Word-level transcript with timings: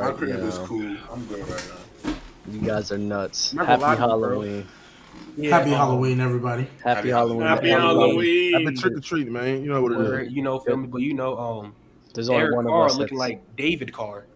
My 0.00 0.12
crib 0.12 0.38
is 0.44 0.56
now. 0.60 0.64
cool. 0.66 0.96
I'm 1.12 1.26
good 1.26 1.40
right 1.48 1.68
now. 2.04 2.14
You 2.52 2.60
guys 2.60 2.92
are 2.92 2.98
nuts. 2.98 3.50
I'm 3.50 3.56
not 3.56 3.66
gonna 3.66 3.78
Happy 3.80 3.82
lie 3.82 3.94
to 3.96 4.00
you, 4.00 4.06
bro. 4.06 4.28
Halloween. 4.28 4.68
Yeah, 5.36 5.50
Happy 5.58 5.70
um, 5.72 5.76
Halloween, 5.76 6.20
everybody. 6.20 6.62
Happy 6.62 6.78
Happy 6.84 7.08
Halloween. 7.08 7.40
Happy. 7.48 7.68
Halloween. 7.70 8.54
I've 8.54 8.64
been 8.64 8.76
trick 8.76 8.96
or 8.96 9.00
treating, 9.00 9.32
man. 9.32 9.60
You 9.60 9.72
know 9.72 9.82
what 9.82 9.90
it 9.90 9.98
Word, 9.98 10.26
is. 10.28 10.32
You 10.32 10.42
know, 10.42 10.60
feel 10.60 10.76
me? 10.76 10.86
But 10.86 10.98
you 11.02 11.14
know, 11.14 11.36
um, 11.36 11.74
There's 12.14 12.28
only 12.28 12.42
Derek 12.42 12.54
one 12.54 12.66
of 12.66 12.70
Carr 12.70 12.86
us. 12.86 12.96
looking 12.96 13.18
that's- 13.18 13.40
like 13.40 13.56
David 13.56 13.92
Carr 13.92 14.26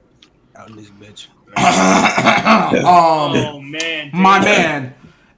out 0.57 0.69
in 0.69 0.75
this 0.75 0.91
bitch. 0.91 1.29
um, 1.57 2.83
Oh 2.85 3.61
man, 3.61 4.11
my 4.13 4.41
man, 4.41 4.95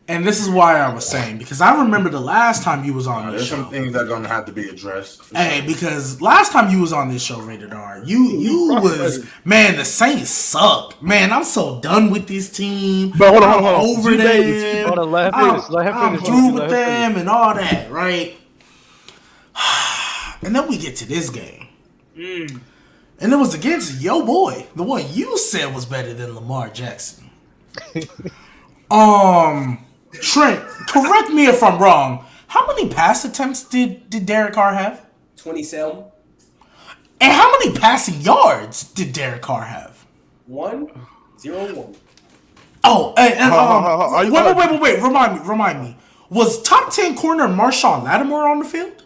and 0.07 0.27
this 0.27 0.41
is 0.41 0.51
why 0.51 0.79
I 0.79 0.93
was 0.93 1.07
saying 1.07 1.39
because 1.39 1.61
I 1.63 1.81
remember 1.81 2.11
the 2.11 2.21
last 2.21 2.63
time 2.63 2.85
you 2.85 2.93
was 2.93 3.07
on 3.07 3.27
Uh, 3.27 3.31
this 3.31 3.41
there's 3.41 3.49
show. 3.49 3.57
some 3.65 3.71
things 3.71 3.93
that 3.95 4.03
are 4.03 4.07
gonna 4.09 4.29
have 4.29 4.45
to 4.47 4.53
be 4.53 4.69
addressed. 4.69 5.23
for 5.25 5.37
Hey, 5.37 5.59
sure. 5.61 5.67
because 5.67 6.21
last 6.21 6.53
time 6.53 6.71
you 6.71 6.81
was 6.81 6.93
on 6.93 7.09
this 7.09 7.23
show, 7.23 7.41
Rated 7.41 7.73
R, 7.73 8.03
you 8.05 8.19
you 8.39 8.75
was 8.83 9.25
man. 9.45 9.77
The 9.77 9.85
Saints 9.85 10.31
suck, 10.31 11.01
man. 11.03 11.33
I'm 11.33 11.45
so 11.45 11.81
done 11.81 12.11
with 12.11 12.27
this 12.29 12.51
team. 12.51 13.13
But 13.17 13.31
hold 13.31 13.43
on, 13.45 13.49
I'm 13.49 13.63
hold 13.63 13.75
on, 13.75 13.81
hold 13.81 13.91
on. 13.91 13.99
over 13.99 14.11
G-Baby, 14.11 14.61
them. 14.61 14.87
Hold 14.89 14.99
on, 14.99 15.11
let 15.13 15.35
her 15.35 15.41
I'm, 15.41 15.51
finish, 15.55 15.71
let 15.71 15.87
I'm 15.95 16.11
finish, 16.17 16.27
through 16.29 16.53
with 16.53 16.63
her 16.65 16.69
finish. 16.69 16.87
them 16.87 17.17
and 17.17 17.29
all 17.31 17.55
that, 17.55 17.91
right? 17.91 18.35
And 20.43 20.55
then 20.55 20.69
we 20.69 20.77
get 20.77 20.97
to 20.97 21.07
this 21.09 21.31
game, 21.31 21.69
Mm. 22.19 22.61
and 23.19 23.33
it 23.33 23.37
was 23.37 23.55
against 23.55 24.03
yo 24.03 24.27
boy, 24.27 24.67
the 24.77 24.83
one 24.83 25.05
you 25.11 25.39
said 25.39 25.75
was 25.75 25.87
better 25.87 26.13
than 26.13 26.35
Lamar 26.35 26.69
Jackson. 26.69 27.31
um, 28.91 29.79
Trent, 30.21 30.61
correct 30.89 31.31
me 31.31 31.47
if 31.47 31.63
I'm 31.63 31.81
wrong. 31.81 32.25
How 32.49 32.67
many 32.67 32.89
pass 32.89 33.25
attempts 33.25 33.65
did 33.65 34.09
did 34.11 34.27
Derek 34.27 34.55
Carr 34.55 34.75
have? 34.75 35.05
Twenty-seven. 35.37 36.05
And 37.21 37.33
how 37.33 37.51
many 37.59 37.73
passing 37.79 38.21
yards 38.21 38.85
did 38.85 39.13
Derek 39.13 39.43
Carr 39.43 39.65
have? 39.65 40.05
One, 40.47 40.89
zero, 41.39 41.73
one. 41.75 41.95
Oh, 42.83 43.15
and, 43.17 43.35
and 43.35 43.43
um, 43.45 43.51
hold 43.51 43.71
on, 43.71 43.83
hold 43.83 44.01
on. 44.03 44.15
Are 44.15 44.25
you- 44.25 44.33
wait, 44.33 44.47
wait, 44.47 44.57
wait, 44.57 44.71
wait, 44.71 44.81
wait. 44.81 45.03
Remind 45.03 45.41
me, 45.41 45.47
remind 45.49 45.83
me. 45.83 45.97
Was 46.31 46.63
top 46.63 46.93
ten 46.93 47.15
corner 47.17 47.47
Marshon 47.49 48.05
Lattimore 48.05 48.49
on 48.49 48.59
the 48.61 48.65
field? 48.65 49.05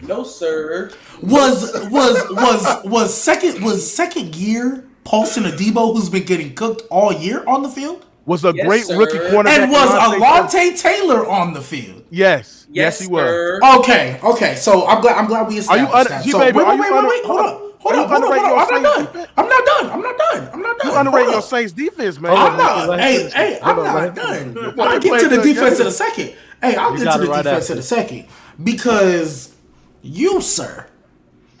No, 0.00 0.22
sir. 0.24 0.90
Was 1.22 1.72
was 1.90 2.22
was 2.30 2.84
was 2.84 3.14
second 3.14 3.62
was 3.64 3.90
second 3.90 4.34
year 4.36 4.86
Paulson 5.04 5.44
Adebo, 5.44 5.94
who's 5.94 6.10
been 6.10 6.24
getting 6.24 6.54
cooked 6.54 6.82
all 6.90 7.12
year, 7.12 7.44
on 7.46 7.62
the 7.62 7.68
field? 7.68 8.04
Was 8.26 8.44
a 8.44 8.52
Yes, 8.54 8.66
great 8.66 8.84
sir. 8.86 8.98
rookie 8.98 9.18
cornerback. 9.18 9.58
And 9.60 9.70
was 9.72 9.88
Alontae 9.88 10.78
Taylor 10.80 11.26
on 11.26 11.52
the 11.54 11.60
field? 11.62 12.02
Yes, 12.10 12.66
yes, 12.70 13.00
he 13.00 13.06
was. 13.06 13.60
Okay, 13.78 14.18
okay. 14.22 14.56
So 14.56 14.86
I'm 14.86 15.00
glad 15.00 15.16
I'm 15.16 15.26
glad 15.26 15.46
we 15.48 15.58
established 15.58 15.94
under- 15.94 16.08
that. 16.10 16.24
So, 16.24 16.38
baby, 16.40 16.58
wait, 16.58 16.64
are 16.64 16.70
wait, 16.70 16.76
you 16.76 16.82
wait, 16.82 16.90
wait, 16.90 16.96
under- 16.98 17.08
wait. 17.08 17.24
Hold 17.24 17.40
up. 17.40 17.62
Hold 17.78 17.94
up, 17.94 18.08
hold 18.10 18.24
up, 18.24 18.30
hold 18.32 18.44
up. 18.46 18.68
I'm 18.68 18.82
not 18.82 18.96
done. 19.06 19.26
I'm 19.36 19.48
not 19.48 19.64
done. 19.66 19.90
I'm 19.90 20.02
not 20.02 20.18
done. 20.18 20.50
I'm 20.52 20.62
not 20.62 20.78
done. 20.78 20.90
You 20.92 20.98
underrating 20.98 21.24
Hold 21.30 21.34
your. 21.34 21.42
Saints 21.42 21.72
defense, 21.72 22.18
man. 22.20 22.32
I'm 22.36 22.56
not. 22.56 22.98
Hey, 22.98 23.30
hey, 23.30 23.60
I'm 23.62 23.76
not 23.76 24.14
done. 24.16 24.74
I'll 24.80 24.98
get 24.98 25.20
to 25.20 25.28
the 25.28 25.42
defense 25.42 25.78
in 25.78 25.86
a 25.86 25.90
second. 25.92 26.34
Hey, 26.60 26.74
I'll 26.74 26.96
get 26.96 27.12
to 27.12 27.18
the 27.26 27.32
defense 27.32 27.70
in 27.70 27.78
a 27.78 27.82
second 27.82 28.26
because 28.64 29.54
you, 30.02 30.40
sir, 30.40 30.86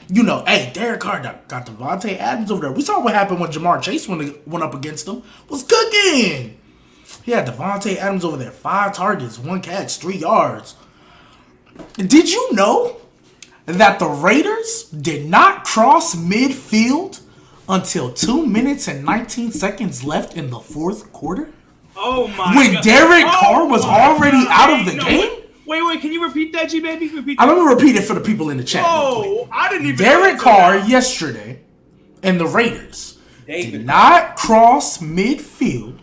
you 0.08 0.22
know, 0.22 0.44
hey, 0.46 0.70
Derek 0.72 1.00
Carr 1.00 1.20
got, 1.20 1.48
got 1.48 1.66
Davante 1.66 2.16
Adams 2.18 2.50
over 2.50 2.62
there. 2.62 2.72
We 2.72 2.82
saw 2.82 3.00
what 3.02 3.14
happened 3.14 3.40
when 3.40 3.50
Ja'Marr 3.50 3.82
Chase 3.82 4.08
went, 4.08 4.46
went 4.46 4.64
up 4.64 4.74
against 4.74 5.06
him. 5.08 5.22
Was 5.48 5.62
cooking. 5.62 6.58
He 7.24 7.32
had 7.32 7.46
Davante 7.46 7.96
Adams 7.96 8.24
over 8.24 8.36
there, 8.36 8.50
five 8.52 8.94
targets, 8.94 9.38
one 9.38 9.60
catch, 9.62 9.98
three 9.98 10.16
yards. 10.18 10.76
Did 11.94 12.30
you 12.32 12.52
know 12.54 12.96
that 13.66 13.98
the 13.98 14.06
Raiders 14.08 14.84
did 14.90 15.26
not 15.28 15.64
cross 15.64 16.14
midfield 16.14 17.20
until 17.68 18.12
two 18.12 18.46
minutes 18.46 18.86
and 18.88 19.04
19 19.04 19.50
seconds 19.52 20.04
left 20.04 20.36
in 20.36 20.50
the 20.50 20.60
fourth 20.60 21.12
quarter? 21.12 21.50
Oh 21.96 22.28
my 22.28 22.36
god. 22.36 22.56
When 22.56 22.72
God. 22.74 22.82
Derek 22.84 23.24
Oh 23.26 23.38
Carr 23.40 23.68
was 23.68 23.84
already 23.84 24.44
God. 24.44 24.70
out 24.70 24.80
of 24.80 24.86
the 24.86 24.94
no, 24.94 25.04
game? 25.04 25.42
Wait, 25.66 25.82
wait, 25.82 25.86
wait, 25.86 26.00
can 26.00 26.12
you 26.12 26.22
repeat 26.24 26.52
that, 26.52 26.68
G 26.70 26.80
baby? 26.80 27.08
Repeat 27.08 27.40
I'm 27.40 27.48
gonna 27.48 27.74
repeat 27.74 27.96
it 27.96 28.02
for 28.02 28.14
the 28.14 28.20
people 28.20 28.50
in 28.50 28.56
the 28.56 28.64
chat. 28.64 28.84
Oh, 28.86 29.48
I 29.52 29.68
didn't 29.68 29.86
even. 29.86 29.98
Derek 29.98 30.38
Carr 30.38 30.78
that. 30.78 30.88
yesterday 30.88 31.60
and 32.22 32.38
the 32.40 32.46
Raiders 32.46 33.18
David. 33.46 33.70
did 33.72 33.86
not 33.86 34.36
cross 34.36 34.98
midfield 34.98 35.98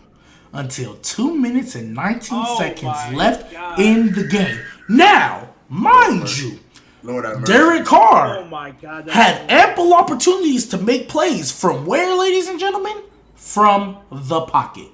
until 0.52 0.94
two 0.96 1.34
minutes 1.34 1.74
and 1.74 1.94
19 1.94 2.38
Oh 2.46 2.58
seconds 2.58 2.96
left 3.12 3.52
God. 3.52 3.78
in 3.80 4.12
the 4.12 4.24
game. 4.24 4.58
Now, 4.88 5.48
mind 5.68 6.36
you, 6.38 6.58
Lord. 7.02 7.24
Derek 7.44 7.84
Carr 7.86 8.38
Oh 8.38 8.44
my 8.44 8.70
God. 8.70 9.06
that's- 9.06 9.14
had 9.40 9.50
ample 9.50 9.94
opportunities 9.94 10.66
to 10.68 10.78
make 10.78 11.08
plays 11.08 11.50
from 11.50 11.86
where, 11.86 12.14
ladies 12.16 12.48
and 12.48 12.60
gentlemen? 12.60 12.94
From 13.34 13.96
the 14.12 14.42
pocket. 14.42 14.88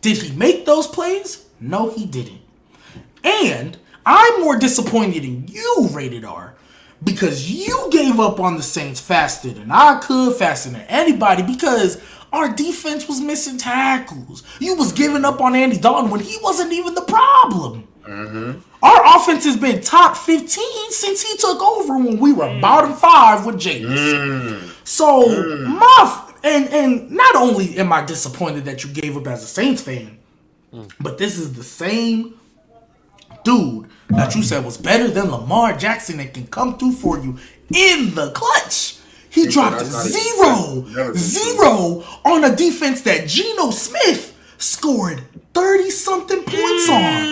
Did 0.00 0.18
he 0.18 0.36
make 0.36 0.64
those 0.64 0.86
plays? 0.86 1.44
No, 1.60 1.90
he 1.90 2.06
didn't. 2.06 2.40
And 3.22 3.76
I'm 4.04 4.40
more 4.40 4.58
disappointed 4.58 5.24
in 5.24 5.46
you, 5.48 5.88
Rated 5.92 6.24
R, 6.24 6.54
because 7.02 7.50
you 7.50 7.88
gave 7.90 8.18
up 8.18 8.40
on 8.40 8.56
the 8.56 8.62
Saints 8.62 9.00
faster 9.00 9.50
than 9.50 9.70
I 9.70 10.00
could, 10.00 10.36
faster 10.36 10.70
than 10.70 10.82
anybody, 10.82 11.42
because 11.42 12.02
our 12.32 12.48
defense 12.48 13.08
was 13.08 13.20
missing 13.20 13.58
tackles. 13.58 14.42
You 14.60 14.76
was 14.76 14.92
giving 14.92 15.24
up 15.24 15.40
on 15.40 15.54
Andy 15.54 15.78
Dalton 15.78 16.10
when 16.10 16.20
he 16.20 16.38
wasn't 16.42 16.72
even 16.72 16.94
the 16.94 17.02
problem. 17.02 17.86
Mm-hmm. 18.02 18.60
Our 18.82 19.16
offense 19.16 19.44
has 19.44 19.56
been 19.56 19.80
top 19.82 20.16
15 20.16 20.90
since 20.90 21.22
he 21.22 21.36
took 21.36 21.60
over 21.60 21.98
when 21.98 22.18
we 22.18 22.32
were 22.32 22.46
mm. 22.46 22.60
bottom 22.60 22.94
five 22.94 23.44
with 23.44 23.58
James. 23.58 23.88
Mm. 23.88 24.86
So 24.86 25.28
mm. 25.28 25.66
my 25.66 25.98
f- 26.00 26.40
and 26.42 26.68
and 26.70 27.10
not 27.10 27.36
only 27.36 27.76
am 27.76 27.92
I 27.92 28.04
disappointed 28.04 28.64
that 28.64 28.82
you 28.82 28.90
gave 28.90 29.16
up 29.16 29.26
as 29.26 29.44
a 29.44 29.46
Saints 29.46 29.82
fan, 29.82 30.18
but 30.98 31.18
this 31.18 31.38
is 31.38 31.52
the 31.52 31.62
same 31.62 32.39
dude 33.44 33.88
that 34.10 34.34
you 34.34 34.42
said 34.42 34.64
was 34.64 34.76
better 34.76 35.08
than 35.08 35.30
Lamar 35.30 35.76
Jackson 35.76 36.20
and 36.20 36.32
can 36.32 36.46
come 36.48 36.78
through 36.78 36.92
for 36.92 37.18
you 37.18 37.38
in 37.74 38.14
the 38.14 38.30
clutch. 38.34 38.98
He 39.30 39.46
dropped 39.46 39.78
that's 39.78 39.92
not 39.92 40.06
even 40.06 40.20
zero, 40.20 40.82
true. 40.82 40.94
Never 40.96 41.14
been 41.14 41.22
zero 41.22 42.04
on 42.24 42.44
a 42.44 42.54
defense 42.56 43.02
that 43.02 43.28
Geno 43.28 43.70
Smith 43.70 44.36
scored 44.58 45.22
30 45.54 45.90
something 45.90 46.42
points 46.44 46.88
on. 46.90 47.30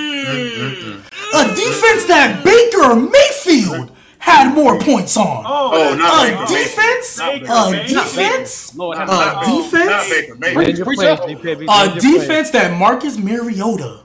A 1.34 1.44
defense 1.54 2.04
that 2.06 2.42
Baker 2.44 2.96
Mayfield 2.96 3.92
had 4.18 4.54
more 4.54 4.78
points 4.80 5.16
on. 5.16 5.44
Oh, 5.46 5.70
oh 5.72 5.94
not 5.94 6.16
a 6.16 6.18
Baker 6.18 6.46
Mayfield. 6.48 6.76
defense, 6.76 7.16
Not 7.16 7.40
Baker 7.40 7.52
a 7.52 7.86
defense, 7.86 8.74
Lord, 8.76 8.98
a 9.08 9.40
defense, 9.44 10.08
Baker 10.08 10.36
Land 10.54 10.76
Mayfield. 10.76 10.78
your 10.78 10.86
Preach 10.86 10.96
planes, 10.96 11.20
up. 11.20 11.26
G, 11.26 11.34
baby. 11.36 11.68
a 11.68 11.70
Land 11.74 11.94
your 11.94 12.04
planes. 12.14 12.28
defense 12.28 12.50
that 12.52 12.78
Marcus 12.78 13.18
Mariota 13.18 14.00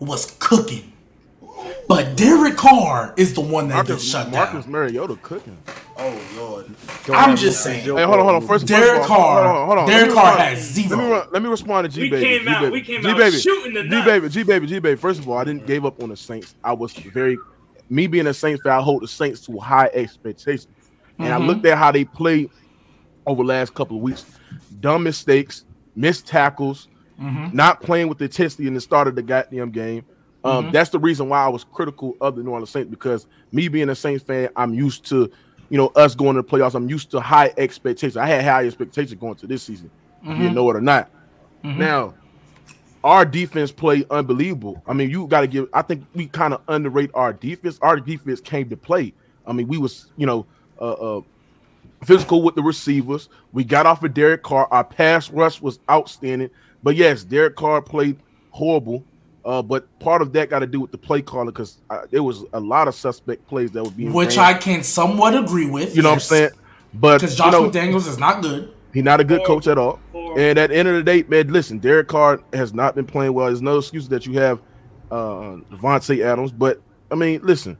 was 0.00 0.36
cooking. 0.38 0.89
But 1.88 2.16
Derek 2.16 2.56
Carr 2.56 3.12
is 3.16 3.34
the 3.34 3.40
one 3.40 3.68
that 3.68 3.86
gets 3.86 4.04
shut 4.04 4.30
Marcus 4.30 4.64
down. 4.64 4.72
Marcus 4.72 4.92
Mariota 4.92 5.16
cooking. 5.22 5.58
Oh 5.96 6.20
Lord. 6.36 6.66
Go 7.04 7.14
I'm 7.14 7.36
just 7.36 7.62
saying. 7.62 7.80
Hey, 7.84 7.88
hold 7.90 8.00
on, 8.20 8.24
hold 8.24 8.42
on. 8.42 8.46
First, 8.46 8.66
Derek 8.66 8.84
first 8.98 9.04
of 9.04 9.10
all, 9.10 9.16
Carr- 9.18 9.44
hold 9.44 9.56
on, 9.56 9.66
hold 9.66 9.78
on. 9.80 9.88
Derek 9.88 10.12
Carr 10.12 10.24
respond- 10.36 10.40
has 10.56 10.70
zero. 10.70 10.88
Let 10.96 10.98
me, 10.98 11.10
re- 11.12 11.22
let 11.32 11.42
me 11.42 11.48
respond 11.48 11.84
to 11.86 11.92
G 11.94 12.00
We 12.02 12.10
baby. 12.10 12.24
came 12.38 12.48
out- 12.48 12.58
G-Baby. 12.60 12.72
we 12.72 12.80
came 12.82 13.02
G 13.02 13.08
out 13.08 13.16
baby. 13.18 13.36
shooting 13.38 13.74
the 13.74 13.82
G 13.82 13.88
nut. 13.88 14.04
baby. 14.04 14.28
G 14.28 14.42
baby. 14.44 14.66
G 14.66 14.78
baby. 14.78 14.96
First 14.96 15.20
of 15.20 15.28
all, 15.28 15.36
I 15.38 15.44
didn't 15.44 15.66
give 15.66 15.84
up 15.84 16.02
on 16.02 16.08
the 16.10 16.16
Saints. 16.16 16.54
I 16.62 16.72
was 16.72 16.92
very, 16.92 17.36
me 17.88 18.06
being 18.06 18.26
a 18.28 18.34
Saints 18.34 18.62
fan, 18.62 18.72
I 18.72 18.80
hold 18.80 19.02
the 19.02 19.08
Saints 19.08 19.40
to 19.46 19.58
high 19.58 19.90
expectations, 19.92 20.68
and 21.18 21.32
I 21.34 21.38
Mhm. 21.38 21.46
looked 21.48 21.66
at 21.66 21.76
how 21.76 21.90
they 21.92 22.04
played 22.04 22.50
over 23.26 23.42
the 23.42 23.48
last 23.48 23.74
couple 23.74 23.96
of 23.96 24.02
weeks. 24.02 24.24
Dumb 24.80 25.02
mistakes, 25.02 25.64
missed 25.96 26.26
tackles, 26.26 26.88
Mhm. 27.20 27.52
not 27.52 27.82
playing 27.82 28.08
with 28.08 28.18
the 28.18 28.24
intensity 28.24 28.66
in 28.66 28.74
the 28.74 28.80
start 28.80 29.06
of 29.08 29.16
the 29.16 29.22
goddamn 29.22 29.70
game. 29.70 30.04
Um, 30.44 30.66
Mhm. 30.66 30.72
That's 30.72 30.90
the 30.90 30.98
reason 30.98 31.28
why 31.28 31.44
I 31.44 31.48
was 31.48 31.64
critical 31.64 32.16
of 32.20 32.36
the 32.36 32.42
New 32.42 32.50
Orleans 32.50 32.70
Saints 32.70 32.90
because 32.90 33.26
me 33.52 33.68
being 33.68 33.88
a 33.90 33.94
Saints 33.94 34.24
fan, 34.24 34.48
I'm 34.56 34.72
used 34.72 35.04
to, 35.06 35.30
you 35.68 35.76
know, 35.76 35.88
us 35.96 36.14
going 36.14 36.36
to 36.36 36.42
the 36.42 36.48
playoffs. 36.48 36.74
I'm 36.74 36.88
used 36.88 37.10
to 37.10 37.20
high 37.20 37.52
expectations. 37.58 38.16
I 38.16 38.26
had 38.26 38.44
high 38.44 38.66
expectations 38.66 39.20
going 39.20 39.34
to 39.36 39.46
this 39.46 39.62
season, 39.62 39.90
if 40.24 40.38
you 40.38 40.50
know 40.50 40.68
it 40.70 40.76
or 40.76 40.80
not. 40.80 41.10
Mhm. 41.64 41.76
Now, 41.76 42.14
our 43.04 43.24
defense 43.24 43.70
played 43.72 44.06
unbelievable. 44.10 44.82
I 44.86 44.92
mean, 44.94 45.10
you 45.10 45.26
got 45.26 45.42
to 45.42 45.46
give. 45.46 45.68
I 45.72 45.82
think 45.82 46.04
we 46.14 46.26
kind 46.26 46.54
of 46.54 46.60
underrate 46.68 47.10
our 47.14 47.32
defense. 47.32 47.78
Our 47.82 47.98
defense 47.98 48.40
came 48.40 48.68
to 48.70 48.76
play. 48.76 49.12
I 49.46 49.52
mean, 49.52 49.68
we 49.68 49.78
was, 49.78 50.10
you 50.16 50.26
know, 50.26 50.46
uh, 50.80 51.18
uh 51.18 51.20
physical 52.02 52.42
with 52.42 52.54
the 52.54 52.62
receivers. 52.62 53.28
We 53.52 53.64
got 53.64 53.84
off 53.86 54.02
of 54.02 54.14
Derek 54.14 54.42
Carr. 54.42 54.68
Our 54.70 54.84
pass 54.84 55.30
rush 55.30 55.60
was 55.60 55.80
outstanding. 55.90 56.50
But 56.82 56.96
yes, 56.96 57.24
Derek 57.24 57.56
Carr 57.56 57.82
played 57.82 58.16
horrible. 58.50 59.04
Uh, 59.50 59.60
but 59.60 59.98
part 59.98 60.22
of 60.22 60.32
that 60.32 60.48
got 60.48 60.60
to 60.60 60.66
do 60.66 60.78
with 60.78 60.92
the 60.92 60.96
play 60.98 61.20
calling 61.20 61.48
because 61.48 61.78
uh, 61.90 62.02
there 62.12 62.22
was 62.22 62.44
a 62.52 62.60
lot 62.60 62.86
of 62.86 62.94
suspect 62.94 63.44
plays 63.48 63.72
that 63.72 63.82
were 63.82 63.90
being 63.90 64.12
Which 64.12 64.36
ran. 64.36 64.46
I 64.46 64.54
can 64.54 64.84
somewhat 64.84 65.36
agree 65.36 65.68
with. 65.68 65.96
you 65.96 66.02
know 66.02 66.10
what 66.10 66.14
I'm 66.14 66.20
saying. 66.20 66.50
But 66.94 67.20
Because 67.20 67.32
you 67.32 67.38
Josh 67.44 67.52
know, 67.52 67.68
McDaniels 67.68 68.06
is 68.06 68.16
not 68.16 68.42
good. 68.42 68.72
he's 68.94 69.02
not 69.02 69.18
a 69.18 69.24
good 69.24 69.44
coach 69.44 69.66
at 69.66 69.76
all. 69.76 69.98
And 70.14 70.56
at 70.56 70.70
the 70.70 70.76
end 70.76 70.86
of 70.86 70.94
the 70.94 71.02
day, 71.02 71.24
man, 71.24 71.52
listen, 71.52 71.80
Derek 71.80 72.06
Carr 72.06 72.40
has 72.52 72.72
not 72.72 72.94
been 72.94 73.06
playing 73.06 73.32
well. 73.32 73.46
There's 73.46 73.60
no 73.60 73.78
excuse 73.78 74.06
that 74.10 74.24
you 74.24 74.34
have 74.34 74.60
uh 75.10 75.56
Davante 75.72 76.24
Adams. 76.24 76.52
But 76.52 76.80
I 77.10 77.16
mean, 77.16 77.40
listen, 77.42 77.76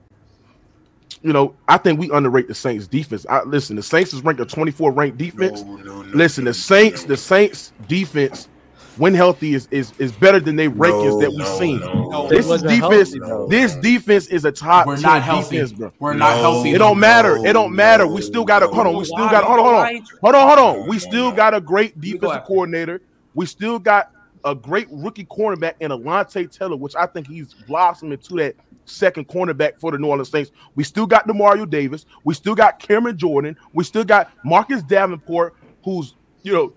you 1.22 1.32
know, 1.32 1.54
I 1.68 1.78
think 1.78 2.00
we 2.00 2.10
underrate 2.10 2.48
the 2.48 2.54
Saints 2.56 2.88
defense. 2.88 3.26
I 3.30 3.44
listen, 3.44 3.76
the 3.76 3.82
Saints 3.84 4.12
is 4.12 4.22
ranked 4.24 4.40
a 4.40 4.44
24 4.44 4.90
ranked 4.90 5.18
defense. 5.18 5.62
No, 5.62 5.76
no, 5.76 6.02
no, 6.02 6.16
listen, 6.16 6.46
the 6.46 6.54
Saints, 6.54 7.04
the 7.04 7.16
Saints 7.16 7.72
defense, 7.86 8.48
when 8.96 9.14
healthy, 9.14 9.54
is 9.54 9.68
is, 9.70 9.92
is 9.98 10.12
better 10.12 10.40
than 10.40 10.56
they 10.56 10.68
rankings 10.68 11.10
No, 11.12 11.20
that 11.20 11.30
we've 11.30 11.38
no, 11.38 11.58
seen. 11.58 11.80
no. 11.80 12.28
This 12.28 12.40
is 12.40 12.46
wasn't 12.48 12.70
defense. 12.70 13.14
healthy, 13.14 13.56
this 13.56 13.74
defense 13.76 14.26
is 14.28 14.44
a 14.44 14.52
top 14.52 14.86
We're 14.86 14.96
10 14.96 15.02
not 15.02 15.22
healthy. 15.22 15.56
defense, 15.56 15.72
bro. 15.72 15.92
We're 15.98 16.14
not 16.14 16.36
No. 16.36 16.42
healthy. 16.42 16.70
It 16.74 16.78
don't 16.78 16.96
No, 16.96 17.00
matter. 17.00 17.36
It 17.46 17.52
don't 17.52 17.74
matter. 17.74 18.06
We 18.06 18.20
still 18.22 18.44
got 18.44 18.60
to 18.60 18.68
hold 18.68 18.86
on. 18.86 18.96
We 18.96 19.04
still 19.04 19.28
got 19.28 19.44
hold 19.44 19.60
on. 19.60 19.64
Hold 19.64 19.76
on. 19.76 20.02
Hold 20.22 20.34
on. 20.34 20.58
Hold 20.58 20.80
on. 20.82 20.88
We 20.88 20.98
still 20.98 21.32
got 21.32 21.54
a 21.54 21.60
great 21.60 22.00
defensive 22.00 22.30
after. 22.30 22.46
coordinator. 22.46 23.00
We 23.34 23.46
still 23.46 23.78
got 23.78 24.10
a 24.44 24.54
great 24.54 24.88
rookie 24.90 25.26
cornerback 25.26 25.74
in 25.80 25.90
Alontae 25.90 26.50
Taylor, 26.50 26.76
which 26.76 26.96
I 26.96 27.06
think 27.06 27.26
he's 27.26 27.54
blossoming 27.68 28.18
to 28.18 28.34
that 28.36 28.54
second 28.86 29.28
cornerback 29.28 29.78
for 29.78 29.92
the 29.92 29.98
New 29.98 30.08
Orleans 30.08 30.30
Saints. 30.30 30.50
We 30.74 30.82
still 30.82 31.06
got 31.06 31.28
Demario 31.28 31.68
Davis. 31.68 32.06
We 32.24 32.34
still 32.34 32.54
got 32.54 32.78
Cameron 32.80 33.16
Jordan. 33.18 33.56
We 33.72 33.84
still 33.84 34.02
got 34.04 34.30
Marcus 34.44 34.82
Davenport, 34.82 35.54
who's 35.84 36.14
you 36.42 36.52
know 36.52 36.72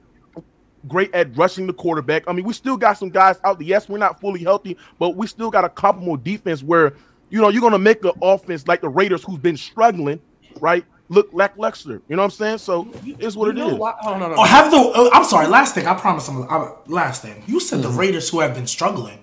great 0.88 1.14
at 1.14 1.36
rushing 1.38 1.68
the 1.68 1.74
quarterback. 1.74 2.24
I 2.28 2.34
mean, 2.34 2.46
we 2.46 2.54
still 2.54 2.78
got 2.78 2.98
some 2.98 3.10
guys 3.10 3.40
out 3.44 3.60
there. 3.60 3.68
Yes, 3.68 3.88
we're 3.90 3.98
not 3.98 4.20
fully 4.20 4.42
healthy, 4.44 4.78
but 5.00 5.16
we 5.16 5.28
still 5.28 5.50
got 5.52 5.64
a 5.66 5.70
comparable 5.70 6.18
defense 6.18 6.62
where 6.64 6.94
you 7.30 7.42
know 7.42 7.50
you're 7.50 7.62
gonna 7.62 7.80
make 7.80 8.02
the 8.02 8.14
offense 8.22 8.68
like 8.68 8.82
the 8.82 8.90
Raiders, 8.90 9.24
who's 9.24 9.40
been 9.40 9.58
struggling, 9.58 10.20
right? 10.60 10.86
Look 11.10 11.30
lackluster. 11.34 12.02
You 12.08 12.16
know 12.16 12.22
what 12.22 12.26
I'm 12.26 12.32
saying? 12.32 12.58
So 12.60 12.88
it's 13.20 13.36
what 13.36 13.46
You 13.46 13.52
it 13.52 13.56
know 13.56 13.70
is. 13.72 13.76
why- 13.76 13.94
Oh, 14.04 14.18
no, 14.18 14.28
no, 14.30 14.34
Oh, 14.34 14.36
no. 14.38 14.44
have 14.44 14.72
the? 14.72 14.78
Uh, 14.78 15.10
I'm 15.14 15.26
sorry. 15.26 15.48
Last 15.48 15.76
thing. 15.76 15.86
I 15.86 15.94
promise. 15.96 16.28
I'm 16.30 16.44
uh, 16.50 16.70
last 16.88 17.22
thing. 17.22 17.44
You 17.46 17.60
said 17.60 17.80
Mm-hmm. 17.82 17.92
the 17.92 17.98
Raiders 18.00 18.30
who 18.30 18.40
have 18.40 18.54
been 18.56 18.66
struggling. 18.68 19.20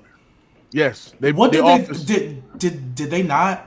Yes, 0.72 1.14
they. 1.20 1.32
What 1.32 1.52
did 1.52 1.64
they 1.64 1.86
did? 2.04 2.58
Did 2.58 2.94
did 2.94 3.10
they 3.10 3.22
not? 3.22 3.66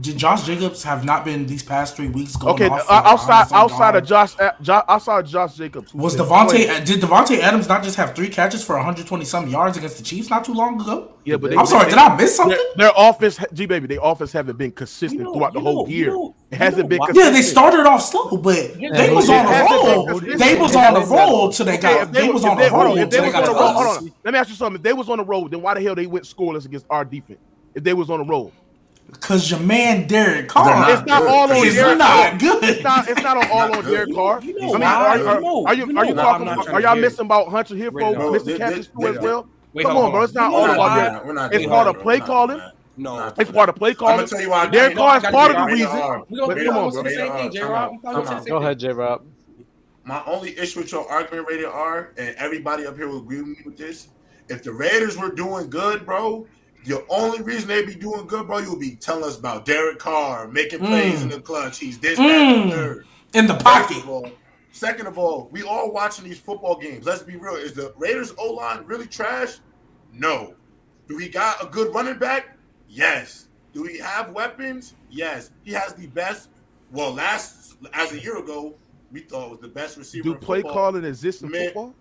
Did 0.00 0.16
Josh 0.18 0.44
Jacobs 0.44 0.82
have 0.82 1.04
not 1.04 1.24
been 1.24 1.46
these 1.46 1.62
past 1.62 1.94
three 1.94 2.08
weeks 2.08 2.34
going 2.34 2.54
Okay, 2.54 2.68
off? 2.68 2.80
uh, 2.90 3.02
outside 3.04 3.32
Anderson 3.42 3.56
outside 3.56 3.94
of 3.94 4.02
Dog? 4.02 4.08
Josh, 4.08 4.40
uh, 4.40 4.50
Jo- 4.60 4.82
outside 4.88 5.26
Josh 5.26 5.54
Jacobs, 5.54 5.94
Was 5.94 6.16
been 6.16 6.26
Davante 6.26 6.84
did 6.84 7.00
Davante 7.00 7.38
Adams 7.38 7.68
not 7.68 7.84
just 7.84 7.94
have 7.96 8.12
three 8.12 8.28
catches 8.28 8.64
for 8.64 8.74
120 8.74 9.24
some 9.24 9.46
yards 9.48 9.76
against 9.76 9.98
the 9.98 10.02
Chiefs 10.02 10.30
not 10.30 10.44
too 10.44 10.52
long 10.52 10.80
ago? 10.80 11.12
Yeah, 11.24 11.36
but 11.36 11.52
they, 11.52 11.56
I'm 11.56 11.64
sorry, 11.66 11.84
they- 11.84 11.90
did 11.90 11.98
I 11.98 12.16
miss 12.16 12.34
something? 12.34 12.58
Their, 12.76 12.88
their 12.88 12.92
offense, 12.96 13.38
G 13.52 13.66
baby, 13.66 13.86
their 13.86 14.00
offense 14.02 14.32
haven't 14.32 14.58
been 14.58 14.72
consistent 14.72 15.20
You 15.20 15.24
know- 15.26 15.32
throughout 15.34 15.52
the 15.52 15.60
you 15.60 15.64
whole 15.64 15.84
know- 15.84 15.90
you 15.90 15.96
year. 15.96 16.10
know- 16.10 16.34
it 16.50 16.56
hasn't 16.58 16.76
you 16.76 16.82
know 16.82 16.88
been. 16.88 16.98
why- 16.98 17.06
consistent. 17.06 17.32
Yeah, 17.34 17.40
they 17.40 17.46
started 17.46 17.86
off 17.86 18.02
slow, 18.02 18.36
but 18.36 18.74
they 18.80 19.14
was 19.14 19.30
on 19.30 19.36
a 19.36 19.48
hasn't 19.48 19.68
been 19.70 19.86
roll. 19.86 20.20
They 20.38 20.54
was 20.58 20.74
on 20.76 20.96
a 20.96 21.06
roll 21.06 21.48
till 21.52 21.66
they 21.66 21.76
got. 21.78 22.12
They 22.12 22.28
was 22.28 22.44
on 22.44 22.60
a 22.60 22.68
roll 22.68 22.96
If 22.98 23.10
till 23.10 23.10
they 23.10 23.16
they 23.20 23.26
was 23.26 23.34
on 23.36 23.42
got 23.44 23.48
a 23.48 23.54
roll, 23.54 23.72
hold 23.74 23.96
on. 23.98 24.12
Let 24.24 24.34
me 24.34 24.40
ask 24.40 24.48
you 24.48 24.56
something. 24.56 24.76
If 24.76 24.82
they 24.82 24.92
was 24.92 25.08
on 25.08 25.18
the 25.18 25.24
road, 25.24 25.52
then 25.52 25.62
why 25.62 25.74
the 25.74 25.82
hell 25.82 25.94
they 25.94 26.06
went 26.06 26.24
scoreless 26.24 26.64
against 26.64 26.86
our 26.90 27.04
defense? 27.04 27.38
If 27.76 27.84
they 27.84 27.92
was 27.94 28.10
on 28.10 28.18
the 28.18 28.24
road, 28.24 28.50
Cause 29.20 29.50
your 29.50 29.60
man 29.60 30.06
Derek 30.06 30.48
Carr 30.48 30.66
not 30.66 30.90
it's 30.90 31.06
not 31.06 31.22
good. 31.22 31.30
all 31.30 31.50
on 31.50 31.66
is 31.66 31.74
Derek 31.74 31.98
not 31.98 32.30
Carr. 32.30 32.38
good. 32.38 32.64
It's 32.64 32.82
not. 32.82 33.08
It's 33.08 33.22
not 33.22 33.36
on 33.38 33.50
all 33.50 33.76
on. 33.76 33.84
Derek 33.84 34.14
Carr. 34.14 34.42
You 34.42 34.58
know 34.60 34.68
I 34.68 34.72
mean, 34.72 34.80
why? 34.80 34.94
are, 34.94 35.18
You 35.18 35.26
are, 35.26 35.68
are 35.68 35.74
you 35.74 35.86
you 35.92 35.98
are 35.98 36.04
you 36.04 36.14
know 36.14 36.22
talking? 36.22 36.48
I'm 36.48 36.56
not 36.56 36.64
trying 36.64 36.76
Are 36.76 36.80
y'all 36.82 36.96
missing 36.96 37.24
about 37.26 37.48
Hunter 37.48 37.74
Hippo 37.76 37.96
Rated 37.96 38.18
R. 38.20 38.30
missing 38.32 38.56
Bro, 38.58 38.66
catches 38.68 38.88
they- 38.88 38.92
too 39.02 39.08
as 39.08 39.18
well? 39.20 39.48
Wait, 39.72 39.82
Come 39.84 39.92
hold 39.92 40.04
on, 40.06 40.10
bro. 40.12 40.22
It's 40.22 40.34
not 40.34 40.50
You 40.50 40.56
all 40.56 40.66
know 40.66 40.74
about? 40.74 41.24
Derek. 41.24 41.52
It's 41.52 41.58
doing 41.64 41.68
part 41.70 41.86
of 41.88 42.02
play 42.02 42.18
We're 42.20 42.26
calling. 42.26 42.56
doing. 42.58 42.70
No. 42.96 43.32
It's 43.38 43.50
part 43.50 43.68
of 43.68 43.74
play 43.76 43.94
calling. 43.94 44.12
I'm 44.14 44.18
gonna 44.18 44.28
tell 44.28 44.40
you 44.40 44.50
why. 44.50 44.66
Derek 44.68 44.94
Carr 44.96 45.16
is 45.16 45.22
part 45.24 45.50
of 45.54 45.56
the 45.56 45.72
reason. 45.72 45.86
We 46.28 46.38
gonna- 46.38 46.54
But 46.54 46.64
come 46.64 46.76
on, 46.76 46.92
say 46.92 46.94
bro. 46.94 47.02
the 47.02 47.10
same 47.10 47.32
thing, 47.32 47.46
R, 47.46 47.50
J-Rob. 47.50 47.50
time 47.50 47.90
We 47.90 47.96
out, 47.96 48.02
probably 48.02 48.02
time 48.02 48.24
gonna 48.24 48.36
out. 48.36 48.44
say 48.44 48.50
Go 48.50 48.56
ahead, 48.56 48.78
J 48.78 48.88
Rob. 48.92 49.22
My 50.04 50.22
only 50.26 50.58
issue 50.58 50.80
with 50.80 50.92
your 50.92 51.10
argument, 51.10 51.48
rated 51.48 51.66
R, 51.66 52.12
and 52.18 52.34
everybody 52.36 52.86
up 52.86 52.96
here 52.96 53.08
will 53.08 53.18
agree 53.18 53.38
with 53.38 53.48
me 53.48 53.56
with 53.64 53.76
this. 53.78 54.08
If 54.48 54.62
the 54.62 54.72
Raiders 54.72 55.16
were 55.16 55.30
doing 55.30 55.70
good, 55.70 56.04
bro, 56.04 56.46
the 56.84 57.04
only 57.08 57.42
reason 57.42 57.68
they 57.68 57.84
be 57.84 57.94
doing 57.94 58.26
good, 58.26 58.46
bro, 58.46 58.58
you'll 58.58 58.78
be 58.78 58.96
telling 58.96 59.24
us 59.24 59.38
about 59.38 59.64
Derek 59.64 59.98
Carr 59.98 60.48
making 60.48 60.80
plays 60.80 61.20
Mm. 61.20 61.22
in 61.22 61.28
the 61.30 61.40
clutch. 61.40 61.78
He's 61.78 61.98
this, 61.98 62.18
that, 62.18 62.26
and 62.28 62.70
the 62.70 62.74
Mm. 62.74 62.76
third. 62.76 63.06
in 63.34 63.46
the 63.46 63.54
First 63.54 63.64
pocket. 63.64 63.96
of 63.98 64.08
all, 64.08 64.30
second 64.70 65.06
of 65.08 65.18
all, 65.18 65.48
we 65.50 65.62
all 65.64 65.90
watching 65.92 66.24
these 66.24 66.38
football 66.38 66.76
games. 66.76 67.04
Let's 67.04 67.22
be 67.22 67.36
real. 67.36 67.54
Is 67.56 67.72
the 67.74 67.92
Raiders 67.98 68.32
O 68.38 68.52
line 68.52 68.84
really 68.86 69.06
trash? 69.06 69.58
No. 70.12 70.54
Do 71.08 71.16
we 71.16 71.28
got 71.28 71.62
a 71.62 71.66
good 71.66 71.92
running 71.94 72.18
back? 72.18 72.56
Yes. 72.88 73.48
Do 73.72 73.82
we 73.82 73.98
have 73.98 74.30
weapons? 74.32 74.94
Yes. 75.10 75.50
He 75.64 75.72
has 75.72 75.94
the 75.94 76.06
best. 76.06 76.48
Well, 76.92 77.12
last 77.12 77.74
as 77.92 78.12
a 78.12 78.20
year 78.20 78.38
ago, 78.38 78.74
we 79.10 79.20
thought 79.20 79.50
was 79.50 79.58
the 79.58 79.68
best 79.68 79.96
receiver. 79.96 80.22
Do 80.22 80.32
in 80.34 80.38
play 80.38 80.58
football. 80.58 80.74
calling 80.74 81.04
exist 81.04 81.42
in 81.42 81.50
Man. 81.50 81.64
football? 81.66 81.94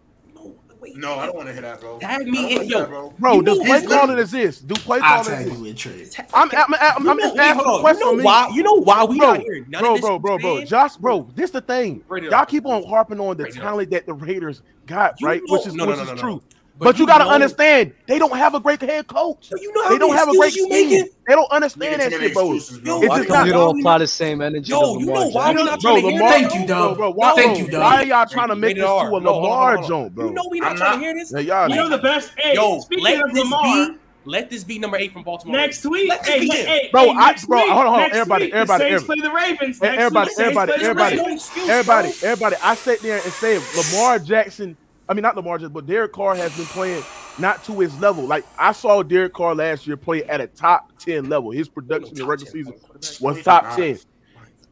No, 0.83 0.89
wait. 0.91 0.97
No, 0.97 1.19
I 1.19 1.25
don't 1.25 1.35
want 1.35 1.47
to 1.47 1.53
hear 1.53 1.61
that, 1.61 1.79
bro. 1.81 1.99
Tag 1.99 2.21
I 2.21 2.23
me 2.23 2.55
in- 2.55 2.67
yo. 2.69 2.79
that, 2.79 2.89
bro. 2.89 3.13
Bro, 3.19 3.33
You 3.35 3.43
does 3.43 3.57
know 3.59 3.63
play 3.65 3.81
calling 3.81 3.91
literally- 4.17 4.21
exist? 4.21 4.67
Do 4.67 4.75
play 4.75 4.99
I'll 5.01 5.23
calling 5.23 5.37
tag 5.37 5.47
exist? 5.47 5.59
you 5.61 5.65
in 5.69 5.75
trade. 5.75 6.09
I'm, 6.33 6.49
I'm, 6.53 6.73
I'm, 6.79 7.09
I'm 7.09 7.19
just 7.19 7.37
asking 7.37 7.65
a 7.65 7.79
question. 7.79 7.99
You 7.99 8.05
know 8.11 8.17
me. 8.17 8.23
why? 8.23 8.49
You 8.53 8.63
know 8.63 8.73
why 8.81 9.03
we 9.05 9.17
bro, 9.19 9.31
not 9.33 9.39
hearing 9.41 9.65
none 9.69 9.81
bro, 9.81 9.89
of 9.91 9.95
this? 9.95 10.01
bro, 10.05 10.19
bro, 10.19 10.37
bro, 10.37 10.57
man? 10.57 10.67
Josh, 10.67 10.97
bro, 10.97 11.29
this 11.35 11.51
the 11.51 11.61
thing. 11.61 12.03
Y'all 12.09 12.45
keep 12.45 12.65
on 12.65 12.83
harping 12.83 13.19
on 13.19 13.37
the 13.37 13.49
talent 13.49 13.89
that 13.91 14.05
the 14.05 14.13
Raiders 14.13 14.61
got, 14.85 15.15
right? 15.21 15.41
which 15.47 15.61
is 15.61 15.67
which 15.67 15.67
is 15.67 15.75
no, 15.75 15.85
no, 15.85 16.15
true. 16.15 16.41
No. 16.73 16.79
But, 16.79 16.85
But 16.85 16.95
you 16.97 17.01
you 17.03 17.07
gotta 17.07 17.25
know- 17.25 17.29
understand, 17.31 17.93
they 18.07 18.17
don't 18.19 18.35
have 18.35 18.55
a 18.55 18.59
great 18.59 18.81
head 18.81 19.05
coach. 19.07 19.47
So 19.49 19.55
you 19.61 19.71
know 19.73 19.83
how 19.83 19.89
They 19.91 19.97
don't 19.99 20.15
have 20.15 20.27
a 20.27 20.31
great 20.35 20.47
excuses 20.49 20.57
you 20.57 20.65
scheme. 20.75 20.89
making? 20.89 21.09
They 21.27 21.35
don't 21.35 21.51
understand 21.51 22.01
Niggas 22.01 22.09
that 22.09 22.19
shit, 22.19 22.33
bro. 22.33 22.45
Yo, 22.51 22.55
It's 22.55 22.71
Why 23.09 23.17
just 23.17 23.29
not- 23.29 23.45
you 23.47 23.53
don't 23.53 23.79
apply 23.79 23.97
the 23.99 24.07
same 24.07 24.41
energy 24.41 24.69
Yo, 24.71 24.95
to 24.95 24.99
you 24.99 25.05
know 25.05 25.13
why 25.13 25.49
we 25.51 25.53
Jackson? 25.53 25.65
not 25.65 25.81
Bro, 25.81 25.91
trying 25.91 25.95
to 25.95 26.01
hear 26.01 26.11
Lamar, 26.19 26.29
that? 26.29 26.39
Thank 26.49 26.53
you, 26.53 26.67
bro, 26.67 26.87
Dub. 26.89 26.97
bro, 26.97 27.11
why, 27.11 27.35
Thank 27.35 27.57
you, 27.59 27.67
Dub. 27.67 27.81
why 27.81 27.95
are 27.95 28.05
y'all 28.05 28.25
trying 28.25 28.47
to 28.49 28.55
make 28.55 28.75
this 28.75 28.83
to 28.85 28.89
R. 28.89 29.07
a 29.07 29.09
No, 29.09 29.09
hold 29.11 29.25
on, 29.25 29.41
Lamar 29.43 29.71
hold 29.77 29.83
on. 29.83 29.89
joint, 29.89 30.15
bro? 30.15 30.25
You 30.27 30.33
know 30.33 30.43
we 30.49 30.59
not 30.59 30.77
trying 30.77 30.99
to 30.99 31.05
hear 31.05 31.13
this. 31.13 31.31
Y'all 31.45 31.69
know 31.69 31.89
the 31.89 31.97
best. 31.99 32.31
Hey, 32.37 32.55
Yo, 32.55 32.79
speaking 32.79 33.03
let 33.03 33.23
of 33.23 33.33
this 33.33 33.43
Lamar, 33.43 33.63
be. 33.89 33.95
Let 34.25 34.49
this 34.49 34.63
be 34.63 34.79
number 34.79 34.95
eight 34.95 35.11
from 35.11 35.23
Baltimore. 35.23 35.57
next 35.57 35.85
week. 35.85 36.07
Let 36.09 36.23
this 36.23 36.33
Hey, 36.33 36.39
be 36.39 36.47
let- 36.47 36.65
hey, 36.65 36.89
Bro, 36.93 37.03
hey, 37.03 37.09
I- 37.17 37.35
bro, 37.45 37.59
week, 37.59 37.69
hold 37.71 37.71
on, 37.71 37.75
hold 37.75 37.87
on, 37.87 37.99
next 38.03 38.15
everybody, 38.17 38.45
week, 38.45 38.53
everybody, 38.53 38.83
The 38.85 38.89
everybody. 38.91 39.19
play 39.21 39.27
the 39.29 39.35
Ravens. 39.35 39.81
Next 39.81 39.97
everybody, 39.97 40.27
week, 40.29 40.35
Saints 40.37 40.39
everybody, 40.39 40.71
everybody. 40.83 41.15
No 41.17 41.23
Ravens. 41.23 41.41
excuse, 41.43 41.69
Everybody, 41.69 42.09
everybody, 42.23 42.55
I 42.63 42.75
sat 42.75 42.99
there 43.01 43.15
and 43.21 43.33
said 43.33 43.61
Lamar 43.75 44.19
Jackson. 44.19 44.77
I 45.09 45.13
mean, 45.13 45.21
not 45.21 45.35
Lamar 45.35 45.57
Jackson, 45.57 45.73
but 45.73 45.85
Derek 45.85 46.13
Carr 46.13 46.35
has 46.35 46.55
been 46.55 46.65
playing 46.67 47.03
not 47.39 47.63
to 47.65 47.79
his 47.79 47.97
level. 47.99 48.25
Like 48.25 48.45
I 48.57 48.71
saw 48.71 49.03
Derek 49.03 49.33
Carr 49.33 49.55
last 49.55 49.85
year 49.85 49.97
play 49.97 50.23
at 50.23 50.39
a 50.41 50.47
top 50.47 50.97
ten 50.97 51.29
level. 51.29 51.51
His 51.51 51.67
production 51.67 52.19
in 52.19 52.25
regular 52.25 52.51
season 52.51 52.73
was 53.19 53.43
top 53.43 53.75
ten. 53.75 53.97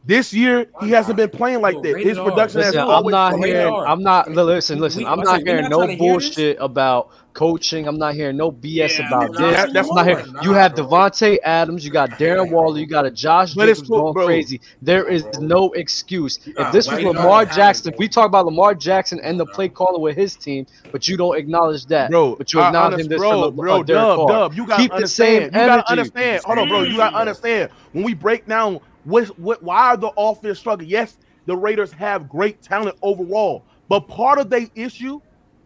This 0.04 0.34
year, 0.34 0.66
he 0.80 0.90
hasn't 0.90 1.16
been 1.16 1.30
playing 1.30 1.60
like 1.60 1.80
that. 1.82 1.96
His 1.98 2.18
R. 2.18 2.28
production 2.28 2.60
has 2.60 2.74
Listen, 2.74 2.88
I'm 2.90 3.04
not 3.06 3.36
hearing. 3.38 3.72
R. 3.72 3.86
I'm 3.86 4.02
not. 4.02 4.28
Listen, 4.30 4.80
listen. 4.80 5.06
I'm 5.06 5.20
not 5.20 5.42
hearing 5.46 5.68
no 5.68 5.78
trying 5.84 5.96
to 5.96 6.04
hear 6.04 6.14
this. 6.18 6.26
bullshit 6.34 6.56
about 6.60 7.10
coaching. 7.34 7.86
I'm 7.86 7.96
not 7.98 8.14
hearing 8.14 8.36
no 8.36 8.50
BS 8.50 8.98
Yeah, 8.98 9.06
about 9.06 9.30
this. 9.30 9.38
that- 9.40 9.72
that's 9.72 9.88
I'm 9.88 9.94
not 9.94 10.06
what- 10.06 10.06
hearing. 10.06 10.32
nah, 10.32 10.42
You 10.42 10.52
have 10.54 10.74
bro. 10.74 10.84
Davante 10.86 11.38
Adams. 11.44 11.84
You 11.84 11.90
got 11.92 12.10
Darren 12.18 12.50
Waller. 12.50 12.78
You 12.78 12.86
got 12.86 13.06
a 13.06 13.10
Josh 13.12 13.54
But 13.54 13.66
Jacobs 13.66 13.88
cool, 13.88 14.02
going 14.02 14.12
bro. 14.14 14.26
crazy. 14.26 14.60
There 14.82 15.08
is 15.08 15.24
no 15.38 15.70
excuse. 15.70 16.40
Nah, 16.46 16.66
If 16.66 16.72
this 16.72 16.86
was 16.88 16.94
why 16.96 16.98
you 16.98 17.12
not 17.14 17.22
Lamar 17.22 17.46
Jackson, 17.46 17.92
if 17.92 17.98
we 17.98 18.08
talk 18.08 18.26
about 18.26 18.44
Lamar 18.44 18.74
Jackson 18.74 19.18
and 19.22 19.38
the 19.40 19.46
play 19.46 19.68
caller 19.68 20.00
with 20.00 20.16
his 20.16 20.34
team, 20.36 20.66
but 20.90 21.06
you 21.08 21.16
don't 21.16 21.38
acknowledge 21.38 21.86
that, 21.86 22.10
bro. 22.10 22.34
but 22.36 22.52
you 22.52 22.60
acknowledge 22.60 22.94
honest- 22.94 23.04
him 23.04 23.08
this 23.08 23.18
bro, 23.20 23.42
for 23.44 23.50
bro, 23.52 23.72
uh, 23.80 23.82
Derek 23.84 23.86
dub, 24.02 24.18
Carr. 24.18 24.28
dub. 24.28 24.54
You 24.54 24.66
gotta 24.66 24.82
Keep 24.82 24.90
the 24.90 24.94
understand. 24.96 25.28
same 25.54 25.62
you 25.62 25.66
gotta 25.68 25.90
understand. 25.90 26.42
Hold 26.44 26.58
on, 26.58 26.68
bro. 26.68 26.82
You 26.82 26.96
gotta 26.98 27.16
understand. 27.16 27.70
When 27.92 28.04
we 28.04 28.12
break 28.14 28.46
down 28.46 28.80
what 29.04 29.38
what 29.38 29.62
why 29.62 29.90
are 29.90 29.96
the 29.96 30.12
offense 30.16 30.58
struggling. 30.58 30.88
Yes, 30.88 31.16
the 31.46 31.56
Raiders 31.56 31.92
have 31.92 32.28
great 32.28 32.62
talent 32.62 32.96
overall, 33.02 33.64
but 33.88 34.00
part 34.08 34.38
of 34.38 34.50
their 34.50 34.68
issue 34.74 35.20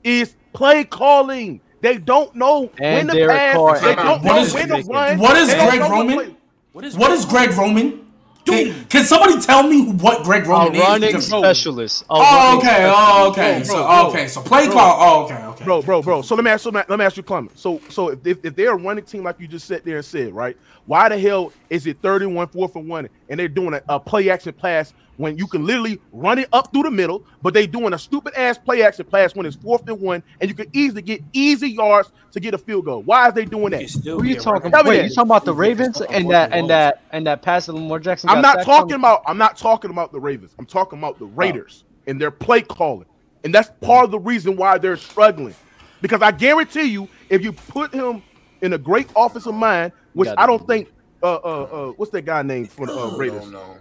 is 0.05 0.37
play 0.53 0.85
calling. 0.85 1.61
They 1.83 1.99
don't 1.99 2.35
know 2.35 2.71
when 2.79 3.07
to 3.09 3.27
pass. 3.29 3.55
Carr 3.57 3.81
they 3.81 3.95
don't 3.95 4.23
what 4.23 4.35
know 4.35 4.39
is- 4.43 4.55
when 4.55 4.69
to 4.69 4.83
run. 4.83 5.19
what 5.19 5.37
is 5.37 5.53
Greg 5.53 5.81
Roman? 5.81 6.37
What 6.73 6.85
is 6.85 6.97
What 6.97 7.11
is 7.13 7.25
Greg 7.25 7.53
Roman? 7.57 8.06
Can, 8.47 8.65
Dude. 8.67 8.89
can 8.89 9.05
somebody 9.05 9.41
tell 9.41 9.65
me 9.67 9.91
what 9.93 10.23
Greg 10.25 10.47
A 10.47 10.49
Roman 10.49 10.75
is? 10.77 10.81
running 10.81 11.09
Because- 11.09 11.27
specialist. 11.27 12.03
A 12.03 12.07
oh, 12.11 12.23
oh, 12.23 12.59
okay. 12.59 12.67
specialist. 12.67 12.95
Oh, 12.97 13.31
okay. 13.31 13.55
Bro, 13.57 13.65
So, 13.65 13.75
bro, 13.75 13.87
bro. 13.87 14.09
okay. 14.11 14.29
So 14.29 14.41
play 14.43 14.67
Bro. 14.67 14.75
call. 14.75 14.97
Oh, 15.01 15.25
okay. 15.25 15.45
Okay. 15.47 15.65
bro, 15.65 15.83
bro, 15.83 16.03
bro. 16.03 16.23
So 16.23 16.35
let 16.37 16.45
me 16.45 16.51
ask, 16.53 16.63
so 16.65 16.71
let 16.71 16.89
me 16.89 17.05
ask 17.05 17.17
you, 17.17 17.23
Clement. 17.23 17.59
So, 17.59 17.81
so 17.89 18.09
if, 18.11 18.25
if, 18.27 18.45
if 18.45 18.55
they're 18.57 18.73
a 18.73 18.77
running 18.77 19.05
team 19.05 19.25
like 19.25 19.41
you 19.41 19.49
just 19.49 19.67
sat 19.67 19.85
there 19.85 19.97
and 19.97 20.05
said, 20.05 20.33
right? 20.33 20.57
Why 20.87 21.09
the 21.09 21.19
hell 21.19 21.53
is 21.69 21.87
it 21.89 21.99
31, 22.01 22.47
fourth 22.49 22.77
and 22.77 22.89
one, 22.89 23.09
and 23.29 23.41
they're 23.41 23.49
doing 23.49 23.75
a, 23.75 23.83
a 23.89 23.99
play 23.99 24.31
action 24.31 24.53
pass 24.53 24.93
when 25.17 25.39
you 25.39 25.47
can 25.47 25.65
literally 25.65 26.01
run 26.13 26.39
it 26.39 26.49
up 26.53 26.73
through 26.73 26.85
the 26.85 26.91
middle, 26.91 27.25
but 27.43 27.55
they 27.55 27.67
doing 27.67 27.93
a 27.93 27.99
stupid 27.99 28.35
ass 28.35 28.59
play 28.59 28.83
action 28.83 29.05
pass 29.07 29.35
when 29.35 29.47
it's 29.47 29.57
fourth 29.57 29.89
and 29.89 30.01
one, 30.01 30.23
and 30.41 30.51
you 30.51 30.55
can 30.55 30.67
easily 30.73 31.03
get 31.03 31.23
easy 31.33 31.71
yards 31.71 32.13
to 32.33 32.41
get 32.41 32.55
a 32.55 32.59
field 32.59 32.85
goal. 32.85 33.03
Why 33.03 33.29
is 33.29 33.35
they 33.35 33.45
doing 33.45 33.71
that? 33.71 33.91
Who 33.91 34.21
are 34.21 34.25
you 34.25 34.37
talking? 34.37 34.71
Tell 34.71 34.85
me 34.85 34.91
Wait, 34.91 35.05
you 35.05 35.09
talking 35.09 35.31
about 35.31 35.45
the 35.45 35.55
Ravens 35.55 36.01
and 36.01 36.31
that 36.31 36.53
and 36.53 36.69
that 36.71 37.03
and 37.13 37.27
that 37.27 37.43
pass 37.43 37.67
that 37.67 37.73
Lamar 37.73 37.99
Jackson? 37.99 38.31
I'm 38.31 38.43
not 38.43 38.65
talking 38.65 38.95
on? 38.95 39.01
about. 39.01 39.23
I'm 39.27 39.39
not 39.39 39.57
talking 39.57 39.91
about 39.91 40.13
the 40.13 40.21
Ravens. 40.21 40.55
I'm 40.59 40.67
talking 40.67 40.99
about 40.99 41.19
the 41.19 41.27
Raiders 41.27 41.85
and 42.07 42.21
their 42.21 42.31
play 42.31 42.63
calling, 42.63 43.07
and 43.45 43.55
that's 43.55 43.71
part 43.81 44.05
of 44.05 44.11
the 44.11 44.21
reason 44.21 44.57
why 44.57 44.79
they're 44.79 44.97
struggling. 44.97 45.55
Because 46.03 46.21
I 46.21 46.31
guarantee 46.31 46.85
you, 46.85 47.09
if 47.31 47.43
you 47.43 47.53
put 47.53 47.93
him 47.93 48.23
in 48.61 48.75
a 48.75 48.79
great 48.79 49.09
offensive 49.17 49.55
mind, 49.55 49.93
which 50.13 50.29
I 50.37 50.47
don't 50.47 50.67
think. 50.67 50.93
Uh, 51.23 51.35
uh, 51.37 51.39
uh, 51.39 51.91
what's 51.93 52.13
that 52.13 52.27
guy 52.27 52.43
name 52.43 52.67
for 52.67 52.87
the 52.87 52.93
uh, 52.93 53.17
Raiders? 53.17 53.51
No, 53.51 53.59
no. 53.59 53.79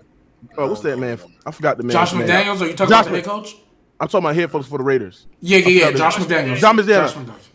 Uh, 0.57 0.67
what's 0.67 0.81
that 0.81 0.97
man? 0.99 1.19
I 1.45 1.51
forgot 1.51 1.77
the 1.77 1.83
man. 1.83 1.91
Josh 1.91 2.13
name. 2.13 2.23
McDaniels? 2.27 2.61
Are 2.61 2.67
you 2.67 2.73
talking 2.73 2.89
Josh 2.89 3.01
about 3.01 3.05
the 3.05 3.15
head 3.17 3.25
coach? 3.25 3.55
I'm 3.99 4.07
talking 4.07 4.25
about 4.25 4.35
headphones 4.35 4.67
for 4.67 4.77
the 4.77 4.83
Raiders. 4.83 5.25
Yeah, 5.41 5.59
yeah, 5.59 5.89
yeah. 5.89 5.91
Josh 5.91 6.15
McDaniels. 6.17 6.57
John 6.57 6.77
McDaniels. 6.77 7.13
McDaniels. 7.13 7.47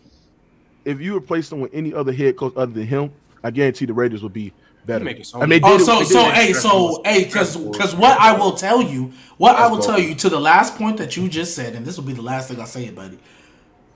If 0.85 0.99
you 0.99 1.15
replace 1.15 1.51
him 1.51 1.59
with 1.61 1.73
any 1.73 1.93
other 1.93 2.11
head 2.11 2.35
coach 2.37 2.53
other 2.55 2.71
than 2.71 2.87
him, 2.87 3.11
I 3.43 3.51
guarantee 3.51 3.85
the 3.85 3.93
Raiders 3.93 4.23
would 4.23 4.33
be 4.33 4.51
better. 4.85 5.05
making 5.05 5.23
so 5.23 5.37
I 5.39 5.45
mean, 5.45 5.61
they 5.61 5.67
Oh, 5.67 5.77
did 5.77 5.81
it- 5.81 5.85
so 5.85 5.93
they 5.93 5.99
did 5.99 6.07
so 6.07 6.23
hey, 6.31 6.53
so 6.53 7.01
hey, 7.05 7.23
because 7.25 7.55
because 7.57 7.95
what 7.95 8.19
I 8.19 8.33
will 8.33 8.53
tell 8.53 8.81
you, 8.81 9.11
what 9.37 9.55
I 9.55 9.67
will 9.67 9.75
Let's 9.75 9.85
tell 9.87 9.99
you 9.99 10.15
to 10.15 10.29
the 10.29 10.39
last 10.39 10.75
point 10.75 10.97
that 10.97 11.15
you 11.15 11.29
just 11.29 11.55
said, 11.55 11.75
and 11.75 11.85
this 11.85 11.97
will 11.97 12.03
be 12.05 12.13
the 12.13 12.23
last 12.23 12.49
thing 12.49 12.59
I 12.59 12.65
say, 12.65 12.89
buddy. 12.89 13.19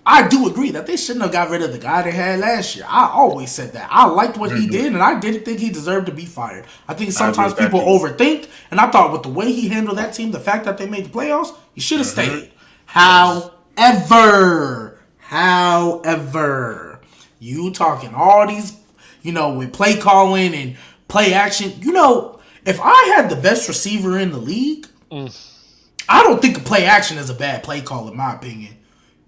I 0.08 0.28
do 0.28 0.48
agree 0.48 0.70
that 0.72 0.86
they 0.86 0.98
shouldn't 0.98 1.24
have 1.24 1.32
got 1.32 1.50
rid 1.50 1.64
of 1.64 1.72
the 1.72 1.80
guy 1.80 2.04
they 2.04 2.12
had 2.12 2.40
last 2.40 2.76
year. 2.76 2.86
I 2.88 3.10
always 3.12 3.52
said 3.52 3.74
that. 3.74 3.88
I 3.92 4.06
liked 4.06 4.38
what 4.38 4.56
he 4.56 4.68
did, 4.68 4.94
and 4.94 5.02
I 5.02 5.20
didn't 5.20 5.46
think 5.46 5.60
he 5.60 5.72
deserved 5.72 6.06
to 6.06 6.12
be 6.12 6.26
fired. 6.26 6.66
I 6.88 6.94
think 6.94 7.12
sometimes 7.12 7.54
with 7.54 7.60
that 7.60 7.72
people 7.72 7.82
overthink, 7.82 8.48
and 8.70 8.80
I 8.80 8.92
thought 8.92 9.12
with 9.12 9.24
the 9.24 9.30
way 9.30 9.52
he 9.52 9.68
handled 9.68 9.98
that 9.98 10.14
team, 10.14 10.32
the 10.32 10.40
fact 10.40 10.66
that 10.66 10.78
they 10.78 10.86
made 10.86 11.06
the 11.06 11.10
playoffs, 11.10 11.56
he 11.74 11.82
should 11.82 11.98
have 12.00 12.08
Mm-hmm. 12.08 12.38
stayed. 12.38 12.52
However, 12.86 15.00
however, 15.18 17.00
you 17.40 17.72
talking 17.72 18.14
all 18.14 18.48
these, 18.48 18.78
you 19.24 19.32
know, 19.32 19.58
with 19.58 19.74
play 19.74 19.98
calling 19.98 20.54
and 20.54 20.78
play 21.08 21.34
action. 21.34 21.74
You 21.80 21.94
know, 21.94 22.40
if 22.66 22.80
I 22.82 23.14
had 23.16 23.30
the 23.30 23.36
best 23.36 23.68
receiver 23.68 24.18
in 24.20 24.32
the 24.32 24.38
league, 24.38 24.88
I 26.08 26.24
don't 26.24 26.42
think 26.42 26.58
a 26.58 26.62
play 26.62 26.86
action 26.86 27.18
is 27.18 27.30
a 27.30 27.34
bad 27.34 27.64
play 27.64 27.82
call, 27.82 28.08
in 28.08 28.16
my 28.18 28.36
opinion. 28.36 28.75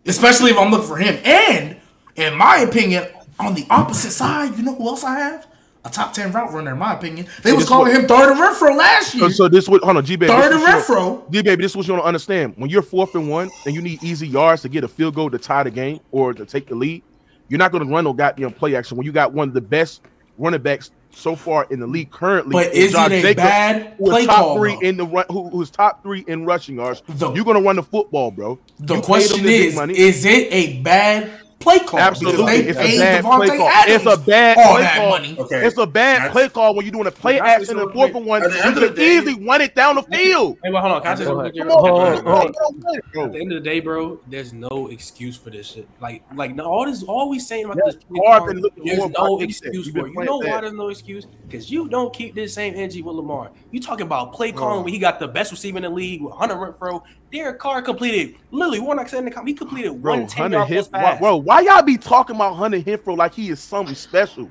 Especially 0.07 0.51
if 0.51 0.57
I'm 0.57 0.71
looking 0.71 0.87
for 0.87 0.97
him. 0.97 1.19
And, 1.23 1.77
in 2.15 2.35
my 2.35 2.57
opinion, 2.57 3.07
on 3.39 3.53
the 3.53 3.65
opposite 3.69 4.11
side, 4.11 4.57
you 4.57 4.63
know 4.63 4.75
who 4.75 4.87
else 4.87 5.03
I 5.03 5.19
have? 5.19 5.47
A 5.85 5.89
top 5.89 6.13
10 6.13 6.31
route 6.31 6.51
runner, 6.51 6.71
in 6.71 6.77
my 6.77 6.93
opinion. 6.93 7.27
They 7.43 7.53
was 7.53 7.65
calling 7.65 7.93
what- 7.93 8.01
him 8.01 8.07
third 8.07 8.31
and 8.31 8.39
Renfrow 8.39 8.75
last 8.75 9.15
oh, 9.15 9.19
year. 9.19 9.29
So, 9.29 9.43
so 9.43 9.47
this 9.47 9.69
what 9.69 9.83
hold 9.83 9.97
on, 9.97 10.05
G 10.05 10.15
baby. 10.15 10.31
Third 10.31 10.53
and 10.53 10.61
Renfrow. 10.61 11.31
G 11.31 11.41
baby, 11.41 11.61
this 11.61 11.71
is 11.71 11.77
what 11.77 11.87
you 11.87 11.95
don't 11.95 12.03
understand. 12.03 12.55
When 12.57 12.69
you're 12.69 12.81
fourth 12.81 13.15
and 13.15 13.29
one 13.29 13.49
and 13.65 13.73
you 13.73 13.81
need 13.81 14.03
easy 14.03 14.27
yards 14.27 14.63
to 14.63 14.69
get 14.69 14.83
a 14.83 14.87
field 14.87 15.15
goal 15.15 15.29
to 15.29 15.37
tie 15.37 15.63
the 15.63 15.71
game 15.71 16.01
or 16.11 16.33
to 16.33 16.45
take 16.45 16.67
the 16.67 16.75
lead, 16.75 17.03
you're 17.47 17.59
not 17.59 17.71
going 17.71 17.85
to 17.85 17.93
run 17.93 18.03
no 18.03 18.11
goddamn 18.11 18.51
play 18.51 18.75
action 18.75 18.97
when 18.97 19.05
you 19.05 19.13
got 19.13 19.31
one 19.31 19.47
of 19.47 19.53
the 19.53 19.61
best 19.61 20.01
running 20.37 20.61
backs 20.61 20.91
so 21.17 21.35
far 21.35 21.65
in 21.69 21.79
the 21.79 21.87
league 21.87 22.11
currently. 22.11 22.53
But 22.53 22.73
is 22.73 22.93
it 22.93 23.11
a 23.11 23.33
bad 23.33 23.95
who 23.97 24.05
is 24.05 24.09
play 24.11 24.25
top 24.25 24.35
call, 24.37 24.57
three 24.57 24.77
in 24.81 24.97
the 24.97 25.05
run, 25.05 25.25
who, 25.29 25.49
who's 25.49 25.69
top 25.69 26.03
three 26.03 26.23
in 26.27 26.45
rushing 26.45 26.75
yards? 26.75 27.01
The- 27.07 27.31
you're 27.33 27.45
going 27.45 27.57
to 27.57 27.63
run 27.63 27.75
the 27.77 27.83
football, 27.83 28.31
bro. 28.31 28.59
The 28.79 28.95
You 28.95 29.01
question 29.01 29.37
them 29.37 29.45
the 29.45 29.73
big 29.75 29.91
is, 29.97 30.17
is 30.17 30.25
it 30.25 30.47
a 30.53 30.81
bad 30.81 31.29
play 31.59 31.79
call? 31.79 31.99
Absolutely, 31.99 32.45
they 32.45 32.67
it's 32.69 32.79
a 32.79 32.97
bad 32.99 33.23
play 33.25 33.47
call. 33.57 33.67
Adams 33.67 33.95
It's 33.95 34.05
a 34.13 34.17
bad 34.25 34.57
all 34.57 34.73
play 34.73 34.81
that 34.83 34.97
call. 34.97 35.09
money. 35.09 35.35
Okay. 35.39 35.65
It's 35.65 35.77
a 35.77 35.87
bad 35.87 36.15
That's- 36.17 36.31
play 36.31 36.49
call 36.49 36.75
when 36.75 36.85
you're 36.85 36.91
doing 36.93 37.07
a 37.07 37.11
play 37.11 37.37
Can 37.37 37.45
action 37.45 37.71
in 37.71 37.75
the 37.77 37.81
something 37.83 37.93
fourth 38.13 38.13
one. 38.25 38.43
At 38.43 38.51
You 38.51 38.57
end 38.61 38.75
could 38.75 38.95
the 38.95 39.01
easily 39.03 39.45
run 39.45 39.61
it 39.61 39.75
down 39.75 39.95
the 39.95 40.03
field. 40.03 40.57
Hey, 40.63 40.71
but 40.71 40.81
hold 40.81 40.93
on. 40.93 41.01
Can 41.01 41.11
I 41.11 41.15
say 41.15 41.25
Go 41.25 41.43
something? 41.43 41.67
Hold 41.67 41.89
on, 41.89 42.25
hold 42.25 42.55
on. 42.55 43.25
At 43.25 43.31
the 43.33 43.39
end 43.39 43.51
of 43.51 43.63
the 43.63 43.69
day, 43.69 43.79
bro, 43.79 44.19
there's 44.27 44.53
no 44.53 44.87
excuse 44.87 45.35
for 45.37 45.49
this 45.49 45.67
shit. 45.67 45.87
Like, 45.99 46.23
like 46.35 46.55
no, 46.55 46.65
all 46.65 46.85
this, 46.85 47.03
all 47.03 47.29
we 47.29 47.39
saying 47.39 47.65
about 47.65 47.77
Yeah, 47.77 47.91
this, 47.91 47.95
play 48.03 48.19
call, 48.19 48.45
there's 48.47 49.09
no 49.11 49.39
excuse 49.41 49.87
for 49.87 49.93
been 49.93 50.05
it. 50.05 50.13
You 50.13 50.23
know 50.25 50.37
why 50.37 50.61
there's 50.61 50.73
no 50.73 50.89
excuse? 50.89 51.25
Because 51.47 51.69
you 51.71 51.87
don't 51.89 52.13
keep 52.13 52.35
this 52.35 52.53
same 52.53 52.73
energy 52.75 53.01
with 53.01 53.15
Lamar. 53.15 53.51
You 53.71 53.79
talking 53.81 54.05
about 54.05 54.33
play 54.33 54.51
calling 54.51 54.83
when 54.83 54.93
he 54.93 54.99
got 54.99 55.19
the 55.19 55.27
best 55.27 55.51
receiver 55.51 55.77
in 55.77 55.83
the 55.83 55.89
league 55.89 56.21
with 56.21 56.33
Hunter 56.33 56.55
Renfrow. 56.55 57.01
Derek 57.31 57.59
Carr 57.59 57.81
completed. 57.81 58.35
Literally, 58.51 58.79
Warnock 58.79 59.09
said 59.09 59.19
in 59.19 59.25
the 59.25 59.31
comment, 59.31 59.49
he 59.49 59.53
completed 59.53 60.01
Bro, 60.01 60.17
one 60.19 60.27
10 60.27 60.41
Hunter 60.43 60.57
yard 60.57 60.67
plus 60.69 60.85
Hif- 60.85 60.93
why, 60.93 60.99
pass. 61.01 61.19
bro, 61.19 61.35
why 61.37 61.59
y'all 61.61 61.81
be 61.81 61.97
talking 61.97 62.35
about 62.35 62.53
Hunter 62.55 62.79
Hinfro 62.79 63.17
like 63.17 63.33
he 63.33 63.49
is 63.49 63.59
something 63.59 63.95
special? 63.95 64.49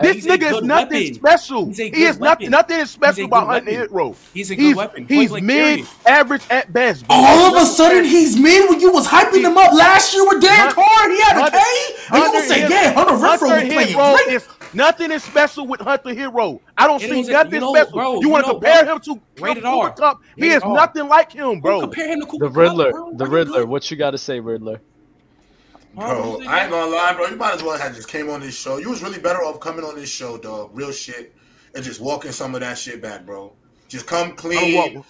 This 0.00 0.16
He's 0.16 0.26
nigga 0.26 0.56
is 0.56 0.62
nothing 0.62 0.98
weapon. 1.02 1.14
special. 1.14 1.66
He 1.72 1.82
is 2.04 2.18
nothing. 2.18 2.20
weapon. 2.20 2.50
Nothing 2.50 2.80
is 2.80 2.90
special 2.90 3.24
about 3.26 3.46
good 3.46 3.52
Hunter 3.64 3.70
weapon. 3.80 3.88
Hinfro. 3.96 4.16
He's 4.34 4.50
a 4.50 4.56
good 4.56 4.62
He's, 4.62 4.74
weapon. 4.76 5.06
he's 5.06 5.18
Point 5.18 5.28
blank 5.30 5.44
mid, 5.44 5.56
period. 5.76 5.88
average 6.06 6.42
at 6.50 6.72
best. 6.72 7.06
bro. 7.06 7.16
All 7.16 7.56
of 7.56 7.62
a 7.62 7.64
sudden, 7.66 8.04
he's 8.04 8.36
mid 8.36 8.68
when 8.68 8.80
you 8.80 8.92
was 8.92 9.06
hyping 9.06 9.42
him 9.42 9.56
up 9.56 9.72
last 9.72 10.12
year 10.12 10.26
with 10.28 10.40
Derek 10.42 10.58
Hunter- 10.58 10.74
Carr. 10.74 11.10
He 11.10 11.20
had 11.22 11.36
a 11.36 11.40
Hunter- 11.42 11.58
K. 11.58 11.64
And 11.64 12.16
you 12.16 12.22
Hunter 12.22 12.32
gonna 12.38 12.48
say, 12.48 12.60
Hif- 12.62 12.70
yeah, 12.70 12.92
Hunter 12.92 13.12
Renfrow 13.12 13.20
was 13.22 13.40
Hunter 13.50 13.66
playing 13.72 13.88
Hinfro 13.96 14.14
great. 14.16 14.28
Is 14.74 14.78
nothing 14.78 15.12
is 15.12 15.24
special 15.24 15.66
with 15.66 15.80
Hunter 15.80 16.14
Hero. 16.14 16.62
I 16.76 16.86
don't 16.88 17.02
It 17.02 17.08
see 17.08 17.22
nothing 17.22 17.52
you 17.52 17.60
know, 17.60 17.74
special. 17.74 17.92
bro, 17.92 18.20
you 18.20 18.28
you 18.28 18.30
want 18.30 18.46
to 18.46 18.52
compare 18.52 18.84
bro. 18.84 18.86
him 18.86 19.00
to 19.02 19.22
Rated 19.38 19.64
Cooper 19.64 19.90
R. 19.90 19.92
Kupp? 19.92 20.20
He 20.36 20.50
Rated 20.50 20.54
is 20.54 20.62
R. 20.62 20.66
nothing 20.66 21.08
like 21.08 21.32
him, 21.32 21.60
Bro, 21.62 21.80
bro. 21.80 21.80
compare 21.80 22.08
him 22.08 22.20
to 22.20 22.26
Cooper 22.26 22.46
The 22.46 22.50
Kupp, 22.50 22.84
Riddler, 22.88 22.90
bro. 22.90 23.12
the 23.12 23.26
Riddler. 23.26 23.64
good? 23.64 23.66
What 23.66 23.90
you 23.90 23.96
got 23.96 24.12
to 24.12 24.18
say, 24.18 24.40
Riddler? 24.40 24.82
Bro, 25.94 26.42
I 26.46 26.62
ain't 26.62 26.70
gonna 26.70 26.90
lie, 26.90 27.14
bro. 27.14 27.26
You 27.28 27.36
might 27.36 27.54
as 27.54 27.62
well 27.62 27.78
have 27.78 27.94
just 27.94 28.08
came 28.08 28.30
on 28.30 28.40
this 28.40 28.56
show. 28.56 28.78
You 28.78 28.90
was 28.90 29.02
really 29.02 29.20
better 29.20 29.40
off 29.44 29.60
coming 29.60 29.84
on 29.84 29.96
this 29.96 30.10
show, 30.10 30.38
dog. 30.38 30.70
Real 30.74 30.92
shit, 30.92 31.34
and 31.74 31.84
just 31.84 32.00
walking 32.00 32.32
some 32.32 32.54
of 32.54 32.62
that 32.62 32.78
shit 32.78 33.02
back, 33.02 33.26
bro. 33.26 33.56
Just 33.88 34.06
come 34.06 34.34
clean. 34.36 35.04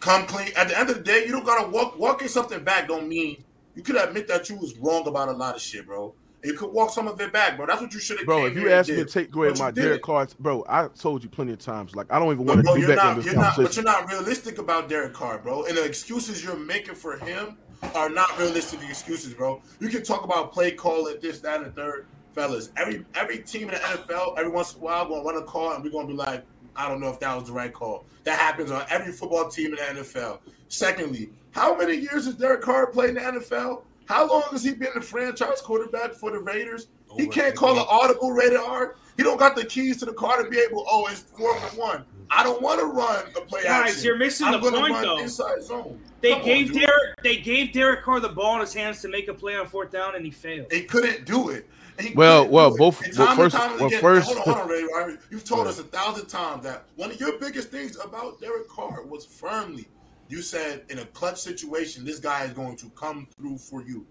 Come 0.00 0.26
clean. 0.26 0.50
At 0.56 0.68
the 0.68 0.78
end 0.78 0.90
of 0.90 0.96
the 0.98 1.02
day, 1.02 1.24
you 1.26 1.32
don't 1.32 1.44
gotta 1.46 1.70
walk 1.70 1.98
walking 1.98 2.28
something 2.28 2.64
back. 2.64 2.88
Don't 2.88 3.08
mean 3.08 3.44
you 3.74 3.82
could 3.82 3.96
admit 3.96 4.28
that 4.28 4.48
you 4.50 4.56
was 4.56 4.76
wrong 4.78 5.06
about 5.08 5.28
a 5.28 5.32
lot 5.32 5.56
of 5.56 5.62
shit, 5.62 5.86
bro. 5.86 6.14
You 6.42 6.54
could 6.54 6.72
walk 6.72 6.90
some 6.90 7.06
of 7.06 7.20
it 7.20 7.32
back, 7.32 7.56
bro. 7.56 7.66
That's 7.66 7.80
what 7.80 7.92
you 7.92 8.00
should 8.00 8.18
have. 8.18 8.26
Bro, 8.26 8.46
if 8.46 8.56
you 8.56 8.70
ask 8.70 8.88
me 8.88 8.96
to 8.96 9.04
take 9.04 9.34
away 9.34 9.50
But 9.50 9.58
my 9.58 9.70
Derek. 9.70 10.02
Carr, 10.02 10.26
bro, 10.38 10.64
I 10.68 10.88
told 10.88 11.22
you 11.22 11.28
plenty 11.28 11.52
of 11.52 11.58
times. 11.58 11.94
Like 11.94 12.06
I 12.10 12.18
don't 12.18 12.32
even 12.32 12.46
want 12.46 12.64
to 12.64 12.74
be 12.74 12.86
back 12.86 12.90
in 12.90 12.96
not, 12.96 13.16
this 13.16 13.26
you're 13.26 13.34
not, 13.34 13.56
but 13.56 13.76
you're 13.76 13.84
not 13.84 14.08
realistic 14.08 14.58
about 14.58 14.88
Derek 14.88 15.12
Carr, 15.12 15.38
bro. 15.38 15.64
And 15.64 15.76
the 15.76 15.84
excuses 15.84 16.42
you're 16.42 16.56
making 16.56 16.94
for 16.94 17.16
him 17.18 17.58
are 17.94 18.08
not 18.08 18.38
realistic 18.38 18.80
excuses, 18.88 19.34
bro. 19.34 19.60
You 19.80 19.88
can 19.88 20.02
talk 20.02 20.24
about 20.24 20.52
play 20.52 20.70
call 20.70 21.08
at 21.08 21.20
this, 21.20 21.40
that, 21.40 21.62
and 21.62 21.74
third, 21.74 22.06
fellas. 22.34 22.70
Every 22.76 23.04
every 23.14 23.38
team 23.38 23.68
in 23.68 23.74
the 23.74 23.80
NFL, 23.80 24.38
every 24.38 24.50
once 24.50 24.74
in 24.74 24.80
a 24.80 24.84
while, 24.84 25.08
gonna 25.08 25.22
run 25.22 25.36
a 25.36 25.42
call, 25.42 25.72
and 25.72 25.84
we're 25.84 25.90
gonna 25.90 26.08
be 26.08 26.14
like, 26.14 26.44
I 26.74 26.88
don't 26.88 27.00
know 27.00 27.08
if 27.08 27.20
that 27.20 27.36
was 27.36 27.48
the 27.48 27.52
right 27.52 27.72
call. 27.72 28.06
That 28.24 28.38
happens 28.38 28.70
on 28.70 28.84
every 28.88 29.12
football 29.12 29.48
team 29.48 29.74
in 29.74 29.76
the 29.76 30.00
NFL. 30.00 30.38
Secondly, 30.68 31.30
how 31.50 31.76
many 31.76 31.96
years 31.96 32.26
has 32.26 32.36
Derek 32.36 32.62
Carr 32.62 32.86
played 32.86 33.10
in 33.10 33.14
the 33.16 33.20
NFL? 33.20 33.82
How 34.10 34.26
long 34.28 34.42
has 34.50 34.64
he 34.64 34.72
been 34.74 34.90
the 34.94 35.00
franchise 35.00 35.60
quarterback 35.60 36.14
for 36.14 36.32
the 36.32 36.40
Raiders? 36.40 36.88
Oh 37.08 37.16
he 37.16 37.28
can't 37.28 37.54
call 37.54 37.70
an 37.70 37.76
decade. 37.76 37.88
audible 37.90 38.32
rated 38.32 38.58
R. 38.58 38.96
He 39.16 39.22
don't 39.22 39.38
got 39.38 39.54
the 39.54 39.64
keys 39.64 39.98
to 39.98 40.04
the 40.04 40.12
car 40.12 40.42
to 40.42 40.50
be 40.50 40.58
able. 40.58 40.84
Oh, 40.90 41.06
it's 41.06 41.20
four 41.20 41.56
for 41.60 41.76
one. 41.78 42.04
I 42.28 42.42
don't 42.42 42.60
want 42.60 42.80
to 42.80 42.86
run 42.86 43.24
a 43.36 43.40
play 43.42 43.62
Guys, 43.62 43.90
action. 43.92 44.04
you're 44.04 44.16
missing 44.18 44.46
I'm 44.48 44.54
the 44.54 44.58
gonna 44.58 44.78
point, 44.78 44.92
run 44.94 45.02
though. 45.04 45.18
Inside 45.20 45.62
zone. 45.62 46.00
They 46.22 46.32
Come 46.32 46.42
gave 46.44 46.72
dude. 46.72 46.82
Derek 46.82 47.22
they 47.22 47.36
gave 47.36 47.72
Derek 47.72 48.02
Carr 48.02 48.18
the 48.18 48.28
ball 48.30 48.56
in 48.56 48.60
his 48.62 48.74
hands 48.74 49.00
to 49.02 49.08
make 49.08 49.28
a 49.28 49.34
play 49.34 49.54
on 49.56 49.66
fourth 49.68 49.92
down, 49.92 50.16
and 50.16 50.24
he 50.24 50.32
failed. 50.32 50.72
He 50.72 50.82
couldn't 50.82 51.24
do 51.24 51.50
it. 51.50 51.68
He 52.00 52.12
Well, 52.14 52.48
well, 52.48 52.70
both- 52.76 53.00
well, 53.16 53.36
first- 53.36 53.54
and 53.54 53.74
well, 53.78 53.86
again- 53.86 54.00
first- 54.00 54.26
Hold 54.26 54.38
on, 54.38 54.44
hold 54.44 54.56
on, 54.58 54.68
Ray. 54.68 54.82
Ray. 54.82 55.16
You've 55.30 55.44
told 55.44 55.66
us 55.68 55.78
a 55.78 55.84
thousand 55.84 56.26
times 56.26 56.64
that 56.64 56.84
one 56.96 57.10
of 57.12 57.20
your 57.20 57.38
biggest 57.38 57.68
things 57.70 57.96
about 58.02 58.40
Derek 58.40 58.68
Carr 58.68 59.02
was 59.04 59.24
firmly. 59.24 59.86
You 60.30 60.42
said 60.42 60.84
in 60.90 61.00
a 61.00 61.04
clutch 61.06 61.40
situation, 61.40 62.04
this 62.04 62.20
guy 62.20 62.44
is 62.44 62.52
going 62.52 62.76
to 62.76 62.88
come 62.90 63.26
through 63.36 63.58
for 63.58 63.82
you. 63.82 64.06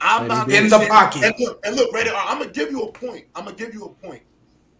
I'm 0.00 0.26
not 0.26 0.50
he 0.50 0.52
did. 0.52 0.56
gonna 0.56 0.64
In 0.64 0.70
the 0.70 0.78
say- 0.80 0.88
pocket. 0.88 1.22
And 1.24 1.34
look, 1.38 1.60
and 1.64 1.76
look, 1.76 1.92
Rated 1.94 2.12
R, 2.12 2.22
I'm 2.26 2.38
gonna 2.40 2.50
give 2.50 2.70
you 2.72 2.82
a 2.82 2.92
point. 2.92 3.26
I'm 3.36 3.44
gonna 3.44 3.56
give 3.56 3.72
you 3.72 3.84
a 3.84 3.88
point. 4.06 4.22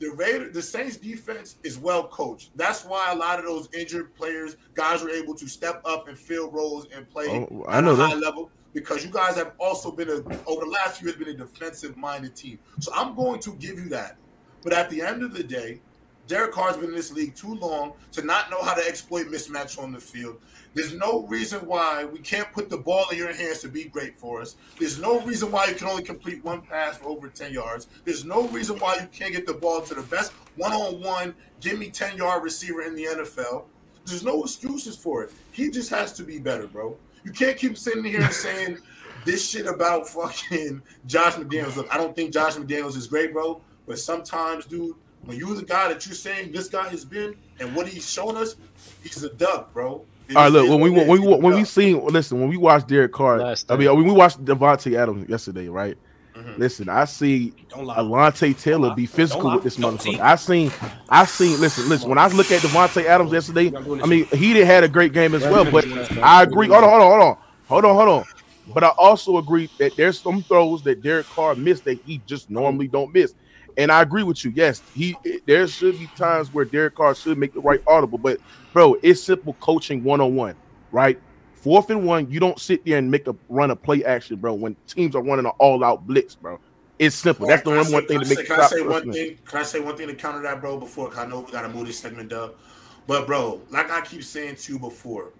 The 0.00 0.08
Raider, 0.12 0.50
the 0.50 0.62
Saints 0.62 0.96
defense 0.96 1.56
is 1.62 1.78
well 1.78 2.08
coached. 2.08 2.50
That's 2.56 2.84
why 2.84 3.12
a 3.12 3.14
lot 3.14 3.38
of 3.38 3.44
those 3.44 3.68
injured 3.72 4.14
players, 4.16 4.56
guys 4.74 5.02
were 5.02 5.10
able 5.10 5.34
to 5.34 5.46
step 5.46 5.82
up 5.84 6.08
and 6.08 6.18
fill 6.18 6.50
roles 6.50 6.86
and 6.94 7.08
play 7.08 7.26
Oh, 7.28 7.64
I 7.68 7.78
at 7.78 7.84
know 7.84 7.92
a 7.92 7.96
that. 7.96 8.08
high 8.10 8.14
level 8.16 8.50
because 8.72 9.04
you 9.04 9.10
guys 9.10 9.36
have 9.36 9.52
also 9.60 9.92
been 9.92 10.08
a 10.08 10.14
over 10.46 10.64
the 10.64 10.70
last 10.70 10.98
few 11.00 11.08
years 11.08 11.18
been 11.18 11.28
a 11.28 11.34
defensive 11.34 11.96
minded 11.98 12.34
team. 12.34 12.58
So 12.80 12.90
I'm 12.94 13.14
going 13.14 13.40
to 13.40 13.52
give 13.56 13.78
you 13.78 13.90
that. 13.90 14.16
But 14.64 14.72
at 14.72 14.88
the 14.90 15.02
end 15.02 15.22
of 15.22 15.34
the 15.34 15.42
day, 15.44 15.82
Derek 16.26 16.52
Carr's 16.52 16.76
been 16.76 16.90
in 16.90 16.94
this 16.94 17.12
league 17.12 17.34
too 17.34 17.54
long 17.56 17.92
to 18.12 18.22
not 18.22 18.50
know 18.50 18.62
how 18.62 18.72
to 18.74 18.86
exploit 18.86 19.26
mismatch 19.26 19.78
on 19.82 19.90
the 19.92 19.98
field. 20.00 20.40
There's 20.72 20.94
no 20.94 21.26
reason 21.26 21.66
why 21.66 22.04
we 22.04 22.20
can't 22.20 22.50
put 22.52 22.70
the 22.70 22.76
ball 22.76 23.08
in 23.10 23.18
your 23.18 23.32
hands 23.32 23.58
to 23.60 23.68
be 23.68 23.84
great 23.84 24.18
for 24.18 24.40
us. 24.40 24.54
There's 24.78 25.00
no 25.00 25.20
reason 25.22 25.50
why 25.50 25.66
you 25.66 25.74
can 25.74 25.88
only 25.88 26.04
complete 26.04 26.44
one 26.44 26.60
pass 26.60 26.98
for 26.98 27.08
over 27.08 27.28
10 27.28 27.52
yards. 27.52 27.88
There's 28.04 28.24
no 28.24 28.46
reason 28.48 28.78
why 28.78 28.96
you 28.96 29.08
can't 29.10 29.32
get 29.32 29.46
the 29.46 29.54
ball 29.54 29.80
to 29.82 29.94
the 29.94 30.02
best 30.02 30.32
one 30.56 30.72
on 30.72 31.02
one, 31.02 31.34
give 31.60 31.78
me 31.78 31.90
10 31.90 32.16
yard 32.16 32.44
receiver 32.44 32.82
in 32.82 32.94
the 32.94 33.04
NFL. 33.04 33.64
There's 34.04 34.24
no 34.24 34.42
excuses 34.42 34.96
for 34.96 35.24
it. 35.24 35.32
He 35.52 35.70
just 35.70 35.90
has 35.90 36.12
to 36.14 36.22
be 36.22 36.38
better, 36.38 36.66
bro. 36.66 36.96
You 37.24 37.32
can't 37.32 37.56
keep 37.56 37.76
sitting 37.76 38.04
here 38.04 38.22
and 38.22 38.32
saying 38.32 38.78
this 39.24 39.48
shit 39.48 39.66
about 39.66 40.08
fucking 40.08 40.82
Josh 41.06 41.34
McDaniels. 41.34 41.76
Look, 41.76 41.92
I 41.92 41.96
don't 41.96 42.14
think 42.14 42.32
Josh 42.32 42.54
McDaniels 42.54 42.96
is 42.96 43.06
great, 43.06 43.32
bro. 43.32 43.60
But 43.86 43.98
sometimes, 43.98 44.66
dude, 44.66 44.94
when 45.24 45.36
you're 45.36 45.54
the 45.54 45.64
guy 45.64 45.88
that 45.88 46.06
you're 46.06 46.14
saying 46.14 46.52
this 46.52 46.68
guy 46.68 46.88
has 46.88 47.04
been 47.04 47.34
and 47.58 47.74
what 47.74 47.88
he's 47.88 48.10
shown 48.10 48.36
us, 48.36 48.56
he's 49.02 49.22
a 49.22 49.30
duck, 49.30 49.72
bro. 49.72 50.04
It 50.30 50.36
All 50.36 50.44
right, 50.44 50.52
look 50.52 50.68
when 50.68 50.80
we 50.80 50.90
what 50.90 51.02
it 51.02 51.08
when 51.08 51.18
is. 51.18 51.20
we 51.20 51.26
He's 51.26 51.34
a 51.34 51.40
when 51.40 51.54
we 51.54 51.60
duck. 51.62 51.68
seen 51.68 52.06
listen 52.06 52.40
when 52.40 52.48
we 52.48 52.56
watched 52.56 52.86
Derek 52.86 53.12
Carr. 53.12 53.40
I 53.68 53.76
mean 53.76 53.88
when 53.96 54.04
we 54.06 54.12
watched 54.12 54.44
Davante 54.44 54.94
Adams 54.96 55.28
yesterday, 55.28 55.68
right? 55.68 55.96
Mhm. 56.36 56.58
Listen, 56.58 56.88
I 56.88 57.04
see 57.06 57.52
Don't. 57.68 57.86
Alontae 57.88 58.56
Taylor 58.56 58.94
be 58.94 59.06
physical 59.06 59.50
with 59.52 59.64
this. 59.64 59.74
Don't 59.74 60.00
see. 60.00 60.12
motherfucker. 60.12 60.20
I 60.20 60.36
seen, 60.36 60.72
I 61.08 61.24
seen. 61.24 61.60
Listen, 61.60 61.88
listen. 61.88 62.08
When 62.08 62.18
I 62.18 62.28
look 62.28 62.52
at 62.52 62.62
Davante 62.62 63.04
Adams 63.04 63.32
yesterday, 63.32 63.72
I 63.76 64.06
mean 64.06 64.26
he 64.26 64.52
did 64.52 64.66
had 64.66 64.84
a 64.84 64.88
great 64.88 65.12
game 65.12 65.34
as 65.34 65.42
well. 65.42 65.68
But 65.68 65.84
I 66.22 66.44
agree. 66.44 66.68
Hold 66.68 66.84
on, 66.84 66.90
hold 66.90 67.02
on, 67.02 67.10
hold 67.10 67.22
on, 67.22 67.36
hold 67.66 67.84
on, 67.84 67.94
hold 67.96 68.08
on. 68.08 68.24
But 68.72 68.84
I 68.84 68.88
also 68.90 69.38
agree 69.38 69.68
that 69.80 69.96
there's 69.96 70.20
some 70.20 70.42
throws 70.44 70.84
that 70.84 71.02
Derek 71.02 71.26
Carr 71.28 71.56
missed 71.56 71.84
that 71.86 71.98
he 72.04 72.18
just 72.26 72.48
normally 72.48 72.86
don't 72.86 73.12
miss. 73.12 73.34
And 73.80 73.90
I 73.90 74.02
agree 74.02 74.24
with 74.24 74.44
you. 74.44 74.52
Yes, 74.54 74.82
he 74.94 75.16
there 75.46 75.66
should 75.66 75.98
be 75.98 76.06
times 76.08 76.52
where 76.52 76.66
Derek 76.66 76.96
Carr 76.96 77.14
should 77.14 77.38
make 77.38 77.54
the 77.54 77.60
right 77.60 77.82
audible. 77.86 78.18
But 78.18 78.38
bro, 78.74 78.98
it's 79.02 79.22
simple 79.22 79.54
coaching 79.54 80.04
one 80.04 80.20
on 80.20 80.36
one, 80.36 80.54
right? 80.92 81.18
Fourth 81.54 81.88
and 81.88 82.06
one, 82.06 82.30
you 82.30 82.40
don't 82.40 82.60
sit 82.60 82.84
there 82.84 82.98
and 82.98 83.10
make 83.10 83.26
a 83.26 83.34
run 83.48 83.70
a 83.70 83.76
play 83.76 84.04
action, 84.04 84.36
bro. 84.36 84.52
When 84.52 84.76
teams 84.86 85.16
are 85.16 85.22
running 85.22 85.46
an 85.46 85.52
all 85.56 85.82
out 85.82 86.06
blitz, 86.06 86.34
bro. 86.34 86.60
It's 86.98 87.16
simple. 87.16 87.46
That's 87.46 87.62
the 87.62 87.70
number 87.74 87.90
one 87.90 88.06
thing 88.06 88.20
to 88.20 88.28
make 88.28 88.38
say- 88.40 88.44
Can 88.44 88.60
I 88.60 88.66
say 88.66 88.82
one 88.82 89.10
thing? 89.10 89.38
Can 89.46 89.60
I 89.60 89.62
say 89.62 89.80
one 89.80 89.96
thing 89.96 90.08
to 90.08 90.14
counter 90.14 90.42
that, 90.42 90.60
bro? 90.60 90.76
Before 90.78 91.10
I 91.18 91.24
know 91.24 91.40
we 91.40 91.50
gotta 91.50 91.70
move 91.70 91.86
this 91.86 91.98
segment 91.98 92.34
up. 92.34 92.58
But 93.06 93.26
bro, 93.26 93.62
like 93.70 93.90
I 93.90 94.02
keep 94.02 94.22
saying 94.24 94.56
to 94.56 94.74
you 94.74 94.78
before, 94.78 95.32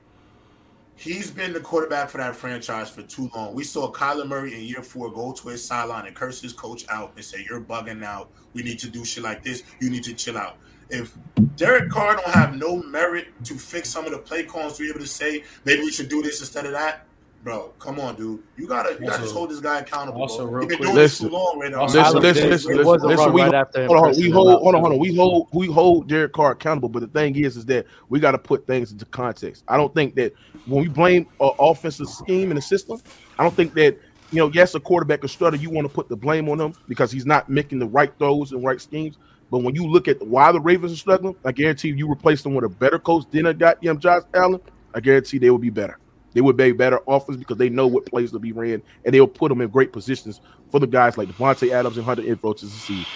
he's 1.00 1.30
been 1.30 1.54
the 1.54 1.61
quarterback 1.61 2.11
for 2.11 2.19
that 2.19 2.37
franchise 2.37 2.90
for 2.90 3.02
too 3.02 3.30
long. 3.35 3.54
We 3.54 3.64
saw 3.64 3.90
Kyler 3.90 4.26
Murray 4.26 4.54
in 4.54 4.61
year 4.61 4.83
four 4.83 5.11
go 5.11 5.33
to 5.33 5.49
his 5.49 5.64
sideline 5.64 6.07
and 6.07 6.14
curse 6.14 6.42
his 6.42 6.52
coach 6.52 6.85
out 6.90 7.12
and 7.16 7.25
say, 7.25 7.45
"You're 7.49 7.61
bugging 7.61 8.04
out. 8.04 8.30
We 8.52 8.62
need 8.62 8.78
to 8.80 8.90
do 8.90 9.04
shit 9.04 9.25
like 9.25 9.42
this. 9.42 9.62
You 9.80 9.88
need 9.88 10.04
to 10.04 10.14
chill 10.14 10.37
out." 10.37 10.59
If 10.90 11.12
Derek 11.57 11.90
Carr 11.90 12.16
don't 12.16 12.35
have 12.35 12.57
no 12.57 12.83
merit 12.83 13.28
to 13.45 13.54
fix 13.54 13.88
some 13.88 14.04
of 14.04 14.12
the 14.12 14.19
play 14.19 14.45
calls 14.45 14.76
to 14.76 14.83
be 14.83 14.90
able 14.90 15.00
to 15.00 15.07
say 15.07 15.45
maybe 15.64 15.83
we 15.83 15.90
should 15.90 16.09
do 16.09 16.23
this 16.23 16.40
instead 16.40 16.66
of 16.66 16.73
that, 16.73 17.07
bro, 17.42 17.73
come 17.78 17.99
on, 17.99 18.16
dude. 18.16 18.40
You 18.56 18.66
gotta 18.66 18.92
you 18.94 18.99
gotta 19.00 19.12
Also- 19.12 19.23
just 19.23 19.35
hold 19.35 19.50
this 19.50 19.61
guy 19.61 19.80
accountable. 19.80 20.20
also, 20.23 20.47
bro. 20.47 20.52
real 20.52 20.61
You've 20.62 20.68
been 20.70 20.78
quick- 20.78 20.88
doing 20.88 20.97
this 20.97 21.18
too 21.18 21.25
Listen. 21.25 21.38
long, 21.38 21.59
right 21.59 21.70
now. 21.70 21.82
Listen, 21.85 22.00
listen, 22.20 22.50
listen, 22.50 22.76
listen, 22.76 23.09
listen. 23.09 23.32
We 23.32 23.40
right 23.42 23.54
after 23.54 23.87
hold 23.87 23.99
on, 23.99 24.16
we 24.16 24.30
hold, 24.30 24.49
out, 24.49 24.61
hold 24.62 24.75
on, 24.75 24.80
hold 24.80 24.92
on. 24.94 24.99
We 24.99 25.16
hold, 25.16 25.49
we 25.52 25.66
hold 25.66 26.09
Derek 26.09 26.32
Carr 26.32 26.52
accountable, 26.52 26.88
but 26.88 27.00
the 27.00 27.09
thing 27.09 27.37
is, 27.37 27.56
is 27.56 27.64
that 27.66 27.87
we 28.09 28.20
got 28.20 28.32
to 28.32 28.38
put 28.38 28.66
things 28.66 28.92
into 28.92 29.04
context. 29.06 29.64
I 29.68 29.76
don't 29.76 29.94
think 29.94 30.14
that 30.16 30.32
when 30.66 30.82
we 30.82 30.88
blame 30.88 31.26
uh, 31.40 31.50
offensive 31.59 32.09
scheme 32.09 32.50
and 32.50 32.59
the 32.59 32.62
system, 32.62 33.00
I 33.38 33.42
don't 33.42 33.54
think 33.54 33.75
that 33.75 33.97
you 34.32 34.38
know, 34.38 34.49
yes, 34.54 34.76
a 34.76 34.80
quarterback 34.80 35.25
is 35.25 35.32
stutter. 35.32 35.56
You 35.56 35.70
want 35.70 35.88
to 35.88 35.92
put 35.92 36.09
the 36.09 36.14
blame 36.16 36.49
on 36.49 36.61
him 36.61 36.73
because 36.88 37.11
he's 37.11 37.26
not 37.26 37.49
making 37.49 37.80
the 37.80 37.87
right 37.88 38.12
throws 38.18 38.52
and 38.52 38.62
right 38.62 38.80
schemes. 38.80 39.18
But 39.50 39.64
when 39.64 39.75
you 39.75 39.85
look 39.88 40.06
at 40.06 40.25
why 40.25 40.52
the 40.52 40.61
Ravens 40.61 40.92
are 40.92 40.97
struggling, 40.97 41.35
I 41.44 41.50
guarantee 41.50 41.88
you, 41.88 41.97
you 41.97 42.09
replace 42.12 42.40
them 42.42 42.54
with 42.54 42.64
a 42.64 42.68
better 42.68 43.00
coach 43.00 43.25
than 43.32 43.47
a 43.47 43.54
goddamn 43.54 43.99
Josh 43.99 44.23
Allen. 44.32 44.61
I 44.94 45.00
guarantee 45.00 45.38
they 45.38 45.50
will 45.50 45.59
be 45.59 45.70
better. 45.70 45.99
They 46.35 46.41
would 46.41 46.57
be 46.57 46.73
better 46.73 47.01
offense 47.09 47.39
because 47.39 47.57
they 47.57 47.69
know 47.69 47.87
what 47.87 48.07
plays 48.07 48.31
to 48.33 48.39
be 48.39 48.53
ran, 48.53 48.83
and 49.05 49.15
they'll 49.15 49.27
put 49.27 49.49
them 49.49 49.61
in 49.61 49.69
great 49.69 49.93
positions 49.93 50.41
for 50.71 50.79
the 50.79 50.87
guys 50.87 51.19
like 51.19 51.29
Davante 51.29 51.71
Adams 51.73 51.97
and 51.97 52.07
Hunter 52.07 52.23
Info 52.23 52.53
to 52.53 52.67
succeed. 52.67 53.07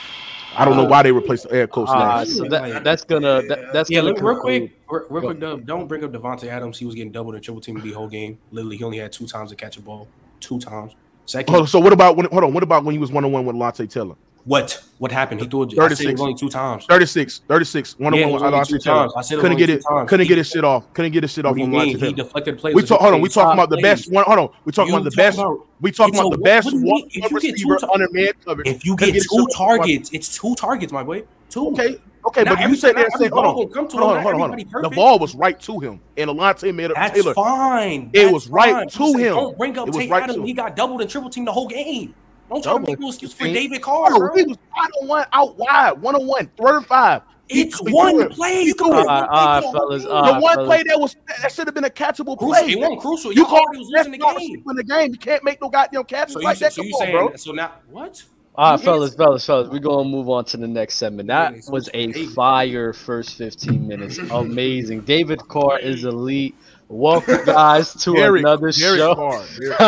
I 0.56 0.64
don't 0.64 0.76
know 0.76 0.84
why 0.84 1.02
they 1.02 1.12
replaced 1.12 1.48
the 1.48 1.54
head 1.54 1.70
coach 1.70 1.88
Uh, 1.90 2.24
so 2.24 2.44
that, 2.44 2.84
that's 2.84 3.04
gonna 3.04 3.42
that, 3.48 3.72
that's 3.72 3.90
Yeah, 3.90 4.00
gonna 4.00 4.12
look, 4.12 4.22
real 4.22 4.36
quick, 4.36 4.72
real, 4.88 5.02
real 5.10 5.20
Go. 5.20 5.26
quick, 5.28 5.40
Dub, 5.40 5.66
don't 5.66 5.88
bring 5.88 6.04
up 6.04 6.12
Davante 6.12 6.44
Adams. 6.44 6.78
He 6.78 6.84
was 6.84 6.94
getting 6.94 7.10
doubled 7.12 7.34
and 7.34 7.42
triple 7.42 7.60
teamed 7.60 7.82
the 7.82 7.92
whole 7.92 8.08
game. 8.08 8.38
Literally, 8.52 8.76
he 8.76 8.84
only 8.84 8.98
had 8.98 9.12
two 9.12 9.26
times 9.26 9.50
to 9.50 9.56
catch 9.56 9.76
a 9.76 9.80
ball, 9.80 10.08
two 10.40 10.58
times. 10.58 10.94
Second, 11.26 11.52
Hold 11.52 11.62
on, 11.62 11.68
so 11.68 11.80
what 11.80 11.92
about 11.92 12.16
when? 12.16 12.26
Hold 12.26 12.44
on, 12.44 12.52
what 12.52 12.62
about 12.62 12.84
when 12.84 12.92
he 12.92 12.98
was 12.98 13.10
one 13.10 13.24
on 13.24 13.32
one 13.32 13.46
with 13.46 13.56
Lante 13.56 13.86
Taylor? 13.86 14.14
What 14.46 14.82
what 14.98 15.10
happened? 15.10 15.40
He 15.40 15.46
threw 15.46 15.62
it. 15.62 15.78
I 15.78 15.88
said 15.88 15.92
it 15.92 15.96
36. 15.96 16.12
was 16.12 16.20
only 16.20 16.34
two 16.34 16.48
times. 16.50 16.84
36, 16.86 17.42
36, 17.48 17.98
one 17.98 18.12
on 18.12 18.18
Yeah, 18.18 18.26
it 18.26 18.30
one 18.30 18.42
with 18.42 18.52
Lante 18.52 18.78
Taylor. 18.78 18.78
times. 19.02 19.12
I 19.16 19.22
said 19.22 19.38
it 19.38 19.40
Couldn't 19.40 19.56
get 19.56 19.70
it. 19.70 19.82
times. 19.88 20.08
Couldn't 20.10 20.26
get 20.28 20.36
his 20.38 20.48
shit 20.50 20.64
off. 20.64 20.92
Couldn't 20.92 21.12
get 21.12 21.22
his 21.22 21.32
shit 21.32 21.44
off 21.46 21.52
What 21.52 21.56
do 21.56 21.70
you 21.72 21.78
on 21.78 21.86
He 21.88 22.12
deflected 22.12 22.58
plays. 22.58 22.74
We 22.74 22.82
talk. 22.82 23.00
Hold 23.00 23.14
on. 23.14 23.20
We 23.22 23.28
talking 23.30 23.52
about 23.54 23.70
the 23.70 23.78
best 23.78 24.12
one. 24.12 24.24
Hold 24.24 24.38
on. 24.38 24.48
We 24.66 24.72
talking 24.72 24.92
about 24.94 25.04
the 25.04 25.10
best. 25.16 25.40
We 25.80 25.90
talking 25.92 26.14
about 26.18 26.30
the 26.30 26.38
best 26.38 26.70
you 26.72 26.82
one? 26.82 27.02
If 27.10 27.30
you 27.30 27.40
get 27.40 27.56
two 27.58 27.68
receiver 27.70 27.92
under 27.92 28.08
man 28.10 28.32
coverage. 28.44 28.68
If 28.68 28.84
you 28.84 28.96
get 28.96 29.14
two 29.22 29.46
targets, 29.56 30.10
it's 30.12 30.36
two 30.36 30.54
targets, 30.56 30.92
my 30.92 31.02
boy. 31.02 31.24
Two. 31.48 31.68
Okay. 31.68 31.96
Okay, 32.26 32.42
Not 32.42 32.52
but 32.54 32.58
you 32.60 32.64
every- 32.64 32.76
said 32.78 32.96
not 32.96 33.06
that. 33.18 33.30
Hold 33.32 33.44
on. 33.66 33.68
come 33.70 33.86
to 33.88 33.96
Hold 33.98 34.16
on. 34.16 34.22
Hold 34.22 34.34
on. 34.34 34.40
Hold 34.40 34.52
on. 34.76 34.82
The 34.82 34.90
ball 34.96 35.18
was 35.18 35.34
right 35.34 35.60
to 35.60 35.78
him, 35.78 36.00
and 36.16 36.30
Alontae 36.30 36.74
made 36.74 36.90
up 36.90 36.96
That's 36.96 37.12
Taylor. 37.14 37.34
fine. 37.34 38.08
It 38.14 38.32
was 38.32 38.48
right 38.48 38.88
to 38.90 39.12
him. 39.12 39.34
Don't 39.34 39.58
bring 39.58 39.76
up 39.76 39.88
It 39.88 39.94
was 39.94 39.96
Tate 39.98 40.10
right 40.10 40.22
Adams. 40.22 40.46
He 40.46 40.54
got 40.54 40.74
doubled 40.74 41.02
and 41.02 41.10
triple 41.10 41.28
teamed 41.28 41.48
the 41.48 41.52
whole 41.52 41.68
game. 41.68 42.14
Don't 42.50 42.62
try 42.62 42.72
to 42.72 42.78
Double 42.78 42.92
make 42.92 43.00
no 43.00 43.08
excuse 43.08 43.32
for? 43.32 43.44
David 43.44 43.82
Carr, 43.82 44.08
Oh, 44.12 44.18
bro. 44.18 44.34
he 44.36 44.44
was 44.44 44.56
one 44.74 44.90
on 45.02 45.08
one 45.08 45.26
out 45.32 45.56
wide, 45.58 45.92
one 46.00 46.14
on 46.14 46.26
one, 46.26 46.50
third 46.58 46.76
and 46.76 46.86
five. 46.86 47.22
He- 47.48 47.62
It's 47.62 47.78
one 47.82 48.20
it. 48.20 48.30
play. 48.32 48.60
He 48.62 48.66
You 48.68 48.74
can 48.74 48.86
threw 48.86 48.94
put 48.94 49.02
it. 49.04 49.08
All 49.08 49.20
right, 49.20 49.20
one 49.20 49.28
all 49.30 49.46
right, 49.54 49.62
play 49.62 49.72
fellas, 49.72 50.04
on 50.06 50.24
The 50.26 50.32
ah, 50.32 50.40
one 50.40 50.54
fellas. 50.54 50.68
play 50.68 50.82
that 50.88 51.00
was 51.00 51.16
that 51.42 51.52
should 51.52 51.66
have 51.66 51.74
been 51.74 51.84
a 51.84 51.90
catchable 51.90 52.38
Crucial. 52.38 52.62
play. 52.64 52.72
It 52.72 52.78
wasn't 52.78 53.00
crucial. 53.00 53.32
You 53.32 53.42
Y'all 53.42 53.50
call 53.50 53.58
already 53.60 53.78
was 53.80 53.88
losing 53.90 54.12
the 54.12 54.18
game. 54.18 54.62
in 54.68 54.76
the 54.76 54.84
game. 54.84 55.12
You 55.12 55.18
can't 55.18 55.44
make 55.44 55.60
no 55.60 55.68
goddamn 55.68 56.04
catches 56.04 56.34
So 56.34 56.40
you, 56.40 56.44
like 56.46 56.58
that. 56.60 56.72
so 56.72 56.82
Come 56.82 56.88
you 56.88 56.94
on, 56.94 57.00
saying 57.00 57.12
bro. 57.12 57.36
so 57.36 57.52
now 57.52 57.72
what? 57.90 58.22
Ah, 58.56 58.62
all 58.66 58.70
right, 58.76 58.84
fellas, 58.84 59.14
fellas, 59.16 59.44
fellas. 59.44 59.68
We're 59.68 59.80
gonna 59.80 60.08
move 60.08 60.30
on 60.30 60.44
to 60.46 60.56
the 60.56 60.68
next 60.68 60.94
segment. 60.94 61.26
That 61.28 61.54
was 61.68 61.90
a 61.92 62.12
fire 62.28 62.92
first 62.92 63.36
15 63.36 63.86
minutes. 63.88 64.18
Amazing. 64.30 65.00
David 65.02 65.40
Carr 65.48 65.78
is 65.80 66.04
elite. 66.04 66.54
Welcome, 66.98 67.44
guys, 67.44 67.92
to 68.04 68.14
Derek, 68.14 68.42
another 68.42 68.70
Derek 68.70 68.98
show. 69.00 69.14
Carr. 69.16 69.42
Derek- 69.58 69.80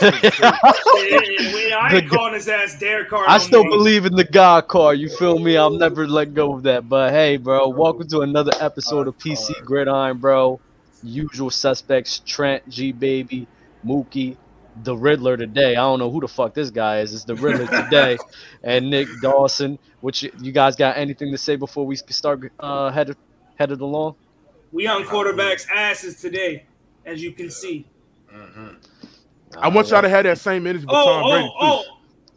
Wait, 0.00 1.54
wait, 1.54 1.72
I 1.74 1.90
ain't 1.96 2.08
The- 2.10 2.16
calling 2.16 2.32
his 2.32 2.48
ass 2.48 2.78
Derek 2.80 3.10
Carr. 3.10 3.26
I 3.28 3.36
still 3.36 3.64
more. 3.64 3.76
believe 3.76 4.06
in 4.06 4.14
the 4.16 4.24
God 4.24 4.66
Carr. 4.66 4.94
You 4.94 5.10
feel 5.10 5.38
me? 5.38 5.58
I'll 5.58 5.68
never 5.68 6.06
let 6.08 6.32
go 6.32 6.54
of 6.54 6.62
that. 6.62 6.88
But 6.88 7.10
hey, 7.12 7.36
bro, 7.36 7.68
welcome 7.68 8.08
to 8.08 8.20
another 8.20 8.52
episode 8.60 9.08
of 9.08 9.18
PC 9.18 9.62
Gridiron, 9.62 10.16
bro. 10.16 10.58
Usual 11.02 11.50
suspects: 11.50 12.22
Trent, 12.24 12.66
G 12.70 12.92
Baby, 12.92 13.46
Mookie, 13.84 14.38
the 14.84 14.96
Riddler 14.96 15.36
today. 15.36 15.72
I 15.72 15.80
don't 15.82 15.98
know 15.98 16.10
who 16.10 16.20
the 16.22 16.28
fuck 16.28 16.54
this 16.54 16.70
guy 16.70 17.00
is. 17.00 17.12
It's 17.12 17.24
the 17.24 17.34
Riddler 17.34 17.66
today, 17.66 18.16
and 18.64 18.88
Nick 18.88 19.08
Dawson. 19.20 19.78
Which 20.00 20.22
you 20.22 20.52
guys 20.52 20.76
got 20.76 20.96
anything 20.96 21.30
to 21.30 21.36
say 21.38 21.56
before 21.56 21.84
we 21.84 21.96
start 21.96 22.50
uh, 22.58 22.90
headed 22.90 23.18
headed 23.56 23.82
along? 23.82 24.14
We 24.72 24.86
on 24.86 25.04
quarterbacks' 25.04 25.66
asses 25.70 26.20
today, 26.20 26.64
as 27.06 27.22
you 27.22 27.32
can 27.32 27.50
see. 27.50 27.86
Mhm. 28.32 28.76
I 29.56 29.68
want 29.68 29.88
y'all 29.90 30.02
to 30.02 30.08
have 30.08 30.24
that 30.24 30.38
same 30.38 30.66
energy 30.66 30.84
for 30.84 30.92
Tom 30.92 31.22
Oh, 31.24 31.30
Brady. 31.30 31.52
oh, 31.58 31.82
too. 31.82 31.88
oh, 31.88 31.88
oh, 31.88 31.88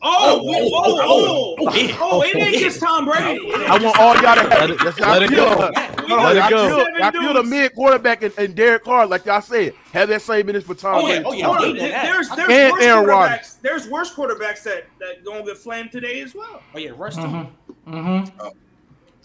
Oh, 0.03 0.41
oh, 0.43 0.71
oh, 0.73 0.99
oh, 1.03 1.55
oh, 1.59 1.97
oh, 2.01 2.21
it 2.23 2.35
ain't 2.35 2.55
just 2.57 2.79
Tom 2.79 3.05
Brady. 3.05 3.51
I 3.53 3.77
want 3.77 3.99
all 3.99 4.15
y'all 4.15 4.35
to 4.35 4.41
have 4.41 4.49
Let 4.49 4.69
it- 4.71 4.77
Yes, 4.83 4.99
let 4.99 5.23
it 5.23 5.29
feel- 5.29 5.45
go. 5.45 5.49
Hold 5.49 5.75
We 6.07 6.13
on, 6.13 6.23
Let 6.23 6.37
it 6.37 6.49
go. 6.49 6.85
feel- 6.85 7.21
feel 7.21 7.33
the 7.35 7.43
mid 7.43 7.75
quarterback 7.75 8.23
and, 8.23 8.33
and 8.37 8.55
Derek 8.55 8.83
Carr, 8.85 9.05
like 9.05 9.25
y'all 9.25 9.41
said, 9.41 9.73
have 9.93 10.09
that 10.09 10.21
same 10.23 10.49
energy 10.49 10.65
for 10.65 10.73
Tom 10.73 10.95
Oh, 10.95 10.99
yeah, 11.07 11.19
Brady. 11.21 11.23
oh, 11.25 11.33
yeah. 11.33 11.45
Hold 11.45 11.57
on, 11.57 11.63
I 11.63 11.67
hate 11.67 11.91
that. 11.91 12.03
there's 12.05 12.29
there's 12.29 12.49
And 12.49 12.71
worse 12.73 12.83
Aaron 12.83 13.05
quarterbacks. 13.05 13.55
There's 13.61 13.87
worse 13.89 14.11
quarterbacks 14.15 14.63
that 14.63 14.85
that 14.99 15.23
gonna 15.25 15.43
get 15.45 15.57
flamed 15.57 15.91
today 15.91 16.21
as 16.21 16.33
well. 16.33 16.63
Oh 16.73 16.79
yeah, 16.79 16.91
Russ 16.95 17.15
too. 17.17 17.21
Mm-hmm. 17.21 18.47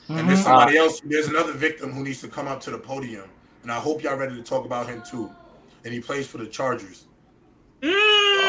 Mm-hmm. 0.09 0.19
And 0.19 0.29
there's 0.29 0.43
somebody 0.45 0.77
else. 0.79 1.01
There's 1.05 1.27
another 1.29 1.53
victim 1.53 1.93
who 1.93 2.05
needs 2.05 2.21
to 2.21 2.29
come 2.29 2.47
up 2.49 2.61
to 2.63 2.71
the 2.71 2.79
podium, 2.79 3.29
and 3.63 3.73
I 3.73 3.77
hope 3.77 4.03
y'all 4.03 4.17
ready 4.17 4.37
to 4.37 4.43
talk 4.43 4.65
about 4.65 4.89
him 4.89 5.03
too. 5.09 5.31
And 5.85 5.93
he 5.93 6.01
plays 6.01 6.27
for 6.27 6.39
the 6.39 6.47
Chargers. 6.47 7.05
Mm. 7.83 7.93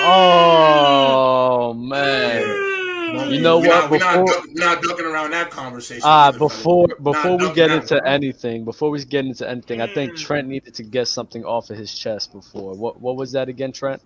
Oh 0.09 1.73
man. 1.73 2.43
Mm. 2.43 3.31
You 3.31 3.41
know 3.41 3.59
We're 3.59 3.67
what, 3.69 3.81
Not, 3.81 3.91
we're, 3.91 3.97
not, 3.99 4.13
before- 4.13 4.25
duck- 4.25 4.45
we're 4.53 4.65
not 4.65 4.81
ducking 4.83 5.05
around 5.05 5.31
that 5.31 5.49
conversation. 5.49 6.03
Ah, 6.05 6.27
either, 6.27 6.37
fellas. 6.37 6.55
before 6.57 6.87
Not 6.87 7.03
before 7.03 7.37
we 7.37 7.53
get 7.53 7.71
into 7.71 7.95
one. 7.95 8.05
anything, 8.05 8.65
before 8.65 8.89
we 8.89 9.03
get 9.05 9.25
into 9.25 9.49
anything, 9.49 9.81
I 9.81 9.87
think 9.93 10.13
Mm. 10.13 10.17
Trent 10.17 10.47
needed 10.47 10.73
to 10.75 10.83
get 10.83 11.07
something 11.07 11.43
off 11.45 11.69
of 11.69 11.77
his 11.77 11.93
chest 11.97 12.33
before. 12.33 12.73
What 12.75 12.99
what 13.01 13.15
was 13.15 13.31
that 13.31 13.49
again, 13.49 13.71
Trent? 13.71 14.01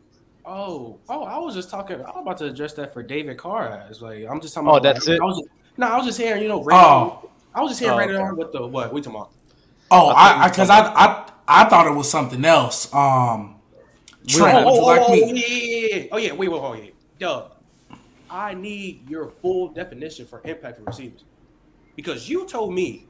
Oh, 0.45 0.97
oh, 1.09 1.23
I 1.23 1.37
was 1.37 1.55
just 1.55 1.69
talking. 1.69 1.97
I 1.97 2.09
was 2.11 2.21
about 2.21 2.37
to 2.39 2.45
address 2.45 2.73
that 2.73 2.93
for 2.93 3.03
David 3.03 3.37
Carr. 3.37 3.85
It's 3.89 4.01
like 4.01 4.25
I'm 4.29 4.39
just 4.41 4.53
talking. 4.53 4.67
Oh, 4.69 4.73
about, 4.75 4.83
that's 4.83 5.07
like, 5.07 5.17
it? 5.17 5.21
I 5.21 5.25
was 5.25 5.43
no, 5.77 5.87
I 5.87 5.97
was 5.97 6.05
just 6.05 6.19
hearing. 6.19 6.43
You 6.43 6.49
know, 6.49 6.65
Oh. 6.71 7.29
I 7.53 7.61
was 7.61 7.71
just 7.71 7.81
hearing 7.81 7.95
Oh, 7.95 7.97
right 7.99 8.09
okay. 8.09 8.23
on 8.23 8.35
what 8.37 8.51
the 8.51 8.65
what 8.65 8.93
we 8.93 9.01
talking 9.01 9.19
about. 9.19 9.31
Oh, 9.89 10.09
I 10.09 10.13
thought 10.13 10.37
I 10.37 10.49
because 10.49 10.69
I, 10.69 10.79
I 10.79 11.31
I 11.47 11.69
thought 11.69 11.87
it 11.87 11.93
was 11.95 12.09
something 12.09 12.43
else. 12.45 12.93
Um, 12.93 13.55
Trent, 14.27 14.65
would 14.65 14.75
you 14.75 14.81
like 14.83 15.01
oh, 15.03 15.11
me? 15.11 15.33
yeah, 15.33 15.47
yeah, 15.47 15.95
yeah. 15.97 16.07
Oh 16.11 16.17
yeah, 16.17 16.31
wait, 16.33 16.49
wait, 16.49 16.61
wait, 16.61 16.71
wait. 16.71 16.95
Dub, 17.19 17.53
I 18.29 18.53
need 18.53 19.09
your 19.09 19.31
full 19.41 19.69
definition 19.69 20.25
for 20.25 20.41
impact 20.45 20.77
for 20.77 20.83
receivers, 20.83 21.23
because 21.95 22.29
you 22.29 22.45
told 22.47 22.73
me 22.73 23.05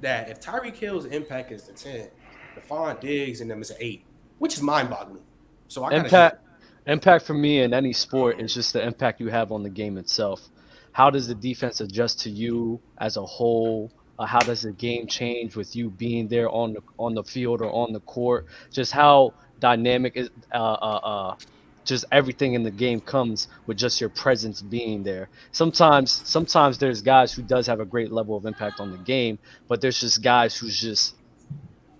that 0.00 0.30
if 0.30 0.40
Tyreek 0.40 0.76
Hill's 0.76 1.04
impact 1.06 1.52
is 1.52 1.64
the 1.64 1.72
ten, 1.72 2.08
Stefon 2.56 3.00
Diggs 3.00 3.40
and 3.40 3.50
them 3.50 3.60
is 3.60 3.70
an 3.70 3.76
eight, 3.80 4.04
which 4.38 4.54
is 4.54 4.62
mind-boggling. 4.62 5.22
So 5.68 5.84
I 5.84 5.90
gotta 5.90 6.04
Impact 6.04 6.40
impact 6.86 7.26
for 7.26 7.34
me 7.34 7.60
in 7.60 7.72
any 7.74 7.92
sport 7.92 8.40
is 8.40 8.54
just 8.54 8.72
the 8.74 8.82
impact 8.82 9.20
you 9.20 9.28
have 9.28 9.52
on 9.52 9.62
the 9.62 9.70
game 9.70 9.96
itself. 9.98 10.48
How 10.94 11.10
does 11.10 11.26
the 11.26 11.34
defense 11.34 11.80
adjust 11.80 12.20
to 12.20 12.30
you 12.30 12.80
as 12.98 13.16
a 13.16 13.26
whole? 13.26 13.90
Uh, 14.16 14.26
how 14.26 14.38
does 14.38 14.62
the 14.62 14.70
game 14.70 15.08
change 15.08 15.56
with 15.56 15.74
you 15.74 15.90
being 15.90 16.28
there 16.28 16.48
on 16.48 16.74
the 16.74 16.82
on 17.00 17.14
the 17.14 17.24
field 17.24 17.62
or 17.62 17.70
on 17.72 17.92
the 17.92 17.98
court? 17.98 18.46
Just 18.70 18.92
how 18.92 19.34
dynamic 19.58 20.12
is 20.14 20.30
uh, 20.52 20.56
uh, 20.56 21.00
uh, 21.12 21.36
just 21.84 22.04
everything 22.12 22.54
in 22.54 22.62
the 22.62 22.70
game 22.70 23.00
comes 23.00 23.48
with 23.66 23.76
just 23.76 24.00
your 24.00 24.08
presence 24.08 24.62
being 24.62 25.02
there. 25.02 25.28
Sometimes 25.50 26.22
sometimes 26.24 26.78
there's 26.78 27.02
guys 27.02 27.32
who 27.32 27.42
does 27.42 27.66
have 27.66 27.80
a 27.80 27.84
great 27.84 28.12
level 28.12 28.36
of 28.36 28.46
impact 28.46 28.78
on 28.78 28.92
the 28.92 28.98
game, 28.98 29.40
but 29.66 29.80
there's 29.80 30.00
just 30.00 30.22
guys 30.22 30.56
who's 30.56 30.80
just 30.80 31.16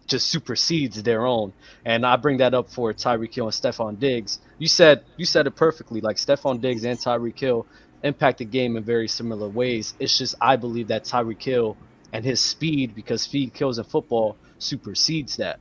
just 0.06 0.28
supersedes 0.28 1.02
their 1.02 1.26
own. 1.26 1.52
And 1.84 2.06
I 2.06 2.14
bring 2.16 2.36
that 2.36 2.54
up 2.54 2.70
for 2.70 2.92
Tyreek 2.92 3.34
Hill 3.34 3.46
and 3.46 3.54
Stefon 3.54 3.98
Diggs. 3.98 4.38
You 4.58 4.68
said 4.68 5.02
you 5.16 5.24
said 5.24 5.48
it 5.48 5.56
perfectly. 5.56 6.00
Like 6.00 6.16
Stefon 6.16 6.60
Diggs 6.60 6.84
and 6.84 6.96
Tyreek 6.96 7.38
Hill 7.40 7.66
impact 8.04 8.38
the 8.38 8.44
game 8.44 8.76
in 8.76 8.84
very 8.84 9.08
similar 9.08 9.48
ways. 9.48 9.94
It's 9.98 10.16
just 10.18 10.34
I 10.40 10.56
believe 10.56 10.88
that 10.88 11.04
Tyreek 11.04 11.42
Hill 11.42 11.76
and 12.12 12.24
his 12.24 12.40
speed, 12.40 12.94
because 12.94 13.22
speed 13.22 13.52
kills 13.54 13.78
in 13.78 13.84
football, 13.84 14.36
supersedes 14.58 15.36
that. 15.38 15.58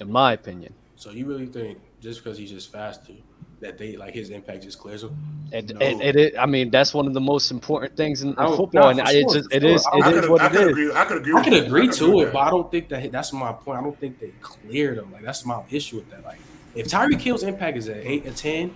In 0.00 0.10
my 0.10 0.32
opinion. 0.32 0.74
So 0.96 1.10
you 1.10 1.26
really 1.26 1.46
think 1.46 1.78
just 2.00 2.22
because 2.22 2.38
he's 2.38 2.50
just 2.50 2.70
faster 2.72 3.12
that 3.60 3.76
they 3.78 3.96
like 3.96 4.14
his 4.14 4.30
impact 4.30 4.62
just 4.62 4.78
clears 4.78 5.02
him? 5.02 5.16
And, 5.52 5.74
No. 5.74 5.80
and, 5.80 6.00
and 6.02 6.16
it, 6.16 6.34
I 6.38 6.46
mean, 6.46 6.70
that's 6.70 6.94
one 6.94 7.06
of 7.08 7.14
the 7.14 7.20
most 7.20 7.50
important 7.50 7.96
things 7.96 8.22
in, 8.22 8.28
in 8.30 8.34
Oh, 8.38 8.56
football, 8.56 8.82
no, 8.82 8.88
and 8.90 9.00
for 9.00 9.06
I- 9.06 9.12
it 9.12 9.22
just 9.32 9.50
for 9.50 9.56
it 9.56 9.62
sure. 9.62 9.70
is 9.70 9.86
I 9.86 9.96
it 9.96 10.02
I 10.04 10.10
is 10.12 10.20
could, 10.20 10.30
what 10.30 10.40
I 10.40 10.46
it 10.46 10.68
agree. 10.70 10.92
I 10.92 11.04
could 11.04 11.16
agree. 11.18 11.32
I 11.32 11.36
with 11.50 11.66
agree 11.66 11.86
could 11.88 11.96
to 11.96 12.20
it, 12.20 12.24
that. 12.26 12.32
but 12.32 12.38
I 12.40 12.50
don't 12.50 12.70
think 12.70 12.88
that 12.90 13.10
that's 13.12 13.32
my 13.32 13.52
point. 13.52 13.78
I 13.78 13.82
don't 13.82 13.98
think 13.98 14.20
they 14.20 14.32
cleared 14.40 14.98
him. 14.98 15.12
Like 15.12 15.22
that's 15.22 15.44
my 15.44 15.62
issue 15.70 15.96
with 15.96 16.10
that. 16.10 16.24
Like 16.24 16.38
if 16.76 16.86
Tyreek 16.86 17.20
Hill's 17.20 17.42
impact 17.42 17.76
is 17.76 17.88
at 17.88 17.98
eight 17.98 18.24
or 18.26 18.32
ten, 18.32 18.74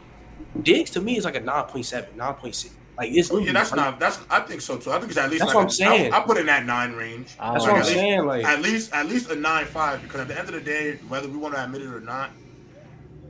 Diggs 0.61 0.91
to 0.91 1.01
me 1.01 1.17
is 1.17 1.25
like 1.25 1.37
a 1.37 1.41
9.7, 1.41 2.15
9.6. 2.17 2.71
Like 2.99 3.11
it's 3.13 3.31
Oh, 3.33 3.39
yeah, 3.39 3.53
that's 3.53 3.73
not. 3.73 3.99
That's 3.99 4.19
I 4.29 4.41
think 4.41 4.61
so 4.61 4.77
too. 4.77 4.91
I 4.93 4.99
think 4.99 5.11
it's 5.11 5.19
at 5.19 5.31
least. 5.31 5.41
That's 5.41 5.55
like 5.55 5.55
what 5.55 5.61
a- 5.63 5.65
I'm 5.65 5.71
saying. 5.71 6.13
I, 6.13 6.19
I 6.19 6.21
put 6.21 6.37
in 6.37 6.45
that 6.47 6.67
nine 6.67 6.93
range. 6.93 7.35
I 7.41 7.53
That's 7.53 7.65
don't 7.65 7.73
what 7.75 7.77
I'm 7.77 7.81
at 7.83 7.87
least- 7.89 7.99
saying. 7.99 8.27
Like 8.27 8.45
At 8.45 8.61
least, 8.61 8.93
at 8.93 9.07
least 9.07 9.31
a 9.31 9.35
nine 9.35 9.65
five. 9.65 10.03
Because 10.03 10.21
at 10.21 10.29
the 10.29 10.39
end 10.39 10.49
of 10.49 10.55
the 10.55 10.61
day, 10.61 10.97
whether 11.09 11.27
we 11.27 11.39
want 11.39 11.55
to 11.55 11.65
admit 11.65 11.81
it 11.81 11.87
or 11.89 12.01
not, 12.01 12.31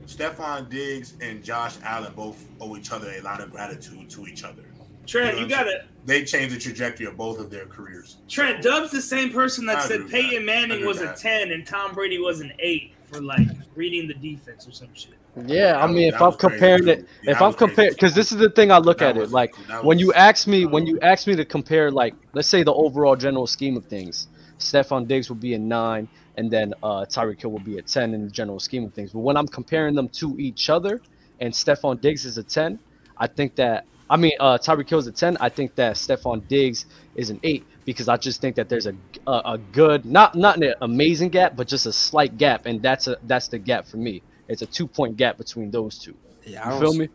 Stefon 0.05 0.69
Diggs 0.69 1.13
and 1.21 1.41
Josh 1.43 1.75
Allen 1.83 2.11
both 2.15 2.43
owe 2.59 2.75
each 2.75 2.91
other 2.91 3.09
a 3.11 3.21
lot 3.21 3.39
of 3.41 3.51
gratitude 3.51 4.09
to 4.09 4.27
each 4.27 4.43
other. 4.43 4.63
Trent, 5.07 5.35
You 5.37 5.43
you 5.43 5.47
know 5.49 5.55
what 5.57 5.59
I'm 5.61 5.65
gotta 5.73 5.85
They 6.05 6.23
changed 6.25 6.55
the 6.55 6.59
trajectory 6.59 7.05
of 7.05 7.15
both 7.17 7.39
of 7.39 7.49
their 7.49 7.65
careers. 7.65 8.17
Trent 8.29 8.61
Dub's 8.61 8.91
the 8.91 9.01
same 9.01 9.31
person 9.31 9.65
that 9.67 9.77
I 9.77 9.81
said 9.81 9.91
agree 10.01 10.03
with 10.03 10.11
that. 10.11 10.21
Peyton 10.29 10.45
Manning 10.45 10.85
was 10.85 10.99
with 10.99 11.05
a 11.09 11.11
that. 11.11 11.17
ten 11.17 11.51
and 11.51 11.65
Tom 11.65 11.93
Brady 11.93 12.19
was 12.19 12.41
an 12.41 12.51
eight 12.59 12.93
for 13.09 13.21
like 13.21 13.47
reading 13.75 14.07
the 14.09 14.13
defense 14.13 14.67
or 14.67 14.71
some 14.71 14.89
shit. 14.93 15.13
Yeah, 15.35 15.77
I 15.81 15.87
mean, 15.87 16.09
if 16.09 16.21
I'm 16.21 16.33
comparing 16.33 16.87
it, 16.87 17.03
if 17.25 17.41
I'm 17.41 17.53
comparing, 17.53 17.91
because 17.91 18.13
this 18.13 18.31
is 18.31 18.37
the 18.37 18.49
thing 18.49 18.71
I 18.71 18.77
look 18.77 19.01
at 19.01 19.17
it 19.17 19.29
like 19.29 19.55
when 19.79 19.97
you 19.97 20.13
ask 20.13 20.47
me, 20.47 20.65
when 20.65 20.85
you 20.85 20.99
ask 21.01 21.25
me 21.25 21.35
to 21.35 21.45
compare, 21.45 21.89
like, 21.89 22.15
let's 22.33 22.47
say 22.47 22.61
the 22.63 22.73
overall 22.73 23.15
general 23.15 23.47
scheme 23.47 23.75
of 23.75 23.85
things, 23.85 24.27
Stefon 24.59 25.07
Diggs 25.07 25.29
would 25.29 25.39
be 25.39 25.53
a 25.55 25.59
nine, 25.59 26.07
and 26.35 26.51
then 26.51 26.73
uh, 26.83 27.05
Tyreek 27.09 27.41
Hill 27.41 27.51
would 27.51 27.63
be 27.63 27.77
a 27.77 27.81
ten 27.81 28.13
in 28.13 28.25
the 28.25 28.29
general 28.31 28.59
scheme 28.59 28.85
of 28.85 28.93
things. 28.93 29.11
But 29.13 29.21
when 29.21 29.35
I'm 29.35 29.47
comparing 29.47 29.95
them 29.95 30.09
to 30.19 30.35
each 30.39 30.69
other, 30.69 31.01
and 31.39 31.51
Stefon 31.51 31.99
Diggs 31.99 32.25
is 32.25 32.37
a 32.37 32.43
ten, 32.43 32.79
I 33.17 33.25
think 33.27 33.55
that 33.55 33.85
I 34.09 34.17
mean 34.17 34.33
uh, 34.39 34.59
Tyreek 34.59 34.87
Hill 34.89 34.99
is 34.99 35.07
a 35.07 35.11
ten. 35.11 35.35
I 35.39 35.49
think 35.49 35.75
that 35.75 35.95
Stefon 35.95 36.47
Diggs 36.47 36.85
is 37.15 37.31
an 37.31 37.39
eight 37.43 37.67
because 37.85 38.07
I 38.07 38.17
just 38.17 38.39
think 38.39 38.55
that 38.57 38.69
there's 38.69 38.85
a 38.85 38.93
a, 39.25 39.41
a 39.53 39.57
good, 39.57 40.05
not 40.05 40.35
not 40.35 40.61
an 40.61 40.75
amazing 40.81 41.29
gap, 41.29 41.55
but 41.55 41.67
just 41.67 41.87
a 41.87 41.93
slight 41.93 42.37
gap, 42.37 42.65
and 42.65 42.83
that's 42.83 43.07
a 43.07 43.17
that's 43.23 43.47
the 43.47 43.57
gap 43.57 43.87
for 43.87 43.97
me. 43.97 44.23
It's 44.47 44.61
a 44.61 44.65
two 44.65 44.87
point 44.87 45.17
gap 45.17 45.37
between 45.37 45.71
those 45.71 45.97
two. 45.97 46.15
yeah, 46.45 46.63
I 46.63 46.73
You 46.73 46.81
don't 46.81 46.91
feel 46.91 46.99
me? 46.99 47.09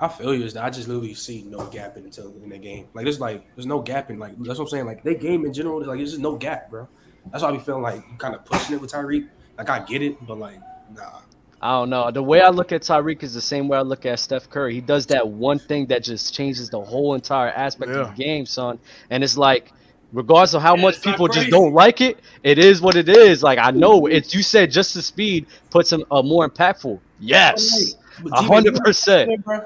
I 0.00 0.08
feel 0.08 0.34
you. 0.34 0.50
I 0.58 0.70
just 0.70 0.88
literally 0.88 1.14
see 1.14 1.42
no 1.42 1.66
gap 1.66 1.96
in 1.96 2.04
until 2.04 2.34
in 2.42 2.48
the 2.48 2.58
game. 2.58 2.88
Like 2.92 3.04
there's 3.04 3.20
like 3.20 3.44
there's 3.54 3.66
no 3.66 3.80
gap 3.80 4.10
in 4.10 4.18
like 4.18 4.36
that's 4.38 4.58
what 4.58 4.64
I'm 4.64 4.68
saying. 4.68 4.86
Like 4.86 5.04
their 5.04 5.14
game 5.14 5.44
in 5.44 5.52
general, 5.52 5.84
like 5.84 5.98
there's 5.98 6.10
just 6.10 6.22
no 6.22 6.36
gap, 6.36 6.70
bro. 6.70 6.88
That's 7.30 7.44
why 7.44 7.50
I 7.50 7.52
be 7.52 7.58
feeling 7.60 7.82
like 7.82 8.02
you 8.10 8.16
kind 8.18 8.34
of 8.34 8.44
pushing 8.44 8.74
it 8.74 8.80
with 8.80 8.90
Tyreek. 8.90 9.28
Like 9.56 9.70
I 9.70 9.78
get 9.84 10.02
it, 10.02 10.24
but 10.26 10.38
like 10.38 10.58
nah. 10.92 11.20
I 11.60 11.70
don't 11.78 11.90
know. 11.90 12.10
The 12.10 12.22
way 12.22 12.40
I 12.40 12.48
look 12.48 12.72
at 12.72 12.82
Tyreek 12.82 13.22
is 13.22 13.32
the 13.32 13.40
same 13.40 13.68
way 13.68 13.78
I 13.78 13.82
look 13.82 14.04
at 14.04 14.18
Steph 14.18 14.50
Curry. 14.50 14.74
He 14.74 14.80
does 14.80 15.06
that 15.06 15.28
one 15.28 15.60
thing 15.60 15.86
that 15.86 16.02
just 16.02 16.34
changes 16.34 16.68
the 16.70 16.80
whole 16.80 17.14
entire 17.14 17.50
aspect 17.50 17.92
of 17.92 18.08
the 18.08 18.14
game, 18.14 18.46
son. 18.46 18.80
And 19.10 19.22
it's 19.22 19.36
like, 19.36 19.72
regardless 20.12 20.54
of 20.54 20.62
how 20.62 20.76
Yeah, 20.76 20.76
much 20.76 21.00
people 21.02 21.28
just 21.28 21.50
don't 21.50 21.74
like 21.74 22.00
it, 22.00 22.22
it 22.44 22.58
is 22.58 22.80
what 22.82 22.96
it 22.96 23.08
is. 23.08 23.42
Like 23.42 23.58
I 23.58 23.72
know 23.72 24.06
it's 24.06 24.34
you 24.34 24.42
said 24.42 24.70
just 24.72 24.94
the 24.94 25.02
speed 25.02 25.48
puts 25.70 25.92
him 25.92 26.04
uh, 26.10 26.22
more 26.22 26.48
impactful. 26.48 27.00
Yes, 27.18 27.96
But 28.18 28.32
hundred 28.44 28.76
percent. 28.84 29.34
bro. 29.44 29.60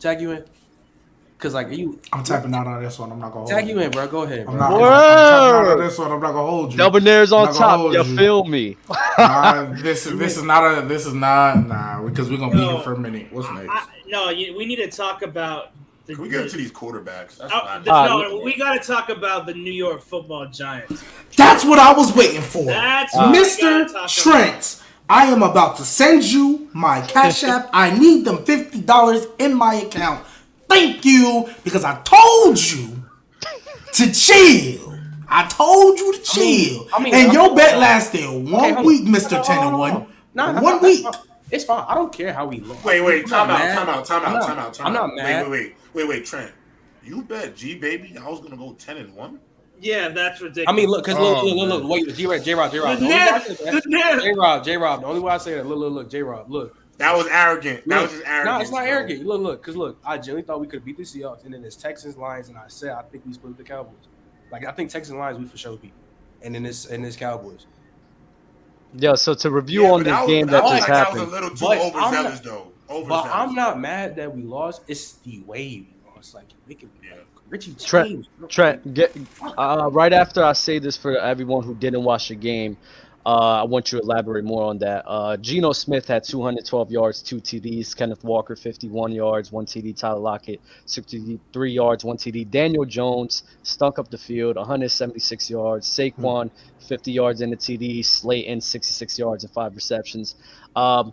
Tag 0.00 0.20
you 0.20 0.32
in, 0.32 0.44
cause 1.38 1.54
like 1.54 1.70
you 1.70 2.00
I'm 2.12 2.24
tapping 2.24 2.54
out 2.54 2.66
on 2.66 2.82
this 2.82 2.98
one. 2.98 3.12
I'm 3.12 3.20
not 3.20 3.32
gonna 3.32 3.44
hold 3.46 3.58
tag 3.58 3.68
you 3.68 3.78
in, 3.80 3.90
bro. 3.92 4.08
Go 4.08 4.22
ahead, 4.24 4.48
I'm 4.48 4.58
not, 4.58 4.74
I'm, 4.76 5.04
I'm 5.08 5.24
tapping 5.24 5.52
out 5.54 5.66
on 5.68 5.78
this 5.78 5.98
one. 5.98 6.12
I'm 6.12 6.20
not 6.20 6.32
gonna 6.32 6.46
hold 6.50 6.74
you. 6.74 6.92
Dubonaire's 6.92 7.32
on 7.32 7.48
I'm 7.48 7.54
not 7.54 7.54
gonna 7.54 7.68
top. 7.68 7.82
hold 7.82 7.98
You 7.98 8.04
you. 8.04 8.04
feel 8.04 8.44
me? 8.44 8.78
Nah, 9.18 9.72
this 9.80 10.06
is 10.06 10.18
this 10.18 10.36
is 10.36 10.44
not 10.44 10.64
a 10.78 10.86
this 10.86 11.06
is 11.06 11.14
not 11.14 11.66
nah 11.66 12.02
because 12.04 12.30
we're 12.30 12.38
gonna 12.38 12.52
be 12.54 12.66
here 12.66 12.78
for 12.78 12.94
a 12.94 12.98
minute. 12.98 13.28
What's 13.32 13.50
next? 13.50 13.72
I, 13.72 13.86
no, 14.08 14.30
you, 14.30 14.56
we 14.56 14.66
need 14.66 14.76
to 14.76 14.90
talk 14.90 15.22
about. 15.22 15.68
The, 16.06 16.14
Can 16.14 16.22
we 16.24 16.28
get 16.28 16.42
into 16.42 16.56
these 16.58 16.70
quarterbacks? 16.70 17.38
That's 17.38 17.52
Uh, 17.52 17.60
what 17.62 17.84
the- 17.84 17.90
I- 17.92 18.06
no, 18.08 18.40
we 18.44 18.56
got 18.58 18.74
to 18.80 18.86
talk 18.86 19.08
about 19.08 19.46
the 19.46 19.54
New 19.54 19.72
York 19.72 20.02
Football 20.02 20.46
Giants. 20.48 21.02
That's 21.36 21.64
what 21.64 21.78
I 21.78 21.92
was 21.94 22.14
waiting 22.14 22.42
for. 22.42 22.64
That's 22.64 23.14
Uh, 23.16 23.32
Mr. 23.32 23.60
gotta 23.86 23.92
talk 23.92 24.08
Trent, 24.10 24.82
I 25.08 25.26
am 25.26 25.42
about 25.42 25.76
to 25.78 25.84
send 25.84 26.24
you 26.24 26.68
my 26.74 27.00
Cash 27.00 27.42
App. 27.52 27.70
I 27.72 27.90
need 27.98 28.26
them 28.26 28.44
$50 28.44 29.28
in 29.38 29.54
my 29.54 29.74
account. 29.76 30.24
Thank 30.68 31.04
you, 31.06 31.48
because 31.62 31.84
I 31.84 31.98
told 32.04 32.60
you 32.60 33.02
to 33.94 34.12
chill. 34.12 34.98
I 35.28 35.46
told 35.46 35.98
you 35.98 36.12
to 36.12 36.20
chill. 36.22 36.86
I 36.94 37.02
mean, 37.02 37.14
and 37.14 37.22
I'm- 37.28 37.32
your 37.32 37.54
bet 37.56 37.78
lasted 37.78 38.26
one 38.26 38.72
Okay, 38.74 38.82
week. 38.82 39.04
Mr. 39.06 39.42
10 39.42 39.58
and 39.68 39.78
1. 39.78 40.06
Nah, 40.34 40.52
nah, 40.52 40.60
one 40.60 40.76
nah, 40.76 40.82
week. 40.82 41.06
Nah. 41.54 41.56
It's 41.56 41.64
fine. 41.64 41.84
I 41.88 41.94
don't 41.94 42.12
care 42.12 42.32
how 42.32 42.46
we 42.46 42.60
look. 42.60 42.84
Wait, 42.84 43.00
wait, 43.00 43.22
I'm 43.24 43.28
time 43.28 43.50
out, 43.50 43.58
time 43.58 43.88
out, 43.88 44.04
time 44.06 44.22
out, 44.24 44.46
time 44.46 44.58
out, 44.58 44.74
time 44.74 44.86
I'm 44.86 44.96
out. 44.96 45.06
not 45.08 45.14
mad. 45.16 45.48
Wait, 45.48 45.50
wait, 45.50 45.60
wait, 45.70 45.76
wait, 45.94 46.08
wait, 46.08 46.26
Trent. 46.26 46.52
You 47.02 47.22
bet 47.22 47.54
G 47.56 47.74
baby 47.76 48.16
I 48.18 48.28
was 48.28 48.40
gonna 48.40 48.56
go 48.56 48.72
ten 48.74 48.96
and 48.96 49.14
one. 49.14 49.40
Yeah, 49.80 50.08
that's 50.08 50.40
ridiculous. 50.40 50.68
I 50.68 50.72
mean, 50.72 50.88
look, 50.88 51.04
because 51.04 51.18
look, 51.18 51.38
Oh, 51.38 51.44
look, 51.46 51.56
look, 51.56 51.68
look, 51.68 51.84
oh, 51.84 51.88
wait, 51.88 52.14
J 52.14 52.24
Rob, 52.26 52.42
J 52.42 52.54
Rob, 52.54 52.70
J 52.72 52.78
Rob. 52.78 52.98
the 52.98 53.04
The 53.06 53.06
only 53.06 53.08
way 53.08 53.20
I 53.20 53.30
net, 53.32 53.42
say 53.46 53.54
the 53.54 53.70
that- 53.72 53.86
net. 53.86 54.22
J 54.22 54.32
Rob, 54.32 54.64
J 54.64 54.76
Rob. 54.76 55.00
The 55.00 55.06
only 55.06 55.20
way 55.20 55.32
I 55.32 55.38
say 55.38 55.54
that, 55.54 55.66
look, 55.66 55.78
look, 55.78 55.92
look, 55.92 56.10
J 56.10 56.22
Rob, 56.22 56.50
look. 56.50 56.76
That 56.98 57.16
was 57.16 57.26
arrogant. 57.26 57.86
That 57.88 58.00
Look, 58.02 58.10
was 58.10 58.18
just 58.20 58.24
arrogant. 58.30 58.54
No, 58.56 58.60
it's 58.62 58.70
not 58.70 58.84
arrogant. 58.86 59.26
Look, 59.26 59.40
look, 59.40 59.60
because 59.60 59.76
look, 59.76 59.98
I 60.06 60.16
genuinely 60.16 60.46
thought 60.46 60.60
we 60.60 60.68
could 60.68 60.84
beat 60.84 60.96
the 60.96 61.02
Seahawks, 61.02 61.44
and 61.44 61.52
then 61.52 61.60
there's 61.60 61.74
Texans 61.76 62.16
Lions, 62.16 62.48
and 62.48 62.56
I 62.56 62.68
said 62.68 62.90
I 62.92 63.02
think 63.02 63.26
we 63.26 63.32
split 63.32 63.56
the 63.56 63.64
Cowboys. 63.64 63.94
Like 64.52 64.64
I 64.64 64.70
think 64.70 64.90
Texans 64.90 65.18
Lions 65.18 65.36
we 65.40 65.44
for 65.46 65.58
sure 65.58 65.76
beat, 65.76 65.92
and 66.42 66.54
then 66.54 66.62
this 66.62 66.86
and 66.86 67.04
this 67.04 67.16
Cowboys. 67.16 67.66
Yeah. 68.96 69.14
So 69.14 69.34
to 69.34 69.50
review 69.50 69.82
Yeah, 69.84 69.92
on 69.92 70.02
this 70.04 70.12
was- 70.12 70.26
game 70.28 70.46
but 70.46 70.52
that 70.52 70.60
just 70.62 70.72
like 70.72 70.86
that 70.86 71.12
was 71.12 71.20
happened. 71.20 71.20
a 71.22 71.34
little 71.34 71.50
too 71.50 71.64
But 71.66 71.92
I'm 71.96 72.24
not- 72.24 72.42
though. 72.44 72.66
But 73.08 73.26
I'm 73.26 73.54
not 73.54 73.80
mad 73.80 74.16
that 74.16 74.34
we 74.34 74.42
lost. 74.42 74.82
It's 74.86 75.12
the 75.24 75.40
way 75.46 75.86
we 75.86 75.88
lost. 76.14 76.34
Like 76.34 76.44
we 76.68 76.74
can, 76.74 76.90
Yeah. 77.02 77.16
Richie 77.48 77.74
Trent- 77.78 78.26
Trent, 78.48 78.94
get 78.94 79.14
uh, 79.58 79.88
right 79.92 80.12
after 80.12 80.42
I 80.44 80.52
say 80.52 80.78
this 80.78 80.96
for 80.96 81.16
everyone 81.18 81.62
who 81.64 81.74
didn't 81.74 82.04
watch 82.04 82.28
the 82.28 82.34
game. 82.36 82.76
Uh, 83.26 83.62
I 83.62 83.64
want 83.64 83.90
you 83.90 83.98
to 83.98 84.04
elaborate 84.04 84.44
more 84.44 84.64
on 84.64 84.78
that. 84.80 85.02
Uh, 85.06 85.38
Geno 85.38 85.72
Smith 85.72 86.06
had 86.06 86.24
212 86.24 86.90
yards, 86.90 87.22
two 87.22 87.40
TDs. 87.40 87.96
Kenneth 87.96 88.22
Walker 88.22 88.54
51 88.54 89.12
yards, 89.12 89.50
one 89.50 89.64
TD. 89.64 89.94
Tyler 89.96 90.18
Lockett 90.20 90.60
63 90.84 91.72
yards, 91.72 92.04
one 92.04 92.18
TD. 92.18 92.44
Daniel 92.50 92.84
Jones 92.84 93.44
stunk 93.62 93.98
up 93.98 94.10
the 94.10 94.18
field, 94.18 94.56
176 94.56 95.48
yards. 95.48 95.88
Saquon 95.88 96.50
50 96.84 97.12
yards 97.12 97.40
in 97.40 97.50
the 97.50 97.56
TD. 97.56 98.04
Slayton 98.04 98.60
66 98.60 99.18
yards 99.18 99.44
and 99.44 99.52
five 99.52 99.74
receptions. 99.74 100.36
Um, 100.76 101.12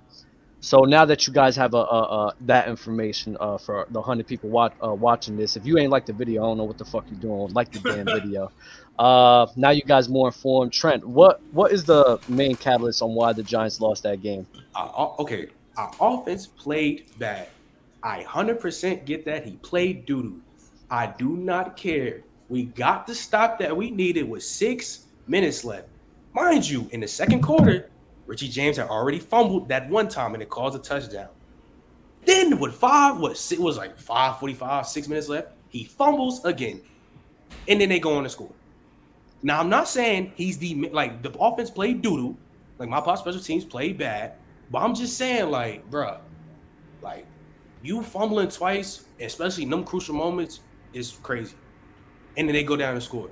so 0.61 0.81
now 0.81 1.05
that 1.05 1.25
you 1.25 1.33
guys 1.33 1.55
have 1.55 1.73
a, 1.73 1.77
a, 1.77 1.81
a 1.81 2.33
that 2.41 2.67
information 2.67 3.35
uh, 3.39 3.57
for 3.57 3.87
the 3.89 4.01
hundred 4.01 4.27
people 4.27 4.49
watch, 4.49 4.73
uh, 4.83 4.93
watching 4.93 5.35
this, 5.35 5.57
if 5.57 5.65
you 5.65 5.79
ain't 5.79 5.91
like 5.91 6.05
the 6.05 6.13
video, 6.13 6.43
I 6.43 6.45
don't 6.45 6.57
know 6.57 6.65
what 6.65 6.77
the 6.77 6.85
fuck 6.85 7.05
you're 7.09 7.19
doing. 7.19 7.51
Like 7.53 7.71
the 7.71 7.79
damn 7.79 8.05
video. 8.21 8.51
Uh, 8.99 9.47
now 9.55 9.71
you 9.71 9.81
guys 9.81 10.07
more 10.07 10.27
informed. 10.27 10.71
Trent, 10.71 11.05
what 11.05 11.41
what 11.51 11.71
is 11.71 11.83
the 11.83 12.19
main 12.27 12.55
catalyst 12.55 13.01
on 13.01 13.15
why 13.15 13.33
the 13.33 13.41
Giants 13.41 13.81
lost 13.81 14.03
that 14.03 14.21
game? 14.21 14.45
Our- 14.75 15.15
okay, 15.19 15.47
our 15.77 15.91
offense 15.99 16.45
played 16.45 17.05
bad. 17.17 17.47
I 18.03 18.23
100% 18.23 19.05
get 19.05 19.25
that. 19.25 19.45
He 19.45 19.53
played 19.57 20.05
doo 20.05 20.21
doo. 20.21 20.41
I 20.91 21.07
do 21.07 21.37
not 21.37 21.75
care. 21.75 22.21
We 22.49 22.65
got 22.65 23.07
the 23.07 23.15
stop 23.15 23.57
that 23.59 23.75
we 23.75 23.89
needed 23.89 24.29
with 24.29 24.43
six 24.43 25.05
minutes 25.27 25.63
left. 25.63 25.87
Mind 26.33 26.67
you, 26.67 26.87
in 26.91 27.01
the 27.01 27.07
second 27.07 27.41
quarter, 27.41 27.89
Richie 28.25 28.47
James 28.47 28.77
had 28.77 28.87
already 28.87 29.19
fumbled 29.19 29.67
that 29.69 29.89
one 29.89 30.07
time 30.07 30.33
and 30.33 30.41
it 30.41 30.49
caused 30.49 30.75
a 30.75 30.79
touchdown. 30.79 31.27
Then 32.25 32.59
with 32.59 32.73
five, 32.75 33.19
what 33.19 33.31
it 33.51 33.59
was 33.59 33.77
like 33.77 33.97
545, 33.97 34.87
six 34.87 35.07
minutes 35.07 35.27
left, 35.27 35.49
he 35.69 35.83
fumbles 35.83 36.45
again. 36.45 36.81
And 37.67 37.81
then 37.81 37.89
they 37.89 37.99
go 37.99 38.15
on 38.15 38.23
to 38.23 38.29
score. 38.29 38.53
Now 39.43 39.59
I'm 39.59 39.69
not 39.69 39.87
saying 39.87 40.33
he's 40.35 40.57
the 40.57 40.89
like 40.89 41.23
the 41.23 41.31
offense 41.39 41.71
played 41.71 42.01
doo 42.01 42.17
doo, 42.17 42.37
like 42.77 42.89
my 42.89 43.01
pop 43.01 43.17
special 43.17 43.41
teams 43.41 43.65
played 43.65 43.97
bad, 43.97 44.33
but 44.69 44.79
I'm 44.79 44.93
just 44.93 45.17
saying 45.17 45.49
like, 45.49 45.89
bruh, 45.89 46.19
like 47.01 47.25
you 47.81 48.03
fumbling 48.03 48.49
twice, 48.49 49.05
especially 49.19 49.63
in 49.63 49.71
them 49.71 49.83
crucial 49.83 50.15
moments, 50.15 50.59
is 50.93 51.17
crazy. 51.23 51.55
And 52.37 52.47
then 52.47 52.53
they 52.53 52.63
go 52.63 52.75
down 52.75 52.93
and 52.93 53.03
score. 53.03 53.29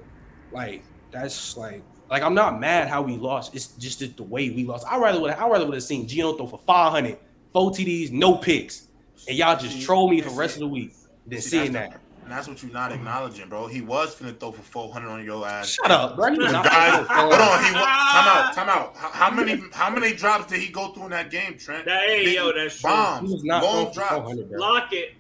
Like 0.52 0.84
that's 1.12 1.58
like 1.58 1.82
like 2.10 2.24
I'm 2.24 2.34
not 2.34 2.60
mad 2.60 2.88
how 2.88 3.02
we 3.02 3.18
lost. 3.18 3.54
It's 3.56 3.68
just 3.68 4.00
the, 4.00 4.08
the 4.08 4.24
way 4.24 4.50
we 4.50 4.64
lost. 4.66 4.86
I 4.88 4.98
rather 4.98 5.20
would 5.20 5.32
I 5.32 5.48
rather 5.48 5.66
would 5.66 5.76
have 5.76 5.84
seen 5.84 6.08
Geno 6.08 6.34
throw 6.34 6.48
for 6.48 6.60
500, 6.66 7.18
four 7.54 7.72
TDs, 7.72 8.12
no 8.12 8.36
picks, 8.36 8.88
and 9.28 9.38
y'all 9.38 9.58
just 9.58 9.76
See, 9.76 9.84
troll 9.84 10.10
me 10.10 10.22
for 10.22 10.30
the 10.30 10.34
see, 10.36 10.40
rest 10.40 10.54
of 10.56 10.60
the 10.62 10.68
week 10.68 10.94
than 11.28 11.42
see, 11.42 11.50
seeing 11.50 11.72
that. 11.74 11.92
the- 11.92 12.00
And 12.24 12.32
that's 12.38 12.48
what 12.48 12.62
you're 12.62 12.72
not 12.72 12.92
acknowledging, 12.92 13.50
bro. 13.50 13.66
He 13.68 13.82
was 13.82 14.16
finna 14.16 14.40
throw 14.40 14.52
for 14.52 14.62
400 14.62 15.10
on 15.10 15.26
your 15.26 15.48
ass. 15.48 15.70
Shut 15.70 15.90
up, 15.92 16.16
bro. 16.16 16.28
You 16.30 16.38
was 16.40 16.48
The 16.48 16.52
not- 16.54 16.66
guys, 16.66 16.94
hold 17.10 17.34
on. 17.34 17.64
He 17.64 17.72
wa- 17.74 17.80
time 17.80 18.28
out. 18.28 18.54
Time 18.54 18.70
out. 18.70 18.96
How, 18.96 19.10
how 19.10 19.32
many 19.32 19.62
how 19.74 19.90
many 19.90 20.14
drops 20.16 20.46
did 20.48 20.60
he 20.62 20.72
go 20.72 20.90
through 20.94 21.06
in 21.06 21.10
that 21.12 21.30
game, 21.32 21.58
Trent? 21.58 21.86
That- 21.86 22.06
hey, 22.06 22.26
Big 22.26 22.36
yo, 22.36 22.52
that's 22.54 22.80
true. 22.82 22.90
He 22.90 22.96
bombs, 22.96 23.32
was 23.32 23.44
not 23.44 23.64
long 23.64 23.92
drops. 23.94 24.34
bro. 24.34 24.58
Lock 24.60 24.94
it. 24.94 25.14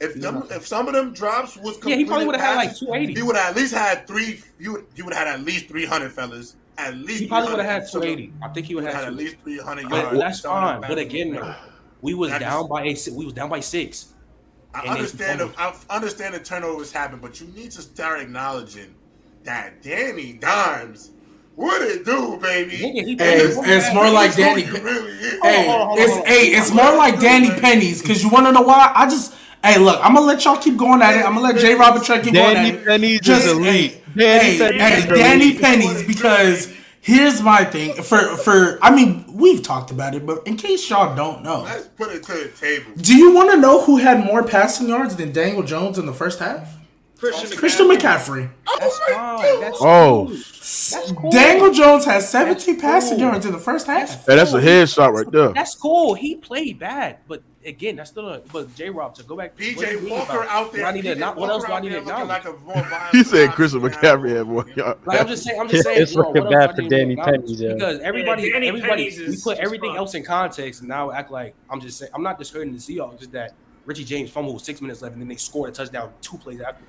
If 0.00 0.14
them, 0.20 0.42
if 0.50 0.66
some 0.66 0.88
of 0.88 0.94
them 0.94 1.12
drops 1.14 1.56
was 1.56 1.78
Yeah, 1.84 1.96
he 1.96 2.04
probably 2.04 2.26
would 2.26 2.36
have 2.36 2.44
had 2.44 2.56
like 2.56 2.76
280. 2.76 3.14
He 3.14 3.22
would 3.22 3.34
have 3.36 3.50
at 3.50 3.56
least 3.56 3.72
had 3.74 4.06
three. 4.06 4.42
You 4.58 4.72
would 4.72 4.86
he 4.94 5.02
would 5.02 5.14
have 5.14 5.26
had 5.26 5.40
at 5.40 5.44
least 5.46 5.68
300 5.68 6.12
fellas. 6.12 6.56
At 6.78 6.94
least 6.96 7.20
He 7.20 7.28
probably 7.28 7.50
would 7.54 7.64
have 7.64 7.82
had 7.84 7.90
280. 7.90 8.32
I 8.42 8.48
think 8.48 8.66
he 8.66 8.74
would 8.74 8.84
Would 8.84 8.92
have 8.92 9.04
had 9.04 9.04
had 9.04 9.12
at 9.14 9.18
least 9.18 9.36
300 9.42 9.88
But 9.88 10.02
yards. 10.02 10.18
that's 10.18 10.40
Some 10.40 10.52
of 10.56 10.62
them 10.74 10.80
fine. 10.82 10.90
But 10.90 10.98
again, 10.98 11.30
though, 11.32 11.54
we 12.02 12.12
was 12.12 12.30
That 12.30 12.40
down 12.40 12.60
just- 12.64 12.68
by 12.68 12.82
eight. 12.82 13.08
We 13.12 13.24
was 13.24 13.32
down 13.34 13.48
by 13.48 13.60
six. 13.60 14.12
I 14.74 14.80
understand. 14.88 15.40
fumble. 15.40 15.54
The, 15.56 15.62
I 15.92 15.96
understand 15.96 16.34
the 16.34 16.40
turnovers 16.40 16.92
happen, 16.92 17.18
but 17.20 17.40
you 17.40 17.46
need 17.46 17.70
to 17.70 17.80
start 17.80 18.20
acknowledging 18.20 18.94
that 19.44 19.82
Danny 19.82 20.34
Dimes 20.34 21.12
What 21.54 21.80
it 21.80 22.04
do, 22.04 22.36
baby? 22.42 22.76
Nigga, 22.76 23.18
Hey, 23.18 23.36
it's, 23.38 23.56
one 23.56 23.70
it's 23.70 23.86
bad 23.86 23.94
more 23.94 24.10
like 24.10 24.36
Danny. 24.36 24.64
you 24.64 24.72
really. 24.74 25.12
Hey, 25.42 25.66
Hold 25.66 25.80
on, 25.80 25.86
hold 25.88 25.98
on, 25.98 26.04
it's 26.04 26.12
hold 26.12 26.26
hey, 26.26 26.46
it's 26.48 26.70
more 26.70 26.94
like 26.94 27.18
Danny 27.18 27.48
Pennies 27.58 28.02
because 28.02 28.22
you 28.22 28.28
want 28.28 28.44
to 28.44 28.52
know 28.52 28.60
why? 28.60 28.92
I 28.94 29.08
just 29.08 29.32
hey, 29.64 29.78
look, 29.78 29.98
I'm 30.02 30.14
gonna 30.14 30.26
let 30.26 30.44
y'all 30.44 30.56
keep 30.56 30.76
going 30.76 31.02
at 31.02 31.14
it. 31.16 31.24
I'm 31.24 31.34
gonna 31.34 31.40
let 31.52 31.56
J. 31.58 31.74
Robert 31.74 32.04
Trey 32.04 32.20
keep 32.22 32.34
going 32.34 32.54
Danny 32.54 32.70
at 32.78 33.00
it. 33.00 33.22
Just 33.22 33.46
elite. 33.46 34.02
hey, 34.14 34.58
Danny 34.58 34.58
hey, 34.58 34.58
Pennies 34.58 35.04
hey, 35.04 35.14
Danny 35.16 35.44
elite. 35.50 35.60
Pennies 35.60 36.02
because 36.06 36.72
here's 37.00 37.40
my 37.42 37.64
thing 37.64 37.94
for 38.02 38.36
for 38.36 38.78
I 38.82 38.94
mean 38.94 39.24
we've 39.32 39.62
talked 39.62 39.90
about 39.90 40.14
it, 40.14 40.24
but 40.26 40.46
in 40.46 40.56
case 40.56 40.88
y'all 40.90 41.14
don't 41.14 41.42
know, 41.42 41.62
Let's 41.62 41.88
put 41.88 42.10
it 42.14 42.22
to 42.24 42.32
the 42.32 42.48
table. 42.48 42.92
do 42.96 43.14
you 43.16 43.34
want 43.34 43.50
to 43.52 43.56
know 43.58 43.82
who 43.82 43.96
had 43.98 44.24
more 44.24 44.42
passing 44.42 44.88
yards 44.88 45.16
than 45.16 45.32
Daniel 45.32 45.62
Jones 45.62 45.98
in 45.98 46.06
the 46.06 46.12
first 46.14 46.38
half? 46.38 46.74
Christian, 47.18 47.56
Christian 47.56 47.88
McCaffrey. 47.88 48.50
Oh 48.66 48.76
McCaffrey. 48.76 48.80
That's 48.80 48.98
fine. 48.98 49.60
That's 49.60 49.78
Oh. 49.80 50.26
cool. 50.26 50.36
That's 50.36 51.12
cool. 51.12 51.30
Daniel 51.30 51.72
Jones 51.72 52.04
has 52.04 52.28
17 52.28 52.74
That's 52.76 52.82
passing 52.82 53.16
cool. 53.18 53.26
yards 53.28 53.46
in 53.46 53.52
the 53.52 53.58
first 53.58 53.86
half. 53.86 54.26
Hey, 54.26 54.36
that's 54.36 54.52
a 54.52 54.60
headshot 54.60 55.12
right 55.14 55.30
there. 55.32 55.48
That's 55.54 55.74
cool. 55.74 56.12
He 56.14 56.34
played 56.36 56.78
bad, 56.78 57.18
but 57.26 57.42
again, 57.66 57.96
that's 57.96 58.10
still 58.10 58.28
a. 58.28 58.40
But 58.52 58.74
J. 58.74 58.90
Rob 58.90 59.14
to 59.16 59.22
go 59.22 59.36
back. 59.36 59.52
what 59.52 59.60
PJ 59.60 60.08
Walker 60.08 60.32
about- 60.42 60.48
out 60.48 60.72
there. 60.72 60.82
What, 60.84 60.88
I 60.88 60.92
need 60.92 61.02
to 61.02 61.14
not, 61.16 61.36
what 61.36 61.50
else 61.50 61.64
do 61.64 61.72
I 61.72 61.80
need 61.80 61.90
to 61.90 61.98
acknowledge? 61.98 62.28
like 62.28 62.44
a 62.46 62.52
more 62.52 62.74
He 63.12 63.22
said 63.24 63.48
guy 63.48 63.54
Christian 63.54 63.82
than 63.82 63.92
McCaffrey 63.92 64.36
had 64.36 64.46
more 64.46 64.66
yards. 64.76 65.06
Like 65.06 65.20
I'm 65.20 65.26
just 65.28 65.42
saying, 65.44 65.60
I'm 65.60 65.68
just 65.68 65.84
saying. 65.84 66.02
It's 66.02 66.14
bro, 66.14 66.28
looking 66.28 66.44
what 66.44 66.52
bad 66.52 66.76
for 66.76 66.82
Danny 66.82 67.12
acknowledge? 67.12 67.40
Pennies, 67.42 67.60
yeah. 67.60 67.74
because 67.74 68.00
everybody, 68.00 68.42
Yeah, 68.44 68.52
Danny 68.54 68.68
everybody, 68.68 69.04
we 69.28 69.36
put 69.42 69.58
everything 69.58 69.90
fun. 69.90 69.98
else 69.98 70.14
in 70.14 70.24
context, 70.24 70.80
and 70.80 70.88
now 70.88 71.10
act 71.10 71.30
like 71.30 71.54
I'm 71.68 71.80
just 71.80 71.98
saying. 71.98 72.10
I'm 72.14 72.22
not 72.22 72.38
discrediting 72.38 72.74
the 72.74 72.80
Seahawks. 72.80 73.18
Just 73.18 73.32
that 73.32 73.52
Richie 73.84 74.04
James 74.04 74.30
fumbled 74.30 74.54
with 74.54 74.64
six 74.64 74.80
minutes 74.80 75.02
left, 75.02 75.12
and 75.14 75.22
then 75.22 75.28
they 75.28 75.36
scored 75.36 75.70
a 75.70 75.72
touchdown 75.72 76.12
two 76.20 76.38
plays 76.38 76.60
after. 76.60 76.84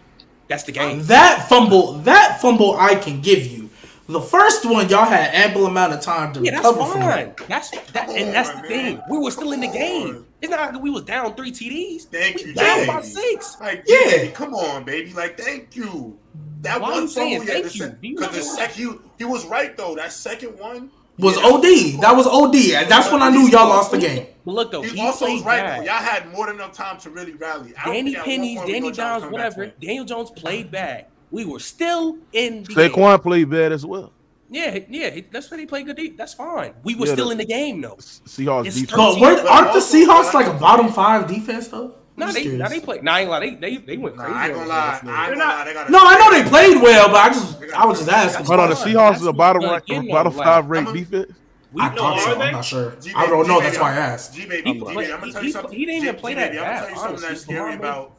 That's 0.48 0.64
the 0.64 0.72
game. 0.72 1.04
That 1.04 1.48
fumble, 1.50 1.94
that 2.00 2.40
fumble 2.42 2.78
I 2.78 2.96
can 2.96 3.20
give 3.22 3.46
you. 3.46 3.70
The 4.10 4.22
first 4.22 4.64
one, 4.66 4.88
y'all 4.88 5.04
had 5.04 5.34
ample 5.34 5.66
amount 5.66 5.92
of 5.92 6.00
time 6.00 6.32
to 6.32 6.40
Yeah, 6.42 6.52
that's 6.52 6.66
recover 6.66 6.92
from. 6.94 7.02
fine. 7.02 7.34
That's 7.50 7.72
that, 7.92 8.08
and 8.08 8.34
that's 8.34 8.50
the 8.62 8.66
thing. 8.66 9.02
We 9.12 9.18
were 9.18 9.32
still 9.32 9.52
in 9.52 9.60
the 9.60 9.68
game. 9.68 10.26
On. 10.38 10.44
It's 10.44 10.52
not 10.52 10.74
like 10.74 10.82
we 10.84 10.90
was 10.90 11.04
down 11.04 11.36
three 11.36 11.52
TDs. 11.52 12.04
Thank 12.04 12.38
We 12.38 12.46
you, 12.46 12.54
down 12.54 12.80
Jay. 12.80 12.86
by 12.88 13.02
six. 13.02 13.58
Like, 13.60 13.84
Yeah. 13.88 13.98
yeah, 14.24 14.32
come 14.32 14.54
on, 14.54 14.84
baby. 14.84 15.14
Like, 15.14 15.38
thank 15.40 15.76
you. 15.76 16.18
That 16.62 16.82
Why 16.82 16.92
one 16.92 17.02
you 17.04 17.08
saying 17.08 17.38
fumble, 17.40 17.48
yeah, 17.48 17.62
thank 17.62 17.72
the 17.72 17.78
you? 17.78 17.86
sec- 17.86 17.98
you 18.02 18.16
because 18.16 18.32
the 18.32 18.38
know- 18.44 18.56
sec, 18.56 18.72
he, 18.72 18.90
he 19.20 19.24
was 19.26 19.46
right 19.46 19.76
though. 19.78 19.96
That 19.96 20.12
second 20.12 20.58
one 20.60 20.90
Was 21.20 21.36
yeah, 21.38 21.44
OD. 21.46 22.02
That 22.02 22.16
was 22.16 22.28
OD. 22.28 22.56
And 22.76 22.90
That's 22.90 23.12
when 23.12 23.22
I 23.24 23.30
knew 23.30 23.48
y'all 23.48 23.68
lost 23.70 23.92
the 23.92 23.98
game. 23.98 24.28
But 24.46 24.52
look 24.54 24.72
though, 24.72 24.82
He, 24.84 24.90
he 24.96 25.02
also 25.02 25.26
was 25.32 25.44
right 25.44 25.62
bad. 25.62 25.80
though. 25.82 25.86
Y'all 25.86 25.94
had 25.96 26.32
more 26.32 26.46
than 26.48 26.56
enough 26.56 26.74
time 26.74 27.00
to 27.00 27.10
really 27.10 27.34
rally. 27.34 27.74
I 27.84 27.86
Danny 27.94 28.14
think 28.14 28.24
Pennies, 28.26 28.60
Danny 28.62 28.80
gonna 28.82 28.94
try 28.94 29.06
to 29.16 29.20
Jones, 29.20 29.24
come 29.24 29.34
back 29.34 29.54
to 29.54 29.60
whatever. 29.60 29.76
Daniel 29.82 30.06
Jones 30.06 30.32
played 30.32 30.72
bad. 30.72 31.06
We 31.32 31.46
were 31.46 31.60
still 31.60 32.18
in 32.34 32.64
the 32.64 32.74
game. 32.74 32.92
Saquon 32.92 33.22
played 33.22 33.50
bad 33.50 33.72
as 33.72 33.86
well. 33.86 34.14
Yeah, 34.50 34.80
yeah, 34.90 35.10
he- 35.10 35.26
that's 35.32 35.52
what 35.52 35.60
he 35.60 35.66
played 35.66 35.86
good. 35.88 35.98
Deep. 35.98 36.18
That's 36.18 36.34
fine. 36.34 36.74
We 36.84 36.96
were 36.96 37.06
Yeah, 37.06 37.14
still 37.14 37.26
the- 37.26 37.32
in 37.34 37.38
the 37.38 37.46
game 37.46 37.82
though. 37.82 37.96
Seahawks 37.98 38.68
It's 38.68 38.76
defense. 38.82 38.92
But 38.96 39.20
weren't, 39.20 39.44
But 39.44 39.52
aren't 39.52 39.74
the 39.74 39.80
Seahawks 39.80 40.34
like 40.34 40.48
a 40.48 40.54
bottom 40.54 40.88
five 40.90 41.28
defense 41.28 41.68
though? 41.68 41.96
No, 42.20 42.32
they, 42.32 42.42
curious. 42.42 42.60
now 42.60 42.70
they 42.70 42.80
play. 42.80 43.00
Nah, 43.02 43.14
I 43.14 43.20
ain't 43.22 43.30
lie. 43.30 43.40
They, 43.42 43.56
they, 43.56 43.78
they 43.78 43.98
went 43.98 44.16
Nah, 44.16 44.24
crazy. 44.24 44.38
I 44.40 44.46
ain't 44.46 44.54
gonna 44.56 44.68
lie. 44.70 44.76
last 44.76 45.04
I 45.04 45.06
night. 45.08 45.30
ain't 45.30 45.38
gonna 45.38 45.54
lie. 45.54 45.66
They 45.66 45.74
got 45.74 45.90
No, 45.92 46.00
I 46.02 46.18
know 46.18 46.44
they 46.44 46.50
played 46.50 46.82
well, 46.82 47.08
but 47.10 47.16
I 47.18 47.30
just 47.30 47.58
I 47.76 47.86
was 47.86 48.00
just 48.00 48.10
asking. 48.10 48.46
Hold 48.48 48.60
on, 48.60 48.70
the. 48.70 48.76
Seahawks 48.76 49.10
That's 49.10 49.22
is 49.22 49.28
a 49.28 49.34
bottom 49.34 49.64
rank, 49.64 49.84
again, 49.84 50.08
bottom 50.08 50.34
though, 50.34 50.44
five 50.44 50.64
like, 50.66 50.72
ranked 50.72 50.90
I'm 50.92 50.96
defense. 50.96 51.32
We, 51.74 51.82
I 51.82 51.90
No, 51.90 51.96
thought 52.02 52.20
so. 52.22 52.32
are 52.32 52.36
they? 52.40 52.46
I'm 52.46 52.52
not 52.54 52.66
sure. 52.66 52.92
G-Baby, 53.02 53.14
I 53.16 53.26
don't 53.28 53.48
know. 53.48 53.54
G-Baby, 53.60 53.64
That's 53.66 53.80
why 53.80 53.92
I 53.92 53.96
asked. 53.98 54.34
G-Baby, 54.34 54.70
He- 54.74 54.80
G-Baby, 54.80 55.14
I'm 55.14 55.20
gonna 55.20 55.32
tell 55.34 55.44
you 55.44 55.52
something. 55.52 55.78
he 55.78 55.86
didn't 55.86 56.04
even 56.04 56.16
play 56.16 56.32
G-Baby, 56.34 56.56
that 56.56 56.64
I'm 56.64 56.66
gonna 56.66 56.72
bad, 56.72 56.80
tell 56.80 56.90
you 56.90 56.96
something 56.96 57.30
that's 57.30 57.42
scary 57.42 57.74
about. 57.76 58.14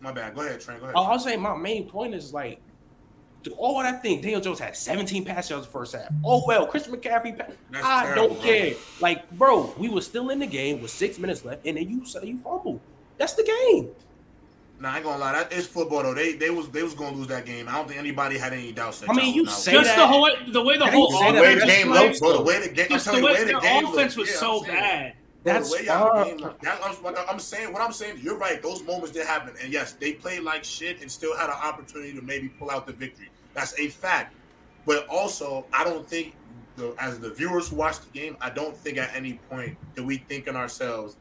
My 0.00 0.12
bad. 0.12 0.34
Go 0.34 0.40
ahead, 0.40 0.60
Trent. 0.60 0.80
Go 0.80 0.86
ahead. 0.86 0.94
Oh, 0.96 1.02
I 1.04 1.10
was 1.10 1.22
saying 1.24 1.40
my 1.40 1.56
main 1.56 1.88
point 1.88 2.14
is 2.14 2.32
like, 2.32 2.56
to 2.56 2.67
all 3.56 3.80
that 3.82 4.02
thing, 4.02 4.20
Daniel 4.20 4.40
Jones 4.40 4.58
had 4.58 4.76
17 4.76 5.24
pass 5.24 5.48
yards 5.50 5.66
the 5.66 5.72
first 5.72 5.94
half. 5.94 6.08
Oh 6.24 6.42
well, 6.46 6.66
Christian 6.66 6.94
McCaffrey. 6.94 7.38
pa- 7.38 7.46
That's 7.70 7.84
I 7.84 8.02
terrible, 8.04 8.28
don't 8.28 8.40
bro. 8.40 8.42
care. 8.50 8.74
Like, 9.00 9.30
bro, 9.32 9.74
we 9.78 9.88
were 9.88 10.00
still 10.00 10.30
in 10.30 10.38
the 10.38 10.46
game 10.46 10.82
with 10.82 10.90
six 10.90 11.18
minutes 11.18 11.44
left, 11.44 11.66
and 11.66 11.76
then 11.76 11.88
you 11.88 12.04
say 12.04 12.20
you 12.24 12.38
fumble. 12.38 12.80
That's 13.16 13.34
the 13.34 13.44
game. 13.44 13.90
Nah, 14.80 14.92
I 14.92 14.96
ain't 14.96 15.04
gonna 15.04 15.18
lie. 15.18 15.32
That 15.32 15.52
is 15.52 15.66
football 15.66 16.02
though. 16.04 16.14
They 16.14 16.34
they 16.34 16.50
was 16.50 16.68
they 16.68 16.82
was 16.84 16.94
gonna 16.94 17.16
lose 17.16 17.26
that 17.28 17.44
game. 17.46 17.68
I 17.68 17.72
don't 17.72 17.88
think 17.88 17.98
anybody 17.98 18.38
had 18.38 18.52
any 18.52 18.70
doubts. 18.70 19.00
That 19.00 19.10
I 19.10 19.12
mean, 19.12 19.26
y'all 19.26 19.34
you 19.34 19.42
was 19.44 19.56
say. 19.56 19.72
Just 19.72 19.86
that- 19.88 19.96
the 19.98 20.06
whole 20.06 20.28
the 20.52 20.62
way 20.62 20.78
the 20.78 20.86
whole 20.86 21.10
the 21.10 21.40
way 21.40 21.54
the 21.56 21.66
game 21.66 21.86
close, 21.88 22.00
looked, 22.00 22.20
bro. 22.20 22.36
The 22.36 22.42
way 22.42 22.60
the 22.60 22.68
game. 22.74 22.86
The 22.88 22.94
way 22.94 23.20
the 23.20 23.24
way 23.24 23.44
the 23.44 23.60
game 23.60 23.86
offense 23.86 24.16
looked. 24.16 24.16
was 24.16 24.30
Yeah, 24.30 24.36
so 24.36 24.62
bad. 24.62 25.14
That's 25.48 25.70
the 25.70 25.76
way 25.76 25.86
y'all 25.86 26.24
game. 26.24 26.38
That, 26.62 26.80
I'm, 26.82 27.16
I'm 27.28 27.38
saying 27.38 27.72
what 27.72 27.82
I'm 27.82 27.92
saying. 27.92 28.18
You're 28.20 28.36
right. 28.36 28.62
Those 28.62 28.82
moments 28.84 29.12
did 29.12 29.26
happen, 29.26 29.54
and 29.62 29.72
yes, 29.72 29.92
they 29.92 30.12
played 30.12 30.42
like 30.42 30.64
shit 30.64 31.00
and 31.00 31.10
still 31.10 31.36
had 31.36 31.46
an 31.50 31.56
opportunity 31.62 32.12
to 32.14 32.22
maybe 32.22 32.48
pull 32.48 32.70
out 32.70 32.86
the 32.86 32.92
victory. 32.92 33.30
That's 33.54 33.78
a 33.78 33.88
fact. 33.88 34.34
But 34.86 35.06
also, 35.08 35.66
I 35.72 35.84
don't 35.84 36.08
think, 36.08 36.34
the, 36.76 36.94
as 36.98 37.18
the 37.18 37.30
viewers 37.30 37.68
who 37.68 37.76
watch 37.76 37.98
the 38.00 38.10
game, 38.10 38.36
I 38.40 38.50
don't 38.50 38.76
think 38.76 38.98
at 38.98 39.14
any 39.14 39.34
point 39.50 39.76
that 39.94 40.02
we 40.04 40.18
think 40.18 40.46
in 40.46 40.56
ourselves 40.56 41.16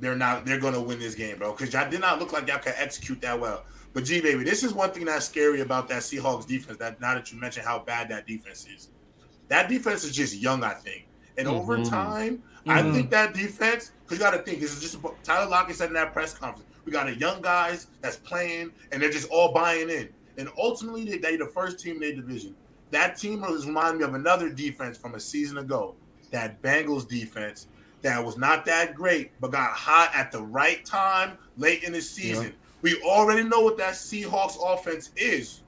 they're 0.00 0.16
not 0.16 0.44
they're 0.44 0.60
gonna 0.60 0.80
win 0.80 0.98
this 0.98 1.14
game, 1.14 1.38
bro. 1.38 1.52
Because 1.52 1.72
y'all 1.72 1.88
did 1.90 2.00
not 2.00 2.18
look 2.18 2.32
like 2.32 2.48
y'all 2.48 2.58
could 2.58 2.74
execute 2.76 3.20
that 3.22 3.38
well. 3.38 3.64
But 3.92 4.04
gee, 4.04 4.20
baby, 4.20 4.44
this 4.44 4.62
is 4.62 4.74
one 4.74 4.90
thing 4.90 5.06
that's 5.06 5.26
scary 5.26 5.62
about 5.62 5.88
that 5.88 6.02
Seahawks 6.02 6.46
defense. 6.46 6.78
That 6.78 7.00
now 7.00 7.14
that 7.14 7.32
you 7.32 7.40
mentioned 7.40 7.66
how 7.66 7.78
bad 7.78 8.10
that 8.10 8.26
defense 8.26 8.66
is, 8.66 8.90
that 9.48 9.68
defense 9.68 10.04
is 10.04 10.14
just 10.14 10.36
young, 10.36 10.62
I 10.62 10.74
think. 10.74 11.06
And 11.38 11.48
over 11.48 11.78
Mhm. 11.78 12.40
Time, 12.66 12.78
I 12.78 12.82
mm-hmm. 12.82 12.94
think 12.94 13.10
that 13.10 13.34
defense, 13.34 13.92
because 14.04 14.18
you 14.18 14.24
got 14.24 14.32
to 14.32 14.38
think, 14.38 14.60
this 14.60 14.72
is 14.72 14.80
just 14.80 14.98
Tyler 15.22 15.48
Lockett 15.48 15.76
said 15.76 15.88
in 15.88 15.94
that 15.94 16.12
press 16.12 16.34
conference, 16.34 16.68
we 16.84 16.92
got 16.92 17.08
a 17.08 17.14
young 17.16 17.40
guys 17.42 17.88
that's 18.00 18.16
playing, 18.16 18.70
and 18.92 19.02
they're 19.02 19.10
just 19.10 19.28
all 19.30 19.52
buying 19.52 19.90
in. 19.90 20.08
And 20.38 20.48
ultimately, 20.58 21.04
they, 21.04 21.18
they 21.18 21.36
the 21.36 21.46
first 21.46 21.80
team 21.80 21.96
in 21.96 22.00
their 22.00 22.14
division. 22.14 22.54
That 22.90 23.16
team 23.16 23.40
was 23.40 23.66
reminding 23.66 23.98
me 23.98 24.04
of 24.04 24.14
another 24.14 24.50
defense 24.50 24.96
from 24.96 25.14
a 25.14 25.20
season 25.20 25.58
ago, 25.58 25.94
that 26.30 26.62
Bengals 26.62 27.08
defense 27.08 27.68
that 28.02 28.24
was 28.24 28.36
not 28.36 28.64
that 28.66 28.94
great, 28.94 29.32
but 29.40 29.50
got 29.50 29.70
hot 29.72 30.10
at 30.14 30.30
the 30.30 30.40
right 30.40 30.84
time 30.84 31.38
late 31.56 31.82
in 31.82 31.92
the 31.92 32.00
season. 32.00 32.54
We 32.82 33.00
already 33.02 33.42
know 33.42 33.60
what 33.60 33.76
that 33.78 33.94
Seahawks 33.94 34.56
offense 34.62 35.10
is. 35.16 35.62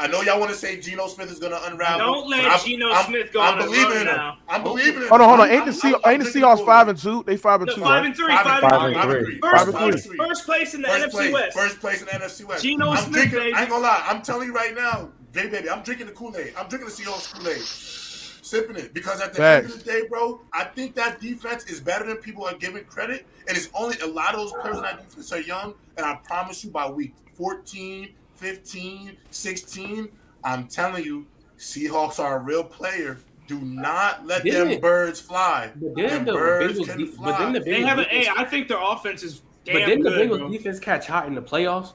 I 0.00 0.06
know 0.06 0.22
y'all 0.22 0.40
want 0.40 0.50
to 0.50 0.56
say 0.56 0.80
Geno 0.80 1.08
Smith 1.08 1.30
is 1.30 1.38
going 1.38 1.52
to 1.52 1.62
unravel. 1.70 1.98
Don't 1.98 2.30
let 2.30 2.42
but 2.44 2.52
I'm- 2.52 2.60
Geno 2.64 2.88
I'm- 2.90 3.04
Smith 3.06 3.32
go 3.32 3.42
I'm 3.42 3.54
on 3.54 3.60
a 3.60 3.64
believing 3.64 3.84
run 3.84 3.92
in 3.96 3.98
him. 4.08 4.16
now. 4.16 4.38
I'm 4.48 4.62
believing 4.62 5.02
in 5.02 5.08
Hold 5.08 5.20
on, 5.20 5.28
hold 5.28 5.40
on. 5.40 5.50
Ain't 5.50 5.66
the 5.66 5.70
I'm- 5.72 5.78
Sea- 5.80 5.88
I'm- 5.88 6.00
I'm 6.06 6.12
ain't 6.14 6.22
the 6.24 6.30
Seahawks 6.30 6.54
Kool-Aid. 6.56 6.66
five 6.66 6.88
and 6.88 6.98
two? 6.98 7.22
They 7.26 7.36
five 7.36 7.60
and 7.60 7.68
No, 7.68 7.74
two. 7.74 7.80
five 7.82 7.90
right? 7.90 8.06
and 8.06 8.16
three, 8.16 8.26
Five 8.28 8.44
five 8.46 8.62
and 8.62 8.72
and 8.72 8.72
three. 8.72 8.92
three. 8.92 8.94
Five 8.94 9.10
and 9.10 9.24
three. 9.26 9.40
Five 9.40 9.50
First 9.52 9.66
and 9.68 9.76
place, 9.76 10.06
three. 10.06 10.16
first 10.16 10.44
place 10.46 10.74
in 10.74 10.82
the 10.82 10.88
NFC 10.88 11.32
West. 11.32 11.56
first 11.58 11.80
place 11.80 12.00
in 12.00 12.06
the 12.06 12.14
NFC 12.14 12.44
West. 12.44 12.62
Geno 12.62 12.90
I'm 12.90 13.04
Smith, 13.04 13.30
baby. 13.30 13.52
I 13.54 13.60
ain't 13.60 13.68
gonna 13.70 13.82
lie. 13.82 14.02
I'm 14.08 14.22
telling 14.22 14.48
you 14.48 14.54
right 14.54 14.74
now, 14.74 15.10
J 15.34 15.48
baby, 15.48 15.68
I'm 15.68 15.82
drinking 15.82 16.06
the 16.06 16.12
Kool 16.12 16.34
Aid. 16.34 16.54
I'm 16.58 16.66
drinking 16.68 16.88
the 16.88 16.94
Seahawks 16.94 17.34
Kool 17.34 17.48
Aid, 17.48 17.60
sipping 17.62 18.76
it 18.76 18.94
because 18.94 19.20
at 19.20 19.34
the 19.34 19.44
end 19.44 19.66
of 19.66 19.78
the 19.78 19.84
day, 19.84 20.02
bro, 20.08 20.40
I 20.52 20.64
think 20.64 20.94
that 20.94 21.20
defense 21.20 21.64
is 21.66 21.78
better 21.80 22.06
than 22.06 22.16
people 22.16 22.46
are 22.46 22.54
giving 22.54 22.84
credit. 22.84 23.26
And 23.48 23.56
it's 23.56 23.68
only 23.74 23.98
a 24.00 24.06
lot 24.06 24.34
of 24.34 24.40
those 24.40 24.52
players 24.62 24.76
in 24.78 24.82
that 24.82 25.06
defense 25.06 25.30
are 25.32 25.40
young. 25.40 25.74
And 25.98 26.06
I 26.06 26.14
promise 26.24 26.64
you, 26.64 26.70
by 26.70 26.88
week 26.88 27.14
14, 27.36 28.08
15, 28.44 29.16
16, 29.30 30.08
I'm 30.42 30.66
telling 30.66 31.04
you, 31.04 31.26
Seahawks 31.58 32.18
are 32.18 32.38
a 32.38 32.40
real 32.40 32.64
player. 32.64 33.18
Do 33.46 33.60
not 33.60 34.26
let 34.26 34.44
Didn't 34.44 34.60
them 34.60 34.68
it? 34.70 34.80
birds 34.80 35.20
fly. 35.20 35.70
But 35.76 35.94
then 35.96 36.24
the 36.24 36.32
birds 36.32 36.78
Bengals, 36.78 36.86
can 36.88 36.98
de- 36.98 37.06
fly. 37.06 37.24
but 37.32 37.38
then 37.38 37.52
the 37.52 37.60
They 37.60 37.70
Bengals 37.82 37.86
have 37.86 37.98
an 37.98 38.06
A. 38.10 38.28
I 38.36 38.44
think 38.44 38.68
their 38.68 38.80
offense 38.80 39.22
is 39.22 39.42
but 39.66 39.72
damn 39.74 39.88
then 39.90 40.00
the 40.02 40.10
good, 40.10 40.30
Bengals 40.30 40.38
bro. 40.38 40.50
defense 40.50 40.80
catch 40.80 41.06
hot 41.06 41.26
in 41.26 41.34
the 41.34 41.42
playoffs. 41.42 41.92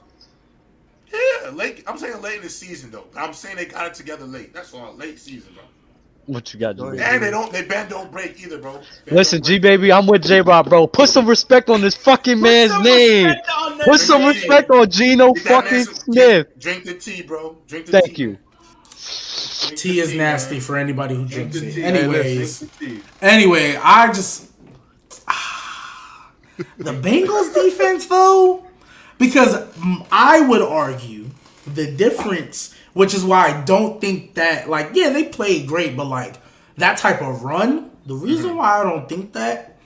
Yeah, 1.12 1.50
late. 1.50 1.82
I'm 1.86 1.98
saying 1.98 2.20
late 2.22 2.36
in 2.36 2.42
the 2.42 2.48
season 2.48 2.90
though. 2.92 3.06
I'm 3.16 3.32
saying 3.32 3.56
they 3.56 3.64
got 3.64 3.86
it 3.86 3.94
together 3.94 4.24
late. 4.24 4.52
That's 4.54 4.72
all. 4.72 4.94
Late 4.94 5.18
season, 5.18 5.54
bro. 5.54 5.64
What 6.26 6.52
you 6.52 6.58
got, 6.60 6.76
G 6.76 6.82
baby? 6.82 6.98
And 7.02 7.22
they 7.22 7.30
don't. 7.30 7.52
They 7.52 7.62
bend 7.64 7.88
don't 7.90 8.10
break 8.10 8.40
either, 8.42 8.58
bro. 8.58 8.72
Bend 9.04 9.16
Listen, 9.16 9.42
G 9.42 9.58
baby, 9.60 9.92
I'm 9.92 10.06
with 10.08 10.24
J 10.24 10.40
Rob, 10.40 10.68
bro. 10.68 10.86
Put 10.88 11.08
some 11.08 11.26
respect 11.26 11.70
on 11.70 11.80
this 11.80 11.94
fucking 11.96 12.40
man's 12.40 12.72
some 12.72 12.82
name. 12.82 13.26
respect 13.28 13.48
on 13.56 13.78
that 13.78 13.84
Put 13.86 14.00
some 14.00 14.20
name. 14.22 14.28
respect 14.30 14.70
on 14.70 14.90
Geno 14.90 15.32
Get 15.32 15.44
that 15.44 15.50
man 15.50 15.62
fucking 15.62 15.84
some- 15.84 15.94
Smith. 15.94 16.46
Drink, 16.58 16.82
drink 16.82 16.84
the 16.84 16.94
tea, 16.94 17.22
bro. 17.22 17.56
Drink 17.68 17.86
the 17.86 17.92
Thank 17.92 18.14
tea. 18.16 18.22
you. 18.22 18.38
Drink 19.60 19.78
Tea 19.78 19.92
the 19.92 20.00
is 20.00 20.14
nasty 20.14 20.54
man. 20.56 20.60
for 20.62 20.76
anybody 20.76 21.14
who 21.14 21.26
Drink 21.26 21.52
drinks 21.52 21.60
the 21.60 21.66
it. 21.68 21.74
tea. 21.74 21.84
Anyways, 21.84 22.24
Hey, 22.24 22.38
listen, 22.38 23.02
anyway, 23.22 23.76
I 23.82 24.08
just 24.08 24.50
the 26.78 26.92
Bengals 26.92 27.54
defense 27.54 28.06
though, 28.06 28.64
because 29.18 29.56
mm, 29.74 30.06
I 30.10 30.40
would 30.40 30.62
argue 30.62 31.26
the 31.66 31.90
difference, 31.90 32.74
which 32.96 33.12
is 33.14 33.22
why 33.24 33.48
I 33.50 33.60
don't 33.64 34.00
think 34.00 34.34
that 34.34 34.68
like 34.68 34.90
yeah 34.94 35.10
they 35.10 35.24
played 35.24 35.66
great, 35.68 35.96
but 35.96 36.06
like 36.06 36.34
that 36.76 36.96
type 36.98 37.20
of 37.22 37.42
run, 37.42 37.90
the 38.06 38.14
reason 38.14 38.48
Mm-hmm. 38.50 38.56
why 38.58 38.80
I 38.80 38.84
don't 38.84 39.08
think 39.08 39.32
that 39.34 39.76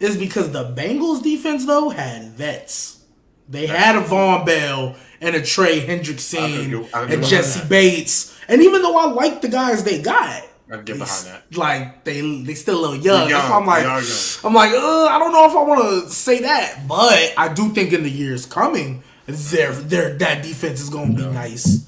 is 0.00 0.16
because 0.16 0.50
the 0.50 0.64
Bengals 0.74 1.22
defense 1.22 1.64
though 1.66 1.90
had 1.90 2.32
vets. 2.32 3.02
They 3.48 3.66
had 3.66 3.94
a 3.96 4.00
Vonn 4.02 4.46
Bell 4.46 4.96
and 5.20 5.36
a 5.36 5.42
Trey 5.42 5.86
Hendrickson 5.86 6.38
can 6.62 6.70
get- 6.82 6.94
I 6.94 7.04
can 7.04 7.12
and 7.14 7.24
Jessie. 7.24 7.68
Bates. 7.68 8.34
And 8.48 8.62
even 8.62 8.80
though 8.82 8.96
I 8.96 9.06
like 9.12 9.42
the 9.42 9.48
guys 9.48 9.84
they 9.84 10.00
got, 10.02 10.42
I 10.72 10.76
get 10.78 10.98
behind 10.98 11.26
that. 11.26 11.42
like 11.56 12.04
they 12.04 12.20
they 12.42 12.54
still 12.54 12.78
a 12.78 12.82
little 12.86 12.96
young. 12.96 13.28
They're 13.28 13.36
I'm 13.36 13.66
like 13.66 13.82
young. 13.84 14.02
I'm 14.44 14.54
like, 14.54 14.72
uh, 14.72 15.06
I 15.14 15.18
don't 15.18 15.32
know 15.32 15.46
if 15.46 15.52
I 15.54 15.62
want 15.62 15.80
to 16.04 16.10
say 16.10 16.40
that, 16.40 16.88
but 16.88 17.34
I 17.36 17.52
do 17.52 17.68
think 17.74 17.92
in 17.92 18.02
the 18.02 18.10
years 18.10 18.46
coming, 18.46 19.02
their 19.26 19.72
their 19.72 20.16
that 20.18 20.42
defense 20.42 20.80
is 20.80 20.88
going 20.88 21.14
to 21.16 21.22
be 21.24 21.28
nice. 21.30 21.86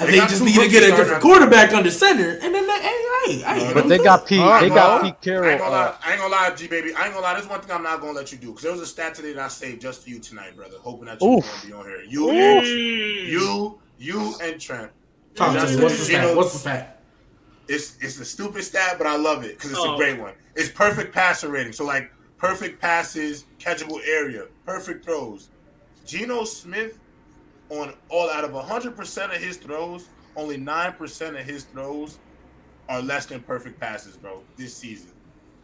And 0.00 0.08
They 0.08 0.12
they 0.20 0.26
just 0.26 0.42
need 0.42 0.54
to 0.54 0.68
get 0.68 0.82
a 0.84 0.86
starting 0.86 0.96
different 0.96 1.10
at 1.10 1.14
the- 1.14 1.20
quarterback 1.20 1.72
under 1.74 1.90
center, 1.90 2.38
and 2.40 2.54
then 2.54 2.66
they, 2.66 2.80
hey, 2.80 3.02
hey, 3.26 3.40
hey, 3.40 3.74
But 3.74 3.88
they 3.88 3.98
got 3.98 4.26
Pete. 4.26 4.38
Alright, 4.38 4.62
They 4.62 4.68
bro. 4.68 4.76
got 4.76 5.02
Pete 5.02 5.04
I 5.04 5.08
ain't 5.08 5.20
Carroll. 5.22 5.58
gonna 5.58 5.64
Uh, 5.64 5.70
lie. 5.70 5.94
I 6.04 6.10
ain't 6.12 6.20
gonna 6.20 6.32
lie, 6.32 6.50
G 6.50 6.68
baby. 6.68 6.94
I 6.94 7.04
ain't 7.06 7.14
gonna 7.14 7.26
lie. 7.26 7.34
There's 7.34 7.48
one 7.48 7.60
thing 7.60 7.72
I'm 7.72 7.82
not 7.82 8.00
gonna 8.00 8.12
let 8.12 8.30
you 8.30 8.38
do 8.38 8.48
because 8.48 8.62
there 8.62 8.70
was 8.72 8.80
a 8.80 8.86
stat 8.86 9.16
today 9.16 9.32
that 9.32 9.44
I 9.44 9.48
saved 9.48 9.82
just 9.82 10.04
for 10.04 10.10
you 10.10 10.20
tonight, 10.20 10.54
brother. 10.54 10.76
Hoping 10.80 11.06
that 11.06 11.20
you're 11.20 11.40
gonna 11.40 11.66
be 11.66 11.72
on 11.72 11.84
here. 11.84 12.02
You, 12.08 12.30
and, 12.30 12.66
you, 12.66 13.78
you, 13.98 14.34
and 14.40 14.60
Trent. 14.60 14.90
Talk 15.34 15.48
to 15.48 15.54
me. 15.54 15.60
Justin, 15.62 15.82
What's 15.82 15.98
the 15.98 16.04
stat? 16.04 16.36
What's 16.36 16.52
the 16.52 16.58
stat? 16.60 17.02
It's 17.66 17.96
it's 18.00 18.18
a 18.20 18.24
stupid 18.24 18.62
stat, 18.62 18.94
but 18.98 19.06
I 19.08 19.16
love 19.16 19.42
it 19.44 19.56
because 19.56 19.72
it's 19.72 19.80
Oh. 19.80 19.94
a 19.94 19.96
great 19.96 20.18
one. 20.18 20.32
It's 20.54 20.68
perfect 20.70 21.12
passer 21.12 21.48
rating. 21.48 21.72
So 21.72 21.84
like 21.84 22.10
perfect 22.38 22.80
passes, 22.80 23.44
catchable 23.58 24.00
area, 24.06 24.44
perfect 24.64 25.04
throws. 25.04 25.48
Geno 26.06 26.44
Smith 26.44 26.98
on 27.70 27.94
all 28.08 28.30
out 28.30 28.44
of 28.44 28.52
100% 28.52 29.24
of 29.24 29.42
his 29.42 29.56
throws, 29.56 30.08
only 30.36 30.56
9% 30.56 31.40
of 31.40 31.46
his 31.46 31.64
throws 31.64 32.18
are 32.88 33.02
less 33.02 33.26
than 33.26 33.40
perfect 33.40 33.78
passes, 33.78 34.16
bro, 34.16 34.42
this 34.56 34.74
season. 34.74 35.10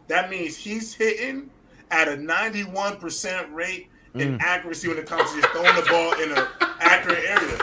That 0.07 0.29
means 0.29 0.55
he's 0.55 0.93
hitting 0.93 1.49
at 1.91 2.07
a 2.07 2.11
91% 2.11 3.53
rate 3.53 3.89
in 4.13 4.37
mm. 4.37 4.41
accuracy 4.41 4.87
when 4.87 4.97
it 4.97 5.05
comes 5.05 5.31
to 5.31 5.41
just 5.41 5.51
throwing 5.51 5.75
the 5.75 5.81
ball 5.89 6.13
in 6.21 6.31
an 6.31 6.47
accurate 6.79 7.25
area. 7.25 7.57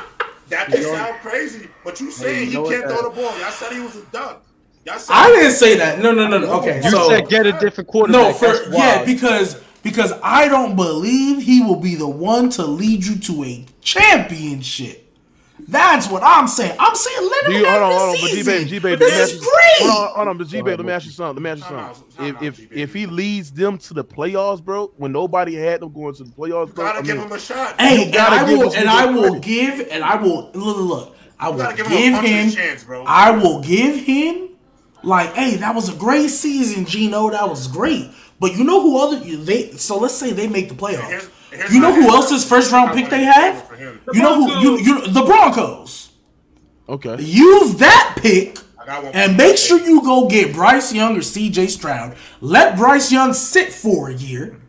That 0.49 0.67
can 0.69 0.83
You 0.83 0.89
know- 0.89 0.95
sound 0.95 1.21
crazy, 1.21 1.69
but 1.85 2.01
you 2.01 2.11
saying 2.11 2.51
you 2.51 2.65
he 2.65 2.71
can't 2.71 2.91
throw 2.91 3.03
the 3.03 3.11
ball. 3.11 3.39
Y'all 3.39 3.51
said 3.53 3.73
he 3.73 3.81
was 3.81 3.97
a 3.97 4.03
duck. 4.07 4.45
Y'all 4.85 4.99
said 4.99 5.13
I 5.15 5.29
didn't 5.29 5.53
say 5.53 5.77
that. 5.77 6.01
No, 6.01 6.13
no, 6.13 6.27
no, 6.27 6.39
no. 6.39 6.53
Okay, 6.61 6.83
you 6.83 6.91
so 6.91 7.09
said 7.09 7.29
get 7.29 7.47
a 7.47 7.53
different 7.53 7.89
quarterback. 7.89 8.21
no, 8.21 8.33
for 8.33 8.71
yeah, 8.73 9.05
because 9.05 9.63
because 9.83 10.13
I 10.23 10.49
don't 10.49 10.77
believe 10.77 11.43
he 11.43 11.63
will 11.63 11.77
be 11.81 11.95
the 11.95 12.09
one 12.09 12.51
to 12.51 12.65
lead 12.65 13.05
you 13.05 13.17
to 13.17 13.45
a 13.45 13.65
championship. 13.81 14.99
That's 15.69 16.09
what 16.09 16.23
I'm 16.25 16.49
saying. 16.49 16.75
I'm 16.81 16.95
saying 16.97 17.23
let 17.31 17.45
him 17.47 17.53
you, 17.53 17.65
have 17.67 17.81
hold 17.81 17.83
on, 17.85 17.91
this 17.91 17.99
hold 18.01 18.15
on, 18.17 18.21
but 18.21 18.31
G 18.31 18.43
season. 18.43 18.69
G 18.69 18.79
baby, 18.81 18.97
this 18.97 19.11
let 19.11 19.17
me 19.17 19.23
is 19.23 19.33
ask 19.33 19.35
you- 19.35 19.51
great. 19.53 19.91
Hold 19.91 20.09
on, 20.09 20.15
hold 20.17 20.29
on, 20.29 20.39
but 20.39 20.47
G 20.49 20.57
baby, 20.63 20.77
let 20.77 20.87
me 20.87 20.93
ask 20.93 21.07
you 21.07 21.13
something. 21.13 21.43
Let 21.45 21.57
me 21.57 21.61
ask 21.63 21.71
you 21.71 21.77
Time 21.77 21.89
out, 21.89 21.97
something. 21.97 22.27
If 22.27 22.35
out, 22.37 22.43
if 22.43 22.57
G-Baby. 22.57 22.83
if 22.83 22.93
he 22.95 23.07
leads 23.07 23.53
them 23.53 23.79
to 23.79 23.95
the 23.95 24.05
playoffs, 24.05 24.63
bro, 24.65 24.93
when 24.97 25.13
nobody 25.13 25.55
had 25.55 25.81
them 25.81 25.93
going 25.93 26.15
to 26.17 26.25
the 26.25 26.31
playoffs, 26.31 26.75
bro, 26.75 26.85
Gotta 26.85 26.99
I 26.99 27.03
give 27.03 27.17
him 27.19 27.31
a 27.31 27.39
shot. 27.39 27.81
Hey, 27.81 28.05
and 28.05 28.13
gotta 28.13 28.37
I 28.37 28.43
will, 28.45 28.75
and 28.75 28.89
I 28.89 29.07
will 29.07 29.23
credit. 29.23 29.43
give, 29.43 29.89
and 29.93 30.03
I 30.03 30.17
will 30.17 30.51
look, 30.53 30.55
look, 30.55 30.77
look. 30.79 31.17
I 31.39 31.49
will 31.49 31.59
give, 31.77 31.77
give 31.77 31.87
him 31.87 32.15
him. 32.25 32.51
chance, 32.51 32.83
bro. 32.83 33.05
I 33.07 33.31
will 33.31 33.61
give 33.63 33.97
him, 34.05 34.51
like, 35.05 35.33
hey, 35.35 35.57
that 35.57 35.75
was 35.77 35.89
a 35.89 35.95
great 35.97 36.29
season, 36.29 36.87
Geno. 36.87 37.31
That 37.31 37.49
was 37.49 37.69
great. 37.69 38.11
But 38.43 38.57
you 38.57 38.65
know 38.65 38.83
who 38.83 38.99
other 38.99 39.19
they? 39.21 39.71
So 39.77 39.97
let's 39.99 40.15
say 40.15 40.33
they 40.33 40.49
make 40.49 40.69
the 40.69 40.75
playoffs. 40.75 41.09
Here's- 41.09 41.29
here's 41.53 41.73
you 41.73 41.81
know 41.81 41.93
who 41.95 42.09
else's 42.09 42.45
first 42.45 42.73
round 42.73 42.93
pick 42.93 43.09
they 43.09 43.23
have? 43.23 43.55
favor 43.55 43.67
for 43.69 43.77
him. 43.77 44.01
You 44.13 44.21
know 44.23 44.35
who? 44.35 44.61
You 44.61 44.79
you 44.87 45.07
the 45.07 45.23
Broncos. 45.23 46.11
okay. 46.89 47.23
Use 47.23 47.77
that 47.77 48.17
pick 48.21 48.59
I 48.81 48.87
got 48.87 49.05
one 49.05 49.15
and 49.15 49.37
make 49.37 49.57
sure 49.57 49.79
you 49.79 50.03
go 50.03 50.27
get 50.29 50.53
Bryce 50.53 50.93
Young 50.93 51.17
or 51.17 51.23
C.J. 51.23 51.69
Stroud. 51.69 52.17
Let 52.41 52.77
Bryce 52.77 53.13
Young 53.13 53.33
sit 53.33 53.73
for 53.73 54.09
a 54.11 54.15
year 54.15 54.61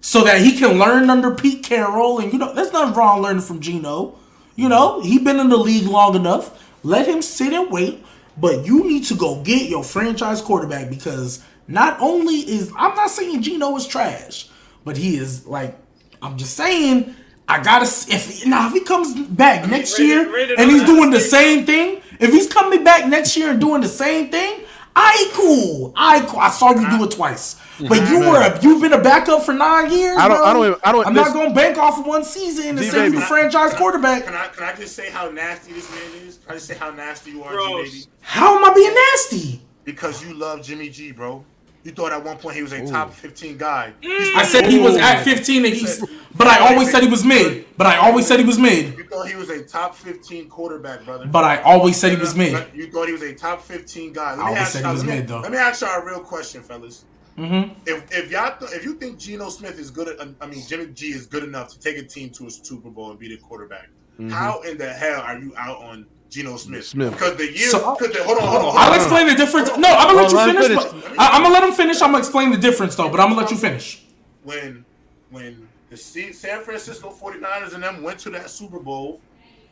so 0.00 0.24
that 0.24 0.40
he 0.40 0.56
can 0.56 0.78
learn 0.78 1.10
under 1.10 1.30
Pete 1.34 1.62
Carroll. 1.62 2.18
And 2.20 2.32
you 2.32 2.38
know, 2.38 2.54
there's 2.54 2.72
nothing 2.72 2.94
wrong 2.94 3.20
learning 3.20 3.42
from 3.42 3.60
Geno. 3.60 4.16
You 4.56 4.70
know, 4.70 5.02
he 5.02 5.18
been 5.18 5.38
in 5.38 5.50
the 5.50 5.58
league 5.58 5.86
long 5.86 6.16
enough. 6.16 6.44
Let 6.82 7.06
him 7.06 7.20
sit 7.20 7.52
and 7.52 7.70
wait. 7.70 8.02
But 8.40 8.64
you 8.64 8.84
need 8.88 9.04
to 9.06 9.14
go 9.16 9.42
get 9.42 9.68
your 9.68 9.82
franchise 9.84 10.40
quarterback 10.40 10.88
because 10.88 11.42
not 11.68 11.98
only 12.00 12.36
is 12.36 12.72
I'm 12.76 12.94
not 12.96 13.10
saying 13.10 13.42
Geno 13.42 13.76
is 13.76 13.86
trash, 13.86 14.48
but 14.84 14.96
he 14.96 15.16
is 15.16 15.46
like 15.46 15.76
I'm 16.22 16.36
just 16.36 16.54
saying 16.56 17.14
I 17.46 17.62
gotta 17.62 17.84
s- 17.86 18.08
if 18.10 18.46
now 18.46 18.66
if 18.66 18.72
he 18.72 18.80
comes 18.80 19.14
back 19.28 19.68
next 19.70 19.92
rated- 19.98 20.06
year 20.06 20.34
rated 20.34 20.58
and 20.58 20.70
he's 20.70 20.84
doing 20.84 21.10
the 21.10 21.20
same 21.20 21.64
thing, 21.66 22.00
if 22.18 22.30
he's 22.32 22.46
coming 22.48 22.82
back 22.84 23.06
next 23.06 23.36
year 23.36 23.50
and 23.50 23.60
doing 23.60 23.80
the 23.80 23.88
same 23.88 24.30
thing, 24.30 24.60
I 24.96 25.30
cool. 25.34 25.92
I 25.96 26.20
cool. 26.26 26.40
I 26.40 26.50
saw 26.50 26.70
you 26.72 26.88
do 26.98 27.04
it 27.04 27.12
twice, 27.12 27.54
mm-hmm. 27.54 27.86
but 27.88 28.08
you 28.10 28.18
were 28.18 28.40
a, 28.42 28.60
you've 28.62 28.82
been 28.82 28.92
a 28.92 29.00
backup 29.00 29.42
for 29.44 29.54
nine 29.54 29.92
years. 29.92 30.18
I 30.18 30.26
don't- 30.26 30.38
bro. 30.38 30.46
I 30.46 30.52
don't 30.52 30.66
even- 30.66 30.80
I 30.82 30.92
don't- 30.92 31.06
I'm 31.06 31.14
not 31.14 31.32
gonna 31.32 31.54
bank 31.54 31.78
off 31.78 32.00
of 32.00 32.06
one 32.06 32.24
season 32.24 32.68
and 32.70 32.78
D 32.78 32.88
say 32.88 33.04
you 33.04 33.10
the 33.12 33.16
baby. 33.18 33.26
franchise 33.26 33.74
quarterback. 33.74 34.24
Can 34.24 34.34
I 34.34 34.48
can 34.48 34.64
I 34.64 34.72
just 34.74 34.96
say 34.96 35.08
how 35.10 35.30
nasty 35.30 35.72
this 35.72 35.88
man 35.90 36.26
is? 36.26 36.38
Can 36.38 36.50
I 36.50 36.54
just 36.54 36.66
say 36.66 36.74
how 36.74 36.90
nasty 36.90 37.30
you 37.30 37.44
are, 37.44 37.52
G 37.56 37.74
baby? 37.84 38.04
How 38.22 38.56
am 38.58 38.64
I 38.64 38.74
being 38.74 38.94
nasty? 38.94 39.62
Because 39.84 40.22
you 40.22 40.34
love 40.34 40.62
Jimmy 40.62 40.88
G, 40.90 41.12
bro. 41.12 41.44
You 41.88 41.94
thought 41.94 42.12
at 42.12 42.22
one 42.22 42.36
point 42.36 42.54
he 42.54 42.60
was 42.62 42.72
a 42.72 42.86
top 42.86 43.14
15 43.14 43.56
guy. 43.56 43.94
I 44.04 44.44
said 44.44 44.66
he 44.66 44.78
was 44.78 44.98
at 44.98 45.22
15 45.22 45.64
and 45.64 45.72
he's, 45.74 46.04
but 46.36 46.46
I 46.46 46.68
always 46.70 46.90
said 46.90 47.02
he 47.02 47.08
was 47.08 47.24
mid. 47.24 47.64
But 47.78 47.86
I 47.86 47.96
always 47.96 48.26
said 48.26 48.38
he 48.40 48.44
was 48.44 48.58
mid. 48.58 48.94
You 48.98 49.04
thought 49.04 49.26
he 49.26 49.36
was 49.36 49.48
a 49.48 49.64
top 49.64 49.94
15 49.94 50.50
quarterback, 50.50 51.06
brother. 51.06 51.24
But 51.26 51.44
I 51.44 51.62
always 51.62 51.96
said 51.96 52.12
he 52.12 52.18
was 52.18 52.34
mid. 52.34 52.52
You 52.74 52.90
thought 52.92 53.06
he 53.06 53.12
was 53.14 53.22
a 53.22 53.34
top 53.34 53.62
15 53.62 54.12
guy. 54.12 54.32
Let 54.32 54.34
I 54.34 54.36
me 54.36 54.42
always 54.42 54.58
ask 54.60 54.72
said 54.72 54.78
he 54.80 54.84
y'all- 54.84 54.92
was 54.92 55.04
let 55.06 55.10
me- 55.14 55.16
mid, 55.20 55.28
though. 55.28 55.40
Let 55.40 55.50
me 55.52 55.56
ask 55.56 55.80
y'all 55.80 56.02
a 56.02 56.04
real 56.04 56.20
question, 56.20 56.62
fellas. 56.62 57.06
Mm-hmm. 57.38 57.72
If 57.86 58.04
if 58.12 58.30
y'all 58.30 58.54
th- 58.58 58.72
if 58.72 58.84
you 58.84 58.96
think 58.96 59.18
Geno 59.18 59.48
Smith 59.48 59.78
is 59.78 59.90
good, 59.90 60.08
at, 60.08 60.28
I 60.42 60.46
mean 60.46 60.62
Jimmy 60.68 60.88
G 60.88 61.06
is 61.06 61.24
good 61.26 61.42
enough 61.44 61.70
to 61.70 61.78
take 61.80 61.96
a 61.96 62.02
team 62.02 62.28
to 62.30 62.48
a 62.48 62.50
Super 62.50 62.90
Bowl 62.90 63.12
and 63.12 63.18
be 63.18 63.28
the 63.28 63.38
quarterback, 63.38 63.88
how 64.28 64.60
in 64.62 64.76
the 64.76 64.92
hell 64.92 65.22
are 65.22 65.38
you 65.38 65.54
out 65.56 65.78
on 65.78 66.04
Geno 66.30 66.56
Smith? 66.56 66.86
Smith. 66.86 67.12
Because 67.12 67.36
the 67.36 67.46
year, 67.50 67.68
So- 67.70 67.96
because 67.98 68.14
the, 68.14 68.22
hold 68.24 68.38
on, 68.38 68.44
hold 68.46 68.56
on, 68.58 68.62
hold 68.64 68.76
I'll 68.76 68.90
on. 68.92 68.96
explain 68.96 69.26
the 69.28 69.34
difference. 69.34 69.68
No, 69.76 69.88
I'm 69.88 70.14
gonna 70.14 70.22
let 70.22 70.32
Well, 70.32 70.46
you 70.48 70.52
finish. 70.62 70.78
finish. 70.82 71.02
But 71.02 71.18
I, 71.20 71.28
I'm 71.36 71.42
gonna 71.42 71.54
let 71.54 71.64
him 71.64 71.72
finish. 71.72 72.02
I'm 72.02 72.08
gonna 72.10 72.18
explain 72.18 72.50
the 72.50 72.58
difference 72.58 72.96
though. 72.96 73.08
But 73.08 73.20
I'm 73.20 73.28
gonna 73.30 73.40
let 73.40 73.50
you 73.50 73.56
finish. 73.56 74.02
when 74.44 74.84
when 75.30 75.68
the 75.90 75.96
San 75.96 76.32
Francisco 76.62 77.10
49ers 77.10 77.74
and 77.74 77.82
them 77.82 78.02
went 78.02 78.18
to 78.20 78.30
that 78.30 78.50
Super 78.50 78.78
Bowl, 78.78 79.20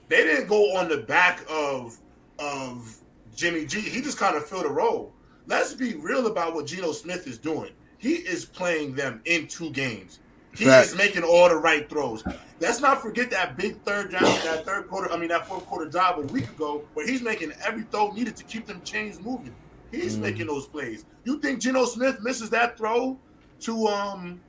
they 0.09 0.25
didn't 0.25 0.49
go 0.49 0.77
on 0.77 0.89
the 0.89 0.99
back 0.99 1.45
of 1.49 1.97
of 2.39 2.97
Jimmy 3.35 3.67
G. 3.67 3.81
He 3.81 4.01
just 4.01 4.19
kind 4.19 4.37
of 4.37 4.47
filled 4.47 4.65
a 4.67 4.71
role. 4.71 5.13
Let's 5.47 5.75
be 5.75 5.95
real 5.95 6.27
about 6.27 6.55
what 6.55 6.67
Geno 6.67 6.93
Smith 6.93 7.27
is 7.27 7.39
doing. 7.39 7.71
He 7.99 8.15
is 8.15 8.45
playing 8.45 8.95
them 8.95 9.21
in 9.27 9.47
two 9.47 9.71
games. 9.71 10.19
He 10.57 10.65
Fact. 10.65 10.89
is 10.89 10.97
making 10.97 11.23
all 11.23 11.49
the 11.49 11.57
right 11.57 11.89
throws. 11.89 12.25
Let's 12.61 12.81
not 12.81 13.03
forget 13.03 13.31
that 13.31 13.57
big 13.57 13.81
third 13.83 14.13
down, 14.13 14.23
that 14.23 14.65
third 14.65 14.89
quarter, 14.89 15.13
I 15.13 15.17
mean 15.19 15.29
that 15.29 15.47
fourth 15.47 15.67
quarter 15.67 15.89
drive 15.91 16.19
a 16.19 16.23
week 16.23 16.49
ago, 16.49 16.83
where 16.95 17.07
he's 17.07 17.21
making 17.23 17.53
every 17.65 17.83
throw 17.85 18.11
needed 18.13 18.37
to 18.37 18.45
keep 18.45 18.67
them 18.67 18.81
chains 18.83 19.21
moving. 19.21 19.55
He's 19.91 20.17
making 20.17 20.47
those 20.47 20.67
plays. 20.67 21.05
You 21.25 21.39
think 21.41 21.61
Geno 21.61 21.85
Smith 21.85 22.19
misses 22.23 22.51
that 22.51 22.77
throw 22.77 23.19
to 23.61 23.87
um 23.87 24.41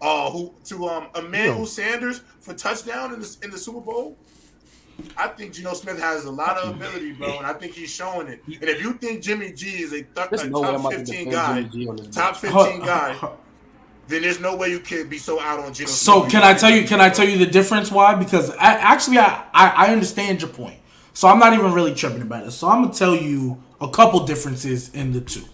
uh 0.00 0.30
who 0.30 0.54
to 0.64 0.88
um 0.88 1.08
Emmanuel 1.16 1.60
No. 1.60 1.64
Sanders 1.64 2.22
for 2.40 2.54
touchdown 2.54 3.12
in 3.14 3.20
the 3.20 3.36
in 3.42 3.50
the 3.50 3.58
Super 3.58 3.80
Bowl? 3.80 4.16
I 5.16 5.28
think 5.28 5.52
Geno 5.54 5.74
Smith 5.74 5.98
has 5.98 6.24
a 6.24 6.30
lot 6.30 6.56
of 6.56 6.76
ability, 6.76 7.12
bro, 7.12 7.38
and 7.38 7.46
I 7.46 7.52
think 7.52 7.74
he's 7.74 7.90
showing 7.90 8.28
it. 8.28 8.40
And 8.46 8.64
if 8.64 8.80
you 8.82 8.92
think 8.94 9.22
Jimmy 9.22 9.52
G 9.52 9.82
is 9.82 9.92
a, 9.92 10.02
th- 10.02 10.42
a 10.44 10.48
no 10.48 10.62
top 10.62 10.92
15 10.92 11.30
guy, 11.30 11.62
Jimmy 11.62 11.68
G 11.84 11.88
on 11.88 11.96
this 11.96 12.14
top 12.14 12.36
15 12.36 12.80
guy, 12.80 13.18
then 14.08 14.22
there's 14.22 14.40
no 14.40 14.56
way 14.56 14.68
you 14.70 14.80
can 14.80 15.08
be 15.08 15.18
so 15.18 15.40
out 15.40 15.60
on 15.60 15.72
Geno 15.74 15.88
So 15.88 16.20
Smith. 16.20 16.32
can 16.32 16.42
I 16.42 16.54
tell 16.54 16.70
you? 16.70 16.86
Can 16.86 17.00
I 17.00 17.08
tell 17.10 17.28
you 17.28 17.38
the 17.38 17.46
difference? 17.46 17.90
Why? 17.90 18.14
Because 18.14 18.50
I, 18.50 18.74
actually, 18.74 19.18
I, 19.18 19.44
I 19.52 19.68
I 19.86 19.92
understand 19.92 20.40
your 20.40 20.50
point. 20.50 20.78
So 21.12 21.28
I'm 21.28 21.38
not 21.38 21.52
even 21.52 21.72
really 21.72 21.94
tripping 21.94 22.22
about 22.22 22.46
it. 22.46 22.50
So 22.50 22.68
I'm 22.68 22.82
gonna 22.82 22.94
tell 22.94 23.14
you 23.16 23.62
a 23.80 23.88
couple 23.88 24.24
differences 24.26 24.92
in 24.94 25.12
the 25.12 25.20
two. 25.20 25.44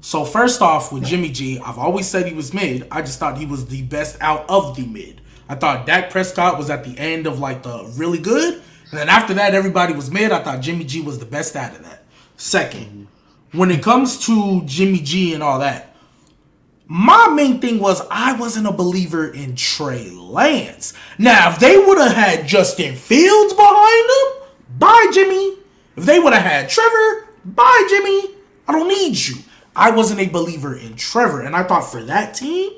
So 0.00 0.24
first 0.24 0.62
off, 0.62 0.92
with 0.92 1.04
Jimmy 1.04 1.30
G, 1.30 1.58
I've 1.58 1.78
always 1.78 2.06
said 2.06 2.26
he 2.26 2.34
was 2.34 2.54
mid. 2.54 2.86
I 2.90 3.00
just 3.02 3.18
thought 3.18 3.38
he 3.38 3.46
was 3.46 3.66
the 3.66 3.82
best 3.82 4.16
out 4.20 4.48
of 4.48 4.76
the 4.76 4.86
mid. 4.86 5.20
I 5.48 5.54
thought 5.54 5.86
Dak 5.86 6.10
Prescott 6.10 6.58
was 6.58 6.70
at 6.70 6.84
the 6.84 6.96
end 6.98 7.26
of 7.26 7.38
like 7.40 7.62
the 7.62 7.84
really 7.96 8.18
good, 8.18 8.54
and 8.54 8.98
then 9.00 9.08
after 9.08 9.34
that, 9.34 9.54
everybody 9.54 9.92
was 9.92 10.10
mid. 10.10 10.32
I 10.32 10.42
thought 10.42 10.60
Jimmy 10.60 10.84
G 10.84 11.00
was 11.00 11.18
the 11.18 11.26
best 11.26 11.56
out 11.56 11.72
of 11.74 11.82
that. 11.84 12.04
Second, 12.36 13.08
when 13.52 13.70
it 13.70 13.82
comes 13.82 14.18
to 14.26 14.62
Jimmy 14.66 14.98
G 15.00 15.34
and 15.34 15.42
all 15.42 15.58
that, 15.60 15.85
my 16.86 17.28
main 17.28 17.60
thing 17.60 17.80
was 17.80 18.02
I 18.10 18.34
wasn't 18.34 18.68
a 18.68 18.72
believer 18.72 19.26
in 19.26 19.56
Trey 19.56 20.10
Lance. 20.10 20.94
Now, 21.18 21.50
if 21.50 21.58
they 21.58 21.76
would 21.76 21.98
have 21.98 22.12
had 22.12 22.46
Justin 22.46 22.94
Fields 22.94 23.54
behind 23.54 24.10
him, 24.10 24.78
bye 24.78 25.10
Jimmy. 25.12 25.58
If 25.96 26.04
they 26.04 26.18
would 26.18 26.32
have 26.32 26.42
had 26.42 26.68
Trevor, 26.68 27.28
bye 27.44 27.86
Jimmy. 27.88 28.36
I 28.68 28.72
don't 28.72 28.88
need 28.88 29.16
you. 29.16 29.36
I 29.74 29.90
wasn't 29.90 30.20
a 30.20 30.28
believer 30.28 30.76
in 30.76 30.96
Trevor, 30.96 31.42
and 31.42 31.56
I 31.56 31.62
thought 31.64 31.90
for 31.90 32.02
that 32.04 32.34
team, 32.34 32.72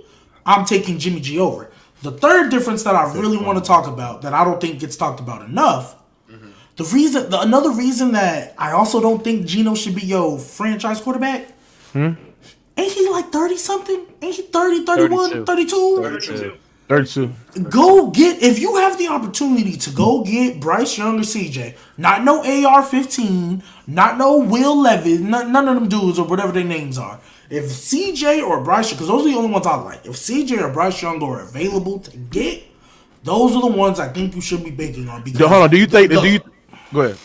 I'm 0.46 0.64
taking 0.64 0.98
Jimmy 0.98 1.20
G 1.20 1.38
over. 1.38 1.70
The 2.02 2.12
third 2.12 2.50
difference 2.50 2.84
that 2.84 2.94
I 2.94 3.12
really 3.12 3.36
want 3.36 3.58
to 3.58 3.64
talk 3.64 3.86
about 3.86 4.22
that 4.22 4.32
I 4.32 4.44
don't 4.44 4.60
think 4.60 4.80
gets 4.80 4.96
talked 4.96 5.20
about 5.20 5.42
enough. 5.42 5.96
The 6.78 6.84
reason, 6.84 7.28
the, 7.28 7.40
another 7.40 7.72
reason 7.72 8.12
that 8.12 8.54
I 8.56 8.70
also 8.70 9.00
don't 9.00 9.22
think 9.24 9.46
Geno 9.46 9.74
should 9.74 9.96
be 9.96 10.02
your 10.02 10.38
franchise 10.38 11.00
quarterback 11.00 11.50
hmm? 11.92 12.12
Ain't 12.78 12.92
he 12.92 13.08
like 13.10 13.30
30 13.30 13.56
something? 13.56 14.06
Ain't 14.22 14.34
he 14.36 14.42
30, 14.42 14.84
31, 14.84 15.44
32? 15.44 16.02
32. 16.02 16.52
32. 16.88 17.32
Go 17.68 18.06
get, 18.10 18.42
if 18.42 18.58
you 18.58 18.76
have 18.76 18.96
the 18.98 19.08
opportunity 19.08 19.76
to 19.76 19.90
go 19.90 20.24
get 20.24 20.58
Bryce 20.60 20.96
Young 20.96 21.18
or 21.18 21.22
CJ, 21.22 21.74
not 21.98 22.24
no 22.24 22.42
AR 22.42 22.82
15, 22.82 23.62
not 23.88 24.16
no 24.16 24.38
Will 24.38 24.80
Levis, 24.80 25.20
none, 25.20 25.52
none 25.52 25.68
of 25.68 25.74
them 25.74 25.88
dudes 25.88 26.18
or 26.18 26.26
whatever 26.26 26.52
their 26.52 26.64
names 26.64 26.96
are. 26.96 27.20
If 27.50 27.64
CJ 27.64 28.42
or 28.46 28.62
Bryce, 28.62 28.90
because 28.92 29.08
those 29.08 29.26
are 29.26 29.28
the 29.30 29.36
only 29.36 29.50
ones 29.50 29.66
I 29.66 29.74
like. 29.76 30.06
If 30.06 30.12
CJ 30.12 30.62
or 30.62 30.72
Bryce 30.72 31.02
Young 31.02 31.22
are 31.22 31.40
available 31.40 31.98
to 31.98 32.16
get, 32.16 32.62
those 33.24 33.54
are 33.56 33.60
the 33.60 33.76
ones 33.76 33.98
I 34.00 34.08
think 34.08 34.34
you 34.34 34.40
should 34.40 34.64
be 34.64 34.70
banking 34.70 35.08
on. 35.08 35.22
Because 35.22 35.40
Hold 35.48 35.64
on. 35.64 35.70
Do 35.70 35.76
you 35.78 35.86
think? 35.86 36.10
the- 36.10 36.20
Do 36.20 36.28
you? 36.30 36.40
Go 36.94 37.00
ahead. 37.02 37.18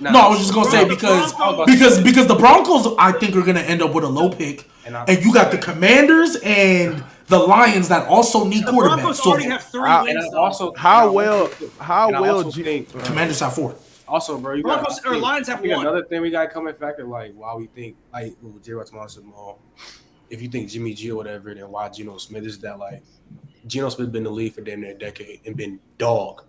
Nah, 0.00 0.10
No, 0.12 0.18
I 0.20 0.28
was 0.28 0.38
just 0.40 0.52
gonna 0.54 0.70
say 0.70 0.88
because 0.88 1.32
Broncos- 1.34 1.66
because 1.66 2.00
because 2.02 2.26
the 2.26 2.34
Broncos 2.34 2.94
I 2.98 3.12
think 3.12 3.36
are 3.36 3.42
gonna 3.42 3.60
end 3.60 3.80
up 3.82 3.92
with 3.94 4.04
a 4.04 4.08
low 4.08 4.28
pick, 4.30 4.68
And 4.86 4.96
and 4.96 5.24
you 5.24 5.32
got 5.32 5.50
the 5.50 5.58
Commanders 5.58 6.36
and 6.44 7.02
the 7.28 7.38
Lions 7.38 7.88
that 7.88 8.06
also 8.08 8.44
need 8.44 8.66
The 8.66 8.72
quarterbacks. 8.72 8.96
Broncos 8.96 9.22
So 9.22 9.30
already 9.30 9.44
have 9.46 9.62
three 9.64 9.80
I- 9.88 10.02
wins. 10.02 10.24
I 10.32 10.36
also 10.36 10.74
How 10.74 11.10
well? 11.10 11.50
How 11.80 12.10
well? 12.10 12.36
also 12.38 12.50
G- 12.50 12.62
think- 12.62 12.94
um, 12.94 13.00
Commanders 13.02 13.40
have 13.40 13.54
four. 13.54 13.74
Also, 14.06 14.36
bro, 14.38 14.54
you 14.54 14.62
Broncos 14.62 15.00
got 15.00 15.12
or 15.12 15.16
Lions 15.16 15.48
have 15.48 15.60
I 15.60 15.62
think 15.62 15.76
one. 15.76 15.86
Another 15.86 16.04
thing 16.04 16.20
we 16.20 16.30
got 16.30 16.50
coming 16.50 16.74
come 16.74 16.74
in 16.74 16.88
factor, 16.88 17.04
like 17.06 17.32
why 17.34 17.54
we 17.54 17.66
think, 17.68 17.96
like 18.12 18.34
with 18.42 18.62
J. 18.62 18.72
Thomas 18.90 19.18
Mall, 19.24 19.58
if 20.28 20.42
you 20.42 20.48
think 20.48 20.68
Jimmy 20.68 20.92
G 20.92 21.10
or 21.10 21.16
whatever, 21.16 21.54
then 21.54 21.70
why 21.70 21.88
Geno 21.88 22.18
Smith 22.18 22.44
is 22.44 22.58
that 22.58 22.78
like 22.78 23.02
Geno 23.66 23.88
Smith 23.88 24.12
been 24.12 24.18
in 24.20 24.24
the 24.24 24.30
league 24.30 24.52
for 24.54 24.60
damn 24.60 24.82
near 24.82 24.90
a 24.90 24.98
decade 24.98 25.40
and 25.46 25.56
been 25.56 25.80
dog. 25.96 26.42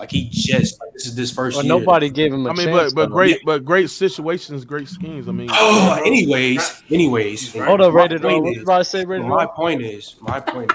Like 0.00 0.10
he 0.12 0.30
just 0.30 0.80
like 0.80 0.94
this 0.94 1.04
is 1.04 1.14
this 1.14 1.30
first 1.30 1.56
Well, 1.56 1.64
year. 1.66 1.74
nobody 1.78 2.08
gave 2.08 2.32
him 2.32 2.46
a 2.46 2.50
I 2.50 2.52
mean, 2.54 2.68
chance. 2.68 2.94
but 2.94 2.94
but 2.94 3.08
though. 3.10 3.14
great, 3.14 3.40
but 3.44 3.66
great 3.66 3.90
situations, 3.90 4.64
great 4.64 4.88
schemes. 4.88 5.28
I 5.28 5.32
mean, 5.32 5.50
Oh, 5.52 6.00
anyways, 6.06 6.82
anyways. 6.90 7.52
Hold 7.54 7.82
on, 7.82 7.92
my 7.92 8.00
rated 8.04 8.24
R. 8.24 8.30
point 8.30 8.44
What 8.44 8.50
is- 8.52 8.56
you 8.56 8.62
about 8.62 8.78
to 8.78 8.84
say, 8.84 9.04
rated 9.04 9.26
my 9.26 9.44
R? 9.44 9.48
point 9.52 9.82
is, 9.82 10.16
my 10.22 10.40
point, 10.40 10.72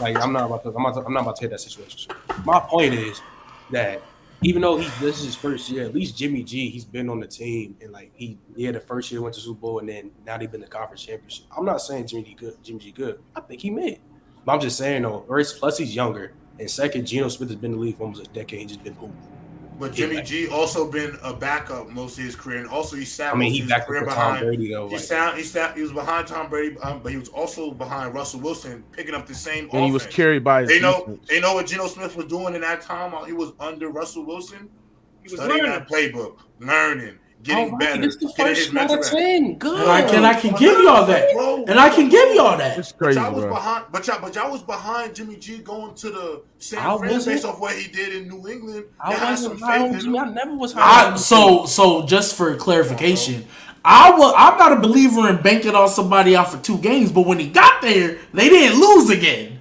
like 0.00 0.16
I'm 0.22 0.32
not 0.32 0.46
about 0.46 0.62
to, 0.62 0.68
I'm 0.68 0.80
not, 0.84 0.96
I'm 1.04 1.12
not 1.12 1.22
about 1.22 1.34
to 1.36 1.40
take 1.42 1.50
that 1.50 1.60
situation. 1.60 2.12
My 2.44 2.60
point 2.60 2.94
is 2.94 3.20
that 3.72 4.00
even 4.42 4.62
though 4.62 4.76
he 4.78 4.88
this 5.04 5.18
is 5.18 5.24
his 5.24 5.34
first 5.34 5.68
year, 5.68 5.82
at 5.84 5.92
least 5.92 6.16
Jimmy 6.16 6.44
G, 6.44 6.68
he's 6.70 6.84
been 6.84 7.08
on 7.08 7.18
the 7.18 7.26
team 7.26 7.76
and 7.82 7.90
like 7.90 8.12
he, 8.14 8.38
yeah, 8.54 8.70
the 8.70 8.78
first 8.78 9.10
year 9.10 9.20
went 9.22 9.34
to 9.34 9.40
Super 9.40 9.58
Bowl 9.58 9.80
and 9.80 9.88
then 9.88 10.12
now 10.24 10.38
they've 10.38 10.50
been 10.52 10.60
the 10.60 10.68
conference 10.68 11.02
championship. 11.02 11.46
I'm 11.56 11.64
not 11.64 11.78
saying 11.80 12.06
Jimmy 12.06 12.22
G 12.22 12.34
good, 12.34 12.54
Jimmy 12.62 12.78
G 12.78 12.92
good. 12.92 13.18
I 13.34 13.40
think 13.40 13.60
he 13.60 13.70
made. 13.70 13.98
But 14.44 14.52
I'm 14.52 14.60
just 14.60 14.78
saying 14.78 15.02
though, 15.02 15.24
first 15.26 15.58
plus 15.58 15.78
he's 15.78 15.96
younger, 15.96 16.34
and 16.58 16.70
second, 16.70 17.06
Geno 17.06 17.28
Smith 17.28 17.48
has 17.50 17.56
been 17.56 17.72
in 17.72 17.78
the 17.78 17.82
league 17.84 17.96
for 17.96 18.04
almost 18.04 18.26
a 18.26 18.30
decade 18.30 18.60
and 18.60 18.68
just 18.68 18.82
been 18.84 18.94
cool. 18.96 19.12
But 19.78 19.94
Jimmy 19.94 20.22
G 20.22 20.46
also 20.48 20.88
been 20.88 21.16
a 21.24 21.34
backup 21.34 21.88
most 21.88 22.16
of 22.18 22.24
his 22.24 22.36
career, 22.36 22.58
and 22.58 22.68
also 22.68 22.94
he 22.94 23.04
sat 23.04 23.34
I 23.34 23.36
mean, 23.38 23.50
he 23.50 23.58
of 23.60 23.64
his 23.64 23.70
backed 23.72 23.88
career 23.88 24.02
up 24.04 24.10
for 24.10 24.14
Tom. 24.14 24.38
Brady 24.38 24.70
though. 24.72 24.86
He 24.86 24.94
Like, 24.94 25.02
sat, 25.04 25.36
he 25.36 25.42
sat, 25.42 25.74
he 25.76 25.82
was 25.82 25.92
behind 25.92 26.28
Tom 26.28 26.48
Brady, 26.48 26.76
um, 26.78 27.00
but 27.02 27.10
he 27.10 27.18
was 27.18 27.28
also 27.30 27.72
behind 27.72 28.14
Russell 28.14 28.40
Wilson, 28.40 28.84
picking 28.92 29.14
up 29.14 29.26
the 29.26 29.34
same. 29.34 29.68
and 29.72 29.84
he 29.84 29.90
was 29.90 30.06
carried 30.06 30.44
by 30.44 30.60
his 30.60 30.70
They 30.70 30.78
know, 30.80 31.00
defense. 31.00 31.28
they 31.28 31.40
know 31.40 31.54
what 31.54 31.66
Geno 31.66 31.88
Smith 31.88 32.14
was 32.14 32.26
doing 32.26 32.54
in 32.54 32.60
that 32.60 32.82
time 32.82 33.10
while 33.12 33.24
he 33.24 33.32
was 33.32 33.52
under 33.58 33.88
Russell 33.88 34.24
Wilson. 34.24 34.68
He 35.24 35.30
was 35.32 35.40
Studying 35.40 35.64
learning. 35.64 35.72
that 35.72 35.88
playbook, 35.88 36.36
learning, 36.60 37.18
getting 37.42 37.64
All 37.64 37.70
right, 37.70 37.78
better, 37.80 38.02
This 38.02 38.16
the 38.16 38.26
getting 38.26 38.46
first 38.46 38.60
his 38.66 38.74
one 38.74 38.90
out 38.90 38.98
of 38.98 39.04
ten. 39.04 39.58
Good. 39.58 39.80
And 39.80 39.90
I 39.90 40.02
can 40.08 40.24
I 40.24 40.34
can 40.34 40.54
give 40.56 40.80
y'all 40.80 41.06
that, 41.06 41.32
Bro, 41.34 41.64
and 41.68 41.78
I 41.78 41.88
can 41.90 42.08
give 42.08 42.34
y'all 42.34 42.56
that. 42.58 42.78
It's 42.78 42.92
But 42.92 42.98
crazy, 42.98 43.20
y'all 43.20 43.32
was 43.34 43.44
bro. 43.44 43.54
behind, 43.54 43.84
but 43.92 44.06
y'all, 44.06 44.20
but 44.20 44.34
y'all 44.34 44.50
was 44.52 44.62
behind 44.62 45.14
Jimmy 45.14 45.36
G 45.36 45.58
going 45.58 45.94
to 45.94 46.10
the 46.10 46.42
San 46.58 46.78
I 46.80 46.96
Fran 46.98 47.12
wasn't. 47.12 47.34
based 47.36 47.44
off 47.44 47.60
what 47.60 47.76
he 47.76 47.88
did 47.90 48.14
in 48.14 48.28
New 48.28 48.48
England. 48.48 48.84
I 49.00 49.10
Y'all 49.10 49.18
had 49.20 49.38
some 49.38 49.52
wasn't 49.52 49.60
high 49.70 49.78
faith 49.78 49.88
on 49.88 49.94
in 49.94 50.00
Jimmy. 50.00 50.18
him. 50.18 50.24
I 50.24 50.30
never 50.32 50.54
was 50.56 50.72
high. 50.72 51.12
I 51.12 51.16
so 51.16 51.66
so 51.66 52.06
just 52.06 52.34
for 52.36 52.54
clarification, 52.56 53.42
uh-huh. 53.42 53.68
I 53.84 54.10
was 54.16 54.34
I'm 54.36 54.58
not 54.58 54.72
a 54.72 54.80
believer 54.80 55.28
in 55.28 55.42
banking 55.42 55.74
on 55.74 55.88
somebody 55.88 56.36
out 56.36 56.50
for 56.52 56.58
two 56.58 56.78
games, 56.78 57.10
but 57.10 57.26
when 57.26 57.38
he 57.40 57.48
got 57.48 57.82
there, 57.82 58.18
they 58.32 58.48
didn't 58.48 58.78
lose 58.80 59.10
again. 59.10 59.58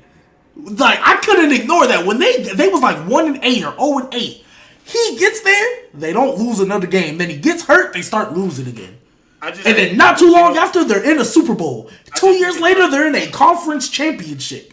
Like 0.56 1.00
I 1.02 1.16
couldn't 1.18 1.52
ignore 1.52 1.88
that 1.88 2.06
when 2.06 2.20
they 2.20 2.44
they 2.44 2.68
was 2.68 2.82
like 2.82 2.98
one 3.10 3.26
and 3.28 3.40
eight 3.44 3.64
or 3.64 3.74
zero 3.76 3.98
and 4.00 4.14
eight. 4.14 4.46
He 4.84 5.18
gets 5.18 5.42
there, 5.42 5.84
they 5.94 6.14
don't 6.14 6.38
lose 6.38 6.60
another 6.60 6.88
game. 6.88 7.18
Then 7.18 7.30
he 7.30 7.38
gets 7.38 7.66
hurt, 7.66 7.94
they 7.94 8.02
start 8.02 8.34
losing 8.34 8.68
again. 8.68 8.98
I 9.42 9.52
just 9.52 9.66
And 9.66 9.76
then 9.78 9.98
not 9.98 10.18
too 10.20 10.32
long 10.32 10.58
after, 10.58 10.84
they're 10.84 11.04
in 11.04 11.20
a 11.20 11.26
Super 11.26 11.56
Bowl. 11.56 11.90
Two 12.16 12.32
years 12.32 12.60
later, 12.60 12.90
they're 12.90 13.08
in 13.08 13.16
a 13.16 13.28
conference 13.32 13.90
championship 13.90 14.72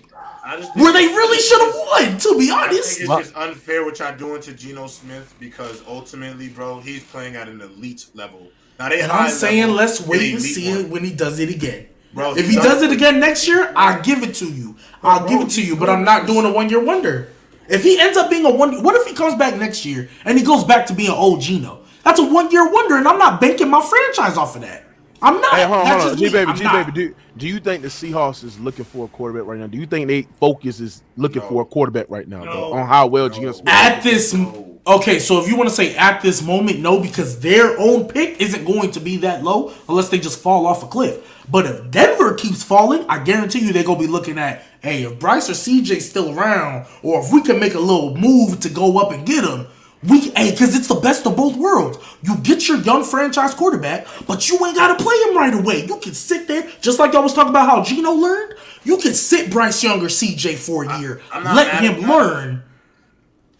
I 0.48 0.56
just 0.56 0.72
think 0.72 0.82
where 0.82 0.92
they 0.94 1.06
really 1.06 1.38
should 1.38 1.60
have 1.60 1.74
won. 1.74 2.18
To 2.18 2.38
be 2.38 2.50
honest, 2.50 3.00
it's 3.00 3.08
just 3.08 3.36
unfair 3.36 3.84
what 3.84 3.98
y'all 3.98 4.16
doing 4.16 4.40
to 4.42 4.54
Geno 4.54 4.86
Smith 4.86 5.34
because 5.38 5.82
ultimately, 5.86 6.48
bro, 6.48 6.80
he's 6.80 7.04
playing 7.04 7.36
at 7.36 7.48
an 7.48 7.60
elite 7.60 8.06
level. 8.14 8.48
Now 8.78 8.88
they 8.88 9.02
and 9.02 9.12
I'm 9.12 9.30
saying 9.30 9.74
let's 9.74 10.00
wait 10.06 10.32
and 10.32 10.42
see 10.42 10.70
one. 10.70 10.80
it 10.80 10.88
when 10.88 11.04
he 11.04 11.12
does 11.12 11.38
it 11.38 11.50
again. 11.50 11.88
Bro, 12.14 12.36
if 12.36 12.46
he 12.46 12.52
he 12.52 12.54
does- 12.56 12.64
does 12.64 12.82
it 12.82 12.92
again 12.92 13.20
next 13.20 13.46
year, 13.46 13.70
I'll 13.76 14.00
give 14.00 14.22
it 14.22 14.34
to 14.36 14.46
you. 14.46 14.76
I'll 15.02 15.20
Bro, 15.20 15.28
give 15.28 15.40
it 15.48 15.50
to 15.52 15.62
you, 15.62 15.76
but 15.76 15.90
I'm 15.90 16.02
not 16.04 16.26
doing 16.26 16.46
a 16.46 16.50
one 16.50 16.70
year 16.70 16.82
wonder. 16.82 17.28
If 17.68 17.82
he 17.82 18.00
ends 18.00 18.16
up 18.16 18.30
being 18.30 18.44
a 18.46 18.50
one, 18.50 18.82
what 18.82 18.94
if 18.94 19.06
he 19.06 19.14
comes 19.14 19.34
back 19.36 19.56
next 19.56 19.84
year 19.84 20.08
and 20.24 20.38
he 20.38 20.44
goes 20.44 20.64
back 20.64 20.86
to 20.86 20.94
being 20.94 21.10
old 21.10 21.40
Geno? 21.40 21.80
That's 22.04 22.18
a 22.18 22.24
one 22.24 22.50
year 22.50 22.70
wonder, 22.72 22.96
and 22.96 23.06
I'm 23.06 23.18
not 23.18 23.40
banking 23.40 23.68
my 23.68 23.80
franchise 23.82 24.36
off 24.38 24.56
of 24.56 24.62
that. 24.62 24.84
I'm 25.20 25.40
not. 25.40 25.54
Hey, 25.54 25.64
hold 25.64 25.80
on, 25.80 25.84
That's 25.84 26.02
hold 26.04 26.12
on. 26.12 26.18
G 26.18 26.30
baby, 26.30 26.52
G 26.54 26.64
baby. 26.64 26.92
Do, 26.92 27.14
do 27.36 27.48
you 27.48 27.58
think 27.60 27.82
the 27.82 27.88
Seahawks 27.88 28.44
is 28.44 28.58
looking 28.60 28.84
for 28.84 29.04
a 29.04 29.08
quarterback 29.08 29.46
right 29.48 29.58
now? 29.58 29.66
Do 29.66 29.76
you 29.76 29.84
think 29.84 30.06
they 30.06 30.22
focus 30.38 30.78
is 30.80 31.02
looking 31.16 31.42
No. 31.42 31.48
for 31.48 31.62
a 31.62 31.64
quarterback 31.64 32.06
right 32.08 32.26
now 32.26 32.44
No. 32.44 32.52
bro, 32.52 32.72
on 32.74 32.86
how 32.86 33.06
well 33.08 33.28
No. 33.28 33.34
Geno 33.34 33.52
Smith? 33.52 33.68
At 33.68 34.02
this, 34.02 34.32
No. 34.32 34.67
Okay, 34.86 35.18
so 35.18 35.40
if 35.42 35.48
you 35.48 35.56
want 35.56 35.68
to 35.68 35.74
say 35.74 35.94
at 35.96 36.22
this 36.22 36.42
moment, 36.42 36.80
no, 36.80 36.98
because 36.98 37.40
their 37.40 37.78
own 37.78 38.08
pick 38.08 38.40
isn't 38.40 38.64
going 38.64 38.90
to 38.92 39.00
be 39.00 39.18
that 39.18 39.44
low 39.44 39.72
unless 39.88 40.08
they 40.08 40.18
just 40.18 40.40
fall 40.40 40.66
off 40.66 40.82
a 40.82 40.86
cliff. 40.86 41.44
But 41.50 41.66
if 41.66 41.90
Denver 41.90 42.34
keeps 42.34 42.62
falling, 42.62 43.04
I 43.08 43.22
guarantee 43.22 43.60
you 43.60 43.72
they're 43.72 43.84
gonna 43.84 43.98
be 43.98 44.06
looking 44.06 44.38
at, 44.38 44.62
hey, 44.80 45.02
if 45.02 45.18
Bryce 45.18 45.50
or 45.50 45.54
CJ 45.54 46.00
still 46.00 46.38
around, 46.38 46.86
or 47.02 47.20
if 47.20 47.32
we 47.32 47.42
can 47.42 47.58
make 47.58 47.74
a 47.74 47.80
little 47.80 48.16
move 48.16 48.60
to 48.60 48.68
go 48.68 48.98
up 48.98 49.12
and 49.12 49.26
get 49.26 49.44
him, 49.44 49.66
we, 50.08 50.30
hey, 50.30 50.52
because 50.52 50.76
it's 50.76 50.86
the 50.86 50.94
best 50.94 51.26
of 51.26 51.36
both 51.36 51.56
worlds. 51.56 51.98
You 52.22 52.36
get 52.38 52.68
your 52.68 52.78
young 52.78 53.02
franchise 53.02 53.54
quarterback, 53.54 54.06
but 54.26 54.48
you 54.48 54.64
ain't 54.64 54.76
gotta 54.76 55.02
play 55.02 55.16
him 55.22 55.36
right 55.36 55.52
away. 55.54 55.84
You 55.86 55.98
can 55.98 56.14
sit 56.14 56.46
there, 56.46 56.70
just 56.80 56.98
like 56.98 57.14
I 57.14 57.18
was 57.20 57.34
talking 57.34 57.50
about 57.50 57.68
how 57.68 57.82
Geno 57.82 58.12
learned. 58.12 58.54
You 58.84 58.96
can 58.98 59.12
sit 59.12 59.50
Bryce 59.50 59.82
Young 59.82 60.00
or 60.00 60.06
CJ 60.08 60.56
for 60.56 60.84
a 60.84 61.00
year, 61.00 61.20
let 61.34 61.82
him 61.82 62.08
learn. 62.08 62.62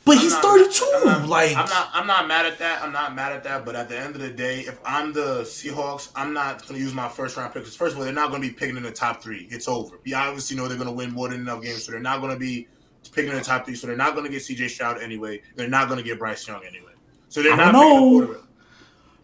But 0.09 0.16
I'm 0.16 0.22
he's 0.22 0.32
not- 0.32 0.42
32. 0.42 0.92
I'm 0.96 1.04
not, 1.06 1.28
like 1.28 1.56
I'm 1.56 1.68
not 1.68 1.90
I'm 1.92 2.06
not 2.06 2.26
mad 2.28 2.46
at 2.46 2.59
that. 2.59 2.82
I'm 2.82 2.92
not 2.92 3.14
mad 3.14 3.32
at 3.32 3.44
that. 3.44 3.64
But 3.64 3.76
at 3.76 3.88
the 3.88 3.98
end 3.98 4.14
of 4.16 4.20
the 4.22 4.30
day, 4.30 4.61
if 4.61 4.78
I'm 4.84 5.12
the 5.12 5.42
Seahawks, 5.42 6.11
I'm 6.16 6.32
not 6.32 6.66
gonna 6.66 6.80
use 6.80 6.94
my 6.94 7.09
first 7.09 7.36
round 7.36 7.52
pick. 7.52 7.62
Because 7.62 7.76
first 7.76 7.92
of 7.92 7.98
all, 7.98 8.04
they're 8.04 8.12
not 8.12 8.30
gonna 8.30 8.40
be 8.40 8.50
picking 8.50 8.76
in 8.76 8.82
the 8.82 8.90
top 8.90 9.22
three. 9.22 9.46
It's 9.50 9.68
over. 9.68 10.00
We 10.04 10.14
obviously 10.14 10.56
know 10.56 10.66
they're 10.66 10.78
gonna 10.78 10.92
win 10.92 11.12
more 11.12 11.28
than 11.28 11.40
enough 11.40 11.62
games, 11.62 11.84
so 11.84 11.92
they're 11.92 12.00
not 12.00 12.20
gonna 12.20 12.38
be 12.38 12.66
picking 13.12 13.30
in 13.30 13.36
the 13.38 13.44
top 13.44 13.64
three. 13.66 13.74
So 13.76 13.86
they're 13.86 13.96
not 13.96 14.14
gonna 14.16 14.28
get 14.30 14.42
CJ 14.42 14.68
Stroud 14.68 15.00
anyway. 15.02 15.42
They're 15.56 15.68
not 15.68 15.88
gonna 15.88 16.02
get 16.02 16.18
Bryce 16.18 16.46
Young 16.48 16.64
anyway. 16.64 16.92
So 17.28 17.42
they're 17.42 17.52
I 17.52 17.56
not 17.56 17.72
don't 17.72 18.20
picking 18.22 18.34
a 18.34 18.38
know. 18.38 18.44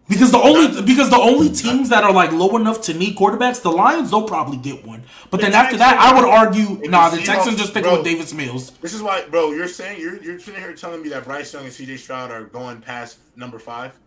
Because 0.09 0.31
the 0.33 0.39
only 0.39 0.83
because 0.83 1.09
the 1.09 1.19
only 1.19 1.49
teams 1.49 1.89
that 1.89 2.05
are 2.05 2.13
like 2.13 2.31
low 2.31 2.57
enough 2.57 2.83
to 2.83 2.95
need 2.95 3.17
quarterbacks, 3.17 3.63
the 3.63 3.71
Lions 3.71 4.11
they'll 4.11 4.29
probably 4.29 4.59
get 4.59 4.85
one. 4.85 5.03
But 5.31 5.39
The 5.39 5.47
then 5.47 5.55
after 5.55 5.79
that, 5.79 5.99
I 5.99 6.15
would 6.15 6.29
argue, 6.29 6.89
nah, 6.91 7.09
the 7.09 7.23
Texans 7.23 7.57
just 7.57 7.73
pick 7.73 7.85
bro. 7.85 7.97
with 7.97 8.05
Davis 8.05 8.35
Mills. 8.35 8.71
This 8.83 8.93
is 8.93 9.03
why, 9.03 9.25
bro. 9.29 9.53
You're 9.53 9.69
saying 9.69 10.01
you're 10.01 10.23
you're 10.23 10.39
sitting 10.39 10.61
here 10.61 10.75
telling 10.75 11.03
me 11.03 11.09
that 11.11 11.25
Bryce 11.25 11.53
Young 11.53 11.65
and 11.65 11.73
CJ 11.73 11.99
Stroud 11.99 12.31
are 12.31 12.45
going 12.45 12.81
past 12.81 13.19
number 13.37 13.59
five. 13.59 13.99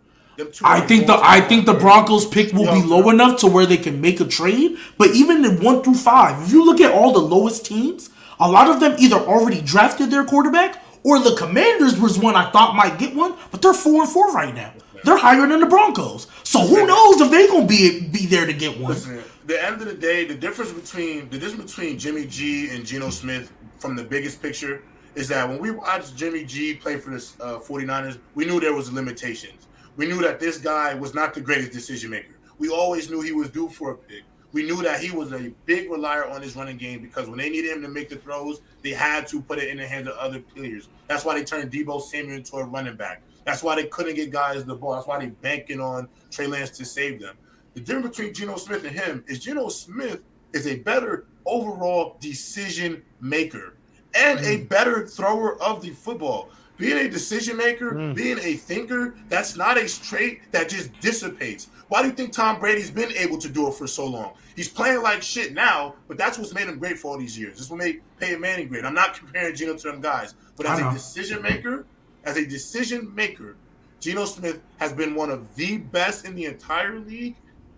I 0.64 0.82
think 0.82 1.08
the 1.08 1.20
I 1.20 1.42
think 1.42 1.66
the 1.66 1.74
Broncos 1.74 2.28
pick 2.28 2.54
will 2.54 2.72
be 2.72 2.84
low 2.84 3.10
enough 3.10 3.40
to 3.40 3.48
where 3.48 3.66
they 3.66 3.78
can 3.78 4.00
make 4.00 4.20
a 4.20 4.26
trade. 4.26 4.78
But 5.00 5.16
even 5.16 5.44
in 5.44 5.64
one 5.64 5.82
through 5.82 5.96
five, 5.96 6.44
if 6.44 6.52
you 6.52 6.64
look 6.64 6.80
at 6.80 6.92
all 6.92 7.12
the 7.12 7.20
lowest 7.20 7.66
teams, 7.66 8.12
a 8.40 8.48
lot 8.48 8.70
of 8.70 8.80
them 8.80 8.96
either 9.00 9.16
already 9.16 9.62
drafted 9.62 10.12
their 10.12 10.24
quarterback 10.24 10.84
or 11.04 11.20
the 11.20 11.36
Commanders 11.36 12.00
was 12.00 12.20
one 12.20 12.36
I 12.36 12.52
thought 12.52 12.76
might 12.76 13.00
get 13.00 13.16
one, 13.16 13.36
but 13.50 13.62
they're 13.62 13.74
four 13.74 14.04
and 14.04 14.12
four 14.12 14.32
right 14.32 14.54
now. 14.54 14.74
They're 15.08 15.16
higher 15.16 15.48
than 15.48 15.62
the 15.62 15.66
Broncos. 15.66 16.28
So 16.44 16.60
who 16.68 16.86
knows 16.86 17.22
if 17.22 17.32
they're 17.32 17.48
gonna 17.48 17.66
be 17.66 18.02
be 18.02 18.26
there 18.26 18.46
to 18.46 18.52
get 18.52 18.78
one? 18.78 18.92
Listen, 18.92 19.24
the 19.46 19.64
end 19.64 19.82
of 19.82 19.88
the 19.88 19.94
day, 19.94 20.26
the 20.26 20.36
difference 20.36 20.74
between 20.74 21.30
the 21.30 21.40
difference 21.40 21.74
between 21.74 21.98
Jimmy 21.98 22.26
G 22.26 22.72
and 22.72 22.86
Geno 22.86 23.10
Smith 23.10 23.50
from 23.78 23.96
the 23.96 24.04
biggest 24.04 24.42
picture 24.42 24.84
is 25.16 25.30
that 25.30 25.48
when 25.48 25.60
we 25.60 25.72
watched 25.72 26.18
Jimmy 26.18 26.44
G 26.44 26.74
play 26.74 26.98
for 26.98 27.12
the 27.12 27.26
uh, 27.40 27.58
49ers, 27.60 28.20
we 28.36 28.44
knew 28.44 28.60
there 28.60 28.74
was 28.74 28.92
limitations. 28.92 29.68
We 29.96 30.08
knew 30.08 30.22
that 30.24 30.42
this 30.42 30.58
guy 30.58 30.94
was 30.94 31.14
not 31.14 31.34
the 31.34 31.40
greatest 31.40 31.72
decision 31.72 32.10
maker. 32.10 32.36
We 32.58 32.68
always 32.68 33.10
knew 33.10 33.22
he 33.22 33.32
was 33.32 33.50
due 33.50 33.70
for 33.70 33.92
a 33.92 33.96
pick. 33.96 34.24
We 34.52 34.64
knew 34.64 34.84
that 34.84 35.00
he 35.00 35.12
was 35.12 35.32
a 35.32 35.54
big 35.66 35.90
relier 35.90 36.26
on 36.26 36.42
his 36.42 36.58
running 36.58 36.78
game 36.78 37.02
because 37.02 37.30
when 37.30 37.38
they 37.38 37.50
needed 37.50 37.72
him 37.72 37.82
to 37.82 37.88
make 37.88 38.10
the 38.10 38.18
throws, 38.18 38.60
they 38.82 38.92
had 38.92 39.26
to 39.28 39.42
put 39.42 39.60
it 39.60 39.70
in 39.70 39.78
the 39.78 39.88
hands 39.88 40.10
of 40.10 40.18
other 40.18 40.42
players. 40.42 40.90
That's 41.08 41.24
why 41.24 41.36
they 41.36 41.46
turned 41.46 41.72
Deebo 41.72 42.02
Samuel 42.02 42.36
into 42.36 42.58
a 42.58 42.66
running 42.66 42.98
back. 42.98 43.22
That's 43.48 43.64
why 43.64 43.76
they 43.76 43.86
couldn't 43.86 44.16
get 44.16 44.30
guys 44.30 44.64
the 44.66 44.76
ball. 44.76 44.96
That's 44.96 45.08
why 45.08 45.20
they 45.20 45.28
banking 45.28 45.80
on 45.80 46.10
Trey 46.30 46.48
Lance 46.48 46.70
to 46.72 46.84
save 46.86 47.22
them. 47.22 47.38
The 47.76 47.80
difference 47.80 48.18
between 48.18 48.34
Geno 48.34 48.58
Smith 48.58 48.84
and 48.84 48.94
him 48.94 49.24
is 49.26 49.40
Geno 49.40 49.70
Smith 49.70 50.20
is 50.52 50.68
a 50.68 50.80
better 50.80 51.28
overall 51.46 52.18
decision 52.20 53.02
maker 53.22 53.76
and 54.14 54.40
a 54.42 54.66
better 54.66 55.08
thrower 55.08 55.62
of 55.62 55.82
the 55.82 55.92
football. 55.92 56.50
Being 56.78 56.98
a 56.98 57.10
decision 57.10 57.56
maker, 57.56 57.94
Mm. 57.94 58.16
being 58.16 58.38
a 58.40 58.56
thinker, 58.56 59.16
that's 59.30 59.56
not 59.56 59.78
a 59.78 59.88
trait 59.88 60.42
that 60.52 60.68
just 60.68 60.92
dissipates. 61.00 61.70
Why 61.88 62.02
do 62.02 62.10
you 62.10 62.14
think 62.14 62.34
Tom 62.34 62.60
Brady's 62.60 62.92
been 62.92 63.14
able 63.14 63.38
to 63.38 63.48
do 63.48 63.68
it 63.70 63.76
for 63.76 63.88
so 63.88 64.06
long? 64.06 64.34
He's 64.58 64.68
playing 64.68 65.02
like 65.02 65.22
shit 65.24 65.54
now, 65.54 65.96
but 66.10 66.18
that's 66.18 66.38
what's 66.38 66.54
made 66.54 66.68
him 66.68 66.78
great 66.80 67.00
for 67.00 67.12
all 67.14 67.18
these 67.18 67.40
years. 67.40 67.58
This 67.58 67.70
what 67.70 67.78
made 67.78 68.02
Peyton 68.20 68.42
Manning 68.42 68.68
great. 68.68 68.84
I'm 68.84 68.94
not 68.94 69.14
comparing 69.18 69.56
Geno 69.56 69.76
to 69.78 69.88
them 69.90 70.02
guys, 70.02 70.36
but 70.58 70.66
as 70.66 70.80
a 70.80 70.92
decision 70.94 71.42
maker, 71.42 71.86
as 72.24 72.38
a 72.38 72.46
decision 72.46 73.14
maker, 73.16 73.56
Geno 74.00 74.26
Smith 74.26 74.62
has 74.78 74.94
been 74.94 75.16
one 75.16 75.30
of 75.30 75.56
the 75.56 75.78
best 75.78 76.26
in 76.26 76.36
the 76.36 76.46
entire 76.46 77.00
league, 77.00 77.36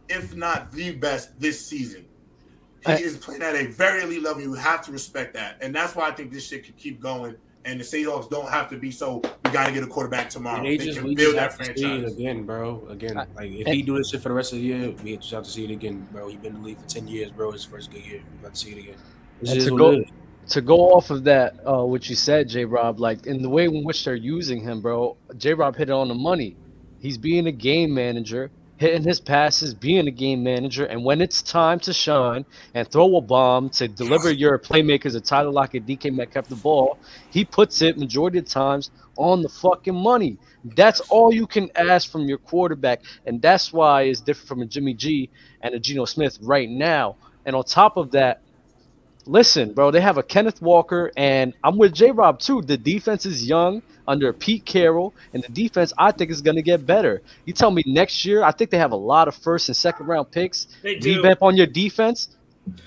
if 0.10 0.36
not 0.36 0.72
the 0.72 0.92
best 0.92 1.40
this 1.40 1.64
season. 1.66 2.06
He 2.86 2.92
I- 2.94 2.98
is 2.98 3.18
playing 3.18 3.42
at 3.42 3.56
a 3.56 3.68
very 3.68 4.04
elite 4.04 4.24
level. 4.24 4.42
You 4.42 4.54
have 4.54 4.84
to 4.86 4.92
respect 4.92 5.34
that, 5.36 5.58
and 5.62 5.74
that's 5.76 5.96
why 5.96 6.08
I 6.08 6.12
think 6.12 6.32
this 6.32 6.48
shit 6.48 6.66
could 6.66 6.78
keep 6.78 7.02
going 7.02 7.36
and 7.66 7.78
the 7.78 7.84
Seahawks 7.84 8.30
don't 8.30 8.48
have 8.50 8.70
to 8.70 8.78
be 8.78 8.90
so. 8.90 9.22
We 9.44 9.52
got 9.52 9.68
to 9.68 9.74
get 9.74 9.84
a 9.84 9.88
quarterback 9.88 10.30
tomorrow. 10.30 10.60
And 10.60 10.66
They, 10.66 10.78
they 10.78 10.86
just 10.86 11.00
can 11.00 11.08
we 11.10 11.14
build 11.16 11.36
just 11.36 11.58
that 11.58 11.68
have 11.68 11.76
to 11.76 11.82
franchise. 11.84 12.14
again, 12.14 12.44
bro. 12.44 12.88
Again, 12.90 13.18
I- 13.18 13.26
like 13.36 13.52
if 13.52 13.68
and- 13.68 13.76
he 13.76 13.82
do 13.82 13.98
this 13.98 14.10
shit 14.12 14.22
for 14.22 14.30
the 14.30 14.36
rest 14.36 14.54
of 14.54 14.60
the 14.60 14.64
year, 14.66 14.92
we 15.04 15.18
just 15.18 15.30
have 15.32 15.44
to 15.44 15.50
see 15.50 15.66
it 15.66 15.72
again, 15.72 16.08
bro. 16.12 16.30
He 16.30 16.38
been 16.38 16.56
in 16.56 16.62
the 16.62 16.68
league 16.68 16.80
for 16.80 16.88
ten 16.88 17.06
years, 17.08 17.32
bro. 17.32 17.52
His 17.52 17.66
first 17.66 17.92
good 17.92 18.06
year, 18.06 18.22
we 18.32 18.44
got 18.44 18.54
to 18.56 18.60
see 18.60 18.72
it 18.72 18.78
again. 18.78 18.96
This 19.42 19.50
And 19.52 19.58
is 19.60 19.66
to 19.66 19.72
what 19.74 19.78
go- 19.80 19.92
it 19.92 20.00
is. 20.00 20.10
To 20.50 20.62
go 20.62 20.92
off 20.94 21.10
of 21.12 21.26
that, 21.26 21.56
uh, 21.68 21.84
what 21.84 22.10
you 22.10 22.16
said, 22.16 22.50
J. 22.50 22.66
Rob, 22.66 23.00
like 23.00 23.26
in 23.26 23.42
the 23.42 23.50
way 23.50 23.66
in 23.66 23.84
which 23.84 24.04
they're 24.04 24.16
using 24.16 24.62
him, 24.62 24.82
bro. 24.82 25.18
J. 25.38 25.54
Rob 25.54 25.76
hit 25.76 25.90
it 25.90 25.94
on 25.94 26.08
the 26.08 26.16
money. 26.16 26.58
He's 27.00 27.18
being 27.18 27.48
a 27.48 27.52
game 27.52 27.94
manager, 27.94 28.52
hitting 28.78 29.04
his 29.04 29.20
passes, 29.20 29.74
being 29.74 30.08
a 30.08 30.12
game 30.12 30.44
manager, 30.44 30.86
and 30.86 31.04
when 31.06 31.22
it's 31.22 31.42
time 31.42 31.80
to 31.82 31.94
shine 31.94 32.46
and 32.74 32.90
throw 32.90 33.18
a 33.18 33.22
bomb 33.22 33.70
to 33.72 33.88
deliver 33.88 34.32
your 34.32 34.58
playmakers, 34.60 35.16
a 35.16 35.22
Tyler 35.22 35.52
Lockett, 35.52 35.86
DK 35.86 36.14
Metcalf 36.14 36.48
the 36.48 36.56
ball, 36.56 37.00
he 37.30 37.46
puts 37.46 37.82
it 37.82 37.98
majority 37.98 38.40
of 38.40 38.46
times 38.48 38.90
on 39.18 39.42
the 39.42 39.50
fucking 39.50 39.96
money. 39.96 40.40
That's 40.64 41.00
all 41.10 41.34
you 41.34 41.46
can 41.48 41.70
ask 41.76 42.10
from 42.12 42.28
your 42.28 42.38
quarterback, 42.40 43.02
and 43.26 43.42
that's 43.42 43.72
why 43.72 44.04
it's 44.04 44.22
different 44.22 44.48
from 44.48 44.62
a 44.62 44.66
Jimmy 44.66 44.94
G 44.94 45.30
and 45.62 45.76
a 45.76 45.80
Geno 45.80 46.06
Smith 46.06 46.38
right 46.42 46.70
now. 46.70 47.18
And 47.46 47.56
on 47.56 47.64
top 47.64 47.98
of 47.98 48.12
that, 48.12 48.42
listen, 49.30 49.74
bro, 49.74 49.92
they 49.92 50.02
have 50.02 50.18
a 50.18 50.24
Kenneth 50.24 50.62
Walker, 50.62 51.12
and 51.16 51.54
I'm 51.64 51.78
with 51.78 51.94
J 51.94 52.12
Rob 52.12 52.40
too. 52.40 52.62
The 52.62 52.78
defense 52.78 53.26
is 53.26 53.48
young 53.48 53.82
under 54.08 54.34
Pete 54.34 54.66
Carroll, 54.66 55.14
and 55.34 55.44
the 55.44 55.52
defense 55.52 55.94
I 55.98 56.12
think 56.12 56.32
is 56.32 56.42
going 56.42 56.56
to 56.56 56.62
get 56.62 56.86
better. 56.86 57.22
You 57.46 57.54
tell 57.54 57.72
me 57.72 57.84
next 57.86 58.26
year, 58.26 58.44
I 58.44 58.52
think 58.52 58.72
they 58.72 58.78
have 58.78 58.92
a 58.92 58.98
lot 58.98 59.28
of 59.28 59.36
first 59.36 59.70
and 59.70 59.78
second 59.78 60.08
round 60.08 60.32
picks. 60.32 60.68
They 60.82 60.96
do. 60.96 61.18
Revamp 61.18 61.44
on 61.44 61.56
your 61.56 61.68
defense, 61.68 62.36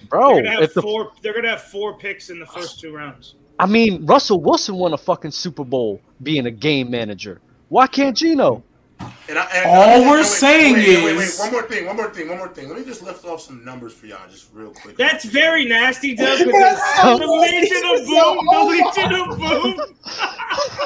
bro. 0.08 0.34
They're 0.34 0.42
bro. 0.42 0.42
gonna 0.42 0.60
have 0.60 0.74
the 0.74 0.82
four. 0.82 1.12
They're 1.22 1.34
gonna 1.34 1.50
have 1.50 1.62
four 1.62 1.96
picks 1.96 2.28
in 2.28 2.38
the 2.38 2.46
first 2.46 2.80
two 2.80 2.94
rounds. 2.94 3.36
I 3.58 3.66
mean, 3.66 4.06
Russell 4.06 4.40
Wilson 4.40 4.74
won 4.74 4.92
a 4.92 4.98
fucking 4.98 5.30
Super 5.30 5.64
Bowl 5.64 6.00
being 6.22 6.46
a 6.46 6.50
game 6.50 6.90
manager. 6.90 7.40
Why 7.68 7.86
can't 7.86 8.16
Geno? 8.16 8.64
And 9.28 9.38
I, 9.38 9.44
and 9.54 9.66
All 9.70 9.82
and- 10.00 10.06
we're 10.10 10.16
wait, 10.18 10.26
saying 10.26 10.74
wait, 10.74 10.86
wait, 10.88 11.04
wait, 11.04 11.16
wait, 11.16 11.24
is- 11.24 11.38
one 11.38 11.52
more 11.52 11.62
thing, 11.62 11.86
one 11.86 11.96
more 11.96 12.10
thing, 12.10 12.28
one 12.28 12.38
more 12.38 12.48
thing. 12.48 12.68
Let 12.68 12.78
me 12.78 12.84
just 12.84 13.02
lift 13.02 13.24
off 13.24 13.40
some 13.40 13.64
numbers 13.64 13.92
for 13.94 14.06
y'all, 14.06 14.18
just 14.30 14.48
real 14.52 14.70
quick. 14.70 14.96
That's 14.96 15.24
very 15.24 15.64
nasty, 15.66 16.14
Doug. 16.14 16.38
Because 16.46 17.18
the 17.20 17.26
Legion 17.26 17.82
of 17.94 18.06
Boom, 18.06 18.46
the 18.46 18.64
Legion 18.68 19.14
of 19.14 19.38
Boom. 19.38 19.96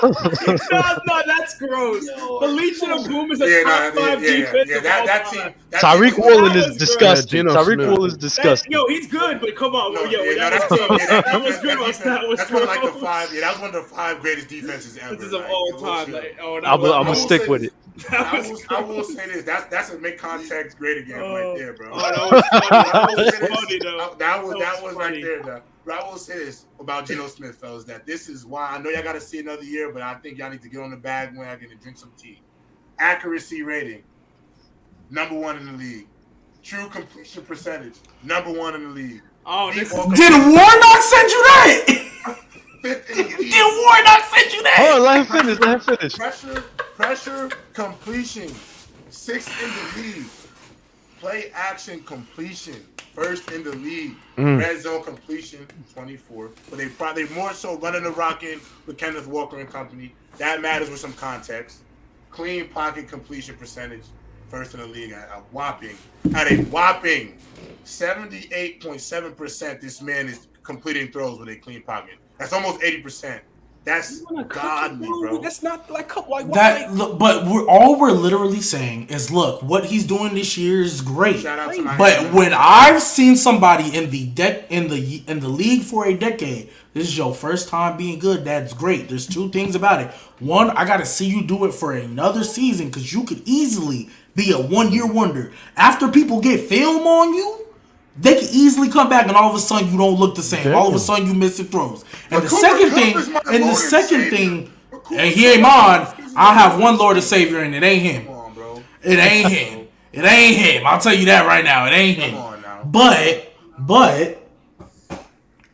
no, 0.72 0.98
no, 1.06 1.22
that's 1.26 1.58
gross. 1.58 2.06
The 2.06 2.46
Legion 2.48 2.90
of 2.92 3.06
Boom 3.06 3.32
is 3.32 3.40
a 3.40 3.48
yeah, 3.48 3.62
top 3.64 3.94
no, 3.94 4.00
yeah, 4.00 4.06
five 4.14 4.22
yeah, 4.22 4.30
yeah, 4.30 4.36
defense 4.36 4.70
yeah. 4.70 4.76
of 4.76 4.82
That 4.82 5.00
all 5.00 5.06
that 5.06 5.24
time. 5.26 5.52
team. 5.52 5.54
That 5.70 5.80
Tariq 5.82 6.14
team- 6.14 6.24
Woolen 6.24 6.44
that 6.52 6.56
is 6.56 6.66
was 6.68 6.76
disgusting. 6.76 7.28
Geno 7.30 7.54
Tariq 7.54 7.74
Smith. 7.74 7.88
Woolen 7.88 8.06
is 8.08 8.12
That, 8.14 8.20
disgusting. 8.20 8.72
yo, 8.72 8.86
he's 8.88 9.06
good, 9.10 9.40
but 9.40 9.56
come 9.56 9.74
on, 9.74 9.94
No, 9.94 10.04
yo, 10.04 10.22
yeah, 10.22 10.50
that, 10.50 10.70
no, 10.70 10.76
was, 10.76 10.88
that 10.88 11.10
yeah, 11.10 11.20
that, 11.32 11.42
was 11.42 11.60
that 11.60 11.76
gross. 11.76 11.98
That 11.98 12.28
was 12.28 12.38
That's 12.38 12.50
one 12.50 12.62
of 12.62 12.68
like 12.68 12.82
the 12.82 12.92
five. 13.00 13.32
Yeah, 13.34 13.40
that 13.40 13.52
was 13.52 13.60
one 13.60 13.74
of 13.74 13.82
the 13.88 13.94
five 13.94 14.20
greatest 14.20 14.48
defenses 14.48 14.98
ever. 14.98 15.16
This 15.16 15.26
is 15.26 15.32
of 15.32 15.44
all 15.48 15.72
time. 15.72 16.14
oh, 16.40 16.60
that 16.60 16.68
I'm 16.68 16.80
gonna 16.82 17.14
stick 17.16 17.48
with 17.48 17.64
it. 17.64 17.72
That 17.96 18.32
I 18.34 18.40
will, 18.40 18.58
I 18.70 18.80
will 18.82 19.04
say 19.04 19.26
this. 19.26 19.44
That's 19.44 19.66
that's 19.66 19.90
a 19.90 19.98
make 19.98 20.18
context 20.18 20.78
great 20.78 20.98
again 20.98 21.20
Oh, 21.20 21.34
right 21.34 21.56
there, 21.58 21.72
bro. 21.74 21.90
oh, 21.92 21.98
that 21.98 22.32
was 22.32 22.44
funny. 22.52 22.68
That 22.92 23.16
was 23.16 23.34
say 23.34 23.40
this. 23.40 23.48
funny, 23.48 23.78
though. 23.80 23.98
I- 23.98 24.14
That 24.18 24.42
was 24.42 24.52
That 24.52 24.58
that 24.60 24.82
was 24.82 24.94
was 24.94 24.94
funny. 25.04 25.16
right 25.16 25.24
there. 25.24 25.42
Though. 25.42 25.62
But 25.84 26.02
I 26.02 26.08
will 26.08 26.18
say 26.18 26.38
this 26.38 26.66
about 26.80 27.06
Geno 27.06 27.26
Smith, 27.28 27.56
fellas, 27.56 27.84
that 27.84 28.06
this 28.06 28.28
is 28.28 28.44
why 28.44 28.68
I 28.70 28.78
know 28.78 28.90
y'all 28.90 29.02
got 29.04 29.12
to 29.12 29.20
see 29.20 29.38
another 29.38 29.62
year, 29.62 29.92
but 29.92 30.02
I 30.02 30.14
think 30.14 30.36
y'all 30.38 30.50
need 30.50 30.62
to 30.62 30.68
get 30.68 30.80
on 30.80 30.90
the 30.90 30.96
bag 30.96 31.28
bandwagon 31.28 31.70
and 31.70 31.80
drink 31.80 31.96
some 31.98 32.12
tea. 32.18 32.42
Accuracy 32.98 33.62
rating, 33.62 34.02
number 35.10 35.34
one 35.38 35.56
in 35.58 35.66
the 35.66 35.72
league. 35.72 36.08
True 36.62 36.88
completion 36.88 37.44
percentage, 37.44 37.94
number 38.22 38.50
one 38.52 38.74
in 38.74 38.82
the 38.82 38.88
league. 38.90 39.22
Oh, 39.44 39.72
this 39.72 39.90
Did 39.90 40.32
Warnock 40.32 41.02
send 41.02 41.30
you 41.30 41.42
that? 41.44 41.84
fifth 42.82 43.10
in 43.10 43.16
the 43.16 43.22
Did 43.22 43.38
league. 43.38 43.52
Warnock 43.52 44.24
send 44.34 44.52
you 44.52 44.62
Hold 44.66 44.90
on, 44.90 45.02
that? 45.02 45.02
let 45.02 45.16
him 45.18 45.26
finish. 45.26 45.58
Let 45.60 45.74
him 45.74 45.96
finish. 45.96 46.14
Pressure, 46.16 46.64
pressure, 46.96 47.50
completion, 47.74 48.50
sixth 49.10 49.52
in 49.62 49.70
the 49.70 50.02
league. 50.02 50.26
Play 51.20 51.50
action 51.54 52.02
completion, 52.02 52.86
first 53.14 53.50
in 53.50 53.62
the 53.62 53.72
league. 53.76 54.16
Mm. 54.36 54.58
Red 54.58 54.80
zone 54.80 55.04
completion, 55.04 55.66
24. 55.92 56.50
But 56.70 56.78
they 56.78 56.88
probably 56.88 57.28
more 57.30 57.52
so 57.52 57.78
running 57.78 58.02
the 58.02 58.10
rock 58.10 58.42
in 58.42 58.60
with 58.86 58.96
Kenneth 58.96 59.26
Walker 59.26 59.60
and 59.60 59.68
company. 59.68 60.14
That 60.38 60.60
matters 60.62 60.88
with 60.90 60.98
some 60.98 61.12
context. 61.12 61.82
Clean 62.30 62.68
pocket 62.68 63.08
completion 63.08 63.56
percentage, 63.56 64.04
first 64.48 64.74
in 64.74 64.80
the 64.80 64.86
league 64.86 65.12
at 65.12 65.28
a 65.28 65.42
whopping, 65.52 65.96
at 66.34 66.50
a 66.50 66.56
whopping 66.64 67.38
78.7%. 67.84 69.80
This 69.80 70.02
man 70.02 70.28
is 70.28 70.48
completing 70.62 71.12
throws 71.12 71.38
with 71.38 71.48
a 71.48 71.56
clean 71.56 71.82
pocket. 71.82 72.16
That's 72.38 72.52
almost 72.52 72.80
80%. 72.80 73.40
That's 73.86 74.20
godly, 74.48 75.06
bro. 75.06 75.38
That's 75.38 75.62
not 75.62 75.88
like 75.88 76.08
come 76.08 76.28
like 76.28 76.52
That, 76.52 76.92
look, 76.92 77.20
but 77.20 77.46
we're 77.46 77.68
all 77.68 78.00
we're 78.00 78.10
literally 78.10 78.60
saying 78.60 79.10
is, 79.10 79.30
look, 79.30 79.62
what 79.62 79.84
he's 79.84 80.04
doing 80.04 80.34
this 80.34 80.58
year 80.58 80.82
is 80.82 81.00
great. 81.00 81.38
Shout 81.38 81.60
out 81.60 81.72
to 81.72 81.82
my 81.82 81.96
But 81.96 82.32
when 82.34 82.52
I've 82.52 83.00
seen 83.00 83.36
somebody 83.36 83.96
in 83.96 84.10
the 84.10 84.26
de- 84.26 84.74
in 84.74 84.88
the 84.88 85.22
in 85.28 85.38
the 85.38 85.48
league 85.48 85.84
for 85.84 86.04
a 86.04 86.14
decade, 86.14 86.68
this 86.94 87.06
is 87.06 87.16
your 87.16 87.32
first 87.32 87.68
time 87.68 87.96
being 87.96 88.18
good. 88.18 88.44
That's 88.44 88.72
great. 88.72 89.08
There's 89.08 89.24
two 89.24 89.50
things 89.50 89.76
about 89.76 90.02
it. 90.02 90.10
One, 90.40 90.70
I 90.70 90.84
got 90.84 90.96
to 90.96 91.06
see 91.06 91.26
you 91.26 91.46
do 91.46 91.64
it 91.64 91.72
for 91.72 91.92
another 91.92 92.42
season 92.42 92.86
because 92.86 93.12
you 93.12 93.22
could 93.22 93.42
easily 93.44 94.10
be 94.34 94.50
a 94.50 94.58
one 94.58 94.90
year 94.90 95.06
wonder. 95.06 95.52
After 95.76 96.08
people 96.08 96.40
get 96.40 96.68
film 96.68 97.06
on 97.06 97.34
you, 97.34 97.65
they 98.18 98.34
can 98.34 98.48
easily 98.50 98.88
come 98.88 99.08
back 99.08 99.26
and 99.26 99.36
all 99.36 99.50
of 99.50 99.56
a 99.56 99.58
sudden 99.58 99.90
you 99.90 99.98
don't 99.98 100.18
look 100.18 100.34
the 100.34 100.42
same. 100.42 100.74
All 100.74 100.88
of 100.88 100.94
a 100.94 100.98
sudden 100.98 101.26
you 101.26 101.34
miss 101.34 101.58
the 101.58 101.64
throws. 101.64 102.04
And 102.30 102.42
the 102.42 102.48
second 102.48 102.90
thing, 102.90 103.16
and 103.46 103.64
the 103.64 103.74
second 103.74 104.30
thing, 104.30 104.72
and 105.10 105.32
he 105.32 105.46
ain't 105.46 105.62
mine. 105.62 106.06
I 106.36 106.54
have 106.54 106.80
one 106.80 106.98
Lord 106.98 107.16
and 107.16 107.24
Savior. 107.24 107.60
And 107.60 107.74
it 107.74 107.82
ain't 107.82 108.02
him. 108.02 108.28
On. 108.28 108.84
It 109.02 109.18
ain't 109.18 109.52
him. 109.52 109.88
It 110.12 110.24
ain't 110.24 110.56
him. 110.56 110.86
I'll 110.86 111.00
tell 111.00 111.14
you 111.14 111.26
that 111.26 111.46
right 111.46 111.64
now. 111.64 111.86
It 111.86 111.90
ain't 111.90 112.18
him. 112.18 112.30
Come 112.32 112.42
on 112.42 112.62
now. 112.62 112.82
But, 112.84 113.54
but, 113.78 114.46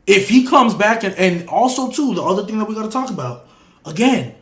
if 0.07 0.29
he 0.29 0.47
comes 0.47 0.75
back 0.75 1.05
and, 1.05 1.15
and 1.15 1.49
also 1.49 1.91
too, 1.91 2.15
the 2.15 2.23
other 2.23 2.45
thing 2.45 2.59
that 2.59 2.69
we 2.69 2.75
got 2.75 2.85
to 2.85 2.91
talk 2.91 3.11
about 3.11 3.49
again, 3.87 4.35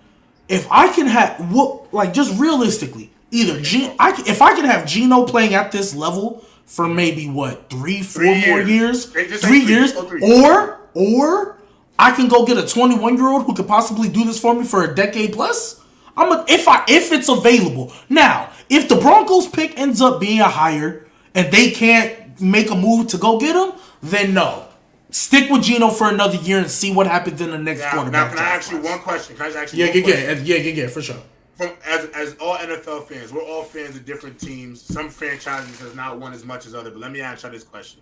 if 0.48 0.66
I 0.70 0.92
can 0.92 1.06
have 1.06 1.52
what 1.52 1.92
like 1.92 2.12
just 2.12 2.38
realistically, 2.40 3.10
either 3.30 3.60
G, 3.60 3.94
I 3.98 4.10
if 4.26 4.42
I 4.42 4.54
can 4.54 4.64
have 4.64 4.86
Gino 4.86 5.24
playing 5.24 5.54
at 5.54 5.70
this 5.70 5.94
level 5.94 6.44
for 6.70 6.86
maybe 6.86 7.28
what 7.28 7.68
three, 7.68 8.00
four 8.00 8.22
Three 8.22 8.46
more 8.46 8.60
years. 8.60 9.12
years, 9.14 9.40
three 9.42 9.60
years, 9.60 9.92
three. 9.92 10.22
or 10.44 10.78
or 10.94 11.56
I 11.98 12.12
can 12.12 12.28
go 12.28 12.46
get 12.46 12.56
a 12.58 12.66
21 12.66 13.16
year 13.16 13.28
old 13.28 13.44
who 13.44 13.54
could 13.54 13.66
possibly 13.66 14.08
do 14.08 14.24
this 14.24 14.38
for 14.40 14.54
me 14.54 14.64
for 14.64 14.84
a 14.84 14.94
decade 14.94 15.32
plus. 15.32 15.82
I'm 16.16 16.30
a, 16.30 16.44
if 16.48 16.68
I 16.68 16.84
if 16.88 17.10
it's 17.12 17.28
available 17.28 17.92
now. 18.08 18.50
If 18.68 18.88
the 18.88 18.94
Broncos 18.94 19.48
pick 19.48 19.76
ends 19.80 20.00
up 20.00 20.20
being 20.20 20.38
a 20.40 20.48
higher 20.48 21.04
and 21.34 21.52
they 21.52 21.72
can't 21.72 22.40
make 22.40 22.70
a 22.70 22.76
move 22.76 23.08
to 23.08 23.18
go 23.18 23.36
get 23.40 23.56
him, 23.56 23.76
then 24.00 24.32
no. 24.32 24.66
Stick 25.10 25.50
with 25.50 25.64
Geno 25.64 25.90
for 25.90 26.08
another 26.08 26.36
year 26.36 26.58
and 26.58 26.70
see 26.70 26.94
what 26.94 27.08
happens 27.08 27.40
in 27.40 27.50
the 27.50 27.58
next 27.58 27.80
Now, 27.80 28.04
now 28.04 28.28
can 28.28 28.38
I 28.38 28.42
ask 28.54 28.70
you 28.70 28.80
one 28.80 29.00
question? 29.00 29.34
Can 29.36 29.46
I 29.50 29.62
ask 29.62 29.74
you 29.74 29.80
Yeah, 29.80 29.86
one 29.90 29.96
yeah, 29.98 30.02
question? 30.04 30.46
yeah, 30.46 30.56
yeah, 30.56 30.62
yeah, 30.62 30.82
yeah, 30.82 30.88
for 30.88 31.02
sure. 31.02 31.16
From 31.60 31.72
as 31.86 32.06
as 32.14 32.36
all 32.40 32.56
NFL 32.56 33.06
fans, 33.06 33.34
we're 33.34 33.44
all 33.44 33.62
fans 33.62 33.94
of 33.94 34.06
different 34.06 34.40
teams. 34.40 34.80
Some 34.80 35.10
franchises 35.10 35.78
has 35.80 35.94
not 35.94 36.18
won 36.18 36.32
as 36.32 36.42
much 36.42 36.64
as 36.64 36.74
other. 36.74 36.90
But 36.90 37.00
let 37.00 37.12
me 37.12 37.20
ask 37.20 37.42
y'all 37.42 37.52
this 37.52 37.64
question: 37.64 38.00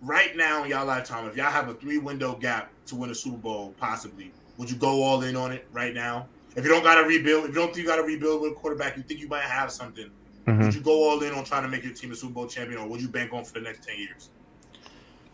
Right 0.00 0.34
now 0.34 0.64
in 0.64 0.70
y'all 0.70 0.86
lifetime, 0.86 1.26
if 1.26 1.36
y'all 1.36 1.50
have 1.50 1.68
a 1.68 1.74
three 1.74 1.98
window 1.98 2.34
gap 2.36 2.70
to 2.86 2.96
win 2.96 3.10
a 3.10 3.14
Super 3.14 3.36
Bowl, 3.36 3.74
possibly, 3.78 4.32
would 4.56 4.70
you 4.70 4.76
go 4.76 5.02
all 5.02 5.20
in 5.24 5.36
on 5.36 5.52
it 5.52 5.68
right 5.72 5.92
now? 5.92 6.26
If 6.56 6.64
you 6.64 6.70
don't 6.70 6.82
got 6.82 6.94
to 6.94 7.02
rebuild, 7.02 7.44
if 7.44 7.50
you 7.50 7.56
don't 7.56 7.66
think 7.66 7.84
you 7.84 7.86
got 7.86 7.96
to 7.96 8.02
rebuild 8.02 8.40
with 8.40 8.52
a 8.52 8.54
quarterback, 8.54 8.96
you 8.96 9.02
think 9.02 9.20
you 9.20 9.28
might 9.28 9.42
have 9.42 9.70
something. 9.70 10.08
Mhm. 10.46 10.64
Would 10.64 10.74
you 10.74 10.80
go 10.80 11.10
all 11.10 11.22
in 11.22 11.34
on 11.34 11.44
trying 11.44 11.64
to 11.64 11.68
make 11.68 11.84
your 11.84 11.92
team 11.92 12.12
a 12.12 12.16
Super 12.16 12.32
Bowl 12.32 12.46
champion, 12.46 12.80
or 12.80 12.88
would 12.88 13.02
you 13.02 13.08
bank 13.08 13.34
on 13.34 13.44
for 13.44 13.52
the 13.52 13.60
next 13.60 13.86
ten 13.86 13.98
years? 13.98 14.30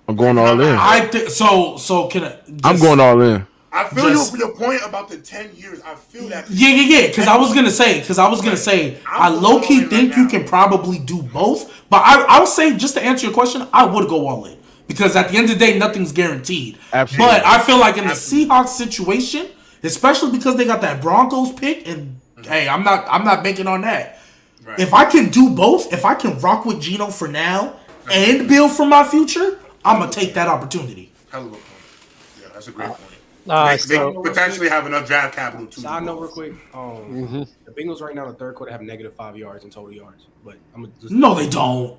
I'm 0.09 0.17
going 0.17 0.37
all 0.37 0.61
in. 0.61 0.77
I 0.77 1.07
think 1.07 1.31
so. 1.31 1.77
So 1.77 2.09
can 2.09 2.25
I? 2.25 2.41
I'm 2.65 2.81
going 2.81 2.99
all 2.99 3.21
in. 3.21 3.47
I 3.77 3.89
feel 3.89 4.09
Just- 4.09 4.33
your, 4.37 4.49
your 4.49 4.57
point 4.57 4.81
about 4.85 5.09
the 5.09 5.19
ten 5.19 5.55
years. 5.55 5.81
I 5.85 5.95
feel 5.95 6.29
that. 6.29 6.49
Yeah, 6.49 6.69
yeah, 6.71 7.01
yeah. 7.01 7.07
Because 7.09 7.29
I 7.29 7.37
was 7.37 7.55
gonna 7.55 7.71
say, 7.71 8.01
because 8.01 8.19
I 8.19 8.29
was 8.29 8.41
gonna 8.41 8.57
say, 8.57 8.99
I 9.07 9.29
I'm 9.29 9.43
low 9.43 9.61
key 9.61 9.85
think 9.85 10.11
right 10.11 10.19
you 10.19 10.29
can 10.29 10.45
probably 10.45 10.99
do 10.99 11.23
both. 11.23 11.73
But 11.91 12.03
I, 12.05 12.23
I 12.23 12.39
would 12.41 12.49
say, 12.49 12.77
just 12.77 12.95
to 12.95 13.03
answer 13.03 13.27
your 13.27 13.35
question, 13.35 13.69
I 13.73 13.85
would 13.85 14.09
go 14.09 14.27
all 14.27 14.45
in 14.47 14.57
because 14.87 15.17
at 15.17 15.31
the 15.31 15.37
end 15.37 15.51
of 15.51 15.59
the 15.59 15.65
day, 15.65 15.79
nothing's 15.79 16.13
guaranteed. 16.13 16.79
Absolutely. 16.93 17.27
But 17.27 17.47
I 17.47 17.61
feel 17.63 17.79
like 17.79 17.97
in 17.97 18.05
the 18.05 18.11
Absolutely. 18.11 18.49
Seahawks 18.49 18.69
situation, 18.69 19.49
especially 19.83 20.33
because 20.33 20.57
they 20.57 20.65
got 20.65 20.81
that 20.81 21.03
Broncos 21.03 21.53
pick, 21.53 21.87
and 21.87 22.21
mm-hmm. 22.37 22.51
hey, 22.51 22.69
I'm 22.69 22.83
not, 22.83 23.07
I'm 23.11 23.25
not 23.25 23.43
banking 23.45 23.67
on 23.67 23.83
that. 23.83 24.21
Right. 24.65 24.81
If 24.81 24.95
I 24.95 25.05
can 25.05 25.29
do 25.31 25.51
both, 25.51 25.93
if 25.93 26.05
I 26.05 26.15
can 26.15 26.39
rock 26.41 26.65
with 26.65 26.81
Geno 26.81 27.09
for 27.09 27.29
now 27.29 27.77
and 28.11 28.49
build 28.49 28.73
for 28.73 28.87
my 28.87 29.05
future, 29.05 29.59
I'm 29.85 30.01
gonna 30.01 30.11
take 30.11 30.35
that 30.35 30.49
opportunity. 30.49 31.13
Hell 31.31 31.43
of 31.43 31.47
a 31.47 31.51
point. 31.51 31.63
Yeah, 32.41 32.49
that's 32.53 32.69
a 32.69 32.73
great 32.73 32.89
uh, 32.89 32.95
point. 32.95 33.16
All 33.49 33.65
right, 33.67 33.81
they, 33.81 33.95
so 33.97 34.21
they 34.23 34.29
potentially 34.31 34.69
have 34.69 34.87
enough 34.87 35.07
draft 35.07 35.35
capital 35.35 35.67
to. 35.67 35.81
Side 35.81 36.01
do 36.01 36.07
note, 36.07 36.21
real 36.21 36.31
quick. 36.31 36.53
Um, 36.75 36.81
Mhm. 37.29 37.49
the 37.65 37.71
Bengals 37.73 38.01
right 38.01 38.15
now, 38.15 38.25
in 38.27 38.33
the 38.33 38.37
third 38.39 38.55
quarter, 38.55 38.73
have 38.73 38.83
negative 38.83 39.15
five 39.15 39.37
yards 39.37 39.65
in 39.65 39.71
total 39.71 39.93
yards. 39.93 40.27
But 40.45 40.57
I'm 40.75 40.83
gonna 40.83 40.93
just 41.01 41.13
No, 41.13 41.35
they 41.35 41.49
don't. 41.49 41.97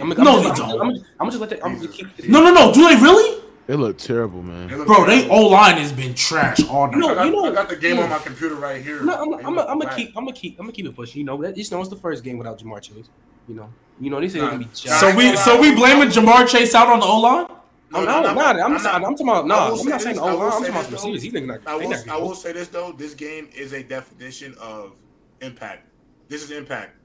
I'm 0.00 0.08
No, 0.08 0.14
gonna, 0.14 0.30
I'm 0.30 0.42
they 0.42 0.48
don't. 0.54 0.70
I'm 0.70 0.78
gonna, 0.78 1.00
I'm 1.20 1.28
just 1.28 1.40
let 1.40 1.50
that. 1.50 1.64
I'm 1.64 1.76
gonna 1.76 1.88
keep. 1.88 2.28
No, 2.28 2.42
no, 2.42 2.52
no. 2.52 2.72
Do 2.72 2.86
they 2.88 2.94
really? 2.96 3.42
They 3.68 3.76
look 3.76 3.96
terrible, 3.96 4.42
man. 4.42 4.68
They 4.68 4.74
look 4.74 4.86
Bro, 4.88 5.06
they 5.06 5.18
terrible. 5.22 5.36
O 5.36 5.48
line 5.48 5.76
has 5.76 5.92
been 5.92 6.14
trash 6.14 6.66
all 6.68 6.88
night. 6.88 6.96
No, 6.98 7.10
I 7.10 7.14
got, 7.14 7.26
you 7.26 7.32
know- 7.32 7.44
I 7.44 7.52
got 7.52 7.68
the 7.68 7.76
game 7.76 7.98
on 8.00 8.10
my 8.10 8.18
computer 8.18 8.56
right 8.56 8.82
here. 8.82 9.02
No, 9.02 9.14
I'm, 9.14 9.34
I'm, 9.46 9.58
I'm 9.58 9.78
gonna 9.78 9.94
keep, 9.94 10.08
I'm 10.16 10.24
gonna 10.24 10.32
keep, 10.36 10.58
I'm 10.58 10.64
gonna 10.66 10.72
keep 10.72 10.86
it 10.86 10.96
pushing. 10.96 11.20
You 11.20 11.24
know, 11.26 11.40
that, 11.42 11.56
you 11.56 11.64
know, 11.70 11.80
it's 11.80 11.88
the 11.88 11.96
first 11.96 12.24
game 12.24 12.38
without 12.38 12.58
Ja'Marr 12.58 12.82
Chase. 12.82 13.08
You 13.48 13.54
know, 13.54 13.68
you 14.00 14.10
know, 14.10 14.20
these 14.20 14.32
things 14.32 14.42
Nah. 14.42 14.48
gonna 14.50 14.58
be. 14.60 14.64
Nah, 14.66 14.70
jacked. 14.74 15.00
So 15.00 15.14
we 15.16 15.36
so 15.36 15.60
we 15.60 15.74
blaming 15.74 16.08
Ja'Marr 16.08 16.48
Chase 16.48 16.74
out 16.74 16.88
on 16.88 17.00
the 17.00 17.06
O 17.06 17.20
line? 17.20 17.46
No, 17.92 18.04
no, 18.04 18.20
no, 18.22 18.28
I'm, 18.28 18.34
not- 18.34 18.56
I'm, 18.56 18.72
I'm, 18.74 19.02
talking 19.02 19.28
about 19.28 19.46
no. 19.46 19.54
I 19.54 19.70
will 19.70 19.80
I'm 19.80 19.88
not 19.88 20.00
saying 20.02 20.16
this, 20.16 20.22
oh, 20.24 20.26
I 20.40 20.44
I'm 20.46 20.50
talking 20.50 20.68
about 20.70 20.84
this, 20.84 20.92
receivers. 21.04 21.22
though. 21.32 21.38
These 21.40 21.48
like. 21.48 21.66
I 21.68 21.76
will, 21.76 21.94
I 22.10 22.16
will 22.16 22.34
say 22.34 22.52
this 22.52 22.68
though. 22.68 22.92
This 22.92 23.14
game 23.14 23.48
is 23.54 23.72
a 23.72 23.82
definition 23.82 24.54
of 24.60 24.96
impact. 25.40 25.88
This 26.28 26.42
is 26.42 26.50
impact. 26.50 26.96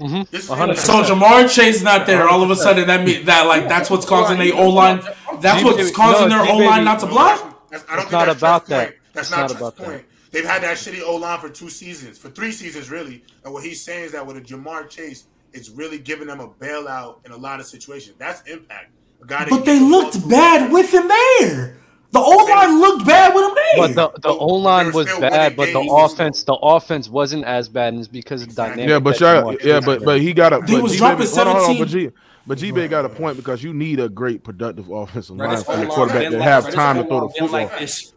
Mhm. 0.00 0.28
This 0.30 0.44
is 0.44 0.50
impact. 0.50 0.78
So 0.78 1.02
Ja'Marr 1.02 1.52
Chase 1.52 1.82
not 1.82 2.06
there. 2.06 2.28
All 2.28 2.42
of 2.42 2.50
a 2.50 2.56
sudden, 2.56 2.86
that 2.86 3.04
mean 3.04 3.24
that 3.26 3.46
like 3.46 3.68
that's 3.68 3.90
what's 3.90 4.06
causing 4.06 4.38
their 4.38 4.54
O 4.54 4.68
line. 4.70 5.00
That's 5.40 5.64
what's 5.64 5.90
causing 5.90 6.28
their 6.28 6.44
G- 6.44 6.50
O 6.50 6.56
line 6.58 6.84
not 6.84 7.00
to 7.00 7.06
block. 7.06 7.38
that's- 7.70 7.84
that's- 7.84 7.84
I 7.88 7.96
don't 7.96 8.02
It's 8.02 8.10
think 8.10 8.12
not 8.12 8.26
that's 8.26 8.38
about 8.38 8.66
that. 8.66 8.86
point. 8.88 8.96
That's 9.14 9.28
It's 9.28 9.30
not 9.30 9.36
not 9.36 9.46
Trent's 9.58 9.60
about 9.60 9.76
that. 9.92 10.04
They've 10.30 10.44
had 10.44 10.62
that 10.62 10.76
shitty 10.76 11.02
O 11.04 11.16
line 11.16 11.38
for 11.40 11.48
two 11.48 11.70
seasons, 11.70 12.18
for 12.18 12.28
three 12.28 12.50
seasons 12.52 12.90
really. 12.90 13.24
And 13.44 13.52
what 13.52 13.62
he's 13.64 13.80
saying 13.84 14.04
is 14.04 14.12
that 14.12 14.26
with 14.26 14.36
a 14.36 14.40
Ja'Marr 14.40 14.88
Chase, 14.88 15.26
it's 15.52 15.70
really 15.70 15.98
giving 15.98 16.26
them 16.26 16.40
a 16.40 16.48
bailout 16.48 17.24
in 17.24 17.30
a 17.32 17.36
lot 17.36 17.60
of 17.60 17.66
situations. 17.66 18.16
That's 18.18 18.42
impact. 18.50 18.90
A 19.30 19.46
But 19.50 19.64
they 19.64 19.80
looked 19.80 20.14
go 20.14 20.20
to- 20.20 20.28
bad 20.28 20.72
with 20.72 20.92
him 20.92 21.08
there. 21.08 21.76
The 22.12 22.20
O 22.20 22.30
line 22.44 22.80
looked 22.80 23.04
bad 23.06 23.34
with 23.34 23.44
him 23.44 23.54
there. 23.54 23.64
But 23.76 23.94
the 23.94 24.20
the 24.20 24.28
But 24.28 24.36
O 24.38 24.46
line 24.54 24.92
was 24.92 25.06
bad, 25.18 25.56
but 25.56 25.72
the 25.72 25.80
offense 25.80 26.44
the 26.44 26.54
offense 26.54 27.08
wasn't 27.08 27.44
as 27.44 27.68
bad, 27.68 27.88
and 27.94 27.98
it's 27.98 28.08
because 28.08 28.42
of 28.42 28.50
the 28.50 28.54
dynamic. 28.54 28.88
Yeah, 28.88 28.98
but 29.00 29.18
that 29.18 29.42
y'all, 29.42 29.56
yeah, 29.64 29.80
but 29.80 30.04
but 30.04 30.20
he 30.20 30.32
got 30.32 30.52
a. 30.52 30.64
He 30.64 30.80
was 30.80 30.92
G 30.92 30.98
dropping 30.98 31.18
Baby- 31.26 31.30
hold 31.30 31.48
on, 31.48 31.54
hold 31.56 31.70
on, 31.70 31.76
17. 31.76 31.78
But 31.82 31.88
G, 31.88 32.10
but 32.46 32.58
G 32.58 32.70
Bay 32.70 32.86
got 32.86 33.04
a 33.04 33.08
point 33.08 33.36
because 33.36 33.64
you 33.64 33.74
need 33.74 33.98
a 33.98 34.08
great 34.08 34.44
productive 34.44 34.88
offensive 34.90 35.36
Bro, 35.36 35.48
line 35.48 35.64
for 35.64 35.76
the 35.76 35.86
quarterback 35.86 36.30
been 36.30 36.38
that 36.38 36.42
have 36.42 36.72
time 36.72 36.98
to 36.98 37.04
throw 37.04 37.26
the 37.26 37.28
football. 37.30 37.48
like. 37.48 37.70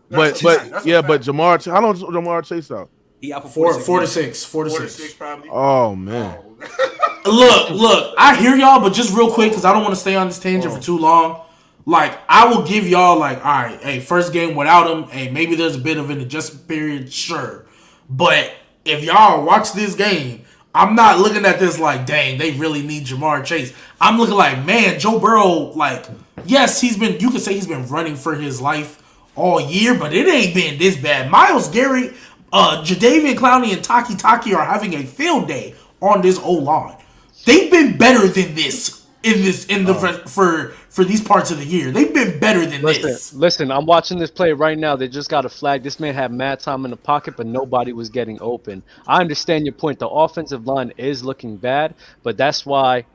But 0.09 0.39
but 0.43 0.57
fact. 0.59 0.71
That's 0.71 0.85
a 0.85 0.89
yeah, 0.89 1.01
but 1.01 1.21
Ja'Marr, 1.21 1.71
how 1.71 1.81
long 1.81 1.95
is 1.95 2.03
Ja'Marr 2.03 2.45
Chase 2.45 2.69
out? 2.71 2.89
He 3.19 3.33
out 3.33 3.43
for 3.43 3.49
four 3.49 3.79
four 3.79 3.99
to 4.01 4.07
six, 4.07 4.43
four 4.43 4.63
to 4.65 4.69
Four 4.69 4.79
to 4.79 4.89
six. 4.89 5.03
six 5.03 5.13
probably. 5.13 5.49
Oh 5.51 5.95
man, 5.95 6.39
oh. 6.39 6.93
Look, 7.25 7.71
look, 7.71 8.15
I 8.17 8.35
hear 8.37 8.55
y'all, 8.55 8.79
but 8.79 8.93
just 8.93 9.13
real 9.13 9.29
quick, 9.29 9.51
because 9.51 9.65
I 9.65 9.73
don't 9.73 9.83
want 9.83 9.93
to 9.93 9.99
stay 9.99 10.15
on 10.15 10.27
this 10.27 10.39
tangent 10.39 10.71
for 10.71 10.79
oh. 10.79 10.81
too 10.81 10.97
long. 10.97 11.41
Like, 11.85 12.17
I 12.29 12.47
will 12.47 12.65
give 12.65 12.87
y'all, 12.87 13.19
like, 13.19 13.37
all 13.45 13.51
right, 13.51 13.79
hey, 13.81 13.99
first 13.99 14.31
game 14.31 14.55
without 14.55 14.89
him, 14.89 15.03
hey, 15.09 15.29
maybe 15.29 15.55
there's 15.55 15.75
a 15.75 15.79
bit 15.79 15.97
of 15.97 16.09
an 16.09 16.21
adjustment 16.21 16.67
period, 16.67 17.11
sure. 17.11 17.65
But 18.09 18.53
if 18.85 19.03
y'all 19.03 19.45
watch 19.45 19.73
this 19.73 19.95
game, 19.95 20.45
I'm 20.73 20.95
not 20.95 21.19
looking 21.19 21.45
at 21.45 21.59
this 21.59 21.79
like, 21.79 22.05
dang, 22.05 22.37
they 22.37 22.51
really 22.51 22.81
need 22.81 23.05
Ja'Marr 23.05 23.43
Chase. 23.43 23.73
I'm 23.99 24.17
looking 24.17 24.35
like, 24.35 24.65
man, 24.65 24.99
Joe 24.99 25.19
Burrow, 25.19 25.71
like, 25.75 26.05
yes, 26.45 26.79
he's 26.79 26.97
been, 26.97 27.19
you 27.19 27.29
could 27.29 27.41
say 27.41 27.53
he's 27.53 27.67
been 27.67 27.87
running 27.87 28.15
for 28.15 28.35
his 28.35 28.61
life 28.61 29.03
all 29.35 29.59
year, 29.61 29.97
but 29.97 30.13
it 30.13 30.27
ain't 30.27 30.53
been 30.53 30.77
this 30.77 30.97
bad. 30.97 31.31
Myles 31.31 31.69
Garrett, 31.69 32.13
uh, 32.53 32.83
Jadeveon 32.83 33.35
Clowney, 33.35 33.73
and 33.73 33.83
Taki 33.83 34.15
Taki 34.15 34.53
are 34.53 34.65
having 34.65 34.93
a 34.93 35.03
field 35.03 35.47
day 35.47 35.75
on 36.01 36.21
this 36.21 36.39
O 36.39 36.53
line. 36.53 36.97
They've 37.45 37.71
been 37.71 37.97
better 37.97 38.27
than 38.27 38.55
this 38.55 39.05
in 39.23 39.41
this 39.41 39.65
in 39.65 39.85
the 39.85 39.93
for, 39.93 40.13
for 40.29 40.73
for 40.89 41.03
these 41.03 41.21
parts 41.21 41.51
of 41.51 41.59
the 41.59 41.65
year. 41.65 41.91
They've 41.91 42.13
been 42.13 42.39
better 42.39 42.65
than 42.65 42.81
this. 42.81 43.03
Listen, 43.03 43.39
listen, 43.39 43.71
I'm 43.71 43.85
watching 43.85 44.17
this 44.17 44.31
play 44.31 44.51
right 44.53 44.77
now. 44.77 44.95
They 44.95 45.07
just 45.07 45.29
got 45.29 45.45
a 45.45 45.49
flag. 45.49 45.83
This 45.83 45.99
man 45.99 46.13
had 46.13 46.31
mad 46.31 46.59
time 46.59 46.85
in 46.85 46.91
the 46.91 46.97
pocket, 46.97 47.35
but 47.37 47.45
nobody 47.45 47.93
was 47.93 48.09
getting 48.09 48.37
open. 48.41 48.83
I 49.07 49.19
understand 49.19 49.65
your 49.65 49.73
point. 49.73 49.99
The 49.99 50.07
offensive 50.07 50.65
line 50.65 50.93
is 50.97 51.23
looking 51.23 51.57
bad, 51.57 51.95
but 52.23 52.37
that's 52.37 52.65
why 52.65 53.05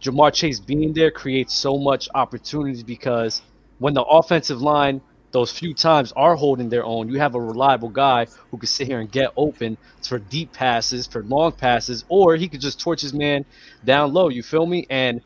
Ja'Marr 0.00 0.32
Chase 0.32 0.60
being 0.60 0.92
there 0.92 1.10
creates 1.10 1.54
so 1.54 1.78
much 1.78 2.08
opportunities 2.14 2.82
because 2.82 3.42
when 3.78 3.94
the 3.94 4.02
offensive 4.02 4.60
line 4.60 5.00
those 5.32 5.50
few 5.50 5.74
times 5.74 6.12
are 6.12 6.36
holding 6.36 6.68
their 6.68 6.84
own, 6.84 7.08
you 7.08 7.18
have 7.18 7.34
a 7.34 7.40
reliable 7.40 7.88
guy 7.88 8.26
who 8.50 8.58
can 8.58 8.66
sit 8.66 8.86
here 8.86 9.00
and 9.00 9.10
get 9.10 9.32
open 9.36 9.76
for 10.06 10.18
deep 10.18 10.52
passes, 10.52 11.06
for 11.06 11.22
long 11.24 11.52
passes, 11.52 12.04
or 12.08 12.36
he 12.36 12.48
could 12.48 12.60
just 12.60 12.78
torch 12.80 13.00
his 13.00 13.14
man 13.14 13.44
down 13.84 14.12
low. 14.12 14.28
You 14.28 14.42
feel 14.42 14.66
me? 14.66 14.86
And 14.90 15.20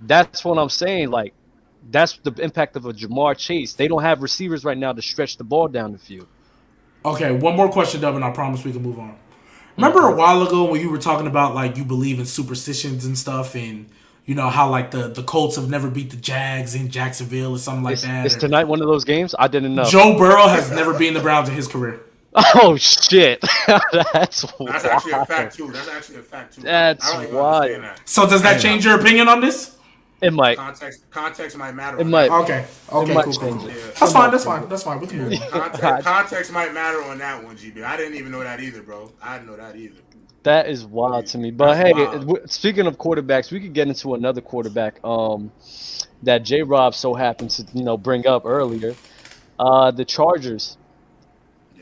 that's 0.00 0.44
what 0.44 0.58
I'm 0.58 0.68
saying. 0.68 1.10
Like, 1.10 1.32
that's 1.90 2.18
the 2.22 2.32
impact 2.42 2.76
of 2.76 2.86
a 2.86 2.92
Ja'Marr 2.92 3.36
Chase. 3.36 3.74
They 3.74 3.88
don't 3.88 4.02
have 4.02 4.22
receivers 4.22 4.64
right 4.64 4.78
now 4.78 4.92
to 4.92 5.02
stretch 5.02 5.36
the 5.36 5.44
ball 5.44 5.68
down 5.68 5.92
the 5.92 5.98
field. 5.98 6.26
Okay, 7.04 7.32
one 7.32 7.56
more 7.56 7.68
question, 7.70 8.00
Dub, 8.00 8.14
and 8.14 8.24
I 8.24 8.30
promise 8.30 8.64
we 8.64 8.72
can 8.72 8.82
move 8.82 8.98
on. 8.98 9.16
Remember 9.76 10.06
a 10.06 10.14
while 10.14 10.46
ago 10.46 10.70
when 10.70 10.80
you 10.80 10.90
were 10.90 10.98
talking 10.98 11.26
about 11.26 11.54
like 11.54 11.76
you 11.76 11.84
believe 11.84 12.18
in 12.18 12.26
superstitions 12.26 13.04
and 13.04 13.16
stuff, 13.16 13.56
and 13.56 13.88
you 14.24 14.34
know 14.34 14.48
how 14.48 14.68
like 14.70 14.90
the 14.90 15.08
the 15.08 15.22
Colts 15.22 15.56
have 15.56 15.68
never 15.68 15.90
beat 15.90 16.10
the 16.10 16.16
Jags 16.16 16.74
in 16.74 16.88
Jacksonville 16.90 17.52
or 17.52 17.58
something 17.58 17.82
like 17.82 17.94
Is, 17.94 18.02
that. 18.02 18.26
is 18.26 18.36
or- 18.36 18.40
tonight 18.40 18.64
one 18.64 18.80
of 18.80 18.86
those 18.88 19.04
games? 19.04 19.34
I 19.38 19.48
didn't 19.48 19.74
know. 19.74 19.84
Joe 19.84 20.16
Burrow 20.16 20.46
has 20.48 20.70
never 20.80 20.96
beaten 20.96 21.14
the 21.14 21.20
Browns 21.20 21.48
in 21.48 21.54
his 21.54 21.68
career. 21.68 22.00
oh 22.34 22.76
shit, 22.78 23.40
that's 23.66 24.42
That's 24.58 24.84
actually 24.86 25.12
a 25.12 25.26
fact 25.26 25.54
too. 25.54 25.70
That's 25.70 25.88
actually 25.88 26.16
a 26.16 26.22
fact 26.22 26.54
too. 26.54 26.62
That's 26.62 27.06
I 27.12 27.26
wild. 27.26 27.82
that. 27.82 28.08
So 28.08 28.26
does 28.26 28.40
that 28.42 28.60
change 28.60 28.84
your 28.86 28.98
opinion 28.98 29.28
on 29.28 29.40
this? 29.42 29.76
It 30.22 30.32
might. 30.32 30.56
Context, 30.56 31.04
context 31.10 31.56
might 31.58 31.72
matter. 31.72 31.98
It 31.98 32.04
might. 32.06 32.28
that. 32.28 32.42
Okay, 32.44 32.64
okay, 32.92 33.12
might 33.12 33.24
cool, 33.24 33.32
cool, 33.34 33.48
change 33.50 33.60
cool. 33.62 33.68
it. 33.70 33.74
Yeah. 33.76 33.82
That's 33.98 34.12
fine. 34.12 34.30
That's 34.30 34.44
fine. 34.44 34.68
That's 34.68 34.82
fine. 34.84 35.00
We 35.00 35.08
can 35.08 35.18
move. 35.28 35.40
Context, 35.50 36.04
context 36.06 36.52
might 36.52 36.72
matter 36.72 37.02
on 37.02 37.18
that 37.18 37.42
one, 37.42 37.56
GB. 37.56 37.82
I 37.84 37.96
didn't 37.96 38.14
even 38.14 38.30
know 38.30 38.40
that 38.40 38.60
either, 38.60 38.82
bro. 38.82 39.10
I 39.20 39.36
didn't 39.36 39.50
know 39.50 39.56
that 39.56 39.74
either. 39.76 39.96
That 40.44 40.68
is 40.68 40.84
wild 40.84 41.26
to 41.28 41.38
me. 41.38 41.50
But 41.52 41.74
That's 41.76 41.88
hey, 41.88 41.92
wild. 41.92 42.50
speaking 42.50 42.86
of 42.86 42.98
quarterbacks, 42.98 43.52
we 43.52 43.60
could 43.60 43.72
get 43.74 43.86
into 43.88 44.14
another 44.14 44.40
quarterback 44.40 44.98
um, 45.04 45.52
that 46.22 46.44
J. 46.44 46.62
Rob 46.62 46.94
so 46.94 47.14
happened 47.14 47.50
to 47.50 47.66
you 47.72 47.84
know 47.84 47.96
bring 47.96 48.26
up 48.26 48.42
earlier. 48.44 48.94
Uh, 49.58 49.90
the 49.92 50.04
Chargers. 50.04 50.76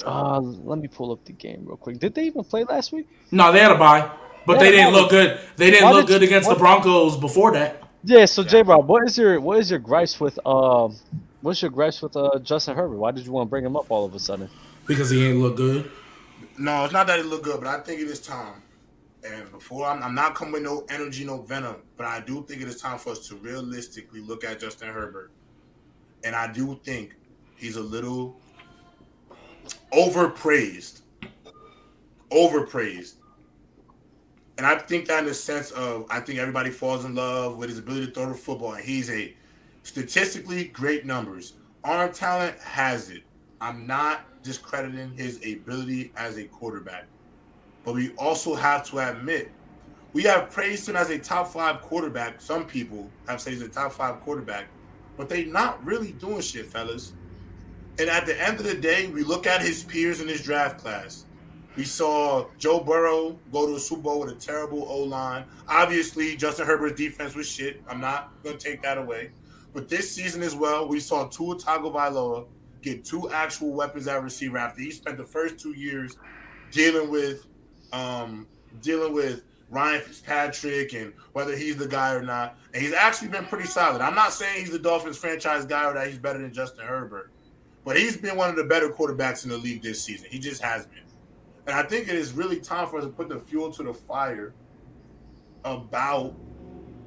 Uh, 0.04 0.40
let 0.40 0.78
me 0.78 0.88
pull 0.88 1.12
up 1.12 1.24
the 1.26 1.32
game 1.32 1.64
real 1.66 1.76
quick. 1.76 1.98
Did 1.98 2.14
they 2.14 2.24
even 2.24 2.42
play 2.44 2.64
last 2.64 2.90
week? 2.92 3.06
No, 3.30 3.52
they 3.52 3.60
had 3.60 3.70
a 3.72 3.78
bye, 3.78 4.10
but 4.46 4.58
they 4.58 4.66
Yeah, 4.66 4.84
didn't 4.84 4.92
look 4.94 5.10
good. 5.10 5.38
They 5.56 5.70
didn't 5.70 5.84
why 5.86 5.92
look 5.92 6.06
did 6.06 6.12
good 6.12 6.20
you- 6.22 6.28
against 6.28 6.48
the 6.48 6.54
Broncos 6.56 7.16
before 7.16 7.52
that. 7.52 7.82
Yeah. 8.04 8.24
So 8.24 8.42
J. 8.42 8.62
Rob, 8.62 8.86
what 8.88 9.06
is 9.06 9.16
your 9.18 9.40
what 9.40 9.58
is 9.58 9.70
your 9.70 9.78
gripes 9.78 10.18
with 10.20 10.38
um, 10.46 10.96
what's 11.42 11.60
your 11.60 11.70
gripes 11.70 12.00
with 12.02 12.16
uh 12.16 12.38
Justin 12.40 12.76
Herbert? 12.76 12.96
Why 12.96 13.10
did 13.10 13.26
you 13.26 13.32
want 13.32 13.46
to 13.46 13.50
bring 13.50 13.64
him 13.64 13.76
up 13.76 13.86
all 13.90 14.04
of 14.06 14.14
a 14.14 14.18
sudden? 14.18 14.48
Because 14.86 15.10
he 15.10 15.26
ain't 15.26 15.38
look 15.38 15.56
good. 15.56 15.90
No, 16.58 16.84
it's 16.84 16.92
not 16.92 17.06
that 17.06 17.18
it 17.18 17.26
look 17.26 17.44
good, 17.44 17.60
but 17.60 17.68
I 17.68 17.80
think 17.80 18.00
it 18.00 18.08
is 18.08 18.20
time. 18.20 18.62
And 19.24 19.50
before 19.50 19.86
I'm, 19.86 20.02
I'm 20.02 20.14
not 20.14 20.34
coming 20.34 20.54
with 20.54 20.62
no 20.62 20.86
energy, 20.88 21.24
no 21.24 21.42
venom, 21.42 21.76
but 21.96 22.06
I 22.06 22.20
do 22.20 22.42
think 22.44 22.62
it 22.62 22.68
is 22.68 22.80
time 22.80 22.98
for 22.98 23.10
us 23.10 23.28
to 23.28 23.36
realistically 23.36 24.20
look 24.20 24.44
at 24.44 24.60
Justin 24.60 24.88
Herbert. 24.88 25.30
And 26.24 26.34
I 26.34 26.52
do 26.52 26.78
think 26.84 27.16
he's 27.56 27.76
a 27.76 27.82
little 27.82 28.36
overpraised. 29.92 31.02
Overpraised. 32.30 33.14
And 34.58 34.66
I 34.66 34.76
think 34.76 35.06
that 35.08 35.20
in 35.20 35.26
the 35.26 35.34
sense 35.34 35.70
of 35.70 36.06
I 36.10 36.20
think 36.20 36.38
everybody 36.38 36.70
falls 36.70 37.04
in 37.04 37.14
love 37.14 37.56
with 37.56 37.70
his 37.70 37.78
ability 37.78 38.06
to 38.06 38.12
throw 38.12 38.28
the 38.28 38.34
football, 38.34 38.74
and 38.74 38.84
he's 38.84 39.10
a 39.10 39.34
statistically 39.82 40.64
great 40.64 41.06
numbers. 41.06 41.54
Arm 41.82 42.12
talent 42.12 42.58
has 42.58 43.10
it. 43.10 43.22
I'm 43.60 43.86
not 43.86 44.26
discrediting 44.42 45.12
his 45.16 45.36
ability 45.38 46.12
as 46.16 46.38
a 46.38 46.44
quarterback. 46.44 47.06
But 47.84 47.94
we 47.94 48.12
also 48.16 48.54
have 48.54 48.84
to 48.90 48.98
admit, 48.98 49.50
we 50.12 50.22
have 50.24 50.50
praised 50.50 50.88
him 50.88 50.96
as 50.96 51.10
a 51.10 51.18
top 51.18 51.48
five 51.48 51.80
quarterback. 51.82 52.40
Some 52.40 52.66
people 52.66 53.10
have 53.28 53.40
said 53.40 53.52
he's 53.52 53.62
a 53.62 53.68
top 53.68 53.92
five 53.92 54.20
quarterback, 54.20 54.66
but 55.16 55.28
they're 55.28 55.46
not 55.46 55.84
really 55.84 56.12
doing 56.12 56.40
shit, 56.40 56.66
fellas. 56.66 57.12
And 57.98 58.08
at 58.08 58.26
the 58.26 58.40
end 58.40 58.58
of 58.58 58.64
the 58.64 58.74
day, 58.74 59.08
we 59.08 59.22
look 59.22 59.46
at 59.46 59.60
his 59.60 59.84
peers 59.84 60.20
in 60.20 60.28
his 60.28 60.42
draft 60.42 60.78
class. 60.78 61.26
We 61.76 61.84
saw 61.84 62.46
Joe 62.58 62.80
Burrow 62.80 63.38
go 63.52 63.66
to 63.66 63.76
a 63.76 63.80
Super 63.80 64.02
Bowl 64.02 64.20
with 64.20 64.30
a 64.30 64.34
terrible 64.34 64.84
O 64.88 65.04
line. 65.04 65.44
Obviously, 65.68 66.36
Justin 66.36 66.66
Herbert's 66.66 66.96
defense 66.96 67.34
was 67.34 67.48
shit. 67.48 67.82
I'm 67.88 68.00
not 68.00 68.32
going 68.42 68.58
to 68.58 68.62
take 68.62 68.82
that 68.82 68.98
away. 68.98 69.30
But 69.72 69.88
this 69.88 70.10
season 70.10 70.42
as 70.42 70.54
well, 70.54 70.88
we 70.88 70.98
saw 70.98 71.28
Tua 71.28 71.56
Tagovailoa 71.56 72.46
get 72.82 73.04
two 73.04 73.30
actual 73.30 73.72
weapons 73.72 74.08
at 74.08 74.22
receiver 74.22 74.58
after 74.58 74.80
he 74.80 74.90
spent 74.90 75.16
the 75.16 75.24
first 75.24 75.58
two 75.58 75.72
years 75.72 76.16
dealing 76.70 77.10
with 77.10 77.46
um, 77.92 78.46
dealing 78.80 79.12
with 79.12 79.42
Ryan 79.68 80.00
Fitzpatrick 80.00 80.94
and 80.94 81.12
whether 81.32 81.56
he's 81.56 81.76
the 81.76 81.86
guy 81.86 82.12
or 82.12 82.22
not. 82.22 82.58
And 82.74 82.82
he's 82.82 82.92
actually 82.92 83.28
been 83.28 83.44
pretty 83.44 83.66
solid. 83.66 84.00
I'm 84.00 84.14
not 84.14 84.32
saying 84.32 84.60
he's 84.60 84.70
the 84.70 84.78
Dolphins 84.78 85.16
franchise 85.16 85.64
guy 85.64 85.84
or 85.86 85.94
that 85.94 86.08
he's 86.08 86.18
better 86.18 86.40
than 86.40 86.52
Justin 86.52 86.84
Herbert, 86.84 87.30
but 87.84 87.96
he's 87.96 88.16
been 88.16 88.36
one 88.36 88.50
of 88.50 88.56
the 88.56 88.64
better 88.64 88.88
quarterbacks 88.88 89.44
in 89.44 89.50
the 89.50 89.58
league 89.58 89.82
this 89.82 90.02
season. 90.02 90.26
He 90.30 90.38
just 90.38 90.62
has 90.62 90.86
been. 90.86 91.04
And 91.66 91.76
I 91.76 91.82
think 91.82 92.08
it 92.08 92.16
is 92.16 92.32
really 92.32 92.58
time 92.58 92.88
for 92.88 92.98
us 92.98 93.04
to 93.04 93.10
put 93.10 93.28
the 93.28 93.38
fuel 93.38 93.70
to 93.72 93.82
the 93.82 93.94
fire 93.94 94.54
about 95.64 96.34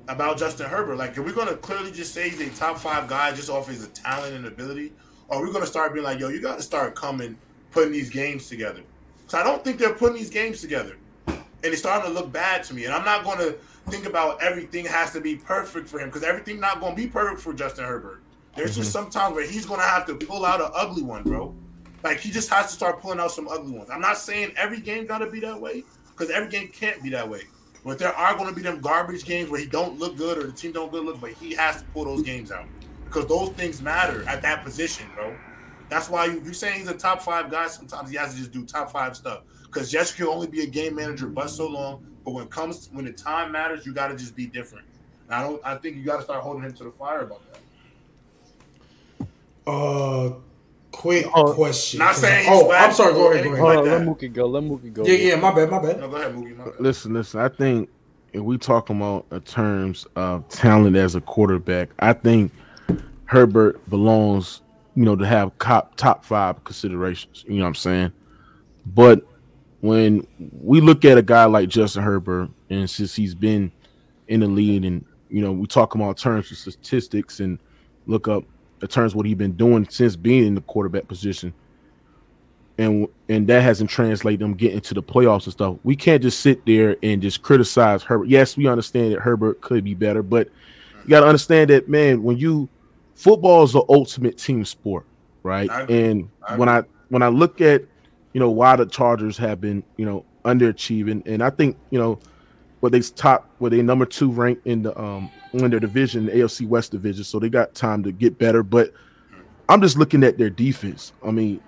about 0.09 0.37
Justin 0.37 0.69
Herbert. 0.69 0.97
Like, 0.97 1.17
are 1.17 1.21
we 1.21 1.31
going 1.31 1.47
to 1.47 1.55
clearly 1.55 1.91
just 1.91 2.13
say 2.13 2.29
he's 2.29 2.41
a 2.41 2.49
top 2.57 2.77
five 2.77 3.07
guy 3.07 3.33
just 3.33 3.49
off 3.49 3.67
his 3.67 3.87
talent 3.89 4.35
and 4.35 4.45
ability? 4.45 4.93
Are 5.33 5.43
we 5.43 5.51
going 5.51 5.63
to 5.63 5.69
start 5.69 5.93
being 5.93 6.05
like, 6.05 6.19
yo, 6.19 6.29
you 6.29 6.41
got 6.41 6.57
to 6.57 6.63
start 6.63 6.95
coming, 6.95 7.37
putting 7.71 7.91
these 7.91 8.09
games 8.09 8.47
together? 8.47 8.81
So 9.27 9.37
I 9.37 9.43
don't 9.43 9.63
think 9.63 9.79
they're 9.79 9.93
putting 9.93 10.17
these 10.17 10.29
games 10.29 10.61
together. 10.61 10.97
And 11.27 11.43
it's 11.63 11.79
starting 11.79 12.11
to 12.11 12.13
look 12.13 12.31
bad 12.31 12.63
to 12.65 12.73
me. 12.73 12.85
And 12.85 12.93
I'm 12.93 13.05
not 13.05 13.23
going 13.23 13.39
to 13.39 13.53
think 13.89 14.05
about 14.05 14.41
everything 14.41 14.85
has 14.85 15.11
to 15.13 15.21
be 15.21 15.35
perfect 15.35 15.87
for 15.87 15.99
him 15.99 16.09
because 16.09 16.23
everything 16.23 16.59
not 16.59 16.79
going 16.79 16.95
to 16.95 17.01
be 17.01 17.07
perfect 17.07 17.41
for 17.41 17.53
Justin 17.53 17.85
Herbert. 17.85 18.23
There's 18.55 18.75
just 18.75 18.95
mm-hmm. 18.95 19.05
some 19.05 19.09
times 19.09 19.35
where 19.35 19.47
he's 19.47 19.65
gonna 19.65 19.81
have 19.81 20.05
to 20.07 20.15
pull 20.15 20.45
out 20.45 20.61
an 20.61 20.69
ugly 20.75 21.01
one, 21.01 21.23
bro. 21.23 21.55
Like 22.03 22.19
he 22.19 22.29
just 22.29 22.49
has 22.49 22.67
to 22.67 22.73
start 22.73 23.01
pulling 23.01 23.19
out 23.19 23.31
some 23.31 23.47
ugly 23.47 23.71
ones. 23.71 23.89
I'm 23.89 24.01
not 24.01 24.17
saying 24.17 24.53
every 24.57 24.79
game 24.79 25.05
gotta 25.05 25.25
be 25.25 25.39
that 25.39 25.59
way, 25.59 25.83
because 26.11 26.29
every 26.29 26.49
game 26.49 26.67
can't 26.67 27.01
be 27.01 27.09
that 27.09 27.27
way. 27.27 27.41
But 27.83 27.97
there 27.97 28.13
are 28.13 28.35
gonna 28.35 28.53
be 28.53 28.61
them 28.61 28.79
garbage 28.79 29.25
games 29.25 29.49
where 29.49 29.59
he 29.59 29.65
don't 29.65 29.97
look 29.97 30.17
good 30.17 30.37
or 30.37 30.43
the 30.43 30.51
team 30.51 30.71
don't 30.71 30.91
good 30.91 31.03
look, 31.03 31.19
but 31.19 31.31
he 31.31 31.53
has 31.55 31.81
to 31.81 31.83
pull 31.93 32.05
those 32.05 32.21
games 32.21 32.51
out 32.51 32.65
because 33.13 33.27
those 33.29 33.49
things 33.49 33.81
matter 33.81 34.27
at 34.27 34.41
that 34.41 34.63
position, 34.63 35.07
bro. 35.15 35.35
That's 35.89 36.09
why 36.09 36.25
you, 36.25 36.41
you're 36.43 36.53
saying 36.53 36.79
he's 36.79 36.87
a 36.87 36.93
top 36.95 37.21
five 37.21 37.51
guy. 37.51 37.67
Sometimes 37.67 38.09
he 38.09 38.15
has 38.17 38.31
to 38.33 38.37
just 38.37 38.51
do 38.51 38.65
top 38.65 38.91
five 38.91 39.15
stuff 39.15 39.41
because 39.65 39.91
Jesse 39.91 40.15
can 40.15 40.27
only 40.27 40.47
be 40.47 40.63
a 40.63 40.67
game 40.67 40.95
manager 40.95 41.27
but 41.27 41.49
so 41.49 41.67
long. 41.67 42.05
But 42.25 42.31
when 42.31 42.45
it 42.45 42.49
comes 42.49 42.89
when 42.91 43.05
the 43.05 43.11
time 43.11 43.51
matters, 43.51 43.85
you 43.85 43.93
got 43.93 44.07
to 44.07 44.15
just 44.15 44.35
be 44.35 44.47
different. 44.47 44.85
And 45.27 45.35
I 45.35 45.43
don't. 45.43 45.61
I 45.63 45.75
think 45.75 45.97
you 45.97 46.03
got 46.03 46.17
to 46.17 46.23
start 46.23 46.41
holding 46.41 46.63
him 46.63 46.73
to 46.73 46.83
the 46.85 46.91
fire 46.91 47.21
about 47.21 47.41
that. 47.51 49.27
Uh, 49.67 50.33
quick 50.91 51.25
Oh, 51.35 51.53
question. 51.53 51.99
Not 51.99 52.15
saying. 52.15 52.47
Oh, 52.49 52.59
he's 52.59 52.67
whack 52.69 52.87
I'm 52.87 52.93
sorry. 52.93 53.13
Go 53.13 53.31
ahead. 53.31 53.43
Go 53.43 53.53
ahead. 53.53 53.59
Hold 53.59 53.77
on, 53.77 53.85
let. 53.85 54.01
Mookie 54.01 54.33
go. 54.33 54.47
Let 54.47 54.63
Mookie 54.63 54.93
go. 54.93 55.05
Yeah, 55.05 55.13
yeah. 55.15 55.35
My 55.35 55.53
bad. 55.53 55.69
My 55.69 55.79
bad. 55.81 55.99
No, 55.99 56.09
go 56.09 56.15
ahead, 56.15 56.33
Moogie. 56.33 56.57
My 56.57 56.65
bad. 56.65 56.79
Listen, 56.79 57.13
listen. 57.13 57.39
I 57.39 57.49
think 57.49 57.89
if 58.31 58.41
we 58.41 58.57
talk 58.57 58.89
about 58.89 59.25
in 59.31 59.41
terms 59.41 60.07
of 60.15 60.47
talent 60.49 60.95
as 60.95 61.15
a 61.15 61.21
quarterback, 61.21 61.89
I 61.99 62.13
think 62.13 62.51
Herbert 63.25 63.89
belongs, 63.89 64.61
you 64.95 65.03
know, 65.03 65.15
to 65.15 65.25
have 65.25 65.57
top 65.59 65.95
top 65.95 66.23
five 66.25 66.63
considerations. 66.63 67.45
You 67.47 67.57
know 67.57 67.63
what 67.63 67.69
I'm 67.69 67.75
saying? 67.75 68.11
But 68.85 69.25
when 69.81 70.27
we 70.51 70.81
look 70.81 71.05
at 71.05 71.17
a 71.17 71.21
guy 71.21 71.45
like 71.45 71.69
Justin 71.69 72.03
Herbert, 72.03 72.49
and 72.69 72.89
since 72.89 73.15
he's 73.15 73.35
been 73.35 73.71
in 74.27 74.39
the 74.39 74.47
lead, 74.47 74.85
and 74.85 75.05
you 75.29 75.41
know, 75.41 75.51
we 75.51 75.67
talk 75.67 75.95
about 75.95 76.17
terms 76.17 76.51
of 76.51 76.57
statistics 76.57 77.39
and 77.39 77.59
look 78.05 78.27
up 78.27 78.43
in 78.81 78.87
terms 78.87 79.15
what 79.15 79.25
he's 79.25 79.35
been 79.35 79.53
doing 79.53 79.87
since 79.89 80.15
being 80.15 80.45
in 80.47 80.55
the 80.55 80.61
quarterback 80.61 81.07
position 81.07 81.53
and 82.77 83.07
and 83.29 83.47
that 83.47 83.61
hasn't 83.61 83.89
translated 83.89 84.39
them 84.39 84.53
getting 84.53 84.81
to 84.81 84.93
the 84.93 85.03
playoffs 85.03 85.45
and 85.45 85.53
stuff. 85.53 85.77
We 85.83 85.95
can't 85.95 86.21
just 86.21 86.39
sit 86.39 86.65
there 86.65 86.97
and 87.03 87.21
just 87.21 87.41
criticize 87.41 88.03
Herbert. 88.03 88.27
Yes, 88.27 88.57
we 88.57 88.67
understand 88.67 89.13
that 89.13 89.19
Herbert 89.19 89.61
could 89.61 89.83
be 89.83 89.93
better, 89.93 90.23
but 90.23 90.49
you 91.03 91.09
got 91.09 91.21
to 91.21 91.27
understand 91.27 91.69
that 91.69 91.87
man, 91.87 92.23
when 92.23 92.37
you 92.37 92.69
football 93.15 93.63
is 93.63 93.73
the 93.73 93.83
ultimate 93.89 94.37
team 94.37 94.65
sport, 94.65 95.05
right? 95.43 95.69
I. 95.69 95.83
And 95.83 96.29
I 96.47 96.57
when 96.57 96.69
I 96.69 96.83
when 97.09 97.23
I 97.23 97.27
look 97.27 97.61
at 97.61 97.83
you 98.33 98.39
know 98.39 98.49
why 98.49 98.75
the 98.75 98.85
Chargers 98.85 99.37
have 99.37 99.61
been 99.61 99.83
you 99.97 100.05
know 100.05 100.25
underachieving, 100.45 101.25
and 101.25 101.43
I 101.43 101.49
think 101.49 101.77
you 101.89 101.99
know 101.99 102.19
what 102.79 102.91
they 102.91 102.99
top, 102.99 103.49
what 103.59 103.71
they 103.71 103.81
number 103.81 104.05
two 104.05 104.31
ranked 104.31 104.67
in 104.67 104.83
the 104.83 104.99
um 104.99 105.31
in 105.53 105.69
their 105.69 105.79
division, 105.79 106.25
the 106.25 106.33
AFC 106.33 106.67
West 106.67 106.91
division, 106.91 107.23
so 107.23 107.39
they 107.39 107.49
got 107.49 107.73
time 107.75 108.03
to 108.03 108.11
get 108.11 108.37
better. 108.37 108.63
But 108.63 108.91
I'm 109.69 109.81
just 109.81 109.97
looking 109.97 110.23
at 110.23 110.37
their 110.37 110.49
defense. 110.49 111.13
I 111.25 111.31
mean, 111.31 111.61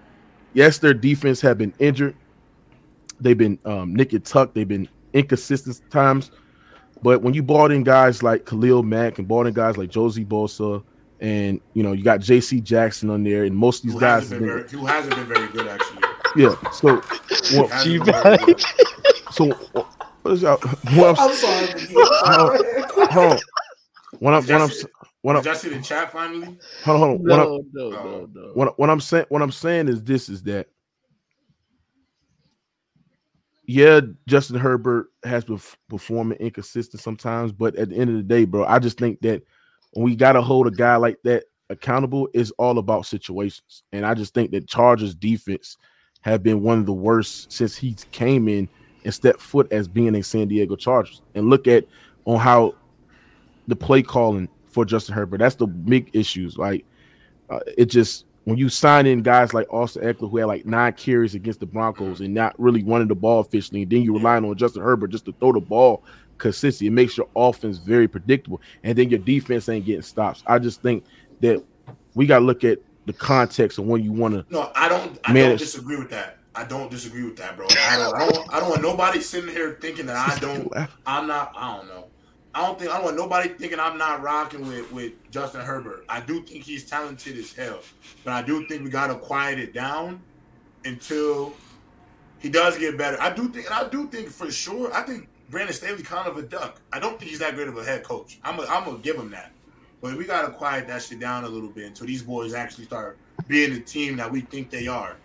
yes, 0.53 0.79
their 0.79 0.93
defense 0.93 1.39
have 1.41 1.57
been 1.57 1.73
injured. 1.79 2.15
They've 3.19 3.37
been 3.37 3.59
um, 3.65 3.95
nick 3.95 4.11
and 4.13 4.25
tuck. 4.25 4.53
They've 4.53 4.67
been 4.67 4.89
inconsistent 5.13 5.89
times. 5.89 6.31
But 7.01 7.21
when 7.21 7.33
you 7.33 7.43
brought 7.43 7.71
in 7.71 7.83
guys 7.83 8.23
like 8.23 8.45
Khalil 8.45 8.83
Mack 8.83 9.19
and 9.19 9.27
brought 9.27 9.47
in 9.47 9.53
guys 9.53 9.77
like 9.77 9.89
Josie 9.89 10.25
Bosa, 10.25 10.83
and 11.26 11.59
you 11.73 11.82
know 11.82 11.91
you 11.91 12.03
got 12.03 12.19
J.C. 12.19 12.61
Jackson 12.61 13.09
on 13.09 13.23
there, 13.23 13.45
and 13.45 13.55
most 13.55 13.80
of 13.80 13.86
these 13.86 13.93
Who 13.93 13.99
guys, 13.99 14.23
hasn't, 14.23 14.41
been 14.41 14.47
been, 14.47 14.57
very, 14.57 14.69
who 14.69 14.86
hasn't 14.86 15.15
been 15.15 15.26
very 15.26 15.47
good 15.47 15.67
actually. 15.67 16.03
yeah. 16.36 16.71
So, 16.71 17.01
well, 17.55 17.84
G 17.84 17.97
been 17.97 18.05
very 18.05 18.38
good. 18.38 18.61
so 19.32 19.47
what 20.21 20.34
is 20.34 20.43
y'all? 20.43 20.57
What 20.57 21.19
I'm, 21.19 21.30
I'm 21.30 21.36
sorry. 21.36 21.67
Mookie. 21.67 23.09
hold 23.11 23.34
on. 23.34 23.39
What 24.19 24.34
I'm, 24.36 24.43
what 24.43 24.61
I'm, 24.61 24.69
what 25.21 25.36
I'm, 25.36 25.41
Did 25.41 25.49
y'all 25.49 25.55
see 25.55 25.69
the 25.69 25.82
chat 25.82 26.11
finally? 26.11 26.57
hold 26.84 27.01
on, 27.01 27.17
hold 27.17 27.19
on. 27.19 27.23
What 27.23 27.39
I'm, 27.39 27.47
No, 27.47 27.63
no, 27.73 27.89
no, 27.89 27.97
oh. 27.97 28.30
no. 28.32 28.51
what, 28.53 28.80
what 28.80 28.89
I'm 28.91 29.01
saying 29.01 29.26
what 29.30 29.41
I'm 29.41 29.51
saying 29.51 29.88
is 29.88 30.03
this 30.03 30.30
is 30.30 30.43
that 30.43 30.67
yeah, 33.67 34.01
Justin 34.28 34.57
Herbert 34.57 35.07
has 35.23 35.43
been 35.43 35.59
performing 35.89 36.38
inconsistent 36.38 37.01
sometimes, 37.01 37.51
but 37.51 37.76
at 37.78 37.89
the 37.89 37.95
end 37.95 38.11
of 38.11 38.15
the 38.15 38.21
day, 38.21 38.45
bro, 38.45 38.63
I 38.63 38.78
just 38.78 38.99
think 38.99 39.21
that 39.21 39.41
when 39.41 39.41
we 39.95 40.15
got 40.15 40.33
to 40.33 40.41
hold 40.41 40.67
a 40.67 40.71
guy 40.71 40.95
like 40.97 41.17
that 41.23 41.45
accountable, 41.69 42.27
it's 42.33 42.51
all 42.51 42.77
about 42.77 43.05
situations. 43.05 43.83
And 43.91 44.05
I 44.05 44.13
just 44.13 44.33
think 44.33 44.51
that 44.51 44.67
Chargers 44.67 45.15
defense 45.15 45.77
have 46.21 46.43
been 46.43 46.61
one 46.61 46.79
of 46.79 46.85
the 46.85 46.93
worst 46.93 47.51
since 47.51 47.75
he 47.75 47.95
came 48.11 48.47
in 48.47 48.67
and 49.03 49.13
stepped 49.13 49.41
foot 49.41 49.71
as 49.71 49.87
being 49.87 50.15
a 50.15 50.23
San 50.23 50.47
Diego 50.47 50.75
Chargers. 50.75 51.21
And 51.35 51.49
look 51.49 51.67
at 51.67 51.85
on 52.25 52.39
how 52.39 52.75
the 53.67 53.75
play 53.75 54.01
calling 54.01 54.49
for 54.67 54.85
Justin 54.85 55.15
Herbert. 55.15 55.37
That's 55.37 55.55
the 55.55 55.67
big 55.67 56.09
issues. 56.13 56.57
Like 56.57 56.85
uh, 57.49 57.59
it 57.77 57.85
just 57.85 58.25
when 58.45 58.57
you 58.57 58.69
sign 58.69 59.05
in 59.07 59.21
guys 59.21 59.53
like 59.53 59.71
Austin 59.71 60.03
Ekeler 60.03 60.29
who 60.29 60.37
had 60.37 60.45
like 60.45 60.65
nine 60.65 60.93
carries 60.93 61.35
against 61.35 61.59
the 61.59 61.65
Broncos 61.65 62.21
and 62.21 62.33
not 62.33 62.59
really 62.59 62.83
running 62.83 63.07
the 63.07 63.15
ball 63.15 63.41
efficiently, 63.41 63.83
and 63.83 63.91
then 63.91 64.01
you 64.01 64.13
relying 64.13 64.45
on 64.45 64.55
Justin 64.55 64.83
Herbert 64.83 65.07
just 65.07 65.25
to 65.25 65.33
throw 65.33 65.51
the 65.51 65.59
ball 65.59 66.03
consistently, 66.38 66.88
it 66.88 66.91
makes 66.91 67.17
your 67.17 67.27
offense 67.36 67.77
very 67.77 68.07
predictable, 68.07 68.61
and 68.83 68.97
then 68.97 69.09
your 69.09 69.19
defense 69.19 69.69
ain't 69.69 69.86
getting 69.86 70.01
stops. 70.01 70.43
I 70.47 70.59
just 70.59 70.81
think 70.81 71.05
that 71.41 71.63
we 72.13 72.25
got 72.25 72.39
to 72.39 72.45
look 72.45 72.63
at 72.63 72.79
the 73.05 73.13
context 73.13 73.77
of 73.77 73.86
when 73.86 74.03
you 74.03 74.11
want 74.11 74.33
to. 74.33 74.45
No, 74.49 74.71
I 74.75 74.89
don't. 74.89 75.19
I 75.25 75.33
Man, 75.33 75.49
don't 75.49 75.57
disagree 75.57 75.97
with 75.97 76.09
that. 76.09 76.38
I 76.55 76.63
don't 76.63 76.89
disagree 76.89 77.23
with 77.23 77.36
that, 77.38 77.57
bro. 77.57 77.67
I 77.69 77.97
don't. 77.97 78.15
I 78.15 78.25
don't, 78.27 78.53
I 78.53 78.59
don't 78.59 78.69
want 78.69 78.81
nobody 78.81 79.19
sitting 79.21 79.49
here 79.49 79.77
thinking 79.81 80.05
that 80.07 80.15
I 80.15 80.39
don't. 80.39 80.71
I'm 81.05 81.27
not. 81.27 81.53
I 81.55 81.77
don't 81.77 81.88
know. 81.88 82.07
I 82.53 82.65
don't 82.65 82.79
think. 82.79 82.91
I 82.91 82.95
don't 82.95 83.05
want 83.05 83.17
nobody 83.17 83.49
thinking 83.49 83.79
I'm 83.79 83.97
not 83.97 84.21
rocking 84.21 84.67
with 84.67 84.91
with 84.91 85.13
Justin 85.31 85.61
Herbert. 85.61 86.05
I 86.07 86.21
do 86.21 86.41
think 86.43 86.63
he's 86.63 86.86
talented 86.86 87.38
as 87.38 87.53
hell, 87.53 87.79
but 88.23 88.33
I 88.33 88.41
do 88.41 88.65
think 88.67 88.83
we 88.83 88.89
gotta 88.89 89.15
quiet 89.15 89.59
it 89.59 89.73
down 89.73 90.21
until 90.86 91.53
he 92.39 92.49
does 92.49 92.77
get 92.77 92.97
better. 92.97 93.21
I 93.21 93.33
do 93.33 93.49
think, 93.49 93.65
and 93.65 93.75
I 93.75 93.89
do 93.89 94.07
think 94.07 94.29
for 94.29 94.49
sure. 94.49 94.93
I 94.93 95.01
think 95.01 95.27
Brandon 95.49 95.73
Staley 95.73 96.03
kind 96.03 96.27
of 96.27 96.37
a 96.37 96.41
duck. 96.41 96.81
I 96.91 96.99
don't 96.99 97.19
think 97.19 97.29
he's 97.29 97.39
that 97.39 97.55
great 97.55 97.67
of 97.67 97.77
a 97.77 97.83
head 97.83 98.03
coach. 98.03 98.39
I'm. 98.43 98.59
A, 98.59 98.63
I'm 98.63 98.83
gonna 98.83 98.97
give 98.99 99.15
him 99.15 99.29
that, 99.31 99.51
but 100.01 100.15
we 100.17 100.25
gotta 100.25 100.51
quiet 100.51 100.87
that 100.87 101.01
shit 101.01 101.19
down 101.19 101.43
a 101.43 101.49
little 101.49 101.69
bit 101.69 101.85
until 101.85 102.07
these 102.07 102.23
boys 102.23 102.53
actually 102.53 102.85
start 102.85 103.17
being 103.47 103.73
the 103.73 103.79
team 103.79 104.17
that 104.17 104.31
we 104.31 104.41
think 104.41 104.69
they 104.69 104.87
are. 104.87 105.17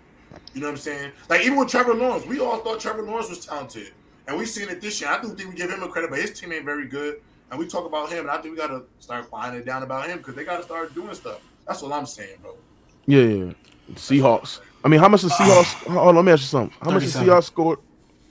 You 0.55 0.61
know 0.61 0.67
what 0.67 0.73
I'm 0.73 0.79
saying? 0.79 1.13
Like 1.29 1.43
even 1.43 1.59
with 1.59 1.69
Trevor 1.69 1.95
Lawrence, 1.95 2.27
we 2.27 2.41
all 2.41 2.59
thought 2.59 2.81
Trevor 2.81 3.03
Lawrence 3.03 3.31
was 3.31 3.45
talented, 3.45 3.93
and 4.29 4.37
we 4.39 4.45
seen 4.45 4.69
it 4.69 4.81
this 4.81 5.01
year. 5.01 5.11
I 5.11 5.21
do 5.21 5.29
think 5.29 5.51
we 5.51 5.57
give 5.57 5.71
him 5.71 5.83
a 5.83 5.89
credit, 5.89 6.11
but 6.11 6.19
his 6.19 6.39
team 6.39 6.53
ain't 6.53 6.65
very 6.65 6.87
good. 6.87 7.21
And 7.51 7.59
we 7.59 7.67
talk 7.67 7.85
about 7.85 8.11
him, 8.11 8.21
and 8.21 8.31
I 8.31 8.41
think 8.41 8.55
we 8.55 8.57
gotta 8.57 8.85
start 9.01 9.29
quieting 9.29 9.61
it 9.61 9.67
down 9.67 9.83
about 9.83 10.07
him 10.07 10.19
because 10.19 10.35
they 10.37 10.45
gotta 10.45 10.63
start 10.63 10.95
doing 10.95 11.15
stuff. 11.15 11.41
That's 11.67 11.83
what 11.83 11.93
I'm 11.93 12.07
saying, 12.07 12.37
bro. 12.43 12.57
Yeah, 13.07 13.23
yeah. 13.23 13.45
yeah. 13.45 13.53
Seahawks. 13.95 14.61
I 14.85 14.89
mean, 14.89 15.01
how 15.01 15.09
much 15.09 15.23
the 15.23 15.29
uh, 15.29 15.31
Seahawks? 15.31 15.93
hold 15.93 16.09
on, 16.09 16.17
let 16.17 16.25
me 16.25 16.33
ask 16.33 16.43
you 16.43 16.47
something. 16.47 16.77
How 16.81 16.91
much 16.91 17.05
the 17.05 17.11
Seahawks 17.11 17.45
scored? 17.45 17.81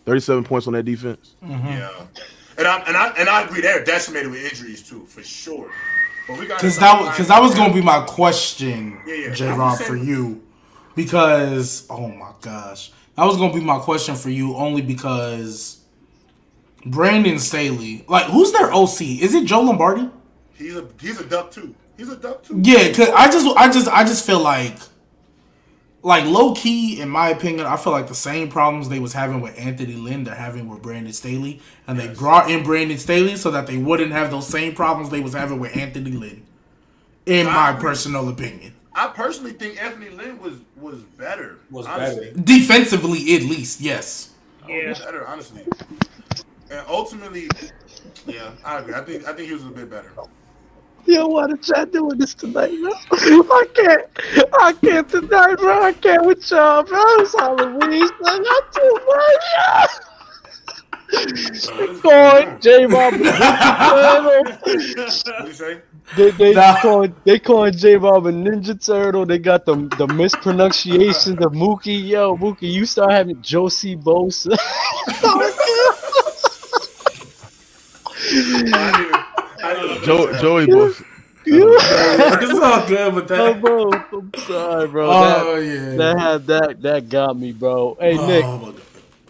Thirty-seven 0.09 0.43
points 0.43 0.67
on 0.67 0.73
that 0.73 0.83
defense. 0.83 1.35
Mm-hmm. 1.43 1.67
Yeah, 1.67 1.91
and 2.57 2.67
I 2.67 2.79
and 2.87 2.97
I 2.97 3.07
and 3.17 3.29
I 3.29 3.43
agree. 3.43 3.61
They're 3.61 3.83
decimated 3.83 4.31
with 4.31 4.43
injuries 4.43 4.87
too, 4.87 5.05
for 5.05 5.23
sure. 5.23 5.71
But 6.27 6.39
we 6.39 6.45
got 6.47 6.57
Because 6.57 6.77
that 6.79 7.11
because 7.11 7.27
that 7.27 7.41
was 7.41 7.55
gonna 7.55 7.73
be 7.73 7.81
my 7.81 8.01
question, 8.01 9.01
Yeah, 9.05 9.15
yeah. 9.15 9.33
J. 9.33 9.49
I'm 9.49 9.59
Rob, 9.59 9.79
for 9.79 9.95
you. 9.95 10.43
Because 10.95 11.85
oh 11.89 12.07
my 12.07 12.31
gosh, 12.41 12.91
that 13.15 13.23
was 13.25 13.37
gonna 13.37 13.53
be 13.53 13.61
my 13.61 13.79
question 13.79 14.15
for 14.15 14.29
you 14.29 14.55
only 14.55 14.81
because 14.81 15.79
Brandon 16.85 17.39
Staley, 17.39 18.05
like 18.07 18.25
who's 18.25 18.51
their 18.51 18.73
OC? 18.73 19.01
Is 19.01 19.33
it 19.33 19.45
Joe 19.45 19.61
Lombardi? 19.61 20.09
He's 20.53 20.75
a 20.75 20.87
he's 20.99 21.19
a 21.19 21.25
duck 21.25 21.51
too. 21.51 21.73
He's 21.97 22.09
a 22.09 22.15
duck 22.15 22.43
too. 22.43 22.59
Yeah, 22.63 22.91
cause 22.93 23.09
I 23.09 23.29
just 23.31 23.57
I 23.57 23.71
just 23.71 23.87
I 23.87 24.03
just 24.03 24.25
feel 24.25 24.39
like 24.39 24.77
like 26.01 26.25
low 26.25 26.53
key, 26.53 27.01
in 27.01 27.09
my 27.09 27.29
opinion, 27.29 27.65
I 27.65 27.75
feel 27.77 27.91
like 27.91 28.07
the 28.07 28.15
same 28.15 28.49
problems 28.49 28.89
they 28.89 28.99
was 28.99 29.13
having 29.13 29.41
with 29.41 29.57
Anthony 29.59 29.95
Lynn, 29.95 30.23
they're 30.23 30.35
having 30.35 30.69
with 30.69 30.81
Brandon 30.81 31.13
Staley, 31.13 31.61
and 31.87 31.99
they 31.99 32.07
brought 32.07 32.49
in 32.49 32.63
Brandon 32.63 32.97
Staley 32.97 33.35
so 33.35 33.51
that 33.51 33.67
they 33.67 33.77
wouldn't 33.77 34.11
have 34.11 34.31
those 34.31 34.47
same 34.47 34.73
problems 34.73 35.09
they 35.09 35.19
was 35.19 35.33
having 35.33 35.59
with 35.59 35.75
Anthony 35.75 36.11
Lynn. 36.11 36.45
In 37.25 37.45
my 37.45 37.73
personal 37.73 38.29
opinion, 38.29 38.73
I 38.93 39.07
personally 39.07 39.51
think 39.51 39.81
Anthony 39.81 40.09
Lynn 40.09 40.41
was 40.41 40.55
was 40.75 41.01
better. 41.01 41.57
Was 41.69 41.85
honestly. 41.85 42.31
better. 42.31 42.41
defensively 42.41 43.35
at 43.35 43.43
least, 43.43 43.81
yes. 43.81 44.33
Oh, 44.63 44.67
yeah. 44.69 44.93
better, 44.93 45.27
honestly. 45.27 45.63
And 46.71 46.85
ultimately, 46.87 47.49
yeah, 48.25 48.51
I 48.63 48.79
agree. 48.79 48.93
I 48.93 49.01
think 49.01 49.27
I 49.27 49.33
think 49.33 49.47
he 49.47 49.53
was 49.53 49.65
a 49.65 49.69
bit 49.69 49.89
better. 49.89 50.11
Yo, 51.05 51.27
why 51.27 51.47
the 51.47 51.57
chat 51.57 51.91
doing 51.91 52.17
this 52.17 52.35
tonight, 52.35 52.71
bro? 52.79 52.91
I 53.11 53.65
can't. 53.75 54.01
I 54.61 54.73
can't 54.83 55.09
tonight, 55.09 55.55
bro. 55.57 55.83
I 55.83 55.93
can't 55.93 56.25
with 56.25 56.49
y'all, 56.51 56.83
bro. 56.83 57.01
It's 57.21 57.33
Halloween. 57.33 58.07
son. 58.07 58.43
Not 58.43 58.63
too 58.73 58.99
much. 59.07 59.87
They 61.77 61.89
calling 62.03 62.59
J 62.61 62.87
Rob. 62.87 63.15
What? 63.87 64.47
They 66.11 66.31
they 66.31 66.53
Nah. 66.55 66.79
calling 66.81 67.15
they 67.25 67.39
calling 67.39 67.73
J 67.73 67.97
Rob 67.97 68.25
a 68.27 68.31
Ninja 68.31 68.83
Turtle. 68.83 69.25
They 69.25 69.39
got 69.39 69.65
the 69.65 69.89
the 69.95 70.07
mispronunciations 70.07 71.41
of 71.41 71.51
Mookie. 71.53 72.07
Yo, 72.07 72.37
Mookie, 72.37 72.71
you 72.71 72.85
start 72.85 73.11
having 73.13 73.41
Josie 73.41 73.95
Bosa. 73.97 74.55
I 78.73 79.28
didn't 79.61 79.65
I 79.65 79.73
didn't 79.73 79.89
even 79.91 80.03
Joe, 80.03 80.17
notice 80.17 80.31
that. 80.31 80.41
Joey 80.41 80.67
Bosa. 80.67 81.05
it's 81.45 82.59
all 82.59 82.87
good 82.87 83.13
with 83.15 83.31
Oh, 83.31 83.53
that. 83.53 83.61
bro, 83.61 83.91
I'm 83.91 84.31
sorry, 84.45 84.87
bro. 84.87 85.09
Oh 85.09 85.55
that, 85.55 85.65
yeah. 85.65 85.95
that 85.97 86.19
had 86.19 86.45
that 86.47 86.81
that 86.83 87.09
got 87.09 87.37
me, 87.37 87.51
bro. 87.53 87.97
Hey, 87.99 88.17
Nick, 88.27 88.43
Oh, 88.45 88.57
my 88.57 88.71
God. 88.71 88.81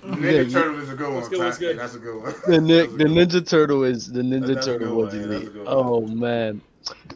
Ninja 0.04 0.22
Nick, 0.22 0.52
Turtle 0.52 0.80
is 0.80 0.90
a 0.90 0.96
good 0.96 1.14
one. 1.14 1.30
good, 1.30 1.60
good? 1.60 1.80
That's 1.80 1.96
a 1.96 2.00
good 2.00 2.22
one. 2.24 2.34
the 2.48 2.62
Nick, 2.62 2.90
That's 2.90 2.98
the 2.98 2.98
good 2.98 3.12
one. 3.12 3.28
Ninja 3.28 3.48
Turtle 3.48 3.84
is 3.84 4.12
the 4.12 4.22
Ninja 4.22 4.54
That's 4.56 4.66
Turtle 4.66 4.88
good 4.88 4.96
was 4.96 5.14
one, 5.14 5.22
yeah, 5.22 5.28
elite. 5.38 5.48
a 5.48 5.52
good. 5.52 5.64
Oh 5.68 6.02
man. 6.08 6.62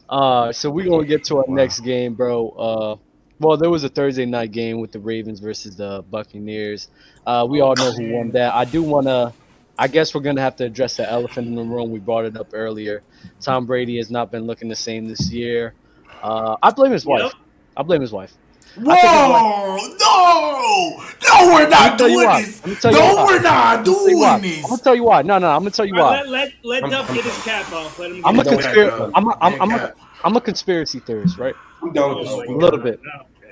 Uh, 0.09 0.51
so 0.51 0.69
we're 0.69 0.85
gonna 0.89 1.05
get 1.05 1.23
to 1.25 1.37
our 1.37 1.45
next 1.47 1.79
game, 1.81 2.13
bro. 2.13 2.49
Uh, 2.49 2.95
well, 3.39 3.57
there 3.57 3.69
was 3.69 3.83
a 3.83 3.89
Thursday 3.89 4.25
night 4.25 4.51
game 4.51 4.79
with 4.79 4.91
the 4.91 4.99
Ravens 4.99 5.39
versus 5.39 5.75
the 5.75 6.03
Buccaneers. 6.11 6.89
Uh, 7.25 7.45
we 7.49 7.61
all 7.61 7.75
know 7.75 7.91
who 7.91 8.11
won 8.13 8.31
that. 8.31 8.53
I 8.53 8.65
do 8.65 8.83
wanna. 8.83 9.33
I 9.77 9.87
guess 9.87 10.13
we're 10.13 10.21
gonna 10.21 10.41
have 10.41 10.55
to 10.57 10.65
address 10.65 10.97
the 10.97 11.09
elephant 11.09 11.47
in 11.47 11.55
the 11.55 11.63
room. 11.63 11.91
We 11.91 11.99
brought 11.99 12.25
it 12.25 12.37
up 12.37 12.49
earlier. 12.53 13.01
Tom 13.41 13.65
Brady 13.65 13.97
has 13.97 14.11
not 14.11 14.31
been 14.31 14.43
looking 14.45 14.69
the 14.69 14.75
same 14.75 15.07
this 15.07 15.31
year. 15.31 15.73
Uh, 16.21 16.55
I 16.61 16.69
blame 16.71 16.91
his 16.91 17.05
wife. 17.05 17.23
Yep. 17.23 17.33
I 17.77 17.83
blame 17.83 18.01
his 18.01 18.11
wife. 18.11 18.33
Whoa! 18.75 19.77
No! 19.99 21.03
No, 21.27 21.53
we're 21.53 21.67
not 21.69 21.97
doing 21.97 22.17
this. 22.17 22.61
I'ma 22.65 22.75
tell 22.75 22.91
you 22.91 22.99
No, 22.99 23.15
why. 23.15 23.25
we're 23.25 23.41
not 23.41 23.77
I'm 23.79 23.83
gonna 23.83 23.93
tell 23.93 24.09
you 24.09 24.17
why. 24.17 24.39
doing 24.41 24.53
I'm 24.63 24.69
gonna 24.69 24.81
tell 24.81 24.95
you 24.95 25.03
why. 25.03 25.21
No, 25.21 25.37
no, 25.39 25.49
I'm 25.49 25.59
gonna 25.59 25.69
tell 25.71 25.85
you 25.85 25.93
why. 25.95 26.17
right, 26.21 26.27
let 26.27 26.53
let, 26.63 26.83
let 26.83 26.91
Duff 26.91 27.13
get 27.13 27.23
his 27.25 27.43
cap 27.43 27.71
off. 27.73 27.99
Let 27.99 28.11
him. 28.11 28.17
Get 28.17 28.25
I'm 28.27 28.39
a 28.39 28.43
his 28.43 28.47
Don't 28.51 28.61
cap 28.63 28.73
do 28.73 28.81
that, 28.83 28.89
conspiracy. 28.89 29.11
I'm 29.15 29.27
a, 29.27 29.37
I'm, 29.41 29.61
I'm, 29.61 29.69
Man, 29.69 29.77
a, 29.79 29.81
cap. 29.87 29.97
I'm 30.23 30.35
a 30.35 30.41
conspiracy 30.41 30.99
theorist, 30.99 31.37
right? 31.37 31.55
I'm 31.81 31.93
done 31.93 32.17
with 32.19 32.27
Oh, 32.29 32.41
this. 32.41 32.49
A 32.49 32.53
little 32.53 32.79
bit. 32.79 32.99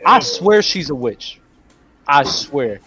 I 0.06 0.20
swear 0.22 0.62
she's 0.62 0.90
a 0.90 0.96
witch. 0.96 1.40
I 2.08 2.24
swear. 2.24 2.80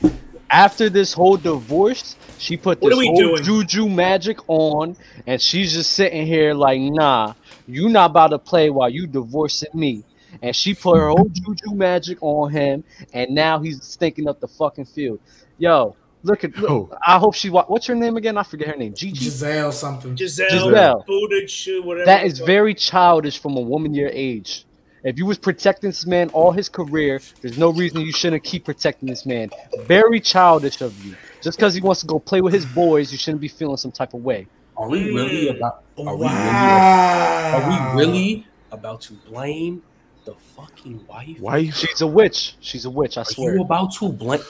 After 0.54 0.88
this 0.88 1.12
whole 1.12 1.36
divorce, 1.36 2.14
she 2.38 2.56
put 2.56 2.80
this 2.80 2.94
whole 2.94 3.16
doing? 3.16 3.42
juju 3.42 3.88
magic 3.88 4.38
on, 4.48 4.96
and 5.26 5.42
she's 5.42 5.72
just 5.72 5.90
sitting 5.92 6.26
here 6.26 6.54
like, 6.54 6.80
nah, 6.80 7.34
you 7.66 7.88
not 7.88 8.10
about 8.10 8.28
to 8.28 8.38
play 8.38 8.70
while 8.70 8.88
you 8.88 9.08
divorcing 9.08 9.70
me. 9.74 10.04
And 10.42 10.54
she 10.54 10.72
put 10.74 10.96
her 10.96 11.08
whole 11.08 11.28
juju 11.28 11.74
magic 11.74 12.18
on 12.20 12.52
him, 12.52 12.84
and 13.12 13.34
now 13.34 13.58
he's 13.58 13.82
stinking 13.82 14.28
up 14.28 14.38
the 14.38 14.46
fucking 14.46 14.84
field. 14.84 15.18
Yo, 15.58 15.96
look 16.22 16.44
at. 16.44 16.56
Look, 16.56 16.70
Oh. 16.70 16.98
I 17.04 17.18
hope 17.18 17.34
she. 17.34 17.50
wa- 17.50 17.64
What's 17.66 17.86
her 17.86 17.94
name 17.96 18.16
again? 18.16 18.36
I 18.38 18.44
forget 18.44 18.68
her 18.68 18.76
name. 18.76 18.94
Gigi. 18.94 19.24
Gisele 19.24 19.72
something. 19.72 20.14
Gisele, 20.14 20.50
Gisele. 20.50 21.04
Buttigieg, 21.08 21.84
whatever. 21.84 22.06
That 22.06 22.24
the 22.38 22.44
very 22.44 22.74
childish 22.74 23.38
from 23.38 23.56
a 23.56 23.60
woman 23.60 23.92
your 23.94 24.10
age. 24.12 24.66
If 25.04 25.18
you 25.18 25.26
was 25.26 25.36
protecting 25.36 25.90
this 25.90 26.06
man 26.06 26.30
all 26.30 26.50
his 26.50 26.70
career, 26.70 27.20
there's 27.42 27.58
no 27.58 27.70
reason 27.70 28.00
you 28.00 28.10
shouldn't 28.10 28.42
keep 28.42 28.64
protecting 28.64 29.06
this 29.06 29.26
man. 29.26 29.50
Very 29.82 30.18
childish 30.18 30.80
of 30.80 31.04
you. 31.04 31.14
Just 31.42 31.58
because 31.58 31.74
he 31.74 31.82
wants 31.82 32.00
to 32.00 32.06
go 32.06 32.18
play 32.18 32.40
with 32.40 32.54
his 32.54 32.64
boys, 32.64 33.12
you 33.12 33.18
shouldn't 33.18 33.42
be 33.42 33.48
feeling 33.48 33.76
some 33.76 33.92
type 33.92 34.14
of 34.14 34.24
way. 34.24 34.46
Are 34.78 34.88
we 34.88 35.12
really 35.12 35.48
about? 35.48 35.84
Are 35.98 36.16
we 36.16 36.26
really? 36.26 36.32
Are 36.32 37.94
we 37.94 38.00
really 38.00 38.46
about 38.72 39.02
to 39.02 39.12
blame 39.12 39.82
the 40.24 40.34
fucking 40.56 41.06
wife? 41.06 41.38
Wife. 41.38 41.74
She's 41.74 42.00
a 42.00 42.06
witch. 42.06 42.56
She's 42.60 42.86
a 42.86 42.90
witch. 42.90 43.18
I 43.18 43.20
Are 43.20 43.24
swear. 43.26 43.56
you 43.56 43.60
about 43.62 43.92
to 43.96 44.08
blame? 44.08 44.40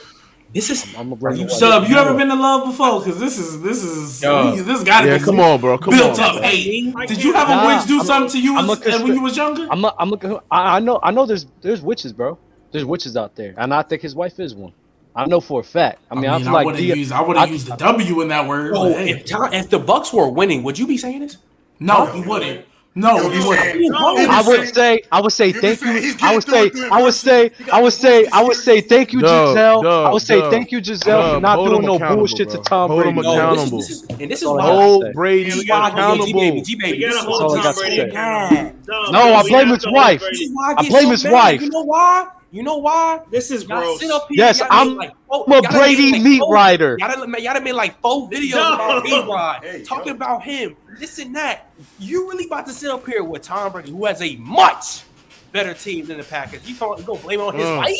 This 0.53 0.69
is. 0.69 0.95
I'm 0.95 1.11
a 1.11 1.13
Are 1.13 1.17
brother. 1.17 1.37
you 1.37 1.43
wife. 1.43 1.51
Sub, 1.51 1.87
you 1.89 1.97
ever 1.97 2.13
been 2.13 2.31
in 2.31 2.39
love 2.39 2.65
before? 2.65 2.99
Because 2.99 3.19
this 3.19 3.37
is 3.37 3.61
this 3.61 3.83
is 3.83 4.21
Yo. 4.23 4.55
this 4.55 4.83
gotta 4.83 5.07
Yeah, 5.07 5.17
be 5.17 5.23
come 5.23 5.39
on, 5.41 5.59
bro. 5.59 5.77
Come 5.77 5.93
built 5.97 6.17
on. 6.19 6.37
up 6.37 6.43
hate. 6.43 6.93
Did 7.07 7.21
you 7.23 7.33
have 7.33 7.47
can't- 7.47 7.61
a 7.61 7.63
Nah, 7.65 7.77
witch 7.77 7.87
do 7.87 7.95
I'm 7.95 8.01
a- 8.01 8.05
something 8.05 8.31
to 8.31 8.41
you 8.41 8.57
I'm 8.57 8.69
a 8.69 9.03
when 9.03 9.15
you 9.15 9.21
was 9.21 9.35
younger? 9.35 9.67
I'm. 9.69 9.83
A, 9.83 9.93
I'm. 9.99 10.13
A, 10.13 10.41
I 10.51 10.75
I 10.77 10.79
know. 10.79 10.99
I 11.03 11.11
know. 11.11 11.25
There's. 11.25 11.45
There's 11.61 11.81
witches, 11.81 12.13
bro. 12.13 12.37
There's 12.71 12.85
witches 12.85 13.17
out 13.17 13.35
there, 13.35 13.53
and 13.57 13.73
I 13.73 13.81
think 13.81 14.01
his 14.01 14.15
wife 14.15 14.39
is 14.39 14.55
one. 14.55 14.71
I 15.13 15.25
know 15.25 15.39
for 15.41 15.59
a 15.61 15.63
fact. 15.63 15.99
I 16.11 16.15
mean, 16.15 16.25
I, 16.25 16.33
I, 16.33 16.37
mean, 16.37 16.45
feel 16.45 16.49
I 16.49 16.53
like 16.57 16.65
wouldn't 16.67 16.83
Dia- 16.83 16.95
use 16.95 17.11
I 17.11 17.21
would 17.21 17.37
have 17.37 17.47
I- 17.49 17.51
used 17.51 17.67
the 17.67 17.75
W 17.77 18.21
in 18.21 18.27
that 18.29 18.47
word. 18.47 18.71
Bro, 18.71 18.83
but 18.83 18.97
hey. 18.97 19.11
if, 19.11 19.31
if 19.53 19.69
the 19.69 19.79
Bucs 19.79 20.13
were 20.13 20.29
winning, 20.29 20.63
would 20.63 20.77
you 20.79 20.87
be 20.87 20.97
saying 20.97 21.19
this? 21.21 21.37
no, 21.79 22.05
No, 22.05 22.11
he 22.13 22.21
he 22.21 22.27
wouldn't. 22.27 22.65
No, 22.97 23.17
Yo, 23.17 23.29
he 23.29 23.45
wouldn't. 23.45 23.91
No, 23.91 24.15
I 24.29 24.41
would 24.47 24.73
say, 24.73 25.01
I 25.11 25.19
would 25.19 25.33
say 25.33 25.51
thank 25.51 25.81
you. 25.81 26.15
I 26.21 26.33
would 26.33 26.43
say, 26.43 26.71
I 26.89 27.03
would 27.03 27.13
say, 27.13 27.51
I 27.71 27.81
would 27.81 27.91
say, 27.91 28.25
I 28.31 28.41
would 28.41 28.55
say 28.55 28.79
thank 28.79 29.11
you, 29.11 29.19
Dub, 29.19 29.49
Gisele. 29.49 29.87
I 30.05 30.13
would 30.13 30.21
say 30.21 30.49
thank 30.49 30.71
you, 30.71 30.79
Gisele, 30.79 31.35
for 31.35 31.41
not 31.41 31.57
hold 31.57 31.69
doing 31.71 31.85
no 31.85 31.99
bullshit 31.99 32.49
to 32.51 32.55
bro. 32.55 32.63
Tom 32.63 32.89
Hold 32.91 33.05
him 33.05 33.15
Brady. 33.15 33.27
Accountable. 33.27 33.77
this, 33.79 33.87
this 33.89 33.97
is, 34.03 34.09
and 34.19 34.31
this 34.31 34.41
is 34.41 34.43
That's 34.43 34.43
all 34.45 34.55
why. 34.57 34.63
Hold. 34.71 35.13
Brady 35.13 35.49
Yeah, 35.49 35.55
we 35.55 35.59
This 35.59 35.63
is 35.65 35.69
why 35.69 35.75
I 35.75 35.89
gotta 35.89 36.17
go, 36.17 36.25
G 36.25 36.31
accountable. 36.31 36.39
baby, 36.39 36.61
G 36.61 36.75
We 36.75 36.81
baby. 36.81 36.99
gotta 37.01 37.13
This 37.13 37.19
is 37.19 37.25
hold 37.25 37.41
all 37.41 37.57
I 37.59 37.63
Tom 37.63 37.75
Brady 37.75 37.99
accountable. 37.99 39.11
No, 39.11 39.33
I 39.33 39.43
blame 39.43 39.67
his 39.67 39.85
wife. 39.87 40.19
Brady. 40.21 40.37
This 40.37 40.41
is 40.47 40.51
why 40.53 40.73
I, 40.77 40.81
I 40.81 40.89
blame 40.89 41.09
his 41.09 41.25
wife. 41.25 41.61
You 41.61 41.69
know 41.69 41.83
why? 41.83 42.27
You 42.55 42.63
know 42.63 42.77
why? 42.77 43.19
This 43.29 43.51
is 43.51 43.65
Y'all 43.65 43.81
gross. 43.81 43.99
sit 43.99 44.09
up 44.09 44.27
here. 44.29 44.37
Yes, 44.45 44.61
I'm- 44.71 44.95
like, 44.95 45.11
four, 45.27 45.43
I'm 45.45 45.65
a 45.65 45.69
Brady 45.69 46.03
made 46.03 46.11
like 46.13 46.21
meat 46.23 46.39
four- 46.39 46.53
rider. 46.53 46.95
Y'all 47.01 47.09
done, 47.09 47.35
y'all 47.43 47.53
done 47.53 47.63
made 47.65 47.73
like 47.73 47.99
four 48.01 48.29
videos 48.29 48.51
No. 48.51 48.73
about 48.75 49.11
A-Rod, 49.11 49.63
Hey, 49.63 49.83
talking 49.83 50.07
yo. 50.07 50.13
about 50.13 50.41
him, 50.43 50.77
this 50.97 51.19
and 51.19 51.35
that. 51.35 51.69
You 51.99 52.29
really 52.29 52.45
about 52.45 52.65
to 52.67 52.71
sit 52.71 52.89
up 52.89 53.05
here 53.05 53.25
with 53.25 53.41
Tom 53.41 53.73
Brady, 53.73 53.91
who 53.91 54.05
has 54.05 54.21
a 54.21 54.37
much 54.37 55.01
better 55.51 55.73
team 55.73 56.05
than 56.05 56.17
the 56.17 56.23
Packers. 56.23 56.61
You 56.65 56.75
gonna, 56.75 56.97
you 57.01 57.05
gonna 57.05 57.19
blame 57.19 57.41
it 57.41 57.43
on 57.43 57.55
his 57.55 57.65
Mm. 57.65 57.77
wife? 57.77 57.97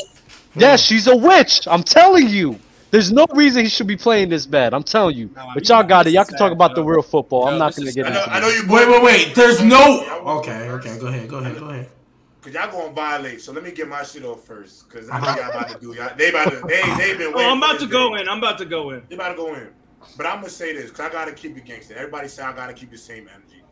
Yes, 0.55 0.81
she's 0.81 1.07
a 1.07 1.15
witch. 1.17 1.67
I'm 1.67 1.83
telling 1.83 2.29
you. 2.29 2.57
There's 2.91 3.11
no 3.11 3.25
reason 3.33 3.63
he 3.63 3.69
should 3.69 3.87
be 3.87 3.97
playing 3.97 4.29
this 4.29 4.45
bad. 4.45 4.73
I'm 4.73 4.83
telling 4.83 5.17
you. 5.17 5.29
Nah, 5.35 5.53
But 5.53 5.67
you- 5.67 5.75
y'all 5.75 5.83
got 5.83 6.07
it. 6.07 6.11
Y'all 6.13 6.21
is 6.21 6.29
can 6.29 6.37
talk 6.37 6.45
sad, 6.51 6.53
about 6.53 6.75
the 6.75 6.83
real 6.83 7.01
football. 7.01 7.49
I'm 7.49 7.57
not 7.57 7.75
gonna 7.75 7.91
get 7.91 8.05
I 8.05 8.07
into 8.07 8.19
know, 8.21 8.25
I 8.29 8.39
know 8.39 8.47
you. 8.47 8.63
Wait, 8.69 8.87
wait, 8.87 9.03
wait. 9.03 9.35
There's 9.35 9.61
no. 9.61 10.05
Okay, 10.39 10.69
okay. 10.69 10.97
Go 10.97 11.07
ahead. 11.07 11.27
Go 11.27 11.37
ahead. 11.39 11.59
Go 11.59 11.65
ahead. 11.65 11.89
Cause 12.45 12.53
y'all 12.53 12.71
going 12.71 12.89
to 12.89 12.93
violate, 12.93 13.41
so 13.41 13.51
let 13.51 13.63
me 13.63 13.71
get 13.71 13.87
my 13.87 14.03
shit 14.03 14.23
off 14.23 14.45
first. 14.45 14.87
Cause 14.87 15.09
I 15.09 15.17
Uh-huh. 15.17 15.33
know 15.35 15.41
y'all 15.41 15.49
about 15.49 15.69
to 15.69 15.79
do. 15.79 15.95
Y'all, 15.95 16.11
they 16.15 16.29
about 16.29 16.51
to. 16.51 16.61
They 16.67 16.83
they 16.95 17.17
been. 17.17 17.33
Waiting 17.33 17.35
Oh, 17.37 17.49
I'm 17.51 17.57
about 17.57 17.79
to 17.79 17.87
go 17.87 18.15
day. 18.15 18.21
in. 18.21 18.29
I'm 18.29 18.37
about 18.37 18.59
to 18.59 18.65
go 18.65 18.91
in. 18.91 19.01
They 19.09 19.15
about 19.15 19.29
to 19.29 19.35
go 19.35 19.55
in. 19.55 19.69
But 20.15 20.27
I'm 20.27 20.35
gonna 20.41 20.49
say 20.49 20.71
this 20.73 20.91
because 20.91 20.99
I 21.07 21.09
gotta 21.11 21.31
keep 21.31 21.57
it 21.57 21.65
gangster. 21.65 21.95
Everybody 21.95 22.27
say 22.27 22.43
I 22.43 22.53
gotta 22.55 22.73
keep 22.73 22.91
the 22.91 22.97
same 22.99 23.27
energy. 23.27 23.63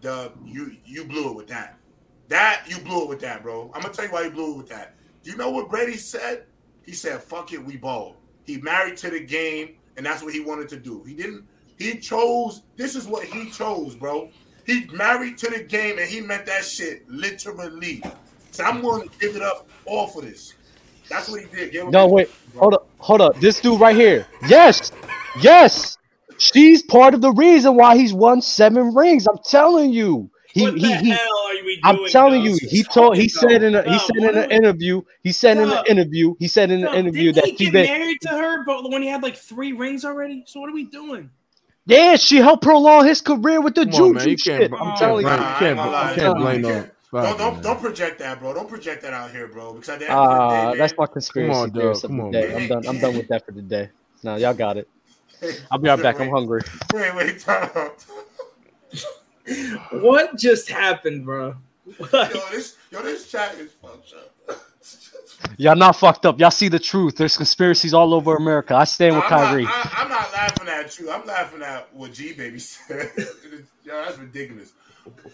Dub, 0.00 0.32
you 0.44 0.76
you 0.84 1.04
blew 1.04 1.30
it 1.30 1.36
with 1.36 1.46
that. 1.48 1.78
That 2.26 2.64
you 2.66 2.78
blew 2.78 3.04
it 3.04 3.08
with 3.08 3.20
that, 3.20 3.44
bro. 3.44 3.70
I'm 3.72 3.82
gonna 3.82 3.94
tell 3.94 4.06
you 4.06 4.10
why 4.10 4.22
you 4.24 4.30
blew 4.32 4.54
it 4.54 4.56
with 4.56 4.68
that. 4.70 4.96
Do 5.22 5.30
you 5.30 5.36
know 5.36 5.50
what 5.50 5.70
Brady 5.70 5.96
said? 5.96 6.46
He 6.82 6.92
said, 6.92 7.22
"Fuck 7.22 7.52
it, 7.52 7.64
we 7.64 7.76
ball." 7.76 8.16
He 8.44 8.56
married 8.58 8.96
to 8.98 9.10
the 9.10 9.20
game, 9.20 9.76
and 9.96 10.04
that's 10.04 10.22
what 10.24 10.34
he 10.34 10.40
wanted 10.40 10.68
to 10.70 10.76
do. 10.78 11.04
He 11.04 11.14
didn't. 11.14 11.46
He 11.78 11.98
chose. 12.00 12.62
This 12.76 12.96
is 12.96 13.06
what 13.06 13.24
he 13.24 13.48
chose, 13.50 13.94
bro. 13.94 14.30
He 14.68 14.84
married 14.92 15.38
to 15.38 15.48
the 15.48 15.60
game, 15.64 15.98
and 15.98 16.06
he 16.06 16.20
meant 16.20 16.44
that 16.44 16.62
shit 16.62 17.08
literally. 17.10 18.02
So 18.50 18.64
I'm 18.64 18.82
going 18.82 19.08
to 19.08 19.18
give 19.18 19.34
it 19.34 19.40
up 19.40 19.66
all 19.86 20.08
for 20.08 20.20
this. 20.20 20.52
That's 21.08 21.26
what 21.30 21.40
he 21.40 21.46
did. 21.46 21.72
Give 21.72 21.88
No, 21.88 22.06
wait. 22.06 22.28
Hold 22.56 22.74
up. 22.74 22.86
Hold 22.98 23.22
up. 23.22 23.40
This 23.40 23.60
dude 23.60 23.80
right 23.80 23.96
here. 23.96 24.26
Yes. 24.46 24.92
Yes. 25.40 25.96
She's 26.36 26.82
part 26.82 27.14
of 27.14 27.22
the 27.22 27.32
reason 27.32 27.76
why 27.76 27.96
he's 27.96 28.12
won 28.12 28.42
seven 28.42 28.94
rings. 28.94 29.26
I'm 29.26 29.38
telling 29.42 29.90
you. 29.90 30.30
He 30.52 30.62
what 30.64 30.74
he 30.74 30.80
the 30.80 30.96
he. 30.96 31.10
hell 31.10 31.18
are 31.20 31.64
we 31.64 31.80
doing? 31.80 32.04
I'm 32.04 32.10
telling 32.10 32.42
you, 32.42 32.58
he 32.60 32.82
told 32.82 33.16
he 33.16 33.28
said 33.28 33.62
in 33.62 33.74
a 33.74 33.82
he 33.82 33.90
Dub, 33.90 34.00
said 34.00 34.16
in 34.16 34.36
an 34.36 34.48
we- 34.48 34.56
interview, 34.56 35.02
he 35.22 35.32
said 35.32 35.56
in 35.58 35.70
an 35.70 35.84
interview, 35.86 36.34
he 36.38 36.48
said 36.48 36.70
in 36.70 36.80
an 36.80 36.86
Dub, 36.86 36.94
interview 36.94 37.32
didn't 37.32 37.34
that 37.36 37.58
he 37.58 37.64
get 37.66 37.72
been 37.72 37.86
married 37.86 38.18
to 38.22 38.28
her, 38.28 38.64
but 38.64 38.90
when 38.90 39.02
he 39.02 39.08
had 39.08 39.22
like 39.22 39.36
three 39.36 39.72
rings 39.72 40.04
already. 40.04 40.44
So 40.46 40.60
what 40.60 40.68
are 40.68 40.74
we 40.74 40.84
doing? 40.84 41.30
Yeah, 41.88 42.16
she 42.16 42.36
helped 42.36 42.62
prolong 42.62 43.06
his 43.06 43.22
career 43.22 43.62
with 43.62 43.74
the 43.74 43.86
Come 43.86 43.94
on, 43.94 44.14
man. 44.14 44.24
juju 44.24 44.30
You 44.32 44.36
shit. 44.36 44.70
can't. 44.70 44.74
I'm 44.74 44.88
You 44.88 44.92
telling 44.94 45.26
can't 45.26 45.32
you. 45.32 45.38
blame. 45.38 45.40
Nah, 45.40 45.48
You 45.48 45.54
can't. 45.54 45.62
I 45.62 45.68
ain't 45.68 45.76
gonna 45.78 45.90
lie. 45.90 46.10
You 46.10 46.20
can't 46.20 46.36
blame 46.38 46.56
You 46.56 46.62
no. 46.62 46.68
can't- 46.74 46.92
Don't 47.12 47.38
don't 47.38 47.62
don't 47.62 47.80
project 47.80 48.18
that, 48.18 48.38
bro. 48.40 48.52
Don't 48.52 48.68
project 48.68 49.02
that 49.02 49.14
out 49.14 49.30
here, 49.30 49.48
bro. 49.48 49.72
Because 49.72 49.88
at 49.88 49.98
the 50.00 50.10
end 50.10 50.20
of 50.24 50.28
the 50.30 50.38
day, 50.48 50.78
that's 50.78 50.92
my 50.98 51.06
conspiracy 51.06 51.50
on, 51.58 51.70
Dub. 51.70 51.80
theorist 51.80 52.04
of 52.04 52.10
Come 52.10 52.20
the 52.20 52.22
on, 52.26 52.32
day. 52.32 52.46
man. 52.48 52.56
I'm 52.56 52.68
done. 52.68 52.86
I'm 52.86 53.00
done 53.00 53.16
with 53.16 53.28
that 53.28 53.46
for 53.46 53.52
the 53.52 53.62
day. 53.62 53.88
No, 54.22 54.36
y'all 54.36 54.52
got 54.52 54.76
it. 54.76 54.88
I'll 55.70 55.78
be 55.78 55.88
right 55.88 56.00
back. 56.02 56.20
I'm 56.20 56.28
hungry. 56.28 56.60
Wait, 56.92 57.14
wait, 57.14 57.40
time. 57.40 57.70
What 59.90 60.36
just 60.36 60.68
happened, 60.68 61.24
bro? 61.24 61.54
Yo, 61.86 61.96
this 62.52 62.76
yo, 62.90 63.02
this 63.02 63.30
chat 63.30 63.54
is 63.54 63.72
fucked 63.80 64.12
up. 64.14 64.27
Y'all 65.56 65.76
not 65.76 65.96
fucked 65.96 66.26
up. 66.26 66.38
Y'all 66.38 66.50
see 66.50 66.68
the 66.68 66.78
truth. 66.78 67.16
There's 67.16 67.36
conspiracies 67.36 67.94
all 67.94 68.14
over 68.14 68.36
America. 68.36 68.74
I 68.74 68.84
stand 68.84 69.16
with 69.16 69.24
I'm, 69.24 69.30
not, 69.30 69.46
Kyrie. 69.48 69.66
I, 69.66 69.92
I'm 69.96 70.08
not 70.08 70.32
laughing 70.32 70.68
at 70.68 70.98
you. 70.98 71.10
I'm 71.10 71.26
laughing 71.26 71.62
at 71.62 71.94
what 71.94 72.12
G 72.12 72.32
Baby 72.32 72.58
said. 72.60 73.10
Yo, 73.84 74.04
that's 74.04 74.18
ridiculous. 74.18 74.72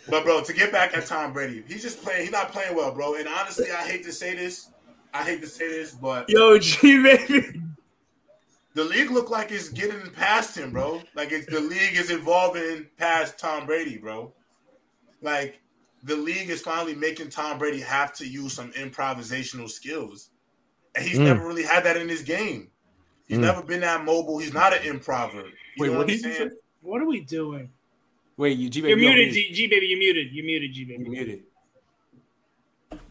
But 0.08 0.24
bro, 0.24 0.42
to 0.42 0.52
get 0.52 0.70
back 0.72 0.96
at 0.96 1.06
Tom 1.06 1.32
Brady, 1.32 1.64
he's 1.66 1.82
just 1.82 2.02
playing. 2.02 2.22
He's 2.22 2.30
not 2.30 2.52
playing 2.52 2.76
well, 2.76 2.92
bro. 2.92 3.14
And 3.16 3.26
honestly, 3.28 3.70
I 3.70 3.86
hate 3.86 4.04
to 4.04 4.12
say 4.12 4.34
this. 4.34 4.70
I 5.12 5.22
hate 5.22 5.40
to 5.42 5.46
say 5.46 5.68
this, 5.68 5.92
but 5.92 6.28
Yo, 6.28 6.58
G 6.58 7.02
baby. 7.02 7.60
the 8.74 8.84
league 8.84 9.10
look 9.10 9.30
like 9.30 9.52
it's 9.52 9.68
getting 9.68 10.10
past 10.10 10.56
him, 10.56 10.72
bro. 10.72 11.02
Like 11.14 11.32
it's 11.32 11.46
the 11.46 11.60
league 11.60 11.96
is 11.96 12.10
evolving 12.10 12.86
past 12.98 13.38
Tom 13.38 13.66
Brady, 13.66 13.98
bro. 13.98 14.32
Like 15.22 15.60
the 16.04 16.16
league 16.16 16.50
is 16.50 16.60
finally 16.60 16.94
making 16.94 17.30
Tom 17.30 17.58
Brady 17.58 17.80
have 17.80 18.12
to 18.14 18.26
use 18.26 18.52
some 18.52 18.70
improvisational 18.72 19.68
skills, 19.68 20.30
and 20.94 21.04
he's 21.06 21.18
Mm. 21.18 21.24
never 21.24 21.46
really 21.46 21.62
had 21.64 21.84
that 21.84 21.96
in 21.96 22.08
his 22.08 22.22
game. 22.22 22.70
He's 23.26 23.38
Mm. 23.38 23.42
never 23.42 23.62
been 23.62 23.80
that 23.80 24.04
mobile. 24.04 24.38
He's 24.38 24.52
not 24.52 24.74
an 24.74 24.84
improver. 24.86 25.38
You 25.38 25.52
Wait, 25.78 25.86
know 25.88 25.92
what 25.92 25.98
what 25.98 26.02
I'm 26.02 26.06
did 26.08 26.24
you 26.24 26.32
saying? 26.34 26.50
What 26.82 27.00
are 27.02 27.06
we 27.06 27.20
doing? 27.20 27.70
Wait, 28.36 28.58
you 28.58 28.68
G 28.68 28.80
baby. 28.82 28.90
You're 28.90 29.14
muted. 29.14 29.32
G, 29.32 29.52
G 29.52 29.66
baby. 29.66 29.86
You're 29.86 29.98
muted. 29.98 30.32
You're 30.32 30.44
muted, 30.44 30.72
G 30.74 30.84
baby. 30.84 31.04
You 31.04 31.10
baby. 31.10 31.24
muted. 31.24 31.44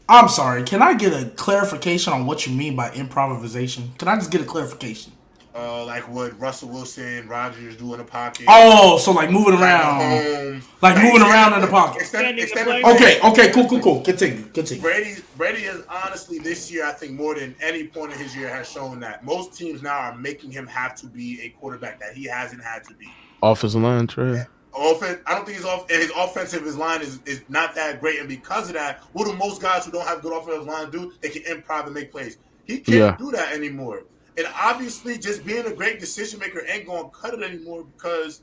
I'm 0.07 0.27
sorry. 0.27 0.63
Can 0.63 0.81
I 0.81 0.93
get 0.93 1.13
a 1.13 1.29
clarification 1.31 2.13
on 2.13 2.25
what 2.25 2.45
you 2.45 2.53
mean 2.53 2.75
by 2.75 2.91
improvisation? 2.93 3.93
Can 3.97 4.07
I 4.07 4.15
just 4.15 4.31
get 4.31 4.41
a 4.41 4.45
clarification? 4.45 5.13
Uh, 5.55 5.85
like 5.85 6.07
what 6.09 6.37
Russell 6.39 6.69
Wilson, 6.69 7.27
Rodgers 7.27 7.75
do 7.75 7.93
in 7.93 7.99
the 7.99 8.05
pocket. 8.05 8.45
Oh, 8.49 8.97
so 8.97 9.11
like 9.11 9.29
moving 9.29 9.53
around, 9.53 10.01
Mahomes. 10.01 10.63
like 10.81 10.95
moving 11.01 11.21
around 11.21 11.53
in 11.53 11.61
the 11.61 11.67
pocket. 11.67 12.01
Extend, 12.01 12.39
Extending 12.39 12.81
the. 12.81 12.87
Okay, 12.89 13.19
okay, 13.21 13.51
cool, 13.51 13.67
cool, 13.67 13.79
cool. 13.79 14.01
Continue, 14.01 14.43
continue. 14.45 14.81
Brady, 14.81 15.15
Brady 15.37 15.61
has 15.63 15.83
honestly 15.87 16.39
this 16.39 16.71
year, 16.71 16.85
I 16.85 16.91
think 16.91 17.13
more 17.13 17.35
than 17.35 17.55
any 17.61 17.87
point 17.87 18.13
in 18.13 18.19
his 18.19 18.35
year, 18.35 18.49
has 18.49 18.69
shown 18.69 18.99
that 19.01 19.23
most 19.23 19.53
teams 19.57 19.81
now 19.81 19.97
are 19.99 20.15
making 20.17 20.51
him 20.51 20.65
have 20.67 20.95
to 20.95 21.07
be 21.07 21.41
a 21.43 21.49
quarterback 21.49 21.99
that 21.99 22.13
he 22.13 22.25
hasn't 22.25 22.63
had 22.63 22.83
to 22.85 22.93
be. 22.95 23.07
Offensive 23.41 23.81
line, 23.81 24.07
Trey. 24.07 24.45
Offense, 24.75 25.19
I 25.27 25.35
don't 25.35 25.45
think 25.45 25.57
his 25.57 25.65
off 25.67 25.87
and 25.91 26.01
his 26.01 26.11
offensive 26.17 26.63
his 26.63 26.77
line 26.77 27.01
is, 27.03 27.19
is 27.27 27.43
not 27.47 27.75
that 27.75 27.99
great, 28.01 28.19
and 28.19 28.27
because 28.27 28.69
of 28.69 28.73
that, 28.73 29.01
what 29.13 29.25
do 29.25 29.33
most 29.33 29.61
guys 29.61 29.85
who 29.85 29.91
don't 29.91 30.07
have 30.07 30.23
good 30.23 30.33
offensive 30.35 30.65
line 30.65 30.89
do? 30.89 31.13
They 31.21 31.29
can 31.29 31.43
improv 31.43 31.85
and 31.85 31.93
make 31.93 32.11
plays. 32.11 32.37
He 32.65 32.79
can't 32.79 32.97
Yeah. 32.97 33.15
do 33.17 33.29
that 33.31 33.53
anymore. 33.53 34.03
And 34.37 34.47
obviously, 34.59 35.17
just 35.17 35.45
being 35.45 35.65
a 35.65 35.73
great 35.73 35.99
decision 35.99 36.39
maker 36.39 36.63
ain't 36.67 36.87
gonna 36.87 37.09
cut 37.09 37.33
it 37.33 37.43
anymore 37.43 37.85
because 37.85 38.41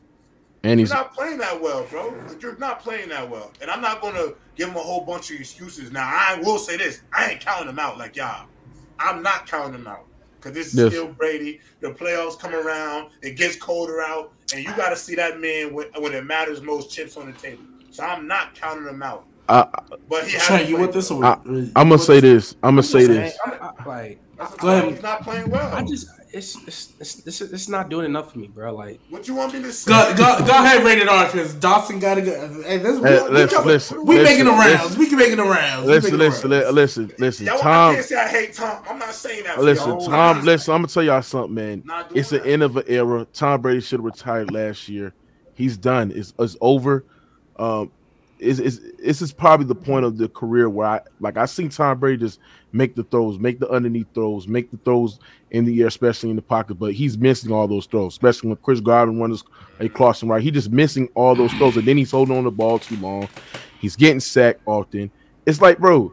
And 0.62 0.78
you're 0.78 0.86
he's 0.86 0.90
not 0.90 1.14
playing 1.14 1.38
that 1.38 1.60
well, 1.60 1.84
bro. 1.84 2.16
Like, 2.28 2.42
you're 2.42 2.58
not 2.58 2.80
playing 2.80 3.08
that 3.08 3.28
well. 3.28 3.52
And 3.60 3.70
I'm 3.70 3.80
not 3.80 4.00
gonna 4.00 4.28
give 4.56 4.68
him 4.68 4.76
a 4.76 4.80
whole 4.80 5.04
bunch 5.04 5.30
of 5.30 5.40
excuses. 5.40 5.90
Now, 5.90 6.08
I 6.08 6.40
will 6.42 6.58
say 6.58 6.76
this: 6.76 7.00
I 7.12 7.30
ain't 7.32 7.40
counting 7.40 7.68
him 7.68 7.78
out 7.78 7.98
like 7.98 8.16
y'all. 8.16 8.46
I'm 8.98 9.22
not 9.22 9.46
counting 9.48 9.74
him 9.80 9.86
out 9.86 10.06
because 10.40 10.52
this 10.54 10.68
is 10.68 10.78
Yes. 10.78 10.92
still 10.92 11.12
Brady. 11.12 11.60
The 11.80 11.90
playoffs 11.90 12.38
come 12.38 12.54
around, 12.54 13.10
it 13.22 13.36
gets 13.36 13.56
colder 13.56 14.00
out, 14.00 14.32
and 14.54 14.62
you 14.62 14.74
got 14.76 14.90
to 14.90 14.96
see 14.96 15.14
that 15.16 15.40
man 15.40 15.72
when, 15.74 15.86
when 15.98 16.12
it 16.12 16.24
matters 16.24 16.62
most. 16.62 16.90
Chips 16.90 17.16
on 17.16 17.26
the 17.26 17.32
table. 17.38 17.64
So 17.90 18.04
I'm 18.04 18.26
not 18.28 18.54
counting 18.54 18.86
him 18.86 19.02
out. 19.02 19.26
I, 19.50 19.68
But 20.08 20.26
he 20.26 20.38
Trey, 20.38 20.68
you 20.68 20.78
with 20.78 20.92
this? 20.92 21.10
Or, 21.10 21.24
I- 21.24 21.38
I'm 21.44 21.72
gonna 21.74 21.98
say 21.98 22.20
this. 22.20 22.54
I'm 22.62 22.72
gonna 22.72 22.82
say 22.82 23.06
this. 23.06 23.36
I, 23.44 23.50
I, 23.50 23.88
like, 23.88 24.20
Go 24.58 24.68
ahead. 24.68 24.92
He's 24.94 25.02
not 25.02 25.22
playing 25.22 25.50
well. 25.50 25.74
I 25.74 25.82
just, 25.84 26.08
it's, 26.32 26.56
it's, 26.66 26.94
it's, 26.98 27.26
it's, 27.26 27.40
it's 27.42 27.68
not 27.68 27.90
doing 27.90 28.06
enough 28.06 28.32
for 28.32 28.38
me, 28.38 28.46
bro. 28.46 28.74
Like, 28.74 28.98
what 29.10 29.28
you 29.28 29.34
want 29.34 29.52
me 29.52 29.60
to 29.60 29.70
say? 29.70 29.90
Go, 29.90 30.14
go, 30.16 30.38
go 30.46 30.64
ahead, 30.64 30.82
rated 30.82 31.08
R, 31.08 31.26
because 31.26 31.52
Dawson 31.54 31.98
got 31.98 32.14
to 32.14 32.22
go. 32.22 32.62
Hey, 32.62 32.78
this, 32.78 33.02
Hey, 33.02 33.22
we, 33.22 33.28
listen, 33.28 33.64
we, 33.64 33.72
listen, 33.72 34.06
we 34.06 34.22
making 34.22 34.44
the 34.46 34.52
listen, 34.52 34.78
rounds. 34.78 34.96
We 34.96 35.06
can 35.08 35.18
make 35.18 35.36
the 35.36 35.42
rounds. 35.42 35.86
Listen, 35.86 36.16
listen, 36.16 36.50
rounds. 36.50 36.66
li- 36.66 36.72
listen, 36.72 37.12
listen. 37.18 37.46
Y'all, 37.46 37.56
I 37.58 37.94
can't 37.94 38.04
say 38.06 38.16
I 38.16 38.28
hate 38.28 38.54
Tom. 38.54 38.82
I'm 38.88 38.98
not 38.98 39.12
saying 39.12 39.44
that. 39.44 39.56
for 39.56 39.62
listen, 39.62 39.88
y'all. 39.90 39.98
I'm 40.04 40.10
Tom. 40.10 40.36
not- 40.36 40.44
Listen, 40.44 40.74
I'm 40.74 40.78
gonna 40.80 40.88
tell 40.88 41.02
y'all 41.02 41.22
something, 41.22 41.54
man. 41.54 41.82
Not 41.84 42.08
doing 42.08 42.20
It's 42.20 42.30
the 42.30 42.46
end 42.46 42.62
of 42.62 42.78
an 42.78 42.84
era. 42.86 43.26
Tom 43.34 43.60
Brady 43.60 43.82
should 43.82 43.98
have 43.98 44.04
retired 44.06 44.50
last 44.52 44.88
year. 44.88 45.12
He's 45.54 45.76
done. 45.76 46.12
It's, 46.14 46.32
it's 46.38 46.56
over. 46.62 47.04
Um, 47.56 47.92
it's, 48.40 48.58
it's, 48.58 48.80
this 48.98 49.22
is 49.22 49.32
probably 49.32 49.66
the 49.66 49.74
point 49.74 50.04
of 50.04 50.16
the 50.16 50.28
career 50.28 50.70
where 50.70 50.86
I 50.86 51.00
like 51.20 51.36
I 51.36 51.44
seen 51.44 51.68
Tom 51.68 51.98
Brady 51.98 52.18
just 52.18 52.40
make 52.72 52.94
the 52.94 53.04
throws, 53.04 53.38
make 53.38 53.60
the 53.60 53.68
underneath 53.68 54.06
throws, 54.14 54.48
make 54.48 54.70
the 54.70 54.78
throws 54.78 55.18
in 55.50 55.64
the 55.64 55.80
air, 55.82 55.88
especially 55.88 56.30
in 56.30 56.36
the 56.36 56.42
pocket. 56.42 56.74
But 56.74 56.94
he's 56.94 57.18
missing 57.18 57.52
all 57.52 57.68
those 57.68 57.86
throws, 57.86 58.14
especially 58.14 58.48
when 58.48 58.56
Chris 58.58 58.80
Godwin 58.80 59.20
runs 59.20 59.44
a 59.78 59.88
crossing 59.88 60.28
right. 60.28 60.42
He 60.42 60.50
just 60.50 60.70
missing 60.70 61.08
all 61.14 61.34
those 61.34 61.52
throws, 61.54 61.76
and 61.76 61.86
then 61.86 61.98
he's 61.98 62.10
holding 62.10 62.36
on 62.36 62.44
the 62.44 62.50
ball 62.50 62.78
too 62.78 62.96
long. 62.96 63.28
He's 63.78 63.96
getting 63.96 64.20
sacked 64.20 64.62
often. 64.66 65.10
It's 65.46 65.60
like, 65.60 65.78
bro, 65.78 66.12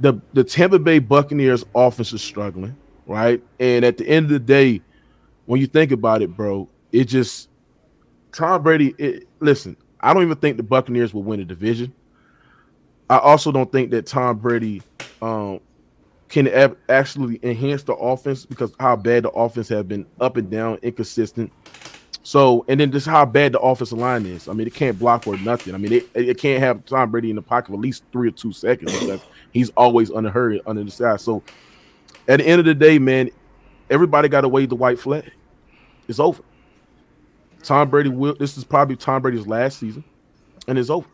the 0.00 0.20
the 0.34 0.44
Tampa 0.44 0.78
Bay 0.78 1.00
Buccaneers 1.00 1.64
offense 1.74 2.12
is 2.12 2.22
struggling, 2.22 2.76
right? 3.06 3.42
And 3.58 3.84
at 3.84 3.96
the 3.96 4.08
end 4.08 4.26
of 4.26 4.30
the 4.30 4.38
day, 4.38 4.82
when 5.46 5.60
you 5.60 5.66
think 5.66 5.90
about 5.90 6.22
it, 6.22 6.36
bro, 6.36 6.68
it 6.92 7.04
just 7.04 7.48
Tom 8.32 8.62
Brady. 8.62 8.94
It, 8.98 9.28
listen, 9.40 9.76
I 10.00 10.12
don't 10.14 10.22
even 10.22 10.36
think 10.36 10.56
the 10.56 10.62
Buccaneers 10.62 11.14
will 11.14 11.22
win 11.22 11.40
a 11.40 11.44
division. 11.44 11.92
I 13.08 13.18
also 13.18 13.52
don't 13.52 13.70
think 13.70 13.90
that 13.92 14.06
Tom 14.06 14.38
Brady 14.38 14.82
um, 15.22 15.60
can 16.28 16.48
ab- 16.48 16.76
actually 16.88 17.38
enhance 17.42 17.84
the 17.84 17.94
offense 17.94 18.44
because 18.44 18.72
how 18.80 18.96
bad 18.96 19.24
the 19.24 19.30
offense 19.30 19.68
have 19.68 19.88
been 19.88 20.06
up 20.20 20.36
and 20.36 20.50
down, 20.50 20.78
inconsistent. 20.82 21.52
So, 22.24 22.64
and 22.66 22.80
then 22.80 22.90
just 22.90 23.06
how 23.06 23.24
bad 23.24 23.52
the 23.52 23.60
offensive 23.60 23.98
line 23.98 24.26
is. 24.26 24.48
I 24.48 24.52
mean, 24.52 24.66
it 24.66 24.74
can't 24.74 24.98
block 24.98 25.28
or 25.28 25.36
nothing. 25.38 25.74
I 25.74 25.78
mean, 25.78 25.92
it, 25.92 26.08
it 26.14 26.38
can't 26.38 26.60
have 26.60 26.84
Tom 26.84 27.12
Brady 27.12 27.30
in 27.30 27.36
the 27.36 27.42
pocket 27.42 27.68
for 27.68 27.74
at 27.74 27.78
least 27.78 28.02
three 28.10 28.28
or 28.28 28.32
two 28.32 28.52
seconds 28.52 28.98
because 28.98 29.20
he's 29.52 29.70
always 29.76 30.10
under 30.10 30.30
hurry 30.30 30.60
under 30.66 30.82
the 30.82 30.90
side. 30.90 31.20
So, 31.20 31.44
at 32.26 32.38
the 32.40 32.46
end 32.46 32.58
of 32.58 32.64
the 32.64 32.74
day, 32.74 32.98
man, 32.98 33.30
everybody 33.90 34.28
got 34.28 34.40
to 34.40 34.48
wave 34.48 34.70
the 34.70 34.74
white 34.74 34.98
flag. 34.98 35.30
It's 36.08 36.18
over. 36.18 36.42
Tom 37.66 37.90
Brady 37.90 38.08
will. 38.08 38.34
This 38.34 38.56
is 38.56 38.64
probably 38.64 38.96
Tom 38.96 39.22
Brady's 39.22 39.46
last 39.46 39.78
season, 39.80 40.04
and 40.68 40.78
it's 40.78 40.88
over. 40.88 41.06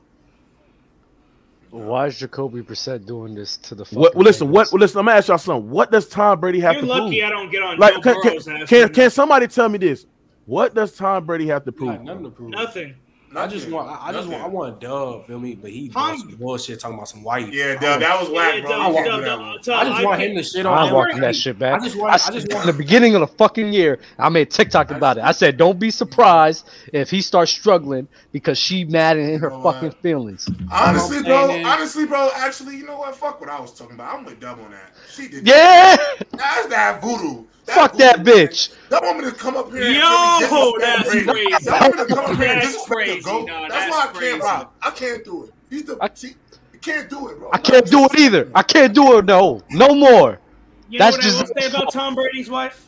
Why 1.71 2.07
is 2.07 2.19
Jacoby 2.19 2.61
Brissett 2.61 3.07
doing 3.07 3.35
this 3.35 3.57
to 3.57 3.75
the? 3.75 3.85
What? 3.85 4.15
Well, 4.15 4.25
listen. 4.25 4.51
What? 4.51 4.67
Bengals? 4.67 4.73
Well, 4.73 4.81
listen. 4.81 4.99
I'm 4.99 5.07
gonna 5.07 5.17
ask 5.17 5.29
y'all 5.29 5.39
something. 5.39 5.71
What 5.71 5.91
does 5.91 6.07
Tom 6.07 6.39
Brady 6.39 6.61
have 6.61 6.75
to 6.75 6.81
prove? 6.81 6.89
You're 6.89 6.97
to 6.97 7.03
lucky 7.05 7.21
prove? 7.21 7.25
I 7.25 7.31
don't 7.31 7.51
get 7.51 7.63
on 7.63 7.79
Like, 7.79 7.95
Joe 7.95 8.01
can, 8.01 8.15
can, 8.15 8.31
Burrow's 8.33 8.49
ass. 8.49 8.69
can, 8.69 8.89
can 8.93 9.11
somebody 9.11 9.47
tell 9.49 9.69
me 9.71 9.79
this? 9.79 10.05
What 10.45 10.75
does 10.75 10.95
Tom 10.95 11.25
Brady 11.25 11.47
have 11.47 11.65
to 11.65 11.73
prove? 11.73 12.03
nothing 12.03 12.25
to 12.25 12.31
prove. 12.31 12.51
Nothing. 12.51 12.95
I 13.37 13.47
just 13.47 13.69
want, 13.71 13.89
I, 13.89 14.09
I 14.09 14.13
just 14.13 14.29
want, 14.29 14.43
I 14.43 14.47
want 14.47 14.77
a 14.77 14.81
dub, 14.81 15.27
feel 15.27 15.39
me? 15.39 15.55
But 15.55 15.71
he 15.71 15.89
doing 15.89 16.19
some 16.19 16.37
bullshit 16.37 16.81
talking 16.81 16.97
about 16.97 17.09
some 17.09 17.23
white. 17.23 17.53
Yeah, 17.53 17.77
I 17.79 17.83
Dub, 17.83 18.01
that 18.01 18.21
was 18.21 18.31
whack, 18.31 18.55
Yeah, 18.57 18.61
bro. 18.63 18.71
Dub, 18.71 18.89
You 18.89 18.95
can't 18.95 19.07
Dub, 19.07 19.25
Dub. 19.25 19.63
Dub, 19.63 19.77
I 19.81 19.85
just 19.85 20.01
I 20.01 20.05
want 20.05 20.21
him 20.23 20.37
to 20.37 20.43
shit 20.43 20.67
on. 20.67 20.79
I'm 20.79 20.93
walking 20.95 21.21
that 21.21 21.37
shit 21.37 21.59
back. 21.59 21.81
I 21.81 21.85
just 21.85 21.97
want, 21.97 22.13
I 22.15 22.17
said 22.17 22.35
just 22.35 22.53
in 22.53 22.67
the 22.67 22.73
beginning 22.73 23.15
of 23.15 23.21
the 23.21 23.27
fucking 23.27 23.73
year, 23.73 23.99
I 24.19 24.29
made 24.29 24.51
TikTok 24.51 24.91
about 24.91 25.19
it. 25.19 25.25
I 25.25 25.33
said, 25.33 25.57
"Don't 25.57 25.79
be 25.79 25.91
surprised 25.91 26.69
if 26.93 27.11
he 27.11 27.21
starts 27.23 27.51
struggling 27.53 28.09
because 28.33 28.59
she 28.59 28.85
mad 28.85 29.17
and 29.17 29.31
in 29.31 29.41
her 29.41 29.49
You 29.49 29.55
know 29.55 29.61
what? 29.61 29.75
fucking 29.75 29.93
feelings." 30.03 30.49
Honestly, 30.71 31.23
bro. 31.23 31.51
Honestly, 31.65 32.07
bro. 32.07 32.31
Actually, 32.37 32.77
you 32.77 32.87
know 32.87 32.99
what? 32.99 33.17
Fuck 33.17 33.41
what 33.41 33.49
I 33.51 33.61
was 33.61 33.73
talking 33.73 33.95
about. 33.95 34.15
I'm 34.19 34.25
with 34.25 34.41
Dub 34.41 34.59
on 34.61 34.71
that. 34.73 34.93
She 35.11 35.29
did. 35.29 35.47
Yeah, 35.47 35.97
That's 36.33 36.67
that 36.69 37.01
voodoo. 37.03 37.45
Fuck 37.67 37.93
voodoo, 37.93 38.05
that 38.05 38.19
bitch. 38.21 38.75
That 38.89 39.03
woman 39.03 39.25
to 39.25 39.33
come 39.33 39.57
up 39.57 39.71
here. 39.73 39.83
and 39.85 39.95
Yo, 39.95 40.01
really 40.51 40.81
that's 40.81 41.03
disrespect 41.05 41.27
Brady. 41.27 41.51
crazy. 41.51 41.65
That 41.71 41.83
woman 41.91 42.07
to 42.09 42.15
come 42.15 42.25
up 42.25 42.37
here 42.37 42.49
and 42.49 42.61
That's 42.63 42.67
disrespect 42.73 42.89
the 42.89 42.95
crazy. 42.95 43.45
No, 43.45 43.47
that's, 43.47 43.75
that's 43.75 43.91
why 43.91 44.01
I 44.01 44.05
can't 44.07 44.15
crazy. 44.17 44.39
rock. 44.41 44.75
I 44.83 44.91
can't 44.91 45.25
do 45.25 45.45
it. 45.45 45.51
He's 45.71 45.85
the. 45.85 45.99
I- 46.01 46.11
she, 46.15 46.35
can't 46.81 47.09
do 47.09 47.29
it, 47.29 47.39
bro. 47.39 47.49
I 47.53 47.59
can't 47.59 47.87
do 47.87 48.05
it 48.07 48.19
either. 48.19 48.51
I 48.57 48.63
can't 48.65 48.93
do 48.93 49.19
it. 49.19 49.25
No, 49.25 49.63
no 49.71 49.95
more. 49.95 50.41
You 50.91 50.99
That's 50.99 51.17
know 51.17 51.19
what 51.19 51.23
just- 51.23 51.37
I 51.37 51.41
will 51.43 51.63
say 51.63 51.77
about 51.79 51.93
Tom 51.93 52.15
Brady's 52.17 52.51
wife? 52.51 52.87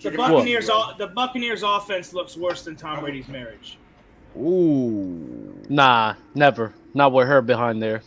The 0.00 0.10
Buccaneers, 0.10 0.68
o- 0.68 0.94
the 0.98 1.06
Buccaneers 1.06 1.62
offense 1.62 2.12
looks 2.12 2.36
worse 2.36 2.64
than 2.64 2.74
Tom 2.74 2.98
Brady's 2.98 3.28
marriage. 3.28 3.78
Ooh. 4.36 5.54
Nah, 5.68 6.14
never. 6.34 6.74
Not 6.94 7.12
with 7.12 7.28
her 7.28 7.40
behind 7.40 7.80
there. 7.80 8.02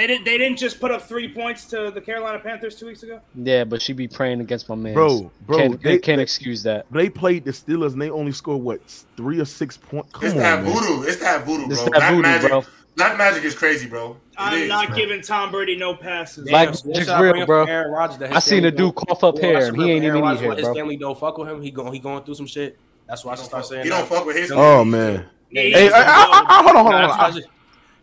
They 0.00 0.06
didn't. 0.06 0.24
They 0.24 0.38
didn't 0.38 0.56
just 0.56 0.80
put 0.80 0.90
up 0.90 1.02
three 1.02 1.28
points 1.28 1.66
to 1.66 1.90
the 1.90 2.00
Carolina 2.00 2.38
Panthers 2.38 2.74
two 2.74 2.86
weeks 2.86 3.02
ago. 3.02 3.20
Yeah, 3.34 3.64
but 3.64 3.82
she 3.82 3.92
be 3.92 4.08
praying 4.08 4.40
against 4.40 4.66
my 4.70 4.74
man. 4.74 4.94
Bro, 4.94 5.30
bro, 5.46 5.58
can't, 5.58 5.82
they- 5.82 5.98
can't 5.98 6.16
they- 6.16 6.22
excuse 6.22 6.62
that. 6.62 6.86
They 6.90 7.10
played 7.10 7.44
the 7.44 7.50
Steelers 7.50 7.92
and 7.92 8.00
they 8.00 8.08
only 8.08 8.32
scored 8.32 8.62
what 8.62 8.80
three 9.18 9.38
or 9.40 9.44
six 9.44 9.76
points. 9.76 10.08
Come 10.14 10.24
It's 10.24 10.32
on, 10.32 10.40
that 10.40 10.62
man. 10.64 10.72
voodoo. 10.72 11.02
It's 11.02 11.18
that 11.20 11.44
voodoo, 11.44 11.66
bro. 11.66 11.72
It's 11.74 11.82
Black 11.84 12.00
that 12.00 12.10
voodoo, 12.12 12.22
magic. 12.22 12.48
bro. 12.48 12.64
Black 12.96 13.18
magic 13.18 13.44
is 13.44 13.54
crazy, 13.54 13.86
bro. 13.88 14.12
It 14.12 14.16
I'm 14.38 14.58
is, 14.58 14.68
not 14.70 14.88
bro. 14.88 14.96
giving 14.96 15.20
Tom 15.20 15.50
Brady 15.50 15.76
no 15.76 15.94
passes. 15.94 16.50
Like- 16.50 16.72
Damn, 16.72 16.88
Magic's 16.92 17.20
real, 17.20 17.44
bro. 17.44 17.64
Aaron 17.64 17.90
Rodgers 17.92 18.22
I 18.22 18.38
seen 18.38 18.64
a 18.64 18.70
dude 18.70 18.94
cough 18.94 19.22
up 19.22 19.38
hair 19.38 19.66
and 19.68 19.76
he 19.76 19.90
ain't 19.90 20.04
even 20.04 20.16
eat 20.16 20.20
Rodgers, 20.22 20.40
hair, 20.40 20.54
His 20.54 20.64
bro. 20.64 20.74
family 20.76 20.96
don't 20.96 21.20
fuck 21.20 21.36
with 21.36 21.46
him. 21.50 21.60
He 21.60 21.70
going, 21.70 21.92
he 21.92 21.98
going 21.98 22.24
through 22.24 22.36
some 22.36 22.46
shit. 22.46 22.78
That's 23.06 23.22
why 23.22 23.32
I 23.32 23.36
should 23.36 23.44
start 23.44 23.66
saying. 23.66 23.82
He 23.84 23.90
don't 23.90 24.08
fuck 24.08 24.24
with 24.24 24.36
his. 24.36 24.50
Oh 24.50 24.82
man. 24.82 25.26
Hey, 25.50 25.72
he's 25.72 25.92
I, 25.92 25.98
I, 25.98 26.02
I, 26.02 26.44
I- 26.48 26.62
hold 26.62 26.76
on, 26.76 26.84
hold 26.86 26.94
on. 26.94 27.42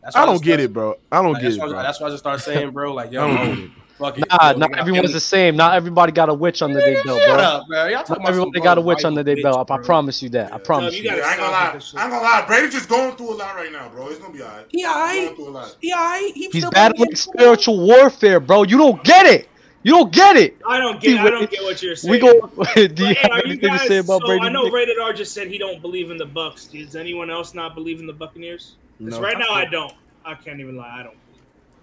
That's 0.08 0.16
I 0.16 0.16
I, 0.16 0.16
just- 0.16 0.16
that's 0.16 0.16
why 0.16 0.22
I 0.22 0.26
don't 0.26 0.34
just 0.36 0.44
get 0.44 0.54
start- 0.54 0.60
it, 0.62 0.74
bro. 0.74 0.96
I 1.12 1.22
don't 1.22 1.34
like, 1.34 1.42
get 1.42 1.48
That's 1.50 1.58
it, 1.58 1.76
why 1.76 1.84
that's 1.84 2.00
why 2.00 2.08
I 2.08 2.10
just 2.12 2.24
start 2.24 2.40
saying, 2.42 2.72
bro. 2.72 2.94
Like, 2.94 3.12
yo, 3.12 3.24
I 3.24 3.28
don't 3.28 3.36
bro, 3.36 3.46
get 3.56 3.64
it. 3.64 3.72
fuck 3.98 4.18
it. 4.20 4.26
Nah, 4.30 4.52
Yo, 4.52 4.58
not 4.58 4.78
everyone's 4.78 5.12
the 5.14 5.20
same. 5.20 5.56
Not 5.58 5.74
everybody 5.76 6.12
got 6.14 6.30
a 6.30 6.34
witch 6.34 6.62
under 6.62 6.80
their 6.80 7.04
belt, 7.04 7.20
Shut 7.20 7.28
bro. 7.36 7.44
up, 7.44 7.68
bro. 7.68 7.86
Y'all 7.88 8.04
talking 8.04 8.10
Not 8.10 8.18
about 8.20 8.30
everybody 8.30 8.60
got 8.62 8.78
a 8.78 8.82
witch 8.82 9.04
under 9.06 9.24
their 9.24 9.36
bitch, 9.36 9.44
belt. 9.44 9.70
I 9.70 9.78
promise 9.80 10.24
you 10.24 10.30
that. 10.30 10.54
I 10.54 10.60
promise 10.60 10.96
you 10.98 11.04
you. 11.04 11.10
I 11.12 11.14
ain't 11.32 11.38
gonna 11.40 11.52
lie. 11.52 11.66
with 11.74 11.82
this 11.82 11.90
shit. 11.92 12.00
I 12.00 12.04
ain't 12.04 12.12
gonna 12.12 12.24
lie. 12.24 12.44
Brady's 12.48 12.72
just 12.74 12.88
going 12.90 13.16
through 13.18 13.34
a 13.34 13.36
lot 13.36 13.56
right 13.56 13.72
now, 13.72 13.90
bro. 13.90 14.08
It's 14.08 14.20
gonna 14.20 14.34
be 14.34 14.42
alright. 14.42 14.66
He 14.70 14.78
He's 14.80 14.88
alright. 14.88 15.24
going 15.26 15.36
through 15.36 15.50
a 15.50 15.50
lot. 15.50 15.76
He 15.82 15.92
alright. 15.94 16.32
He's 16.34 16.70
battling 16.70 17.16
spiritual 17.16 17.86
warfare, 17.86 18.40
bro. 18.40 18.64
You 18.64 18.78
don't 18.78 19.04
get 19.04 19.26
it. 19.26 19.50
You 19.84 19.92
don't 19.94 20.12
get 20.12 20.36
it. 20.38 20.58
I 20.68 20.80
don't 20.80 21.00
get. 21.02 21.20
I 21.20 21.30
don't 21.30 21.50
get 21.50 21.64
what 21.64 21.82
you're 21.82 21.96
saying. 21.96 22.12
We 22.12 22.20
go. 22.20 22.48
Do 22.76 22.82
you 22.82 23.06
hey, 23.06 23.14
have 23.22 23.32
are 23.32 23.38
you 23.38 23.44
anything 23.54 23.72
to 23.72 23.80
say 23.80 23.98
about 24.00 24.22
so 24.22 24.28
Brady? 24.28 24.46
I 24.46 24.50
know 24.50 24.70
Rated 24.70 24.98
R 25.00 25.14
just 25.14 25.34
said 25.34 25.48
he 25.48 25.58
don't 25.58 25.82
believe 25.82 26.12
in 26.12 26.18
the 26.18 26.26
Bucks. 26.26 26.66
Does 26.66 26.96
anyone 26.96 27.30
else 27.30 27.54
not 27.54 27.74
believe 27.74 28.00
in 28.00 28.06
the 28.08 28.14
Buccaneers? 28.14 28.76
Because 29.00 29.16
No. 29.16 29.22
right 29.22 29.38
now 29.38 29.52
I 29.52 29.66
don't. 29.66 29.94
I 30.26 30.34
can't 30.36 30.60
even 30.60 30.76
lie. 30.76 31.00
I 31.00 31.04
don't. 31.04 31.16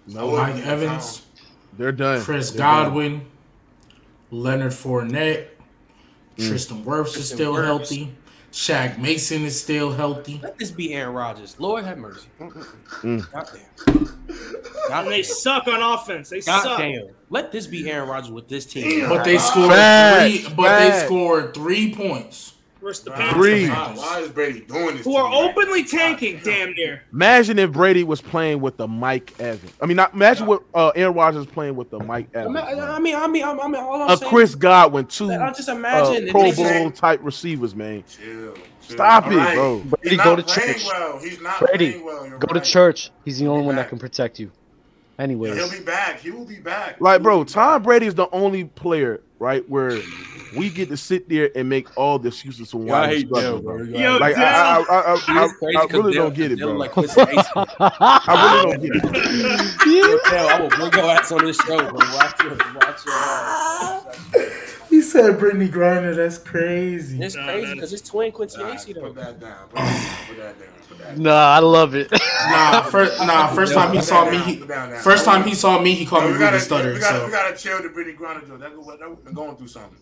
No, 0.07 0.35
Mike 0.37 0.63
Evans, 0.65 1.23
they're 1.77 1.91
done. 1.91 2.21
Chris 2.21 2.51
They're 2.51 2.59
done. 2.59 2.83
Godwin, 2.85 3.25
Leonard 4.31 4.71
Fournette, 4.71 5.47
Mm. 6.37 6.47
Tristan 6.49 6.83
Wirfs 6.83 7.15
is 7.17 7.29
still 7.29 7.53
Wirfs. 7.53 7.63
healthy. 7.65 8.15
Shaq 8.51 8.97
Mason 8.99 9.43
is 9.43 9.59
still 9.59 9.91
healthy. 9.93 10.39
Let 10.43 10.57
this 10.57 10.71
be 10.71 10.93
Aaron 10.93 11.13
Rodgers. 11.13 11.55
Lord 11.59 11.83
have 11.85 11.97
mercy. 11.97 12.27
Mm. 12.39 13.29
Goddamn. 13.31 14.91
And 14.91 15.07
they 15.11 15.23
suck 15.23 15.67
on 15.67 15.81
offense. 15.81 16.29
They 16.29 16.39
suck. 16.41 16.63
Goddamn. 16.63 17.07
Let 17.29 17.51
this 17.51 17.67
be 17.67 17.89
Aaron 17.89 18.07
Rodgers 18.09 18.31
with 18.31 18.47
this 18.47 18.65
team. 18.65 19.07
But 19.09 19.23
they 19.25 19.37
scored 19.37 19.71
Facts, 19.71 20.39
three. 20.45 20.53
But 20.55 20.79
they 20.79 21.05
scored 21.05 21.53
three 21.53 21.93
points. 21.93 22.53
Versus 22.85 23.03
the 23.03 23.09
Nah, 23.09 23.15
Panthers. 23.17 23.37
Breeze. 23.37 23.69
Why, 23.69 23.93
why 23.95 24.19
is 24.19 24.29
Brady 24.29 24.59
doing 24.61 24.97
this? 24.97 25.05
Who 25.05 25.15
are 25.15 25.27
me, 25.29 25.41
man? 25.41 25.49
openly 25.49 25.83
tanking, 25.83 26.39
damn 26.43 26.71
near. 26.73 27.01
Imagine 27.11 27.57
if 27.57 27.71
Brady 27.71 28.03
was 28.03 28.21
playing 28.21 28.61
with 28.61 28.77
the 28.77 28.87
Mike 28.87 29.33
Evans. 29.39 29.73
I 29.81 29.87
mean, 29.87 29.97
not 29.97 30.13
imagine 30.13 30.45
what 30.45 30.61
uh, 30.73 30.89
Aaron 30.95 31.15
Rodgers 31.15 31.47
playing 31.47 31.75
with 31.75 31.89
the 31.89 31.99
Mike 31.99 32.27
I 32.35 32.39
Evans. 32.39 32.55
mean, 32.55 32.63
I 32.63 32.99
mean, 32.99 33.15
I 33.15 33.27
mean, 33.27 33.43
I 33.43 33.67
mean, 33.67 33.75
all 33.75 34.01
I'm 34.03 34.07
saying. 34.09 34.11
A 34.11 34.17
saying 34.17 34.29
Chris 34.29 34.55
Godwin, 34.55 35.05
two 35.07 35.31
I 35.31 35.51
just 35.51 35.67
uh, 35.67 36.31
Pro 36.31 36.51
Bowl 36.53 36.91
type 36.91 37.19
receivers, 37.23 37.75
man. 37.75 38.03
Chill, 38.07 38.53
chill. 38.53 38.55
Stop 38.81 39.25
All 39.25 39.31
it, 39.33 39.35
right. 39.35 39.55
bro. 39.55 39.79
Brady, 39.79 40.17
go 40.17 40.35
to 40.35 40.43
church. 40.43 40.85
well. 40.85 41.17
He's 41.19 41.41
not 41.41 41.59
Brady, 41.59 41.99
well. 42.03 42.27
You're 42.27 42.37
Go 42.37 42.53
to 42.53 42.61
church. 42.61 43.09
He's 43.25 43.39
the 43.39 43.47
only 43.47 43.63
Be 43.63 43.67
one 43.67 43.75
that 43.77 43.89
can 43.89 43.97
protect 43.97 44.39
you. 44.39 44.51
Anyways, 45.17 45.55
He'll 45.55 45.71
be 45.71 45.83
back. 45.83 46.19
He 46.19 46.31
will 46.31 46.45
be 46.45 46.59
back. 46.59 46.99
Like, 46.99 47.21
bro, 47.21 47.43
Tom. 47.43 47.83
Brady 47.83 48.05
is 48.07 48.15
the 48.15 48.29
only 48.31 48.65
player, 48.65 49.21
right, 49.39 49.67
where 49.69 49.99
we 50.57 50.69
get 50.69 50.89
to 50.89 50.97
sit 50.97 51.29
there 51.29 51.51
and 51.55 51.69
make 51.69 51.87
all 51.97 52.19
the 52.19 52.27
excuses 52.27 52.71
for 52.71 52.79
why 52.79 53.07
he's 53.07 53.21
hate 53.21 53.27
struggling, 53.27 53.63
bro. 53.63 53.77
bro. 53.77 53.85
Yo, 53.99 54.17
Like, 54.17 54.37
I, 54.37 54.43
I, 54.43 54.79
I, 54.79 54.79
I, 54.79 55.19
I, 55.27 55.43
I, 55.43 55.81
I 55.81 55.85
really 55.91 56.13
don't 56.13 56.33
get 56.35 56.51
it, 56.51 56.59
bro. 56.59 56.73
Like 56.73 56.91
Quincy 56.91 57.23
Mason. 57.25 57.43
I 57.55 58.73
really 58.77 58.89
don't 58.89 59.13
get 59.13 59.23
it. 59.85 60.31
Yo, 60.31 60.47
I 60.47 60.59
will 60.59 60.69
bring 60.69 60.91
your 60.91 61.11
ass 61.11 61.31
on 61.31 61.45
this 61.45 61.57
show, 61.57 61.77
bro. 61.77 61.93
Watch 61.93 62.43
your, 62.43 62.57
watch 62.75 63.05
your 63.05 63.15
ass. 63.15 64.19
He 64.33 64.39
said 65.05 65.37
Brittney 65.37 65.69
Griner. 65.69 66.15
That's 66.15 66.37
crazy. 66.37 67.21
It's 67.21 67.35
Nah, 67.35 67.45
crazy 67.45 67.73
because 67.75 67.93
it's 67.93 68.07
twin 68.07 68.31
Quincy 68.31 68.61
Nah, 68.61 68.69
Mason, 68.71 68.93
though. 68.93 69.01
put 69.01 69.15
that 69.15 69.39
down. 69.39 69.67
Put 69.69 69.77
that 69.77 69.85
down. 69.85 70.27
Put 70.27 70.37
that 70.37 70.59
down. 70.59 70.69
Put 70.89 70.97
that 70.99 71.15
down. 71.15 71.23
nah, 71.23 71.31
I 71.55 71.59
love 71.59 71.95
it. 71.95 72.11
Nah, 72.47 72.81
first, 72.83 73.17
nah, 73.21 73.47
first 73.47 73.73
time 73.73 73.91
he 73.95 74.01
saw 74.01 74.29
me, 74.29 74.37
he, 74.37 74.57
Put 74.57 74.67
that 74.67 74.89
down. 74.91 75.01
first 75.01 75.25
time 75.25 75.43
he 75.43 75.55
saw 75.55 75.79
me, 75.81 75.95
he 75.95 76.05
called 76.05 76.23
No, 76.23 76.27
me 76.27 76.33
we 76.33 76.39
Ruben 76.39 76.51
gotta, 76.53 76.59
Stutter. 76.63 76.93
we 76.93 76.99
gotta, 76.99 77.19
So 77.21 77.25
we 77.25 77.31
gotta 77.31 77.57
chill 77.57 77.81
the 77.81 77.89
Brittney 77.89 78.15
Griner 78.15 78.47
though. 78.47 78.57
That 78.57 78.75
go, 78.75 78.83
that, 78.95 79.09
we're 79.25 79.31
going 79.31 79.55
through 79.55 79.67
something. 79.69 79.97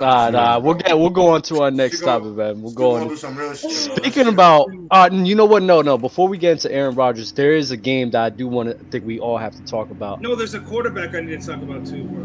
nah, 0.00 0.30
nah. 0.30 0.58
We'll 0.60 0.74
get 0.74 0.96
we'll 0.96 1.10
go 1.10 1.30
on 1.30 1.42
to 1.42 1.62
our 1.62 1.70
next 1.72 2.00
gonna- 2.00 2.20
topic, 2.20 2.36
man. 2.36 2.62
We'll 2.62 2.70
We're 2.70 2.76
go 2.76 2.90
going 2.90 3.02
on. 3.02 3.08
through 3.08 3.16
some 3.16 3.36
real 3.36 3.52
shit. 3.52 3.62
bro. 3.62 3.70
Let's 3.70 3.96
Speaking 3.96 4.28
about, 4.28 4.68
uh, 4.92 5.08
you 5.12 5.34
know 5.34 5.44
what? 5.44 5.64
No, 5.64 5.82
no. 5.82 5.98
Before 5.98 6.28
we 6.28 6.38
get 6.38 6.52
into 6.52 6.70
Aaron 6.72 6.94
Rodgers, 6.94 7.32
there 7.32 7.52
is 7.52 7.72
a 7.72 7.76
game 7.76 8.10
that 8.12 8.22
I 8.22 8.30
do 8.30 8.46
want 8.46 8.68
to 8.68 8.84
think 8.90 9.04
we 9.04 9.18
all 9.18 9.38
have 9.38 9.56
to 9.56 9.64
talk 9.64 9.90
about. 9.90 10.20
No, 10.20 10.36
there's 10.36 10.54
a 10.54 10.60
quarterback 10.60 11.16
I 11.16 11.20
need 11.20 11.40
to 11.40 11.46
talk 11.46 11.60
about 11.62 11.84
too, 11.84 12.04
bro. 12.04 12.22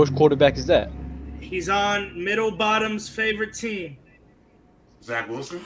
Which 0.00 0.14
quarterback 0.14 0.56
is 0.56 0.64
that? 0.66 0.90
He's 1.44 1.68
on 1.68 2.22
middle 2.22 2.50
bottom's 2.50 3.08
favorite 3.08 3.54
team. 3.54 3.96
Zach 5.02 5.28
Wilson. 5.28 5.60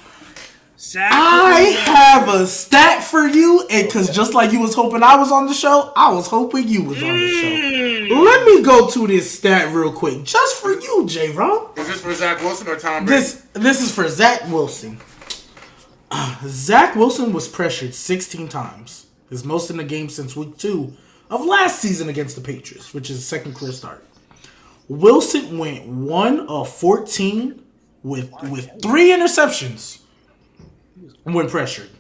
Zach 0.79 1.11
I 1.13 1.63
Wilson. 1.63 1.95
have 1.95 2.29
a 2.29 2.47
stat 2.47 3.03
for 3.03 3.27
you, 3.27 3.67
and 3.71 3.87
because 3.87 4.15
just 4.15 4.35
like 4.35 4.53
you 4.53 4.61
was 4.61 4.75
hoping 4.75 5.03
I 5.03 5.17
was 5.17 5.33
on 5.33 5.47
the 5.47 5.55
show, 5.55 5.93
I 5.97 6.13
was 6.13 6.27
hoping 6.29 6.69
you 6.69 6.85
was 6.85 7.03
on 7.03 7.09
the 7.09 7.29
show. 7.29 7.47
Mm. 7.47 8.25
Let 8.25 8.47
me 8.47 8.63
go 8.63 8.89
to 8.89 9.07
this 9.07 9.31
stat 9.39 9.75
real 9.75 9.93
quick, 9.93 10.25
just 10.25 10.61
for 10.61 10.73
you, 10.73 11.05
J. 11.07 11.31
Rob. 11.33 11.79
Is 11.79 11.87
this 11.89 12.01
for 12.01 12.15
Zach 12.15 12.41
Wilson 12.43 12.69
or 12.69 12.77
Tom 12.77 13.05
Brady? 13.07 13.21
This 13.21 13.47
this 13.55 13.83
is 13.83 13.93
for 13.95 14.09
Zach 14.09 14.49
Wilson. 14.51 14.99
Zach 16.47 16.95
Wilson 16.97 17.33
was 17.33 17.49
pressured 17.49 17.95
16 17.95 18.49
times, 18.49 19.07
his 19.31 19.45
most 19.45 19.71
in 19.71 19.77
the 19.77 19.85
game 19.85 20.09
since 20.09 20.35
week 20.37 20.57
two 20.59 20.93
of 21.31 21.45
last 21.45 21.81
season 21.81 22.09
against 22.09 22.37
the 22.37 22.43
Patriots, 22.43 22.95
which 22.95 23.11
is 23.11 23.17
his 23.17 23.27
second 23.27 23.55
clear 23.55 23.73
start. 23.73 24.05
Wilson 24.89 25.59
went 25.59 25.87
one 25.87 26.41
of 26.49 26.69
14 26.69 27.63
with 28.03 28.33
with 28.51 28.71
three 28.83 29.11
interceptions 29.11 30.01
when 31.25 31.49
pressured. 31.49 31.91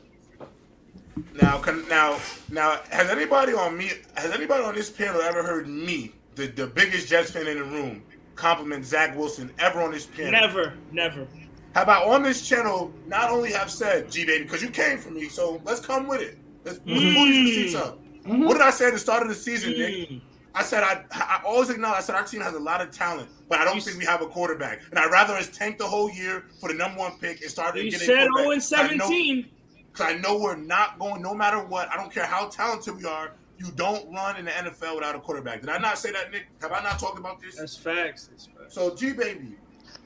Now, 1.40 1.58
can, 1.58 1.86
now, 1.88 2.18
now, 2.50 2.80
has 2.90 3.10
anybody 3.10 3.52
on 3.52 3.76
me? 3.76 3.90
Has 4.16 4.32
anybody 4.32 4.64
on 4.64 4.74
this 4.74 4.90
panel 4.90 5.20
ever 5.20 5.42
heard 5.42 5.68
me, 5.68 6.12
the, 6.34 6.46
the 6.46 6.66
biggest 6.66 7.08
Jets 7.08 7.30
fan 7.30 7.46
in 7.46 7.58
the 7.58 7.64
room, 7.64 8.02
compliment 8.34 8.84
Zach 8.84 9.16
Wilson 9.16 9.52
ever 9.58 9.82
on 9.82 9.92
this 9.92 10.06
panel? 10.06 10.32
Never, 10.32 10.74
never. 10.92 11.26
How 11.74 11.82
about 11.82 12.06
on 12.08 12.22
this 12.22 12.48
channel? 12.48 12.92
Not 13.06 13.30
only 13.30 13.52
have 13.52 13.70
said 13.70 14.10
G 14.10 14.24
baby 14.24 14.44
because 14.44 14.62
you 14.62 14.70
came 14.70 14.98
for 14.98 15.10
me, 15.10 15.28
so 15.28 15.60
let's 15.64 15.80
come 15.80 16.06
with 16.06 16.22
it. 16.22 16.38
Let's, 16.64 16.80
let's 16.86 17.14
pull 17.14 17.24
these 17.24 17.56
receipts 17.56 17.74
up. 17.74 17.98
Mm-hmm. 17.98 18.44
What 18.44 18.54
did 18.54 18.62
I 18.62 18.70
say 18.70 18.86
at 18.86 18.94
the 18.94 18.98
start 18.98 19.22
of 19.22 19.28
the 19.28 19.34
season, 19.34 19.72
Nick? 19.72 19.94
Mm-hmm. 19.94 20.27
I 20.54 20.62
said 20.62 20.82
I, 20.82 21.04
I 21.12 21.40
always 21.44 21.70
acknowledge. 21.70 21.98
I 21.98 22.00
said 22.02 22.14
our 22.14 22.24
team 22.24 22.40
has 22.40 22.54
a 22.54 22.58
lot 22.58 22.80
of 22.80 22.90
talent, 22.90 23.28
but 23.48 23.58
I 23.58 23.64
don't 23.64 23.76
You 23.76 23.80
think 23.82 23.98
we 23.98 24.04
have 24.04 24.22
a 24.22 24.26
quarterback. 24.26 24.80
And 24.90 24.98
I'd 24.98 25.10
rather 25.10 25.34
us 25.34 25.48
tank 25.48 25.78
the 25.78 25.86
whole 25.86 26.10
year 26.10 26.44
for 26.60 26.68
the 26.68 26.74
number 26.74 26.98
one 26.98 27.18
pick 27.18 27.40
and 27.42 27.50
start 27.50 27.76
You 27.76 27.90
said 27.90 28.28
quarterback. 28.28 28.38
0 28.38 28.50
and 28.52 28.62
17. 28.62 29.46
because 29.92 30.14
I 30.14 30.18
know 30.18 30.38
we're 30.38 30.56
not 30.56 30.98
going, 30.98 31.22
no 31.22 31.34
matter 31.34 31.58
what. 31.62 31.88
I 31.92 31.96
don't 31.96 32.12
care 32.12 32.26
how 32.26 32.48
talented 32.48 32.96
we 32.96 33.04
are. 33.04 33.32
You 33.58 33.70
don't 33.74 34.12
run 34.14 34.36
in 34.36 34.44
the 34.44 34.52
NFL 34.52 34.94
without 34.96 35.16
a 35.16 35.20
quarterback. 35.20 35.60
Did 35.60 35.70
I 35.70 35.78
not 35.78 35.98
say 35.98 36.12
that, 36.12 36.30
Nick? 36.30 36.46
Have 36.60 36.72
I 36.72 36.80
not 36.82 36.98
talked 36.98 37.18
about 37.18 37.40
this? 37.40 37.56
That's 37.56 37.76
facts. 37.76 38.26
That's 38.28 38.46
facts. 38.46 38.74
So, 38.74 38.94
G 38.94 39.12
baby, 39.12 39.56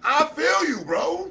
I 0.03 0.25
feel 0.27 0.67
you, 0.69 0.85
bro. 0.85 1.31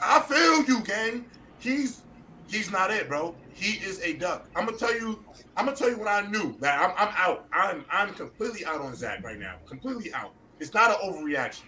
I 0.00 0.20
feel 0.20 0.62
you, 0.64 0.80
gang. 0.84 1.24
He's 1.58 2.02
he's 2.46 2.70
not 2.70 2.92
it, 2.92 3.08
bro. 3.08 3.34
He 3.54 3.84
is 3.84 4.00
a 4.02 4.12
duck. 4.14 4.46
I'm 4.54 4.66
gonna 4.66 4.76
tell 4.78 4.94
you. 4.94 5.18
I'm 5.58 5.64
gonna 5.64 5.76
tell 5.76 5.90
you 5.90 5.98
what 5.98 6.06
I 6.06 6.24
knew. 6.30 6.56
That 6.60 6.80
I'm, 6.80 6.94
I'm 6.96 7.14
out. 7.16 7.48
I'm 7.52 7.84
I'm 7.90 8.14
completely 8.14 8.64
out 8.64 8.80
on 8.80 8.94
Zach 8.94 9.24
right 9.24 9.38
now. 9.38 9.56
Completely 9.66 10.14
out. 10.14 10.32
It's 10.60 10.72
not 10.72 10.90
an 10.90 11.10
overreaction. 11.10 11.64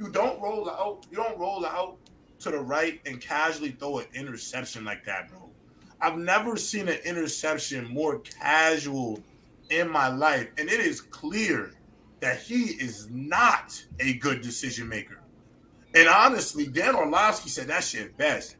You 0.00 0.10
don't 0.10 0.42
roll 0.42 0.68
out. 0.68 1.06
You 1.08 1.18
don't 1.18 1.38
roll 1.38 1.64
out 1.64 1.98
to 2.40 2.50
the 2.50 2.58
right 2.58 3.00
and 3.06 3.20
casually 3.20 3.70
throw 3.70 4.00
an 4.00 4.06
interception 4.12 4.84
like 4.84 5.04
that, 5.04 5.30
bro. 5.30 5.48
I've 6.00 6.18
never 6.18 6.56
seen 6.56 6.88
an 6.88 6.98
interception 7.04 7.86
more 7.86 8.18
casual 8.18 9.20
in 9.70 9.88
my 9.88 10.08
life, 10.08 10.48
and 10.58 10.68
it 10.68 10.80
is 10.80 11.00
clear 11.00 11.70
that 12.18 12.40
he 12.40 12.72
is 12.72 13.08
not 13.08 13.84
a 14.00 14.14
good 14.14 14.40
decision 14.40 14.88
maker. 14.88 15.20
And 15.94 16.08
honestly, 16.08 16.66
Dan 16.66 16.96
Orlovsky 16.96 17.50
said 17.50 17.68
that 17.68 17.84
shit 17.84 18.16
best. 18.16 18.56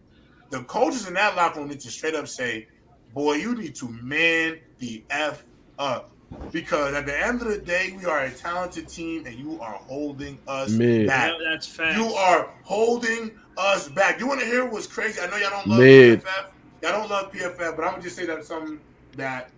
The 0.51 0.63
coaches 0.65 1.09
in 1.09 1.15
that 1.15 1.35
locker 1.35 1.59
room 1.59 1.69
need 1.71 1.81
to 1.81 1.91
straight 1.91 2.15
up 2.15 2.29
say, 2.29 2.69
"Boy, 3.15 3.35
you 3.35 3.55
need 3.55 3.75
to 3.77 3.89
man 3.89 4.59
the 4.79 5.05
f 5.11 5.45
up." 5.79 6.11
Because 6.51 6.95
at 6.95 7.07
the 7.07 7.19
end 7.19 7.43
of 7.43 7.49
the 7.49 7.59
day, 7.59 7.95
we 7.99 8.07
are 8.07 8.21
a 8.21 8.31
talented 8.31 8.89
team, 8.89 9.27
and 9.27 9.35
you 9.35 9.61
are 9.61 9.75
holding 9.75 10.39
us 10.49 10.71
Mid. 10.71 11.07
back. 11.07 11.33
Yeah, 11.39 11.51
that's 11.51 11.67
facts. 11.67 11.97
You 11.97 12.07
are 12.15 12.49
holding 12.63 13.33
us 13.57 13.89
back. 13.89 14.19
You 14.19 14.27
want 14.27 14.41
to 14.41 14.47
hear 14.47 14.65
what's 14.65 14.87
crazy? 14.87 15.21
I 15.21 15.27
know 15.27 15.37
y'all 15.37 15.51
don't 15.51 15.67
love 15.67 15.79
Mid. 15.79 16.23
PFF. 16.23 16.47
Y'all 16.83 16.93
don't 16.93 17.11
love 17.11 17.33
PFF, 17.33 17.77
but 17.77 17.85
I'm 17.85 17.93
gonna 17.93 18.03
just 18.03 18.17
say 18.17 18.27
that 18.27 18.45
something 18.45 18.81
that 19.17 19.51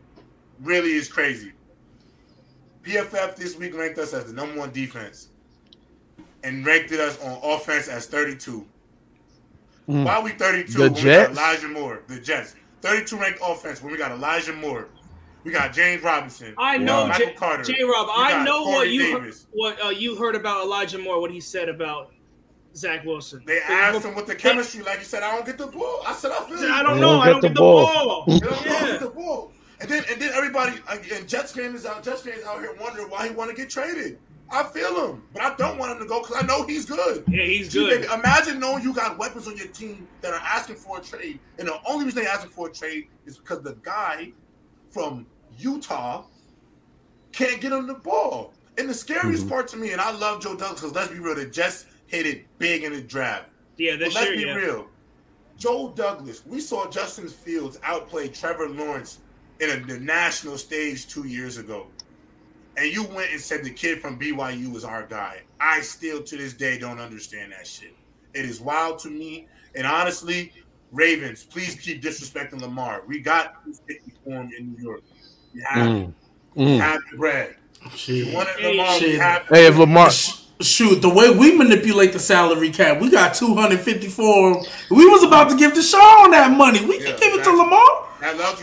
really 0.63 0.93
is 0.93 1.09
crazy. 1.09 1.53
PFF 2.83 3.37
this 3.37 3.57
week 3.57 3.75
ranked 3.77 3.99
us 3.99 4.13
as 4.13 4.27
the 4.27 4.33
number 4.33 4.59
one 4.59 4.71
defense, 4.71 5.29
and 6.43 6.67
ranked 6.67 6.93
us 6.93 7.19
on 7.23 7.39
offense 7.43 7.89
as 7.89 8.07
32. 8.07 8.67
Mm. 9.89 10.05
Why 10.05 10.17
are 10.17 10.23
we 10.23 10.31
32? 10.33 10.73
The 10.73 10.81
when 10.81 10.95
we 10.95 11.01
Jets? 11.01 11.31
Elijah 11.31 11.69
Moore. 11.69 12.03
The 12.09 12.19
Jets. 12.21 12.57
32 12.85 13.17
ranked 13.17 13.41
offense 13.43 13.83
when 13.83 13.91
we 13.91 13.99
got 13.99 14.13
Elijah 14.13 14.53
Moore. 14.53 14.89
We 15.43 15.53
got 15.53 15.73
James 15.73 16.03
Robinson. 16.03 16.55
I 16.59 16.77
know, 16.77 17.07
got 17.07 17.09
Michael 17.09 17.27
J, 17.27 17.33
Carter. 17.35 17.63
J 17.65 17.83
Rob. 17.83 18.09
I 18.15 18.31
got 18.33 18.45
know 18.45 18.63
what 18.63 18.75
Corey 18.75 18.89
you 18.91 19.13
heard, 19.13 19.21
Davis. 19.23 19.47
what 19.53 19.83
uh, 19.83 19.89
you 19.89 20.17
heard 20.17 20.35
about 20.35 20.65
Elijah 20.65 20.99
Moore. 20.99 21.19
What 21.21 21.31
he 21.31 21.41
said 21.41 21.71
about 21.71 22.13
Zach 22.77 23.05
Wilson. 23.05 23.43
They 23.47 23.61
asked 23.61 24.05
him 24.05 24.15
with 24.15 24.27
the 24.27 24.35
chemistry, 24.35 24.83
like 24.83 24.99
he 24.99 25.05
said, 25.05 25.23
I 25.23 25.35
don't 25.35 25.47
get 25.47 25.57
the 25.57 25.67
ball. 25.67 26.03
I 26.07 26.13
said, 26.13 26.33
I 26.33 26.45
feel 26.47 26.61
you. 26.61 26.73
I 26.73 26.83
don't 26.83 27.01
know. 27.01 27.13
don't 27.13 27.21
I 27.21 27.31
don't 27.31 27.41
the 27.41 27.49
get 27.49 27.55
the 27.55 27.61
ball. 27.61 27.87
ball. 27.87 28.25
They 28.29 28.39
don't 28.39 28.65
get 28.65 29.01
the 29.01 29.11
ball. 29.11 29.53
And 29.81 29.89
then 29.89 30.05
and 30.11 30.21
then 30.21 30.31
everybody 30.35 30.77
and 30.91 31.29
Jets 31.29 31.53
fans 31.53 31.87
out 31.87 32.03
Jets 32.03 32.21
fans 32.23 32.45
out 32.45 32.61
here 32.61 32.77
wondering 32.81 33.09
why 33.09 33.29
he 33.29 33.35
want 33.35 33.51
to 33.51 33.57
get 33.57 33.71
traded. 33.71 34.19
I 34.51 34.63
feel 34.63 35.09
him, 35.11 35.23
but 35.33 35.43
I 35.43 35.55
don't 35.57 35.79
want 35.79 35.93
him 35.93 35.99
to 36.01 36.07
go 36.07 36.21
because 36.21 36.37
I 36.43 36.47
know 36.47 36.67
he's 36.67 36.85
good. 36.85 37.25
Yeah, 37.27 37.45
he's 37.45 37.73
Gee, 37.73 37.81
good. 37.81 38.03
baby, 38.03 38.13
imagine 38.13 38.61
knowing 38.61 38.83
you 38.85 38.93
got 38.93 39.19
weapons 39.19 39.49
on 39.49 39.57
your 39.57 39.69
team 39.69 40.07
that 40.21 40.33
are 40.33 40.41
asking 40.41 40.77
for 40.77 40.99
a 40.99 41.01
trade, 41.01 41.41
and 41.59 41.67
the 41.67 41.79
only 41.87 42.05
reason 42.05 42.23
they 42.23 42.29
asking 42.29 42.51
for 42.51 42.69
a 42.69 42.73
trade 42.73 43.09
is 43.27 43.39
because 43.39 43.63
the 43.63 43.77
guy 43.83 44.33
from 44.91 45.27
Utah 45.59 46.25
can't 47.33 47.61
get 47.61 47.73
him 47.73 47.87
the 47.87 47.95
ball. 47.95 48.53
And 48.77 48.89
the 48.89 48.95
scariest 48.95 49.43
mm-hmm. 49.43 49.51
part 49.51 49.69
to 49.69 49.77
me, 49.77 49.93
and 49.93 50.01
I 50.01 50.11
love 50.11 50.43
Joe 50.43 50.57
Douglas 50.57 50.81
because 50.81 50.95
let's 50.95 51.11
be 51.11 51.19
real, 51.19 51.35
the 51.35 51.47
Jets 51.47 51.87
hit 52.07 52.27
it 52.27 52.47
big 52.59 52.85
in 52.85 52.93
the 52.93 53.01
draft. 53.01 53.49
Yeah, 53.77 53.93
But 53.93 54.01
this 54.01 54.15
let's 54.15 54.27
year, 54.29 54.37
be 54.37 54.43
yeah. 54.43 54.55
real. 54.55 54.87
Joe 55.57 55.93
Douglas, 55.95 56.45
we 56.47 56.61
saw 56.61 56.91
Justin 56.91 57.29
Fields 57.29 57.79
outplay 57.83 58.29
Trevor 58.29 58.69
Lawrence 58.69 59.19
in 59.61 59.71
a, 59.71 59.87
the 59.87 60.01
national 60.01 60.59
stage 60.59 61.07
two 61.07 61.27
years 61.27 61.59
ago. 61.59 61.87
And 62.77 62.93
you 62.93 63.05
went 63.05 63.31
and 63.31 63.41
said 63.41 63.63
the 63.65 63.71
kid 63.71 64.01
from 64.01 64.19
BYU 64.19 64.73
was 64.73 64.85
our 64.85 65.07
guy. 65.07 65.43
I 65.61 65.81
still 65.81 66.23
to 66.23 66.37
this 66.37 66.55
day 66.55 66.79
don't 66.79 66.99
understand 66.99 67.53
that 67.53 67.67
shit. 67.67 67.95
It 68.35 68.45
is 68.45 68.61
wild 68.61 68.99
to 69.01 69.11
me. 69.11 69.47
And 69.77 69.87
honestly, 69.87 70.53
Ravens, 70.93 71.45
please 71.45 71.75
keep 71.77 72.03
disrespecting 72.03 72.61
Lamar. 72.61 73.03
We 73.07 73.21
got 73.21 73.55
50 73.87 74.13
for 74.25 74.41
in 74.59 74.75
New 74.77 74.83
York. 74.83 75.03
We 75.55 75.63
have, 75.69 75.87
Mm. 75.89 76.15
we 76.55 76.65
Mm. 76.65 76.81
have 76.81 77.01
the 77.11 77.17
bread. 77.17 77.57
Shit. 77.95 78.33
Wanted 78.35 78.55
Hey, 78.59 78.71
Lamar. 78.79 78.95
We 78.95 79.01
shit. 79.01 79.21
have 79.21 79.43
Hey, 79.51 79.67
if 79.67 79.77
Lamar, 79.77 80.11
Shoot, 80.61 81.03
the 81.03 81.09
way 81.09 81.31
we 81.31 81.53
manipulate 81.57 82.13
the 82.13 82.21
salary 82.21 82.71
cap, 82.71 83.01
we 83.01 83.11
got 83.11 83.35
254. 83.35 84.65
We 84.89 85.05
was 85.05 85.25
about 85.25 85.51
to 85.51 85.57
give 85.57 85.73
Deshaun 85.73 86.31
that 86.31 86.53
money. 86.53 86.81
We 86.85 87.01
Yeah, 87.01 87.11
can 87.11 87.21
give 87.21 87.35
it 87.35 87.45
to. 87.45 87.51
Lamar. 87.51 87.81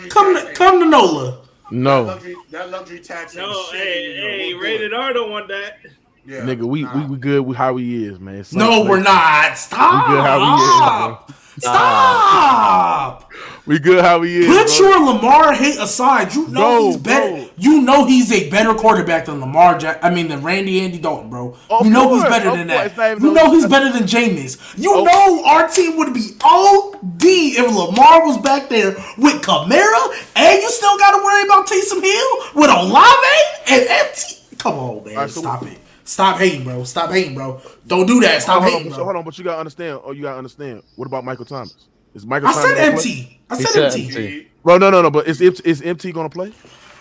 Come 0.10 0.36
to, 0.36 0.54
come 0.54 0.80
to 0.80 0.86
NOLA. 0.86 1.38
That 1.72 1.78
no, 1.78 2.04
luxury, 2.04 2.36
that 2.52 2.70
luxury 2.70 3.00
tax. 3.00 3.36
ain't 3.36 3.48
No, 3.48 3.64
shit, 3.72 3.82
hey, 3.82 4.16
you 4.16 4.22
know, 4.22 4.28
hey, 4.28 4.38
we'll 4.38 4.50
do 4.50 4.58
it. 4.58 4.64
rated 4.64 4.94
R 4.94 5.14
don't 5.14 5.32
want 5.32 5.48
that. 5.48 5.78
Yeah, 6.26 6.42
Nigga, 6.42 6.64
we, 6.64 6.84
nah. 6.84 6.98
we 6.98 7.06
we 7.06 7.18
good 7.18 7.42
with 7.42 7.58
how 7.58 7.78
he 7.78 8.06
is, 8.06 8.20
man. 8.20 8.36
Saints 8.36 8.54
No, 8.54 8.84
we're 8.84 9.00
not. 9.00 9.58
Stop. 9.58 10.10
We 10.10 10.16
good 10.16 10.24
how 10.24 11.18
he 11.18 11.34
is, 11.34 11.64
Stop. 11.64 13.32
We 13.68 13.78
good 13.78 14.04
how 14.04 14.22
he 14.24 14.38
is. 14.40 14.48
Put 14.48 14.80
bro. 14.80 14.90
your 14.90 15.14
Lamar 15.14 15.54
hate 15.54 15.78
aside. 15.80 16.34
You 16.34 16.48
know 16.48 16.52
Bro, 16.78 16.86
he's 16.88 16.98
better. 16.98 17.30
bro. 17.36 17.50
You 17.58 17.82
know 17.82 18.06
he's 18.06 18.32
a 18.32 18.50
better 18.50 18.74
quarterback 18.74 19.26
than 19.26 19.40
Lamar. 19.40 19.78
Jack- 19.78 20.00
I 20.04 20.10
mean, 20.10 20.28
than 20.30 20.42
Randy 20.42 20.82
Andy 20.82 20.98
Dalton, 20.98 21.30
bro. 21.30 21.56
Of 21.70 21.86
you 21.86 21.92
know 21.92 22.14
he's 22.16 22.24
better 22.24 22.50
than 22.50 22.68
course. 22.68 22.78
that. 22.78 22.86
It's 22.88 22.98
not 22.98 23.12
even 23.12 23.24
You 23.24 23.34
know 23.34 23.52
he's 23.52 23.68
better 23.68 23.92
than 23.92 24.04
Jameis. 24.04 24.58
You 24.78 24.94
Oh. 24.96 25.04
know 25.04 25.46
our 25.46 25.68
team 25.68 25.96
would 25.98 26.12
be 26.14 26.32
OD 26.44 27.24
if 27.58 27.68
Lamar 27.68 28.26
was 28.26 28.38
back 28.40 28.68
there 28.70 28.96
with 29.18 29.42
Kamara, 29.44 30.16
and 30.36 30.62
you 30.62 30.70
still 30.72 30.98
got 30.98 31.12
to 31.18 31.24
worry 31.24 31.44
about 31.44 31.68
Taysom 31.68 32.02
Hill 32.02 32.38
with 32.56 32.70
Olave 32.70 33.28
and 33.68 33.82
MT. 33.88 34.36
Come 34.58 34.74
on, 34.80 35.04
man. 35.06 35.16
Right, 35.16 35.30
so- 35.30 35.42
Stop 35.42 35.64
it. 35.68 35.78
Stop 36.04 36.40
hating, 36.40 36.64
bro. 36.64 36.84
Stop 36.84 37.12
hating, 37.12 37.36
bro. 37.36 37.62
Don't 37.88 38.06
do 38.08 38.20
that. 38.22 38.42
Stop 38.42 38.64
Hold 38.64 38.66
on, 38.66 38.72
hating, 38.72 38.90
but, 38.90 38.96
bro. 38.98 39.04
hold 39.06 39.16
on, 39.18 39.24
but 39.24 39.38
you 39.38 39.44
gotta 39.44 39.60
understand. 39.60 40.00
Oh, 40.04 40.12
you 40.12 40.24
gotta 40.24 40.38
understand. 40.40 40.82
What 40.96 41.06
about 41.06 41.24
Michael 41.24 41.46
Thomas? 41.46 41.76
Is 42.14 42.26
Michael 42.26 42.50
I 42.50 42.54
said 42.54 42.62
gonna 42.76 42.76
play? 42.76 43.12
MT. 43.12 43.42
I 43.50 43.58
said 43.58 43.68
said 43.68 43.84
MT. 43.94 44.06
MT. 44.08 44.48
Bro, 44.64 44.78
no, 44.78 44.90
no, 44.90 45.02
no. 45.02 45.12
But 45.12 45.28
is 45.28 45.42
is, 45.42 45.60
is 45.62 45.82
MT 45.82 46.12
gonna 46.12 46.30
play? 46.30 46.52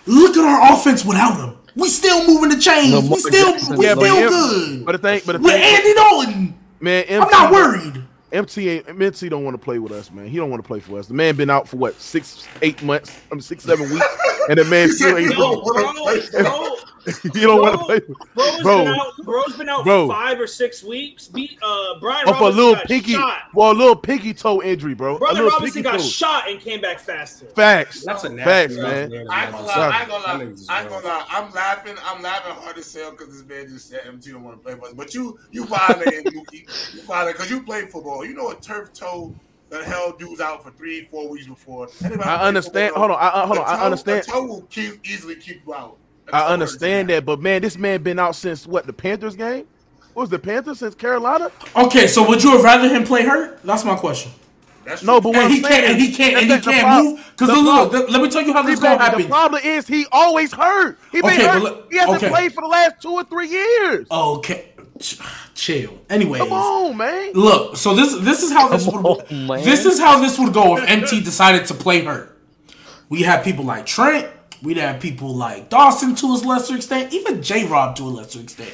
Look 0.05 0.35
at 0.35 0.43
our 0.43 0.73
offense 0.73 1.05
without 1.05 1.37
him. 1.37 1.57
We 1.75 1.87
still 1.89 2.27
moving 2.27 2.49
the 2.49 2.59
chains. 2.61 2.93
Lamar 2.93 3.11
we 3.11 3.19
still, 3.19 3.51
Jackson, 3.53 3.77
we 3.77 3.85
Yeah, 3.85 3.95
but 3.95 4.05
still 4.05 4.17
M- 4.23 4.29
good. 4.29 4.85
But 4.85 4.91
the 4.93 4.97
thing, 4.97 5.21
but 5.25 5.33
the 5.33 5.39
With 5.39 5.51
thing, 5.53 5.61
Andy 5.63 5.93
Dalton, 5.93 6.59
man, 6.79 7.03
MT, 7.05 7.23
I'm 7.23 7.29
not 7.31 7.51
worried. 7.51 8.03
MT 8.31 8.69
ain't 8.69 8.87
MT 8.89 9.29
don't 9.29 9.43
want 9.43 9.53
to 9.55 9.63
play 9.63 9.77
with 9.79 9.91
us, 9.91 10.09
man. 10.11 10.27
He 10.27 10.37
don't 10.37 10.49
want 10.49 10.63
to 10.63 10.67
play 10.67 10.79
for 10.79 10.97
us. 10.99 11.07
The 11.07 11.13
man 11.13 11.35
been 11.35 11.49
out 11.49 11.67
for 11.67 11.77
what 11.77 11.95
six, 11.95 12.47
eight 12.61 12.81
months, 12.81 13.17
I 13.31 13.35
mean 13.35 13.41
six, 13.41 13.63
seven 13.63 13.89
weeks, 13.91 14.05
and 14.49 14.57
the 14.57 14.65
man 14.65 14.89
still 14.89 15.17
ain't. 15.17 15.37
No, 15.37 15.61
Bro, 15.61 15.93
bro, 15.93 16.75
bro, 17.23 17.31
he 17.33 17.41
don't 17.41 17.61
want 17.61 17.79
to 17.79 17.85
play. 17.85 17.99
bro's 18.35 18.61
Bro. 18.61 18.77
been 18.85 18.87
out. 18.93 19.13
Bro's 19.23 19.55
been 19.57 19.69
out 19.69 19.83
Bro. 19.83 20.07
for 20.07 20.13
five 20.13 20.39
or 20.39 20.47
six 20.47 20.83
weeks. 20.83 21.27
Beat 21.27 21.57
uh, 21.63 21.99
Brian 21.99 22.27
Off 22.27 22.39
a 22.39 22.43
little 22.45 22.73
got 22.75 22.85
pinky, 22.85 23.13
shot. 23.13 23.43
well, 23.53 23.71
a 23.71 23.73
little 23.73 23.95
pinky 23.95 24.33
toe 24.33 24.61
injury, 24.61 24.93
bro. 24.93 25.15
a 25.15 25.19
Brother 25.19 25.35
little 25.35 25.49
Robinson 25.51 25.83
pinky 25.83 25.97
got 25.97 25.99
toe. 26.01 26.05
shot 26.07 26.49
and 26.49 26.59
came 26.59 26.81
back 26.81 26.99
faster. 26.99 27.45
Facts. 27.47 28.03
That's 28.05 28.23
a 28.23 28.29
Facts, 28.37 28.75
nasty 28.75 29.11
man. 29.15 29.27
I 29.29 29.43
ain't 29.45 29.51
gonna 29.51 29.65
lie. 29.67 29.75
I 29.75 29.99
ain't 30.01 30.09
gonna 30.09 30.23
lie. 30.23 30.55
I 30.69 30.81
ain't 30.81 30.89
gonna 30.89 31.05
lie. 31.07 31.25
I'm 31.29 31.51
laughing. 31.53 31.95
I'm 32.03 32.21
laughing 32.21 32.53
hard 32.53 32.77
as 32.77 32.93
hell 32.93 33.11
because 33.11 33.27
this 33.29 33.45
man 33.47 33.67
just 33.67 33.89
said 33.89 34.01
MT 34.05 34.31
don't 34.31 34.43
want 34.43 34.57
to 34.57 34.63
play 34.63 34.75
for 34.75 34.87
us. 34.87 34.93
But 34.93 35.13
you, 35.13 35.39
you 35.51 35.65
violating 35.65 36.31
Mookie. 36.33 36.93
You 36.93 37.01
violating 37.03 37.37
because 37.37 37.49
you 37.49 37.63
played 37.63 37.89
football. 37.89 38.23
You 38.25 38.33
know 38.35 38.51
a 38.51 38.55
turf 38.59 38.93
toe 38.93 39.33
that 39.69 39.85
held 39.85 40.19
dudes 40.19 40.41
out 40.41 40.63
for 40.63 40.71
three, 40.71 41.05
four 41.05 41.29
weeks 41.29 41.47
before. 41.47 41.87
Anybody 42.03 42.29
I 42.29 42.45
understand. 42.47 42.93
Hold 42.95 43.11
on. 43.11 43.17
I, 43.17 43.43
I- 43.43 43.45
hold 43.45 43.57
a 43.57 43.61
on. 43.63 43.67
I 43.79 43.81
understand. 43.85 44.25
Toe 44.25 44.45
will 44.45 44.61
keep, 44.63 44.99
easily 45.07 45.35
keep 45.35 45.61
you 45.65 45.73
out. 45.73 45.97
A 46.33 46.39
toe 46.39 46.45
I 46.45 46.47
understand 46.53 47.09
that, 47.09 47.25
but 47.25 47.39
man, 47.41 47.61
this 47.61 47.77
man 47.77 48.01
been 48.03 48.19
out 48.19 48.35
since 48.35 48.65
what 48.67 48.85
the 48.85 48.93
Panthers 48.93 49.35
game? 49.35 49.65
What 50.13 50.23
was 50.23 50.29
the 50.29 50.39
Panthers 50.39 50.79
since 50.79 50.93
Carolina? 50.95 51.51
Okay, 51.75 52.07
so 52.07 52.27
would 52.27 52.43
you 52.43 52.51
have 52.51 52.63
rather 52.63 52.89
him 52.89 53.03
play 53.05 53.23
hurt? 53.23 53.61
That's 53.63 53.85
my 53.85 53.95
question. 53.95 54.31
That's 54.83 55.03
No, 55.03 55.21
true. 55.21 55.31
but 55.31 55.37
what 55.37 55.43
And 55.43 55.45
I'm 55.45 55.51
he 55.51 55.61
can't. 55.61 55.85
And 55.85 56.01
he 56.01 56.11
can't. 56.11 56.33
And 56.37 56.41
he 56.45 56.51
the- 56.51 56.57
the 56.57 56.71
can't 56.71 57.03
move. 57.05 57.31
Because 57.37 57.47
the 57.49 57.61
look, 57.61 58.09
let 58.09 58.21
me 58.21 58.29
tell 58.29 58.41
you 58.41 58.51
how 58.51 58.63
this 58.63 58.79
See, 58.79 58.83
gonna 58.83 59.11
baby, 59.11 59.23
the 59.23 59.29
problem 59.29 59.61
is 59.63 59.87
he 59.87 60.05
always 60.11 60.51
hurt. 60.51 60.97
He 61.11 61.21
been 61.21 61.31
Okay, 61.33 61.45
hurt. 61.47 61.61
look- 61.63 61.91
he 61.91 61.97
hasn't 61.99 62.17
okay. 62.17 62.29
played 62.29 62.53
for 62.53 62.61
the 62.61 62.67
last 62.67 62.95
two 63.01 63.11
or 63.11 63.23
three 63.23 63.47
years. 63.47 64.07
Okay, 64.11 64.69
chill. 65.53 65.99
Anyways, 66.09 66.41
Come 66.41 66.51
on, 66.53 66.97
man. 66.97 67.31
look. 67.33 67.77
So 67.77 67.93
this 67.95 68.15
this 68.21 68.41
is 68.43 68.51
how 68.51 68.67
this 68.69 68.85
Come 68.85 69.03
would 69.03 69.29
on, 69.51 69.63
this 69.63 69.85
is 69.85 69.99
how 69.99 70.19
this 70.19 70.39
would 70.39 70.51
go 70.53 70.77
if 70.77 70.83
MT 70.89 71.21
decided 71.21 71.67
to 71.67 71.73
play 71.73 72.03
hurt. 72.03 72.37
We 73.07 73.21
have 73.23 73.43
people 73.43 73.63
like 73.65 73.85
Trent. 73.85 74.27
We'd 74.61 74.77
have 74.77 74.99
people 74.99 75.33
like 75.35 75.69
Dawson 75.69 76.15
to 76.15 76.27
a 76.27 76.37
lesser 76.45 76.75
extent, 76.75 77.13
even 77.13 77.41
J 77.41 77.65
Rob 77.67 77.95
to 77.97 78.03
a 78.03 78.05
lesser 78.09 78.39
extent. 78.41 78.73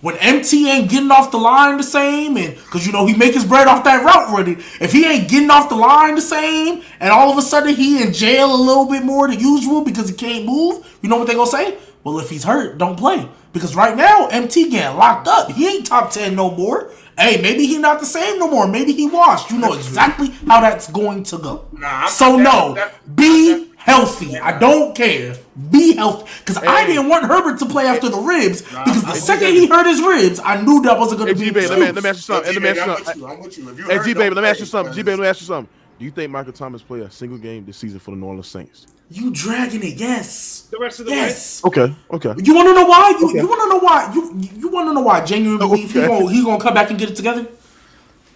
When 0.00 0.16
MT 0.16 0.68
ain't 0.70 0.90
getting 0.90 1.10
off 1.10 1.30
the 1.30 1.36
line 1.36 1.76
the 1.76 1.82
same, 1.82 2.36
and 2.38 2.54
because 2.54 2.86
you 2.86 2.92
know 2.92 3.04
he 3.06 3.14
make 3.14 3.34
his 3.34 3.44
bread 3.44 3.68
off 3.68 3.84
that 3.84 4.02
route 4.02 4.30
running, 4.30 4.56
if 4.80 4.92
he 4.92 5.04
ain't 5.06 5.28
getting 5.28 5.50
off 5.50 5.68
the 5.68 5.74
line 5.76 6.14
the 6.14 6.22
same, 6.22 6.82
and 7.00 7.10
all 7.10 7.30
of 7.30 7.36
a 7.38 7.42
sudden 7.42 7.74
he 7.74 8.02
in 8.02 8.12
jail 8.14 8.52
a 8.54 8.56
little 8.56 8.86
bit 8.86 9.04
more 9.04 9.28
than 9.28 9.38
usual 9.38 9.84
because 9.84 10.08
he 10.08 10.14
can't 10.16 10.46
move, 10.46 10.84
you 11.02 11.08
know 11.10 11.16
what 11.16 11.26
they 11.28 11.34
gonna 11.34 11.50
say? 11.50 11.76
Well, 12.02 12.18
if 12.18 12.30
he's 12.30 12.44
hurt, 12.44 12.78
don't 12.78 12.96
play 12.96 13.28
because 13.52 13.76
right 13.76 13.94
now 13.94 14.26
MT 14.28 14.70
getting 14.70 14.96
locked 14.96 15.28
up. 15.28 15.52
He 15.52 15.68
ain't 15.68 15.86
top 15.86 16.10
ten 16.10 16.34
no 16.34 16.50
more. 16.50 16.90
Hey, 17.18 17.42
maybe 17.42 17.66
he 17.66 17.76
not 17.76 18.00
the 18.00 18.06
same 18.06 18.38
no 18.38 18.48
more. 18.48 18.66
Maybe 18.66 18.92
he 18.94 19.06
washed. 19.06 19.50
You 19.50 19.58
know 19.58 19.72
exactly 19.74 20.28
how 20.46 20.62
that's 20.62 20.90
going 20.90 21.24
to 21.24 21.36
go. 21.36 21.66
Nah, 21.72 22.06
so 22.06 22.38
that- 22.38 22.42
no, 22.42 22.74
that- 22.74 23.14
be 23.14 23.69
healthy. 23.80 24.38
I 24.38 24.58
don't 24.58 24.94
care. 24.94 25.36
Be 25.70 25.94
healthy. 25.96 26.30
Because 26.40 26.58
I 26.58 26.86
didn't 26.86 27.08
want 27.08 27.24
Herbert 27.26 27.58
to 27.60 27.66
play 27.66 27.86
after 27.86 28.08
the 28.08 28.18
ribs. 28.18 28.62
because 28.62 29.02
the 29.02 29.10
I- 29.10 29.18
second 29.18 29.48
I- 29.48 29.50
he 29.52 29.66
hurt 29.66 29.86
his 29.86 30.00
ribs, 30.02 30.40
I 30.44 30.60
knew 30.60 30.82
that 30.82 30.98
wasn't 30.98 31.18
going 31.20 31.28
Hey, 31.28 31.34
to 31.34 31.40
be 31.40 31.46
G 31.46 31.50
baby, 31.52 31.66
the 31.66 31.70
let 31.76 31.78
me, 31.80 31.92
let 31.92 32.04
me 32.04 32.10
ask 32.10 32.28
you 32.28 32.34
Yo, 32.34 32.40
something. 32.42 32.52
G, 32.52 32.60
Let 32.60 32.62
me 32.62 32.68
ask 32.68 33.00
you 33.00 33.04
something. 33.06 33.20
you. 33.22 33.26
I'm 33.28 33.40
with 33.40 33.58
you. 33.58 33.68
If 33.70 33.78
you 33.78 33.84
Hey, 33.86 33.98
G 34.04 34.14
baby, 34.14 34.34
let 34.34 34.42
me 34.42 34.48
ask 34.48 34.60
you 34.60 34.66
something. 34.66 34.92
G 34.94 35.02
because- 35.02 35.04
baby, 35.06 35.16
let 35.16 35.22
me 35.22 35.28
ask 35.28 35.40
you 35.40 35.46
something. 35.46 35.74
Do 35.98 36.04
you 36.06 36.10
think 36.10 36.30
Michael 36.32 36.52
Thomas 36.52 36.82
play 36.82 37.00
a 37.00 37.10
single 37.10 37.36
game 37.38 37.64
this 37.66 37.76
season 37.76 37.98
for 37.98 38.12
the 38.12 38.16
New 38.16 38.26
Orleans 38.26 38.46
Saints? 38.48 38.86
You 39.10 39.30
dragging 39.30 39.82
it, 39.82 39.96
yes. 39.98 40.68
The 40.70 40.78
rest 40.78 41.00
of 41.00 41.06
the 41.06 41.10
way. 41.12 41.18
Yes. 41.18 41.62
Okay, 41.64 41.92
okay. 42.12 42.32
You 42.42 42.54
want 42.54 42.68
to 42.68 42.74
know 42.74 42.84
why? 42.86 43.10
You, 43.18 43.28
Okay. 43.28 43.38
you 43.40 43.46
want 43.48 43.60
to 43.62 43.68
know 43.68 43.78
why? 43.80 44.10
You 44.14 44.50
you 44.56 44.68
want 44.68 44.88
to 44.88 44.94
know 44.94 45.00
why? 45.00 45.20
I 45.20 45.24
genuinely 45.24 45.58
believe 45.66 45.92
he 45.92 45.98
Okay. 45.98 46.06
gonna 46.08 46.30
he 46.30 46.44
gonna 46.44 46.62
come 46.62 46.74
back 46.74 46.90
and 46.90 46.98
get 46.98 47.10
it 47.10 47.16
together. 47.16 47.46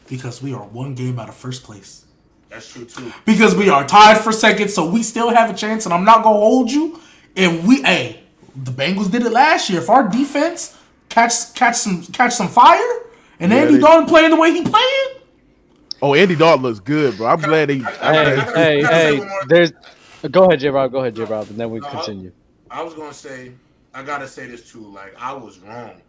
Because 0.09 0.43
we 0.43 0.53
are 0.53 0.63
one 0.65 0.95
game 0.95 1.19
out 1.19 1.29
of 1.29 1.37
first 1.37 1.63
place. 1.63 2.04
That's 2.55 2.73
true 2.73 2.85
too. 2.85 3.13
because 3.25 3.55
we 3.57 3.69
are 3.69 3.85
tied 3.87 4.19
for 4.19 4.31
second, 4.33 4.69
so 4.71 4.89
we 4.89 5.03
still 5.03 5.29
have 5.31 5.51
a 5.51 5.55
chance. 5.55 5.85
And 5.87 5.93
I'm 5.93 6.05
not 6.05 6.23
gonna 6.23 6.37
hold 6.39 6.71
you. 6.71 7.01
If 7.35 7.65
we, 7.67 7.83
hey, 7.83 8.21
the 8.55 8.71
Bengals 8.71 9.11
did 9.11 9.23
it 9.27 9.33
last 9.33 9.69
year. 9.69 9.81
If 9.81 9.91
our 9.91 10.09
defense 10.09 10.77
catch 11.09 11.53
catch 11.55 11.75
some 11.77 12.03
catch 12.05 12.33
some 12.33 12.47
fire, 12.49 12.79
and 13.41 13.51
Yeah, 13.51 13.59
Andy 13.59 13.75
they- 13.75 13.81
Dalton 13.81 14.07
playing 14.07 14.31
the 14.31 14.37
way 14.37 14.53
he 14.53 14.63
playing, 14.63 15.11
Oh, 16.01 16.15
Andy 16.15 16.37
Dalton 16.37 16.63
looks 16.63 16.81
good, 16.81 17.17
bro. 17.17 17.27
I'm 17.29 17.41
glad 17.41 17.71
he. 17.71 17.83
I- 17.83 17.89
I- 17.89 17.93
Hey, 17.93 18.05
I- 18.05 18.13
I- 18.13 18.53
I- 18.53 18.55
hey, 18.55 18.79
I 18.79 18.83
gotta 18.83 18.95
say 18.95 19.17
hey. 19.17 19.31
There's. 19.49 19.73
Go 20.31 20.45
ahead, 20.45 20.61
J. 20.61 20.69
Rob. 20.71 20.93
Go 20.93 21.01
ahead, 21.01 21.17
J. 21.17 21.25
Rob, 21.25 21.49
and 21.51 21.59
then 21.59 21.71
we 21.71 21.81
No, 21.81 21.87
I- 21.89 21.91
continue. 21.91 22.33
I 22.71 22.83
was 22.83 22.95
gonna 22.95 23.13
say, 23.13 23.53
I 23.95 24.03
gotta 24.03 24.29
say 24.29 24.47
this 24.47 24.71
too. 24.71 24.81
Like 24.81 25.15
I 25.19 25.33
was 25.33 25.59
wrong, 25.59 26.01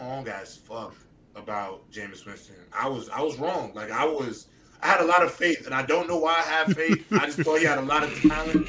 wrong 0.00 0.26
as 0.28 0.56
fuck 0.56 0.94
about 1.36 1.88
Jameis 1.92 2.26
Winston. 2.26 2.56
I 2.76 2.88
was, 2.88 3.08
I 3.10 3.20
was 3.22 3.38
wrong. 3.38 3.72
Like 3.74 3.90
I 3.90 4.04
was, 4.04 4.46
I 4.82 4.88
had 4.88 5.00
a 5.00 5.04
lot 5.04 5.22
of 5.22 5.32
faith, 5.32 5.66
and 5.66 5.74
I 5.74 5.82
don't 5.82 6.08
know 6.08 6.16
why 6.16 6.34
I 6.38 6.42
have 6.42 6.72
faith. 6.72 7.06
I 7.12 7.26
just 7.26 7.40
thought 7.40 7.60
he 7.60 7.64
had 7.64 7.78
a 7.78 7.82
lot 7.82 8.02
of 8.02 8.12
talent. 8.20 8.66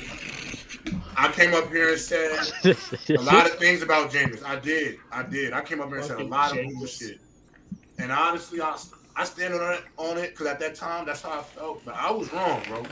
I 1.18 1.32
came 1.32 1.54
up 1.54 1.70
here 1.70 1.90
and 1.90 2.00
said 2.00 2.32
a 3.10 3.22
lot 3.22 3.46
of 3.46 3.56
things 3.56 3.82
about 3.82 4.12
Jameis. 4.12 4.44
I 4.44 4.60
did, 4.60 4.98
I 5.12 5.24
did. 5.24 5.54
I 5.54 5.62
came 5.62 5.82
up 5.82 5.88
here 5.88 5.98
and 5.98 6.06
said 6.06 6.20
a 6.20 6.24
lot 6.24 6.58
of 6.58 6.66
bullshit. 6.74 7.20
And 7.98 8.12
honestly, 8.12 8.62
I, 8.62 8.78
I 9.16 9.24
stand 9.24 9.54
on 9.54 9.74
it, 9.74 9.84
on 9.98 10.18
it, 10.18 10.32
because 10.32 10.48
at 10.48 10.60
that 10.60 10.76
time, 10.76 11.06
that's 11.06 11.22
how 11.22 11.40
I 11.40 11.44
felt. 11.44 11.84
But 11.86 11.96
I 11.96 12.12
was 12.12 12.32
wrong, 12.32 12.62
bro. 12.68 12.84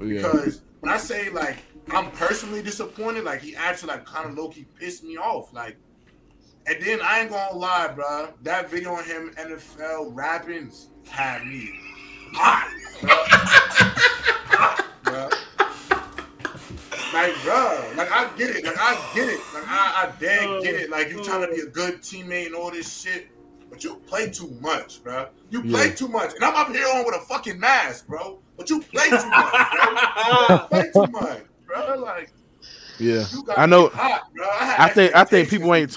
Oh, 0.00 0.04
yeah. 0.04 0.22
Because 0.22 0.62
when 0.80 0.92
I 0.92 0.98
say 0.98 1.30
like 1.30 1.58
I'm 1.90 2.10
personally 2.12 2.62
disappointed, 2.62 3.24
like 3.24 3.40
he 3.40 3.54
actually 3.54 3.88
like 3.88 4.06
kind 4.06 4.28
of 4.28 4.36
low 4.36 4.48
key 4.48 4.66
pissed 4.78 5.04
me 5.04 5.16
off. 5.16 5.52
Like, 5.52 5.76
and 6.66 6.82
then 6.82 7.00
I 7.02 7.20
ain't 7.20 7.30
gonna 7.30 7.56
lie, 7.56 7.88
bro. 7.88 8.32
That 8.42 8.70
video 8.70 8.92
on 8.92 9.04
him 9.04 9.32
NFL 9.38 10.14
rapping 10.14 10.72
had 11.08 11.46
me 11.46 11.85
Like, 17.12 17.34
bro, 17.44 17.92
like 17.96 18.10
I 18.12 18.30
get 18.36 18.50
it, 18.56 18.64
like 18.64 18.76
I 18.78 18.94
get 19.14 19.28
it, 19.28 19.40
like 19.54 19.64
I, 19.66 20.06
I 20.06 20.12
dead 20.20 20.62
get 20.62 20.74
it. 20.74 20.90
Like 20.90 21.08
you 21.10 21.22
trying 21.24 21.48
to 21.48 21.54
be 21.54 21.60
a 21.60 21.66
good 21.66 22.00
teammate 22.02 22.46
and 22.46 22.54
all 22.54 22.70
this 22.70 23.00
shit, 23.00 23.28
but 23.70 23.82
you 23.82 23.96
play 24.06 24.28
too 24.28 24.54
much, 24.60 25.02
bro. 25.02 25.28
You 25.50 25.62
play 25.62 25.88
Yeah. 25.88 25.94
too 25.94 26.08
much, 26.08 26.34
and 26.34 26.44
I'm 26.44 26.54
up 26.54 26.68
here 26.68 26.86
on 26.94 27.06
with 27.06 27.14
a 27.16 27.20
fucking 27.20 27.58
mask, 27.58 28.06
bro. 28.06 28.38
But 28.58 28.68
you 28.68 28.82
play 28.82 29.08
too 29.08 29.30
much, 29.30 29.52
bro. 29.72 30.46
You 30.50 30.58
play 30.68 30.90
too 30.92 31.06
much, 31.12 31.42
bro. 31.66 31.94
Like 32.00 32.32
yeah. 32.98 33.24
I 33.56 33.66
know. 33.66 33.88
hot. 33.88 34.28
I, 34.42 34.76
I 34.80 34.88
think- 34.90 35.14
I 35.14 35.24
think 35.24 35.48
people 35.48 35.74
ain't. 35.74 35.96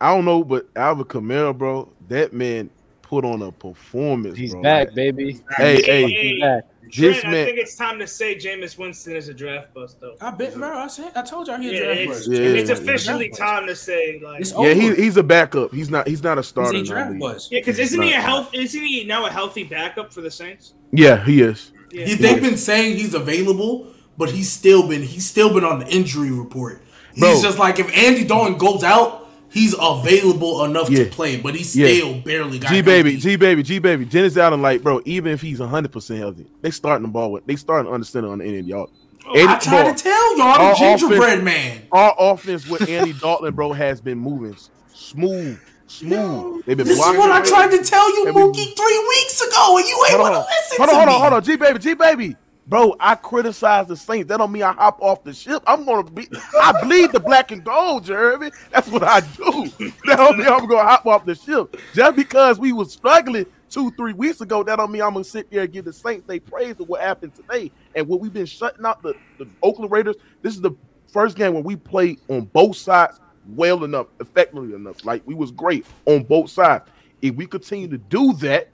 I 0.00 0.14
don't 0.14 0.24
know, 0.24 0.42
but 0.44 0.68
Alvin 0.76 1.04
Kamara, 1.06 1.56
bro, 1.56 1.90
that 2.08 2.32
man 2.32 2.70
put 3.16 3.24
on 3.24 3.40
a 3.42 3.50
performance. 3.50 4.36
He's 4.36 4.52
bro. 4.52 4.62
back, 4.62 4.94
baby. 4.94 5.40
Hey, 5.56 5.82
hey, 5.82 6.06
He's 6.06 6.40
back. 6.42 6.64
this 6.82 7.20
Trent, 7.20 7.34
I 7.34 7.44
think 7.46 7.58
it's 7.58 7.74
time 7.74 7.98
to 7.98 8.06
say 8.06 8.36
Jameis 8.36 8.76
Winston 8.76 9.16
is 9.16 9.28
a 9.28 9.34
draft 9.34 9.72
bust, 9.72 10.00
though. 10.00 10.16
I 10.20 10.30
bet, 10.32 10.52
bro. 10.54 10.76
I 10.76 10.86
said, 10.88 11.12
I 11.16 11.22
told 11.22 11.46
y'all 11.48 11.58
he 11.58 11.70
Yeah, 11.72 11.78
a 11.78 11.84
draft 11.84 12.00
it's, 12.00 12.18
bust. 12.28 12.30
Yeah, 12.30 12.38
it's 12.48 12.70
officially 12.70 13.30
yeah. 13.32 13.38
time 13.38 13.66
to 13.68 13.74
say 13.74 14.20
like. 14.22 14.44
Yeah, 14.58 14.74
he, 14.74 14.94
he's 14.96 15.16
a 15.16 15.22
backup. 15.22 15.72
He's 15.72 15.88
not. 15.88 16.06
He's 16.06 16.22
not 16.22 16.36
a 16.36 16.42
starter. 16.42 16.76
He's 16.76 16.90
a 16.90 16.92
draft 16.92 17.18
bust. 17.18 17.50
Yeah, 17.50 17.60
because 17.60 17.78
isn't 17.78 18.02
he 18.02 18.12
a 18.12 18.16
Not- 18.16 18.24
health? 18.24 18.50
Isn't 18.54 18.82
he 18.82 19.04
now 19.04 19.24
a 19.24 19.30
healthy 19.30 19.64
backup 19.64 20.12
for 20.12 20.20
the 20.20 20.30
Saints? 20.30 20.74
Yeah, 20.92 21.24
he 21.24 21.40
is. 21.40 21.72
Yeah. 21.90 22.04
He- 22.04 22.14
they've 22.16 22.42
been 22.42 22.58
saying 22.58 22.96
he's 22.98 23.14
available, 23.14 23.86
but 24.18 24.30
he's 24.30 24.52
still 24.52 24.86
been 24.86 25.02
he's 25.02 25.24
still 25.26 25.54
been 25.54 25.64
on 25.64 25.78
the 25.78 25.88
injury 25.88 26.30
report. 26.30 26.82
He's 27.14 27.20
Bro. 27.20 27.40
just 27.40 27.58
like 27.58 27.78
if 27.78 27.90
Andy 27.96 28.24
Dalton 28.24 28.58
goes 28.58 28.82
out, 28.84 29.25
he's 29.50 29.74
available 29.80 30.64
enough 30.64 30.90
Yeah. 30.90 31.04
to 31.04 31.10
play, 31.10 31.36
but 31.36 31.54
he 31.54 31.60
Yeah. 31.80 31.88
still 31.94 32.14
barely 32.20 32.58
got 32.58 32.70
G 32.70 32.82
baby. 32.82 33.16
G 33.16 33.36
baby, 33.36 33.62
G 33.62 33.78
baby. 33.78 34.04
Dennis 34.04 34.36
Allen, 34.36 34.62
like, 34.62 34.82
bro, 34.82 35.00
even 35.04 35.32
if 35.32 35.40
he's 35.40 35.58
hundred 35.58 35.92
percent 35.92 36.20
healthy, 36.20 36.46
they 36.62 36.70
starting 36.70 37.02
the 37.06 37.12
ball 37.12 37.32
with. 37.32 37.46
They 37.46 37.56
starting 37.56 37.86
to 37.90 37.94
understand 37.94 38.26
on 38.26 38.38
the 38.38 38.44
end 38.44 38.58
of 38.60 38.66
y'all. 38.66 38.90
Oh, 39.28 39.34
I 39.36 39.40
Andy- 39.52 39.64
tried 39.64 39.82
bro, 39.84 39.92
to 39.92 40.02
tell 40.02 40.38
y'all, 40.38 40.68
the 40.70 40.78
gingerbread 40.78 41.22
offense- 41.40 41.42
man. 41.44 41.82
Our 41.90 42.14
offense 42.18 42.68
with 42.68 42.88
Andy 42.88 43.12
Dalton, 43.12 43.54
bro, 43.54 43.72
has 43.72 44.00
been 44.00 44.18
moving 44.18 44.56
smooth 44.94 45.58
smooth. 45.88 46.64
They've 46.66 46.76
been 46.76 46.86
This 46.86 46.98
is 46.98 47.04
what 47.16 47.30
I 47.30 47.40
tried 47.46 47.70
to 47.70 47.78
tell 47.82 48.08
you, 48.16 48.24
been- 48.26 48.34
Mookie, 48.34 48.76
three 48.76 49.04
weeks 49.08 49.40
ago, 49.40 49.78
and 49.78 49.86
you 49.88 50.04
ain't 50.10 50.18
want 50.18 50.34
to 50.34 50.40
listen 50.40 50.76
hold 50.78 50.90
on, 50.90 50.94
hold 50.96 51.08
on, 51.08 51.20
hold 51.20 51.32
on, 51.34 51.42
G 51.44 51.56
baby, 51.56 51.78
G 51.78 51.94
baby. 51.94 52.36
Bro, 52.68 52.96
I 52.98 53.14
criticize 53.14 53.86
the 53.86 53.96
Saints. 53.96 54.28
That 54.28 54.38
don't 54.38 54.50
mean 54.50 54.64
I 54.64 54.72
hop 54.72 55.00
off 55.00 55.22
the 55.22 55.32
ship. 55.32 55.62
I'm 55.68 55.84
gonna 55.84 56.02
be. 56.10 56.28
I 56.60 56.82
bleed 56.82 57.12
the 57.12 57.20
black 57.20 57.52
and 57.52 57.62
gold, 57.62 58.04
Jeremy. 58.04 58.50
That's 58.72 58.88
what 58.88 59.04
I 59.04 59.20
do. 59.20 59.70
That 60.06 60.16
don't 60.16 60.38
mean 60.38 60.48
I'm 60.48 60.66
gonna 60.66 60.82
hop 60.82 61.06
off 61.06 61.24
the 61.24 61.36
ship. 61.36 61.76
Just 61.94 62.16
because 62.16 62.58
we 62.58 62.72
was 62.72 62.92
struggling 62.92 63.46
two, 63.70 63.92
three 63.92 64.14
weeks 64.14 64.40
ago, 64.40 64.64
that 64.64 64.76
don't 64.76 64.90
mean 64.90 65.02
I'm 65.02 65.12
gonna 65.12 65.24
sit 65.24 65.48
there 65.50 65.62
and 65.62 65.72
give 65.72 65.84
the 65.84 65.92
Saints 65.92 66.26
they 66.26 66.40
praise 66.40 66.78
of 66.80 66.88
what 66.88 67.00
happened 67.00 67.34
today 67.36 67.70
and 67.94 68.08
what 68.08 68.20
we've 68.20 68.32
been 68.32 68.46
shutting 68.46 68.84
out 68.84 69.00
the, 69.00 69.14
the 69.38 69.46
Oakland 69.62 69.92
Raiders. 69.92 70.16
This 70.42 70.54
is 70.54 70.60
the 70.60 70.72
first 71.12 71.36
game 71.36 71.54
where 71.54 71.62
we 71.62 71.76
played 71.76 72.20
on 72.28 72.46
both 72.46 72.76
sides 72.76 73.20
well 73.48 73.84
enough, 73.84 74.08
effectively 74.18 74.74
enough. 74.74 75.04
Like 75.04 75.22
we 75.24 75.34
was 75.34 75.52
great 75.52 75.86
on 76.06 76.24
both 76.24 76.50
sides. 76.50 76.84
If 77.22 77.36
we 77.36 77.46
continue 77.46 77.86
to 77.88 77.98
do 77.98 78.32
that 78.34 78.70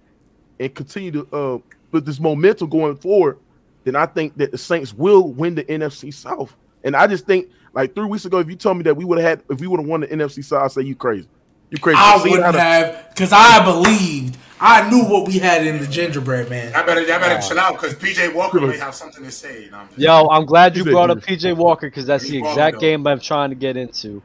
and 0.59 0.75
continue 0.75 1.11
to 1.13 1.29
uh 1.33 1.59
with 1.91 2.07
this 2.07 2.19
momentum 2.19 2.71
going 2.71 2.97
forward, 2.97 3.39
then 3.85 3.97
I 3.97 4.07
think 4.07 4.37
that 4.37 4.51
the 4.51 4.59
Saints 4.59 4.93
will 4.93 5.33
win 5.33 5.55
the 5.55 5.65
NFC 5.65 6.13
South. 6.13 6.55
And 6.85 6.97
I 6.97 7.07
just 7.07 7.27
think 7.27 7.49
like 7.73 7.95
three 7.95 8.07
weeks 8.07 8.25
ago, 8.25 8.39
if 8.39 8.49
you 8.49 8.57
told 8.57 8.77
me 8.77 8.83
that 8.85 8.97
we 8.97 9.05
would 9.05 9.19
have 9.19 9.29
had 9.29 9.43
if 9.51 9.61
we 9.61 9.67
would 9.67 9.81
have 9.81 9.89
won 9.89 10.01
the 10.01 10.09
NFC 10.09 10.45
South, 10.45 10.65
I'd 10.65 10.73
say 10.73 10.83
you 10.83 10.95
crazy. 10.95 11.29
You 11.71 11.79
crazy. 11.79 11.99
I 11.99 12.19
See 12.19 12.31
wouldn't 12.31 12.55
have, 12.55 13.09
because 13.11 13.33
I 13.33 13.65
believed, 13.65 14.37
I 14.61 14.91
knew 14.91 15.05
what 15.05 15.27
we 15.27 15.39
had 15.39 15.67
in 15.67 15.81
the 15.81 15.87
gingerbread 15.87 16.51
man. 16.51 16.75
I 16.75 16.83
better, 16.83 17.01
I 17.01 17.19
better 17.19 17.47
chill 17.47 17.59
out 17.59 17.81
because 17.81 17.95
PJ 17.95 18.35
Walker 18.35 18.61
may 18.61 18.77
have 18.77 18.95
something 18.95 19.25
to 19.25 19.31
say. 19.31 19.65
You 19.65 19.71
know 19.71 19.79
what 19.79 19.93
I'm 19.95 20.01
Yo, 20.01 20.29
I'm 20.29 20.45
glad 20.45 20.77
you 20.77 20.85
brought 20.85 21.11
up 21.11 21.19
PJ 21.19 21.57
Walker 21.57 21.89
because 21.89 22.05
that's 22.05 22.29
the 22.29 22.39
exact 22.39 22.79
game 22.79 23.07
I'm 23.07 23.21
trying 23.21 23.51
to 23.51 23.57
get 23.57 23.79
into. 23.79 24.23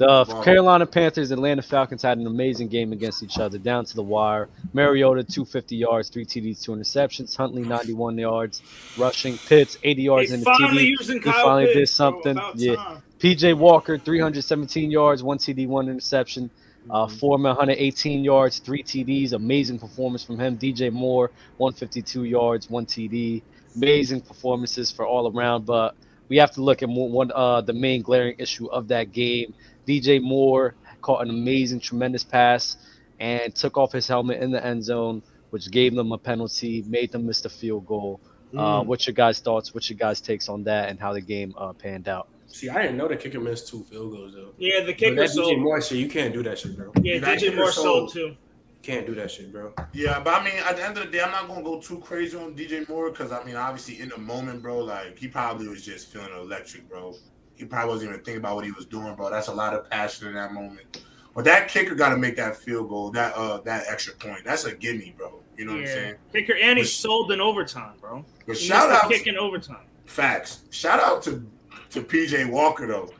The 0.00 0.24
Wrong. 0.28 0.42
Carolina 0.44 0.86
Panthers 0.86 1.30
and 1.30 1.38
Atlanta 1.38 1.62
Falcons 1.62 2.02
had 2.02 2.16
an 2.18 2.26
amazing 2.26 2.68
game 2.68 2.92
against 2.92 3.22
each 3.22 3.38
other, 3.38 3.58
down 3.58 3.84
to 3.84 3.94
the 3.94 4.02
wire. 4.02 4.48
Mariota 4.72 5.24
250 5.24 5.76
yards, 5.76 6.08
three 6.08 6.24
TDs, 6.24 6.62
two 6.62 6.72
interceptions. 6.72 7.36
Huntley 7.36 7.64
91 7.64 8.16
yards, 8.18 8.62
rushing. 8.96 9.38
Pitts 9.38 9.76
80 9.84 10.02
yards 10.02 10.30
They 10.30 10.34
in 10.36 10.40
the 10.40 10.46
finally 10.46 10.84
TD. 10.86 10.96
using 10.98 11.16
He 11.18 11.22
Kyle 11.22 11.44
finally 11.44 11.66
did 11.66 11.74
Pitts, 11.74 11.96
bro. 11.98 12.12
something. 12.12 12.32
About 12.32 12.56
Yeah. 12.58 12.76
time. 12.76 13.02
PJ 13.20 13.52
Walker 13.58 13.98
317 13.98 14.90
yards, 14.90 15.22
one 15.22 15.38
TD, 15.38 15.66
one 15.68 15.88
interception. 15.90 16.50
Uh, 16.88 17.06
Mm-hmm. 17.06 17.16
Foreman 17.18 17.50
118 17.50 18.24
yards, 18.24 18.58
three 18.60 18.82
TDs. 18.82 19.34
Amazing 19.34 19.78
performance 19.80 20.24
from 20.24 20.38
him. 20.40 20.56
DJ 20.56 20.90
Moore 20.90 21.30
152 21.58 22.24
yards, 22.24 22.70
one 22.70 22.86
TD. 22.86 23.42
Amazing 23.76 24.22
performances 24.22 24.90
for 24.90 25.06
all 25.06 25.30
around. 25.30 25.66
But 25.66 25.94
we 26.30 26.38
have 26.38 26.52
to 26.52 26.62
look 26.62 26.82
at 26.82 26.88
one, 26.88 27.12
one 27.12 27.32
uh, 27.34 27.60
the 27.60 27.74
main 27.74 28.00
glaring 28.02 28.36
issue 28.38 28.66
of 28.68 28.88
that 28.88 29.12
game. 29.12 29.52
DJ 29.90 30.22
Moore 30.22 30.74
caught 31.02 31.22
an 31.22 31.30
amazing, 31.30 31.80
tremendous 31.80 32.22
pass 32.22 32.76
and 33.18 33.52
took 33.54 33.76
off 33.76 33.90
his 33.92 34.06
helmet 34.06 34.40
in 34.40 34.50
the 34.52 34.64
end 34.64 34.84
zone, 34.84 35.20
which 35.50 35.68
gave 35.70 35.94
them 35.96 36.12
a 36.12 36.18
penalty, 36.18 36.84
made 36.86 37.10
them 37.10 37.26
miss 37.26 37.40
the 37.40 37.48
field 37.48 37.86
goal. 37.86 38.20
Uh, 38.56 38.80
Mm. 38.82 38.86
what's 38.86 39.06
your 39.06 39.14
guys' 39.14 39.40
thoughts? 39.40 39.74
What's 39.74 39.90
your 39.90 39.96
guys' 39.96 40.20
takes 40.20 40.48
on 40.48 40.62
that 40.64 40.88
and 40.90 40.98
how 41.00 41.12
the 41.12 41.20
game 41.20 41.54
uh, 41.58 41.72
panned 41.72 42.08
out? 42.08 42.28
See, 42.46 42.68
I 42.68 42.82
didn't 42.82 42.96
know 42.98 43.06
the 43.08 43.16
kicker 43.16 43.40
missed 43.40 43.68
two 43.68 43.82
field 43.84 44.12
goals 44.12 44.32
though. 44.34 44.52
Yeah, 44.58 44.80
the 44.80 44.86
But 44.92 44.98
kicker 44.98 45.14
that 45.16 45.30
DJ 45.30 45.34
sold. 45.34 45.58
Moore 45.60 45.80
shit, 45.80 45.98
you 45.98 46.08
can't 46.08 46.32
do 46.34 46.42
that 46.44 46.58
shit, 46.58 46.76
bro. 46.76 46.92
Yeah, 47.02 47.18
That 47.20 47.38
DJ 47.38 47.40
kicker 47.40 47.56
Moore 47.56 47.72
sold. 47.72 48.10
sold 48.10 48.12
too. 48.12 48.36
Can't 48.82 49.06
do 49.06 49.14
that 49.16 49.30
shit, 49.30 49.52
bro. 49.52 49.72
Yeah, 49.92 50.18
but 50.20 50.40
I 50.40 50.44
mean, 50.44 50.54
at 50.68 50.76
the 50.76 50.84
end 50.84 50.96
of 50.98 51.04
the 51.04 51.10
day, 51.10 51.20
I'm 51.20 51.30
not 51.30 51.46
gonna 51.48 51.62
go 51.62 51.80
too 51.80 51.98
crazy 51.98 52.36
on 52.36 52.54
DJ 52.56 52.88
Moore 52.88 53.10
because 53.10 53.30
I 53.30 53.42
mean, 53.44 53.54
obviously, 53.56 54.00
in 54.00 54.08
the 54.08 54.18
moment, 54.18 54.62
bro, 54.62 54.78
like 54.78 55.18
he 55.18 55.28
probably 55.28 55.68
was 55.68 55.84
just 55.84 56.08
feeling 56.08 56.32
electric, 56.34 56.88
bro. 56.88 57.14
He 57.60 57.66
probably 57.66 57.90
wasn't 57.90 58.10
even 58.12 58.24
thinking 58.24 58.38
about 58.40 58.56
what 58.56 58.64
he 58.64 58.72
was 58.72 58.86
doing, 58.86 59.14
bro. 59.14 59.28
That's 59.28 59.48
a 59.48 59.52
lot 59.54 59.74
of 59.74 59.88
passion 59.90 60.28
in 60.28 60.34
that 60.34 60.54
moment. 60.54 61.02
But 61.34 61.44
that 61.44 61.68
kicker 61.68 61.94
got 61.94 62.08
to 62.08 62.16
make 62.16 62.34
that 62.36 62.56
field 62.56 62.88
goal, 62.88 63.10
that 63.10 63.34
uh, 63.34 63.58
that 63.60 63.84
extra 63.86 64.14
point. 64.14 64.44
That's 64.46 64.64
a 64.64 64.74
gimme, 64.74 65.14
bro. 65.16 65.40
You 65.58 65.66
know 65.66 65.72
what 65.72 65.82
I'm 65.82 65.86
saying? 65.88 66.14
kicker, 66.32 66.54
and 66.54 66.78
he 66.78 66.84
But- 66.84 66.88
sold 66.88 67.32
in 67.32 67.40
overtime, 67.40 67.98
bro. 68.00 68.24
But 68.46 68.56
He 68.56 68.66
shout 68.66 68.88
missed 68.88 69.00
the 69.02 69.06
out, 69.06 69.12
kick 69.12 69.26
in 69.26 69.36
overtime. 69.36 69.84
facts. 70.06 70.62
Shout 70.70 71.00
out 71.00 71.22
to 71.24 71.46
to 71.90 72.00
PJ 72.02 72.48
Walker 72.50 72.86
though. 72.86 73.12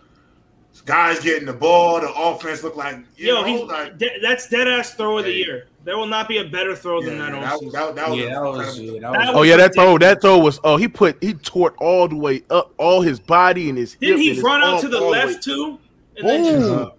Guys 0.86 1.20
getting 1.20 1.44
the 1.44 1.52
ball, 1.52 2.00
the 2.00 2.10
offense 2.14 2.62
look 2.64 2.76
like 2.76 2.96
you 3.16 3.28
Yo, 3.28 3.42
know, 3.42 3.44
he's 3.46 3.60
like 3.68 3.98
de- 3.98 4.18
that's 4.22 4.48
dead 4.48 4.66
ass 4.66 4.94
throw 4.94 5.18
of 5.18 5.24
the 5.26 5.32
year. 5.32 5.66
There 5.84 5.96
will 5.96 6.06
not 6.06 6.28
be 6.28 6.38
a 6.38 6.44
better 6.44 6.76
throw 6.76 7.00
yeah, 7.00 7.08
than 7.10 7.18
that 7.18 7.32
that, 7.40 7.52
season. 7.58 7.72
that, 7.72 7.94
that 7.96 8.10
was 8.10 8.18
yeah, 8.18 8.28
that 8.28 8.42
was, 8.42 8.78
yeah, 8.78 8.92
that 8.92 9.00
That 9.00 9.10
was. 9.12 9.28
Oh 9.34 9.42
yeah, 9.42 9.56
that 9.56 9.74
throw, 9.74 9.98
that 9.98 10.20
throw 10.20 10.38
was. 10.38 10.60
Oh, 10.62 10.76
he 10.76 10.86
put 10.88 11.16
he 11.22 11.32
tore 11.34 11.70
it 11.70 11.74
all 11.78 12.06
the 12.06 12.16
way 12.16 12.42
up, 12.50 12.72
all 12.76 13.00
his 13.00 13.18
body 13.18 13.70
and 13.70 13.78
his. 13.78 13.94
Didn't 13.94 14.18
he 14.18 14.28
and 14.28 14.36
his 14.36 14.44
run 14.44 14.62
out 14.62 14.80
to 14.82 14.88
the 14.88 14.98
all 15.00 15.10
way- 15.10 15.24
left 15.24 15.42
too? 15.42 15.78
And 16.16 16.28
then 16.28 16.44
just, 16.44 16.66
Boom. 16.68 16.92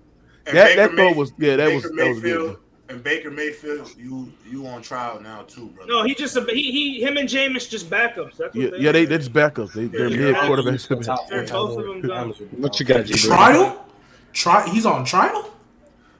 And 0.48 0.58
That 0.58 0.68
Baker 0.76 0.82
that 0.88 0.96
throw 0.96 1.14
was 1.14 1.34
yeah, 1.38 1.56
that 1.58 1.74
was 1.74 1.84
Baker 1.84 1.96
that 1.96 2.08
was 2.10 2.24
Mayfield 2.24 2.50
good. 2.88 2.96
and 2.96 3.04
Baker 3.04 3.30
Mayfield, 3.32 3.92
you 3.98 4.34
you 4.50 4.66
on 4.66 4.82
trial 4.82 5.22
now 5.22 5.44
too, 5.44 5.68
brother. 5.68 5.88
no, 5.92 6.04
he 6.04 6.16
just 6.16 6.36
he, 6.50 6.72
he 6.72 7.04
him 7.04 7.18
and 7.18 7.30
Jameis 7.30 7.70
just 7.70 7.88
backups. 7.88 8.38
That's 8.38 8.40
what 8.40 8.56
Yeah, 8.56 8.70
they 8.72 8.78
yeah, 8.80 8.92
they 8.92 9.04
are. 9.04 9.06
they 9.06 9.18
just 9.20 9.32
backups. 9.34 9.74
They 9.74 9.86
they're 9.86 10.08
Yeah, 10.10 10.18
mid 10.18 10.36
yeah. 10.36 10.48
quarterbacks. 10.48 11.30
They're 11.30 11.46
four 11.46 11.68
both 11.68 11.78
of 11.80 11.86
them 11.86 12.02
done. 12.02 12.30
What 12.58 12.80
you 12.80 12.86
got, 12.88 13.06
G? 13.06 13.14
Trial? 13.14 13.86
Try. 14.34 14.68
He's 14.70 14.88
on 14.88 15.06
trial. 15.06 15.54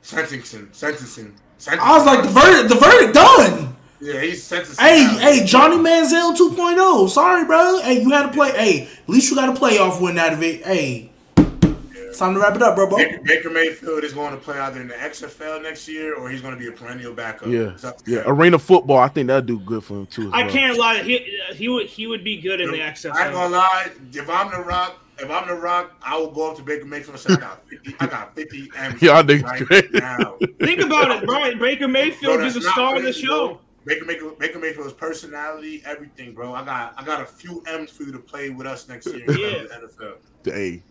sentencing, 0.04 0.70
sentencing, 0.72 1.34
sentencing. 1.62 1.90
I 1.90 1.98
was 1.98 2.06
like, 2.06 2.24
the 2.24 2.30
verdict, 2.30 2.70
the 2.70 2.76
verdict 2.76 3.14
done. 3.14 3.76
Yeah, 4.00 4.22
he's 4.22 4.44
sentencing. 4.44 4.84
Hey, 4.84 5.04
now. 5.06 5.18
hey, 5.20 5.46
Johnny 5.46 5.78
Manziel 5.78 6.36
2.0. 6.36 7.10
Sorry, 7.10 7.46
bro. 7.46 7.82
Hey, 7.82 8.02
you 8.02 8.10
had 8.10 8.28
to 8.28 8.34
play. 8.34 8.52
Hey, 8.52 8.84
at 8.84 9.10
least 9.10 9.30
you 9.30 9.36
got 9.36 9.56
a 9.56 9.60
playoff 9.60 10.02
win 10.02 10.18
out 10.18 10.34
of 10.34 10.42
it. 10.42 10.64
Hey, 10.66 11.12
it's 11.38 12.20
time 12.20 12.34
to 12.34 12.42
wrap 12.42 12.56
it 12.56 12.62
up, 12.62 12.76
bro. 12.76 12.90
bro. 12.90 12.98
Baker, 12.98 13.22
Baker 13.24 13.50
Mayfield 13.50 14.04
is 14.04 14.12
going 14.12 14.32
to 14.32 14.38
play 14.38 14.60
either 14.60 14.82
in 14.82 14.90
the 14.90 14.96
XFL 14.96 15.64
next 15.64 15.88
year 15.88 16.16
or 16.16 16.30
he's 16.30 16.42
going 16.42 16.54
to 16.54 16.60
be 16.60 16.68
a 16.68 16.72
perennial 16.72 17.14
backup. 17.14 17.48
Yeah, 17.48 17.70
It's 17.70 17.86
up 17.86 18.02
to 18.02 18.12
yeah. 18.12 18.24
Arena 18.26 18.60
football, 18.60 18.98
I 18.98 19.08
think 19.08 19.28
that'll 19.28 19.44
do 19.44 19.60
good 19.60 19.84
for 19.84 20.00
him 20.00 20.08
too. 20.08 20.30
I 20.34 20.44
well. 20.44 20.52
can't 20.52 20.78
lie. 20.78 21.04
He 21.04 21.40
he 21.54 21.70
would 21.70 21.86
he 21.88 22.08
would 22.08 22.24
be 22.24 22.42
good 22.42 22.60
in 22.60 22.70
the 22.70 22.80
XFL. 22.80 23.14
I'm 23.16 23.32
gonna 23.32 23.56
lie. 23.56 23.92
If 24.12 24.30
I'm 24.30 24.52
the 24.52 24.60
Rock, 24.60 25.00
if 25.22 25.30
I'm 25.30 25.48
the 25.48 25.54
Rock, 25.56 25.92
I 26.02 26.18
will 26.18 26.32
go 26.32 26.50
up 26.52 26.58
to 26.58 26.64
Baker 26.64 26.86
Mayfield 26.86 27.12
and 27.16 27.20
say, 27.20 27.34
"I 27.34 27.38
got 27.38 27.68
50, 27.70 27.96
I 28.00 28.08
got 28.08 28.36
50 28.36 28.70
M's 28.76 29.02
Y'all 29.02 29.24
niggas 29.24 29.44
right 29.44 29.66
crazy. 29.66 29.90
now." 29.94 30.38
Think 30.60 30.82
about 30.82 31.12
it, 31.12 31.26
bro. 31.26 31.56
Baker 31.60 31.88
Mayfield 31.88 32.38
Bro, 32.38 32.46
is 32.46 32.54
the 32.56 32.60
that's 32.62 32.66
not 32.66 32.74
star 32.74 32.96
of 32.98 33.04
the 33.04 33.14
show. 33.14 33.60
Baker, 33.86 34.06
Baker, 34.06 34.30
Baker 34.38 34.60
Mayfield's 34.60 34.94
personality, 34.94 35.82
everything, 35.86 36.34
bro. 36.34 36.54
I 36.54 36.64
got, 36.64 36.94
I 36.98 37.04
got 37.04 37.20
a 37.22 37.26
few 37.26 37.64
M's 37.66 37.90
for 37.90 38.04
you 38.04 38.12
to 38.12 38.20
play 38.20 38.50
with 38.52 38.68
us 38.68 38.88
next 38.88 39.08
year 39.08 39.24
in 39.28 39.38
Yeah. 39.38 39.64
the 39.64 39.88
NFL. 39.88 40.14
Hey, 40.44 40.84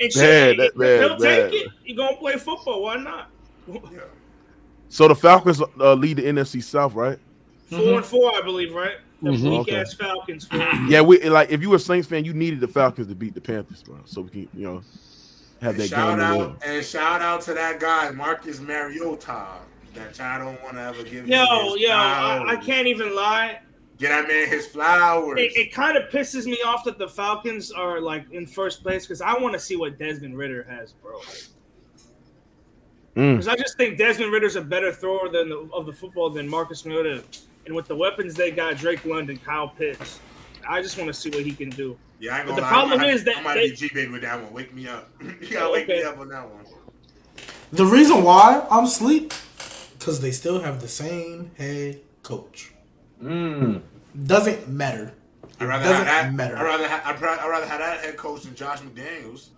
Man, 0.00 0.10
shit, 0.10 0.56
that- 0.58 0.76
man, 0.76 1.02
he'll 1.02 1.16
take 1.18 1.52
it. 1.52 1.68
He 1.84 1.94
gonna 1.94 2.16
play 2.16 2.32
football. 2.36 2.82
Why 2.82 2.96
not? 2.96 3.30
Yeah. 3.68 4.00
so 4.88 5.06
the 5.08 5.14
Falcons 5.14 5.60
uh, 5.80 5.94
lead 5.94 6.16
the 6.18 6.22
NFC 6.24 6.62
South, 6.62 6.94
right? 6.94 7.18
4 7.70 7.78
Mhm. 7.78 7.96
and 7.98 8.04
four, 8.06 8.32
I 8.34 8.42
believe, 8.42 8.72
right? 8.74 8.96
The 9.26 9.32
Mhm. 9.32 9.50
weak 9.50 9.60
Okay. 9.60 9.76
ass 9.76 9.94
Falcons. 9.94 10.46
four. 10.46 10.58
Yeah, 10.88 11.00
we 11.00 11.20
like 11.28 11.50
if 11.50 11.60
you 11.62 11.70
were 11.70 11.76
a 11.76 11.80
Saints 11.80 12.06
fan, 12.08 12.24
you 12.24 12.32
needed 12.34 12.60
the 12.60 12.68
Falcons 12.68 13.08
to 13.08 13.14
beat 13.14 13.34
the 13.34 13.40
Panthers, 13.40 13.82
bro. 13.82 13.96
So 14.04 14.20
we 14.22 14.30
can, 14.30 14.48
you 14.54 14.64
know, 14.66 14.82
have 15.62 15.72
And 15.74 15.80
that 15.82 15.88
shout 15.88 16.08
game. 16.10 16.18
to 16.18 16.24
out 16.24 16.62
and 16.64 16.84
shout 16.84 17.22
out 17.22 17.40
to 17.42 17.54
that 17.54 17.80
guy 17.80 18.10
Marcus 18.10 18.60
Mariota 18.60 19.46
that 19.94 20.18
y'all 20.18 20.38
don't 20.38 20.62
want 20.62 20.74
to 20.76 20.82
ever 20.82 21.02
give. 21.02 21.26
Yo, 21.26 21.44
him 21.44 21.72
his 21.72 21.80
yo, 21.82 21.90
I, 21.92 22.44
I 22.52 22.56
can't 22.56 22.86
even 22.86 23.14
lie. 23.16 23.60
get 23.98 24.10
that 24.10 24.28
man 24.28 24.46
his 24.48 24.66
flowers. 24.66 25.38
It, 25.40 25.56
it 25.56 25.72
kind 25.72 25.96
of 25.96 26.10
pisses 26.10 26.44
me 26.44 26.58
off 26.66 26.84
that 26.84 26.98
the 26.98 27.08
Falcons 27.08 27.72
are 27.72 28.00
like 28.00 28.30
in 28.30 28.46
first 28.46 28.82
place 28.82 29.06
because 29.06 29.22
I 29.22 29.32
want 29.38 29.54
to 29.54 29.58
see 29.60 29.74
what 29.76 29.98
Desmond 29.98 30.36
Ridder 30.36 30.66
has, 30.68 30.92
bro. 30.92 31.18
Mm. 33.16 33.32
Because 33.38 33.48
I 33.48 33.56
just 33.56 33.78
think 33.78 33.96
Desmond 33.96 34.30
Ridder's 34.30 34.56
a 34.56 34.60
better 34.60 34.92
thrower 34.92 35.30
than 35.30 35.48
the, 35.48 35.68
of 35.72 35.86
the 35.86 35.92
football 35.92 36.28
than 36.28 36.46
Marcus 36.46 36.84
Mariota, 36.84 37.22
and 37.66 37.74
with 37.74 37.86
the 37.86 37.96
weapons 37.96 38.34
they 38.34 38.50
got, 38.50 38.76
Drake 38.76 39.04
London, 39.04 39.36
Kyle 39.38 39.68
Pitts. 39.68 40.20
I 40.68 40.80
just 40.82 40.96
want 40.96 41.08
to 41.08 41.14
see 41.14 41.30
what 41.30 41.40
he 41.44 41.52
can 41.52 41.70
do. 41.70 41.96
yeah, 42.20 42.34
I 42.34 42.38
ain't 42.38 42.46
gonna 42.46 42.56
the 42.56 42.62
lie. 42.62 42.68
problem 42.68 43.00
I 43.00 43.04
might, 43.04 43.14
is 43.14 43.24
that 43.24 43.38
I 43.38 43.42
might 43.42 43.54
they- 43.54 43.70
be 43.70 43.76
G 43.76 43.90
baby 43.92 44.12
with 44.12 44.22
that 44.22 44.42
one. 44.42 44.52
Wake 44.52 44.74
me 44.74 44.88
up. 44.88 45.08
you 45.40 45.50
gotta 45.50 45.72
wake 45.72 45.88
me 45.88 46.02
up 46.02 46.18
on 46.18 46.28
that 46.28 46.48
one. 46.48 46.64
The 47.72 47.84
reason 47.84 48.22
why 48.22 48.64
I'm 48.70 48.84
asleep, 48.84 49.34
because 49.98 50.20
they 50.20 50.30
still 50.30 50.60
have 50.60 50.80
the 50.80 50.88
same 50.88 51.50
head 51.58 52.00
coach. 52.22 52.72
Mm. 53.22 53.82
Doesn't 54.26 54.68
matter. 54.68 55.12
It 55.44 55.62
I'd 55.62 55.66
rather 55.68 55.84
have 55.84 55.92
doesn't 55.92 56.04
that. 56.06 56.34
matter. 56.34 56.56
I'd 56.58 56.64
rather 56.64 56.88
ha- 56.88 57.02
I'd, 57.04 57.16
pra- 57.16 57.38
I'd 57.42 57.48
rather 57.48 57.66
have 57.66 57.78
that 57.80 58.00
head 58.00 58.16
coach 58.16 58.42
than 58.42 58.54
Josh 58.54 58.80
McDaniels. 58.80 59.48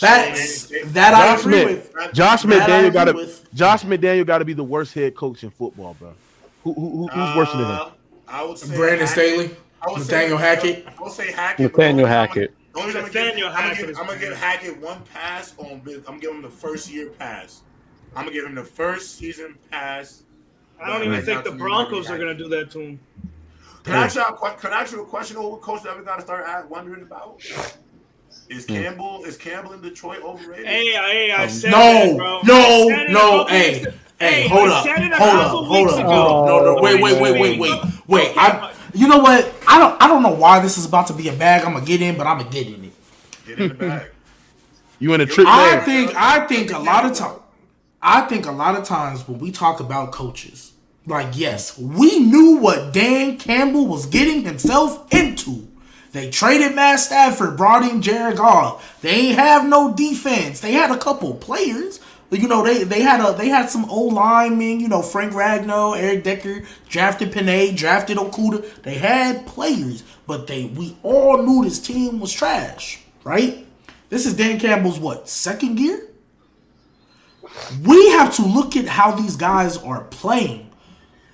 That's 0.00 0.68
Shit, 0.68 0.92
that 0.94 1.14
I 1.14 1.36
Josh 1.36 1.40
agree 1.40 1.62
Smith. 1.62 1.92
with. 1.94 2.12
Josh 2.14 2.42
That 2.42 2.68
McDaniel 2.68 2.92
got 2.92 3.04
to 3.04 3.12
with. 3.12 3.54
Josh 3.54 3.82
McDaniel 3.84 4.26
got 4.26 4.38
to 4.38 4.44
be 4.44 4.52
the 4.52 4.64
worst 4.64 4.92
head 4.94 5.14
coach 5.14 5.44
in 5.44 5.50
football, 5.50 5.94
bro. 5.98 6.12
Who, 6.64 6.72
who, 6.74 6.90
who 6.90 7.06
who's 7.08 7.36
worse 7.36 7.50
than 7.52 7.60
him? 7.60 7.66
Uh, 7.70 7.90
I 8.26 8.44
would 8.44 8.58
say 8.58 8.74
Brandon 8.76 9.06
Hackett. 9.06 9.08
Staley, 9.12 9.56
I 9.82 9.92
would 9.92 10.02
say 10.02 10.14
Nathaniel 10.14 10.38
Hackett. 10.38 10.86
I 10.86 11.02
would 11.02 11.12
say 11.12 11.30
Hackett. 11.32 11.72
Nathaniel 11.72 12.06
Hackett. 12.06 12.54
the 12.72 12.78
only 12.80 12.86
reason 12.94 13.04
I'm 13.04 13.12
gonna 13.12 13.12
give- 13.12 13.24
Nathaniel 13.24 13.48
I'm 13.48 13.54
gonna 13.54 13.68
Hackett 13.68 13.86
give, 13.88 13.98
I'm 13.98 14.06
gonna 14.06 14.18
give. 14.18 14.36
Hackett 14.36 14.80
one 14.80 15.02
pass 15.12 15.54
on. 15.58 15.66
I'm 15.66 15.80
gonna 16.04 16.18
give 16.20 16.30
him 16.34 16.42
the 16.42 16.50
first 16.50 16.90
year 16.90 17.10
pass. 17.10 17.62
I'm 18.16 18.24
gonna 18.24 18.34
give 18.34 18.46
him 18.46 18.54
the 18.54 18.64
first 18.64 19.18
season 19.18 19.56
pass. 19.70 20.22
I 20.82 20.88
don't 20.88 21.04
even 21.06 21.22
think 21.24 21.44
the 21.44 21.52
Broncos 21.52 22.08
are 22.10 22.18
gonna 22.18 22.34
do 22.34 22.48
that 22.48 22.70
to 22.72 22.80
him. 22.80 23.00
Can 23.84 23.94
I 23.96 24.04
ask 24.04 24.16
you 24.16 24.22
a 24.22 24.50
can 24.56 24.72
I 24.72 24.80
ask 24.80 24.92
you 24.92 25.02
a 25.02 25.06
question? 25.06 25.36
Over 25.36 25.58
coach 25.58 25.82
that 25.82 25.96
we 25.98 26.04
got 26.04 26.16
to 26.16 26.22
start 26.22 26.70
wondering 26.70 27.02
about? 27.02 27.40
Is 28.48 28.66
Hmm. 28.66 28.72
Campbell 28.74 29.24
is 29.24 29.36
Campbell 29.36 29.72
in 29.74 29.82
Detroit 29.82 30.22
overrated? 30.22 30.66
Hey, 30.66 30.92
hey, 30.92 31.32
I 31.32 31.46
said 31.46 31.70
No, 31.70 31.78
that, 31.78 32.16
bro. 32.16 32.40
no, 32.44 32.54
I 32.56 32.88
said 32.88 33.06
a 33.06 33.12
no, 33.12 33.44
hey. 33.46 33.84
Weeks 34.20 34.26
ago. 34.26 34.30
Hey, 34.30 34.42
Hey, 34.42 34.48
hold 34.48 34.68
up, 34.70 34.84
said 34.84 35.02
it 35.02 35.12
hold 35.12 35.40
up, 35.40 35.50
hold 35.50 35.88
up. 35.88 35.96
No, 35.98 36.60
no, 36.60 36.78
oh, 36.78 36.82
wait, 36.82 37.00
wait, 37.02 37.20
wait, 37.20 37.40
wait, 37.40 37.58
wait, 37.60 37.82
wait. 38.06 38.32
I, 38.36 38.72
you 38.94 39.08
know 39.08 39.18
what? 39.18 39.52
I 39.66 39.78
don't, 39.78 40.02
I 40.02 40.06
don't 40.08 40.22
know 40.22 40.34
why 40.34 40.60
this 40.60 40.78
is 40.78 40.86
about 40.86 41.08
to 41.08 41.12
be 41.12 41.28
a 41.28 41.32
bag. 41.32 41.64
I'm 41.64 41.72
gonna 41.74 41.84
get 41.84 42.00
in, 42.00 42.16
but 42.16 42.26
I'm 42.26 42.38
gonna 42.38 42.50
get 42.50 42.66
in 42.66 42.84
it. 42.84 42.92
Get 43.46 43.58
in 43.58 43.68
the 43.68 43.74
bag. 43.74 44.10
You 45.00 45.12
in 45.12 45.20
a 45.20 45.26
trick 45.26 45.46
I 45.46 45.76
bag. 45.76 45.84
think, 45.84 46.12
I 46.16 46.46
think 46.46 46.72
a 46.72 46.78
lot 46.78 47.04
of 47.04 47.14
time, 47.14 47.36
I 48.00 48.22
think 48.22 48.46
a 48.46 48.52
lot 48.52 48.76
of 48.78 48.84
times 48.84 49.26
when 49.26 49.38
we 49.40 49.50
talk 49.50 49.80
about 49.80 50.12
coaches, 50.12 50.72
like 51.04 51.36
yes, 51.36 51.76
we 51.76 52.20
knew 52.20 52.56
what 52.58 52.92
Dan 52.94 53.36
Campbell 53.36 53.86
was 53.86 54.06
getting 54.06 54.44
himself 54.44 55.12
into. 55.12 55.68
They 56.12 56.30
traded 56.30 56.76
Matt 56.76 57.00
Stafford, 57.00 57.56
brought 57.56 57.82
in 57.82 58.00
Jared 58.02 58.36
Goff. 58.36 59.02
They 59.02 59.10
ain't 59.10 59.38
have 59.38 59.68
no 59.68 59.92
defense. 59.92 60.60
They 60.60 60.72
had 60.72 60.92
a 60.92 60.96
couple 60.96 61.34
players. 61.34 61.98
You 62.30 62.48
know, 62.48 62.64
they 62.64 62.84
they 62.84 63.00
had 63.00 63.20
a 63.20 63.36
they 63.36 63.48
had 63.48 63.70
some 63.70 63.84
old 63.84 64.14
linemen, 64.14 64.80
you 64.80 64.88
know, 64.88 65.02
Frank 65.02 65.32
Ragnow, 65.32 65.96
Eric 65.96 66.24
Decker, 66.24 66.62
drafted 66.88 67.32
Penei, 67.32 67.76
drafted 67.76 68.16
Okudah. 68.16 68.82
They 68.82 68.94
had 68.94 69.46
players, 69.46 70.02
but 70.26 70.46
they 70.46 70.64
we 70.66 70.96
all 71.02 71.42
knew 71.42 71.64
this 71.64 71.80
team 71.80 72.20
was 72.20 72.32
trash, 72.32 73.00
right? 73.22 73.66
This 74.08 74.26
is 74.26 74.34
Dan 74.34 74.58
Campbell's 74.58 74.98
what, 74.98 75.28
second 75.28 75.78
year? 75.78 76.08
We 77.84 78.10
have 78.10 78.34
to 78.36 78.42
look 78.42 78.76
at 78.76 78.86
how 78.86 79.12
these 79.12 79.36
guys 79.36 79.76
are 79.76 80.04
playing. 80.04 80.70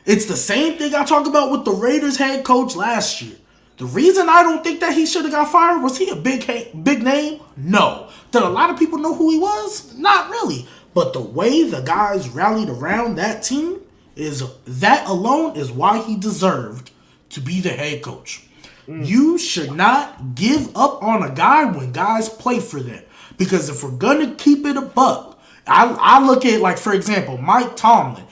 It's 0.04 0.26
the 0.26 0.36
same 0.36 0.76
thing 0.76 0.94
I 0.94 1.04
talked 1.04 1.28
about 1.28 1.50
with 1.50 1.64
the 1.64 1.72
Raiders 1.72 2.16
head 2.16 2.44
coach 2.44 2.74
last 2.74 3.22
year. 3.22 3.36
The 3.76 3.86
reason 3.86 4.28
I 4.28 4.42
don't 4.42 4.62
think 4.62 4.80
that 4.80 4.92
he 4.92 5.06
should 5.06 5.22
have 5.22 5.32
got 5.32 5.50
fired 5.50 5.82
was 5.82 5.96
he 5.96 6.10
a 6.10 6.16
big 6.16 6.46
big 6.84 7.02
name? 7.02 7.40
No. 7.56 8.10
Did 8.30 8.42
a 8.42 8.48
lot 8.48 8.70
of 8.70 8.78
people 8.78 8.98
know 8.98 9.14
who 9.14 9.30
he 9.30 9.38
was? 9.38 9.94
Not 9.96 10.30
really. 10.30 10.68
But 10.92 11.12
the 11.12 11.20
way 11.20 11.64
the 11.64 11.80
guys 11.80 12.28
rallied 12.28 12.68
around 12.68 13.16
that 13.16 13.42
team 13.42 13.80
is 14.16 14.42
that 14.66 15.08
alone 15.08 15.56
is 15.56 15.70
why 15.70 16.02
he 16.02 16.16
deserved 16.16 16.90
to 17.30 17.40
be 17.40 17.60
the 17.60 17.70
head 17.70 18.02
coach. 18.02 18.46
Mm. 18.88 19.06
You 19.06 19.38
should 19.38 19.72
not 19.72 20.34
give 20.34 20.76
up 20.76 21.02
on 21.02 21.22
a 21.22 21.32
guy 21.32 21.64
when 21.64 21.92
guys 21.92 22.28
play 22.28 22.58
for 22.60 22.80
them. 22.80 23.02
Because 23.36 23.68
if 23.68 23.82
we're 23.82 23.90
gonna 23.92 24.34
keep 24.34 24.66
it 24.66 24.76
a 24.76 24.82
buck, 24.82 25.40
I, 25.66 25.96
I 25.98 26.26
look 26.26 26.44
at 26.44 26.60
like 26.60 26.78
for 26.78 26.92
example, 26.92 27.38
Mike 27.38 27.76
Tomlin. 27.76 28.24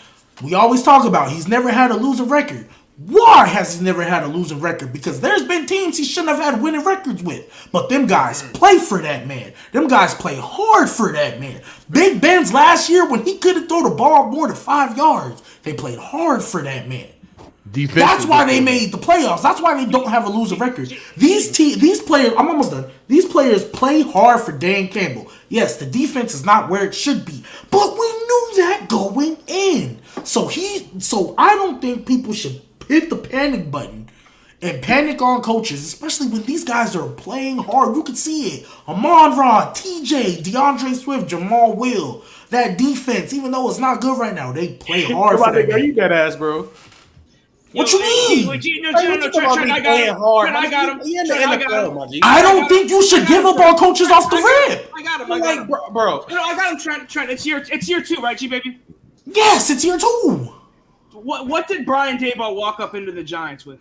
We 0.43 0.55
always 0.55 0.83
talk 0.83 1.05
about 1.05 1.31
he's 1.31 1.49
never 1.49 1.71
had 1.71 1.91
a 1.91 1.97
losing 1.97 2.29
record. 2.29 2.69
Why 2.99 3.47
has 3.47 3.79
he 3.79 3.85
never 3.85 4.03
had 4.03 4.25
a 4.25 4.27
losing 4.27 4.59
record? 4.59 4.93
Because 4.93 5.21
there's 5.21 5.45
been 5.45 5.67
teams 5.67 5.97
he 5.97 6.05
shouldn't 6.05 6.37
have 6.37 6.45
had 6.45 6.61
winning 6.61 6.85
records 6.85 7.23
with. 7.23 7.69
But 7.71 7.89
them 7.89 8.09
guys 8.09 8.43
play 8.55 8.79
for 8.79 9.01
that 9.01 9.25
man. 9.29 9.53
Them 9.71 9.87
guys 9.87 10.15
play 10.15 10.35
hard 10.37 10.89
for 10.89 11.13
that 11.13 11.39
man. 11.39 11.63
Big 11.89 12.21
Ben's 12.21 12.53
last 12.53 12.91
year 12.91 13.09
when 13.09 13.23
he 13.25 13.39
couldn't 13.39 13.69
throw 13.69 13.89
the 13.89 13.95
ball 13.95 14.29
more 14.31 14.49
than 14.49 14.57
five 14.57 14.97
yards, 14.97 15.41
they 15.63 15.75
played 15.75 16.01
hard 16.01 16.43
for 16.43 16.61
that 16.63 16.89
man. 16.89 17.07
Defensive. 17.71 17.95
That's 17.97 18.27
why 18.27 18.45
they 18.47 18.61
made 18.61 18.91
the 18.91 18.99
playoffs. 18.99 19.43
That's 19.43 19.61
why 19.61 19.75
they 19.77 19.89
don't 19.89 20.09
have 20.09 20.27
a 20.27 20.31
losing 20.31 20.59
record. 20.59 20.93
These 21.17 21.53
te- 21.53 21.77
these 21.77 22.03
players, 22.03 22.33
I'm 22.37 22.49
almost 22.49 22.73
done. 22.73 22.91
These 23.07 23.27
players 23.27 23.65
play 23.65 24.03
hard 24.03 24.41
for 24.41 24.53
Dan 24.53 24.89
Campbell. 24.89 25.31
Yes, 25.51 25.77
the 25.77 25.87
defense 25.87 26.35
is 26.35 26.45
not 26.45 26.69
where 26.69 26.85
it 26.85 26.95
should 26.95 27.25
be, 27.25 27.45
but 27.71 27.93
we 27.93 27.99
knew 27.99 28.53
that 28.57 28.87
going 28.89 29.37
in. 29.47 30.01
So 30.25 30.49
he, 30.49 30.89
so 30.99 31.35
I 31.39 31.55
don't 31.57 31.81
think 31.81 32.07
people 32.07 32.33
should 32.33 32.63
hit 32.89 33.11
the 33.11 33.17
panic 33.17 33.71
button 33.71 34.09
and 34.61 34.83
panic 34.83 35.23
on 35.23 35.41
coaches, 35.43 35.85
especially 35.85 36.29
when 36.29 36.43
these 36.43 36.65
guys 36.65 36.97
are 36.97 37.09
playing 37.09 37.59
hard. 37.59 37.95
You 37.95 38.03
can 38.03 38.17
see 38.17 38.49
it. 38.49 38.67
Amon 38.89 39.39
Ra, 39.39 39.73
TJ, 39.73 40.43
DeAndre 40.43 40.95
Swift, 40.97 41.29
Jamal 41.29 41.77
Will. 41.77 42.25
That 42.51 42.79
defense, 42.79 43.33
even 43.33 43.51
though 43.51 43.69
it's 43.69 43.79
not 43.79 44.01
good 44.01 44.19
right 44.19 44.35
now, 44.35 44.53
they 44.53 44.75
play 44.75 45.03
hard 45.13 45.39
for 45.39 45.53
that. 45.53 45.71
Are 45.71 45.79
you 45.79 45.89
game. 45.89 45.95
dead 45.95 46.13
ass, 46.13 46.35
bro? 46.35 46.71
What 47.73 47.93
you 47.93 48.01
mean? 48.01 48.47
What 48.47 48.65
you, 48.65 48.81
no, 48.81 48.91
no, 48.91 49.17
no, 49.17 49.31
Trent, 49.31 49.53
Trent, 49.53 49.71
I 49.71 49.81
got 49.81 49.99
him. 49.99 50.17
Trent, 50.17 50.57
I 50.57 50.71
got 50.71 50.89
him. 50.89 51.07
He 51.07 51.19
in 51.19 51.27
the 51.27 51.35
Trent, 51.35 51.51
I 51.51 51.57
got 51.59 51.87
him. 51.87 52.21
my 52.21 52.41
don't 52.41 52.67
think 52.67 52.89
you 52.89 53.07
should 53.07 53.29
give 53.29 53.45
up 53.45 53.59
on 53.59 53.77
coaches 53.77 54.11
off 54.11 54.31
the 54.31 54.37
rip. 54.37 54.91
I 54.97 55.03
got 55.03 55.21
him. 55.21 55.31
I 55.31 55.39
got 55.39 55.59
him. 55.59 55.67
bro, 55.67 55.91
bro. 55.91 56.25
No, 56.31 56.43
I 56.43 56.57
got 56.57 56.73
him, 56.73 56.81
Trent. 56.81 57.11
Trent, 57.11 57.31
it's 57.31 57.45
year, 57.45 57.63
it's 57.71 57.87
year 57.87 58.03
two, 58.03 58.17
right, 58.23 58.39
G 58.39 58.49
baby? 58.49 58.81
Yes, 59.27 59.69
it's 59.69 59.85
year 59.85 59.99
two. 59.99 60.55
What, 61.25 61.47
what 61.47 61.69
did 61.69 61.85
Brian 61.85 62.19
Daboll 62.19 62.57
walk 62.57 62.81
up 62.81 62.95
into 62.95 63.13
the 63.13 63.23
Giants 63.23 63.67
with? 63.67 63.79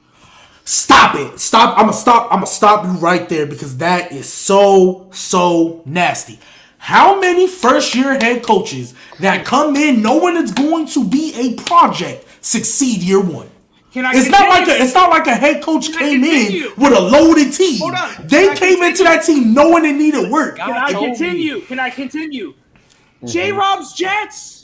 Stop 0.64 1.16
it. 1.16 1.40
Stop. 1.40 1.78
I'm 1.78 1.86
gonna 1.86 1.94
stop. 1.94 2.26
I'm 2.26 2.40
gonna 2.40 2.48
stop 2.48 2.84
you 2.84 2.92
right 3.00 3.30
there 3.30 3.46
because 3.46 3.78
that 3.78 4.12
is 4.12 4.32
so 4.32 5.10
so 5.14 5.82
nasty. 5.86 6.40
How 6.78 7.20
many 7.20 7.48
first 7.48 7.96
year 7.96 8.14
head 8.14 8.44
coaches 8.44 8.94
that 9.20 9.46
come 9.46 9.78
in 9.78 10.02
knowing 10.02 10.36
it's 10.36 10.52
going 10.52 10.88
to 10.88 11.08
be 11.08 11.34
a 11.36 11.56
project 11.64 12.26
succeed 12.42 13.02
year 13.02 13.22
one? 13.22 13.50
Can 13.94 14.06
I? 14.06 14.12
It's 14.14 14.30
not 14.30 14.50
like 14.50 14.68
a, 14.68 14.84
it's 14.84 14.94
not 14.94 15.10
like 15.10 15.28
a 15.28 15.36
head 15.36 15.64
coach 15.64 15.94
came 15.94 16.24
in 16.24 16.72
with 16.78 16.92
a 16.92 17.00
loaded 17.00 17.54
team. 17.54 17.80
Hold 17.80 17.94
on. 17.94 18.28
They 18.28 18.48
Can 18.48 18.52
I 18.52 18.60
came 18.60 18.84
into 18.84 19.04
that 19.04 19.24
team 19.24 19.54
knowing 19.54 19.86
it 19.86 19.94
needed 19.94 20.30
work. 20.30 20.58
Can 20.58 20.70
I 20.70 20.92
told 20.92 21.04
me. 21.04 21.16
continue? 21.16 21.62
Can 21.62 21.80
I 21.80 21.90
continue? 21.90 22.50
Mm-hmm. 22.52 23.28
J. 23.28 23.52
Rob's 23.54 23.94
Jets. 23.94 24.57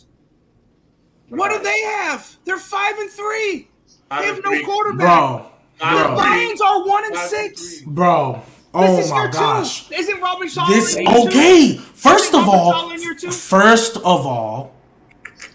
What 1.38 1.52
do 1.52 1.64
they 1.64 1.82
have? 1.82 2.38
They're 2.46 2.58
five 2.58 2.98
and 3.00 3.10
three. 3.10 3.68
They 4.10 4.26
have 4.26 4.44
no 4.44 4.52
three. 4.52 4.64
quarterback. 4.64 5.08
Bro, 5.08 5.46
Five 5.78 5.98
The 5.98 6.06
and 6.06 6.16
bro, 6.16 6.24
three. 6.24 6.30
Lions 6.48 6.62
are 6.62 6.88
one 6.88 7.06
and 7.06 7.16
Five 7.16 7.30
six. 7.30 7.78
three. 7.80 7.94
bro. 7.94 8.34
This 8.34 8.44
Oh 8.76 9.00
is 9.00 9.10
my 9.12 9.22
year 9.24 9.32
gosh. 9.32 9.88
two. 9.88 9.94
Isn't 9.96 10.22
Robin 10.22 10.50
Saleh 10.50 10.68
This 10.70 10.96
in 10.96 11.04
year 11.06 11.14
two? 11.16 11.28
okay. 11.28 11.78
First 11.78 12.26
Isn't 12.30 12.40
of 12.40 12.48
Robin 12.48 12.60
all, 12.60 12.90
Saleh 12.98 13.20
two? 13.20 13.32
first 13.32 13.98
of 13.98 14.26
all, 14.26 14.74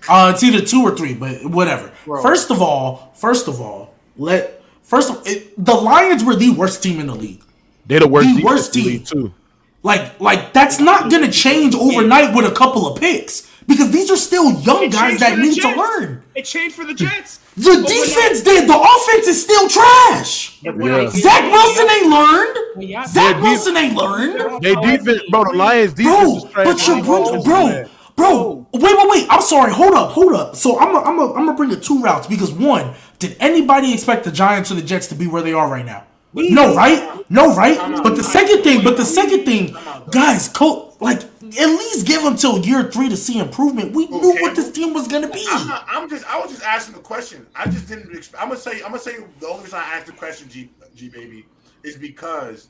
uh, 0.08 0.32
it's 0.34 0.42
either 0.42 0.60
two 0.64 0.82
or 0.82 0.96
three, 0.96 1.14
but 1.14 1.44
whatever. 1.46 1.88
First 2.22 2.50
of 2.50 2.62
all, 2.62 3.12
first 3.14 3.48
of 3.48 3.60
all, 3.60 3.94
let 4.16 4.62
first 4.82 5.10
of 5.10 5.22
it, 5.26 5.52
the 5.62 5.74
Lions 5.74 6.24
were 6.24 6.34
the 6.36 6.50
worst 6.50 6.82
team 6.82 6.98
in 7.00 7.06
the 7.08 7.14
league. 7.14 7.42
They're 7.86 8.00
the 8.00 8.08
worst, 8.08 8.28
The 8.28 8.42
defense 8.42 8.44
worst 8.44 8.76
in 8.76 8.82
the 8.82 8.88
team. 8.90 8.98
league, 8.98 9.06
too. 9.06 9.34
Like, 9.82 10.18
like 10.20 10.52
that's 10.52 10.80
not 10.80 11.10
gonna 11.10 11.30
change 11.30 11.74
overnight 11.74 12.34
with 12.34 12.44
a 12.50 12.54
couple 12.54 12.86
of 12.86 13.00
picks 13.00 13.48
because 13.66 13.90
these 13.90 14.10
are 14.10 14.16
still 14.16 14.50
young 14.60 14.84
It 14.84 14.92
guys 14.92 15.20
that 15.20 15.30
for 15.30 15.36
the 15.36 15.42
need 15.42 15.60
to 15.60 15.68
learn. 15.76 16.22
It 16.34 16.42
changed 16.44 16.74
for 16.74 16.84
the 16.84 16.94
Jets. 16.94 17.40
The 17.58 17.80
But 17.82 17.88
defense 17.88 18.42
did. 18.42 18.68
The 18.68 18.78
offense 18.78 19.26
is 19.26 19.42
still 19.42 19.68
trash. 19.68 20.58
I- 20.64 20.70
when 20.70 20.92
I- 20.94 21.00
Yeah. 21.02 21.10
Zach 21.10 21.50
Wilson 21.52 21.90
ain't 21.90 22.08
learned. 22.08 22.58
Yeah, 22.88 23.04
Zach 23.06 23.34
def- 23.34 23.42
Wilson 23.42 23.76
ain't 23.76 23.94
learned. 23.96 24.62
They 24.62 24.74
defense, 24.76 25.22
bro. 25.28 25.42
The 25.44 25.56
Lions 25.56 25.92
defense 25.92 26.16
Bro, 26.22 26.36
is 26.36 26.44
trash. 26.52 26.64
but 26.66 26.86
you're 26.86 26.96
They 26.96 27.02
bringing, 27.02 27.24
defense 27.24 27.88
is 27.88 27.94
bro, 28.14 28.24
bro. 28.24 28.66
Wait, 28.74 28.96
wait, 28.96 29.08
wait. 29.10 29.26
I'm 29.28 29.42
sorry. 29.42 29.72
Hold 29.72 29.94
up, 29.94 30.10
hold 30.12 30.34
up. 30.34 30.54
So 30.54 30.78
I'm, 30.78 30.92
gonna- 30.92 31.04
I'm, 31.08 31.16
gonna- 31.16 31.32
I'm 31.34 31.46
gonna 31.46 31.56
bring 31.56 31.72
it 31.72 31.82
two 31.82 32.00
routes 32.00 32.28
because 32.28 32.52
one, 32.52 32.94
did 33.18 33.36
anybody 33.40 33.92
expect 33.92 34.22
the 34.24 34.30
Giants 34.30 34.70
or 34.70 34.74
the 34.74 34.82
Jets 34.82 35.08
to 35.08 35.16
be 35.16 35.26
where 35.26 35.42
they 35.42 35.52
are 35.52 35.68
right 35.68 35.84
now? 35.84 36.04
No, 36.38 36.74
right? 36.74 37.24
No, 37.30 37.54
right? 37.54 37.76
But 38.02 38.16
the 38.16 38.22
second 38.24 38.62
thing, 38.62 38.82
but 38.84 38.96
the 38.96 39.04
second 39.04 39.44
thing, 39.44 39.76
guys, 40.10 40.48
co- 40.48 40.94
like 41.00 41.22
at 41.22 41.66
least 41.66 42.06
give 42.06 42.22
them 42.22 42.36
till 42.36 42.58
year 42.64 42.90
three 42.90 43.08
to 43.08 43.16
see 43.16 43.38
improvement. 43.38 43.92
We 43.92 44.06
knew 44.06 44.40
what 44.40 44.54
this 44.56 44.70
team 44.70 44.94
was 44.94 45.08
gonna 45.08 45.28
be. 45.28 45.46
I'm, 45.50 45.66
not, 45.68 45.86
I'm 45.88 46.08
just 46.08 46.24
I 46.26 46.38
was 46.38 46.50
just 46.50 46.62
asking 46.62 46.94
the 46.94 47.00
question. 47.00 47.46
I 47.54 47.66
just 47.68 47.88
didn't 47.88 48.14
expect. 48.14 48.42
I'm 48.42 48.48
gonna 48.48 48.60
say 48.60 48.76
I'm 48.82 48.90
gonna 48.90 48.98
say 48.98 49.18
the 49.40 49.48
only 49.48 49.64
reason 49.64 49.78
I 49.78 49.94
asked 49.96 50.06
the 50.06 50.12
question, 50.12 50.48
G 50.48 50.70
G 50.94 51.08
baby, 51.08 51.46
is 51.82 51.96
because 51.96 52.68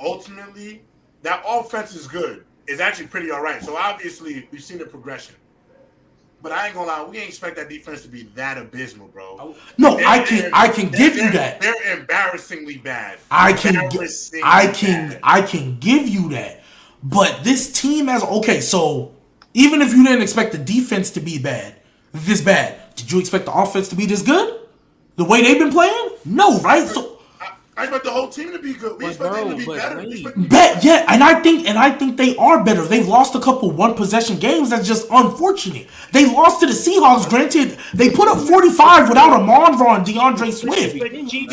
ultimately 0.00 0.82
that 1.22 1.42
offense 1.46 1.94
is 1.94 2.06
good. 2.06 2.44
It's 2.66 2.80
actually 2.80 3.06
pretty 3.06 3.30
all 3.30 3.42
right. 3.42 3.62
So 3.62 3.76
obviously 3.76 4.48
we've 4.50 4.62
seen 4.62 4.78
the 4.78 4.86
progression. 4.86 5.34
But 6.42 6.52
I 6.52 6.66
ain't 6.66 6.74
gonna 6.74 6.86
lie, 6.86 7.02
we 7.04 7.18
ain't 7.18 7.28
expect 7.28 7.56
that 7.56 7.68
defense 7.68 8.02
to 8.02 8.08
be 8.08 8.24
that 8.34 8.58
abysmal, 8.58 9.08
bro. 9.08 9.36
Oh. 9.40 9.56
No, 9.78 9.96
They're- 9.96 10.06
I 10.06 10.18
can 10.22 10.50
I 10.52 10.68
can 10.68 10.90
give 10.90 11.16
you 11.16 11.30
that. 11.32 11.60
They're 11.60 11.98
embarrassingly 11.98 12.76
bad. 12.76 13.18
I 13.30 13.52
can 13.52 13.74
gi- 13.74 13.80
Embarrassingly 13.84 14.42
I 14.44 14.66
can 14.68 15.08
bad. 15.10 15.20
I 15.22 15.42
can 15.42 15.78
give 15.78 16.06
you 16.08 16.28
that. 16.30 16.62
But 17.02 17.42
this 17.42 17.72
team 17.72 18.06
has 18.08 18.22
okay, 18.22 18.60
so 18.60 19.12
even 19.54 19.80
if 19.82 19.92
you 19.94 20.04
didn't 20.04 20.22
expect 20.22 20.52
the 20.52 20.58
defense 20.58 21.10
to 21.12 21.20
be 21.20 21.38
bad, 21.38 21.74
this 22.12 22.40
bad, 22.42 22.94
did 22.94 23.10
you 23.10 23.18
expect 23.18 23.46
the 23.46 23.52
offense 23.52 23.88
to 23.88 23.96
be 23.96 24.06
this 24.06 24.22
good? 24.22 24.60
The 25.16 25.24
way 25.24 25.42
they've 25.42 25.58
been 25.58 25.72
playing? 25.72 26.10
No, 26.26 26.60
right? 26.60 26.86
So 26.86 27.15
I, 27.76 27.82
I 27.82 27.84
expect 27.84 28.04
the 28.04 28.10
whole 28.10 28.28
team 28.28 28.52
to 28.52 28.58
be 28.58 28.74
good. 28.74 28.98
We 28.98 29.04
But 29.04 29.08
expect 29.08 29.34
them 29.34 29.50
to 29.50 29.56
be 29.56 29.66
better. 29.66 29.96
Wait. 29.98 30.12
expect 30.12 30.34
them 30.36 30.44
to 30.44 30.48
be 30.48 30.48
bet 30.48 30.84
yeah, 30.84 31.04
and 31.08 31.22
I 31.22 31.40
think 31.40 31.68
and 31.68 31.78
I 31.78 31.90
think 31.90 32.16
they 32.16 32.36
are 32.36 32.64
better. 32.64 32.84
They've 32.84 33.06
lost 33.06 33.34
a 33.34 33.40
couple 33.40 33.70
one 33.70 33.94
possession 33.94 34.38
games. 34.38 34.70
That's 34.70 34.86
just 34.86 35.06
unfortunate. 35.10 35.88
They 36.12 36.26
lost 36.26 36.60
to 36.60 36.66
the 36.66 36.72
Seahawks. 36.72 37.28
Granted, 37.28 37.78
they 37.94 38.10
put 38.10 38.28
up 38.28 38.38
45 38.38 39.08
without 39.08 39.40
a 39.40 39.44
Ra 39.44 39.96
and 39.96 40.06
DeAndre 40.06 40.52
Swift. 40.52 40.96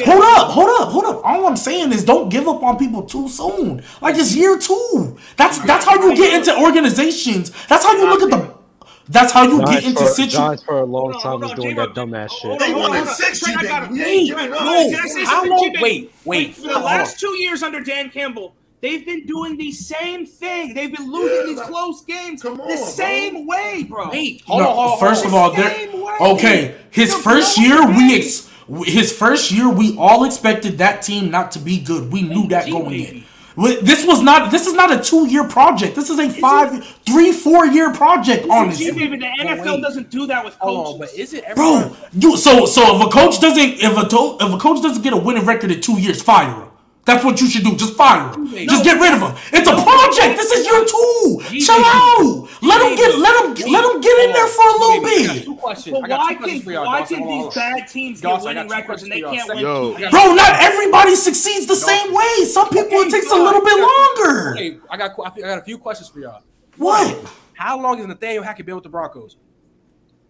Hold 0.05 0.23
up, 0.23 0.51
hold 0.51 0.69
up, 0.81 0.89
hold 0.89 1.05
up. 1.05 1.25
All 1.25 1.45
I'm 1.47 1.57
saying 1.57 1.91
is 1.91 2.03
don't 2.05 2.29
give 2.29 2.47
up 2.47 2.63
on 2.63 2.77
people 2.77 3.03
too 3.03 3.27
soon. 3.27 3.83
Like 4.01 4.15
it's 4.15 4.35
year 4.35 4.57
two. 4.57 5.17
That's 5.37 5.59
that's 5.59 5.85
how 5.85 5.95
you 6.01 6.15
get 6.15 6.33
into 6.33 6.57
organizations. 6.59 7.51
That's 7.67 7.83
how 7.85 7.93
you 7.93 8.07
look 8.07 8.21
at 8.23 8.29
the. 8.29 8.62
That's 9.09 9.31
how 9.33 9.43
you 9.43 9.59
get 9.65 9.83
into 9.83 10.05
situations. 10.07 10.63
For 10.63 10.79
a 10.79 10.85
long 10.85 11.11
Hold 11.11 11.23
time 11.23 11.31
hold 11.31 11.41
was 11.43 11.51
doing 11.53 11.75
J-Rob. 11.75 11.93
that 11.95 12.01
dumbass 12.01 12.31
shit. 12.31 12.59
They 12.59 12.65
on, 12.67 12.71
hold 12.71 12.81
won 12.81 12.91
on, 12.91 12.97
in 12.97 13.03
hold 13.03 13.07
on. 13.09 13.15
six, 13.15 13.43
I 13.43 13.63
got 13.63 13.91
G-Baby. 13.91 14.27
him. 14.27 14.35
Wait, 14.37 14.49
no, 14.49 14.57
can 14.57 14.95
I 15.03 15.07
say 15.07 15.23
how 15.25 15.31
something, 15.31 15.49
long- 15.51 15.63
G-Baby? 15.65 15.81
wait, 15.83 16.11
wait, 16.25 16.55
For 16.55 16.61
the 16.69 16.79
last 16.79 17.19
two 17.19 17.35
years 17.37 17.63
under 17.63 17.81
Dan 17.81 18.09
Campbell, 18.09 18.55
They've 18.81 19.05
been 19.05 19.25
doing 19.25 19.55
the 19.55 19.71
same 19.71 20.25
thing. 20.25 20.73
They've 20.73 20.93
been 20.93 21.09
losing 21.09 21.37
Yeah, 21.37 21.45
these 21.45 21.57
like- 21.59 21.67
close 21.69 22.01
games 22.01 22.43
on, 22.43 22.57
the 22.57 22.63
bro. 22.65 22.75
same 22.75 23.47
way, 23.47 23.83
bro. 23.89 24.09
Wait, 24.09 24.41
hold 24.45 24.61
No, 24.61 24.67
on, 24.71 24.75
hold 24.75 24.91
on, 24.91 24.99
first 24.99 25.23
hold 25.23 25.33
of 25.33 25.39
all, 25.39 25.51
there. 25.55 25.73
Same 25.73 26.01
way. 26.01 26.13
Okay, 26.19 26.75
his 26.91 27.11
You're 27.11 27.19
first 27.21 27.57
year, 27.57 27.77
the 27.77 27.93
we 27.95 28.15
ex, 28.17 28.49
his 28.85 29.13
first 29.17 29.51
year, 29.53 29.69
we 29.69 29.95
all 29.97 30.25
expected 30.25 30.79
that 30.79 31.01
team 31.01 31.31
not 31.31 31.49
to 31.51 31.59
be 31.59 31.79
good. 31.79 32.11
We 32.11 32.23
knew 32.23 32.45
that 32.49 32.65
G, 32.65 32.71
going 32.71 32.93
in. 32.93 33.23
Wi- 33.55 33.79
This 33.81 34.05
was 34.05 34.21
not. 34.21 34.51
This 34.51 34.67
is 34.67 34.73
not 34.73 34.91
a 34.91 34.99
two-year 35.01 35.47
project. 35.47 35.95
This 35.95 36.09
is 36.09 36.19
a 36.19 36.29
five, 36.29 36.83
three, 37.05 37.31
four-year 37.31 37.93
project. 37.93 38.43
Gee, 38.45 38.49
Honestly, 38.49 38.91
baby, 38.91 39.17
the 39.17 39.29
NFL 39.43 39.81
doesn't 39.81 40.09
do 40.09 40.25
that 40.27 40.43
with 40.43 40.55
oh, 40.61 40.65
coaches. 40.75 40.93
on, 40.93 40.99
but 40.99 41.13
is 41.13 41.33
it 41.33 41.43
everyone? 41.45 41.89
bro. 41.89 41.97
You 42.13 42.37
so 42.37 42.65
so 42.65 42.95
if 42.99 43.07
a 43.07 43.09
coach 43.09 43.39
doesn't 43.39 43.59
if 43.79 43.97
a 43.97 44.07
to, 44.09 44.37
if 44.41 44.53
a 44.53 44.57
coach 44.57 44.81
doesn't 44.81 45.03
get 45.03 45.13
a 45.13 45.17
winning 45.17 45.45
record 45.45 45.71
in 45.71 45.81
two 45.81 45.99
years, 45.99 46.21
fire 46.21 46.53
him. 46.53 46.69
That's 47.05 47.23
what 47.25 47.39
you 47.41 47.47
should 47.49 47.63
do. 47.65 47.75
Just 47.75 47.95
fire 47.95 48.31
him. 48.31 48.47
Just 48.47 48.85
get 48.85 48.99
rid 48.99 49.13
of 49.13 49.19
him. 49.19 49.35
It's 49.51 49.67
a 49.67 49.75
project. 49.75 50.37
This 50.39 50.51
is 50.51 50.65
year 50.65 50.85
two. 50.87 51.59
Chill 51.59 51.83
out. 51.83 52.47
Let 52.61 52.79
him 52.81 52.95
get. 52.95 53.17
Let 53.19 53.43
him. 53.43 53.71
Let 53.71 53.83
him 53.83 53.99
get 53.99 54.25
in 54.25 54.31
there 54.31 54.47
for 54.47 54.63
a 54.63 54.71
little 54.79 55.03
Wait, 55.03 55.23
I 55.23 55.27
got 55.27 55.33
bit. 55.35 55.43
Two 55.43 55.55
questions. 55.55 55.99
But 55.99 56.09
why 56.09 56.33
can 56.35 56.61
for 56.61 56.73
why 56.85 57.01
can 57.03 57.19
hold 57.23 57.51
these 57.51 57.55
bad 57.55 57.87
teams 57.89 58.21
get 58.21 58.29
Dawson, 58.29 58.55
winning 58.55 58.69
records 58.69 59.03
and 59.03 59.11
they 59.11 59.21
can't 59.21 59.47
for 59.47 59.55
win? 59.55 59.63
y'all. 59.65 59.83
Yo. 59.89 59.93
two 59.95 59.99
games? 59.99 60.11
Bro, 60.11 60.33
not 60.35 60.61
everybody 60.63 61.15
succeeds 61.15 61.67
the 61.67 61.75
same 61.75 62.13
way. 62.13 62.45
Some 62.45 62.69
people 62.69 62.99
it 62.99 63.11
takes 63.11 63.29
a 63.29 63.35
little 63.35 63.61
bit 63.61 63.77
longer. 63.77 64.51
Okay, 64.53 64.77
I 64.89 64.95
got 64.95 65.11
I 65.25 65.39
got 65.41 65.57
a 65.57 65.63
few 65.63 65.77
questions 65.77 66.07
for 66.09 66.19
y'all. 66.19 66.41
What? 66.77 67.33
How 67.53 67.79
long 67.81 67.97
has 67.97 68.07
Nathaniel 68.07 68.43
Hackett 68.43 68.65
been 68.65 68.75
with 68.75 68.83
the 68.85 68.89
Broncos? 68.89 69.35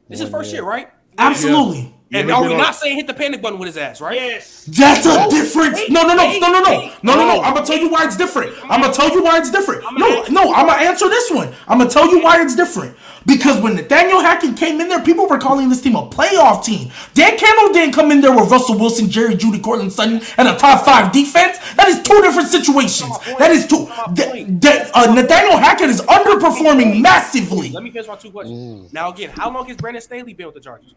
This 0.10 0.20
is 0.20 0.26
his 0.26 0.32
One 0.34 0.42
first 0.42 0.52
year. 0.52 0.64
year, 0.64 0.70
right? 0.70 0.90
Absolutely. 1.20 1.94
And 2.14 2.32
are 2.32 2.42
we 2.42 2.50
been 2.50 2.58
not 2.58 2.76
saying 2.76 2.96
hit 2.98 3.08
the 3.08 3.14
panic 3.14 3.42
button 3.42 3.58
with 3.60 3.68
his 3.68 3.78
ass, 3.78 4.00
right? 4.00 4.16
Yes. 4.16 4.66
That's 4.66 5.06
a 5.06 5.28
difference. 5.30 5.76
wait, 5.80 5.92
No, 5.92 6.04
no, 6.04 6.16
no, 6.16 6.32
no, 6.38 6.40
no, 6.40 6.60
no, 6.62 6.92
no, 7.02 7.16
no, 7.16 7.28
no. 7.28 7.42
I'm 7.42 7.54
gonna 7.54 7.66
tell 7.66 7.78
you 7.78 7.90
why 7.90 8.06
it's 8.06 8.18
different. 8.18 8.54
I'm 8.70 8.82
gonna 8.82 8.94
tell 8.94 9.12
you 9.12 9.24
why 9.24 9.40
it's 9.40 9.52
different. 9.52 9.84
No, 9.98 10.24
no, 10.30 10.54
I'm 10.54 10.68
gonna 10.68 10.84
answer 10.84 11.10
this 11.10 11.32
one. 11.32 11.54
I'm 11.68 11.78
gonna 11.80 11.90
tell 11.90 12.10
you 12.10 12.22
why 12.22 12.42
it's 12.42 12.56
different. 12.56 12.96
Because 13.26 13.62
when 13.62 13.76
Nathaniel 13.76 14.20
Hackett 14.20 14.58
came 14.58 14.82
in 14.82 14.90
there, 14.90 15.02
people 15.02 15.28
were 15.28 15.38
calling 15.38 15.70
this 15.70 15.82
team 15.82 15.96
a 15.96 16.08
playoff 16.08 16.64
team. 16.64 16.92
Dan 17.14 17.38
Campbell 17.38 17.74
didn't 17.74 17.94
come 17.94 18.12
in 18.12 18.22
there 18.22 18.36
with 18.36 18.52
Russell 18.52 18.78
Wilson, 18.78 19.10
Jerry 19.10 19.36
Jeudy, 19.36 19.62
Courtland 19.64 19.94
Sutton, 19.94 20.22
and 20.38 20.48
a 20.48 20.58
top 20.58 20.84
five 20.86 21.12
defense. 21.12 21.58
That 21.76 21.88
is 21.88 22.02
two 22.02 22.22
different 22.22 22.50
situations. 22.50 23.18
That 23.40 23.52
is 23.52 23.66
two. 23.66 23.86
That, 24.16 24.62
that, 24.62 24.92
uh, 24.94 25.14
Nathaniel 25.14 25.58
Hackett 25.58 25.90
is 25.90 26.02
underperforming 26.02 27.02
massively. 27.02 27.70
Let 27.70 27.84
me 27.84 27.92
finish 27.92 28.08
my 28.08 28.16
two 28.16 28.32
questions. 28.32 28.92
Now 28.92 29.12
again, 29.12 29.30
how 29.30 29.52
long 29.52 29.66
has 29.68 29.78
Brandon 29.78 30.02
Staley 30.02 30.34
been 30.34 30.48
with 30.48 30.56
the 30.56 30.62
Chargers? 30.62 30.94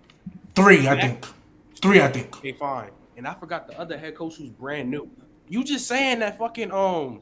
Three, 0.56 0.88
I 0.88 0.98
think. 1.00 1.26
Three, 1.82 2.00
I 2.00 2.08
think. 2.08 2.34
Okay, 2.38 2.52
fine. 2.52 2.90
And 3.16 3.28
I 3.28 3.34
forgot 3.34 3.68
the 3.68 3.78
other 3.78 3.96
head 3.98 4.14
coach 4.14 4.36
who's 4.36 4.50
brand 4.50 4.90
new. 4.90 5.08
You 5.48 5.62
just 5.62 5.86
saying 5.86 6.20
that 6.20 6.38
fucking 6.38 6.72
um, 6.72 7.20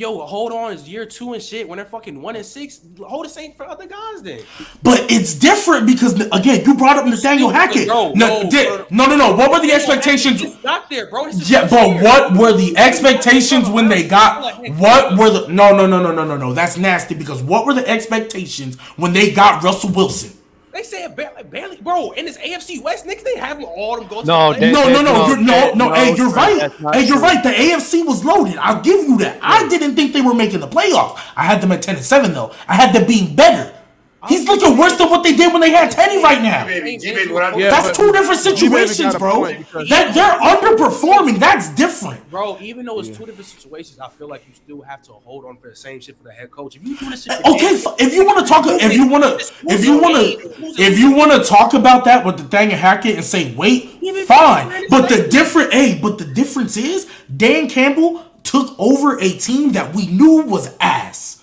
yo, 0.00 0.18
hold 0.26 0.52
on, 0.52 0.72
is 0.72 0.88
year 0.88 1.04
two 1.04 1.34
and 1.34 1.42
shit 1.42 1.68
when 1.68 1.76
they're 1.76 1.86
fucking 1.86 2.20
one 2.20 2.34
and 2.36 2.44
six. 2.44 2.80
Hold 2.98 3.26
the 3.26 3.28
same 3.28 3.52
for 3.52 3.66
other 3.66 3.86
guys 3.86 4.22
then. 4.22 4.40
But 4.82 5.10
it's 5.10 5.34
different 5.34 5.86
because 5.86 6.14
again, 6.32 6.64
you 6.64 6.74
brought 6.74 6.96
up 6.96 7.06
Nathaniel 7.06 7.50
Hackett. 7.50 7.86
No, 7.86 8.12
No, 8.12 8.42
no, 8.90 9.06
no. 9.06 9.16
no. 9.16 9.36
What 9.36 9.50
were 9.50 9.60
the 9.60 9.72
expectations? 9.72 10.42
Got 10.56 10.88
there, 10.88 11.08
bro. 11.08 11.26
Yeah, 11.28 11.68
but 11.68 11.88
year. 11.88 12.02
what 12.02 12.36
were 12.36 12.52
the 12.52 12.76
expectations 12.76 13.68
when 13.68 13.88
they 13.88 14.06
got? 14.06 14.42
What 14.78 15.18
were 15.18 15.30
the? 15.30 15.48
No, 15.48 15.76
no, 15.76 15.86
no, 15.86 16.02
no, 16.02 16.12
no, 16.12 16.24
no, 16.24 16.36
no. 16.36 16.52
That's 16.52 16.76
nasty 16.76 17.14
because 17.14 17.42
what 17.42 17.66
were 17.66 17.74
the 17.74 17.86
expectations 17.88 18.78
when 18.96 19.12
they 19.12 19.30
got 19.32 19.62
Russell 19.62 19.90
Wilson? 19.90 20.39
They 20.72 20.82
said 20.84 21.16
barely, 21.16 21.42
barely, 21.42 21.76
bro. 21.78 22.12
In 22.12 22.26
this 22.26 22.38
AFC 22.38 22.80
West, 22.82 23.04
niggas, 23.04 23.24
they 23.24 23.36
have 23.38 23.60
all 23.62 23.96
them 23.96 24.06
go 24.06 24.20
to 24.20 24.26
No, 24.26 24.52
they- 24.52 24.70
playoffs. 24.70 24.72
No, 24.72 24.88
no, 24.88 25.02
no, 25.02 25.12
no, 25.14 25.26
you're, 25.26 25.36
no, 25.38 25.46
that- 25.52 25.76
no. 25.76 25.88
no, 25.88 25.94
Hey, 25.94 26.14
you're 26.14 26.30
Trent, 26.32 26.36
right. 26.36 26.58
that's 26.60 26.80
not 26.80 26.94
Hey, 26.94 27.06
you're 27.06 27.18
right. 27.18 27.42
The 27.42 27.50
AFC 27.50 28.04
was 28.06 28.24
loaded. 28.24 28.56
I'll 28.58 28.80
give 28.80 29.02
you 29.08 29.18
that. 29.18 29.38
I 29.42 29.66
didn't 29.68 29.96
think 29.96 30.12
they 30.12 30.20
were 30.20 30.34
making 30.34 30.60
the 30.60 30.68
playoffs. 30.68 31.18
I 31.36 31.42
had 31.44 31.60
them 31.60 31.72
at 31.72 31.82
ten 31.82 31.96
and 31.96 32.04
seven 32.04 32.32
though. 32.34 32.52
I 32.68 32.74
had 32.74 32.94
them 32.94 33.04
being 33.06 33.34
better. 33.34 33.72
He's 34.28 34.46
looking 34.46 34.76
worse 34.76 34.96
than 34.96 35.08
what 35.08 35.22
they 35.22 35.34
did 35.34 35.52
when 35.52 35.62
they 35.62 35.70
had 35.70 35.90
Teddy 35.90 36.22
right 36.22 36.42
now. 36.42 36.66
G-Baby, 36.66 36.98
G-Baby, 36.98 37.32
what 37.32 37.42
I 37.42 37.56
Yeah, 37.56 37.70
That's 37.70 37.96
two 37.96 38.12
different 38.12 38.40
situations, 38.40 39.14
bro. 39.16 39.44
That 39.44 40.12
they're 40.14 40.38
underperforming. 40.40 41.38
That's 41.38 41.70
different. 41.70 42.28
Bro, 42.30 42.58
even 42.60 42.84
though 42.84 43.00
it's 43.00 43.08
two 43.08 43.24
different 43.24 43.46
situations, 43.46 43.98
I 43.98 44.08
feel 44.10 44.28
like 44.28 44.46
you 44.46 44.54
still 44.54 44.82
have 44.82 45.02
to 45.02 45.12
hold 45.12 45.46
on 45.46 45.56
for 45.56 45.70
the 45.70 45.76
same 45.76 46.00
shit 46.00 46.18
for 46.18 46.24
the 46.24 46.32
head 46.32 46.50
coach. 46.50 46.76
If 46.76 46.86
you 46.86 46.98
do 46.98 47.08
this 47.08 47.24
shit, 47.24 47.38
Okay, 47.40 47.82
Dan- 47.82 47.94
if 47.98 48.12
you 48.14 48.26
want 48.26 48.40
to 48.40 48.52
talk, 48.52 48.64
if 48.66 48.92
you 48.92 49.06
want 49.08 49.24
to, 49.24 49.54
if 49.68 49.84
you 49.84 49.98
want 49.98 50.16
to, 50.16 50.82
if 50.82 50.98
you 50.98 51.12
want 51.12 51.32
to 51.32 51.48
talk 51.48 51.72
about 51.72 52.04
that 52.04 52.24
with 52.26 52.36
the 52.36 52.44
thing 52.44 52.70
and 52.70 52.80
Hackett 52.80 53.16
and 53.16 53.24
say 53.24 53.54
wait, 53.54 54.00
fine. 54.26 54.86
But 54.90 55.08
the 55.08 55.28
different, 55.28 55.72
hey, 55.72 55.98
but 56.00 56.18
the 56.18 56.26
difference 56.26 56.76
is 56.76 57.10
Dan 57.34 57.68
Campbell 57.68 58.24
took 58.42 58.74
over 58.78 59.18
a 59.18 59.30
team 59.30 59.72
that 59.72 59.94
we 59.94 60.06
knew 60.06 60.42
was 60.42 60.74
ass. 60.80 61.39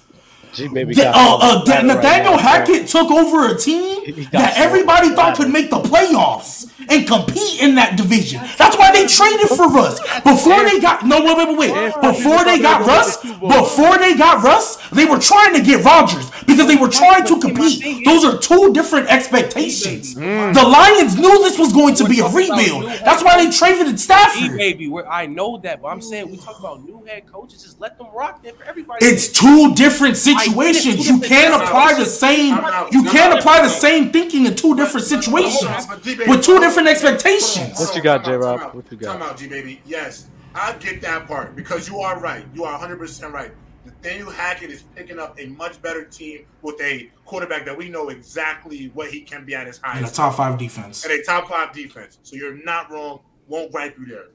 G 0.58 0.68
baby 0.68 0.94
Da- 0.96 1.12
got 1.12 1.16
uh, 1.16 1.38
uh, 1.38 1.60
the 1.60 1.66
Da- 1.66 1.76
right 1.76 1.86
Nathaniel 1.86 2.32
now, 2.34 2.38
Hackett 2.40 2.88
took 2.88 3.12
over 3.12 3.48
a 3.50 3.58
team 3.58 4.28
that 4.32 4.56
so 4.56 4.64
everybody 4.64 5.10
thought 5.10 5.36
could 5.38 5.50
make 5.50 5.70
the 5.70 5.80
playoffs 5.80 6.66
and 6.90 7.06
compete 7.08 7.62
in 7.62 7.76
that 7.76 7.96
division. 7.98 8.42
That's 8.58 8.76
why 8.78 8.92
they 8.92 9.06
traded 9.06 9.50
for 9.50 9.70
Russ. 9.70 10.00
Before 10.24 10.64
they 10.64 10.80
got 10.80 11.06
no 11.06 11.22
wait 11.24 11.38
wait 11.38 11.58
wait 11.58 11.72
wait. 11.72 12.02
Before 12.02 12.44
they 12.44 12.60
got 12.60 12.86
Russ, 12.88 13.18
before 13.22 13.98
they 14.00 14.16
got 14.16 14.44
Russ, 14.44 14.78
they 14.90 15.06
were 15.06 15.20
trying 15.20 15.54
to 15.54 15.62
get 15.62 15.84
Rodgers 15.86 16.30
because 16.48 16.68
they 16.68 16.76
were 16.76 16.90
trying 16.90 17.26
to 17.28 17.40
compete. 17.40 18.06
Those 18.06 18.26
are 18.26 18.38
two 18.38 18.74
different 18.74 19.10
expectations. 19.10 20.16
The 20.16 20.66
Lions 20.68 21.16
knew 21.18 21.40
this 21.44 21.60
was 21.60 21.72
going 21.74 21.96
to 21.96 22.06
be 22.08 22.20
a 22.22 22.28
rebuild. 22.28 22.86
That's 23.06 23.24
why 23.24 23.44
they 23.44 23.52
traded 23.52 24.00
Stafford. 24.00 24.58
baby, 24.58 24.88
where 24.88 25.08
I 25.10 25.26
know 25.28 25.58
that, 25.60 25.82
but 25.82 25.90
I'm 25.90 26.02
saying 26.02 26.32
we 26.32 26.38
talk 26.38 26.60
about 26.60 26.84
new 26.84 27.04
head 27.06 27.26
coaches, 27.32 27.64
just 27.64 27.80
let 27.80 27.98
them 27.98 28.08
rock 28.14 28.42
there 28.44 28.54
for 28.54 28.64
everybody. 28.64 29.06
It's 29.06 29.28
two 29.30 29.74
different 29.76 30.18
situations. 30.18 30.47
You 30.48 31.20
can't 31.20 31.62
apply 31.62 31.94
the 31.98 32.06
same. 32.06 32.56
You 32.92 33.04
can't 33.04 33.38
apply 33.40 33.62
the 33.62 33.70
same 33.70 34.12
thinking 34.12 34.46
in 34.46 34.56
two 34.56 34.76
different 34.76 35.06
situations 35.06 35.88
with 36.28 36.44
two 36.44 36.60
different 36.60 36.88
expectations. 36.88 37.80
What 37.80 37.96
you 37.96 38.02
got, 38.02 38.24
Time 38.24 38.34
out, 38.34 38.60
J-Rob? 38.60 38.76
What 38.76 38.92
you 38.92 38.98
got? 38.98 39.14
Time 39.14 39.22
out, 39.22 39.38
G 39.38 39.48
baby. 39.48 39.82
Yes, 39.86 40.28
I 40.56 40.74
get 40.74 41.02
that 41.02 41.28
part 41.28 41.56
because 41.56 41.88
you 41.88 42.00
are 42.00 42.20
right. 42.20 42.46
You 42.54 42.64
are 42.64 42.74
100 42.74 42.98
percent 43.00 43.34
right. 43.34 43.52
Nathaniel 43.86 44.30
Hackett 44.30 44.70
is 44.70 44.84
picking 44.96 45.18
up 45.18 45.40
a 45.40 45.46
much 45.48 45.82
better 45.82 46.04
team 46.04 46.46
with 46.62 46.80
a 46.82 47.10
quarterback 47.26 47.66
that 47.66 47.78
we 47.78 47.88
know 47.90 48.10
exactly 48.10 48.92
what 48.94 49.10
he 49.10 49.22
can 49.22 49.46
be 49.46 49.56
at 49.56 49.66
his 49.66 49.78
highest. 49.78 49.98
And 50.04 50.12
a 50.12 50.14
top 50.14 50.36
five 50.36 50.58
defense. 50.58 51.06
and 51.06 51.14
a 51.14 51.24
top 51.24 51.48
five 51.48 51.74
defense. 51.74 52.20
So 52.24 52.36
you're 52.36 52.64
not 52.66 52.92
wrong. 52.92 53.22
Won't 53.48 53.72
gripe 53.72 53.98
you 53.98 54.06
there. 54.06 54.26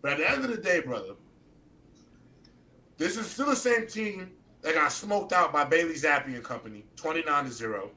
But 0.00 0.12
at 0.12 0.18
the 0.18 0.30
end 0.30 0.44
of 0.44 0.50
the 0.50 0.56
day, 0.56 0.80
brother, 0.80 1.14
this 2.96 3.16
is 3.16 3.26
still 3.26 3.46
the 3.46 3.56
same 3.56 3.86
team 3.86 4.30
that 4.66 4.74
got 4.74 4.90
smoked 4.90 5.32
out 5.32 5.52
by 5.52 5.64
Bailey 5.64 5.94
Zappe 5.94 6.26
and 6.26 6.42
company, 6.42 6.84
29 6.96 7.44
to 7.44 7.52
0. 7.52 7.90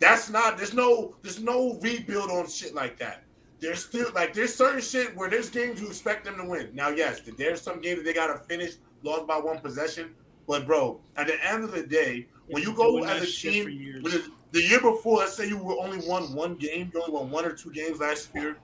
That's 0.00 0.28
not 0.28 0.56
there's 0.56 0.74
no 0.74 1.14
there's 1.22 1.40
no 1.40 1.78
rebuild 1.80 2.30
on 2.30 2.48
shit 2.48 2.74
like 2.74 2.98
that. 2.98 3.22
There's 3.60 3.84
still 3.84 4.10
like 4.12 4.34
there's 4.34 4.52
certain 4.52 4.80
shit 4.80 5.16
where 5.16 5.30
there's 5.30 5.48
games 5.48 5.80
you 5.80 5.86
expect 5.86 6.24
them 6.24 6.36
to 6.38 6.44
win. 6.44 6.70
Now, 6.74 6.88
yes, 6.88 7.20
there's 7.38 7.60
some 7.60 7.80
games 7.80 7.98
that 7.98 8.04
they 8.04 8.12
gotta 8.12 8.38
finish, 8.40 8.72
lost 9.04 9.28
by 9.28 9.38
one 9.38 9.60
possession. 9.60 10.10
But 10.48 10.66
bro, 10.66 11.00
at 11.16 11.28
the 11.28 11.36
end 11.46 11.62
of 11.62 11.70
the 11.70 11.86
day, 11.86 12.26
when 12.48 12.64
you 12.64 12.74
go 12.74 13.04
as 13.04 13.22
a 13.22 13.26
team, 13.26 13.64
for 13.64 13.70
years. 13.70 14.02
with 14.02 14.12
the, 14.14 14.32
the 14.50 14.62
year 14.62 14.80
before, 14.80 15.18
let's 15.18 15.36
say 15.36 15.46
you 15.46 15.58
were 15.58 15.78
only 15.78 16.04
won 16.08 16.34
one 16.34 16.56
game, 16.56 16.90
you 16.92 17.00
only 17.00 17.12
won 17.12 17.30
one 17.30 17.44
or 17.44 17.52
two 17.52 17.70
games 17.70 18.00
last 18.00 18.30
year. 18.34 18.56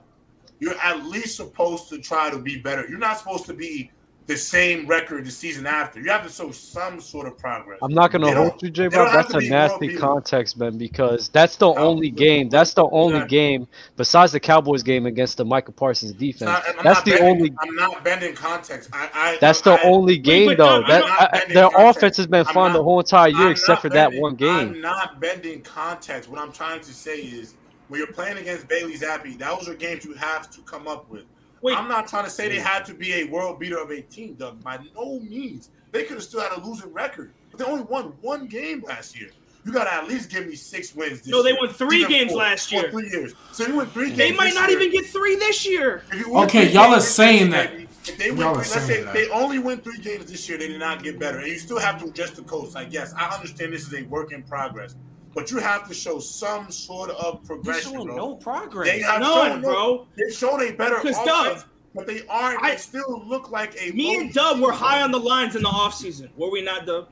You're 0.59 0.77
at 0.79 1.05
least 1.05 1.37
supposed 1.37 1.87
to 1.89 1.99
try 1.99 2.29
to 2.29 2.39
be 2.39 2.57
better. 2.57 2.85
You're 2.89 2.97
not 2.97 3.19
supposed 3.19 3.45
to 3.45 3.53
be 3.53 3.91
the 4.27 4.35
same 4.37 4.85
record 4.87 5.25
the 5.25 5.31
season 5.31 5.65
after. 5.65 6.01
You 6.01 6.09
have 6.11 6.23
to 6.27 6.29
show 6.31 6.51
some 6.51 6.99
sort 6.99 7.27
of 7.27 7.37
progress. 7.37 7.79
I'm 7.81 7.93
not 7.93 8.11
gonna 8.11 8.33
hold 8.35 8.61
you, 8.61 8.69
J 8.69 8.89
they 8.89 8.97
Rob. 8.97 9.13
That's 9.13 9.33
a 9.33 9.39
nasty 9.39 9.95
context, 9.95 10.57
man, 10.57 10.77
because 10.77 11.29
that's 11.29 11.55
the 11.55 11.67
No. 11.67 11.77
only 11.77 12.09
game. 12.09 12.49
That's 12.49 12.73
the 12.73 12.85
only 12.89 13.19
Yeah. 13.19 13.27
game 13.27 13.67
besides 13.95 14.33
the 14.33 14.39
Cowboys 14.41 14.83
game 14.83 15.05
against 15.05 15.37
the 15.37 15.45
Micah 15.45 15.71
Parsons 15.71 16.11
defense. 16.11 16.41
not- 16.41 16.63
That's 16.83 17.01
the 17.03 17.11
bending- 17.11 17.27
only. 17.29 17.53
I'm 17.61 17.75
not 17.75 18.03
bending 18.03 18.33
context. 18.35 18.89
I, 18.91 19.09
I 19.13 19.37
That's 19.39 19.61
the 19.61 19.71
I, 19.73 19.81
only 19.83 20.17
game, 20.17 20.49
but 20.49 20.57
though. 20.57 20.83
That 20.87 21.03
I- 21.05 21.45
their 21.53 21.69
context. 21.69 21.97
offense 21.97 22.17
has 22.17 22.27
been 22.27 22.45
I'm 22.45 22.53
fine 22.53 22.73
the 22.73 22.83
whole 22.83 22.99
entire 22.99 23.29
year, 23.29 23.45
I'm 23.45 23.51
except 23.51 23.69
not 23.69 23.81
for 23.81 23.89
that 23.89 24.13
one 24.13 24.35
game. 24.35 24.49
I'm 24.49 24.81
not 24.81 25.21
bending 25.21 25.61
context. 25.61 26.29
What 26.29 26.41
I'm 26.41 26.51
trying 26.51 26.81
to 26.81 26.93
say 26.93 27.17
is, 27.19 27.53
when 27.87 27.99
you're 27.99 28.11
playing 28.11 28.37
against 28.37 28.67
Bailey 28.67 28.95
Zappe, 28.97 29.39
those 29.39 29.69
are 29.69 29.73
games 29.73 30.03
you 30.03 30.13
have 30.15 30.49
to 30.51 30.59
come 30.63 30.85
up 30.89 31.09
with. 31.09 31.23
Wait. 31.61 31.77
I'm 31.77 31.87
not 31.87 32.07
trying 32.07 32.23
to 32.25 32.29
say 32.29 32.47
they 32.49 32.59
had 32.59 32.85
to 32.85 32.93
be 32.93 33.13
a 33.13 33.23
world 33.25 33.59
beater 33.59 33.77
of 33.79 33.89
a 33.91 34.01
team, 34.01 34.35
Doug. 34.35 34.63
By 34.63 34.79
no 34.95 35.19
means. 35.19 35.69
They 35.91 36.03
could 36.03 36.15
have 36.17 36.23
still 36.23 36.41
had 36.41 36.51
a 36.51 36.59
losing 36.65 36.91
record, 36.93 37.31
but 37.49 37.59
they 37.59 37.65
only 37.65 37.83
won 37.83 38.13
one 38.21 38.45
game 38.47 38.83
last 38.85 39.19
year. 39.19 39.29
You 39.65 39.73
got 39.73 39.85
to 39.85 39.93
at 39.93 40.07
least 40.07 40.29
give 40.29 40.45
me 40.47 40.55
six 40.55 40.95
wins 40.95 41.21
this 41.21 41.27
No, 41.27 41.41
they 41.43 41.49
year. 41.51 41.57
won 41.59 41.69
three 41.69 41.99
Even 41.99 42.11
games 42.11 42.31
four. 42.31 42.39
last 42.39 42.71
Or 42.71 42.75
year. 42.81 42.91
three 42.91 43.09
years. 43.09 43.33
So 43.51 43.65
you 43.67 43.75
win 43.77 43.87
three 43.87 44.07
games. 44.07 44.17
They 44.17 44.31
might 44.33 44.45
this 44.45 44.55
not 44.55 44.69
year. 44.69 44.79
even 44.79 44.91
get 44.93 45.05
three 45.07 45.35
this 45.35 45.65
year. 45.65 46.03
If 46.11 46.19
you 46.25 46.31
win 46.33 46.43
Okay, 46.45 46.71
y'all 46.71 46.93
are 46.93 46.99
saying 47.01 47.49
that. 47.51 47.71
baby, 47.71 47.87
If 48.05 48.17
they 48.17 48.31
win, 48.31 48.39
Y'all 48.39 48.49
are 48.49 48.53
three, 48.53 48.59
let's 48.59 48.71
saying 48.73 48.87
say 48.87 49.03
that. 49.03 49.13
they 49.13 49.29
only 49.29 49.59
win 49.59 49.79
three 49.79 49.97
games 49.97 50.29
this 50.31 50.47
year, 50.47 50.57
they 50.57 50.67
did 50.69 50.79
not 50.79 51.03
get 51.03 51.19
better, 51.19 51.39
and 51.39 51.47
you 51.47 51.57
still 51.59 51.79
have 51.79 51.99
to 52.01 52.07
adjust 52.07 52.35
the 52.37 52.43
coach. 52.43 52.73
Like, 52.75 52.93
yes, 52.93 53.13
I 53.17 53.33
understand 53.35 53.73
this 53.73 53.85
is 53.87 53.93
a 53.93 54.03
work 54.03 54.31
in 54.31 54.43
progress, 54.43 54.95
but 55.33 55.51
you 55.51 55.57
have 55.59 55.87
to 55.87 55.93
show 55.93 56.19
some 56.19 56.71
sort 56.71 57.09
of 57.11 57.35
You're 57.35 57.57
progression, 57.57 57.93
showing 57.93 58.07
bro. 58.07 58.15
no 58.15 58.35
progress. 58.35 58.87
They 58.89 59.01
have 59.01 59.21
None, 59.21 59.51
shown, 59.53 59.61
bro. 59.61 60.07
They've 60.17 60.33
shown 60.35 60.61
a 60.61 60.71
better 60.71 60.97
Because, 61.01 61.17
offense 61.17 61.65
but 61.95 62.05
they 62.07 62.21
aren't. 62.27 62.61
I- 62.63 62.71
they 62.71 62.77
still 62.77 63.23
look 63.25 63.49
like 63.51 63.75
a. 63.81 63.91
Me 63.91 64.15
and 64.15 64.17
loaded 64.25 64.33
Dub 64.33 64.59
were 64.59 64.71
high 64.71 65.01
on 65.01 65.11
the 65.11 65.19
lines 65.19 65.55
in 65.55 65.63
the 65.63 65.69
offseason. 65.69 66.29
Were 66.37 66.49
we 66.51 66.61
not, 66.61 66.85
Dub? 66.85 67.09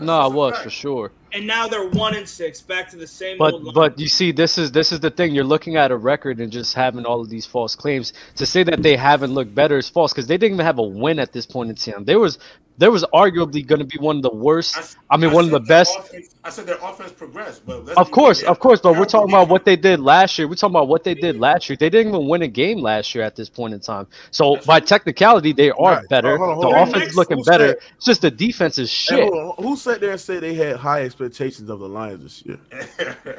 No, 0.00 0.12
I 0.18 0.26
was 0.26 0.58
for 0.58 0.68
sure. 0.70 1.12
And 1.32 1.46
now 1.46 1.66
they're 1.68 1.88
one 1.88 2.14
and 2.14 2.28
six, 2.28 2.60
back 2.62 2.88
to 2.90 2.96
the 2.96 3.06
same 3.06 3.36
But 3.38 3.54
old 3.54 3.64
line. 3.64 3.74
but 3.74 3.98
you 3.98 4.08
see, 4.08 4.32
this 4.32 4.56
is 4.58 4.72
this 4.72 4.92
is 4.92 5.00
the 5.00 5.10
thing. 5.10 5.34
You're 5.34 5.44
looking 5.44 5.76
at 5.76 5.90
a 5.90 5.96
record 5.96 6.40
and 6.40 6.50
just 6.50 6.74
having 6.74 7.04
all 7.04 7.20
of 7.20 7.28
these 7.28 7.44
false 7.44 7.74
claims. 7.74 8.12
To 8.36 8.46
say 8.46 8.62
that 8.64 8.82
they 8.82 8.96
haven't 8.96 9.32
looked 9.32 9.54
better 9.54 9.76
is 9.76 9.88
false 9.88 10.12
because 10.12 10.26
they 10.26 10.38
didn't 10.38 10.54
even 10.54 10.66
have 10.66 10.78
a 10.78 10.82
win 10.82 11.18
at 11.18 11.32
this 11.32 11.44
point 11.46 11.70
in 11.70 11.76
time. 11.76 12.04
There 12.04 12.18
was 12.20 12.38
there 12.78 12.90
was 12.90 13.04
arguably 13.14 13.66
going 13.66 13.78
to 13.78 13.86
be 13.86 13.96
one 13.98 14.16
of 14.16 14.22
the 14.22 14.34
worst. 14.34 14.98
I 15.08 15.16
mean, 15.16 15.32
one 15.32 15.46
of 15.46 15.50
the 15.50 15.60
best. 15.60 15.98
offense- 15.98 16.34
I 16.44 16.50
said 16.50 16.66
their 16.66 16.76
offense 16.82 17.10
progressed, 17.10 17.62
but 17.66 17.86
let's 17.86 17.98
Of 17.98 18.10
course, 18.10 18.42
of 18.42 18.60
course, 18.60 18.80
but 18.82 18.96
we're 18.98 19.06
talking 19.06 19.30
about 19.30 19.48
what 19.48 19.64
they 19.64 19.76
did 19.76 19.98
last 19.98 20.38
year. 20.38 20.46
We're 20.46 20.54
talking 20.56 20.74
about 20.76 20.86
what 20.86 21.02
they 21.02 21.14
did 21.14 21.40
last 21.40 21.68
year. 21.70 21.76
They 21.80 21.88
didn't 21.88 22.14
even 22.14 22.28
win 22.28 22.42
a 22.42 22.48
game 22.48 22.80
last 22.80 23.14
year 23.14 23.24
at 23.24 23.34
this 23.34 23.48
point 23.48 23.72
in 23.72 23.80
time. 23.80 24.06
So 24.30 24.56
by 24.66 24.80
technicality, 24.80 25.52
they 25.54 25.70
are 25.70 25.96
Right. 25.96 26.08
better. 26.10 26.36
Hold 26.36 26.50
on, 26.50 26.54
hold 26.56 26.62
the 26.64 26.68
on. 26.68 26.72
Their 26.74 26.82
offense 26.82 26.96
next- 26.98 27.10
is 27.12 27.16
looking 27.16 27.42
better. 27.44 27.68
said- 27.68 27.76
It's 27.96 28.04
just 28.04 28.20
the 28.20 28.30
defense 28.30 28.78
is 28.78 28.90
shit. 28.90 29.20
hold 29.24 29.54
on. 29.58 29.64
Who 29.64 29.74
sat 29.76 30.00
there 30.00 30.10
and 30.12 30.20
said 30.20 30.42
they 30.42 30.54
had 30.54 30.76
high 30.76 31.00
expectations 31.20 31.70
of 31.70 31.80
the 31.80 31.88
Lions 31.88 32.22
this 32.22 32.44
year? 32.46 32.58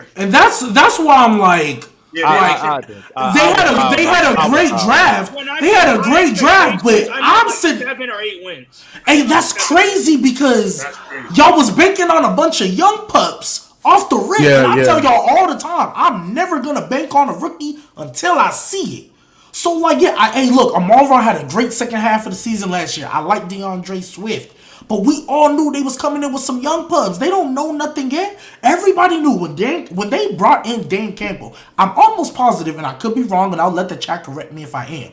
And 0.16 0.34
that's 0.34 0.60
that's 0.74 0.98
why 1.00 1.26
I'm 1.26 1.38
like, 1.40 1.84
yeah, 2.14 2.24
they 2.24 2.24
Like, 2.24 2.64
I- 2.64 2.68
I. 3.16 3.30
I- 3.30 3.34
they 3.34 3.40
had 3.54 3.72
was- 3.72 3.94
a 3.94 3.96
they 3.98 4.06
had 4.06 4.36
was- 4.36 4.46
a 4.46 4.50
great 4.50 4.70
I 4.72 4.74
was- 4.74 4.86
draft. 4.86 5.62
They 5.62 5.70
had 5.74 6.00
a 6.00 6.02
great 6.02 6.36
draft, 6.36 6.84
but 6.84 6.94
I 6.94 6.98
mean 7.00 7.10
I'm 7.14 7.46
like 7.48 7.56
sitting. 7.56 7.84
seven 7.88 8.10
or 8.10 8.20
eight 8.22 8.44
wins. 8.44 8.84
Hey, 9.06 9.22
that's 9.24 9.54
crazy 9.54 10.18
because 10.18 10.84
That's 10.84 10.98
crazy. 10.98 11.28
y'all 11.36 11.56
was 11.56 11.70
banking 11.72 12.10
on 12.10 12.26
a 12.26 12.36
bunch 12.36 12.62
of 12.62 12.68
young 12.68 13.08
pups 13.08 13.72
off 13.86 14.10
the 14.10 14.18
rip. 14.18 14.42
Yeah, 14.42 14.64
and 14.64 14.68
I 14.74 14.78
yeah. 14.78 14.84
tell 14.84 15.04
y'all 15.04 15.28
all 15.30 15.48
the 15.54 15.60
time, 15.60 15.92
I'm 15.96 16.34
never 16.34 16.60
gonna 16.60 16.88
bank 16.88 17.14
on 17.14 17.30
a 17.30 17.34
rookie 17.38 17.78
until 17.96 18.34
I 18.40 18.50
see 18.52 18.98
it. 19.06 19.12
So 19.52 19.74
like, 19.74 20.02
yeah, 20.02 20.16
I, 20.18 20.32
hey, 20.32 20.50
look, 20.52 20.76
Amon 20.76 21.10
Ra 21.10 21.22
had 21.22 21.44
a 21.44 21.48
great 21.48 21.74
second 21.74 22.00
half 22.00 22.26
of 22.26 22.32
the 22.34 22.38
season 22.38 22.70
last 22.70 22.96
year. 22.98 23.10
I 23.12 23.20
like 23.20 23.44
DeAndre 23.50 24.04
Swift. 24.04 24.56
But 24.88 25.02
we 25.02 25.26
all 25.28 25.54
knew 25.54 25.72
they 25.72 25.82
was 25.82 25.98
coming 25.98 26.24
in 26.24 26.32
with 26.32 26.42
some 26.42 26.62
young 26.62 26.88
pubs. 26.88 27.20
They 27.20 27.30
don't 27.30 27.54
know 27.54 27.72
nothing 27.72 28.10
yet. 28.10 28.40
Everybody 28.64 29.20
knew 29.20 29.38
when 29.38 29.56
Dan 29.56 29.88
when 29.88 30.10
they 30.10 30.34
brought 30.34 30.66
in 30.66 30.88
Dan 30.88 31.14
Campbell. 31.14 31.56
I'm 31.78 31.92
almost 31.92 32.36
positive, 32.36 32.78
and 32.78 32.86
I 32.86 32.94
could 32.94 33.14
be 33.14 33.24
wrong, 33.24 33.52
and 33.52 33.62
I'll 33.62 33.72
let 33.72 33.90
the 33.90 33.98
chat 33.98 34.24
correct 34.24 34.54
me 34.54 34.64
if 34.64 34.74
I 34.74 34.86
am. 34.86 35.12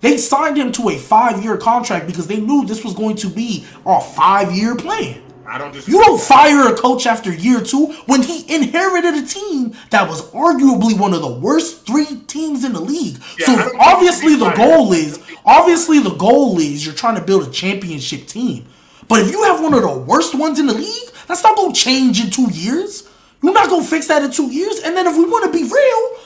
They 0.00 0.16
signed 0.16 0.56
him 0.56 0.72
to 0.72 0.88
a 0.88 0.98
five-year 0.98 1.58
contract 1.58 2.08
because 2.08 2.26
they 2.26 2.40
knew 2.40 2.66
this 2.66 2.82
was 2.82 2.94
going 2.94 3.14
to 3.16 3.28
be 3.28 3.64
a 3.86 4.00
five-year 4.00 4.74
plan. 4.74 5.22
I 5.46 5.58
don't 5.58 5.72
just. 5.72 5.86
You 5.86 6.02
don't 6.02 6.20
fire 6.20 6.72
a 6.72 6.76
coach 6.76 7.06
after 7.06 7.32
year 7.32 7.60
two 7.60 7.92
when 8.06 8.22
he 8.22 8.52
inherited 8.52 9.14
a 9.14 9.26
team 9.26 9.76
that 9.90 10.08
was 10.08 10.22
arguably 10.30 10.98
one 10.98 11.14
of 11.14 11.20
the 11.20 11.32
worst 11.32 11.86
three 11.86 12.20
teams 12.26 12.64
in 12.64 12.72
the 12.72 12.80
league. 12.80 13.18
Yeah, 13.38 13.46
so 13.46 13.70
obviously 13.78 14.34
the 14.36 14.50
goal 14.52 14.92
is 14.92 15.20
obviously 15.44 16.00
the 16.00 16.14
goal 16.14 16.58
is 16.58 16.84
you're 16.84 16.94
trying 16.94 17.16
to 17.16 17.22
build 17.22 17.46
a 17.46 17.50
championship 17.50 18.26
team. 18.26 18.66
But 19.12 19.20
if 19.20 19.30
you 19.30 19.42
have 19.42 19.62
one 19.62 19.74
of 19.74 19.82
the 19.82 19.92
worst 19.92 20.34
ones 20.34 20.58
in 20.58 20.64
the 20.64 20.72
league, 20.72 21.10
that's 21.28 21.42
not 21.42 21.54
gonna 21.54 21.74
change 21.74 22.18
in 22.18 22.30
two 22.30 22.50
years. 22.50 23.06
You're 23.42 23.52
not 23.52 23.68
gonna 23.68 23.84
fix 23.84 24.06
that 24.06 24.22
in 24.22 24.30
two 24.30 24.50
years. 24.50 24.78
And 24.78 24.96
then 24.96 25.06
if 25.06 25.14
we 25.14 25.26
want 25.26 25.44
to 25.44 25.52
be 25.52 25.64
real, 25.64 26.18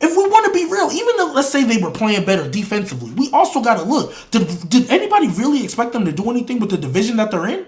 if 0.00 0.16
we 0.16 0.26
want 0.30 0.46
to 0.46 0.50
be 0.50 0.64
real, 0.64 0.90
even 0.90 1.18
though 1.18 1.30
let's 1.34 1.50
say 1.50 1.62
they 1.62 1.76
were 1.76 1.90
playing 1.90 2.24
better 2.24 2.48
defensively, 2.48 3.10
we 3.10 3.30
also 3.32 3.60
got 3.60 3.74
to 3.74 3.82
look. 3.82 4.14
Did, 4.30 4.48
did 4.70 4.88
anybody 4.88 5.28
really 5.28 5.62
expect 5.62 5.92
them 5.92 6.06
to 6.06 6.12
do 6.12 6.30
anything 6.30 6.58
with 6.58 6.70
the 6.70 6.78
division 6.78 7.18
that 7.18 7.30
they're 7.30 7.48
in? 7.48 7.66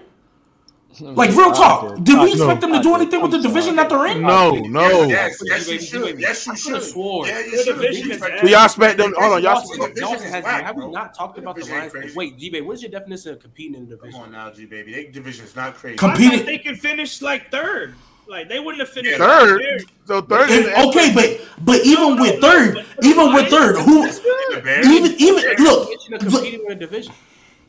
Like 1.01 1.31
real 1.31 1.51
talk, 1.51 1.95
did. 1.95 2.03
did 2.05 2.19
we 2.21 2.31
expect 2.33 2.61
them 2.61 2.71
to 2.71 2.81
do 2.81 2.95
anything 2.95 3.21
with 3.21 3.31
the 3.31 3.39
division 3.41 3.75
that 3.75 3.89
they're 3.89 4.05
in? 4.07 4.21
No, 4.21 4.51
no. 4.55 5.03
Yes, 5.07 5.37
yes, 5.43 5.67
You 5.67 5.73
you 5.75 5.79
should. 5.81 6.19
Yes, 6.19 6.47
you 6.47 6.55
should. 6.55 6.73
could've 6.73 6.87
swore. 6.87 7.27
Yeah, 7.27 7.39
you 7.39 7.51
Their 7.51 7.63
should. 7.65 7.75
division 7.75 8.07
You 8.07 8.13
is 8.13 8.19
should. 8.19 8.31
ass. 8.31 8.41
So 8.41 8.47
y'all 8.47 8.65
expect 8.65 8.97
them? 8.97 9.13
Hold 9.17 9.33
on, 9.33 9.43
y'all. 9.43 9.61
The 9.61 10.41
have 10.45 10.75
we 10.75 10.87
not 10.91 11.13
talked 11.13 11.37
about 11.37 11.55
the 11.55 11.61
Division 11.61 11.79
Lions? 11.79 11.91
crazy. 11.93 12.15
Wait, 12.15 12.37
G-Bay, 12.37 12.61
what 12.61 12.73
is 12.75 12.81
your 12.83 12.91
definition 12.91 13.33
of 13.33 13.39
competing 13.39 13.75
in 13.75 13.89
the 13.89 13.95
division? 13.95 14.19
Come 14.19 14.31
division? 14.31 14.39
on 14.39 14.47
now, 14.49 14.53
G 14.55 14.65
baby. 14.65 14.93
They 14.93 15.05
division 15.07 15.45
is 15.45 15.55
not 15.55 15.75
crazy. 15.75 15.97
Competing- 15.97 16.45
they 16.45 16.57
can 16.57 16.75
finish 16.75 17.21
like 17.21 17.51
third. 17.51 17.95
Like 18.27 18.49
they 18.49 18.59
wouldn't 18.59 18.79
have 18.79 18.89
finished 18.89 19.17
Third. 19.19 19.61
third. 19.61 19.83
So 20.05 20.21
third. 20.21 20.49
is 20.49 20.65
If- 20.65 20.77
okay, 20.87 21.13
but 21.13 21.65
but 21.65 21.85
even 21.85 22.15
no, 22.15 22.21
with 22.21 22.39
no, 22.41 22.49
third, 22.49 22.73
but- 22.75 22.85
but 22.95 23.05
even 23.05 23.33
with 23.33 23.49
third, 23.49 23.75
who 23.77 24.07
even 24.07 25.13
even 25.19 25.63
look, 25.63 25.89
look 26.09 26.19
competing 26.21 26.65
in 26.65 26.71
a 26.71 26.75
division. 26.75 27.13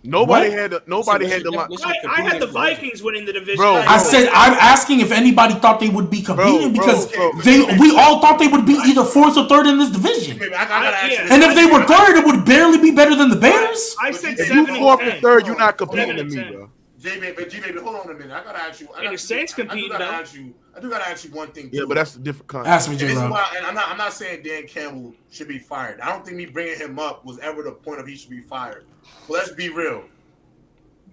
Nobody 0.06 0.48
What? 0.50 0.58
had 0.58 0.70
the, 0.72 0.82
nobody 0.86 1.26
So 1.26 1.30
had 1.34 1.42
the 1.44 1.52
what's 1.52 1.84
line. 1.84 1.94
I, 2.06 2.08
I 2.08 2.20
had 2.22 2.40
the 2.40 2.46
competing 2.46 2.46
in 2.46 2.48
a 2.48 2.52
division? 2.52 2.52
Vikings 2.52 3.02
winning 3.02 3.24
the 3.26 3.32
division. 3.32 3.56
Bro, 3.56 3.72
Like, 3.74 3.88
I 3.88 3.98
said 3.98 4.28
I'm 4.32 4.54
asking 4.54 5.00
if 5.00 5.12
anybody 5.12 5.54
thought 5.54 5.80
they 5.80 5.88
would 5.88 6.10
be 6.10 6.22
competing 6.22 6.72
Bro, 6.74 6.86
because 6.86 7.12
bro, 7.12 7.32
bro. 7.32 7.42
they 7.42 7.64
we 7.78 7.96
all 7.96 8.20
thought 8.20 8.38
they 8.38 8.48
would 8.48 8.66
be 8.66 8.74
either 8.86 9.04
fourth 9.04 9.36
or 9.36 9.48
third 9.48 9.66
in 9.66 9.78
this 9.78 9.90
division. 9.90 10.38
Baby, 10.38 10.54
I, 10.54 10.62
I 10.64 10.68
gotta 10.68 10.96
ask 10.96 11.12
Yeah. 11.12 11.22
this 11.24 11.32
And 11.32 11.42
if 11.42 11.54
they 11.54 11.66
were 11.66 11.84
third, 11.84 12.16
it 12.18 12.24
would 12.26 12.44
barely 12.44 12.78
be 12.78 12.90
better 12.92 13.14
than 13.14 13.30
the 13.30 13.36
Bears. 13.36 13.96
I 14.00 14.10
said 14.12 14.38
If 14.38 14.46
seven 14.48 14.66
you 14.66 14.74
and 14.74 14.78
fourth 14.78 15.00
ten. 15.00 15.10
and 15.12 15.22
third, 15.22 15.46
you're 15.46 15.56
not 15.58 15.78
competing 15.78 16.16
Seven 16.16 16.16
to 16.18 16.24
me, 16.24 16.44
bro. 16.44 16.70
J 17.06 17.20
baby, 17.20 17.36
but 17.38 17.50
G 17.50 17.60
baby, 17.60 17.78
hold 17.78 17.94
on 17.96 18.10
a 18.10 18.14
minute. 18.14 18.32
I 18.32 18.42
gotta 18.42 18.58
ask 18.58 18.80
you. 18.80 18.88
I 18.88 18.94
And 18.94 19.02
gotta- 19.04 19.10
the 19.16 19.18
Saints 19.18 19.54
I 19.56 19.62
do 19.62 19.88
gotta 19.88 20.04
though. 20.04 20.10
ask 20.10 20.34
you. 20.34 20.54
I 20.76 20.80
do 20.80 20.90
gotta 20.90 21.08
ask 21.08 21.24
you 21.24 21.30
one 21.30 21.52
thing. 21.52 21.70
Yeah, 21.72 21.84
but 21.86 21.94
that's 21.94 22.16
a 22.16 22.18
different 22.18 22.48
concept. 22.48 22.68
Ask 22.68 22.88
me, 22.88 22.94
And 22.94 23.00
J. 23.00 23.06
this 23.08 23.16
why, 23.18 23.54
and 23.56 23.64
I'm 23.64 23.74
not, 23.74 23.88
I'm 23.88 23.96
not 23.96 24.12
saying 24.12 24.42
Dan 24.42 24.66
Campbell 24.66 25.14
should 25.30 25.46
be 25.48 25.58
fired. 25.58 26.00
I 26.00 26.10
don't 26.10 26.24
think 26.24 26.36
me 26.36 26.46
bringing 26.46 26.76
him 26.78 26.98
up 26.98 27.24
was 27.24 27.38
ever 27.38 27.62
the 27.62 27.72
point 27.72 28.00
of 28.00 28.06
he 28.06 28.16
should 28.16 28.30
be 28.30 28.40
fired. 28.40 28.84
But 29.28 29.34
let's 29.34 29.52
be 29.52 29.68
real. 29.70 30.04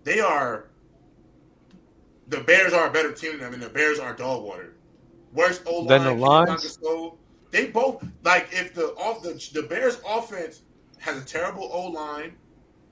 They 0.04 0.20
are, 0.20 0.66
the 2.28 2.42
Bears 2.42 2.74
are 2.74 2.88
a 2.88 2.92
better 2.92 3.12
team 3.12 3.34
than 3.34 3.40
them, 3.42 3.54
and 3.54 3.62
the 3.64 3.70
Bears 3.70 4.00
are 4.00 4.14
dog 4.14 4.44
water. 4.44 4.74
Worst 5.34 5.62
O 5.66 5.80
line 5.80 5.88
Than 5.88 6.04
the 6.04 6.14
Lions? 6.26 6.80
They 7.52 7.68
both 7.68 8.04
like 8.24 8.48
if 8.52 8.74
the 8.74 8.88
off 8.96 9.22
the 9.22 9.34
the 9.54 9.62
Bears 9.68 10.02
offense 10.08 10.62
has 10.98 11.22
a 11.22 11.26
terrible 11.26 11.70
O 11.72 11.88
line, 11.88 12.34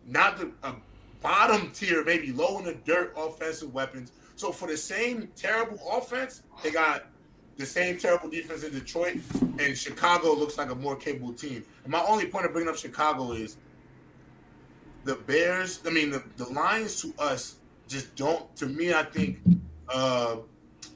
not 0.06 0.38
the 0.38 0.52
a 0.64 0.76
bottom 1.22 1.72
tier, 1.72 2.04
maybe 2.04 2.32
low 2.32 2.60
in 2.60 2.66
the 2.66 2.74
dirt 2.74 3.14
offensive 3.16 3.74
weapons. 3.74 4.12
So 4.36 4.52
for 4.52 4.68
the 4.68 4.78
same 4.78 5.30
terrible 5.36 5.80
offense, 5.92 6.44
they 6.64 6.72
got 6.72 7.06
the 7.58 7.66
same 7.66 7.98
terrible 7.98 8.30
defense 8.30 8.64
in 8.64 8.72
Detroit, 8.72 9.20
and 9.60 9.78
Chicago 9.78 10.34
looks 10.34 10.58
like 10.58 10.72
a 10.72 10.76
more 10.76 10.96
capable 10.96 11.34
team. 11.34 11.64
And 11.84 11.92
my 11.92 12.04
only 12.04 12.26
point 12.26 12.46
of 12.46 12.54
bringing 12.54 12.70
up 12.70 12.78
Chicago 12.78 13.34
is 13.34 13.58
the 15.04 15.16
Bears. 15.16 15.80
I 15.86 15.92
mean, 15.92 16.10
the, 16.10 16.24
the 16.38 16.46
Lions 16.46 17.02
to 17.02 17.14
us 17.20 17.58
just 17.88 18.16
don't. 18.16 18.54
To 18.58 18.66
me, 18.66 18.94
I 18.94 19.04
think 19.04 19.40
uh, 19.90 20.38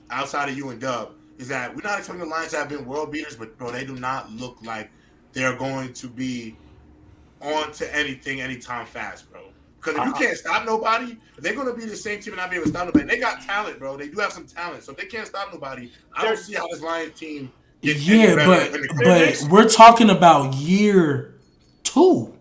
outside 0.10 0.50
of 0.50 0.58
you 0.58 0.70
and 0.70 0.82
Dub 0.82 1.12
is 1.38 1.48
that 1.50 1.76
we're 1.76 1.84
not 1.84 2.00
expecting 2.00 2.28
the 2.28 2.34
Lions 2.34 2.52
to 2.52 2.58
have 2.58 2.70
been 2.70 2.86
world 2.86 3.12
beaters, 3.12 3.36
but 3.36 3.58
bro, 3.58 3.72
they 3.72 3.86
do 3.86 3.96
not 3.96 4.32
look 4.32 4.58
like 4.64 4.90
they're 5.34 5.58
going 5.58 5.94
to 5.94 6.08
be 6.08 6.56
on 7.42 7.72
to 7.74 7.96
anything 7.96 8.42
anytime 8.42 8.86
fast, 8.86 9.30
bro. 9.32 9.42
Because 9.86 10.00
if 10.00 10.06
you 10.06 10.12
uh-uh. 10.14 10.20
can't 10.20 10.38
stop 10.38 10.66
nobody, 10.66 11.18
they're 11.38 11.54
going 11.54 11.68
to 11.68 11.74
be 11.74 11.86
the 11.86 11.96
same 11.96 12.20
team 12.20 12.34
and 12.34 12.42
not 12.42 12.50
be 12.50 12.56
able 12.56 12.66
to 12.66 12.72
stop 12.72 12.86
nobody. 12.88 13.06
They 13.06 13.20
got 13.20 13.42
talent, 13.42 13.78
bro. 13.78 13.98
They 13.98 14.08
do 14.08 14.20
have 14.20 14.34
some 14.34 14.48
talent. 14.48 14.84
So 14.84 14.92
if 14.92 14.98
they 14.98 15.06
can't 15.06 15.28
stop 15.28 15.54
nobody, 15.54 15.92
I 16.16 16.24
don't 16.24 16.38
see 16.38 16.54
how 16.54 16.68
this 16.68 16.82
Lions 16.82 17.18
team 17.20 17.52
gets 17.82 18.02
Yeah, 18.02 18.36
but 18.36 18.72
but 19.04 19.48
we're 19.50 19.70
talking 19.70 20.10
about 20.10 20.56
year 20.56 21.36
two 21.84 22.34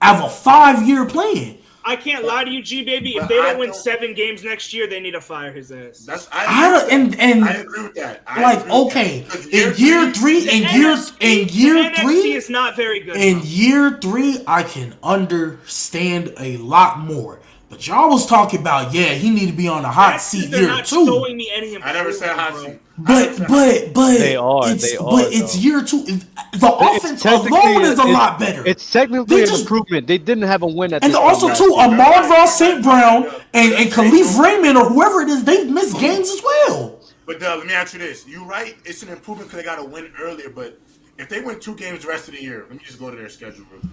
of 0.00 0.20
a 0.20 0.28
five 0.28 0.86
year 0.86 1.04
plan. 1.04 1.58
I 1.84 1.96
can't 1.96 2.24
lie 2.24 2.44
to 2.44 2.50
you, 2.50 2.62
G 2.62 2.84
baby. 2.84 3.16
If 3.16 3.28
they 3.28 3.36
don't 3.36 3.58
win 3.58 3.70
don't- 3.70 3.76
seven 3.76 4.14
games 4.14 4.44
next 4.44 4.72
year, 4.72 4.86
they 4.86 5.00
need 5.00 5.12
to 5.12 5.20
fire 5.20 5.52
his 5.52 5.72
ass. 5.72 6.00
That's 6.00 6.28
I, 6.32 6.46
I 6.46 6.70
don't, 6.70 6.92
and 6.92 7.20
and 7.20 7.44
I 7.44 7.52
agree 7.54 7.82
with 7.82 7.94
that. 7.94 8.22
I 8.26 8.42
like 8.42 8.68
okay, 8.70 9.20
that. 9.20 9.30
'Cause 9.30 9.46
in 9.46 9.74
year 9.76 10.12
three, 10.12 10.38
in 10.48 10.62
The 10.64 10.72
year 10.78 10.96
in 11.20 11.46
the 11.48 11.52
year 11.52 11.74
NFC 11.90 12.00
three, 12.02 12.32
is 12.34 12.48
not 12.50 12.76
very 12.76 13.00
good. 13.00 13.16
in 13.16 13.38
bro. 13.38 13.46
year 13.46 13.98
three, 14.00 14.38
I 14.46 14.62
can 14.62 14.94
understand 15.02 16.32
a 16.38 16.56
lot 16.58 16.98
more. 17.00 17.40
But 17.72 17.86
y'all 17.86 18.10
was 18.10 18.26
talking 18.26 18.60
about 18.60 18.92
yeah, 18.92 19.14
he 19.14 19.30
need 19.30 19.46
to 19.46 19.52
be 19.56 19.66
on 19.66 19.80
the 19.80 19.88
hot 19.88 20.10
That's 20.10 20.30
'cause 20.30 20.42
seat 20.42 20.50
they're 20.50 20.60
year 20.60 20.68
not 20.68 20.84
two. 20.84 21.06
showing 21.06 21.38
me 21.38 21.50
any 21.54 21.82
I 21.82 21.94
never 21.94 22.12
said 22.12 22.36
hot 22.36 22.54
seat. 22.54 22.78
bro. 22.98 23.14
I 23.14 23.22
never 23.24 23.38
But 23.38 23.48
but 23.48 23.94
but 23.94 24.18
They 24.18 24.36
are, 24.36 24.70
It's, 24.70 24.90
they 24.90 24.96
are, 24.98 25.10
but 25.10 25.32
it's 25.32 25.54
though. 25.54 25.60
year 25.60 25.82
two. 25.82 26.02
The 26.02 26.26
It's 26.52 26.62
offense 26.62 27.24
alone 27.24 27.80
is 27.82 27.88
a 27.98 28.02
it's- 28.02 28.08
lot 28.08 28.38
better. 28.38 28.62
It's 28.66 28.92
technically 28.92 29.36
They 29.36 29.42
an 29.44 29.48
just- 29.48 29.62
improvement. 29.62 30.06
They 30.06 30.18
didn't 30.18 30.42
have 30.44 30.60
a 30.60 30.66
win 30.66 30.92
at 30.92 31.02
And 31.02 31.14
this 31.14 31.18
also 31.18 31.46
point 31.46 31.56
too, 31.60 31.68
last 31.70 31.90
year. 31.92 31.98
Amon 32.02 32.30
Ra 32.30 32.44
St. 32.44 32.82
Brown 32.82 33.24
and, 33.54 33.72
and 33.72 33.90
Kalif 33.90 34.38
Raymond 34.38 34.76
or 34.76 34.90
whoever 34.90 35.22
it 35.22 35.30
is, 35.30 35.42
they've 35.44 35.66
missed 35.66 35.98
games 35.98 36.28
as 36.30 36.42
well. 36.42 37.00
But 37.24 37.40
Doug, 37.40 37.60
let 37.60 37.66
me 37.68 37.72
ask 37.72 37.94
you 37.94 38.00
this: 38.00 38.26
You're 38.28 38.44
right? 38.44 38.76
It's 38.84 39.02
an 39.02 39.08
improvement 39.08 39.48
because 39.48 39.64
they 39.64 39.68
got 39.70 39.78
a 39.78 39.84
win 39.84 40.10
earlier. 40.20 40.50
But 40.50 40.78
if 41.16 41.30
they 41.30 41.40
win 41.40 41.58
two 41.58 41.74
games 41.76 42.02
the 42.02 42.08
rest 42.08 42.28
of 42.28 42.34
the 42.34 42.42
year, 42.42 42.66
let 42.68 42.72
me 42.72 42.84
just 42.84 42.98
go 43.00 43.10
to 43.10 43.16
their 43.16 43.30
schedule. 43.30 43.64
Real 43.72 43.80
quick. 43.80 43.92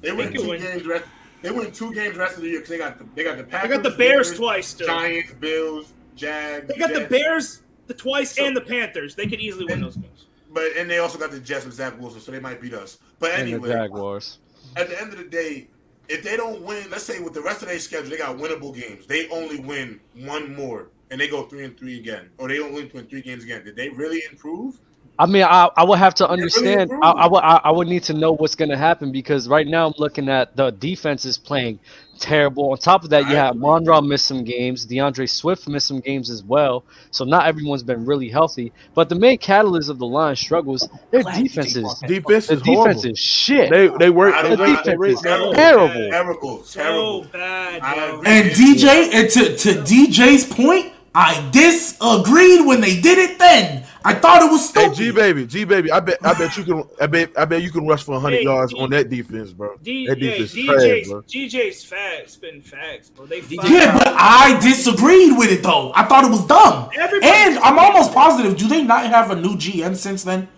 They 0.00 0.12
win 0.12 0.32
can 0.32 0.40
two 0.42 0.48
win. 0.48 0.62
games. 0.62 0.86
Rest, 0.86 1.04
they 1.42 1.50
win 1.50 1.70
two 1.72 1.92
games 1.94 2.14
the 2.14 2.20
rest 2.20 2.36
of 2.36 2.42
the 2.42 2.48
year 2.48 2.58
because 2.60 2.70
they 2.70 2.78
got 2.78 2.98
the 2.98 3.06
they 3.14 3.24
got 3.24 3.36
the 3.36 3.44
I 3.44 3.46
Packers. 3.46 3.70
got 3.76 3.82
the 3.82 3.90
Bears 3.90 4.26
Raiders, 4.28 4.38
twice 4.38 4.66
still. 4.68 4.86
Giants, 4.86 5.32
Bills, 5.34 5.92
Jags. 6.16 6.68
They 6.68 6.76
got 6.78 6.92
the 6.92 7.06
Bears 7.06 7.62
the 7.86 7.94
twice 7.94 8.34
So- 8.34 8.44
and 8.44 8.56
the 8.56 8.60
Panthers. 8.60 9.14
They 9.14 9.26
could 9.26 9.40
easily 9.40 9.64
win 9.66 9.80
those 9.80 9.96
games. 9.96 10.26
But 10.52 10.76
and 10.76 10.88
they 10.90 10.98
also 10.98 11.18
got 11.18 11.30
the 11.30 11.40
Jets 11.40 11.64
with 11.66 11.74
Zach 11.74 11.98
Wilson, 12.00 12.20
so 12.20 12.32
they 12.32 12.40
might 12.40 12.60
beat 12.60 12.74
us. 12.74 12.98
But 13.18 13.32
And 13.32 13.46
the 13.48 13.52
anyway, 13.52 13.68
Jaguars. 13.70 14.38
at 14.76 14.88
the 14.88 15.00
end 15.00 15.12
of 15.12 15.18
the 15.18 15.24
day, 15.24 15.68
if 16.08 16.22
they 16.22 16.36
don't 16.36 16.62
win, 16.62 16.88
let's 16.90 17.04
say 17.04 17.20
with 17.20 17.34
the 17.34 17.42
rest 17.42 17.62
of 17.62 17.68
their 17.68 17.78
schedule, 17.78 18.08
they 18.10 18.16
got 18.16 18.36
winnable 18.38 18.74
games. 18.74 19.06
They 19.06 19.28
only 19.28 19.60
win 19.60 20.00
one 20.14 20.54
more, 20.56 20.88
and 21.10 21.20
they 21.20 21.28
go 21.28 21.42
three 21.44 21.64
and 21.64 21.78
three 21.78 21.98
again, 21.98 22.30
or 22.38 22.48
they 22.48 22.56
don't 22.56 22.72
win 22.72 22.90
win 22.94 23.06
three 23.06 23.20
games 23.20 23.44
again. 23.44 23.62
Did 23.64 23.76
they 23.76 23.90
really 23.90 24.22
improve? 24.30 24.78
I 25.18 25.26
mean, 25.26 25.42
I, 25.42 25.68
I 25.76 25.82
would 25.84 25.98
have 25.98 26.14
to 26.16 26.28
understand. 26.28 26.92
I, 27.02 27.10
I, 27.10 27.26
would, 27.26 27.38
I, 27.40 27.60
I 27.64 27.70
would 27.72 27.88
need 27.88 28.04
to 28.04 28.14
know 28.14 28.32
what's 28.32 28.54
going 28.54 28.70
to 28.70 28.76
happen 28.76 29.10
because 29.10 29.48
right 29.48 29.66
now 29.66 29.86
I'm 29.88 29.94
looking 29.98 30.28
at 30.28 30.54
the 30.56 30.70
defense 30.70 31.24
is 31.24 31.36
playing 31.36 31.80
terrible. 32.20 32.70
On 32.70 32.78
top 32.78 33.02
of 33.04 33.10
that, 33.10 33.28
you 33.28 33.34
have 33.34 33.56
Monroe 33.56 34.00
missed 34.00 34.26
some 34.26 34.44
games. 34.44 34.84
D'Andre 34.84 35.26
Swift 35.26 35.66
missed 35.68 35.88
some 35.88 35.98
games 36.00 36.30
as 36.30 36.44
well. 36.44 36.84
So 37.10 37.24
not 37.24 37.46
everyone's 37.46 37.82
been 37.82 38.04
really 38.06 38.28
healthy. 38.28 38.72
But 38.94 39.08
the 39.08 39.14
main 39.16 39.38
catalyst 39.38 39.88
of 39.90 39.98
the 39.98 40.06
line 40.06 40.36
struggles, 40.36 40.88
their 41.10 41.22
Glad 41.22 41.42
defense 41.42 41.74
is 41.76 41.94
Defense 42.06 42.46
the 42.46 42.54
is 42.54 42.62
horrible. 42.62 42.84
defense 42.84 43.04
is 43.04 43.18
shit. 43.18 43.70
They 43.70 43.88
they 43.88 44.10
work. 44.10 44.34
I 44.34 44.42
They 44.42 44.56
don't- 44.56 44.60
rate, 44.68 44.84
the 44.84 44.90
defense 44.92 45.14
is 45.18 45.22
better. 45.22 45.52
terrible. 45.54 46.10
Terrible, 46.10 46.62
So 46.64 46.80
terrible. 46.80 47.24
bad, 47.32 47.80
I 47.82 47.94
bro. 47.94 48.18
agree. 48.20 48.30
And 48.30 48.50
DJ, 48.50 49.14
and 49.14 49.30
to, 49.30 49.56
to 49.56 49.68
DJ's 49.82 50.44
point, 50.44 50.92
I 51.14 51.48
disagreed 51.52 52.66
when 52.66 52.80
they 52.80 53.00
did 53.00 53.18
it 53.18 53.38
then. 53.38 53.84
I 54.04 54.14
thought 54.14 54.42
it 54.42 54.50
was 54.50 54.68
stupid. 54.68 54.96
Hey. 54.96 55.06
G 55.06 55.10
baby, 55.10 55.46
G 55.46 55.64
baby, 55.64 55.90
I 55.90 56.00
bet 56.00 56.18
I 56.24 56.32
bet 56.34 56.56
you 56.56 56.64
can 56.64 56.84
I 57.00 57.06
bet 57.06 57.30
I 57.36 57.44
bet 57.44 57.62
you 57.62 57.70
can 57.70 57.86
rush 57.86 58.04
for 58.04 58.18
hundred 58.20 58.38
Hey, 58.38 58.44
yards 58.44 58.72
D- 58.72 58.80
on 58.80 58.90
that 58.90 59.10
defense, 59.10 59.52
bro. 59.52 59.76
D- 59.82 60.06
that 60.06 60.18
yeah, 60.18 60.30
defense 60.30 60.54
is 60.54 60.56
DJ's, 60.56 60.66
trash, 60.66 61.08
bro. 61.08 61.22
DJ's 61.22 61.84
facts, 61.84 62.32
spitting 62.34 62.62
facts, 62.62 63.10
bro. 63.10 63.26
They 63.26 63.40
DJ 63.40 63.56
fired- 63.56 63.70
Yeah, 63.70 63.98
but 63.98 64.08
I 64.16 64.58
disagreed 64.60 65.36
with 65.36 65.50
it 65.50 65.62
though. 65.62 65.92
I 65.94 66.04
thought 66.04 66.24
it 66.24 66.30
was 66.30 66.46
dumb. 66.46 66.90
Everybody- 66.98 67.32
And 67.32 67.58
I'm 67.58 67.78
almost 67.78 68.12
positive. 68.14 68.56
Do 68.56 68.68
they 68.68 68.82
not 68.82 69.04
have 69.06 69.30
a 69.30 69.36
new 69.36 69.56
GM 69.56 69.96
since 69.96 70.22
then? 70.22 70.48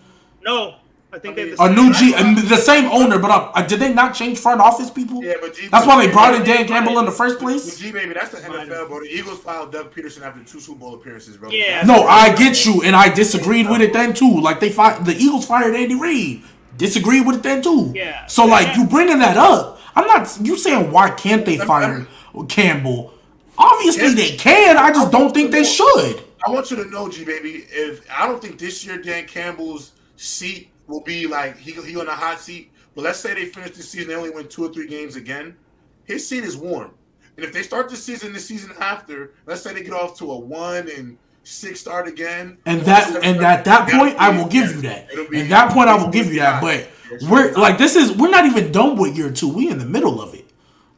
no, 0.43 0.75
I 1.13 1.19
think 1.19 1.35
they 1.35 1.53
A 1.59 1.69
new 1.69 1.93
G, 1.93 2.11
the 2.47 2.55
same 2.55 2.85
owner, 2.85 3.19
but 3.19 3.31
uh, 3.31 3.51
uh, 3.53 3.61
did 3.67 3.79
they 3.81 3.93
not 3.93 4.13
change 4.15 4.39
front 4.39 4.61
office 4.61 4.89
people? 4.89 5.21
Yeah, 5.23 5.33
but 5.41 5.53
G- 5.55 5.67
That's 5.67 5.85
why 5.85 6.05
they 6.05 6.11
brought 6.11 6.35
in 6.35 6.43
Dan 6.43 6.65
Campbell 6.67 6.99
in 6.99 7.05
the 7.05 7.11
first 7.11 7.37
place. 7.37 7.77
G 7.77 7.91
baby, 7.91 8.13
that's 8.13 8.29
the 8.31 8.37
NFL, 8.37 8.87
bro. 8.87 9.01
The 9.01 9.07
Eagles 9.13 9.39
filed 9.39 9.73
Doug 9.73 9.93
Pederson 9.93 10.21
after 10.21 10.41
two 10.43 10.61
Super 10.61 10.79
Bowl 10.79 10.95
appearances, 10.95 11.35
bro. 11.35 11.49
Yeah. 11.49 11.83
No, 11.83 12.03
I 12.03 12.33
get 12.35 12.65
you, 12.65 12.81
and 12.83 12.95
I 12.95 13.09
disagreed 13.13 13.69
with 13.69 13.81
it 13.81 13.91
then 13.91 14.13
too. 14.13 14.39
Like 14.39 14.59
they 14.61 14.69
fired 14.69 15.05
the 15.05 15.13
Eagles 15.15 15.45
fired 15.45 15.75
Andy 15.75 15.95
Reid. 15.95 16.43
Disagreed 16.77 17.27
with 17.27 17.37
it 17.37 17.43
then 17.43 17.61
too. 17.61 17.91
Yeah. 17.93 18.25
So 18.27 18.45
like 18.45 18.77
you 18.77 18.85
bringing 18.87 19.19
that 19.19 19.35
up, 19.35 19.79
I'm 19.95 20.07
not. 20.07 20.37
You 20.41 20.57
saying 20.57 20.91
why 20.91 21.09
can't 21.11 21.45
they 21.45 21.57
fire 21.57 22.07
Campbell? 22.47 23.13
Obviously 23.57 24.07
Yeah. 24.07 24.13
they 24.15 24.37
can. 24.37 24.77
I 24.77 24.91
just 24.91 25.11
don't 25.11 25.33
think 25.33 25.51
they 25.51 25.63
should. 25.65 26.23
I 26.47 26.49
want 26.49 26.71
you 26.71 26.77
to 26.77 26.89
know, 26.89 27.07
G 27.09 27.23
baby, 27.25 27.65
if 27.69 28.09
I 28.09 28.27
don't 28.27 28.41
think 28.41 28.57
this 28.57 28.83
year 28.85 28.97
Dan 28.97 29.27
Campbell's 29.27 29.91
seat 30.15 30.70
will 30.87 31.01
be 31.01 31.27
like 31.27 31.57
he 31.57 31.71
he 31.71 31.97
on 31.97 32.07
a 32.07 32.11
hot 32.11 32.39
seat. 32.39 32.71
But 32.95 33.03
let's 33.03 33.19
say 33.19 33.33
they 33.33 33.45
finish 33.45 33.71
the 33.71 33.83
season, 33.83 34.09
they 34.09 34.15
only 34.15 34.29
win 34.29 34.47
two 34.47 34.65
or 34.65 34.73
three 34.73 34.87
games 34.87 35.15
again. 35.15 35.55
His 36.03 36.27
seat 36.27 36.43
is 36.43 36.57
warm. 36.57 36.91
And 37.37 37.45
if 37.45 37.53
they 37.53 37.63
start 37.63 37.89
the 37.89 37.95
season 37.95 38.33
the 38.33 38.39
season 38.39 38.73
after, 38.79 39.33
let's 39.45 39.61
say 39.61 39.73
they 39.73 39.83
get 39.83 39.93
off 39.93 40.17
to 40.19 40.31
a 40.31 40.37
one 40.37 40.89
and 40.89 41.17
six 41.43 41.79
start 41.79 42.07
again. 42.07 42.57
And 42.65 42.81
that 42.81 43.23
and 43.23 43.41
at 43.41 43.65
that 43.65 43.89
point, 43.89 44.17
I 44.17 44.29
will 44.37 44.47
give 44.47 44.75
you 44.75 44.81
that. 44.81 45.11
It'll 45.11 45.25
At 45.35 45.49
that 45.49 45.71
point, 45.71 45.89
I 45.89 45.95
will 45.95 46.11
give 46.11 46.27
you 46.27 46.39
that. 46.39 46.61
But 46.61 46.89
we're 47.29 47.53
like 47.53 47.77
this 47.77 47.95
is 47.95 48.11
we're 48.11 48.29
not 48.29 48.45
even 48.45 48.71
done 48.71 48.97
with 48.97 49.17
year 49.17 49.31
two. 49.31 49.47
We 49.47 49.69
in 49.69 49.79
the 49.79 49.85
middle 49.85 50.21
of 50.21 50.33
it. 50.33 50.45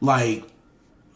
Like, 0.00 0.44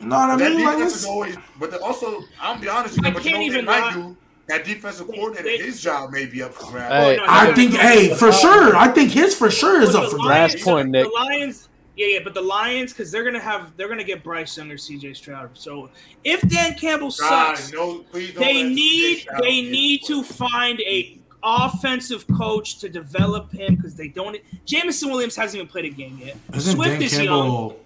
you 0.01 0.07
know 0.07 0.17
what 0.17 0.31
I 0.31 0.37
mean? 0.37 0.65
Like, 0.65 0.77
defense 0.77 0.93
it's, 0.93 1.03
is 1.03 1.07
always, 1.07 1.37
but 1.59 1.75
also, 1.83 2.23
I'm 2.41 2.61
be 2.61 2.69
honest, 2.69 2.97
with 2.97 3.05
I 3.05 3.11
but 3.11 3.23
can't 3.23 3.37
what 3.37 3.41
they 3.41 3.45
even 3.45 3.65
might 3.67 3.93
do? 3.93 4.17
That 4.49 4.65
defensive 4.65 5.09
coordinator, 5.09 5.63
his 5.63 5.81
job 5.81 6.11
may 6.11 6.25
be 6.27 6.43
up 6.43 6.55
for 6.55 6.71
grabs. 6.71 6.95
Hey, 6.95 7.19
I 7.29 7.53
think, 7.55 7.73
no, 7.73 7.79
hey, 7.81 8.15
for 8.15 8.33
sure, 8.33 8.75
I 8.75 8.89
think 8.89 9.11
his 9.11 9.35
for 9.35 9.51
sure 9.51 9.83
is 9.83 9.93
But 9.93 10.05
up 10.05 10.11
the 10.11 10.17
for 10.17 10.23
grabs. 10.23 10.55
Last 10.55 10.65
point, 10.65 10.93
the 10.93 11.05
Lions, 11.15 11.69
yeah, 11.97 12.07
yeah, 12.07 12.19
but 12.25 12.33
the 12.33 12.41
Lions, 12.41 12.93
because 12.93 13.13
they're 13.13 13.25
gonna 13.25 13.41
have, 13.41 13.77
they're 13.77 13.89
gonna 13.89 14.05
get 14.05 14.25
Bryce 14.25 14.57
Young 14.57 14.71
or 14.71 14.77
CJ 14.77 15.17
Stroud. 15.17 15.51
So 15.53 15.91
if 16.25 16.41
Dan 16.49 16.75
Campbell 16.75 17.09
God, 17.09 17.59
sucks, 17.59 17.73
no, 17.73 18.05
they 18.13 18.63
need, 18.63 19.27
they 19.41 19.61
need 19.61 20.05
to 20.07 20.23
find 20.23 20.81
a 20.81 21.19
offensive 21.43 22.27
coach 22.29 22.79
to 22.79 22.89
develop 22.89 23.53
him 23.53 23.77
because 23.77 23.95
they 23.95 24.09
don't. 24.09 24.37
Jameson 24.65 25.11
Williams 25.11 25.37
hasn't 25.37 25.57
even 25.57 25.69
played 25.71 25.85
a 25.85 25.91
game 25.91 26.19
yet. 26.25 26.37
Isn't 26.55 26.75
Swift 26.75 26.93
Dan 26.93 27.03
is 27.03 27.19
young. 27.19 27.27
Campbell 27.27 27.81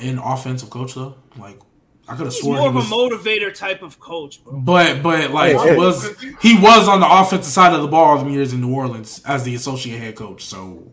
an 0.00 0.18
offensive 0.18 0.70
coach 0.70 0.94
though? 0.94 1.14
Like, 1.38 1.58
I 2.08 2.14
could 2.14 2.26
have 2.26 2.32
He's 2.32 2.42
sworn 2.42 2.58
more 2.58 2.72
he 2.72 2.78
of 2.78 2.84
a 2.84 2.88
motivator 2.88 3.52
type 3.52 3.82
of 3.82 3.98
coach, 3.98 4.42
bro. 4.44 4.54
But 4.58 5.02
but 5.02 5.30
like 5.32 5.56
Hey, 5.56 5.72
he 5.72 5.76
was 5.76 6.20
he 6.40 6.58
was 6.58 6.88
on 6.88 7.00
the 7.00 7.08
offensive 7.10 7.52
side 7.52 7.72
of 7.72 7.82
the 7.82 7.88
ball 7.88 8.18
all 8.18 8.24
the 8.24 8.30
years 8.30 8.52
in 8.52 8.60
New 8.60 8.74
Orleans 8.74 9.20
as 9.24 9.42
the 9.44 9.54
associate 9.54 9.98
head 9.98 10.14
coach. 10.14 10.44
So 10.44 10.84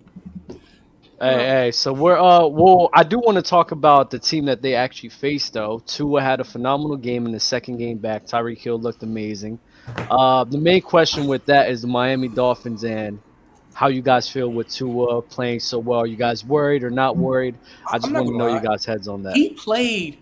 Hey, 1.22 1.48
hey, 1.48 1.72
so 1.72 1.94
we're 1.94 2.19
uh 2.19 2.48
well 2.48 2.90
I 2.94 3.03
do 3.03 3.19
want 3.19 3.35
to 3.35 3.44
talk 3.44 3.72
about 3.72 4.10
the 4.10 4.19
team 4.19 4.45
that 4.45 4.61
they 4.61 4.73
actually 4.73 5.10
faced 5.10 5.53
though. 5.53 5.81
Tua 5.85 6.22
had 6.22 6.40
a 6.40 6.44
phenomenal 6.44 6.98
game 6.98 7.26
in 7.26 7.31
the 7.31 7.40
second 7.40 7.77
game 7.77 7.98
back. 7.98 8.26
Tyreek 8.26 8.57
Hill 8.57 8.80
looked 8.80 9.03
amazing. 9.03 9.60
Uh 10.10 10.44
the 10.45 10.57
main 10.57 10.81
question 10.81 11.27
with 11.27 11.45
that 11.45 11.69
is 11.69 11.84
the 11.84 11.88
Miami 11.88 12.27
Dolphins 12.27 12.84
and 12.84 13.19
how 13.73 13.88
you 13.88 14.02
guys 14.02 14.30
feel 14.30 14.49
with 14.49 14.69
Tua 14.69 15.22
playing 15.22 15.60
so 15.60 15.80
well. 15.80 15.99
Are 15.99 16.07
you 16.07 16.15
guys 16.15 16.44
worried 16.44 16.84
or 16.84 16.90
not 16.90 17.18
worried? 17.18 17.56
I 17.91 17.98
just 17.98 18.11
want 18.11 18.27
to 18.27 18.31
gonna 18.31 18.38
know 18.38 18.48
you 18.48 18.56
lie. 18.56 18.76
guys' 18.76 18.85
heads 18.85 19.07
on 19.07 19.23
that. 19.23 19.35
He 19.35 19.49
played. 19.52 20.18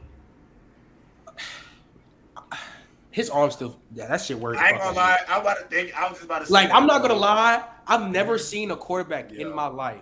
His 3.11 3.29
arm 3.29 3.51
still. 3.51 3.79
Yeah, 3.93 4.07
that 4.07 4.21
shit 4.21 4.39
worked. 4.39 4.59
I 4.59 4.69
ain't 4.69 4.77
gonna 4.79 4.95
lie. 4.95 5.19
I'm 5.27 5.41
about 5.41 5.57
to 5.59 5.65
think. 5.65 5.93
I 5.97 6.03
was 6.07 6.13
just 6.13 6.23
about 6.23 6.39
to 6.39 6.45
say. 6.45 6.53
Like 6.53 6.69
that, 6.69 6.75
I'm 6.75 6.87
not 6.87 7.01
gonna 7.01 7.13
lie. 7.13 7.63
I've 7.87 8.09
never 8.09 8.37
seen 8.37 8.71
a 8.71 8.75
quarterback 8.75 9.31
in 9.33 9.53
my 9.53 9.67
life 9.67 9.99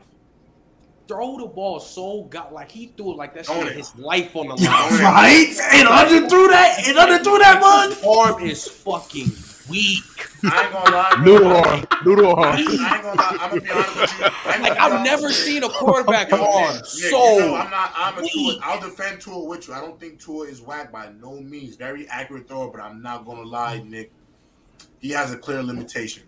throw 1.07 1.39
the 1.39 1.47
ball 1.47 1.79
so 1.79 2.21
got 2.25 2.53
like 2.53 2.69
he 2.69 2.93
threw 2.95 3.11
it 3.13 3.17
like 3.17 3.33
that 3.33 3.43
shit 3.47 3.55
Own 3.55 3.63
with 3.63 3.73
it. 3.73 3.77
his 3.77 3.95
life 3.95 4.35
on 4.35 4.47
the 4.47 4.53
line. 4.53 4.63
right, 5.01 5.55
and 5.73 5.87
under 5.87 6.29
through 6.29 6.47
that, 6.49 6.83
and 6.87 6.97
under 6.99 7.17
through 7.23 7.39
that 7.39 7.59
bug. 7.59 7.89
His 7.89 8.05
arm 8.05 8.43
is 8.43 8.67
fucking 8.67 9.25
weak. 9.69 10.27
I 10.43 10.63
ain't 10.63 10.71
gonna 10.73 10.91
lie. 10.95 11.21
Noodle 11.23 11.47
arm, 11.57 11.85
noodle 12.05 12.35
I 12.39 12.57
ain't 12.57 12.67
gonna 13.03 13.21
lie. 13.21 13.37
I'm 13.39 13.49
gonna 13.49 13.61
be 13.61 13.69
honest 13.71 13.95
with 13.95 14.19
you. 14.19 14.61
Like 14.63 14.79
I've 14.79 15.03
never 15.03 15.31
seen 15.31 15.63
a 15.63 15.69
quarterback 15.69 16.29
Yo, 16.31 16.37
arm 16.43 16.73
Nick, 16.75 16.83
Nick, 16.83 16.83
so. 16.83 17.33
you 17.33 17.39
know, 17.39 17.55
I'm 17.55 17.69
not. 17.69 17.91
I'm 17.95 18.13
a 18.17 18.21
Tua. 18.21 18.29
weak. 18.35 18.59
I'll 18.63 18.79
defend 18.79 19.21
Tua 19.21 19.43
with 19.43 19.67
you. 19.67 19.73
I 19.73 19.81
don't 19.81 19.99
think 19.99 20.19
Tua 20.21 20.45
is 20.47 20.61
whack 20.61 20.91
by 20.91 21.11
no 21.19 21.39
means. 21.41 21.75
Very 21.75 22.07
accurate 22.09 22.47
thrower, 22.47 22.69
but 22.71 22.81
I'm 22.81 23.01
not 23.01 23.25
gonna 23.25 23.43
lie, 23.43 23.81
Nick. 23.85 24.11
He 24.99 25.09
has 25.11 25.31
a 25.33 25.37
clear 25.37 25.61
limitation. 25.63 26.23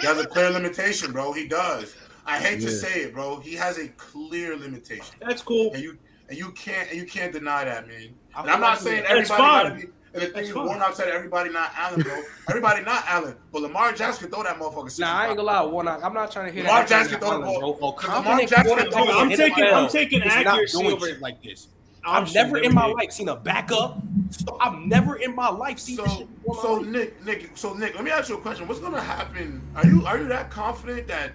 He 0.00 0.06
has 0.06 0.18
a 0.18 0.26
clear 0.26 0.50
limitation, 0.50 1.12
bro. 1.12 1.32
He 1.32 1.48
does. 1.48 1.94
I 2.26 2.38
hate 2.38 2.60
to 2.62 2.70
say 2.70 3.02
it, 3.02 3.14
bro. 3.14 3.38
He 3.40 3.54
has 3.54 3.78
a 3.78 3.88
clear 3.88 4.56
limitation, 4.56 5.14
That's 5.20 5.42
cool. 5.42 5.72
and 5.74 5.82
you 5.82 5.98
and 6.28 6.38
you 6.38 6.52
can't 6.52 6.88
and 6.90 6.98
you 6.98 7.06
can't 7.06 7.32
deny 7.32 7.64
that, 7.64 7.86
man. 7.86 8.14
I 8.34 8.40
And 8.40 8.46
feel 8.46 8.54
I'm 8.54 8.60
not 8.60 8.78
saying 8.80 9.02
we- 9.02 9.08
That's 9.14 9.30
everybody 9.30 9.42
gotta 9.42 9.74
be. 9.74 9.92
And 10.14 10.22
the 10.22 10.26
thing 10.26 10.34
That's 10.36 10.48
is, 10.48 10.54
fine. 10.54 10.66
Warnock 10.66 10.94
said 10.94 11.08
everybody 11.08 11.50
not 11.50 11.72
Allen, 11.76 12.00
bro. 12.02 12.22
everybody 12.48 12.84
not 12.84 13.04
Allen, 13.08 13.34
but 13.52 13.62
Lamar 13.62 13.92
Jackson 13.92 14.28
can 14.28 14.32
throw 14.32 14.44
that 14.44 14.58
motherfucker. 14.60 14.98
Nah, 15.00 15.12
I 15.12 15.26
ain't 15.28 15.36
gonna 15.36 15.46
lie, 15.48 15.64
Warnock. 15.64 16.04
I'm 16.04 16.14
not 16.14 16.30
trying 16.30 16.46
to 16.46 16.52
hit 16.52 16.64
Lamar 16.64 16.80
that. 16.82 16.88
Jackson 16.88 17.18
throw 17.18 17.32
the 17.40 17.44
ball. 17.46 17.78
Oh, 17.82 17.86
Lamar 17.88 17.94
confident 17.98 18.48
Jackson 18.50 18.66
quarterback 18.76 18.92
throw 18.92 19.04
the 19.04 19.10
in 19.10 19.14
ball. 19.16 19.20
I'm 19.22 19.30
taking- 19.30 19.64
I'm 19.74 19.88
taking 19.88 20.22
is 20.22 20.26
not 20.34 20.46
accuracy 20.46 20.78
doing 20.82 20.92
over- 20.94 21.06
shit 21.08 21.20
like 21.20 21.42
this. 21.42 21.68
I'm 22.06 22.22
I've 22.24 22.34
never 22.34 22.56
shooting 22.56 22.64
in 22.70 22.74
my 22.74 22.82
every 22.82 22.92
day. 22.92 22.98
life 23.06 23.12
seen 23.12 23.28
a 23.30 23.36
backup. 23.36 23.98
So 24.30 24.56
I've 24.60 24.78
never 24.80 25.16
in 25.16 25.34
my 25.34 25.48
life 25.48 25.78
seen 25.78 25.96
this 25.96 26.06
So, 26.12 26.18
shit. 26.18 26.28
so. 26.62 26.78
Nick, 26.80 27.24
Nick, 27.24 27.50
so 27.56 27.72
Nick, 27.72 27.94
let 27.94 28.04
me 28.04 28.10
ask 28.10 28.28
you 28.28 28.36
a 28.36 28.40
question. 28.40 28.68
What's 28.68 28.80
gonna 28.80 29.00
happen? 29.00 29.62
Are 29.74 29.86
you 29.86 30.04
are 30.06 30.18
you 30.18 30.28
that 30.28 30.50
confident 30.50 31.08
that 31.08 31.32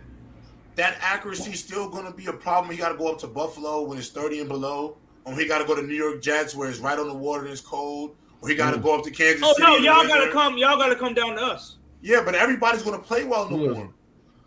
that 0.75 0.97
accuracy 1.01 1.51
is 1.53 1.59
still 1.59 1.89
gonna 1.89 2.11
be 2.13 2.27
a 2.27 2.33
problem? 2.33 2.71
He 2.71 2.77
got 2.77 2.89
to 2.89 2.97
go 2.97 3.07
up 3.11 3.17
to 3.19 3.27
Buffalo 3.27 3.81
when 3.81 3.97
it's 3.97 4.09
thirty 4.09 4.39
and 4.41 4.47
below, 4.47 4.95
or 5.25 5.33
he 5.33 5.47
got 5.47 5.57
to 5.57 5.65
go 5.65 5.73
to 5.75 5.81
New 5.81 5.95
York 5.95 6.21
Jets 6.21 6.53
where 6.55 6.69
it's 6.69 6.79
right 6.79 6.99
on 6.99 7.07
the 7.07 7.13
water 7.15 7.41
and 7.45 7.51
it's 7.51 7.61
cold, 7.61 8.15
or 8.41 8.49
he 8.49 8.55
got 8.55 8.71
to 8.71 8.79
go 8.79 8.97
up 8.97 9.03
to 9.03 9.11
Kansas 9.11 9.41
Oh 9.43 9.53
City. 9.53 9.63
no, 9.63 9.77
y'all 9.77 10.07
gotta 10.07 10.31
come. 10.31 10.57
Y'all 10.57 10.77
gotta 10.77 10.95
come 10.95 11.13
down 11.13 11.35
to 11.35 11.41
us. 11.41 11.77
Yeah, 12.01 12.21
but 12.23 12.35
everybody's 12.35 12.81
gonna 12.83 12.99
play 12.99 13.23
well 13.25 13.47
in 13.47 13.53
the 13.53 13.59
Yeah. 13.65 13.71
warm. 13.71 13.93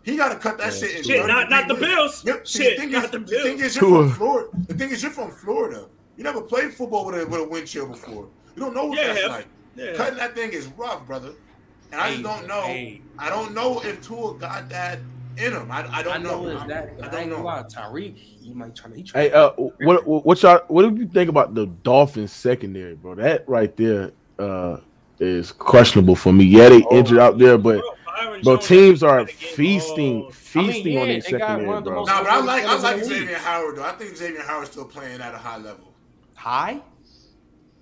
He 0.03 0.17
got 0.17 0.29
to 0.33 0.35
cut 0.37 0.57
that 0.57 0.73
shit 0.73 0.97
in. 0.97 1.03
Shit, 1.03 1.25
not 1.27 1.49
not 1.49 1.67
the 1.69 1.75
Bills. 1.75 2.25
Yep. 2.25 2.45
See, 2.47 2.63
Shit, 2.63 2.75
the 2.77 2.81
thing 2.83 2.91
not 2.91 3.05
is, 3.05 3.11
the 3.11 3.19
the 3.19 3.25
thing 3.43 3.59
is, 3.59 3.75
you're 3.75 3.89
from 3.89 4.11
Florida. 4.11 4.49
The 4.67 4.73
thing 4.73 4.89
is, 4.91 5.01
you're 5.01 5.11
from 5.11 5.31
Florida. 5.31 5.87
You 6.17 6.23
never 6.25 6.41
played 6.41 6.73
football 6.73 7.05
with 7.05 7.21
a 7.21 7.25
with 7.25 7.39
a 7.39 7.43
wind 7.47 7.67
chill 7.67 7.87
before. 7.87 8.27
You 8.55 8.61
don't 8.61 8.73
know 8.73 8.87
what 8.87 8.97
Yeah, 8.97 9.07
that's 9.13 9.21
yeah. 9.21 9.27
like. 9.27 9.47
Yeah. 9.75 9.93
Cutting 9.93 10.17
that 10.17 10.35
thing 10.35 10.51
is 10.51 10.67
rough, 10.77 11.05
brother. 11.07 11.31
And 11.91 12.01
I 12.01 12.11
just 12.11 12.23
don't 12.23 12.47
know. 12.47 12.61
hey. 12.63 13.01
I 13.17 13.29
don't 13.29 13.53
know 13.53 13.79
if 13.81 14.05
Tua 14.05 14.33
got 14.37 14.67
that 14.69 14.99
in 15.37 15.53
him. 15.53 15.71
I, 15.71 15.81
I 15.81 15.99
I 15.99 16.03
don't 16.03 16.23
know 16.23 16.43
know. 16.43 16.49
is 16.49 16.67
that 16.67 16.89
I 17.01 17.05
I 17.05 17.09
don't 17.09 17.19
ain't 17.21 17.29
gonna 17.31 17.43
know. 17.43 17.63
Tyreek, 17.69 18.15
he 18.17 18.53
might 18.53 18.75
try 18.75 18.89
to. 18.91 18.95
He 18.97 19.09
Hey, 19.13 19.31
uh, 19.31 19.51
what 19.51 20.05
what 20.07 20.25
what 20.25 20.41
y'all 20.43 20.61
what 20.67 20.81
do 20.89 20.95
you 21.01 21.07
think 21.07 21.29
about 21.29 21.53
the 21.55 21.65
Dolphins 21.67 22.31
secondary, 22.31 22.95
bro? 22.95 23.15
That 23.15 23.47
right 23.47 23.75
there 23.77 24.11
uh 24.39 24.77
is 25.19 25.51
questionable 25.51 26.15
for 26.15 26.33
me. 26.33 26.43
Yeah, 26.45 26.69
they 26.69 26.83
injured 26.91 27.19
out 27.19 27.37
there, 27.37 27.57
but 27.57 27.81
Bro, 27.81 28.41
bro, 28.43 28.57
teams 28.57 29.03
are 29.03 29.19
had 29.19 29.27
to 29.27 29.33
get 29.33 29.41
feasting 29.55 30.23
all- 30.23 30.31
feasting 30.31 30.93
yeah, 30.93 31.01
on 31.01 31.07
their 31.07 31.15
they 31.15 31.21
secondary, 31.21 31.65
one 31.67 31.83
the 31.83 31.89
bro. 31.91 32.03
Nah, 32.03 32.23
but 32.23 32.31
I 32.31 32.39
like 32.41 32.63
I 32.63 32.67
Players 32.67 32.83
like 32.83 32.95
the 32.97 33.05
league. 33.05 33.19
Xavier 33.19 33.37
Howard 33.37 33.75
though. 33.77 33.83
I 33.83 33.91
think 33.93 34.15
Xavier 34.17 34.41
Howard's 34.43 34.71
still 34.71 34.85
playing 34.85 35.21
at 35.21 35.33
a 35.33 35.37
high 35.37 35.57
level. 35.57 35.93
high. 36.35 36.81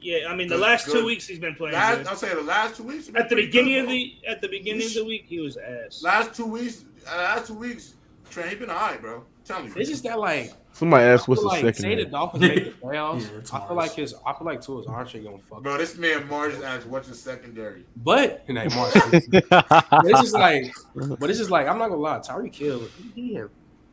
Yeah, 0.03 0.28
I 0.30 0.36
mean 0.36 0.48
the 0.48 0.56
Good, 0.56 0.61
last 0.61 0.91
two 0.91 1.06
weeks 1.06 1.28
he's 1.28 1.38
been 1.38 1.53
playing. 1.56 1.73
Last. 1.76 2.07
I'm 2.10 2.15
saying 2.15 2.36
the 2.36 2.41
last 2.41 2.76
two 2.76 2.84
weeks. 2.84 3.10
At 3.14 3.30
the 3.30 3.36
beginning 3.36 3.73
good, 3.73 3.84
of 3.84 3.90
the 3.90 4.14
at 4.28 4.41
the 4.41 4.48
beginning 4.48 4.88
of 4.88 4.94
the 4.95 5.06
week, 5.06 5.26
he 5.28 5.40
was 5.40 5.57
ass. 5.57 6.02
last 6.03 6.34
two 6.34 6.48
weeks, 6.48 6.86
last 7.06 7.48
two 7.48 7.53
weeks, 7.56 7.95
Trent, 8.30 8.49
he 8.49 8.56
been 8.56 8.69
alright, 8.69 9.02
bro. 9.02 9.23
Tell 9.44 9.64
me. 9.64 9.72
It's 9.76 9.90
just 9.90 10.03
that 10.03 10.19
like 10.19 10.53
Somebody 10.73 11.03
asked 11.03 11.28
what's 11.28 11.41
feel 11.41 11.49
the 11.49 11.56
like, 11.56 11.76
second. 11.76 11.82
say 11.82 11.95
the? 11.95 12.06
Dolphins 12.06 12.41
make 12.48 12.64
the 12.65 12.72
playoffs. 12.88 13.22
Yeah, 13.30 13.57
I 13.60 13.68
feel 13.68 13.76
like 13.76 13.91
his. 13.94 14.15
I 14.26 14.34
feel 14.34 14.45
like 14.45 14.61
Tua's 14.61 14.88
arms 14.88 15.14
ain't 15.14 15.26
gonna 15.26 15.38
fuck. 15.40 15.64
Bro, 15.64 15.78
this 15.78 15.98
man 15.98 16.28
Mars 16.30 16.61
asked, 16.61 16.88
"What's 16.88 17.10
the 17.10 17.15
secondary?" 17.15 17.86
But 17.98 18.44
and 18.48 18.57
that 18.57 18.73
Mars. 18.73 18.94
but 19.49 20.06
it's 20.06 20.22
just 20.22 20.34
like, 20.34 20.73
but 21.19 21.30
it's 21.30 21.40
just 21.40 21.52
like 21.52 21.68
I'm 21.68 21.78
not 21.78 21.90
gonna 21.90 22.02
lie. 22.02 22.19
Tyreek 22.19 22.56
Hill, 22.56 22.88
he, 23.15 23.34
he 23.34 23.41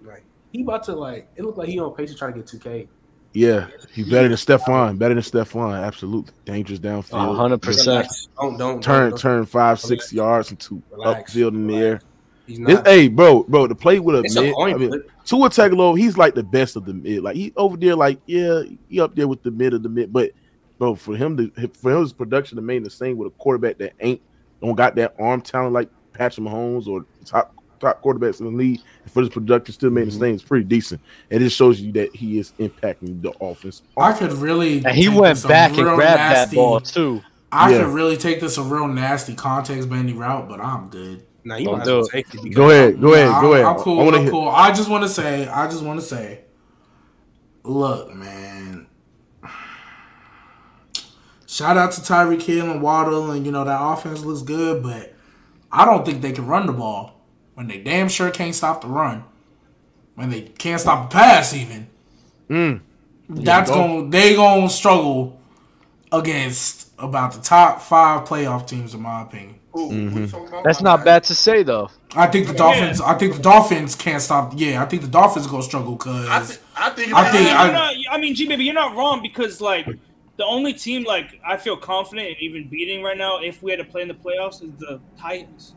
like 0.03 0.25
he 0.53 0.63
about 0.63 0.85
to 0.85 0.95
like. 0.95 1.29
It 1.37 1.45
looked 1.45 1.59
like 1.59 1.69
he 1.69 1.81
on 1.81 1.95
pace 1.95 2.13
to 2.13 2.17
try 2.17 2.31
to 2.31 2.37
get 2.37 2.47
2K. 2.47 2.87
Yeah, 3.35 3.69
he's 3.93 4.09
better 4.09 4.29
than 4.29 4.37
Stefon. 4.39 4.99
Better 4.99 5.15
than 5.15 5.23
Stefon. 5.23 5.85
Absolutely 5.85 6.33
dangerous 6.45 6.79
downfield. 6.79 7.37
hundred 7.37 7.61
percent. 7.61 8.07
Don't 8.41 8.57
don't 8.57 8.83
Turn 8.83 9.11
don't, 9.11 9.19
turn 9.19 9.47
five 9.47 9.81
six 9.81 10.13
yards 10.13 10.51
into 10.51 10.83
Relax, 10.91 11.35
upfield 11.35 11.49
in 11.49 11.67
the 11.67 11.77
air. 11.77 12.01
He's 12.49 12.59
It's, 12.61 12.89
hey, 12.89 13.07
bro, 13.09 13.45
bro, 13.45 13.67
to 13.69 13.75
play 13.75 14.01
with 14.01 14.17
a 14.17 14.21
It's 14.21 14.35
a 14.37 14.43
mid, 14.43 14.55
coin 14.55 14.75
I 14.75 14.79
mean. 14.79 15.03
Tua 15.25 15.51
Tagovailoa, 15.51 15.99
he's 15.99 16.17
like 16.17 16.35
the 16.35 16.43
best 16.43 16.75
of 16.77 16.85
the 16.87 16.95
mid. 16.95 17.23
Like 17.23 17.37
he 17.37 17.53
over 17.57 17.77
there, 17.77 17.95
like 17.95 18.19
yeah, 18.27 18.63
he 18.89 19.01
up 19.01 19.15
there 19.15 19.29
with 19.29 19.43
the 19.43 19.51
mid 19.51 19.75
of 19.75 19.83
the 19.83 19.89
mid. 19.89 20.13
But 20.13 20.33
bro, 20.79 20.95
for 20.95 21.15
him 21.17 21.37
to 21.37 21.69
for 21.75 21.97
his 22.01 22.13
production 22.13 22.57
to 22.57 22.63
maintain 22.63 22.83
the 22.85 22.91
same 22.91 23.17
with 23.19 23.29
a 23.29 23.31
quarterback 23.39 23.79
that 23.79 23.93
ain't 24.01 24.21
don't 24.63 24.75
got 24.75 24.97
that 24.97 25.15
arm 25.21 25.41
talent 25.43 25.73
like 25.75 25.89
Patrick 26.15 26.47
Mahomes 26.47 26.87
or 26.89 27.05
top 27.25 27.55
top 27.79 28.03
quarterbacks 28.03 28.41
in 28.41 28.47
the 28.47 28.53
league, 28.53 28.81
and 29.05 29.13
for 29.13 29.21
his 29.21 29.29
production 29.29 29.73
still 29.73 29.91
maintain 29.91 30.09
Mm-hmm. 30.11 30.19
the 30.21 30.27
same, 30.27 30.35
it's 30.35 30.43
pretty 30.43 30.65
decent. 30.65 31.01
And 31.31 31.43
it 31.45 31.51
shows 31.51 31.81
you 31.81 31.93
that 31.93 32.17
he 32.17 32.39
is 32.39 32.53
impacting 32.59 33.23
the 33.23 33.33
offense. 33.41 33.83
I 33.97 34.13
could 34.15 34.33
really. 34.33 34.85
And 34.85 34.97
he 34.97 35.09
went 35.09 35.47
back 35.47 35.73
and 35.77 35.83
grabbed 35.95 36.17
nasty- 36.17 36.57
that 36.57 36.61
ball 36.61 36.81
too. 36.81 37.21
I 37.53 37.71
Yeah. 37.71 37.85
could 37.85 37.95
really 37.95 38.17
take 38.17 38.41
this 38.41 38.59
a 38.59 38.63
real 38.63 38.89
nasty 38.89 39.35
context 39.35 39.89
bending 39.89 40.19
route, 40.19 40.49
but 40.49 40.61
I'm 40.61 40.89
good. 40.89 41.23
Nah, 41.49 41.57
you 41.57 41.71
might 41.73 41.81
as 41.83 41.89
well 41.89 42.05
take 42.07 42.35
it. 42.35 42.51
Go 42.55 42.69
ahead, 42.71 43.01
go 43.01 43.15
ahead, 43.15 43.29
Nah, 43.29 43.41
go 43.41 43.47
I'm, 43.49 43.53
ahead. 43.55 43.67
I'm 43.67 43.77
cool. 43.77 44.01
I 44.01 44.05
wanna 44.05 44.17
I'm 44.19 44.23
hear- 44.25 44.31
cool. 44.33 44.49
I 44.49 44.71
just 44.73 44.89
want 44.91 45.05
to 45.05 45.09
say. 45.09 45.49
I 45.49 45.67
just 45.67 45.83
want 45.83 45.99
to 45.99 46.05
say. 46.07 46.41
Look, 47.65 48.15
man. 48.15 48.87
Shout 51.47 51.77
out 51.79 51.93
to 51.93 52.01
Tyreek 52.03 52.43
Hill 52.43 52.71
and 52.71 52.83
Waddle, 52.83 53.31
and 53.31 53.47
you 53.47 53.53
know 53.53 53.65
that 53.65 53.79
offense 53.81 54.23
looks 54.25 54.43
good, 54.43 54.83
but 54.83 55.15
I 55.73 55.85
don't 55.85 56.05
think 56.05 56.21
they 56.21 56.33
can 56.33 56.47
run 56.47 56.67
the 56.67 56.73
ball 56.73 57.21
when 57.55 57.67
they 57.69 57.79
damn 57.79 58.09
sure 58.09 58.31
can't 58.31 58.55
stop 58.55 58.83
the 58.83 58.89
run. 58.89 59.25
When 60.15 60.31
they 60.31 60.43
can't 60.43 60.81
stop 60.81 61.09
the 61.11 61.15
pass, 61.15 61.55
even 61.55 61.87
Mm. 62.51 62.81
that's 63.31 63.71
go. 63.71 63.77
going 63.77 64.11
they 64.11 64.35
gonna 64.35 64.69
struggle 64.69 65.41
against 66.13 66.89
about 66.99 67.33
the 67.33 67.41
top 67.41 67.81
five 67.81 68.27
playoff 68.29 68.67
teams, 68.67 68.95
in 68.95 69.01
my 69.03 69.23
opinion. 69.23 69.58
Ooh, 69.77 69.91
Mm-hmm. 69.91 70.19
you 70.19 70.27
talking 70.27 70.49
about? 70.49 70.65
That's 70.65 70.81
not 70.81 71.05
bad 71.05 71.25
to 71.25 71.35
say 71.35 71.63
though. 71.63 71.91
I 72.17 72.27
think 72.27 72.47
the 72.47 72.55
Dolphins. 72.55 73.01
I 73.01 73.15
think 73.15 73.37
the 73.37 73.43
Dolphins 73.43 73.95
can't 73.95 74.23
stop. 74.23 74.53
Yeah, 74.57 74.83
I 74.83 74.87
think 74.87 75.03
the 75.03 75.09
Dolphins 75.09 75.47
gonna 75.47 75.63
struggle 75.63 75.93
because 75.97 76.27
I, 76.29 76.43
th- 76.45 76.59
I 76.77 76.91
think. 76.91 77.13
I 77.15 77.31
think 77.31 77.51
I- 77.51 77.71
not- 77.73 77.95
I 78.11 78.19
mean, 78.19 78.35
G 78.35 78.49
baby, 78.49 78.65
you're 78.65 78.75
not 78.75 78.97
wrong 78.97 79.21
because 79.23 79.61
like 79.61 79.87
the 80.37 80.45
only 80.45 80.73
team 80.73 81.05
like 81.05 81.39
I 81.47 81.57
feel 81.57 81.77
confident 81.77 82.29
in 82.29 82.37
even 82.41 82.69
beating 82.69 83.03
right 83.03 83.17
now 83.19 83.41
if 83.41 83.63
we 83.63 83.71
had 83.71 83.77
to 83.79 83.85
play 83.85 84.03
in 84.03 84.09
the 84.09 84.15
playoffs 84.15 84.63
is 84.63 84.71
the 84.79 85.01
Titans. 85.19 85.75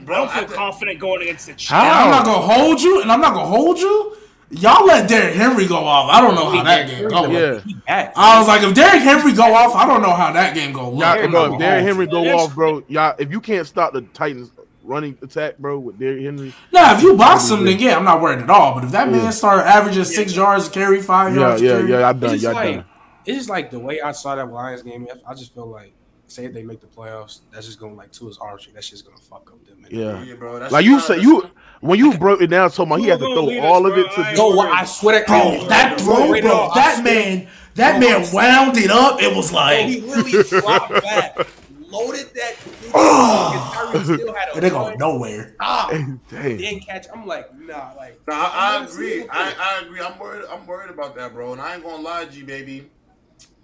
I 0.00 0.04
don't 0.04 0.30
feel 0.32 0.42
I 0.42 0.46
thi- 0.46 0.54
confident 0.54 0.98
going 0.98 1.22
against 1.22 1.46
the 1.46 1.52
Chiefs. 1.52 1.70
I'm 1.72 2.10
not 2.10 2.24
gonna 2.24 2.44
hold 2.44 2.80
you, 2.82 3.02
and 3.02 3.12
I'm 3.12 3.20
not 3.20 3.34
gonna 3.34 3.46
hold 3.46 3.78
you. 3.78 4.16
Y'all 4.52 4.84
let 4.86 5.08
Derrick 5.08 5.34
Henry 5.34 5.66
go 5.66 5.76
off. 5.78 6.10
I 6.10 6.20
don't 6.20 6.34
know 6.34 6.50
how 6.50 6.62
that 6.62 6.86
game 6.88 7.08
go. 7.08 7.30
Yeah. 7.30 8.12
I 8.14 8.38
was 8.38 8.48
like, 8.48 8.62
if 8.62 8.74
Derrick 8.74 9.02
Henry 9.02 9.32
go 9.32 9.54
off, 9.54 9.74
I 9.74 9.86
don't 9.86 10.02
know 10.02 10.12
how 10.12 10.32
that 10.32 10.54
game 10.54 10.72
go. 10.72 10.90
Y'all, 10.90 10.98
bro, 10.98 11.24
if 11.24 11.32
gonna 11.32 11.58
Derrick 11.58 11.84
Henry 11.84 12.04
you. 12.04 12.10
go 12.10 12.36
off, 12.38 12.54
bro, 12.54 12.82
y'all, 12.88 13.14
if 13.18 13.30
you 13.30 13.40
can't 13.40 13.66
stop 13.66 13.92
the 13.94 14.02
Titans 14.02 14.50
running 14.84 15.16
attack, 15.22 15.56
bro, 15.58 15.78
with 15.78 15.98
Derrick 15.98 16.22
Henry, 16.22 16.54
Nah, 16.70 16.96
if 16.96 17.02
you 17.02 17.16
box 17.16 17.48
him, 17.50 17.64
then 17.64 17.78
yeah, 17.78 17.96
I'm 17.96 18.04
not 18.04 18.20
worried 18.20 18.40
at 18.42 18.50
all. 18.50 18.74
But 18.74 18.84
if 18.84 18.90
that 18.90 19.08
Yeah. 19.10 19.16
man 19.22 19.32
start 19.32 19.64
averaging 19.66 20.04
six 20.04 20.36
yards 20.36 20.68
carry, 20.68 21.00
five 21.00 21.34
yeah, 21.34 21.40
yards, 21.40 21.62
yeah, 21.62 21.72
to 21.72 21.78
carry, 21.78 21.90
yeah, 21.90 22.08
I'm 22.08 22.18
done, 22.20 22.34
It's 22.34 22.42
y'all 22.42 22.52
just 22.52 22.64
like 22.64 22.74
done. 22.76 22.84
it's 23.24 23.36
just 23.38 23.48
like 23.50 23.70
the 23.70 23.78
way 23.78 24.00
I 24.02 24.12
saw 24.12 24.34
that 24.34 24.50
Lions 24.52 24.82
game. 24.82 25.06
I 25.26 25.34
just 25.34 25.54
feel 25.54 25.66
like 25.66 25.94
say 26.26 26.44
if 26.46 26.52
they 26.52 26.62
make 26.62 26.80
the 26.80 26.86
playoffs, 26.86 27.40
that's 27.52 27.66
just 27.66 27.78
gonna 27.80 27.94
like 27.94 28.10
to 28.12 28.26
his 28.26 28.38
arm. 28.38 28.58
That's 28.74 28.88
just 28.88 29.04
gonna 29.06 29.18
fuck 29.18 29.50
up 29.52 29.64
them. 29.66 29.86
Yeah, 29.90 30.22
Yeah, 30.22 30.34
bro. 30.34 30.58
That's 30.58 30.72
like 30.72 30.84
you 30.84 30.98
said, 31.00 31.22
you 31.22 31.42
not- 31.42 31.50
when 31.82 31.98
you 31.98 32.16
broke 32.16 32.40
it 32.40 32.46
down, 32.46 32.70
so 32.70 32.86
much 32.86 33.00
he 33.00 33.08
had 33.08 33.18
to 33.18 33.26
throw 33.26 33.60
all 33.60 33.86
of 33.86 33.98
it 33.98 34.04
to. 34.12 34.20
I 34.20 34.34
No, 34.34 34.58
I 34.60 34.84
swear 34.84 35.20
to 35.20 35.26
bro, 35.26 35.58
God, 35.58 35.70
that 35.70 36.00
throw, 36.00 36.30
Wait, 36.30 36.42
bro, 36.42 36.70
that 36.74 37.02
man, 37.02 37.48
that 37.74 37.98
man 37.98 38.24
wound 38.32 38.76
it 38.76 38.90
up. 38.90 39.20
It 39.20 39.34
was 39.34 39.52
like, 39.52 39.86
he 39.86 40.00
really 40.00 40.44
dropped 40.44 41.02
back, 41.02 41.36
loaded 41.80 42.32
that. 42.34 42.54
Tyreek 42.92 44.04
still 44.14 44.32
had 44.32 44.50
a 44.50 44.54
and 44.54 44.62
they 44.62 44.70
go 44.70 44.90
run, 44.90 44.98
nowhere. 44.98 45.54
stop, 45.54 45.90
Damn. 45.90 46.20
Didn't 46.28 46.86
catch. 46.86 47.06
I'm 47.12 47.26
like, 47.26 47.52
nah, 47.58 47.92
like. 47.96 48.20
Nah, 48.28 48.34
I, 48.34 48.78
I 48.78 48.84
agree. 48.84 49.26
I, 49.28 49.52
I 49.58 49.84
agree. 49.84 50.00
I'm 50.00 50.16
worried. 50.18 50.44
I'm 50.48 50.64
worried 50.66 50.90
about 50.90 51.16
that, 51.16 51.32
bro. 51.32 51.52
And 51.52 51.60
I 51.60 51.74
ain't 51.74 51.82
gonna 51.82 52.00
lie, 52.00 52.26
G 52.26 52.44
baby. 52.44 52.88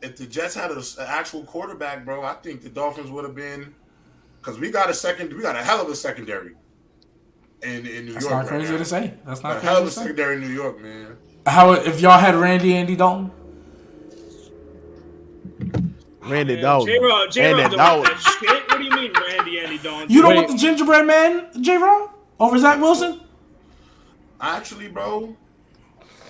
If 0.02 0.16
the 0.16 0.26
Jets 0.26 0.56
had 0.56 0.72
an 0.72 0.82
actual 0.98 1.44
quarterback, 1.44 2.04
bro, 2.04 2.24
I 2.24 2.34
think 2.34 2.62
the 2.62 2.68
Dolphins 2.68 3.10
would 3.12 3.24
have 3.24 3.36
been. 3.36 3.74
Because 4.40 4.58
we 4.58 4.70
got 4.72 4.90
a 4.90 4.94
second. 4.94 5.32
We 5.32 5.42
got 5.42 5.54
a 5.54 5.62
hell 5.62 5.80
of 5.80 5.88
a 5.88 5.96
secondary. 5.96 6.54
In, 7.62 7.86
in 7.86 8.06
New 8.06 8.12
That's 8.12 8.24
York, 8.24 8.34
not 8.34 8.38
right 8.42 8.48
crazy 8.48 8.72
now. 8.72 8.78
to 8.78 8.84
say. 8.84 9.14
That's 9.26 9.40
A 9.40 9.42
not 9.42 9.62
hell 9.62 9.76
of 9.78 9.82
crazy 9.82 9.82
a 9.82 9.84
to 9.86 9.90
say. 9.90 10.00
secondary 10.02 10.34
in 10.36 10.40
New 10.42 10.54
York, 10.54 10.80
man. 10.80 11.16
How 11.46 11.72
if 11.72 12.00
y'all 12.00 12.18
had 12.18 12.34
Randy 12.36 12.74
Andy 12.76 12.94
Dalton? 12.94 13.30
Randy 16.22 16.54
Yeah, 16.54 16.60
Dalton. 16.60 16.86
J-Rod, 16.94 17.30
J-Rod 17.32 17.50
And 17.50 17.58
that 17.58 17.70
don't 17.76 17.98
want 18.00 18.06
Dalton. 18.06 18.64
What 18.68 18.78
do 18.78 18.84
you 18.84 18.90
mean, 18.90 19.12
Randy 19.14 19.60
Andy 19.60 19.78
Dalton? 19.78 20.10
You 20.10 20.20
don't 20.22 20.30
Wait. 20.30 20.36
want 20.36 20.48
the 20.48 20.56
gingerbread 20.56 21.06
man, 21.06 21.46
J. 21.62 21.76
Rob, 21.78 22.10
over 22.38 22.58
Zach 22.58 22.78
Wilson? 22.80 23.20
Actually, 24.40 24.88
bro, 24.88 25.34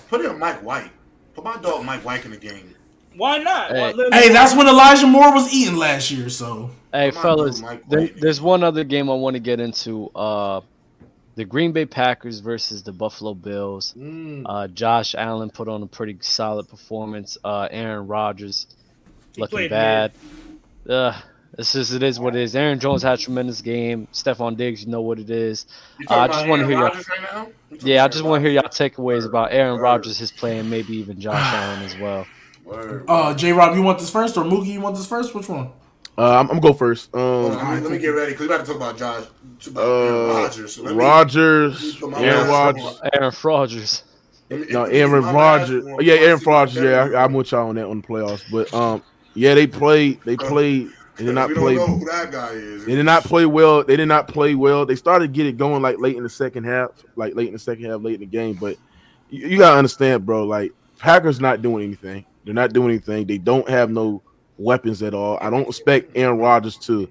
put 0.09 0.25
in 0.25 0.39
Mike 0.39 0.63
White. 0.63 0.91
Put 1.35 1.45
my 1.45 1.57
dog 1.59 1.85
Mike 1.85 2.05
White 2.05 2.25
in 2.25 2.31
the 2.31 2.37
game. 2.37 2.75
Why 3.17 3.39
not? 3.39 3.71
Hey. 3.71 3.93
Why- 3.93 4.09
Hey, 4.13 4.29
that's 4.33 4.55
when 4.55 4.67
Elijah 4.69 5.07
Moore 5.07 5.33
was 5.35 5.53
eating 5.53 5.77
last 5.77 6.11
year. 6.11 6.29
So 6.31 6.71
Hey 6.93 7.11
fellas, 7.11 7.63
there, 7.89 8.07
there's 8.07 8.41
one 8.41 8.63
other 8.63 8.83
game 8.85 9.11
I 9.11 9.15
want 9.15 9.35
to 9.35 9.41
get 9.41 9.61
into. 9.61 10.09
Uh, 10.15 10.61
the 11.39 11.45
Green 11.45 11.71
Bay 11.71 11.87
Packers 11.87 12.41
versus 12.41 12.83
the 12.83 12.91
Buffalo 12.93 13.33
Bills. 13.33 13.95
Mm. 13.97 14.43
Uh, 14.45 14.67
Josh 14.67 15.15
Allen 15.15 15.51
put 15.51 15.69
on 15.69 15.83
a 15.85 15.87
pretty 15.87 16.19
solid 16.21 16.69
performance. 16.69 17.39
Uh, 17.45 17.69
Aaron 17.71 18.09
Rodgers 18.09 18.67
He 19.37 19.41
looking 19.41 19.69
bad. 19.71 20.11
Uh, 20.89 21.17
it's 21.57 21.73
just 21.73 21.93
it 21.95 22.03
is 22.03 22.19
what 22.19 22.35
it 22.35 22.43
is. 22.43 22.57
Aaron 22.57 22.81
Jones 22.81 23.05
had 23.05 23.15
a 23.15 23.17
tremendous 23.23 23.61
game. 23.61 24.09
Stefon 24.13 24.57
Diggs, 24.57 24.85
you 24.85 24.91
know 24.91 25.01
what 25.03 25.21
it 25.21 25.31
is. 25.31 25.67
Uh, 26.11 26.15
I 26.17 26.27
just 26.27 26.49
wanna 26.49 26.65
hear 26.67 26.73
your- 26.73 26.83
Rodgers? 26.89 27.07
You 27.09 27.27
talking 27.77 27.89
Yeah, 27.89 28.05
I 28.05 28.09
just 28.09 28.25
want 28.25 28.43
to 28.43 28.49
hear 28.49 28.55
y'all 28.55 28.63
Rodgers? 28.65 28.79
takeaways 28.79 29.25
about 29.27 29.53
Aaron 29.53 29.79
Rodgers, 29.79 30.19
his 30.19 30.33
play, 30.33 30.59
and 30.59 30.69
maybe 30.69 30.97
even 30.97 31.21
Josh 31.21 31.37
Allen 31.55 31.83
as 31.85 31.97
well. 31.99 32.27
Word. 32.65 33.05
uh, 33.09 33.33
J. 33.35 33.53
Rob, 33.53 33.77
you 33.77 33.83
want 33.83 33.99
this 34.01 34.11
first 34.11 34.37
or 34.37 34.45
Mookie? 34.45 34.67
You 34.73 34.81
want 34.81 34.97
this 34.97 35.07
first? 35.07 35.35
Which 35.35 35.49
one? 35.49 35.71
Uh, 36.19 36.33
I'm, 36.33 36.41
I'm 36.51 36.59
gonna 36.59 36.61
go 36.61 36.73
first. 36.73 37.11
Hold 37.15 37.53
on, 37.53 37.59
Um, 37.59 37.59
let, 37.59 37.77
me, 37.77 37.81
let 37.83 37.93
me 37.93 37.99
get 37.99 38.09
ready 38.09 38.33
because 38.33 38.49
we 38.49 38.55
about 38.55 38.67
to 38.67 38.73
talk 38.73 38.77
about 38.77 38.99
Josh. 38.99 39.25
About 39.69 39.81
uh, 39.87 40.05
Aaron 40.05 40.29
Rodgers. 40.29 40.75
So 40.75 40.83
let 40.83 40.95
Rodgers, 40.97 42.03
me 42.03 42.15
Aaron 42.17 42.49
last 42.49 42.49
Rodgers. 42.49 43.01
Aaron 43.15 43.35
Rodgers. 43.45 44.03
No, 44.51 44.85
Aaron 44.85 45.23
get 45.23 45.33
Rodgers. 45.33 45.85
one 45.85 45.95
Oh, 45.95 46.01
Yeah, 46.01 46.15
Aaron 46.15 46.41
Rodgers. 46.45 46.83
Yeah, 46.83 47.19
I, 47.21 47.25
I'm 47.25 47.33
with 47.35 47.53
y'all 47.53 47.69
on 47.69 47.77
that 47.77 47.87
on 47.87 48.01
the 48.01 48.07
playoffs. 48.07 48.43
But 48.51 48.75
um, 48.75 49.03
yeah, 49.35 49.55
they 49.55 49.69
played. 49.69 50.21
They 50.25 50.37
played. 50.37 50.91
They 51.19 51.25
did 51.25 51.35
not 51.35 51.51
play. 51.51 51.75
who 51.75 52.05
that 52.07 52.33
guy 52.33 52.51
is. 52.51 52.85
They 52.85 52.97
did 52.97 53.05
not 53.05 53.23
play 53.25 53.47
well. 53.47 53.85
They 53.85 53.97
did 53.97 54.07
not 54.07 54.27
play 54.27 54.57
well. 54.57 54.87
They 54.87 54.97
started 54.97 55.29
to 55.29 55.33
get 55.33 55.47
it 55.47 55.57
going 55.57 55.83
like 55.83 55.99
late 55.99 56.17
in 56.17 56.23
the 56.25 56.29
second 56.29 56.65
half, 56.65 56.91
like 57.15 57.35
late 57.37 57.47
in 57.47 57.53
the 57.53 57.59
second 57.61 57.85
half, 57.85 58.01
late 58.03 58.15
in 58.15 58.21
the 58.21 58.27
game. 58.27 58.55
But 58.55 58.77
you, 59.31 59.47
you 59.49 59.59
gotta 59.59 59.77
understand, 59.79 60.27
bro. 60.27 60.45
Like 60.45 60.73
Packers 60.99 61.41
not 61.41 61.63
doing 61.63 61.85
anything. 61.85 62.25
They're 62.45 62.55
not 62.55 62.73
doing 62.73 62.89
anything. 62.91 63.27
They 63.27 63.39
don't 63.39 63.69
have 63.69 63.91
no 63.91 64.23
weapons 64.59 65.03
at 65.03 65.15
all. 65.15 65.39
I 65.41 65.51
don't 65.51 65.67
expect 65.69 66.17
Aaron 66.17 66.39
Rodgers 66.39 66.77
to 66.79 67.09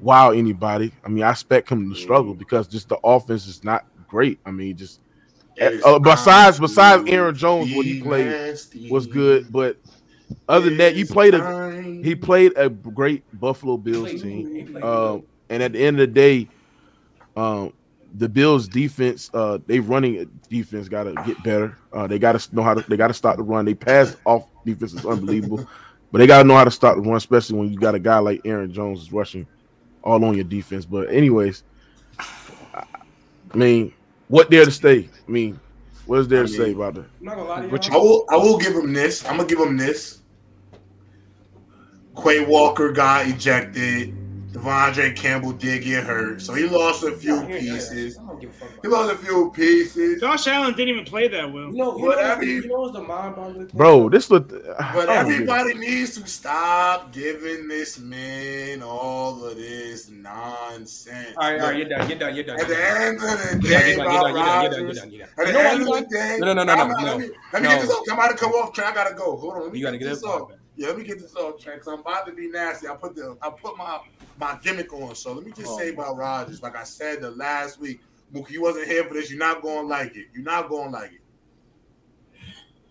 wow 0.00 0.30
anybody. 0.30 0.92
I 1.04 1.08
mean, 1.08 1.24
I 1.24 1.30
expect 1.30 1.68
him 1.68 1.92
to 1.92 1.98
struggle 1.98 2.34
because 2.34 2.66
just 2.68 2.88
the 2.88 2.98
offense 3.04 3.46
is 3.46 3.62
not 3.64 3.86
great. 4.08 4.38
I 4.46 4.50
mean, 4.50 4.76
just 4.76 5.00
uh, 5.84 5.98
besides- 5.98 6.58
besides 6.58 7.04
Aaron 7.08 7.34
Jones, 7.34 7.74
what 7.74 7.86
he 7.86 8.00
played 8.00 8.26
was 8.90 9.06
good. 9.06 9.52
But 9.52 9.76
other 10.48 10.68
than 10.68 10.78
that, 10.78 10.96
you 10.96 11.06
played 11.06 11.34
a 11.34 11.38
he 12.02 12.14
played 12.14 12.52
a 12.56 12.68
great 12.70 13.22
Buffalo 13.40 13.76
Bills 13.76 14.20
team. 14.22 14.76
Um, 14.82 15.22
and 15.50 15.62
at 15.62 15.72
the 15.72 15.84
end 15.84 16.00
of 16.00 16.08
the 16.08 16.12
day, 16.14 16.48
um, 17.36 17.72
the 18.16 18.28
Bills 18.28 18.68
defense, 18.68 19.30
uh, 19.34 19.58
they 19.66 19.80
running 19.80 20.28
defense 20.48 20.88
got 20.88 21.04
to 21.04 21.14
get 21.26 21.42
better. 21.42 21.76
Uh, 21.92 22.06
they 22.06 22.18
got 22.18 22.38
to 22.38 22.54
know 22.54 22.62
how 22.62 22.74
to. 22.74 22.88
They 22.88 22.96
got 22.96 23.08
to 23.08 23.14
start 23.14 23.36
the 23.36 23.42
run. 23.42 23.64
They 23.64 23.74
pass 23.74 24.16
off 24.24 24.46
defense 24.64 24.94
is 24.94 25.04
unbelievable, 25.04 25.66
but 26.14 26.20
they 26.20 26.28
got 26.28 26.42
to 26.42 26.44
know 26.44 26.54
how 26.54 26.62
to 26.62 26.70
stop 26.70 26.94
the 26.94 27.00
run, 27.02 27.16
especially 27.16 27.58
when 27.58 27.72
you 27.72 27.76
got 27.76 27.96
a 27.96 27.98
guy 27.98 28.18
like 28.20 28.40
Aaron 28.44 28.72
Jones 28.72 29.00
is 29.00 29.12
rushing 29.12 29.48
all 30.04 30.24
on 30.24 30.36
your 30.36 30.44
defense. 30.44 30.84
But 30.84 31.10
anyways, 31.10 31.64
I 32.20 32.84
mean, 33.52 33.92
what 34.28 34.48
there 34.48 34.64
to 34.64 34.70
say? 34.70 35.08
I 35.26 35.30
mean, 35.30 35.58
what 36.06 36.20
is 36.20 36.28
there 36.28 36.46
to 36.46 36.52
I 36.52 36.56
say 36.56 36.66
mean- 36.66 36.76
about 36.76 36.94
that? 36.94 37.06
I'm 37.18 37.24
not 37.24 37.34
gonna 37.34 37.48
lie 37.48 37.62
to 37.62 37.66
What 37.66 37.88
y'all. 37.88 37.96
I 37.96 37.98
will. 37.98 38.26
I 38.30 38.36
will 38.36 38.58
give 38.58 38.76
him 38.76 38.92
this. 38.92 39.24
I'm 39.26 39.38
gonna 39.38 39.48
give 39.48 39.58
him 39.58 39.76
this. 39.76 40.20
Quay 42.22 42.44
Walker 42.44 42.92
got 42.92 43.26
ejected. 43.26 44.14
De'Vondre 44.54 45.16
Campbell 45.16 45.50
did 45.52 45.82
get 45.82 46.04
hurt, 46.04 46.40
so 46.40 46.54
he 46.54 46.64
lost 46.68 47.02
a 47.02 47.10
few 47.10 47.34
Yeah, 47.34 47.48
yeah, 47.48 47.56
yeah. 47.56 47.72
pieces. 47.74 48.16
I 48.16 48.24
don't 48.24 48.40
give 48.40 48.50
a 48.50 48.52
fuck 48.52 48.68
about 48.70 48.82
He 48.84 48.88
lost 48.88 49.12
a 49.12 49.16
few 49.18 49.50
pieces. 49.50 50.20
Josh 50.20 50.46
Allen 50.46 50.74
didn't 50.74 50.90
even 50.90 51.04
play 51.04 51.26
that 51.26 51.52
well. 51.52 51.72
You 51.72 51.76
know, 51.76 51.98
you 51.98 52.04
Whatever 52.04 52.42
know, 52.42 52.46
you- 52.48 52.62
you 52.62 52.68
know 52.68 52.88
the 52.92 53.02
mind 53.02 53.34
boggling? 53.34 53.66
Bro, 53.74 54.10
this 54.10 54.30
look. 54.30 54.48
But 54.50 55.08
everybody 55.08 55.74
needs 55.74 56.14
to 56.20 56.26
stop 56.28 57.12
giving 57.12 57.66
this 57.66 57.98
man 57.98 58.80
all 58.84 59.44
of 59.44 59.56
this 59.56 60.08
nonsense. 60.08 61.34
All 61.36 61.50
right, 61.50 61.60
all 61.60 61.66
right, 61.70 61.76
you're 61.76 61.88
Look, 61.88 61.98
done, 61.98 62.08
you're 62.10 62.18
done, 62.18 62.34
you're 62.36 62.44
done. 62.44 62.60
At 62.60 62.68
you're 62.68 62.76
the 62.76 62.82
done. 62.82 63.02
end 63.02 63.16
of 63.16 63.22
the 63.22 63.26
You're 63.26 63.60
done, 63.60 63.60
day, 63.60 63.88
you're 63.88 63.96
done, 63.96 64.06
Bob 64.06 64.22
you're 64.22 64.44
done, 64.44 64.62
you're 64.62 64.70
done, 64.70 64.78
you're 64.78 64.86
Rodgers. 64.86 64.98
done, 65.00 65.10
you're 65.10 65.26
done. 65.26 65.28
At 65.36 65.46
You 65.46 65.46
the 65.46 65.52
know 65.52 65.58
why 65.58 65.70
end 65.70 65.80
you 65.80 65.86
of 65.88 65.94
done? 65.94 66.02
the 66.04 66.16
day, 66.16 66.36
No, 66.38 66.46
no, 66.46 66.52
no, 66.54 66.62
no, 66.64 66.72
I'm 66.72 66.78
no, 66.78 66.94
not- 66.94 67.02
no. 67.02 67.10
Let 67.10 67.18
me, 67.18 67.28
let 67.52 67.62
me 67.62 67.68
No. 67.68 67.74
get 67.74 67.80
this 67.82 67.90
off. 67.90 68.04
I'm 68.08 68.14
about 68.18 68.28
to 68.30 68.36
come 68.36 68.52
off 68.52 68.72
track. 68.72 68.92
I 68.92 68.94
gotta 68.94 69.14
go. 69.16 69.36
Hold 69.36 69.54
on. 69.54 69.62
Let 69.64 69.72
me 69.72 69.78
You 69.80 69.84
gotta 69.84 69.98
get 69.98 70.10
this 70.10 70.22
it. 70.22 70.26
off. 70.26 70.50
Yeah, 70.76 70.88
let 70.88 70.98
me 70.98 71.04
get 71.04 71.20
this 71.20 71.36
off 71.36 71.60
track. 71.60 71.78
Cause 71.82 71.88
I'm 71.92 72.00
about 72.00 72.26
to 72.26 72.32
be 72.32 72.48
nasty. 72.48 72.88
I 72.88 72.94
put 72.94 73.14
the 73.14 73.36
I 73.40 73.50
put 73.50 73.76
my 73.76 74.00
my 74.38 74.58
gimmick 74.62 74.92
on. 74.92 75.14
So 75.14 75.32
let 75.32 75.44
me 75.44 75.52
just 75.52 75.68
Oh, 75.68 75.78
say 75.78 75.90
about 75.90 76.16
Rodgers. 76.16 76.62
Like 76.62 76.76
I 76.76 76.84
said 76.84 77.20
the 77.20 77.30
last 77.30 77.80
week, 77.80 78.00
Mookie, 78.34 78.50
you 78.50 78.62
wasn't 78.62 78.88
here 78.88 79.04
for 79.04 79.14
this. 79.14 79.30
You're 79.30 79.38
not 79.38 79.62
gonna 79.62 79.86
like 79.86 80.16
it. 80.16 80.26
You're 80.34 80.42
not 80.44 80.68
gonna 80.68 80.90
like 80.90 81.12
it. 81.12 81.20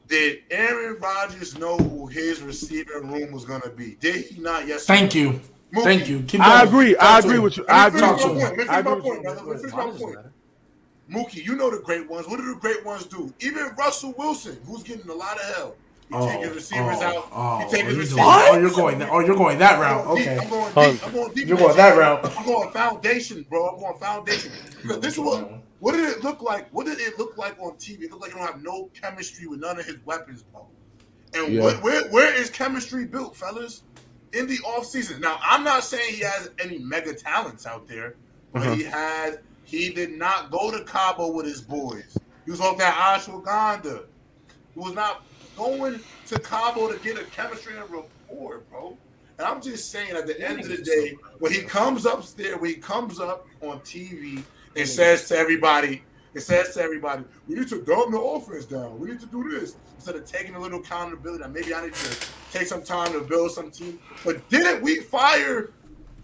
Did 0.08 0.44
Aaron 0.52 0.98
Rodgers 1.00 1.58
know 1.58 1.78
who 1.78 2.08
his 2.08 2.42
receiving 2.42 3.08
room 3.12 3.32
was 3.32 3.46
gonna 3.46 3.70
be? 3.70 3.96
Did 3.96 4.26
he 4.26 4.40
not? 4.40 4.68
Yes. 4.68 4.86
Thank 4.86 5.16
you. 5.16 5.42
Mookie, 5.74 5.84
Thank 5.84 6.08
you. 6.10 6.22
Keep 6.24 6.42
I 6.42 6.64
agree. 6.64 6.94
Talk 6.94 7.04
I 7.04 7.20
agree 7.20 7.40
with 7.40 7.58
you. 7.58 7.66
Let 7.68 7.76
I 7.76 7.88
agree 7.88 8.02
with 8.02 8.20
you. 8.22 8.28
Let 8.34 8.58
me 8.58 8.64
I 8.64 8.66
finish 8.66 8.68
my 8.68 8.80
agree 8.80 8.94
with 8.94 9.04
point, 9.04 9.24
you. 9.24 9.30
Let 9.30 9.46
me 9.46 9.56
finish 9.58 9.74
my 9.74 9.78
Why 9.78 9.92
does 9.92 9.96
it 9.96 10.04
point. 10.04 10.18
Mookie, 11.12 11.46
you 11.46 11.56
know 11.56 11.70
the 11.70 11.80
great 11.80 12.10
ones. 12.10 12.28
What 12.28 12.38
do 12.38 12.54
the 12.54 12.60
great 12.60 12.86
ones 12.86 13.06
do? 13.06 13.34
Even 13.40 13.72
Russell 13.78 14.14
Wilson, 14.18 14.58
who's 14.66 14.84
getting 14.84 15.10
a 15.10 15.14
lot 15.14 15.38
of 15.38 15.56
hell. 15.56 15.76
He 16.10 16.16
Oh, 16.16 16.28
taking 16.28 16.54
receivers 16.54 16.98
oh, 17.00 17.04
out. 17.04 17.28
oh, 17.32 17.58
he 17.60 17.72
taking 17.72 17.86
he's 17.88 17.98
receivers 17.98 18.10
doing- 18.16 18.22
out. 18.24 18.50
oh, 18.52 18.60
you're 18.60 18.72
going. 18.72 19.02
Oh, 19.04 19.20
you're 19.20 19.36
going 19.36 19.58
that 19.60 19.80
route. 19.80 20.02
I'm 20.02 20.06
going 20.08 20.18
deep. 20.18 20.28
Okay. 20.28 20.40
I'm 20.44 20.50
going 20.50 20.74
Oh. 20.76 20.92
deep. 20.92 21.08
I'm 21.08 21.14
going 21.14 21.34
deep. 21.34 21.48
You're 21.48 21.58
going 21.58 21.78
that 21.78 21.98
route. 21.98 22.38
I'm 22.38 22.46
going 22.46 22.72
foundation, 22.72 23.46
bro. 23.50 23.68
I'm 23.70 23.80
going 23.80 23.98
foundation. 24.00 24.52
Because 24.82 25.00
this 25.00 25.14
is 25.14 25.20
what. 25.20 25.52
What 25.80 25.94
did 25.94 26.06
it 26.10 26.24
look 26.24 26.42
like? 26.42 26.70
What 26.72 26.86
did 26.86 27.00
it 27.00 27.18
look 27.20 27.38
like 27.38 27.58
on 27.60 27.74
TV? 27.74 28.04
It 28.04 28.12
looked 28.12 28.22
like 28.22 28.32
he 28.32 28.38
don't 28.38 28.48
have 28.48 28.62
no 28.64 28.90
chemistry 29.00 29.48
with 29.48 29.60
none 29.60 29.80
of 29.80 29.86
his 29.86 29.98
weapons, 30.06 30.44
bro. 30.44 30.66
And 31.34 31.54
Yeah. 31.54 31.62
what, 31.62 31.82
where 31.84 32.08
where 32.10 32.34
is 32.34 32.50
chemistry 32.50 33.06
built, 33.06 33.36
fellas? 33.36 33.84
In 34.34 34.48
the 34.48 34.58
offseason. 34.60 35.20
Now, 35.20 35.40
I'm 35.44 35.64
not 35.64 35.84
saying 35.84 36.14
he 36.14 36.22
has 36.22 36.50
any 36.60 36.78
mega 36.80 37.14
talents 37.14 37.66
out 37.68 37.88
there, 37.88 38.16
but 38.54 38.62
Uh-huh. 38.62 38.76
he 38.76 38.84
has. 38.84 39.38
He 39.66 39.90
did 39.90 40.12
not 40.12 40.52
go 40.52 40.72
to 40.72 40.84
Cabo 40.86 41.32
with 41.32 41.46
his 41.46 41.62
boys. 41.62 42.18
He 42.46 42.52
was 42.52 42.62
off 42.62 42.78
that 42.78 42.94
ashwagandha. 42.96 44.06
He 44.74 44.80
was 44.80 44.94
not 44.94 45.24
going 45.56 46.00
to 46.28 46.40
Cabo 46.40 46.92
to 46.92 47.00
get 47.00 47.18
a 47.18 47.24
chemistry 47.26 47.78
and 47.78 47.90
rapport, 47.90 48.62
bro. 48.70 48.98
And 49.38 49.48
I'm 49.48 49.62
just 49.62 49.92
saying, 49.92 50.12
at 50.12 50.28
the 50.28 50.40
end 50.40 50.60
of 50.60 50.68
the 50.68 50.78
day, 50.78 51.18
when 51.40 51.52
he 51.52 51.62
comes 51.62 52.06
upstairs, 52.06 52.60
when 52.60 52.70
he 52.70 52.78
comes 52.78 53.20
up 53.20 53.48
on 53.62 53.80
TV 53.80 54.44
and 54.76 54.88
says 54.88 55.28
to 55.30 55.38
everybody, 55.38 56.04
it 56.34 56.42
says 56.42 56.74
to 56.76 56.82
everybody, 56.82 57.24
we 57.48 57.56
need 57.56 57.68
to 57.70 57.82
dumb 57.82 58.12
the 58.12 58.20
offense 58.20 58.66
down. 58.66 59.00
We 59.00 59.10
need 59.10 59.20
to 59.20 59.26
do 59.28 59.50
this. 59.50 59.76
Instead 59.96 60.16
of 60.16 60.26
taking 60.26 60.56
a 60.56 60.60
little 60.60 60.80
accountability, 60.80 61.44
maybe 61.50 61.74
I 61.74 61.86
need 61.86 61.94
to 61.94 62.28
take 62.52 62.68
some 62.68 62.84
time 62.84 63.14
to 63.14 63.22
build 63.22 63.52
some 63.52 63.72
team. 63.72 64.00
But 64.26 64.48
didn't 64.50 64.84
we 64.84 65.00
fire 65.00 65.72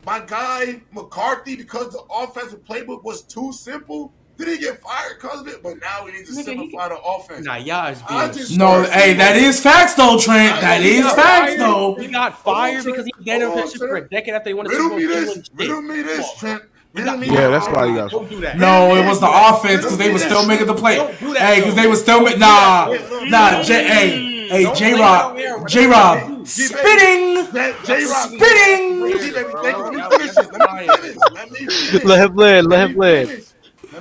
my 0.05 0.19
guy 0.19 0.81
McCarthy 0.91 1.55
because 1.55 1.93
the 1.93 2.01
offensive 2.11 2.63
playbook 2.65 3.03
was 3.03 3.21
too 3.21 3.53
simple? 3.53 4.11
Did 4.39 4.47
he 4.47 4.57
get 4.57 4.81
fired 4.81 5.17
because 5.19 5.41
of 5.41 5.47
it? 5.49 5.61
But 5.61 5.81
now 5.81 6.05
we 6.05 6.13
need 6.13 6.25
to 6.25 6.31
Nigga, 6.31 6.37
he- 6.37 6.43
simplify 6.43 6.87
the 6.87 6.97
offense. 7.01 7.45
Nah, 7.45 7.57
y'all 7.57 7.91
is 7.91 8.01
being. 8.47 8.57
No, 8.57 8.83
hey, 8.83 9.13
that 9.15 9.35
is 9.35 9.61
facts 9.61 9.95
though, 9.95 10.17
Trent. 10.17 10.61
That 10.61 10.81
He 10.81 10.95
is 10.97 11.03
got 11.03 11.15
facts 11.17 11.45
fired- 11.55 11.59
though. 11.59 11.95
He 11.99 12.07
got 12.07 12.41
fired 12.43 12.71
Trent. 12.81 12.85
because 12.85 13.05
he 13.05 13.23
gave 13.25 13.41
Hold 13.41 13.57
him 13.57 13.63
on, 13.65 13.69
shit 13.69 13.79
for 13.79 13.95
a 13.97 14.07
decade 14.09 14.33
after 14.33 14.49
they 14.49 14.53
won 14.53 14.65
the 14.65 14.69
Riddle 14.71 14.85
Super 14.85 14.89
Bowl. 14.91 14.97
me 14.97 15.01
He 15.03 15.07
this. 15.13 15.27
wouldn't 15.27 15.49
Riddle 15.55 15.81
me 15.81 16.01
this, 16.01 16.33
Trent. 16.39 16.63
We 16.93 17.01
Riddle 17.01 17.13
got- 17.17 17.19
me 17.19 17.27
Yeah, 17.35 17.47
that's 17.49 17.67
why 17.67 17.85
you 17.85 17.95
got- 17.95 18.11
Don't 18.11 18.29
do 18.29 18.39
that. 18.39 18.57
No, 18.57 18.95
it 18.95 19.05
was 19.05 19.19
the 19.19 19.29
offense 19.29 19.81
because 19.83 19.97
they 19.97 20.09
were 20.11 20.19
still 20.19 20.45
making 20.47 20.67
the 20.67 20.73
play. 20.73 20.95
Don't 20.95 21.19
do 21.19 21.33
that, 21.33 21.41
Hey, 21.43 21.59
because 21.59 21.75
they 21.75 21.87
were 21.87 21.95
still 21.97 22.21
ma- 22.21 22.29
nah, 22.37 22.95
nah. 23.25 23.61
J, 23.61 23.83
hey, 23.83 24.47
hey, 24.63 24.73
J 24.73 24.93
Rob, 24.93 25.37
it 25.37 25.45
on 25.45 25.51
Aaron 25.59 25.67
J 25.67 25.85
Rob, 25.85 26.47
spitting. 26.47 27.51
That 27.51 27.75
J 27.85 28.05
Rock 28.05 28.29
Spitting. 28.29 29.01
Let 29.01 29.11
me 29.11 29.19
finish 29.19 29.33
this. 29.33 30.47
Let 30.51 30.71
me 30.73 30.87
finish. 30.87 31.17
Let 31.33 31.51
me 31.51 31.57
finish. 31.67 32.03
Let 32.05 32.19
him 32.29 32.35
live. 32.35 32.65
Let 32.65 32.79
him 32.89 32.91
me 32.93 32.97
live. 32.99 33.48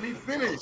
Finish. 0.01 0.27
Let 0.27 0.39
me 0.39 0.47
finish. 0.47 0.61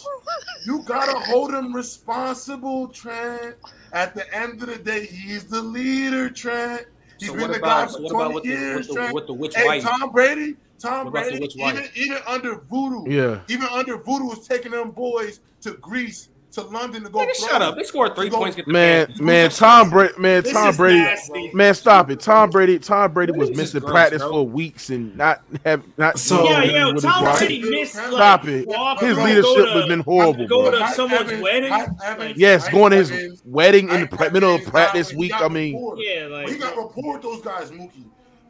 You 0.67 0.83
gotta 0.83 1.19
hold 1.19 1.53
him 1.55 1.75
responsible, 1.75 2.89
Trent. 2.89 3.57
At 3.93 4.15
the 4.15 4.33
end 4.35 4.63
of 4.63 4.69
the 4.69 4.79
day, 4.79 5.07
he's 5.07 5.45
the 5.45 5.63
leader, 5.63 6.29
Trent. 6.31 6.87
He's 7.19 7.29
So 7.31 7.35
been 7.37 7.51
the 7.51 7.59
about- 7.59 7.89
guy 7.89 7.95
for 7.95 8.03
what 8.03 8.11
20 8.13 8.25
about 8.25 8.35
with 8.35 8.43
the- 8.45 8.49
years, 8.51 8.77
with 8.77 8.89
the- 8.89 8.95
Trent. 8.95 9.15
with 9.15 9.27
the 9.27 9.33
which 9.33 9.57
hey, 9.57 9.65
white? 9.65 9.83
Tom 9.83 10.11
Brady, 10.13 10.57
Tom 10.79 11.07
What 11.07 11.11
about 11.11 11.25
the 11.33 11.39
Brady, 11.39 11.55
even 11.63 11.89
even 11.95 12.19
under 12.27 12.57
Voodoo, 12.71 13.11
Yeah. 13.11 13.41
even 13.49 13.67
under 13.69 13.97
Voodoo 13.97 14.27
was 14.27 14.47
taking 14.47 14.73
them 14.73 14.91
boys 14.91 15.41
to 15.63 15.73
Greece, 15.73 16.29
to 16.57 16.62
London 16.62 17.05
to 17.05 17.09
go. 17.09 17.20
Nigga, 17.20 17.37
throw. 17.37 17.49
shut 17.49 17.62
up. 17.62 17.77
They 17.77 17.85
scored 17.85 18.15
three 18.16 18.28
Go- 18.28 18.39
points. 18.39 18.59
Man, 18.66 19.12
man, 19.20 19.51
Tom 19.51 19.89
Brady, 19.91 20.15
man, 20.19 20.43
This 20.43 20.53
Tom 20.53 20.74
Brady, 20.77 20.99
nasty. 20.99 21.51
man, 21.55 21.74
stop 21.74 22.11
it. 22.11 22.20
Tom 22.20 22.51
Brady, 22.51 22.78
Tom 22.78 23.12
Brady 23.12 23.33
was 23.33 23.49
This 23.51 23.59
missing 23.59 23.81
gross, 23.81 23.93
practice 23.93 24.23
bro. 24.23 24.31
for 24.31 24.47
weeks 24.47 24.91
and 24.91 25.16
not 25.16 25.43
have 25.65 25.83
not. 25.97 26.19
So- 26.19 26.45
Yeah, 26.45 26.62
yeah. 26.65 26.87
what 26.93 27.01
Tom 27.03 27.27
his 27.27 27.39
Brady 27.39 27.62
wife- 27.62 27.70
missed. 27.70 27.95
Like, 27.97 28.07
Stop 28.12 28.49
it. 28.49 28.66
walk 28.69 29.01
His 29.01 29.16
around, 29.16 29.27
leadership 29.27 29.55
to- 29.66 29.70
has 29.73 29.87
been 29.87 30.01
horrible, 30.01 30.47
Go 30.49 30.70
bro. 30.70 30.78
to 30.81 30.89
someone's 30.95 31.23
Evans- 31.23 31.43
wedding. 31.43 31.70
Mike 31.70 31.89
Evans- 32.05 32.39
Yes, 32.39 32.62
Mike 32.65 32.73
going 32.73 32.91
to 32.91 32.97
his 32.97 33.11
Evans- 33.11 33.43
wedding 33.45 33.89
in 33.91 34.09
the 34.11 34.31
middle 34.33 34.55
of 34.55 34.65
practice 34.65 35.12
week. 35.15 35.33
I 35.35 35.49
mean. 35.49 35.74
Yeah, 35.99 36.24
But 36.24 36.31
like 36.33 36.49
he 36.49 36.57
got 36.57 36.77
rapport 36.77 37.15
with 37.15 37.23
those 37.23 37.41
guys, 37.43 37.70
Mookie. 37.70 38.05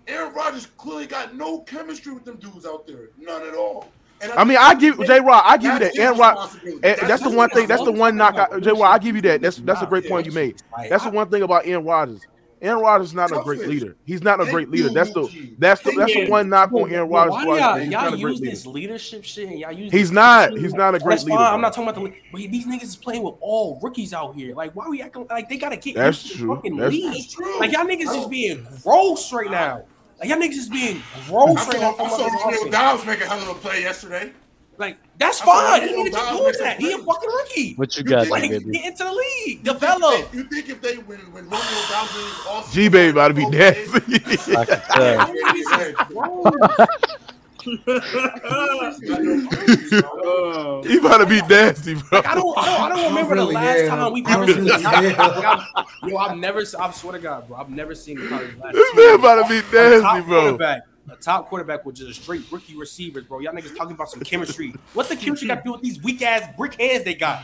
Aaron 0.09 0.33
Rodgers 0.35 0.67
clearly 0.79 1.07
got 1.07 1.35
no 1.35 1.59
chemistry 1.61 2.13
with 2.15 2.25
them 2.25 2.37
dudes 2.37 2.65
out 2.65 2.87
there. 2.87 3.11
None 3.19 3.43
at 3.43 3.55
all. 3.55 3.89
And 4.21 4.33
I 4.33 4.45
mean, 4.45 4.57
I 4.59 4.75
give 4.75 4.99
J. 5.07 5.21
Rod, 5.21 5.43
I 5.45 5.57
give 5.59 5.75
you 5.75 5.79
that. 5.81 5.91
his 5.95 5.99
Aaron 5.99 6.19
Rod, 6.19 6.33
responsibility. 6.37 6.85
eh, 6.89 7.07
that's 7.07 7.23
the 7.23 7.31
one 7.31 7.51
thing. 7.51 7.67
That's 7.67 7.85
the 7.85 7.93
one 7.93 8.17
knock. 8.17 8.35
I- 8.37 8.61
J. 8.61 8.71
Rod, 8.73 8.83
I 8.83 8.99
give 8.99 9.15
you 9.17 9.23
that. 9.23 9.41
That's 9.43 9.57
that's 9.59 9.83
a 9.83 9.87
great 9.87 10.09
point 10.09 10.27
you 10.27 10.33
made. 10.33 10.63
That's 10.89 11.05
the 11.05 11.11
one 11.11 11.29
thing 11.29 11.43
about 11.43 11.67
Aaron 11.67 11.85
Rodgers. 11.85 12.21
Aaron 12.63 12.81
Rodgers 12.81 13.09
is 13.09 13.15
not 13.15 13.31
a 13.31 13.43
great 13.43 13.69
leader. 13.69 13.97
He's 14.07 14.23
not 14.23 14.41
a 14.41 14.47
great 14.47 14.71
leader. 14.71 14.89
That's 14.89 15.13
the 15.13 15.55
that's 15.59 15.83
the 15.83 15.93
that's 15.93 16.15
the 16.15 16.31
one 16.31 16.49
knock 16.49 16.73
on 16.73 16.91
Aaron 16.91 17.11
Rodgers. 17.11 17.33
Why 17.33 17.41
before 17.41 17.55
I 17.57 17.59
y'all, 17.59 17.75
say 17.77 17.83
He's 17.83 17.91
not 17.93 18.11
y'all 18.19 18.31
use 18.31 18.41
this 18.41 18.67
leadership 18.67 19.25
shit 19.25 19.49
and 19.51 19.59
y'all 19.59 19.73
use 19.73 19.93
He's 19.93 20.11
not. 20.11 20.53
shit? 20.53 20.61
He's 20.63 20.73
not 20.73 20.95
a 20.95 20.99
great 20.99 21.11
That's 21.17 21.25
leader. 21.25 21.37
fine. 21.37 21.53
I'm 21.53 21.61
not 21.61 21.75
talking 21.75 21.91
about 21.91 22.03
the. 22.03 22.15
But 22.33 22.39
these 22.51 22.67
niggas 22.67 22.83
is 22.85 22.97
playing 22.97 23.23
with 23.23 23.35
all 23.41 23.79
rookies 23.83 24.15
out 24.15 24.35
here. 24.35 24.55
Like, 24.55 24.75
why 24.75 24.89
we 24.89 25.03
acting 25.03 25.27
like 25.29 25.51
they 25.51 25.59
gotta 25.59 25.77
get 25.77 25.97
That's 25.97 26.27
true. 26.35 26.55
fucking 26.57 26.77
That's- 26.77 26.93
league? 26.95 27.29
True. 27.31 27.61
Like 27.61 27.73
y'all 27.73 27.85
niggas 27.85 28.19
is 28.23 28.27
being 28.27 28.67
gross 28.83 29.31
right 29.35 29.51
now. 29.51 29.83
Like 30.19 30.29
y'all 30.29 30.39
niggas 30.39 30.51
is 30.53 30.69
being 30.69 31.03
gross 31.29 31.57
I 31.59 31.69
right 31.71 31.81
now. 31.81 31.95
saw, 31.97 32.05
I 32.05 32.09
saw 32.09 32.45
Romeo. 32.47 32.71
Doubs 32.71 33.05
make 33.07 33.21
a 33.21 33.27
hell 33.27 33.41
of 33.43 33.49
a 33.57 33.61
play 33.61 33.83
yesterday. 33.83 34.33
Like 34.79 34.99
that's 35.19 35.41
I 35.41 35.45
saw 35.45 35.53
fine. 35.79 35.83
He 35.83 35.87
Romeo 35.89 35.99
needed 36.05 36.13
to 36.13 36.19
Doubs 36.19 36.57
do 36.59 36.65
that. 36.65 36.81
He 36.81 36.93
a 36.93 36.99
fucking 36.99 37.31
rookie. 37.31 37.75
What 37.77 37.97
you 37.97 38.05
You 38.05 38.11
got, 38.11 38.21
think- 38.27 38.31
Like 38.33 38.51
get 38.73 38.85
into 38.87 39.05
the 39.05 39.13
league, 39.13 39.59
You 39.67 39.73
develop. 39.73 40.21
if 40.21 40.35
You 40.35 40.43
think 40.45 40.69
if 40.69 40.81
they 40.83 40.99
win, 40.99 41.19
when 41.33 41.45
Romeo 41.45 41.59
Doubs 41.91 42.15
is 42.17 42.47
off, 42.47 42.73
G 42.73 42.89
baby 42.89 43.11
about 43.11 43.29
to 43.29 43.35
be 43.35 43.47
okay, 43.47 43.87
nasty. 47.67 49.07
Like 49.09 49.23
I 49.69 49.77
said, 49.89 50.05
oh. 50.05 50.83
he 50.87 50.99
about 50.99 51.19
to 51.19 51.27
be 51.27 51.41
nasty, 51.43 51.95
bro. 51.95 52.03
Like, 52.13 52.27
I 52.27 52.35
don't, 52.35 52.59
I 52.59 52.65
don't, 52.67 52.81
I 52.81 52.89
don't 52.97 53.09
remember 53.15 53.35
really 53.35 53.47
the 53.49 53.53
last 53.53 53.79
am. 53.81 53.89
time 53.89 54.13
we 54.13 54.25
I 54.25 54.33
ever 54.35 54.47
seen. 54.47 54.65
really 54.65 54.85
am. 54.85 55.63
Yo, 56.11 56.17
I've 56.17 56.37
never, 56.39 56.61
I 56.79 56.91
swear 56.93 57.13
to 57.13 57.19
God, 57.19 57.49
bro, 57.49 57.57
I've 57.57 57.71
never 57.71 57.95
seen 57.95 58.19
the 58.21 58.29
college 58.29 58.57
last 58.57 58.75
This 58.75 58.91
two 58.93 58.97
man 58.97 59.05
years. 59.09 59.19
about 59.19 59.43
to 59.43 59.49
be 59.49 59.59
A 59.59 59.81
nasty, 59.81 60.01
top 60.03 60.27
bro. 60.27 60.41
quarterback, 60.43 60.83
a 61.11 61.17
top 61.17 61.49
quarterback 61.49 61.85
with 61.85 61.97
just 61.97 62.11
a 62.11 62.15
straight 62.23 62.43
rookie 62.51 62.77
receivers, 62.77 63.25
bro. 63.25 63.41
Y'all 63.41 63.53
niggas 63.53 63.77
talking 63.77 63.95
about 63.95 64.11
some 64.11 64.21
chemistry. 64.21 64.75
What 64.95 65.09
the 65.09 65.17
chemistry 65.17 65.49
got 65.49 65.57
to 65.57 65.63
do 65.65 65.73
with 65.73 65.83
these 65.83 66.03
weak 66.03 66.23
ass 66.23 66.49
brick 66.57 66.81
hands 66.81 67.05
they 67.05 67.15
got? 67.15 67.43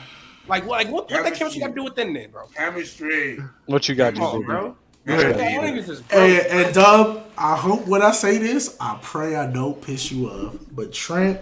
Like, 0.48 0.66
what, 0.66 0.84
like 0.84 0.92
what, 0.92 1.10
what 1.10 1.22
that 1.24 1.34
chemistry 1.34 1.60
got 1.60 1.68
to 1.68 1.74
do 1.74 1.84
with 1.84 1.94
them 1.94 2.12
then, 2.14 2.30
bro? 2.30 2.46
chemistry. 2.54 3.38
what 3.66 3.88
you 3.88 3.94
got, 3.94 4.14
G 4.14 4.18
Come 4.20 4.26
on, 4.28 4.32
baby? 4.40 4.44
bro. 4.46 4.76
Go 5.04 5.14
ahead. 5.14 5.36
Y'all 5.36 5.62
niggas 5.64 5.88
is 5.88 6.02
Hey, 6.10 6.38
broke. 6.40 6.52
and 6.52 6.74
Dub, 6.74 7.24
I 7.36 7.56
hope 7.56 7.86
when 7.88 8.02
I 8.02 8.12
say 8.12 8.38
this, 8.38 8.76
I 8.80 8.98
pray 9.02 9.34
I 9.34 9.46
don't 9.50 9.80
piss 9.82 10.12
you 10.12 10.28
off. 10.28 10.56
But 10.70 10.92
Trent, 10.92 11.40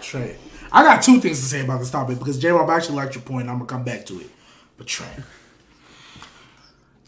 Trent, 0.00 0.36
I 0.72 0.82
got 0.82 1.02
two 1.02 1.20
things 1.20 1.38
to 1.40 1.44
say 1.46 1.62
about 1.64 1.78
this 1.78 1.90
topic 1.90 2.18
because 2.18 2.38
J 2.38 2.50
Rob 2.50 2.68
actually 2.68 2.96
liked 2.96 3.14
your 3.14 3.22
point. 3.22 3.42
And 3.42 3.50
I'm 3.50 3.56
gonna 3.58 3.68
come 3.68 3.84
back 3.84 4.06
to 4.06 4.20
it. 4.20 4.28
But 4.76 4.86
Trent, 4.88 5.22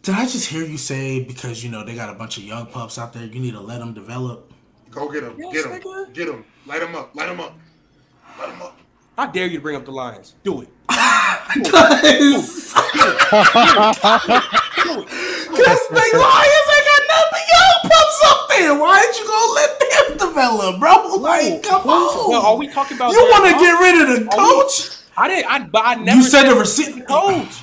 did 0.02 0.14
I 0.14 0.22
just 0.24 0.48
hear 0.48 0.64
you 0.64 0.78
say 0.78 1.22
because 1.24 1.64
you 1.64 1.70
know 1.70 1.84
they 1.84 1.94
got 1.94 2.08
a 2.10 2.14
bunch 2.14 2.38
of 2.38 2.44
young 2.44 2.66
pups 2.66 2.96
out 2.98 3.12
there, 3.12 3.24
you 3.24 3.40
need 3.40 3.52
to 3.52 3.60
let 3.60 3.80
them 3.80 3.92
develop? 3.92 4.52
Go 4.90 5.10
get 5.10 5.22
them, 5.22 5.34
Yes, 5.38 5.52
get 5.52 5.64
them, 5.64 5.80
nigga. 5.80 6.14
Get 6.14 6.26
them, 6.28 6.44
Light 6.66 6.80
them 6.80 6.94
up. 6.94 7.14
Light 7.14 7.26
them 7.26 7.40
up. 7.40 7.58
Light 8.38 8.48
him 8.50 8.62
up. 8.62 8.78
How 9.18 9.26
dare 9.26 9.46
you 9.46 9.58
to 9.58 9.62
bring 9.62 9.76
up 9.76 9.84
the 9.84 9.90
Lions? 9.90 10.34
Do 10.44 10.62
it. 10.62 10.68
Because 15.58 15.80
big 15.90 16.14
lions 16.14 16.68
ain't 16.74 16.86
got 16.86 17.02
nothing 17.08 17.46
young 17.52 17.90
pups 17.90 18.22
up 18.26 18.48
there. 18.48 18.74
Why 18.78 19.02
ain't 19.04 19.18
you 19.18 19.26
gonna 19.26 19.52
let 19.52 19.70
them 19.80 20.28
develop, 20.28 20.80
bro? 20.80 21.16
Like, 21.18 21.62
come 21.62 21.82
on. 21.88 22.44
Are 22.44 22.56
we 22.56 22.68
talking 22.68 22.96
about? 22.96 23.12
you 23.12 23.18
want 23.18 23.44
to 23.46 23.58
get 23.58 23.72
rid 23.80 24.02
of 24.02 24.08
the 24.08 24.36
Are 24.36 24.46
we- 24.46 24.62
coach? 24.62 24.90
I 25.16 25.28
didn't. 25.28 25.50
I, 25.50 25.58
but 25.64 25.82
I 25.84 25.94
never. 25.96 26.16
You 26.18 26.22
said 26.24 26.44
the 26.48 26.54
receiver. 26.54 27.04
coach. 27.04 27.60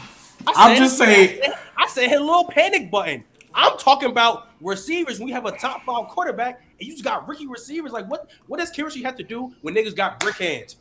I 0.47 0.53
I'm 0.55 0.77
just 0.77 0.97
saying- 0.97 1.41
I 1.77 1.88
said 1.88 2.09
hit 2.09 2.19
a 2.19 2.23
little 2.23 2.45
panic 2.49 2.91
button. 2.91 3.23
I'm 3.53 3.77
talking 3.77 4.09
about 4.09 4.49
receivers. 4.59 5.19
We 5.19 5.31
have 5.31 5.45
a 5.45 5.51
top 5.53 5.84
five 5.85 6.07
quarterback, 6.09 6.61
and 6.80 6.88
you 6.88 6.91
just 6.93 7.03
got 7.05 7.27
rookie 7.27 7.47
receivers. 7.47 7.91
Like 7.93 8.09
what? 8.09 8.30
What 8.47 8.59
does 8.59 8.72
Kirschy 8.72 9.03
have 9.03 9.15
to 9.17 9.23
do 9.23 9.53
when 9.61 9.73
niggas 9.73 9.95
got 9.95 10.19
brick 10.19 10.35
hands? 10.38 10.76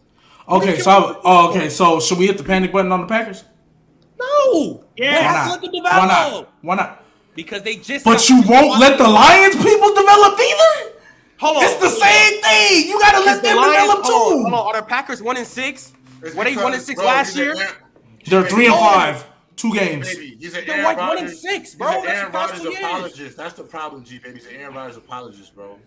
Okay, 0.49 0.79
so 0.81 0.91
I- 0.91 1.21
oh, 1.25 1.51
okay, 1.51 1.69
so 1.69 2.01
should 2.01 2.19
we 2.19 2.27
hit 2.27 2.37
the 2.39 2.45
panic 2.45 2.73
button 2.73 2.91
on 2.93 3.01
the 3.03 3.07
Packers? 3.07 3.45
No. 4.21 4.85
Yeah. 4.97 5.49
Why 5.57 5.61
not? 5.61 5.73
Why 5.73 6.07
not? 6.07 6.49
Why 6.63 6.75
not? 6.77 7.04
Because 7.35 7.63
they 7.63 7.77
just. 7.77 8.05
But 8.05 8.29
you 8.29 8.43
won't 8.47 8.79
let 8.81 8.97
the 8.99 9.09
Lions 9.09 9.57
people 9.57 9.95
develop 9.95 10.39
either. 10.39 10.93
Hold 11.39 11.57
on. 11.59 11.65
It's 11.65 11.77
the 11.77 11.89
same 11.91 12.41
thing. 12.43 12.89
You 12.89 12.99
gotta 13.01 13.25
let 13.25 13.37
The 13.43 13.49
them 13.49 13.57
Lions- 13.57 13.73
develop 13.75 14.05
hold 14.05 14.33
on, 14.33 14.39
too. 14.39 14.43
hold 14.43 14.55
on. 14.55 14.67
Are 14.75 14.81
the 14.81 14.87
Packers 14.87 15.23
one 15.23 15.37
and 15.37 15.47
six? 15.47 15.93
It's 16.23 16.35
Were 16.35 16.45
they 16.45 16.55
one 16.57 16.67
and 16.67 16.73
because, 16.75 16.87
six 16.87 16.97
bro, 17.01 17.07
last 17.07 17.29
he's 17.37 17.49
an 17.49 17.57
year? 17.57 17.69
They're 18.27 18.49
three 18.49 18.67
and 18.67 18.75
five, 18.77 19.27
two 19.57 19.75
games. 19.75 20.09
Baby, 20.15 20.37
he's 20.41 20.55
an 20.55 20.65
They're 20.65 20.77
Aaron 20.77 20.85
like 20.85 20.97
one 20.97 21.11
and 21.19 21.27
Rodgers- 21.27 21.43
six, 21.43 21.71
he's 21.71 21.75
bro. 21.75 21.89
an 21.89 22.05
That's 22.07 22.09
Aaron 22.09 22.25
the 22.33 22.39
past 22.39 22.51
Rodgers 22.53 22.63
two 22.63 22.71
years. 22.71 22.85
apologist. 22.85 23.37
That's 23.37 23.55
the 23.55 23.63
problem, 23.65 24.05
G 24.05 24.19
baby. 24.19 24.39
He's 24.39 24.47
an 24.47 24.57
Aaron 24.57 24.75
Rodgers 24.75 24.97
apologist, 24.97 25.55
bro. 25.55 25.79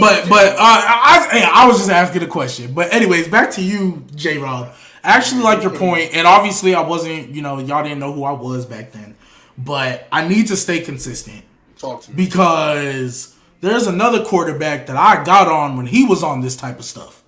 But 0.00 0.28
but 0.28 0.52
uh, 0.54 0.56
I, 0.58 1.28
I 1.54 1.64
I 1.64 1.66
was 1.66 1.76
just 1.78 1.90
asking 1.90 2.22
a 2.22 2.26
question. 2.26 2.72
But 2.72 2.92
anyways, 2.94 3.28
back 3.28 3.50
to 3.52 3.62
you, 3.62 4.04
J. 4.14 4.38
Rob. 4.38 4.72
I 5.04 5.10
actually 5.16 5.42
like 5.42 5.62
your 5.62 5.76
point, 5.76 6.14
and 6.14 6.26
obviously 6.26 6.74
I 6.74 6.80
wasn't. 6.80 7.30
You 7.30 7.42
know, 7.42 7.58
y'all 7.58 7.82
didn't 7.82 7.98
know 7.98 8.12
who 8.12 8.24
I 8.24 8.32
was 8.32 8.64
back 8.64 8.92
then. 8.92 9.11
But 9.58 10.08
I 10.10 10.26
need 10.26 10.46
to 10.48 10.56
stay 10.56 10.80
consistent 10.80 11.42
talk 11.78 12.02
to 12.02 12.10
me. 12.10 12.16
because 12.24 13.36
there's 13.60 13.86
another 13.86 14.24
quarterback 14.24 14.86
that 14.86 14.96
I 14.96 15.22
got 15.24 15.48
on 15.48 15.76
when 15.76 15.86
he 15.86 16.04
was 16.04 16.22
on 16.22 16.40
this 16.40 16.56
type 16.56 16.78
of 16.78 16.84
stuff. 16.84 17.22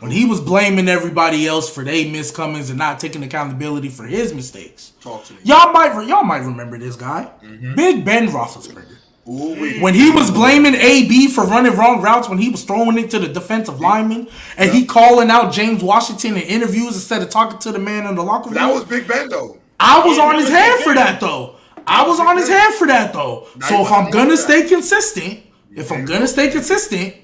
When 0.00 0.10
he 0.10 0.24
was 0.24 0.40
blaming 0.40 0.88
everybody 0.88 1.46
else 1.46 1.72
for 1.72 1.84
their 1.84 2.04
miscomings 2.06 2.70
and 2.70 2.78
not 2.78 2.98
taking 2.98 3.22
accountability 3.22 3.88
for 3.88 4.02
his 4.04 4.34
mistakes. 4.34 4.92
Talk 5.00 5.24
to 5.26 5.32
me. 5.34 5.38
Y'all 5.44 5.72
might 5.72 5.94
re- 5.94 6.06
y'all 6.08 6.24
might 6.24 6.38
remember 6.42 6.76
this 6.76 6.96
guy, 6.96 7.30
Mm-hmm. 7.44 7.74
Big 7.76 8.04
Ben 8.04 8.26
Roethlisberger. 8.28 8.96
Ooh. 9.28 9.80
When 9.80 9.94
he 9.94 10.10
was 10.10 10.32
blaming 10.32 10.74
AB 10.74 11.28
for 11.28 11.44
running 11.44 11.76
wrong 11.76 12.02
routes 12.02 12.28
when 12.28 12.38
he 12.38 12.48
was 12.48 12.64
throwing 12.64 12.98
it 12.98 13.10
to 13.10 13.20
the 13.20 13.28
defensive 13.28 13.78
lineman 13.78 14.26
and 14.56 14.72
he 14.72 14.84
calling 14.84 15.30
out 15.30 15.52
James 15.52 15.80
Washington 15.84 16.34
in 16.36 16.42
interviews 16.42 16.94
instead 16.96 17.22
of 17.22 17.30
talking 17.30 17.60
to 17.60 17.70
the 17.70 17.78
man 17.78 18.04
in 18.08 18.16
the 18.16 18.22
locker 18.24 18.46
room. 18.46 18.54
that 18.54 18.74
was 18.74 18.84
Big 18.84 19.06
Ben 19.06 19.28
though. 19.28 19.58
I 19.78 20.04
was 20.04 20.16
Yeah, 20.16 20.24
on 20.24 20.34
his 20.40 20.48
head 20.48 20.80
for 20.80 20.94
that 20.94 21.20
though. 21.20 21.51
I 21.86 22.06
was 22.06 22.20
on 22.20 22.36
his 22.36 22.48
head 22.48 22.72
for 22.74 22.86
that 22.86 23.12
though. 23.12 23.48
Now 23.56 23.66
So 23.66 23.82
if 23.82 23.92
I'm 23.92 24.10
gonna 24.10 24.36
stay 24.36 24.68
consistent, 24.68 25.40
if 25.74 25.90
I'm 25.90 26.04
gonna 26.04 26.26
stay 26.26 26.50
consistent, 26.50 27.14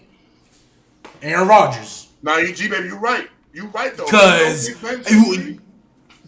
Aaron 1.22 1.48
Rodgers. 1.48 2.08
Now 2.22 2.38
you 2.38 2.52
G 2.52 2.68
baby, 2.68 2.88
you 2.88 2.96
right. 2.96 3.28
You 3.52 3.66
right 3.68 3.96
though. 3.96 4.06
Cause 4.06 4.68
you- 5.10 5.60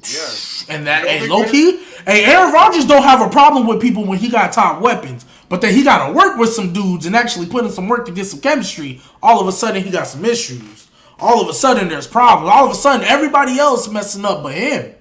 yeah. 0.09 0.75
And 0.75 0.87
that, 0.87 1.03
You 1.03 1.09
hey, 1.09 1.19
think 1.21 1.31
low 1.31 1.45
key, 1.45 1.85
hey, 2.07 2.25
Aaron 2.25 2.53
Rodgers 2.53 2.87
don't 2.87 3.03
have 3.03 3.21
a 3.21 3.29
problem 3.29 3.67
with 3.67 3.83
people 3.83 4.07
when 4.07 4.19
he 4.19 4.31
got 4.31 4.53
top 4.53 4.81
weapons, 4.81 5.27
but 5.49 5.61
then 5.61 5.75
he 5.75 5.83
got 5.83 6.07
to 6.07 6.13
work 6.15 6.39
with 6.39 6.51
some 6.51 6.73
dudes 6.73 7.07
and 7.07 7.15
actually 7.15 7.47
put 7.47 7.65
in 7.65 7.71
some 7.71 7.89
work 7.89 8.07
to 8.07 8.13
get 8.13 8.25
some 8.27 8.41
chemistry. 8.41 9.03
All 9.23 9.41
of 9.41 9.47
a 9.47 9.53
sudden, 9.53 9.83
he 9.83 9.91
got 9.91 10.07
some 10.07 10.25
issues. 10.25 10.89
All 11.19 11.43
of 11.43 11.49
a 11.49 11.53
sudden, 11.53 11.89
there's 11.89 12.07
problems. 12.07 12.51
All 12.51 12.65
of 12.65 12.71
a 12.71 12.75
sudden, 12.75 13.07
everybody 13.07 13.59
else 13.59 13.89
messing 13.91 14.25
up 14.25 14.43
but 14.43 14.55
him 14.55 14.95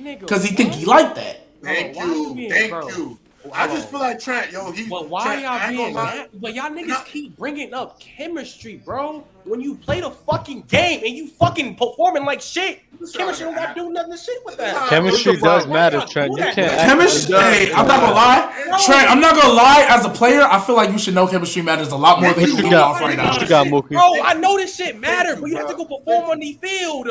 Nigga, 0.00 0.20
because 0.20 0.42
he 0.42 0.54
think 0.54 0.72
he 0.72 0.86
like 0.86 1.14
that. 1.16 1.45
Thank 1.66 1.96
Hold 1.96 2.38
you, 2.38 2.44
you 2.44 2.48
thank 2.50 2.70
bro? 2.70 2.88
you. 2.88 3.18
I 3.54 3.68
just 3.68 3.90
feel 3.90 4.00
like 4.00 4.18
Trent, 4.18 4.50
yo, 4.50 4.72
he. 4.72 4.88
But 4.88 5.08
why 5.08 5.24
Trent, 5.24 5.42
y'all 5.42 5.68
being 5.68 5.94
lie. 5.94 6.26
But 6.34 6.54
y'all 6.54 6.70
niggas 6.70 6.88
Nah. 6.88 7.00
keep 7.02 7.36
bringing 7.36 7.72
up 7.74 8.00
chemistry, 8.00 8.82
bro. 8.84 9.24
When 9.44 9.60
you 9.60 9.76
play 9.76 10.00
the 10.00 10.10
fucking 10.10 10.62
game 10.62 11.02
and 11.04 11.14
you 11.14 11.28
fucking 11.28 11.76
performing 11.76 12.24
like 12.24 12.40
shit, 12.40 12.80
chemistry 13.14 13.44
don't 13.46 13.54
got 13.54 13.74
to 13.76 13.80
do 13.80 13.90
nothing 13.90 14.12
to 14.12 14.18
shit 14.18 14.38
with 14.44 14.56
that. 14.56 14.88
Chemistry 14.88 15.36
does 15.36 15.66
matter, 15.68 15.98
Why 15.98 16.04
Trent. 16.06 16.34
do 16.34 16.42
You 16.42 16.52
can't 16.52 16.80
Chemistry, 16.80 17.36
hey, 17.36 17.72
I'm 17.72 17.86
not 17.86 18.00
gonna 18.00 18.14
lie, 18.14 18.80
Trent. 18.84 19.10
I'm 19.10 19.20
not 19.20 19.36
gonna 19.36 19.54
lie. 19.54 19.86
As 19.88 20.04
a 20.04 20.10
player, 20.10 20.42
I 20.42 20.60
feel 20.60 20.74
like 20.74 20.90
you 20.90 20.98
should 20.98 21.14
know 21.14 21.28
chemistry 21.28 21.62
matters 21.62 21.92
a 21.92 21.96
lot 21.96 22.20
more 22.20 22.32
than 22.32 22.46
you 22.46 22.56
you 22.56 22.70
got? 22.70 22.96
off 22.96 23.00
right 23.00 23.16
now. 23.16 23.40
You 23.40 23.46
got, 23.46 23.68
Mookie? 23.68 23.90
Bro, 23.90 24.22
I 24.24 24.34
know 24.34 24.56
this 24.56 24.74
shit 24.74 24.98
matters, 24.98 25.38
but 25.40 25.48
you 25.48 25.56
have 25.56 25.68
to 25.68 25.76
go 25.76 25.84
perform 25.84 26.30
on 26.30 26.40
the 26.40 26.54
field. 26.54 27.06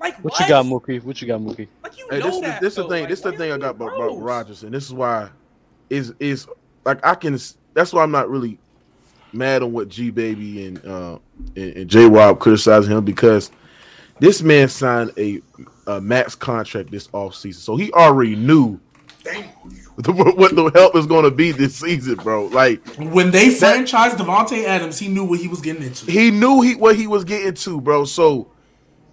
Like 0.00 0.16
What 0.24 0.32
what? 0.34 0.40
you 0.40 0.48
got, 0.48 0.64
Mookie? 0.66 1.02
What 1.02 1.20
you 1.22 1.28
got, 1.28 1.40
Mookie? 1.40 1.68
Like 1.82 1.98
you 1.98 2.06
Hey, 2.10 2.18
know 2.18 2.26
this, 2.26 2.34
is 2.36 2.40
that. 2.42 2.60
this 2.60 2.72
is 2.72 2.76
the 2.76 2.82
thing. 2.88 3.00
Like, 3.02 3.08
this 3.08 3.18
is 3.20 3.24
the 3.24 3.32
thing 3.32 3.52
I 3.52 3.58
got 3.58 3.70
about, 3.76 3.94
gross? 3.96 4.12
about 4.12 4.22
Rodgers, 4.22 4.62
and 4.62 4.72
this 4.74 4.84
is 4.84 4.92
why 4.92 5.30
is 5.90 6.12
is 6.20 6.46
like 6.84 7.04
I 7.04 7.14
can. 7.14 7.38
That's 7.74 7.92
why 7.92 8.02
I'm 8.02 8.10
not 8.10 8.28
really 8.30 8.58
mad 9.32 9.62
on 9.62 9.72
what 9.72 9.88
G 9.88 10.10
Baby 10.10 10.66
and 10.66 10.84
uh 10.86 11.18
and, 11.56 11.76
and 11.76 11.90
J 11.90 12.06
Rob 12.06 12.38
criticizing 12.40 12.96
him 12.96 13.04
because 13.04 13.50
this 14.20 14.40
man 14.42 14.68
signed 14.68 15.12
a, 15.18 15.42
a 15.86 16.00
max 16.00 16.34
contract 16.34 16.90
this 16.90 17.08
offseason. 17.08 17.56
so 17.56 17.76
he 17.76 17.92
already 17.92 18.34
knew 18.34 18.80
the, 19.98 20.12
what 20.12 20.54
the 20.54 20.70
help 20.74 20.96
is 20.96 21.04
going 21.06 21.24
to 21.24 21.30
be 21.30 21.52
this 21.52 21.74
season, 21.76 22.14
bro. 22.16 22.46
Like 22.46 22.86
When 22.96 23.30
they 23.30 23.48
franchised 23.48 24.12
Davante 24.16 24.64
Adams, 24.64 24.98
he 24.98 25.08
knew 25.08 25.24
what 25.24 25.40
he 25.40 25.48
was 25.48 25.60
getting 25.60 25.82
into. 25.82 26.10
he 26.10 26.30
knew 26.30 26.62
he 26.62 26.74
what 26.76 26.96
he 26.96 27.06
was 27.06 27.24
getting 27.24 27.54
to, 27.54 27.80
bro. 27.80 28.04
So 28.04 28.48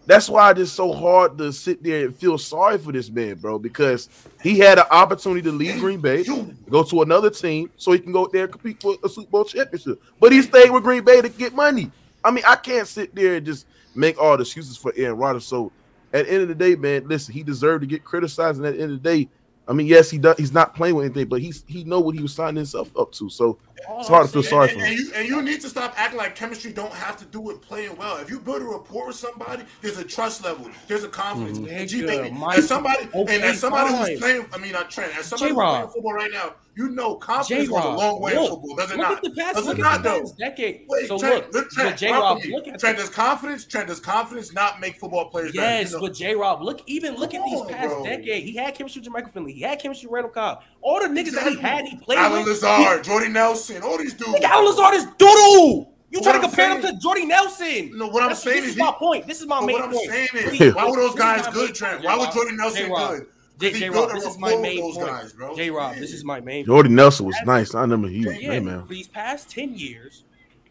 that's 0.05 0.29
why 0.29 0.51
it's 0.51 0.71
so 0.71 0.91
hard 0.91 1.37
to 1.37 1.53
sit 1.53 1.81
there 1.81 2.05
and 2.05 2.15
feel 2.15 2.37
sorry 2.37 2.77
for 2.77 2.91
this 2.91 3.09
man, 3.09 3.35
bro, 3.35 3.57
because 3.57 4.09
he 4.41 4.59
had 4.59 4.77
an 4.77 4.85
opportunity 4.91 5.41
to 5.43 5.51
leave 5.51 5.79
Green 5.79 6.01
Bay, 6.01 6.23
go 6.69 6.83
to 6.83 7.01
another 7.01 7.29
team, 7.29 7.69
so 7.77 7.91
he 7.91 7.99
can 7.99 8.11
go 8.11 8.27
there 8.27 8.43
and 8.43 8.51
compete 8.51 8.81
for 8.81 8.95
a 9.03 9.09
Super 9.09 9.29
Bowl 9.29 9.45
championship. 9.45 10.01
But 10.19 10.31
he 10.31 10.41
stayed 10.41 10.71
with 10.71 10.83
Green 10.83 11.03
Bay 11.03 11.21
to 11.21 11.29
get 11.29 11.53
money. 11.53 11.91
I 12.23 12.31
mean, 12.31 12.43
I 12.47 12.55
can't 12.55 12.87
sit 12.87 13.15
there 13.15 13.35
and 13.35 13.45
just 13.45 13.65
make 13.95 14.19
all 14.19 14.37
the 14.37 14.41
excuses 14.41 14.77
for 14.77 14.93
Aaron 14.95 15.17
Rodgers. 15.17 15.45
So 15.45 15.71
at 16.11 16.25
the 16.25 16.31
end 16.31 16.41
of 16.43 16.47
the 16.49 16.55
day, 16.55 16.75
man, 16.75 17.07
listen, 17.07 17.33
he 17.33 17.43
deserved 17.43 17.81
to 17.81 17.87
get 17.87 18.03
criticized. 18.03 18.57
And 18.57 18.67
at 18.67 18.75
the 18.75 18.81
end 18.83 18.91
of 18.93 19.03
the 19.03 19.09
day, 19.09 19.29
I 19.67 19.73
mean, 19.73 19.87
yes, 19.87 20.09
he 20.09 20.17
does. 20.17 20.37
He's 20.37 20.51
not 20.51 20.75
playing 20.75 20.95
with 20.95 21.05
anything, 21.05 21.27
but 21.27 21.41
he's 21.41 21.63
he 21.67 21.85
know 21.85 22.01
what 22.01 22.15
he 22.15 22.21
was 22.21 22.33
signing 22.33 22.57
himself 22.57 22.91
up 22.97 23.13
to. 23.13 23.29
So 23.29 23.57
it's 23.99 24.07
hard 24.07 24.27
to 24.27 24.31
feel 24.31 24.43
sorry 24.43 24.69
and, 24.69 24.79
for 24.79 24.85
and 24.85 24.93
him. 24.93 25.05
you, 25.05 25.11
and 25.15 25.27
you 25.27 25.41
need 25.41 25.61
to 25.61 25.69
stop 25.69 25.93
acting 25.97 26.17
like 26.17 26.35
chemistry 26.35 26.71
don't 26.71 26.93
have 26.93 27.17
to 27.17 27.25
do 27.25 27.39
with 27.39 27.61
playing 27.61 27.95
well. 27.97 28.17
If 28.17 28.29
you 28.29 28.39
build 28.39 28.61
a 28.61 28.65
rapport 28.65 29.07
with 29.07 29.15
somebody, 29.15 29.63
there's 29.81 29.97
a 29.97 30.03
trust 30.03 30.43
level, 30.43 30.69
there's 30.87 31.03
a 31.03 31.09
confidence. 31.09 31.59
Mm-hmm. 31.59 31.75
And 31.75 31.89
G 31.89 32.05
baby, 32.05 32.35
as 32.51 32.67
somebody, 32.67 33.07
okay, 33.13 33.35
and 33.35 33.43
as 33.43 33.59
somebody 33.59 33.91
fine. 33.91 34.09
who's 34.09 34.19
playing, 34.19 34.45
I 34.53 34.57
mean, 34.57 34.71
not 34.71 34.89
Trent, 34.89 35.17
as 35.17 35.25
somebody 35.25 35.51
who's 35.51 35.57
J-Rob. 35.57 35.75
playing 35.75 35.93
football 35.93 36.13
right 36.13 36.31
now, 36.31 36.53
you 36.75 36.89
know 36.89 37.15
confidence 37.15 37.69
goes 37.69 37.77
a 37.77 37.81
J-Rob, 37.81 37.97
long 37.99 38.21
way 38.21 38.31
in 38.33 38.39
look, 38.41 38.49
football. 38.51 38.75
Does 38.77 38.91
it 38.91 38.97
look 38.97 39.07
not? 39.09 39.17
at 39.17 39.23
the 39.23 39.29
past, 39.31 39.55
Does 39.55 39.65
look 39.65 39.77
it 39.77 39.81
at 39.81 39.83
not 39.83 40.03
though? 40.03 40.33
decade. 40.39 40.85
Wait, 40.87 41.07
so 41.07 41.17
Trent, 41.19 41.45
look, 41.45 41.53
look, 41.53 41.69
Trent, 41.71 41.97
J-Rob, 41.97 42.21
Rob, 42.21 42.45
look 42.49 42.67
at 42.67 42.79
Trent, 42.79 42.97
does 42.97 43.09
confidence, 43.09 43.65
Trent, 43.65 43.87
does 43.87 43.99
confidence 43.99 44.53
not 44.53 44.79
make 44.79 44.95
football 44.99 45.29
players 45.29 45.51
better? 45.51 45.61
yes, 45.79 45.91
You 45.91 45.97
know- 45.97 46.01
but 46.07 46.13
J-Rob, 46.15 46.61
look, 46.61 46.81
even 46.87 47.15
look 47.15 47.33
at 47.33 47.43
these 47.45 47.59
on, 47.61 47.67
past 47.69 47.89
bro. 47.89 48.03
decade. 48.03 48.43
He 48.43 48.55
had 48.55 48.73
chemistry 48.75 49.01
with 49.01 49.09
Michael 49.11 49.31
Finley. 49.31 49.53
He 49.53 49.61
had 49.61 49.79
chemistry 49.79 50.07
with 50.07 50.13
Randall 50.15 50.31
Cobb. 50.31 50.63
All 50.81 50.99
the 50.99 51.07
niggas 51.07 51.31
that 51.33 51.47
he 51.47 51.57
had, 51.57 51.85
he 51.85 51.95
played 51.97 52.17
Allen 52.19 52.39
with. 52.43 52.47
Lazard, 52.63 53.03
Jordy 53.03 53.29
Nelson, 53.29 53.81
all 53.83 53.97
these 53.97 54.13
dudes. 54.13 54.31
Nigga, 54.39 54.43
Allen 54.45 54.65
Lazard 54.65 54.95
is 54.95 55.05
doodle. 55.17 55.91
You 56.09 56.19
But 56.19 56.25
trying 56.25 56.41
to 56.41 56.47
what 56.47 56.49
compare 56.55 56.69
him 56.75 56.81
to 56.83 56.99
Jordy 57.01 57.25
Nelson? 57.25 57.91
No, 57.97 58.05
what 58.07 58.21
I'm 58.21 58.29
That's- 58.29 58.43
saying 58.43 58.61
this 58.61 58.69
is 58.71 58.75
he- 58.75 58.81
my 58.83 58.91
point. 58.91 59.25
This 59.25 59.41
is 59.41 59.47
my 59.47 59.65
main 59.65 59.77
what 59.77 59.85
I'm 59.85 59.91
point. 59.93 60.09
saying 60.11 60.27
is, 60.35 60.43
Please, 60.57 60.75
why 60.75 60.85
were 60.87 60.95
those 60.97 61.15
guys 61.15 61.47
good, 61.47 61.73
Trent? 61.73 62.03
Why 62.03 62.15
was 62.15 62.27
J-Rob. 62.27 62.35
Jordy 62.35 62.55
Nelson 62.57 62.89
good? 62.93 63.25
J- 63.59 63.69
'Cause 63.71 63.79
J-Rob, 63.79 64.11
this 64.11 64.25
is 64.25 64.37
my 64.39 64.55
main 64.55 64.81
point. 64.81 65.05
guys, 65.07 65.33
bro. 65.33 65.55
J-Rob, 65.55 65.93
Yeah. 65.93 65.99
this 65.99 66.11
is 66.13 66.23
my 66.25 66.39
main 66.41 66.65
Jordy 66.65 66.89
Nelson 66.89 67.25
was 67.25 67.35
nice. 67.45 67.73
I 67.75 67.81
remember 67.81 68.07
he 68.07 68.25
was 68.25 68.37
Yeah, 68.41 68.59
man. 68.59 68.81
for 68.87 68.93
these 68.93 69.07
past 69.07 69.49
10 69.49 69.75
years, 69.77 70.23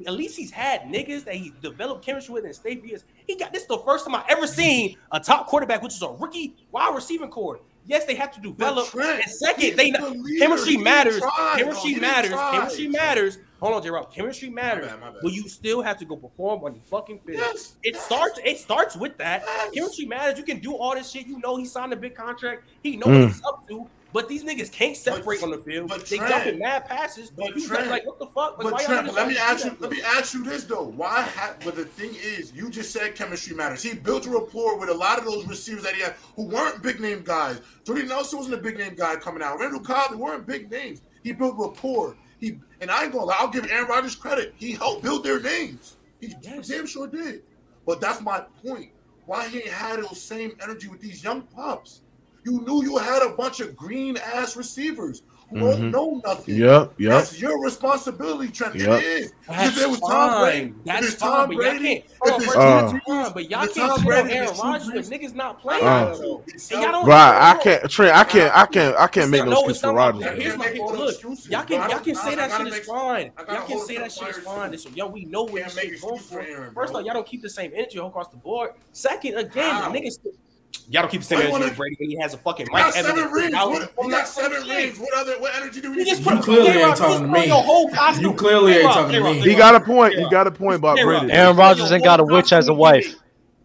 at 0.05 0.13
least 0.13 0.37
he's 0.37 0.51
had 0.51 0.83
niggas 0.83 1.25
that 1.25 1.35
he 1.37 1.53
developed 1.63 2.05
chemistry 2.05 2.35
with 2.35 2.45
and 2.45 2.55
stayed 2.55 2.81
for 2.81 2.87
years. 2.87 3.05
He 3.27 3.37
got 3.37 3.53
this 3.53 3.63
is 3.63 3.69
the 3.69 3.79
first 3.79 4.05
time 4.05 4.15
I 4.17 4.25
ever 4.29 4.47
seen 4.49 4.97
a 5.13 5.21
top 5.21 5.47
quarterback, 5.47 5.81
which 5.83 5.95
is 5.95 6.03
a 6.03 6.09
rookie 6.09 6.55
wide 6.73 6.95
receiving 6.95 7.29
core. 7.31 7.61
Yes, 7.87 8.05
they 8.05 8.15
have 8.17 8.33
to 8.33 8.41
develop. 8.41 8.89
Trent, 8.89 9.23
and 9.23 9.31
second, 9.33 9.63
he's 9.63 9.77
they 9.77 9.91
the 9.91 10.37
chemistry 10.39 10.77
matters. 10.77 11.21
try, 11.21 11.55
chemistry 11.59 11.95
though. 11.95 12.01
Matters. 12.01 12.31
try. 12.31 12.51
Chemistry 12.59 12.89
matters. 12.89 13.39
Hold 13.63 13.75
on, 13.75 13.83
J 13.85 13.91
Rob. 13.91 14.13
Chemistry 14.13 14.51
matters. 14.51 14.89
bad, 14.89 15.01
my 15.01 15.11
bad. 15.11 15.21
But 15.23 15.33
you 15.33 15.49
still 15.49 15.83
have 15.83 15.97
to 15.99 16.05
go 16.05 16.17
perform 16.17 16.65
on 16.65 16.75
the 16.75 16.81
fucking 16.81 17.21
field. 17.25 17.39
Yes, 17.39 17.77
It 17.85 17.95
yes. 17.95 18.05
starts. 18.05 18.41
It 18.45 18.59
starts 18.59 18.97
with 18.97 19.17
that. 19.19 19.45
Yes. 19.47 19.71
Chemistry 19.75 20.07
matters. 20.07 20.37
You 20.37 20.45
can 20.45 20.59
do 20.59 20.75
all 20.75 20.95
this 20.97 21.11
shit. 21.11 21.29
You 21.29 21.39
know 21.39 21.55
he 21.57 21.65
signed 21.65 21.93
a 21.93 21.97
big 21.97 22.17
contract. 22.17 22.65
He 22.83 22.97
know 22.97 23.07
Mm. 23.07 23.21
what 23.21 23.29
he's 23.29 23.45
up 23.45 23.69
to. 23.69 23.87
But 24.13 24.29
these 24.29 24.43
niggas 24.45 24.71
can't 24.71 24.97
separate 24.97 25.43
on 25.45 25.53
the 25.53 25.59
field. 25.59 25.89
but 25.89 26.05
they 26.07 26.17
Trent- 26.19 26.31
jumping 26.33 26.59
mad 26.59 26.87
passes. 26.87 27.31
but 27.31 27.57
you 27.57 27.67
Trent- 27.67 27.89
like 27.89 28.05
what 28.05 28.19
the 28.19 28.27
fuck? 28.27 28.59
Like, 28.59 28.65
But 28.65 28.73
why 28.73 28.85
Trent, 28.85 29.15
let 29.15 29.29
me 29.29 29.39
ask 29.39 29.65
you. 29.65 29.71
that, 29.71 29.81
Let 29.81 29.91
me 29.93 30.03
ask 30.03 30.35
you 30.35 30.43
this 30.45 30.65
though. 30.65 30.83
Why? 30.83 31.23
Ha- 31.23 31.55
but 31.65 31.77
the 31.77 31.85
thing 31.85 32.11
is, 32.21 32.53
you 32.53 32.69
just 32.69 32.91
said 32.91 33.15
chemistry 33.15 33.55
matters. 33.55 33.81
He 33.83 33.95
built 33.95 34.27
a 34.27 34.31
rapport 34.31 34.77
with 34.77 34.89
a 34.91 34.95
lot 34.95 35.19
of 35.21 35.25
those 35.25 35.47
receivers 35.47 35.85
that 35.85 35.95
he 35.95 36.03
had, 36.03 36.15
who 36.37 36.43
weren't 36.49 36.83
big 36.83 36.99
name 37.01 37.23
guys. 37.25 37.61
Jordy 37.85 38.03
Nelson 38.07 38.39
wasn't 38.39 38.57
a 38.57 38.63
big 38.63 38.77
name 38.77 38.97
guy 38.97 39.15
coming 39.17 39.41
out. 39.43 39.59
Randall 39.61 39.81
Cobb 39.81 40.11
they 40.11 40.17
weren't 40.17 40.47
big 40.49 40.69
names. 40.69 41.01
He 41.23 41.33
built 41.33 41.55
rapport. 41.57 42.17
He 42.43 42.59
and 42.81 42.91
I 42.91 43.05
ain't 43.05 43.13
gonna 43.13 43.27
lie. 43.27 43.37
I'll 43.39 43.49
give 43.49 43.71
Aaron 43.71 43.89
Rodgers 43.89 44.17
credit. 44.17 44.53
He 44.57 44.73
helped 44.73 45.05
build 45.05 45.23
their 45.23 45.41
names. 45.41 45.97
He 46.21 46.35
Yes. 46.43 46.67
damn 46.67 46.87
sure 46.87 47.07
did. 47.07 47.43
But 47.87 48.01
that's 48.01 48.21
my 48.21 48.41
point. 48.67 48.91
Why 49.27 49.47
he 49.47 49.59
ain't 49.61 49.69
had 49.69 50.01
those 50.03 50.21
same 50.21 50.57
energy 50.61 50.89
with 50.89 51.01
these 51.01 51.23
young 51.23 51.43
pups? 51.43 52.01
You 52.45 52.61
knew 52.63 52.83
you 52.83 52.97
had 52.99 53.23
a 53.23 53.31
bunch 53.37 53.61
of 53.61 53.77
green 53.77 54.17
ass 54.17 54.57
receivers 54.57 55.23
won't 55.53 55.79
mm-hmm. 55.79 55.91
know 55.91 56.21
nothing. 56.25 56.57
Yep, 56.57 56.95
yep. 56.99 57.11
That's 57.11 57.41
your 57.41 57.63
responsibility, 57.63 58.51
Trent. 58.51 58.75
Yep. 58.75 58.89
It 58.89 59.05
is. 59.05 59.33
That's 59.49 59.77
if 59.77 59.83
it 59.83 59.91
was 59.91 60.01
Tom 60.01 60.41
Brady, 60.43 60.75
that's 60.85 61.15
Tom 61.17 61.49
fine, 61.49 61.57
Brady, 61.57 62.05
but 62.21 62.29
if 62.29 62.43
it's 62.47 62.57
uh, 62.57 62.99
Tom, 63.07 63.33
but 63.33 63.51
y'all 63.51 63.67
can't 63.67 63.93
oh, 63.93 63.99
throw 63.99 64.25
Aaron 64.25 64.57
Rodgers 64.59 64.89
if 64.89 65.11
niggas 65.11 65.35
not 65.35 65.61
playing. 65.61 65.85
Uh, 65.85 66.15
y'all 66.19 66.43
don't 66.71 67.07
right, 67.07 67.51
I 67.51 67.63
can't, 67.63 67.91
Trent. 67.91 68.17
I 68.17 68.25
can't, 68.25 68.57
I 68.57 68.67
can't, 68.67 68.97
I 68.97 69.07
can't 69.07 69.31
make 69.31 69.45
no 69.45 69.61
excuse 69.61 69.81
for 69.81 69.93
Rodgers. 69.93 70.23
Look, 70.23 71.49
y'all 71.49 71.65
can, 71.65 71.91
y'all 71.91 72.01
can 72.01 72.15
say 72.15 72.35
that 72.35 72.51
shit 72.51 72.67
is 72.73 72.87
fine. 72.87 73.33
Y'all 73.49 73.67
can 73.67 73.81
say 73.81 73.99
that 73.99 74.13
shit 74.13 74.29
is 74.29 74.39
fine. 74.39 74.75
Yo, 74.95 75.07
we 75.07 75.25
know 75.25 75.45
where 75.45 75.69
you're 75.83 75.99
going 75.99 76.19
for. 76.19 76.71
First 76.75 76.95
off, 76.95 77.05
y'all 77.05 77.15
don't 77.15 77.27
keep 77.27 77.43
the 77.43 77.51
same 77.51 77.73
energy 77.75 77.99
across 77.99 78.29
the 78.29 78.37
board. 78.37 78.73
Second, 78.93 79.39
again, 79.39 79.75
niggas 79.93 80.19
Y'all 80.89 81.03
don't 81.03 81.11
keep 81.11 81.21
the 81.21 81.27
same 81.27 81.39
energy 81.39 81.53
wanna, 81.53 81.71
Brady 81.73 81.97
when 81.99 82.11
he 82.11 82.17
has 82.21 82.35
a 82.35 82.39
fucking 82.39 82.67
mic. 82.71 82.83
Got 82.83 82.95
seven 82.95 83.31
rings. 83.31 83.55
What, 83.55 84.11
got 84.11 84.29
seven 84.29 84.69
rings. 84.69 84.99
What 84.99 85.15
other? 85.15 85.41
What 85.41 85.55
energy 85.55 85.81
do 85.81 85.91
we? 85.91 85.99
You, 85.99 86.05
just 86.05 86.25
put, 86.25 86.35
you 86.35 86.41
clearly 86.41 86.69
ain't 86.71 86.97
talking 86.97 87.27
to 87.27 87.33
me. 87.33 87.47
Your 87.47 87.63
whole 87.63 87.89
costume. 87.91 88.25
You 88.25 88.35
clearly 88.35 88.73
ain't 88.75 88.85
talking 88.85 89.13
to 89.13 89.23
me. 89.23 89.41
He 89.41 89.55
got 89.55 89.75
a 89.75 89.81
point. 89.81 90.15
He 90.15 90.29
got 90.29 90.47
a 90.47 90.51
point 90.51 90.77
about 90.77 90.99
Brady. 90.99 91.33
Aaron 91.33 91.57
Rodgers 91.57 91.93
ain't 91.93 92.05
got 92.05 92.21
a 92.21 92.25
witch 92.25 92.53
as 92.53 92.69
a 92.69 92.75
wife. 92.75 93.15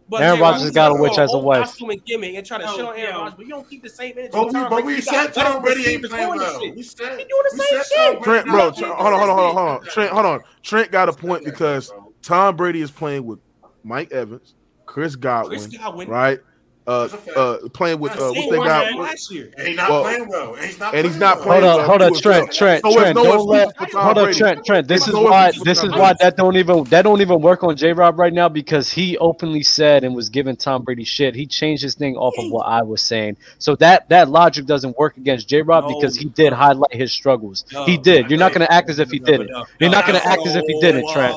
But 0.09 0.21
Aaron 0.21 0.39
Rodgers 0.39 0.61
has 0.61 0.71
got 0.71 0.91
a 0.91 0.95
witch 0.95 1.17
as 1.17 1.34
a 1.34 1.38
wife. 1.38 1.65
Costume 1.65 1.89
and 1.89 2.05
gimmick 2.05 2.35
and 2.35 2.45
try 2.45 2.59
to 2.59 2.65
oh, 2.65 2.75
shit 2.77 2.85
on 2.85 2.97
Aaron 2.97 3.15
Rodgers, 3.15 3.34
but 3.35 3.45
you 3.45 3.51
don't 3.51 3.69
keep 3.69 3.84
the 3.84 3.89
same 3.89 4.13
energy. 4.17 4.29
But 4.31 4.53
we, 4.53 4.53
but 4.53 4.85
we 4.85 5.01
said 5.01 5.34
Tom 5.34 5.61
Brady 5.61 5.85
ain't 5.85 6.05
playing 6.05 6.29
well. 6.29 6.61
We 6.61 6.81
said 6.81 7.19
he 7.19 7.25
doing 7.25 7.43
the 7.51 7.57
same 7.57 8.13
shit. 8.13 8.23
Trent, 8.23 8.47
bro, 8.47 8.71
hold 8.71 8.84
on, 8.84 8.95
hold 8.95 9.13
on, 9.13 9.19
hold 9.19 9.29
on, 9.29 9.55
hold 9.55 9.69
on. 9.69 9.84
Trent, 9.84 10.11
hold 10.11 10.25
on. 10.25 10.39
Trent 10.63 10.91
got 10.91 11.09
a 11.09 11.13
point 11.13 11.43
because 11.43 11.91
Tom 12.21 12.55
Brady 12.55 12.81
is 12.81 12.89
playing 12.89 13.25
with 13.25 13.39
Mike 13.84 14.13
Evans, 14.13 14.55
Chris 14.85 15.17
Godwin, 15.17 15.59
Chris 15.59 15.77
Godwin. 15.77 16.07
right? 16.07 16.39
uh, 16.88 17.09
uh, 17.35 17.57
playing 17.73 17.99
with 17.99 18.14
uh, 18.14 18.31
what's 18.31 18.65
got. 18.65 18.95
last 18.95 19.30
year. 19.30 19.51
And 19.57 19.68
he's 19.68 19.77
not 19.77 19.89
well, 19.89 20.03
playing 20.03 20.27
well. 20.30 20.55
And 20.55 21.05
he's 21.05 21.18
not 21.18 21.41
playing 21.41 21.64
hold 21.64 21.77
well. 21.77 21.85
Hold 21.85 22.01
on, 22.01 22.14
hold 22.14 22.14
on, 22.14 22.22
Trent, 22.22 22.53
Trent, 22.53 22.81
Trent. 22.81 23.15
Don't 23.15 23.45
let, 23.45 23.76
hold 23.77 24.18
on, 24.18 24.34
Trent, 24.34 24.65
Trent. 24.65 24.88
This 24.88 25.05
is 25.07 25.14
why 25.14 25.51
this 25.64 25.84
is 25.84 25.91
why 25.91 26.14
that 26.22 26.38
don't 26.38 26.55
even 26.55 26.85
that 26.85 27.01
don't 27.01 27.19
even 27.19 27.41
work 27.41 27.64
on 27.64 27.76
J. 27.76 27.91
Rob 27.91 28.18
right 28.18 28.31
now 28.31 28.47
because 28.47 28.89
he 28.89 29.18
openly 29.18 29.64
said 29.64 30.05
and 30.05 30.15
was 30.15 30.30
giving 30.30 30.55
Tom 30.55 30.84
Brady 30.84 31.03
shit. 31.03 31.35
He 31.35 31.45
changed 31.45 31.84
his 31.84 31.95
thing 31.95 32.15
off 32.15 32.34
of 32.38 32.49
what 32.51 32.64
I 32.64 32.84
was 32.84 33.01
saying. 33.01 33.35
So 33.59 33.76
that 33.77 34.07
that 34.07 34.30
logic 34.30 34.65
doesn't 34.65 34.97
work 34.97 35.18
against 35.18 35.49
J. 35.49 35.64
Rob 35.64 35.89
no. 35.89 35.99
because 35.99 36.15
he 36.15 36.26
did 36.30 36.53
highlight 36.53 36.93
his 36.93 37.11
struggles. 37.11 37.65
he 37.85 37.97
did. 37.97 38.30
You're 38.30 38.39
not 38.39 38.53
going 38.53 38.65
to 38.65 38.72
act 38.72 38.89
as 38.89 38.99
if 38.99 39.11
he 39.11 39.19
didn't. 39.19 39.49
You're 39.80 39.89
not 39.89 40.07
going 40.07 40.19
to 40.19 40.26
act 40.26 40.45
as 40.47 40.55
if 40.55 40.64
he 40.65 40.80
didn't, 40.80 41.09
Trent. 41.11 41.35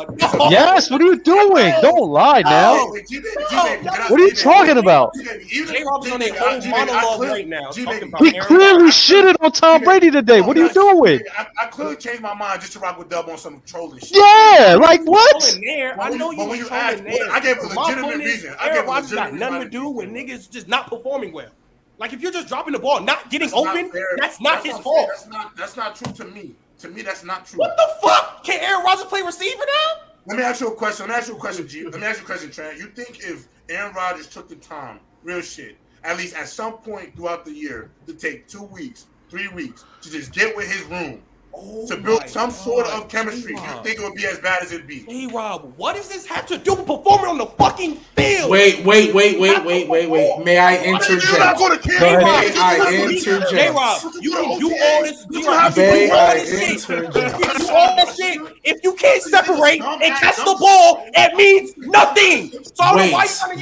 Yes. 0.49 0.91
What 0.93 1.01
are 1.01 1.07
you 1.07 1.19
doing? 1.21 1.75
Don't 1.83 2.09
lie 2.09 2.43
now. 2.43 2.87
What 2.87 4.21
are 4.21 4.25
you 4.25 4.35
talking 4.35 4.79
about? 4.79 5.13
even 5.51 5.75
J 5.75 5.85
Rob's 5.85 6.11
on 6.11 6.23
a 6.23 6.29
whole 6.33 6.61
monologue 6.71 7.21
right 7.21 7.49
now. 7.49 7.71
About 7.71 8.23
he 8.23 8.39
clearly 8.41 8.85
Rodgers. 8.85 8.95
shitted 8.95 9.37
on 9.41 9.53
Tom 9.53 9.83
Brady 9.83 10.11
today. 10.11 10.41
What 10.41 10.57
are 10.57 10.67
you 10.67 10.73
doing? 10.73 11.21
I, 11.37 11.47
I, 11.63 11.67
clearly 11.67 11.97
changed 11.97 12.23
my 12.23 12.35
mind 12.35 12.61
just 12.61 12.73
to 12.75 12.79
rock 12.79 12.99
with 12.99 13.09
Dub 13.09 13.29
on 13.29 13.39
some 13.39 13.63
trolling 13.67 14.01
shit. 14.01 14.17
Yeah, 14.17 14.77
like 14.81 15.03
what? 15.05 15.59
I 15.99 16.11
know 16.11 16.31
you 16.31 16.49
were 16.49 16.57
trolling 16.57 17.05
there. 17.05 17.31
I 17.31 17.41
gave 17.41 17.59
a 17.59 17.67
legitimate 17.67 18.17
reason. 18.19 18.55
I 18.59 18.75
gave 18.75 18.87
a 18.87 18.91
legitimate 18.91 19.31
got 19.31 19.35
nothing 19.35 19.63
to 19.63 19.69
do 19.69 19.89
when 19.89 20.13
niggas 20.13 20.51
just 20.51 20.69
not 20.69 20.89
performing 20.89 21.33
well. 21.33 21.51
Like 21.99 22.13
if 22.13 22.23
you're 22.23 22.33
just 22.33 22.49
dropping 22.49 22.73
the 22.73 22.79
ball, 22.79 23.01
not 23.01 23.31
getting 23.31 23.49
that's 23.49 23.59
open, 23.59 23.89
not 23.89 23.95
that's 24.19 24.41
not 24.41 24.63
that's 24.63 24.77
his 24.77 24.79
fault. 24.79 25.09
That's 25.09 25.27
not 25.29 25.57
that's 25.57 25.77
not 25.77 25.97
true 25.97 26.13
to 26.15 26.25
me. 26.25 26.55
To 26.79 26.89
me, 26.89 27.03
that's 27.03 27.25
not 27.25 27.45
true. 27.45 27.59
What 27.59 27.77
the 27.77 27.89
fuck? 28.01 28.43
Can 28.43 28.59
Aaron 28.63 28.83
Rodgers 28.83 29.05
play 29.05 29.21
receiver 29.21 29.59
now? 29.59 30.07
Let 30.27 30.39
me 30.39 30.43
ask 30.43 30.63
you 30.63 30.69
a 30.69 30.75
question. 30.75 31.07
Let 31.07 31.13
me 31.13 31.19
ask 31.19 31.29
you 31.29 31.37
a 31.37 31.39
question, 31.39 31.69
G. 31.69 31.85
Let 31.85 32.01
me 32.01 32.07
ask 32.07 32.19
you 32.19 32.25
a 32.25 32.27
question, 32.27 32.51
Trent. 32.51 32.79
You 32.79 32.87
think 32.87 33.19
if 33.21 33.49
Aaron 33.69 33.95
Rodgers 33.95 34.29
took 34.29 34.49
the 34.49 34.57
time 34.57 34.99
real 35.23 35.41
shit. 35.41 35.77
At 36.03 36.17
least 36.17 36.35
at 36.35 36.49
some 36.49 36.75
point 36.79 37.15
throughout 37.15 37.45
the 37.45 37.53
year, 37.53 37.91
to 38.07 38.15
take 38.15 38.49
two 38.49 38.63
weeks, 38.63 39.07
three 39.29 39.49
weeks 39.49 39.85
to 40.03 40.11
just 40.11 40.33
get 40.33 40.57
with 40.57 40.71
his 40.71 40.83
room 40.85 41.23
Oh 41.53 41.85
to 41.89 41.97
build 41.97 42.29
some 42.29 42.51
God. 42.51 42.57
sort 42.57 42.87
of 42.87 43.09
chemistry. 43.09 43.55
A-Rob. 43.55 43.77
You 43.77 43.83
think 43.83 43.99
it 43.99 44.05
would 44.05 44.15
be 44.15 44.25
as 44.25 44.39
bad 44.39 44.63
as 44.63 44.71
it 44.71 44.87
be? 44.87 45.01
Hey 45.01 45.27
Rob, 45.27 45.73
what 45.77 45.97
does 45.97 46.09
this 46.09 46.25
have 46.27 46.47
to 46.47 46.59
do 46.59 46.75
with 46.75 46.87
performing 46.87 47.27
on 47.27 47.39
the 47.39 47.47
fucking 47.47 47.97
field? 48.17 48.51
Wait, 48.51 48.85
wait, 48.85 49.13
wait, 49.13 49.41
wait, 49.41 49.65
wait, 49.65 49.89
wait, 49.89 50.09
wait. 50.09 50.45
May 50.45 50.59
I 50.59 50.77
interject? 50.85 51.59
Go 51.59 51.67
ahead. 51.73 51.85
May 52.01 52.15
I 52.57 53.03
interject? 53.03 53.53
Hey 53.53 53.71
Rob, 53.71 54.01
you 54.21 54.31
you 54.31 54.79
all 54.81 55.03
this. 55.03 55.27
You 55.31 55.51
have 55.51 55.75
to 55.75 55.81
do 55.81 56.13
all 56.13 56.35
this 56.35 56.87
shit. 56.87 58.35
You 58.37 58.47
do 58.47 58.47
shit. 58.47 58.59
If 58.63 58.85
you 58.85 58.95
can't 58.95 59.23
separate 59.23 59.83
and 59.83 60.15
catch 60.17 60.37
the 60.37 60.57
ball, 60.61 61.05
it 61.05 61.35
means 61.35 61.73
nothing. 61.79 62.53
So 62.75 62.95
wait, 62.95 63.13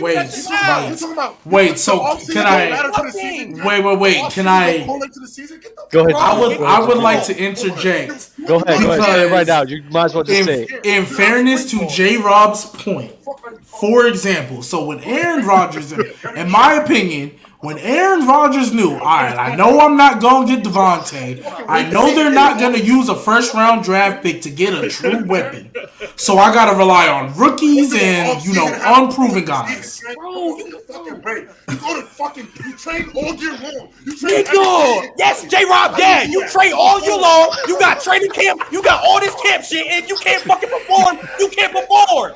wait, 0.00 0.28
wait, 0.66 1.02
wait. 1.46 1.78
So 1.78 2.18
can 2.30 2.46
I? 2.46 2.90
Wait, 3.64 3.82
wait, 3.82 3.98
wait. 3.98 4.32
Can 4.32 4.46
I? 4.46 4.86
Go 5.90 6.00
ahead. 6.00 6.14
I 6.14 6.38
would, 6.38 6.60
I 6.60 6.80
would 6.80 6.98
like 6.98 7.24
to 7.24 7.36
interject 7.36 7.77
object. 7.78 8.30
Go 8.46 8.56
ahead, 8.60 8.80
go 8.80 8.92
ahead. 8.92 9.30
Right 9.30 9.46
now, 9.46 9.62
you 9.62 9.82
might 9.90 10.06
as 10.06 10.14
well 10.14 10.24
just 10.24 10.40
in, 10.40 10.46
say. 10.46 10.62
It. 10.64 10.86
In 10.86 11.04
fairness 11.04 11.70
to 11.70 11.86
J. 11.88 12.16
Rob's 12.16 12.64
point, 12.66 13.12
for 13.62 14.06
example, 14.06 14.62
so 14.62 14.84
when 14.84 15.00
Aaron 15.00 15.46
Rodgers, 15.46 15.92
in 15.92 16.50
my 16.50 16.74
opinion, 16.74 17.32
when 17.60 17.76
Aaron 17.78 18.24
Rodgers 18.24 18.72
knew, 18.72 18.92
all 18.92 18.98
right, 19.00 19.36
I 19.36 19.56
know 19.56 19.80
I'm 19.80 19.96
not 19.96 20.20
going 20.20 20.46
to 20.46 20.56
get 20.56 20.64
Davante. 20.64 21.42
I 21.68 21.90
know 21.90 22.14
they're 22.14 22.30
not 22.30 22.60
going 22.60 22.74
to 22.74 22.84
use 22.84 23.08
a 23.08 23.16
first 23.16 23.52
round 23.52 23.82
draft 23.82 24.22
pick 24.22 24.42
to 24.42 24.50
get 24.50 24.72
a 24.72 24.88
true 24.88 25.24
weapon. 25.24 25.72
So 26.14 26.38
I 26.38 26.54
got 26.54 26.70
to 26.70 26.78
rely 26.78 27.08
on 27.08 27.36
rookies 27.36 27.92
and, 27.94 28.44
you 28.44 28.54
know, 28.54 28.72
unproven 28.84 29.44
guys. 29.44 30.00
Bro, 30.14 30.60
fucking. 30.88 31.48
You 31.70 31.76
go 31.78 32.00
to 32.00 32.06
fucking, 32.06 32.48
you 32.64 32.76
train 32.76 33.10
all 33.14 33.34
year 33.34 33.52
long. 33.52 33.92
You 34.04 34.16
train 34.16 34.44
Nigga, 34.44 35.10
yes, 35.18 35.46
J 35.46 35.64
Rob, 35.64 35.96
yeah, 35.98 36.22
you 36.22 36.48
train 36.48 36.72
all 36.72 37.00
year 37.02 37.16
long. 37.16 37.54
You 37.66 37.78
got 37.78 38.00
training 38.00 38.30
camp, 38.30 38.62
you 38.72 38.82
got 38.82 39.04
all 39.04 39.20
this 39.20 39.34
camp 39.42 39.64
shit, 39.64 39.86
and 39.86 40.08
you 40.08 40.16
can't 40.16 40.42
fucking 40.42 40.68
perform. 40.68 41.18
You 41.38 41.48
can't 41.48 41.72
perform. 41.72 42.32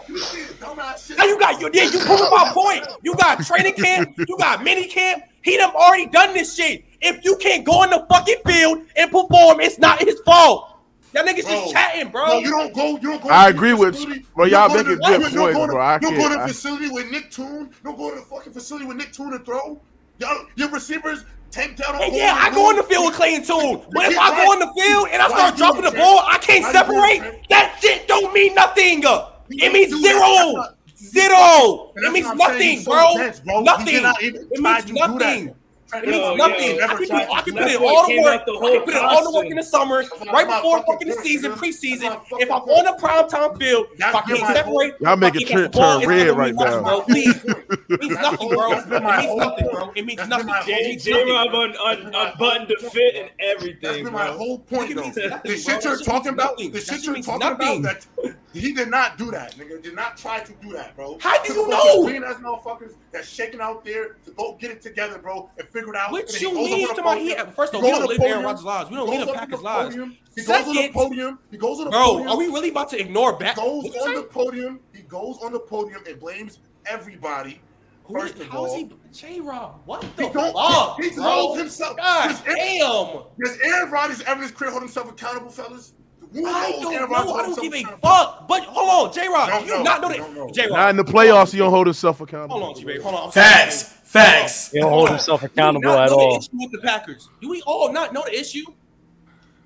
Now 1.16 1.24
you 1.24 1.38
got 1.38 1.60
you, 1.60 1.70
yeah, 1.72 1.84
you 1.84 1.98
prove 2.00 2.20
my 2.30 2.52
point. 2.54 2.86
You 3.02 3.14
got 3.16 3.44
training 3.44 3.74
camp, 3.74 4.14
you 4.18 4.36
got 4.38 4.62
mini 4.62 4.86
camp. 4.86 5.24
He 5.42 5.56
done 5.56 5.74
already 5.74 6.06
done 6.06 6.34
this 6.34 6.54
shit. 6.54 6.84
If 7.00 7.24
you 7.24 7.36
can't 7.36 7.64
go 7.64 7.82
in 7.82 7.90
the 7.90 8.06
fucking 8.08 8.36
field 8.46 8.82
and 8.94 9.10
perform, 9.10 9.60
it's 9.60 9.78
not 9.78 10.00
his 10.00 10.20
fault. 10.20 10.71
Y'all 11.14 11.24
niggas 11.24 11.42
bro, 11.42 11.52
just 11.52 11.72
chatting, 11.72 12.10
bro. 12.10 12.26
No, 12.26 12.38
you 12.38 12.50
don't 12.50 12.74
go. 12.74 12.90
You 12.92 12.98
don't 13.00 13.22
go. 13.22 13.28
I 13.28 13.48
agree 13.48 13.74
with 13.74 14.00
you. 14.00 14.22
Bro, 14.34 14.46
y'all 14.46 14.68
make 14.68 14.86
it 14.86 14.98
good 14.98 15.32
bro. 15.32 15.94
You 15.94 16.00
don't 16.00 16.16
go 16.16 16.28
to 16.30 16.38
the 16.38 16.48
facility 16.48 16.88
with 16.88 17.10
Nick 17.10 17.30
Tune. 17.30 17.46
You 17.46 17.70
Don't 17.84 17.96
go 17.98 18.10
to 18.10 18.16
the 18.16 18.22
fucking 18.22 18.52
facility 18.52 18.86
with 18.86 18.96
Nick 18.96 19.12
Tune 19.12 19.30
to 19.30 19.38
throw. 19.40 19.80
Y'all, 20.18 20.46
your 20.56 20.70
receivers 20.70 21.24
take 21.50 21.76
down. 21.76 21.96
Hey, 21.96 22.16
yeah, 22.16 22.34
I 22.38 22.50
go 22.50 22.68
on 22.68 22.76
the 22.76 22.82
field 22.82 23.06
with 23.06 23.14
Clay 23.14 23.34
and 23.34 23.44
Toon. 23.44 23.82
But 23.92 24.10
if 24.10 24.18
I 24.18 24.30
go 24.30 24.52
on 24.52 24.58
the 24.58 24.72
field 24.80 25.08
and 25.12 25.20
I 25.20 25.28
start 25.28 25.56
dropping 25.56 25.82
the 25.82 25.90
ball, 25.92 26.22
I 26.26 26.38
can't 26.38 26.64
separate. 26.66 27.48
That 27.48 27.78
shit 27.80 28.08
don't 28.08 28.32
mean 28.32 28.54
nothing. 28.54 29.02
It 29.50 29.72
means 29.72 29.92
zero. 30.00 30.64
Zero. 30.96 31.92
It 31.96 32.12
means 32.12 32.32
nothing, 32.34 32.84
bro. 32.84 33.14
Nothing. 33.62 34.02
It 34.20 34.60
means 34.60 34.92
nothing. 34.92 35.54
It 35.94 36.08
means 36.08 36.38
nothing. 36.38 36.76
Yo, 36.76 36.84
I 36.84 36.94
can, 36.96 37.12
I 37.12 37.42
can 37.42 37.54
put 37.54 37.70
in 37.70 37.76
all 37.82 38.06
the 38.06 38.22
work. 38.22 38.42
I 38.42 38.44
can 38.44 38.84
put 38.84 38.94
in 38.94 39.04
all 39.04 39.24
the 39.30 39.36
work 39.36 39.46
in 39.46 39.56
the 39.56 39.62
summer, 39.62 40.04
right 40.32 40.46
before 40.46 40.82
fucking 40.84 41.08
the 41.08 41.14
season, 41.14 41.52
preseason. 41.52 42.20
If 42.40 42.50
I'm 42.50 42.62
on 42.62 42.86
a 42.86 42.96
primetime 42.98 43.58
field, 43.58 43.86
if 43.92 44.02
I 44.02 44.20
can't 44.22 44.56
separate, 44.56 44.94
y'all 45.00 45.16
make 45.16 45.36
it 45.36 45.48
turn, 45.48 45.70
turn 45.70 46.08
red 46.08 46.36
right 46.36 46.54
now. 46.54 46.82
Bro. 46.82 47.02
Please, 47.02 47.44
it 47.44 48.00
means 48.00 48.14
nothing, 48.14 48.48
bro. 48.48 48.72
It 48.72 48.88
means 48.90 49.36
nothing, 49.36 49.68
bro. 49.70 49.92
It 49.94 50.06
means 50.06 50.28
nothing. 50.28 50.98
J-Rob 50.98 51.54
unbuttoned 51.54 52.68
to 52.68 52.90
fit 52.90 53.14
and 53.16 53.30
everything. 53.40 54.04
That's 54.04 54.12
my 54.12 54.26
whole 54.26 54.58
point, 54.60 54.94
though. 54.94 55.10
The 55.10 55.56
shit 55.56 55.84
you're 55.84 55.98
talking 55.98 56.32
about, 56.32 56.56
the 56.56 56.80
shit 56.80 57.04
you're 57.04 57.20
talking 57.20 57.48
about, 57.48 58.06
he 58.52 58.72
did 58.72 58.88
not 58.88 59.16
do 59.18 59.30
that, 59.30 59.54
nigga. 59.56 59.82
Did 59.82 59.94
not 59.94 60.16
try 60.16 60.40
to 60.40 60.52
do 60.54 60.72
that, 60.72 60.94
bro. 60.94 61.18
How 61.20 61.42
do 61.42 61.52
you 61.52 61.68
know? 61.68 62.04
Green 62.04 62.22
ass 62.22 62.36
motherfuckers 62.36 62.94
that's 63.10 63.28
shaking 63.28 63.60
out 63.60 63.84
there 63.84 64.16
to 64.24 64.30
go 64.32 64.56
get 64.60 64.70
it 64.70 64.82
together, 64.82 65.18
bro, 65.18 65.50
and 65.58 65.68
figure 65.68 65.90
it 65.90 65.96
out. 65.96 66.12
Which 66.12 66.40
you 66.40 66.54
mean? 66.54 66.94
Come 66.94 67.06
on, 67.06 67.18
he, 67.18 67.34
first 67.56 67.74
of 67.74 67.76
all, 67.76 67.82
we 67.82 67.90
don't 67.90 68.08
live 68.08 68.20
Aaron 68.20 68.44
Rodgers' 68.44 68.64
lives. 68.64 68.90
We 68.90 68.96
don't 68.96 69.08
live 69.08 69.28
in 69.28 69.34
Packers 69.34 69.62
lives. 69.62 69.96
He 70.34 70.42
Second, 70.42 70.66
goes 70.66 70.76
on 70.76 70.82
the 70.82 70.92
podium. 70.92 71.38
He 71.50 71.56
goes 71.58 71.78
on 71.78 71.84
the 71.84 71.90
bro, 71.90 72.04
podium. 72.04 72.22
Bro, 72.24 72.32
are 72.32 72.38
we 72.38 72.46
really 72.46 72.70
about 72.70 72.88
to 72.90 72.98
ignore 72.98 73.36
back? 73.36 73.56
Goes 73.56 73.84
on 73.96 74.14
the 74.14 74.22
podium. 74.22 74.80
He 74.94 75.02
goes 75.02 75.38
on 75.42 75.52
the 75.52 75.60
podium 75.60 76.02
and 76.06 76.18
blames 76.18 76.58
everybody. 76.86 77.60
Who, 78.04 78.18
first 78.18 78.38
of 78.38 78.54
all, 78.54 78.74
he 78.76 78.90
J 79.12 79.40
Rob? 79.40 79.80
What 79.84 80.00
the 80.16 80.26
he 80.26 80.32
fuck? 80.32 81.00
He, 81.00 81.10
he, 81.10 81.58
himself. 81.58 81.96
God 81.96 82.30
his, 82.30 82.40
damn. 82.40 83.22
Does 83.38 83.58
Aaron 83.62 83.90
Rodgers 83.90 84.22
ever 84.22 84.36
in 84.36 84.42
his 84.42 84.50
career 84.50 84.70
hold 84.70 84.82
himself 84.82 85.10
accountable, 85.10 85.50
fellas? 85.50 85.92
I 86.34 86.78
don't 86.80 87.10
know. 87.10 87.34
I 87.34 87.42
don't 87.42 87.60
give 87.60 87.74
a 87.74 87.82
fuck. 87.98 88.48
But 88.48 88.64
hold 88.64 89.08
on, 89.08 89.12
J 89.12 89.28
Rock. 89.28 89.66
You 89.66 89.82
not 89.82 90.00
know 90.00 90.08
that. 90.08 90.54
J 90.54 90.62
Rock. 90.62 90.72
Not 90.72 90.90
in 90.90 90.96
the 90.96 91.04
playoffs, 91.04 91.52
you 91.52 91.58
don't 91.58 91.70
hold 91.70 91.86
yourself 91.86 92.20
accountable. 92.20 92.60
Hold 92.60 92.76
on, 92.76 92.82
T 92.82 93.00
Hold 93.00 93.14
on. 93.14 93.32
Facts. 93.32 93.82
Facts. 94.04 94.70
He 94.70 94.78
don't 94.78 94.90
hold 94.90 95.08
himself 95.08 95.42
accountable 95.42 95.90
at 95.90 96.10
all. 96.10 96.38
with 96.52 96.72
the 96.72 96.78
Packers. 96.78 97.28
Do 97.40 97.48
we 97.48 97.62
all 97.62 97.92
not 97.92 98.12
know 98.12 98.22
the 98.24 98.38
issue? 98.38 98.64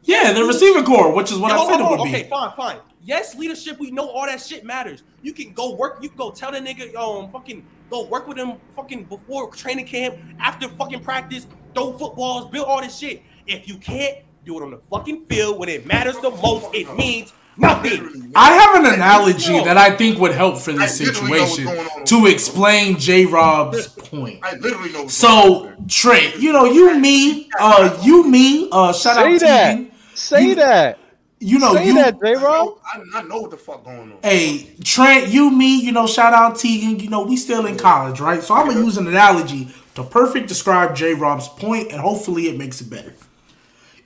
Yeah, 0.02 0.32
the 0.32 0.44
receiver 0.44 0.84
core, 0.84 1.12
which 1.12 1.32
is 1.32 1.38
what 1.38 1.50
yeah, 1.50 1.58
I 1.58 1.66
said 1.66 1.80
on, 1.80 1.86
it 1.86 1.90
would 1.90 2.00
okay, 2.00 2.10
be. 2.10 2.18
Okay, 2.18 2.28
fine, 2.28 2.52
fine. 2.56 2.78
Yes, 3.02 3.34
leadership. 3.34 3.80
We 3.80 3.90
know 3.90 4.08
all 4.08 4.26
that 4.26 4.40
shit 4.40 4.64
matters. 4.64 5.02
You 5.22 5.32
can 5.32 5.52
go 5.52 5.74
work. 5.74 5.98
You 6.00 6.08
can 6.08 6.18
go 6.18 6.30
tell 6.30 6.52
the 6.52 6.58
nigga, 6.58 6.94
um, 6.94 7.30
fucking 7.32 7.66
go 7.90 8.04
work 8.06 8.28
with 8.28 8.36
him, 8.36 8.54
fucking 8.76 9.04
before 9.04 9.50
training 9.52 9.86
camp, 9.86 10.16
after 10.38 10.68
fucking 10.68 11.02
practice, 11.02 11.46
throw 11.74 11.98
footballs, 11.98 12.50
build 12.50 12.66
all 12.66 12.80
this 12.80 12.96
shit. 12.96 13.22
If 13.48 13.66
you 13.66 13.78
can't, 13.78 14.18
do 14.46 14.58
it 14.58 14.62
on 14.62 14.70
the 14.70 14.78
fucking 14.90 15.24
field 15.24 15.58
when 15.58 15.68
it 15.68 15.86
matters 15.86 16.16
the 16.18 16.30
most. 16.30 16.72
It 16.72 16.94
means 16.96 17.32
nothing. 17.56 18.30
I 18.36 18.52
have 18.52 18.84
an 18.84 18.94
analogy 18.94 19.58
that 19.64 19.76
I 19.76 19.90
think 19.96 20.20
would 20.20 20.30
help 20.30 20.58
for 20.58 20.72
this 20.72 21.00
I 21.00 21.04
literally 21.04 21.30
know 21.32 21.38
what's 21.40 21.54
situation 21.56 22.04
to 22.20 22.26
explain 22.26 22.96
J 22.96 23.26
Rob's 23.26 23.88
point. 23.88 24.38
I 24.44 24.54
literally 24.54 24.92
know. 24.92 25.02
what's 25.02 25.14
So 25.14 25.62
going 25.64 25.72
on. 25.74 25.88
Trent, 25.88 26.36
you 26.38 26.52
know, 26.52 26.64
you 26.64 26.96
me, 26.96 27.50
uh, 27.58 27.98
you 28.04 28.22
me, 28.30 28.68
uh, 28.70 28.92
shout 28.92 29.16
Say 29.16 29.20
out 29.34 29.38
to 29.40 29.44
that. 29.46 29.78
you. 29.80 29.90
Say 30.14 30.44
You- 30.50 30.54
that. 30.54 30.98
You 31.40 31.58
know, 31.58 31.74
Say 31.74 31.88
you, 31.88 31.94
that, 31.96 32.18
J. 32.18 32.30
I 32.34 32.42
Rob. 32.42 32.66
know, 32.66 32.78
I, 33.14 33.18
I 33.18 33.22
know 33.24 33.40
what 33.42 33.50
the 33.50 33.58
fuck 33.58 33.84
going 33.84 33.98
on. 33.98 34.14
Hey, 34.22 34.70
Trent, 34.82 35.28
you, 35.28 35.50
me, 35.50 35.78
you 35.82 35.92
know, 35.92 36.06
shout 36.06 36.32
out 36.32 36.56
Tegan. 36.56 36.98
You 36.98 37.10
know, 37.10 37.24
we 37.24 37.36
still 37.36 37.66
in 37.66 37.76
college, 37.76 38.20
right? 38.20 38.42
So 38.42 38.54
I'm 38.54 38.68
gonna 38.68 38.80
use 38.80 38.96
an 38.96 39.06
analogy 39.08 39.68
to 39.96 40.02
perfect 40.04 40.46
describe 40.48 40.94
J 40.96 41.12
Rob's 41.14 41.46
point, 41.48 41.90
and 41.92 42.00
hopefully 42.00 42.48
it 42.48 42.56
makes 42.56 42.80
it 42.80 42.88
better. 42.88 43.12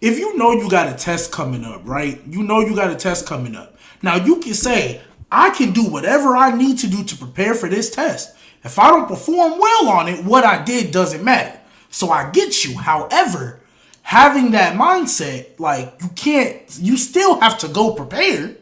If 0.00 0.18
you 0.18 0.36
know 0.36 0.52
you 0.52 0.70
got 0.70 0.88
a 0.88 0.94
test 0.96 1.30
coming 1.30 1.64
up, 1.64 1.82
right? 1.84 2.22
You 2.26 2.42
know 2.42 2.60
you 2.60 2.74
got 2.74 2.90
a 2.90 2.96
test 2.96 3.26
coming 3.26 3.54
up. 3.54 3.76
Now 4.02 4.16
you 4.16 4.36
can 4.36 4.54
say, 4.54 5.00
I 5.30 5.50
can 5.50 5.72
do 5.72 5.84
whatever 5.84 6.36
I 6.36 6.56
need 6.56 6.78
to 6.78 6.86
do 6.88 7.04
to 7.04 7.16
prepare 7.16 7.54
for 7.54 7.68
this 7.68 7.90
test. 7.90 8.36
If 8.64 8.78
I 8.78 8.90
don't 8.90 9.08
perform 9.08 9.58
well 9.58 9.88
on 9.88 10.08
it, 10.08 10.24
what 10.24 10.44
I 10.44 10.62
did 10.64 10.90
doesn't 10.90 11.22
matter. 11.22 11.58
So 11.90 12.10
I 12.10 12.30
get 12.30 12.64
you. 12.64 12.78
However, 12.78 13.60
having 14.02 14.52
that 14.52 14.76
mindset, 14.76 15.58
like 15.60 15.94
you 16.00 16.08
can't, 16.10 16.62
you 16.78 16.96
still 16.96 17.40
have 17.40 17.58
to 17.58 17.68
go 17.68 17.94
prepared. 17.94 18.58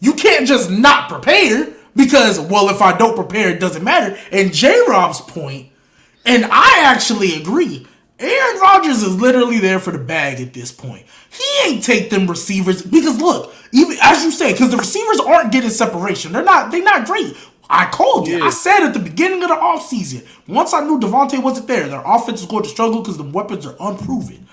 You 0.00 0.14
can't 0.14 0.46
just 0.46 0.70
not 0.70 1.08
prepare 1.08 1.72
because, 1.94 2.40
well, 2.40 2.68
if 2.70 2.82
I 2.82 2.96
don't 2.96 3.14
prepare, 3.14 3.50
it 3.50 3.60
doesn't 3.60 3.84
matter. 3.84 4.18
And 4.32 4.52
J 4.52 4.84
Rob's 4.88 5.20
point, 5.20 5.70
and 6.24 6.44
I 6.46 6.82
actually 6.84 7.40
agree, 7.40 7.86
Aaron 8.22 8.60
Rodgers 8.60 9.02
is 9.02 9.20
literally 9.20 9.58
there 9.58 9.80
for 9.80 9.90
the 9.90 9.98
bag 9.98 10.40
at 10.40 10.54
this 10.54 10.70
point. 10.70 11.04
He 11.30 11.68
ain't 11.68 11.84
take 11.84 12.10
them 12.10 12.28
receivers 12.28 12.82
because 12.82 13.20
look, 13.20 13.54
even 13.72 13.96
as 14.00 14.24
you 14.24 14.30
say, 14.30 14.52
because 14.52 14.70
the 14.70 14.76
receivers 14.76 15.20
aren't 15.20 15.52
getting 15.52 15.70
separation. 15.70 16.32
They're 16.32 16.44
not. 16.44 16.70
They're 16.70 16.84
not 16.84 17.06
great. 17.06 17.36
I 17.68 17.86
called 17.86 18.28
it. 18.28 18.42
I 18.42 18.50
said 18.50 18.80
at 18.80 18.92
the 18.92 19.00
beginning 19.00 19.42
of 19.42 19.48
the 19.48 19.54
offseason, 19.54 20.26
once 20.46 20.74
I 20.74 20.84
knew 20.84 21.00
Davante 21.00 21.42
wasn't 21.42 21.68
there, 21.68 21.88
their 21.88 22.02
offense 22.04 22.40
is 22.42 22.46
going 22.46 22.64
to 22.64 22.68
struggle 22.68 23.00
because 23.00 23.16
the 23.16 23.22
weapons 23.22 23.64
are 23.66 23.76
unproven. 23.80 24.46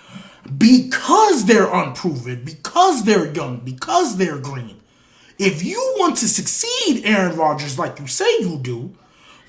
Because 0.57 1.45
they're 1.45 1.71
unproven, 1.71 2.43
because 2.45 3.03
they're 3.03 3.31
young, 3.33 3.57
because 3.59 4.17
they're 4.17 4.39
green. 4.39 4.79
If 5.37 5.63
you 5.63 5.95
want 5.97 6.17
to 6.17 6.27
succeed, 6.27 7.03
Aaron 7.05 7.37
Rodgers, 7.37 7.77
like 7.77 7.99
you 7.99 8.07
say 8.07 8.39
you 8.39 8.57
do, 8.61 8.93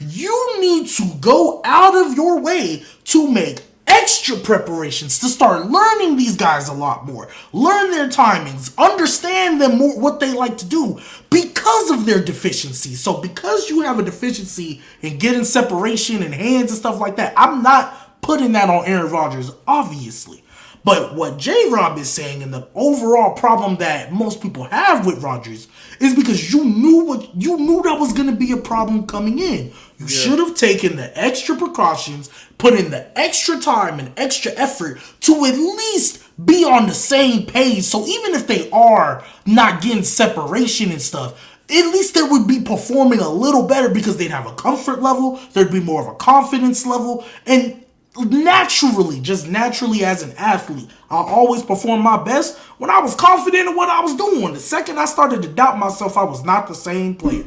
you 0.00 0.60
need 0.60 0.88
to 0.88 1.04
go 1.20 1.60
out 1.64 1.94
of 1.94 2.14
your 2.14 2.40
way 2.40 2.84
to 3.04 3.30
make 3.30 3.62
extra 3.90 4.36
preparations 4.36 5.18
to 5.18 5.28
start 5.28 5.66
learning 5.66 6.16
these 6.16 6.36
guys 6.36 6.68
a 6.68 6.72
lot 6.72 7.04
more. 7.06 7.28
Learn 7.52 7.90
their 7.90 8.08
timings. 8.08 8.76
Understand 8.78 9.60
them 9.60 9.76
more 9.78 9.98
what 10.00 10.20
they 10.20 10.32
like 10.32 10.56
to 10.58 10.66
do 10.66 10.98
because 11.30 11.90
of 11.90 12.06
their 12.06 12.22
deficiency. 12.22 12.94
so 12.94 13.20
because 13.20 13.68
you 13.68 13.82
have 13.82 13.98
a 13.98 14.02
deficiency 14.02 14.80
in 15.02 15.18
getting 15.18 15.44
separation 15.44 16.22
and 16.22 16.34
hands 16.34 16.70
and 16.70 16.78
stuff 16.78 17.00
like 17.00 17.16
that 17.16 17.32
i'm 17.36 17.62
not 17.62 18.20
putting 18.22 18.52
that 18.52 18.68
on 18.68 18.84
aaron 18.86 19.10
rodgers 19.10 19.50
obviously 19.66 20.39
but 20.84 21.14
what 21.14 21.36
J 21.36 21.68
Rob 21.70 21.98
is 21.98 22.08
saying 22.08 22.42
and 22.42 22.52
the 22.52 22.66
overall 22.74 23.34
problem 23.34 23.76
that 23.76 24.12
most 24.12 24.40
people 24.40 24.64
have 24.64 25.04
with 25.04 25.22
Rodgers 25.22 25.68
is 26.00 26.14
because 26.14 26.52
you 26.52 26.64
knew 26.64 27.04
what 27.04 27.34
you 27.34 27.58
knew 27.58 27.82
that 27.82 28.00
was 28.00 28.12
gonna 28.12 28.32
be 28.32 28.52
a 28.52 28.56
problem 28.56 29.06
coming 29.06 29.38
in. 29.38 29.72
You 29.98 30.08
should 30.08 30.38
have 30.38 30.54
taken 30.54 30.96
the 30.96 31.16
extra 31.18 31.54
precautions, 31.56 32.30
put 32.56 32.72
in 32.72 32.90
the 32.90 33.18
extra 33.18 33.58
time 33.60 33.98
and 33.98 34.12
extra 34.16 34.52
effort 34.52 34.98
to 35.20 35.44
at 35.44 35.56
least 35.56 36.22
be 36.46 36.64
on 36.64 36.86
the 36.86 36.94
same 36.94 37.44
page. 37.44 37.84
So 37.84 38.06
even 38.06 38.34
if 38.34 38.46
they 38.46 38.70
are 38.70 39.22
not 39.44 39.82
getting 39.82 40.02
separation 40.02 40.90
and 40.90 41.02
stuff, 41.02 41.38
at 41.68 41.92
least 41.92 42.14
they 42.14 42.22
would 42.22 42.46
be 42.48 42.60
performing 42.62 43.20
a 43.20 43.28
little 43.28 43.66
better 43.66 43.88
because 43.88 44.16
they'd 44.16 44.30
have 44.30 44.46
a 44.46 44.54
comfort 44.54 45.02
level, 45.02 45.38
there'd 45.52 45.70
be 45.70 45.80
more 45.80 46.00
of 46.00 46.08
a 46.08 46.14
confidence 46.14 46.86
level, 46.86 47.24
and 47.46 47.84
naturally, 48.18 49.20
just 49.20 49.48
naturally 49.48 50.04
as 50.04 50.22
an 50.22 50.32
athlete, 50.36 50.90
I 51.10 51.16
always 51.16 51.62
perform 51.62 52.00
my 52.00 52.22
best 52.22 52.58
when 52.78 52.90
I 52.90 53.00
was 53.00 53.14
confident 53.14 53.68
in 53.68 53.76
what 53.76 53.88
I 53.88 54.00
was 54.00 54.14
doing. 54.16 54.52
The 54.52 54.60
second 54.60 54.98
I 54.98 55.04
started 55.04 55.42
to 55.42 55.48
doubt 55.48 55.78
myself, 55.78 56.16
I 56.16 56.24
was 56.24 56.44
not 56.44 56.66
the 56.68 56.74
same 56.74 57.14
player. 57.14 57.44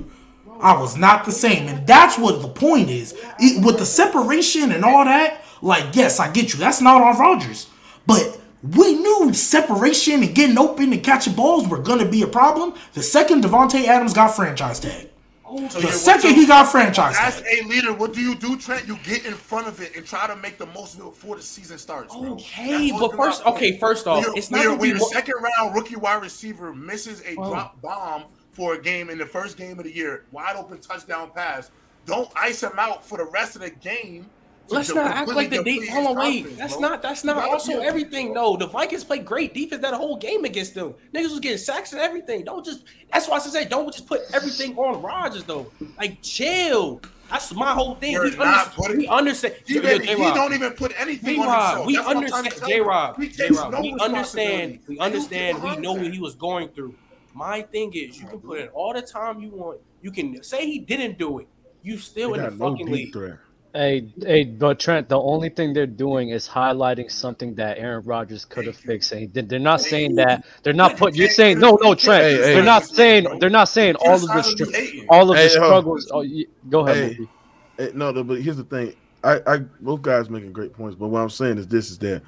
I 0.61 0.79
was 0.79 0.95
not 0.95 1.25
the 1.25 1.31
same. 1.31 1.67
And 1.67 1.85
that's 1.85 2.17
what 2.17 2.41
the 2.41 2.47
point 2.47 2.89
is. 2.89 3.13
It- 3.39 3.63
with 3.65 3.77
the 3.79 3.85
separation 3.85 4.71
and 4.71 4.85
all 4.85 5.03
that, 5.05 5.43
like, 5.61 5.95
yes, 5.95 6.19
I 6.19 6.31
get 6.31 6.53
you. 6.53 6.59
That's 6.59 6.81
not 6.81 7.01
on 7.01 7.17
Rodgers. 7.17 7.67
But 8.05 8.39
we 8.63 8.93
knew 8.93 9.33
separation 9.33 10.23
and 10.23 10.33
getting 10.33 10.57
open 10.57 10.93
and 10.93 11.03
catching 11.03 11.33
balls 11.33 11.67
were 11.67 11.79
going 11.79 11.99
to 11.99 12.05
be 12.05 12.21
a 12.21 12.27
problem. 12.27 12.73
The 12.93 13.03
second 13.03 13.43
Davante 13.43 13.85
Adams 13.85 14.13
got 14.13 14.35
franchise. 14.35 14.79
So 15.69 15.79
The 15.81 15.91
second 15.91 16.31
what- 16.31 16.35
he 16.39 16.45
got 16.47 16.71
franchise 16.71 17.15
As 17.19 17.41
a 17.41 17.63
leader, 17.67 17.93
what 17.93 18.13
do 18.13 18.21
you 18.21 18.35
do, 18.35 18.57
Trent? 18.57 18.87
You 18.87 18.97
get 19.03 19.25
in 19.25 19.33
front 19.33 19.67
of 19.67 19.81
it 19.81 19.95
and 19.95 20.05
try 20.05 20.27
to 20.27 20.35
make 20.35 20.57
the 20.57 20.65
most 20.67 20.95
of 20.95 21.01
it 21.01 21.03
before 21.05 21.35
the 21.35 21.41
season 21.41 21.77
starts. 21.77 22.13
bro. 22.15 22.33
Okay, 22.33 22.91
but 22.91 23.15
first- 23.15 23.45
okay, 23.45 23.77
first 23.77 24.07
off, 24.07 24.15
When 24.17 24.23
your- 24.25 24.37
it's 24.37 24.49
when 24.49 24.59
not 24.61 24.63
your, 24.63 24.75
when 24.77 24.89
your 24.97 24.99
second 25.09 25.35
round 25.41 25.75
rookie 25.75 25.95
wide 25.95 26.21
receiver 26.21 26.73
misses 26.73 27.21
a 27.21 27.35
Oh. 27.37 27.49
drop 27.49 27.81
bomb 27.81 28.23
for 28.53 28.73
a 28.73 28.81
game 28.81 29.09
in 29.09 29.17
the 29.17 29.25
first 29.25 29.57
game 29.57 29.77
of 29.79 29.85
the 29.85 29.93
year, 29.95 30.25
wide 30.31 30.55
open 30.55 30.79
touchdown 30.79 31.29
pass. 31.35 31.69
Don't 32.05 32.29
ice 32.35 32.61
him 32.63 32.77
out 32.77 33.05
for 33.05 33.17
the 33.17 33.25
rest 33.25 33.55
of 33.55 33.61
the 33.61 33.69
game. 33.69 34.29
To 34.69 34.75
Let's 34.75 34.93
not 34.93 35.07
act 35.11 35.27
like 35.29 35.49
the 35.49 35.57
deplete 35.57 35.89
Hold 35.89 36.07
on, 36.07 36.15
wait. 36.15 36.43
confidence, 36.43 36.57
That's 36.57 36.73
bro. 36.77 36.81
not. 36.89 37.01
That's 37.01 37.23
not 37.23 37.37
also 37.37 37.79
everything. 37.81 38.33
No, 38.33 38.55
the 38.55 38.67
Vikings 38.67 39.03
played 39.03 39.25
great 39.25 39.53
defense 39.53 39.81
that 39.81 39.93
whole 39.93 40.17
game 40.17 40.45
against 40.45 40.73
them. 40.73 40.93
Niggas 41.13 41.31
was 41.31 41.39
getting 41.41 41.57
sacks 41.57 41.91
and 41.91 42.01
everything. 42.01 42.43
Don't 42.45 42.63
just. 42.65 42.83
That's 43.11 43.27
why 43.27 43.35
I 43.37 43.39
say 43.39 43.65
don't 43.65 43.91
just 43.91 44.07
put 44.07 44.21
everything 44.33 44.77
on 44.77 45.01
Rodgers 45.01 45.43
though. 45.43 45.71
Like 45.97 46.21
chill. 46.21 47.01
That's 47.29 47.53
my 47.53 47.71
whole 47.73 47.95
thing. 47.95 48.13
We're 48.13 48.25
we, 48.29 48.35
not 48.35 48.47
understand, 48.67 48.75
putting- 48.75 48.97
we 48.99 49.07
understand. 49.07 49.53
He, 49.65 49.73
Yo, 49.75 49.97
he 49.99 50.15
don't 50.33 50.53
even 50.53 50.73
put 50.73 50.93
anything 50.99 51.35
J 51.35 51.41
on 51.41 51.47
himself. 51.47 51.87
we 51.87 51.95
That's 51.95 52.07
what 52.07 52.17
I'm 52.17 52.27
trying 52.27 52.31
to 52.31 52.35
understand. 52.37 52.69
J 52.69 52.75
you. 52.75 52.83
Rob, 52.85 53.21
J 53.21 53.49
Rob, 53.49 53.71
no 53.73 53.81
we 53.81 53.97
understand. 53.99 54.79
We 54.87 54.99
understand. 54.99 55.63
We 55.63 55.75
know 55.77 55.93
what 55.93 56.13
he 56.13 56.19
was 56.19 56.35
going 56.35 56.69
through. 56.69 56.95
My 57.33 57.63
thing 57.63 57.91
is, 57.93 58.21
you 58.21 58.27
can 58.27 58.39
put 58.39 58.59
in 58.59 58.67
all 58.69 58.93
the 58.93 59.01
time 59.01 59.41
you 59.41 59.49
want. 59.49 59.79
You 60.01 60.11
can 60.11 60.43
say 60.43 60.65
he 60.67 60.79
didn't 60.79 61.17
do 61.17 61.39
it. 61.39 61.47
You 61.81 61.97
still 61.97 62.33
They 62.33 62.39
in 62.39 62.43
the 62.45 62.49
got 62.51 62.59
no 62.59 62.71
fucking 62.71 62.91
league. 62.91 63.13
threat. 63.13 63.39
Hey, 63.73 64.07
hey, 64.21 64.43
but 64.43 64.79
Trent, 64.79 65.09
the 65.09 65.19
only 65.19 65.49
thing 65.49 65.73
they're 65.73 65.87
doing 65.87 66.29
is 66.29 66.47
highlighting 66.47 67.09
something 67.09 67.55
that 67.55 67.79
Aaron 67.79 68.03
Rodgers 68.05 68.45
could 68.45 68.67
have 68.67 68.77
fixed. 68.77 69.11
And 69.11 69.33
they- 69.33 69.41
they're 69.41 69.57
not 69.57 69.81
saying 69.81 70.13
that. 70.15 70.45
They're 70.61 70.73
not 70.73 70.95
put. 70.97 71.15
You're 71.15 71.29
saying 71.29 71.59
no, 71.59 71.79
no, 71.81 71.95
Trent. 71.95 72.23
Hey, 72.23 72.33
hey. 72.33 72.53
they're 72.53 72.63
not 72.63 72.85
saying. 72.85 73.39
They're 73.39 73.49
not 73.49 73.69
saying 73.69 73.95
all 73.95 74.15
of 74.15 74.21
the 74.21 74.27
Criticizing 74.27 74.65
str- 74.67 75.05
all 75.09 75.31
of 75.31 75.37
the 75.37 75.43
Hey, 75.43 75.47
hold 75.47 75.53
struggles. 75.53 76.11
Oh, 76.13 76.21
you, 76.21 76.45
go 76.69 76.87
ahead. 76.87 77.13
Hey. 77.13 77.27
Mookie. 77.79 77.95
No, 77.95 78.11
no, 78.11 78.23
but 78.23 78.41
here's 78.41 78.57
the 78.57 78.63
thing. 78.63 78.93
I, 79.23 79.41
I 79.47 79.57
both 79.79 80.03
guys 80.03 80.29
making 80.29 80.53
great 80.53 80.73
points, 80.73 80.95
but 80.95 81.07
what 81.07 81.21
I'm 81.21 81.29
saying 81.29 81.57
is 81.57 81.67
this 81.67 81.89
is 81.89 81.97
that 81.99 82.21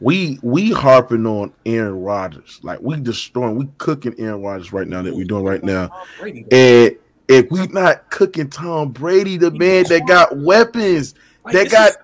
we 0.00 0.38
we 0.42 0.72
harping 0.72 1.24
on 1.24 1.54
Aaron 1.64 2.02
Rodgers. 2.02 2.60
Like 2.62 2.80
we 2.82 2.96
destroying, 3.00 3.56
we 3.56 3.68
cooking 3.78 4.14
Aaron 4.18 4.42
Rodgers 4.42 4.72
right 4.72 4.86
now 4.86 5.00
that 5.00 5.14
we're 5.14 5.24
doing 5.24 5.44
right 5.44 5.62
now. 5.62 5.88
Tom 6.20 6.44
And 6.50 6.96
if 7.32 7.50
we 7.50 7.66
not 7.68 8.10
cooking 8.10 8.48
Tom 8.50 8.90
Brady, 8.92 9.36
the 9.36 9.50
man 9.50 9.84
that 9.88 10.06
got 10.06 10.36
weapons, 10.36 11.14
Like, 11.44 11.54
that 11.54 11.70
got 11.70 11.90
is- 11.90 11.96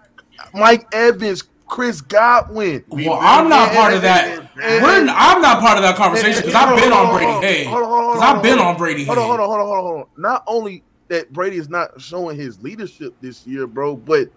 Mike 0.55 0.87
Evans, 0.93 1.45
Chris 1.67 2.01
Godwin. 2.01 2.83
Well, 2.89 3.19
I'm 3.21 3.49
not 3.49 3.73
part 3.73 3.93
of 3.93 4.03
that. 4.03 4.51
We're, 4.57 5.07
I'm 5.09 5.43
not 5.43 5.61
part 5.61 5.77
of 5.77 5.83
that 5.83 5.97
conversation 5.97 6.41
because 6.43 6.55
I've 6.55 6.77
been 6.81 6.93
on 6.93 7.15
Brady 7.15 7.33
Hay. 7.47 7.65
Hold 7.65 7.83
on, 7.83 7.89
hold 7.89 8.05
on, 8.05 8.13
Because 8.13 8.27
hold 8.27 8.37
I've 8.37 8.43
been 8.43 8.59
on 8.59 8.77
Brady 8.77 9.05
Hold 9.05 9.19
on, 9.19 9.27
hold 9.27 9.41
on, 9.41 9.47
hold 9.47 9.61
on, 9.61 9.67
hold 9.67 9.79
on, 9.79 9.85
hold 9.85 10.01
on. 10.01 10.07
Not 10.17 10.45
only 10.47 10.83
that 11.09 11.33
Brady 11.33 11.57
is 11.57 11.69
not 11.69 12.01
showing 12.01 12.37
his 12.37 12.61
leadership 12.63 13.15
this 13.21 13.47
year, 13.47 13.67
bro, 13.67 13.97
but 13.97 14.29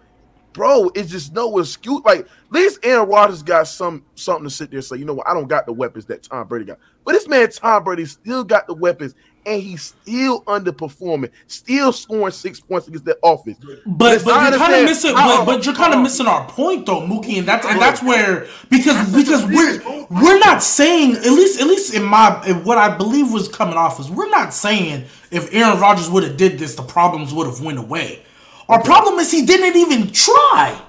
bro, 0.52 0.90
it's 0.94 1.10
just 1.10 1.32
no 1.32 1.58
excuse. 1.58 2.02
Like, 2.04 2.20
at 2.20 2.26
least 2.50 2.80
Aaron 2.82 3.08
Rodgers 3.08 3.42
got 3.42 3.66
some 3.66 4.04
something 4.14 4.44
to 4.44 4.50
sit 4.50 4.70
there 4.70 4.78
and 4.78 4.84
say, 4.84 4.96
you 4.96 5.04
know 5.04 5.14
what, 5.14 5.28
I 5.28 5.34
don't 5.34 5.48
got 5.48 5.66
the 5.66 5.72
weapons 5.72 6.04
that 6.06 6.22
Tom 6.22 6.46
Brady 6.46 6.66
got. 6.66 6.78
But 7.04 7.12
this 7.12 7.26
man, 7.28 7.50
Tom 7.50 7.84
Brady, 7.84 8.04
still 8.04 8.44
got 8.44 8.66
the 8.66 8.74
weapons, 8.74 9.14
and 9.44 9.62
he's 9.62 9.82
still 9.82 10.42
underperforming, 10.42 11.30
still 11.46 11.92
scoring 11.92 12.32
six 12.32 12.60
points 12.60 12.88
against 12.88 13.04
that 13.06 13.18
offense. 13.24 13.58
But 13.86 14.12
Listen, 14.12 14.24
but 14.24 14.50
you're 14.50 14.58
kind 14.58 14.74
of 14.74 14.84
missing. 14.84 15.14
But, 15.14 15.44
but 15.44 15.66
you're 15.66 15.74
kind 15.74 15.94
of 15.94 16.00
missing 16.02 16.26
our 16.26 16.46
point 16.48 16.86
though, 16.86 17.00
Mookie, 17.00 17.38
and 17.38 17.46
that's 17.48 17.66
and 17.66 17.80
that's 17.80 18.02
where 18.02 18.46
because 18.70 19.14
because 19.14 19.44
we're 19.46 20.06
we're 20.10 20.38
not 20.38 20.62
saying 20.62 21.16
at 21.16 21.24
least 21.30 21.60
at 21.60 21.66
least 21.66 21.94
in 21.94 22.04
my 22.04 22.44
in 22.46 22.64
what 22.64 22.78
I 22.78 22.96
believe 22.96 23.32
was 23.32 23.48
coming 23.48 23.76
off 23.76 23.98
is 24.00 24.10
we're 24.10 24.30
not 24.30 24.54
saying 24.54 25.04
if 25.30 25.52
Aaron 25.54 25.80
Rodgers 25.80 26.10
would 26.10 26.22
have 26.24 26.36
did 26.36 26.58
this, 26.58 26.74
the 26.74 26.82
problems 26.82 27.32
would 27.34 27.46
have 27.46 27.60
went 27.60 27.78
away. 27.78 28.22
Our 28.68 28.82
problem 28.82 29.18
is 29.18 29.30
he 29.30 29.44
didn't 29.44 29.76
even 29.76 30.12
try. 30.12 30.80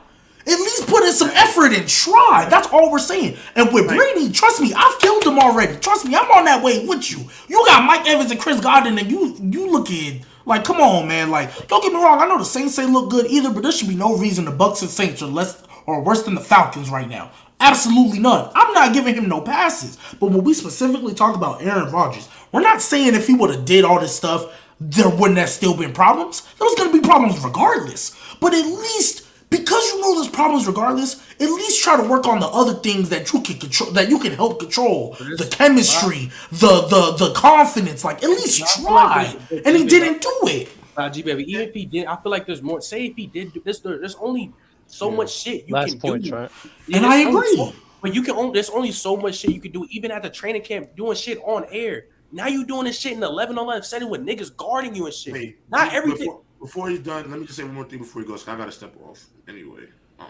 At 0.45 0.59
least 0.59 0.87
put 0.87 1.03
in 1.03 1.13
some 1.13 1.29
effort 1.29 1.71
and 1.71 1.87
try. 1.87 2.47
That's 2.49 2.67
all 2.67 2.91
we're 2.91 2.99
saying. 2.99 3.37
And 3.55 3.73
with 3.73 3.87
Brady, 3.87 4.31
trust 4.31 4.59
me, 4.59 4.73
I've 4.75 4.99
killed 4.99 5.23
him 5.23 5.39
already. 5.39 5.77
Trust 5.77 6.05
me, 6.05 6.15
I'm 6.15 6.29
on 6.31 6.45
that 6.45 6.63
way 6.63 6.85
with 6.85 7.09
you. 7.11 7.19
You 7.47 7.63
got 7.65 7.85
Mike 7.85 8.07
Evans 8.07 8.31
and 8.31 8.39
Chris 8.39 8.59
Godwin, 8.59 8.97
and 8.97 9.09
you 9.09 9.37
you 9.39 9.71
looking 9.71 10.25
like, 10.45 10.63
come 10.63 10.81
on, 10.81 11.07
man. 11.07 11.31
Like, 11.31 11.67
don't 11.67 11.81
get 11.81 11.93
me 11.93 12.03
wrong. 12.03 12.21
I 12.21 12.27
know 12.27 12.37
the 12.37 12.45
Saints 12.45 12.77
ain't 12.77 12.91
look 12.91 13.09
good 13.09 13.27
either, 13.27 13.51
but 13.51 13.63
there 13.63 13.71
should 13.71 13.87
be 13.87 13.95
no 13.95 14.17
reason 14.17 14.45
the 14.45 14.51
Bucs 14.51 14.81
and 14.81 14.91
Saints 14.91 15.21
are 15.21 15.27
less 15.27 15.63
or 15.85 16.01
worse 16.01 16.23
than 16.23 16.35
the 16.35 16.41
Falcons 16.41 16.89
right 16.89 17.07
now. 17.07 17.31
Absolutely 17.59 18.19
none. 18.19 18.51
I'm 18.53 18.73
not 18.73 18.93
giving 18.93 19.15
him 19.15 19.29
no 19.29 19.39
passes. 19.39 19.97
But 20.19 20.31
when 20.31 20.43
we 20.43 20.53
specifically 20.53 21.13
talk 21.13 21.35
about 21.35 21.61
Aaron 21.61 21.91
Rodgers, 21.91 22.27
we're 22.51 22.61
not 22.61 22.81
saying 22.81 23.15
if 23.15 23.27
he 23.27 23.33
would 23.33 23.51
have 23.51 23.65
did 23.65 23.85
all 23.85 23.99
this 23.99 24.15
stuff, 24.15 24.45
there 24.81 25.09
wouldn't 25.09 25.37
have 25.37 25.49
still 25.49 25.75
been 25.75 25.93
problems. 25.93 26.41
There 26.57 26.67
was 26.67 26.77
gonna 26.77 26.91
be 26.91 26.99
problems 26.99 27.41
regardless. 27.41 28.13
But 28.41 28.53
at 28.53 28.65
least 28.65 29.22
because 29.63 29.85
you 29.93 30.01
know 30.01 30.15
there's 30.15 30.29
problems 30.29 30.67
regardless, 30.67 31.21
at 31.39 31.47
least 31.49 31.83
try 31.83 31.97
to 31.97 32.03
work 32.07 32.27
on 32.27 32.39
the 32.39 32.47
other 32.47 32.73
things 32.75 33.09
that 33.09 33.31
you 33.33 33.41
can 33.41 33.57
control 33.59 33.91
that 33.91 34.09
you 34.09 34.19
can 34.19 34.33
help 34.33 34.59
control. 34.59 35.15
The 35.19 35.47
chemistry, 35.51 36.29
the 36.51 36.81
the 36.87 37.15
the 37.27 37.33
confidence, 37.33 38.03
like 38.03 38.23
at 38.23 38.29
least 38.29 38.81
try. 38.81 39.35
And 39.65 39.75
he 39.77 39.85
didn't 39.85 40.21
do 40.21 40.39
it. 40.43 40.69
G 41.13 41.23
baby, 41.23 41.49
even 41.51 41.67
if 41.69 41.73
he 41.73 41.85
did, 41.85 42.05
I 42.05 42.15
feel 42.21 42.31
like 42.31 42.45
there's 42.45 42.61
more. 42.61 42.81
Say 42.81 43.05
if 43.05 43.15
he 43.15 43.25
did 43.27 43.53
do 43.53 43.61
this, 43.65 43.79
there, 43.79 43.97
there's 43.97 44.15
only 44.15 44.51
so 44.85 45.09
much 45.09 45.33
shit 45.33 45.67
you 45.67 45.73
Last 45.73 45.91
can 45.91 45.99
point, 45.99 46.23
do. 46.23 46.29
Trent. 46.29 46.51
Yeah, 46.87 46.97
And 46.97 47.05
I 47.05 47.21
agree. 47.21 47.55
so- 47.55 47.73
but 48.01 48.13
you 48.13 48.21
can 48.21 48.35
only 48.35 48.53
there's 48.53 48.69
only 48.69 48.91
so 48.91 49.15
much 49.15 49.37
shit 49.37 49.51
you 49.51 49.61
can 49.61 49.71
do, 49.71 49.87
even 49.89 50.11
at 50.11 50.21
the 50.21 50.29
training 50.29 50.61
camp, 50.61 50.95
doing 50.95 51.15
shit 51.15 51.39
on 51.45 51.65
air. 51.71 52.05
Now 52.33 52.47
you're 52.47 52.65
doing 52.65 52.85
this 52.85 52.99
shit 52.99 53.13
in 53.13 53.19
the 53.21 53.27
11 53.27 53.57
on 53.57 53.63
11 53.65 53.83
setting 53.83 54.09
with 54.09 54.21
niggas 54.21 54.55
guarding 54.57 54.93
you 54.95 55.05
and 55.05 55.13
shit. 55.13 55.33
Wait, 55.33 55.57
Not 55.69 55.93
everything. 55.93 56.27
Before, 56.27 56.41
before 56.63 56.89
he's 56.89 56.99
done, 56.99 57.29
let 57.29 57.37
me 57.41 57.45
just 57.45 57.57
say 57.57 57.63
one 57.65 57.75
more 57.75 57.83
thing 57.83 57.99
before 57.99 58.21
he 58.21 58.27
goes. 58.27 58.47
I 58.47 58.55
gotta 58.55 58.71
step 58.71 58.95
off 59.03 59.25
anyway. 59.49 59.83
Um, 60.17 60.27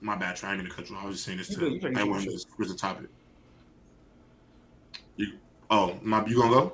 my 0.00 0.14
bad, 0.14 0.36
trying 0.36 0.62
to 0.62 0.70
cut 0.70 0.88
you. 0.88 0.94
off. 0.94 1.02
I 1.02 1.06
was 1.06 1.16
just 1.16 1.26
saying 1.26 1.38
this 1.38 1.48
to 1.48 1.56
good, 1.56 1.72
you 1.72 1.80
good, 1.80 1.98
everyone. 1.98 2.24
Where's 2.24 2.46
where's 2.54 2.70
the 2.70 2.78
topic? 2.78 3.08
You, 5.16 5.32
oh, 5.68 5.98
my, 6.00 6.24
you 6.26 6.36
gonna 6.36 6.54
go? 6.54 6.72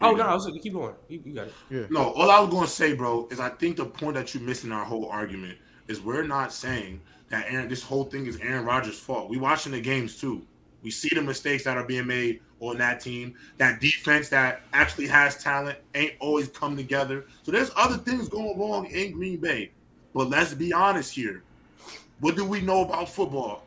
Oh 0.00 0.12
no, 0.12 0.22
I 0.22 0.34
was 0.34 0.46
like, 0.46 0.62
keep 0.62 0.74
going. 0.74 0.94
You, 1.08 1.20
you 1.24 1.34
got 1.34 1.48
it. 1.48 1.54
Yeah. 1.70 1.86
No, 1.90 2.12
all 2.12 2.30
I 2.30 2.38
was 2.38 2.50
going 2.50 2.64
to 2.64 2.70
say, 2.70 2.94
bro, 2.94 3.26
is 3.32 3.40
I 3.40 3.48
think 3.48 3.78
the 3.78 3.86
point 3.86 4.14
that 4.14 4.32
you 4.32 4.38
missed 4.38 4.62
in 4.62 4.70
our 4.70 4.84
whole 4.84 5.08
argument 5.08 5.58
is 5.88 6.00
we're 6.00 6.22
not 6.22 6.52
saying 6.52 7.00
that 7.30 7.46
Aaron. 7.48 7.68
This 7.68 7.82
whole 7.82 8.04
thing 8.04 8.26
is 8.26 8.38
Aaron 8.38 8.64
Rodgers' 8.64 9.00
fault. 9.00 9.28
We 9.28 9.38
watching 9.38 9.72
the 9.72 9.80
games 9.80 10.20
too. 10.20 10.46
We 10.84 10.92
see 10.92 11.10
the 11.12 11.22
mistakes 11.22 11.64
that 11.64 11.76
are 11.76 11.82
being 11.82 12.06
made 12.06 12.42
on 12.60 12.78
that 12.78 13.00
team. 13.00 13.34
That 13.58 13.80
defense 13.80 14.28
that 14.30 14.62
actually 14.72 15.06
has 15.08 15.42
talent 15.42 15.78
ain't 15.94 16.14
always 16.20 16.48
come 16.48 16.76
together. 16.76 17.26
So 17.42 17.52
there's 17.52 17.70
other 17.76 17.96
things 17.96 18.28
going 18.28 18.58
wrong 18.58 18.86
in 18.86 19.12
Green 19.12 19.38
Bay. 19.38 19.70
But 20.14 20.30
let's 20.30 20.54
be 20.54 20.72
honest 20.72 21.14
here. 21.14 21.42
What 22.20 22.36
do 22.36 22.44
we 22.44 22.60
know 22.60 22.82
about 22.82 23.08
football? 23.08 23.64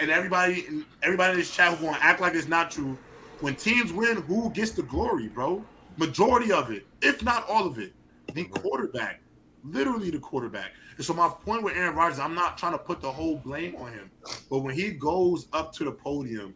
And 0.00 0.10
everybody, 0.10 0.84
everybody 1.02 1.32
in 1.32 1.38
this 1.38 1.54
chat 1.54 1.76
who 1.76 1.86
going 1.86 1.96
to 1.96 2.04
act 2.04 2.20
like 2.20 2.34
it's 2.34 2.46
not 2.46 2.70
true. 2.70 2.96
When 3.40 3.54
teams 3.56 3.92
win, 3.92 4.22
who 4.22 4.50
gets 4.50 4.72
the 4.72 4.82
glory, 4.82 5.28
bro? 5.28 5.64
Majority 5.96 6.52
of 6.52 6.70
it, 6.70 6.86
if 7.02 7.22
not 7.24 7.48
all 7.48 7.66
of 7.66 7.78
it, 7.78 7.92
the 8.34 8.44
quarterback, 8.44 9.20
literally 9.64 10.10
the 10.10 10.18
quarterback. 10.18 10.70
And 10.96 11.04
so 11.04 11.14
my 11.14 11.28
point 11.28 11.62
with 11.62 11.76
Aaron 11.76 11.96
Rodgers, 11.96 12.18
I'm 12.18 12.34
not 12.34 12.58
trying 12.58 12.72
to 12.72 12.78
put 12.78 13.00
the 13.00 13.10
whole 13.10 13.36
blame 13.36 13.74
on 13.76 13.92
him, 13.92 14.10
but 14.48 14.60
when 14.60 14.74
he 14.74 14.90
goes 14.90 15.48
up 15.52 15.72
to 15.74 15.84
the 15.84 15.92
podium 15.92 16.54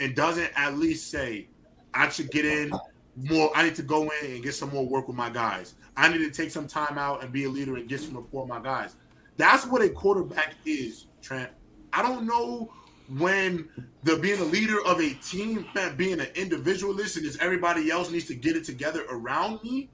and 0.00 0.16
doesn't 0.16 0.50
at 0.56 0.76
least 0.78 1.10
say, 1.10 1.46
"I 1.94 2.08
should 2.08 2.30
get 2.30 2.44
in 2.44 2.72
more. 3.16 3.50
I 3.54 3.62
need 3.64 3.76
to 3.76 3.82
go 3.82 4.10
in 4.22 4.32
and 4.32 4.42
get 4.42 4.54
some 4.54 4.70
more 4.70 4.86
work 4.86 5.06
with 5.06 5.16
my 5.16 5.30
guys. 5.30 5.74
I 5.96 6.08
need 6.08 6.18
to 6.18 6.30
take 6.30 6.50
some 6.50 6.66
time 6.66 6.98
out 6.98 7.22
and 7.22 7.32
be 7.32 7.44
a 7.44 7.48
leader 7.48 7.76
and 7.76 7.88
get 7.88 8.00
some 8.00 8.14
rapport 8.14 8.42
with 8.42 8.48
my 8.48 8.60
guys." 8.60 8.96
That's 9.36 9.66
what 9.66 9.82
a 9.82 9.88
quarterback 9.88 10.54
is, 10.64 11.06
Trent. 11.22 11.50
I 11.92 12.02
don't 12.02 12.26
know 12.26 12.72
when 13.18 13.68
the 14.04 14.16
being 14.16 14.38
a 14.38 14.44
leader 14.44 14.80
of 14.84 15.00
a 15.00 15.14
team, 15.14 15.66
being 15.96 16.20
an 16.20 16.28
individualist, 16.34 17.16
and 17.16 17.24
just 17.24 17.40
everybody 17.40 17.90
else 17.90 18.10
needs 18.10 18.26
to 18.26 18.34
get 18.34 18.56
it 18.56 18.64
together 18.64 19.04
around 19.10 19.62
me. 19.64 19.88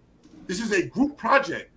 This 0.47 0.61
is 0.61 0.73
a 0.73 0.87
group 0.87 1.17
project. 1.17 1.71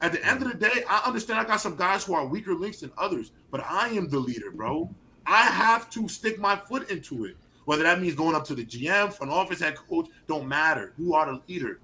At 0.00 0.12
the 0.12 0.24
end 0.24 0.42
of 0.42 0.48
the 0.48 0.56
day, 0.56 0.84
I 0.88 1.02
understand 1.06 1.38
I 1.38 1.44
got 1.44 1.60
some 1.60 1.76
guys 1.76 2.04
who 2.04 2.14
are 2.14 2.26
weaker 2.26 2.54
links 2.54 2.80
than 2.80 2.92
others, 2.96 3.32
but 3.50 3.64
I 3.64 3.88
am 3.88 4.08
the 4.08 4.18
leader, 4.18 4.50
bro. 4.50 4.94
I 5.26 5.42
have 5.42 5.90
to 5.90 6.08
stick 6.08 6.38
my 6.38 6.56
foot 6.56 6.90
into 6.90 7.24
it. 7.24 7.36
Whether 7.66 7.82
that 7.82 8.00
means 8.00 8.14
going 8.14 8.34
up 8.34 8.44
to 8.46 8.54
the 8.54 8.64
GM, 8.64 9.12
front 9.12 9.32
office, 9.32 9.60
head 9.60 9.76
coach, 9.76 10.08
don't 10.26 10.48
matter. 10.48 10.94
You 10.96 11.14
are 11.14 11.26
the 11.26 11.42
leader. 11.48 11.80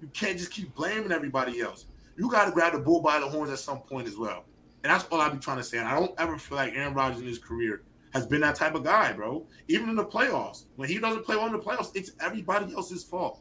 You 0.00 0.08
can't 0.08 0.36
just 0.36 0.50
keep 0.50 0.74
blaming 0.74 1.12
everybody 1.12 1.60
else. 1.60 1.86
You 2.16 2.28
got 2.28 2.46
to 2.46 2.50
grab 2.50 2.74
the 2.74 2.80
bull 2.80 3.00
by 3.00 3.20
the 3.20 3.28
horns 3.28 3.50
at 3.50 3.60
some 3.60 3.78
point 3.78 4.06
as 4.06 4.16
well. 4.16 4.44
And 4.82 4.92
that's 4.92 5.04
all 5.10 5.20
I 5.20 5.28
be 5.28 5.38
trying 5.38 5.58
to 5.58 5.62
say. 5.62 5.78
And 5.78 5.86
I 5.86 5.98
don't 5.98 6.12
ever 6.18 6.36
feel 6.36 6.56
like 6.56 6.74
Aaron 6.74 6.92
Rodgers 6.92 7.20
in 7.20 7.26
his 7.26 7.38
career 7.38 7.82
has 8.12 8.26
been 8.26 8.40
that 8.40 8.56
type 8.56 8.74
of 8.74 8.82
guy, 8.82 9.12
bro. 9.12 9.46
Even 9.68 9.88
in 9.88 9.96
the 9.96 10.04
playoffs, 10.04 10.64
when 10.76 10.88
he 10.88 10.98
doesn't 10.98 11.24
play 11.24 11.36
well 11.36 11.46
in 11.46 11.52
the 11.52 11.58
playoffs, 11.58 11.92
it's 11.94 12.12
everybody 12.20 12.74
else's 12.74 13.04
fault. 13.04 13.40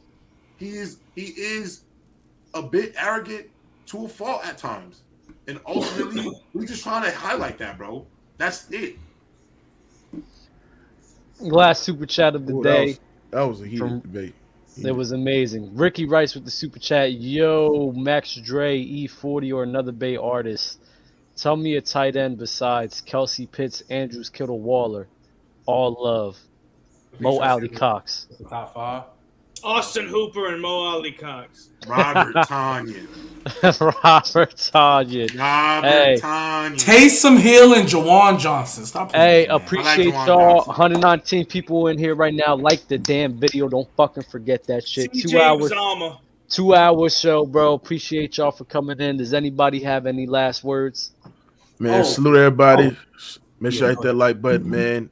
He 0.58 0.70
is 0.70 1.00
he 1.16 1.34
is 1.36 1.82
a 2.54 2.62
bit 2.62 2.94
arrogant 2.96 3.48
to 3.88 4.06
a 4.06 4.08
fault 4.08 4.46
at 4.46 4.60
times, 4.60 5.02
and 5.48 5.60
ultimately, 5.66 6.32
we're 6.54 6.68
just 6.68 6.84
trying 6.84 7.04
to 7.04 7.18
highlight 7.18 7.58
that, 7.58 7.78
bro. 7.80 8.06
That's 8.38 8.70
it. 8.70 8.98
Last 11.42 11.84
super 11.84 12.06
chat 12.06 12.36
of 12.36 12.46
the 12.46 12.54
Ooh, 12.54 12.64
that 12.64 12.74
day. 12.74 12.86
was, 12.86 13.00
that 13.32 13.42
was 13.42 13.62
a 13.62 13.66
heated 13.66 13.80
From- 13.80 14.00
debate. 14.00 14.36
It 14.78 14.96
was 14.96 15.12
amazing. 15.12 15.76
Ricky 15.76 16.06
Rice 16.06 16.34
with 16.34 16.46
the 16.46 16.52
super 16.52 16.80
chat. 16.80 17.12
Yo, 17.12 17.92
Max 17.94 18.36
Dre, 18.36 18.82
E40, 18.82 19.54
or 19.54 19.64
another 19.64 19.92
Bay 19.92 20.16
artist. 20.16 20.80
Tell 21.36 21.58
me 21.58 21.76
a 21.76 21.82
tight 21.82 22.16
end 22.16 22.38
besides 22.38 23.02
Kelce 23.02 23.52
Pitts, 23.52 23.84
Andrews, 23.90 24.30
Kittle, 24.30 24.60
Waller. 24.60 25.08
All 25.66 25.98
love. 26.00 26.38
Mo 27.20 27.40
Alie-Cox. 27.40 28.28
Top 28.50 28.74
five. 28.74 29.04
Austin 29.64 30.08
Hooper 30.08 30.48
and 30.54 30.62
Mo 30.62 30.70
Alie-Cox. 30.96 31.70
Robert 31.88 32.34
Tonyan, 32.48 33.08
Robert 34.04 34.56
Tonyan. 34.56 35.38
Robert 35.40 35.88
Hey. 35.88 36.18
Tonyan. 36.20 36.76
Taysom 36.84 37.40
Hill 37.40 37.74
and 37.74 37.88
Juwan 37.88 38.40
Johnson. 38.40 38.86
Stop. 38.86 39.12
Hey, 39.14 39.46
playing, 39.46 39.48
man. 39.48 39.56
appreciate 39.62 40.14
Juwan 40.14 40.28
y'all. 40.28 40.56
Johnson. 40.58 40.68
119 40.70 41.46
people 41.46 41.88
in 41.88 41.98
here 41.98 42.14
right 42.16 42.34
now. 42.34 42.56
Like 42.56 42.88
the 42.88 42.98
damn 42.98 43.40
video. 43.40 43.68
Don't 43.68 43.90
fucking 43.98 44.24
forget 44.24 44.64
that 44.66 44.88
shit. 44.88 45.12
Two 45.14 45.28
CJ 45.30 45.42
hours, 45.42 45.72
Uzama. 45.72 46.20
two 46.50 46.76
hour 46.76 47.10
show, 47.10 47.46
bro. 47.46 47.74
Appreciate 47.74 48.38
y'all 48.38 48.52
for 48.52 48.66
coming 48.66 49.00
in. 49.00 49.18
Does 49.18 49.34
anybody 49.34 49.80
have 49.82 50.06
any 50.06 50.28
last 50.28 50.64
words? 50.64 51.12
Man, 51.80 52.02
Oh. 52.02 52.04
salute 52.04 52.38
everybody. 52.38 52.96
Oh. 52.96 53.42
Make 53.60 53.74
sure 53.74 53.88
Yeah. 53.88 53.92
you 53.92 53.96
hit 53.98 54.04
that 54.04 54.14
like 54.14 54.40
button, 54.42 54.70
man. 54.70 55.10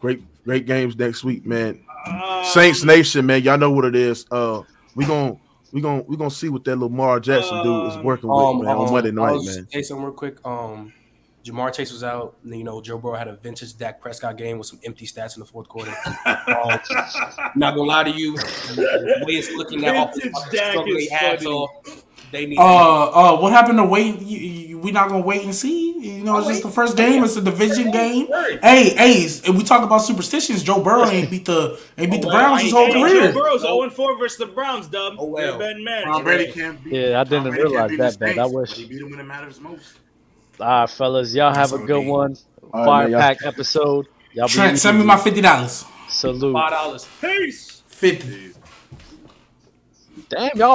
Great, 0.00 0.22
great 0.44 0.66
games 0.66 0.96
next 0.96 1.24
week, 1.24 1.44
man. 1.46 1.80
Um, 2.06 2.44
Saints 2.44 2.84
Nation, 2.84 3.26
man. 3.26 3.42
Y'all 3.42 3.58
know 3.58 3.70
what 3.70 3.84
it 3.84 3.96
is. 3.96 4.26
Uh, 4.30 4.62
we 4.94 5.04
gon' 5.06 5.38
we 5.72 5.80
gon' 5.80 6.04
we 6.06 6.16
gonna 6.16 6.30
see 6.30 6.48
what 6.48 6.64
that 6.64 6.76
Lamar 6.76 7.18
Jackson 7.20 7.62
dude 7.64 7.88
is 7.88 7.96
Um, 7.96 8.04
working 8.04 8.28
with, 8.28 8.38
Um, 8.38 8.62
man, 8.64 8.76
on 8.76 8.86
um, 8.86 8.92
Monday 8.92 9.10
I'll 9.10 9.36
night, 9.38 9.44
man. 9.44 9.68
Say 9.70 9.82
something 9.82 10.04
real 10.04 10.14
quick. 10.14 10.38
Um, 10.46 10.92
Ja'Marr 11.44 11.74
Chase 11.74 11.92
was 11.92 12.02
out. 12.02 12.36
and, 12.42 12.56
You 12.56 12.64
know, 12.64 12.80
Joe 12.80 12.96
Burrow 12.96 13.16
had 13.16 13.28
a 13.28 13.36
vintage 13.36 13.76
Dak 13.76 14.00
Prescott 14.00 14.38
game 14.38 14.56
with 14.56 14.66
some 14.66 14.80
empty 14.84 15.06
stats 15.06 15.36
in 15.36 15.40
the 15.40 15.46
fourth 15.46 15.68
quarter. 15.68 15.92
Um, 16.46 16.78
not 17.56 17.74
gonna 17.74 17.82
lie 17.82 18.04
to 18.04 18.10
you, 18.10 18.36
the 18.36 19.24
way 19.26 19.34
it's 19.34 19.50
looking 19.50 19.80
now, 19.80 20.06
Vintage 20.06 20.32
Dak 20.52 20.70
struggling 20.70 20.96
is 20.98 21.10
ass 21.12 21.42
funny. 21.42 21.68
Off, 22.34 22.40
They 22.40 22.46
need. 22.46 22.58
Uh, 22.58 23.34
uh, 23.34 23.40
what 23.40 23.52
happened 23.52 23.78
to 23.78 23.84
wait? 23.84 24.20
You, 24.20 24.38
you, 24.38 24.78
we 24.78 24.90
not 24.92 25.08
gonna 25.08 25.24
wait 25.24 25.42
and 25.44 25.54
see. 25.54 25.92
You 26.18 26.24
know, 26.24 26.38
it's 26.38 26.48
just 26.48 26.62
the 26.62 26.70
first 26.70 26.96
game. 26.96 27.24
It's 27.24 27.36
a 27.36 27.40
division 27.40 27.90
game. 27.90 28.26
Hey, 28.62 28.90
hey, 28.94 29.22
if 29.24 29.48
we 29.48 29.62
talk 29.64 29.82
about 29.82 29.98
superstitions. 29.98 30.62
Joe 30.62 30.82
Burrow 30.82 31.06
ain't 31.06 31.30
beat 31.30 31.46
the 31.46 31.80
ain't 31.96 32.10
beat 32.10 32.22
the 32.22 32.28
Oh, 32.28 32.32
Browns 32.32 32.62
his 32.62 32.72
whole 32.72 32.86
Hey, 32.86 32.92
career. 32.92 33.32
Joe 33.32 33.40
Burrow's 33.40 33.62
0 33.62 33.90
4 33.90 34.18
versus 34.18 34.38
the 34.38 34.46
Browns, 34.46 34.86
dub. 34.88 35.14
Oh, 35.18 35.26
well. 35.26 35.58
They're 35.58 35.74
Ben 35.74 35.84
Man. 35.84 36.04
Tom 36.04 36.22
Brady 36.24 36.52
can't 36.52 36.82
beat. 36.84 36.92
Yeah, 36.92 37.20
I 37.20 37.24
didn't 37.24 37.50
realize 37.52 37.90
beat 37.90 37.98
that, 37.98 38.18
the 38.18 38.26
man. 38.26 38.38
I 38.38 38.46
wish. 38.46 38.72
He 38.74 38.84
beat 38.86 39.00
him 39.00 39.10
when 39.10 39.20
it 39.20 39.24
matters 39.24 39.60
most. 39.60 39.98
All 40.60 40.66
right, 40.66 40.90
fellas. 40.90 41.34
Y'all 41.34 41.54
have 41.54 41.70
That's 41.70 41.82
a 41.82 41.86
good 41.86 42.02
it 42.02 42.06
one. 42.06 42.36
All 42.72 42.80
right, 42.80 42.86
Fire 42.86 43.08
man, 43.08 43.20
pack 43.20 43.44
episode. 43.44 44.06
Y'all 44.34 44.46
be 44.46 44.52
Trent, 44.52 44.78
send 44.78 44.98
me 44.98 45.04
my 45.04 45.16
fifty 45.16 45.40
dollars. 45.40 45.84
salute. 46.08 46.52
Five 46.52 46.70
dollars. 46.70 47.08
Peace. 47.20 47.82
Fifty. 47.88 48.50
Damn, 50.28 50.50
y'all. 50.56 50.70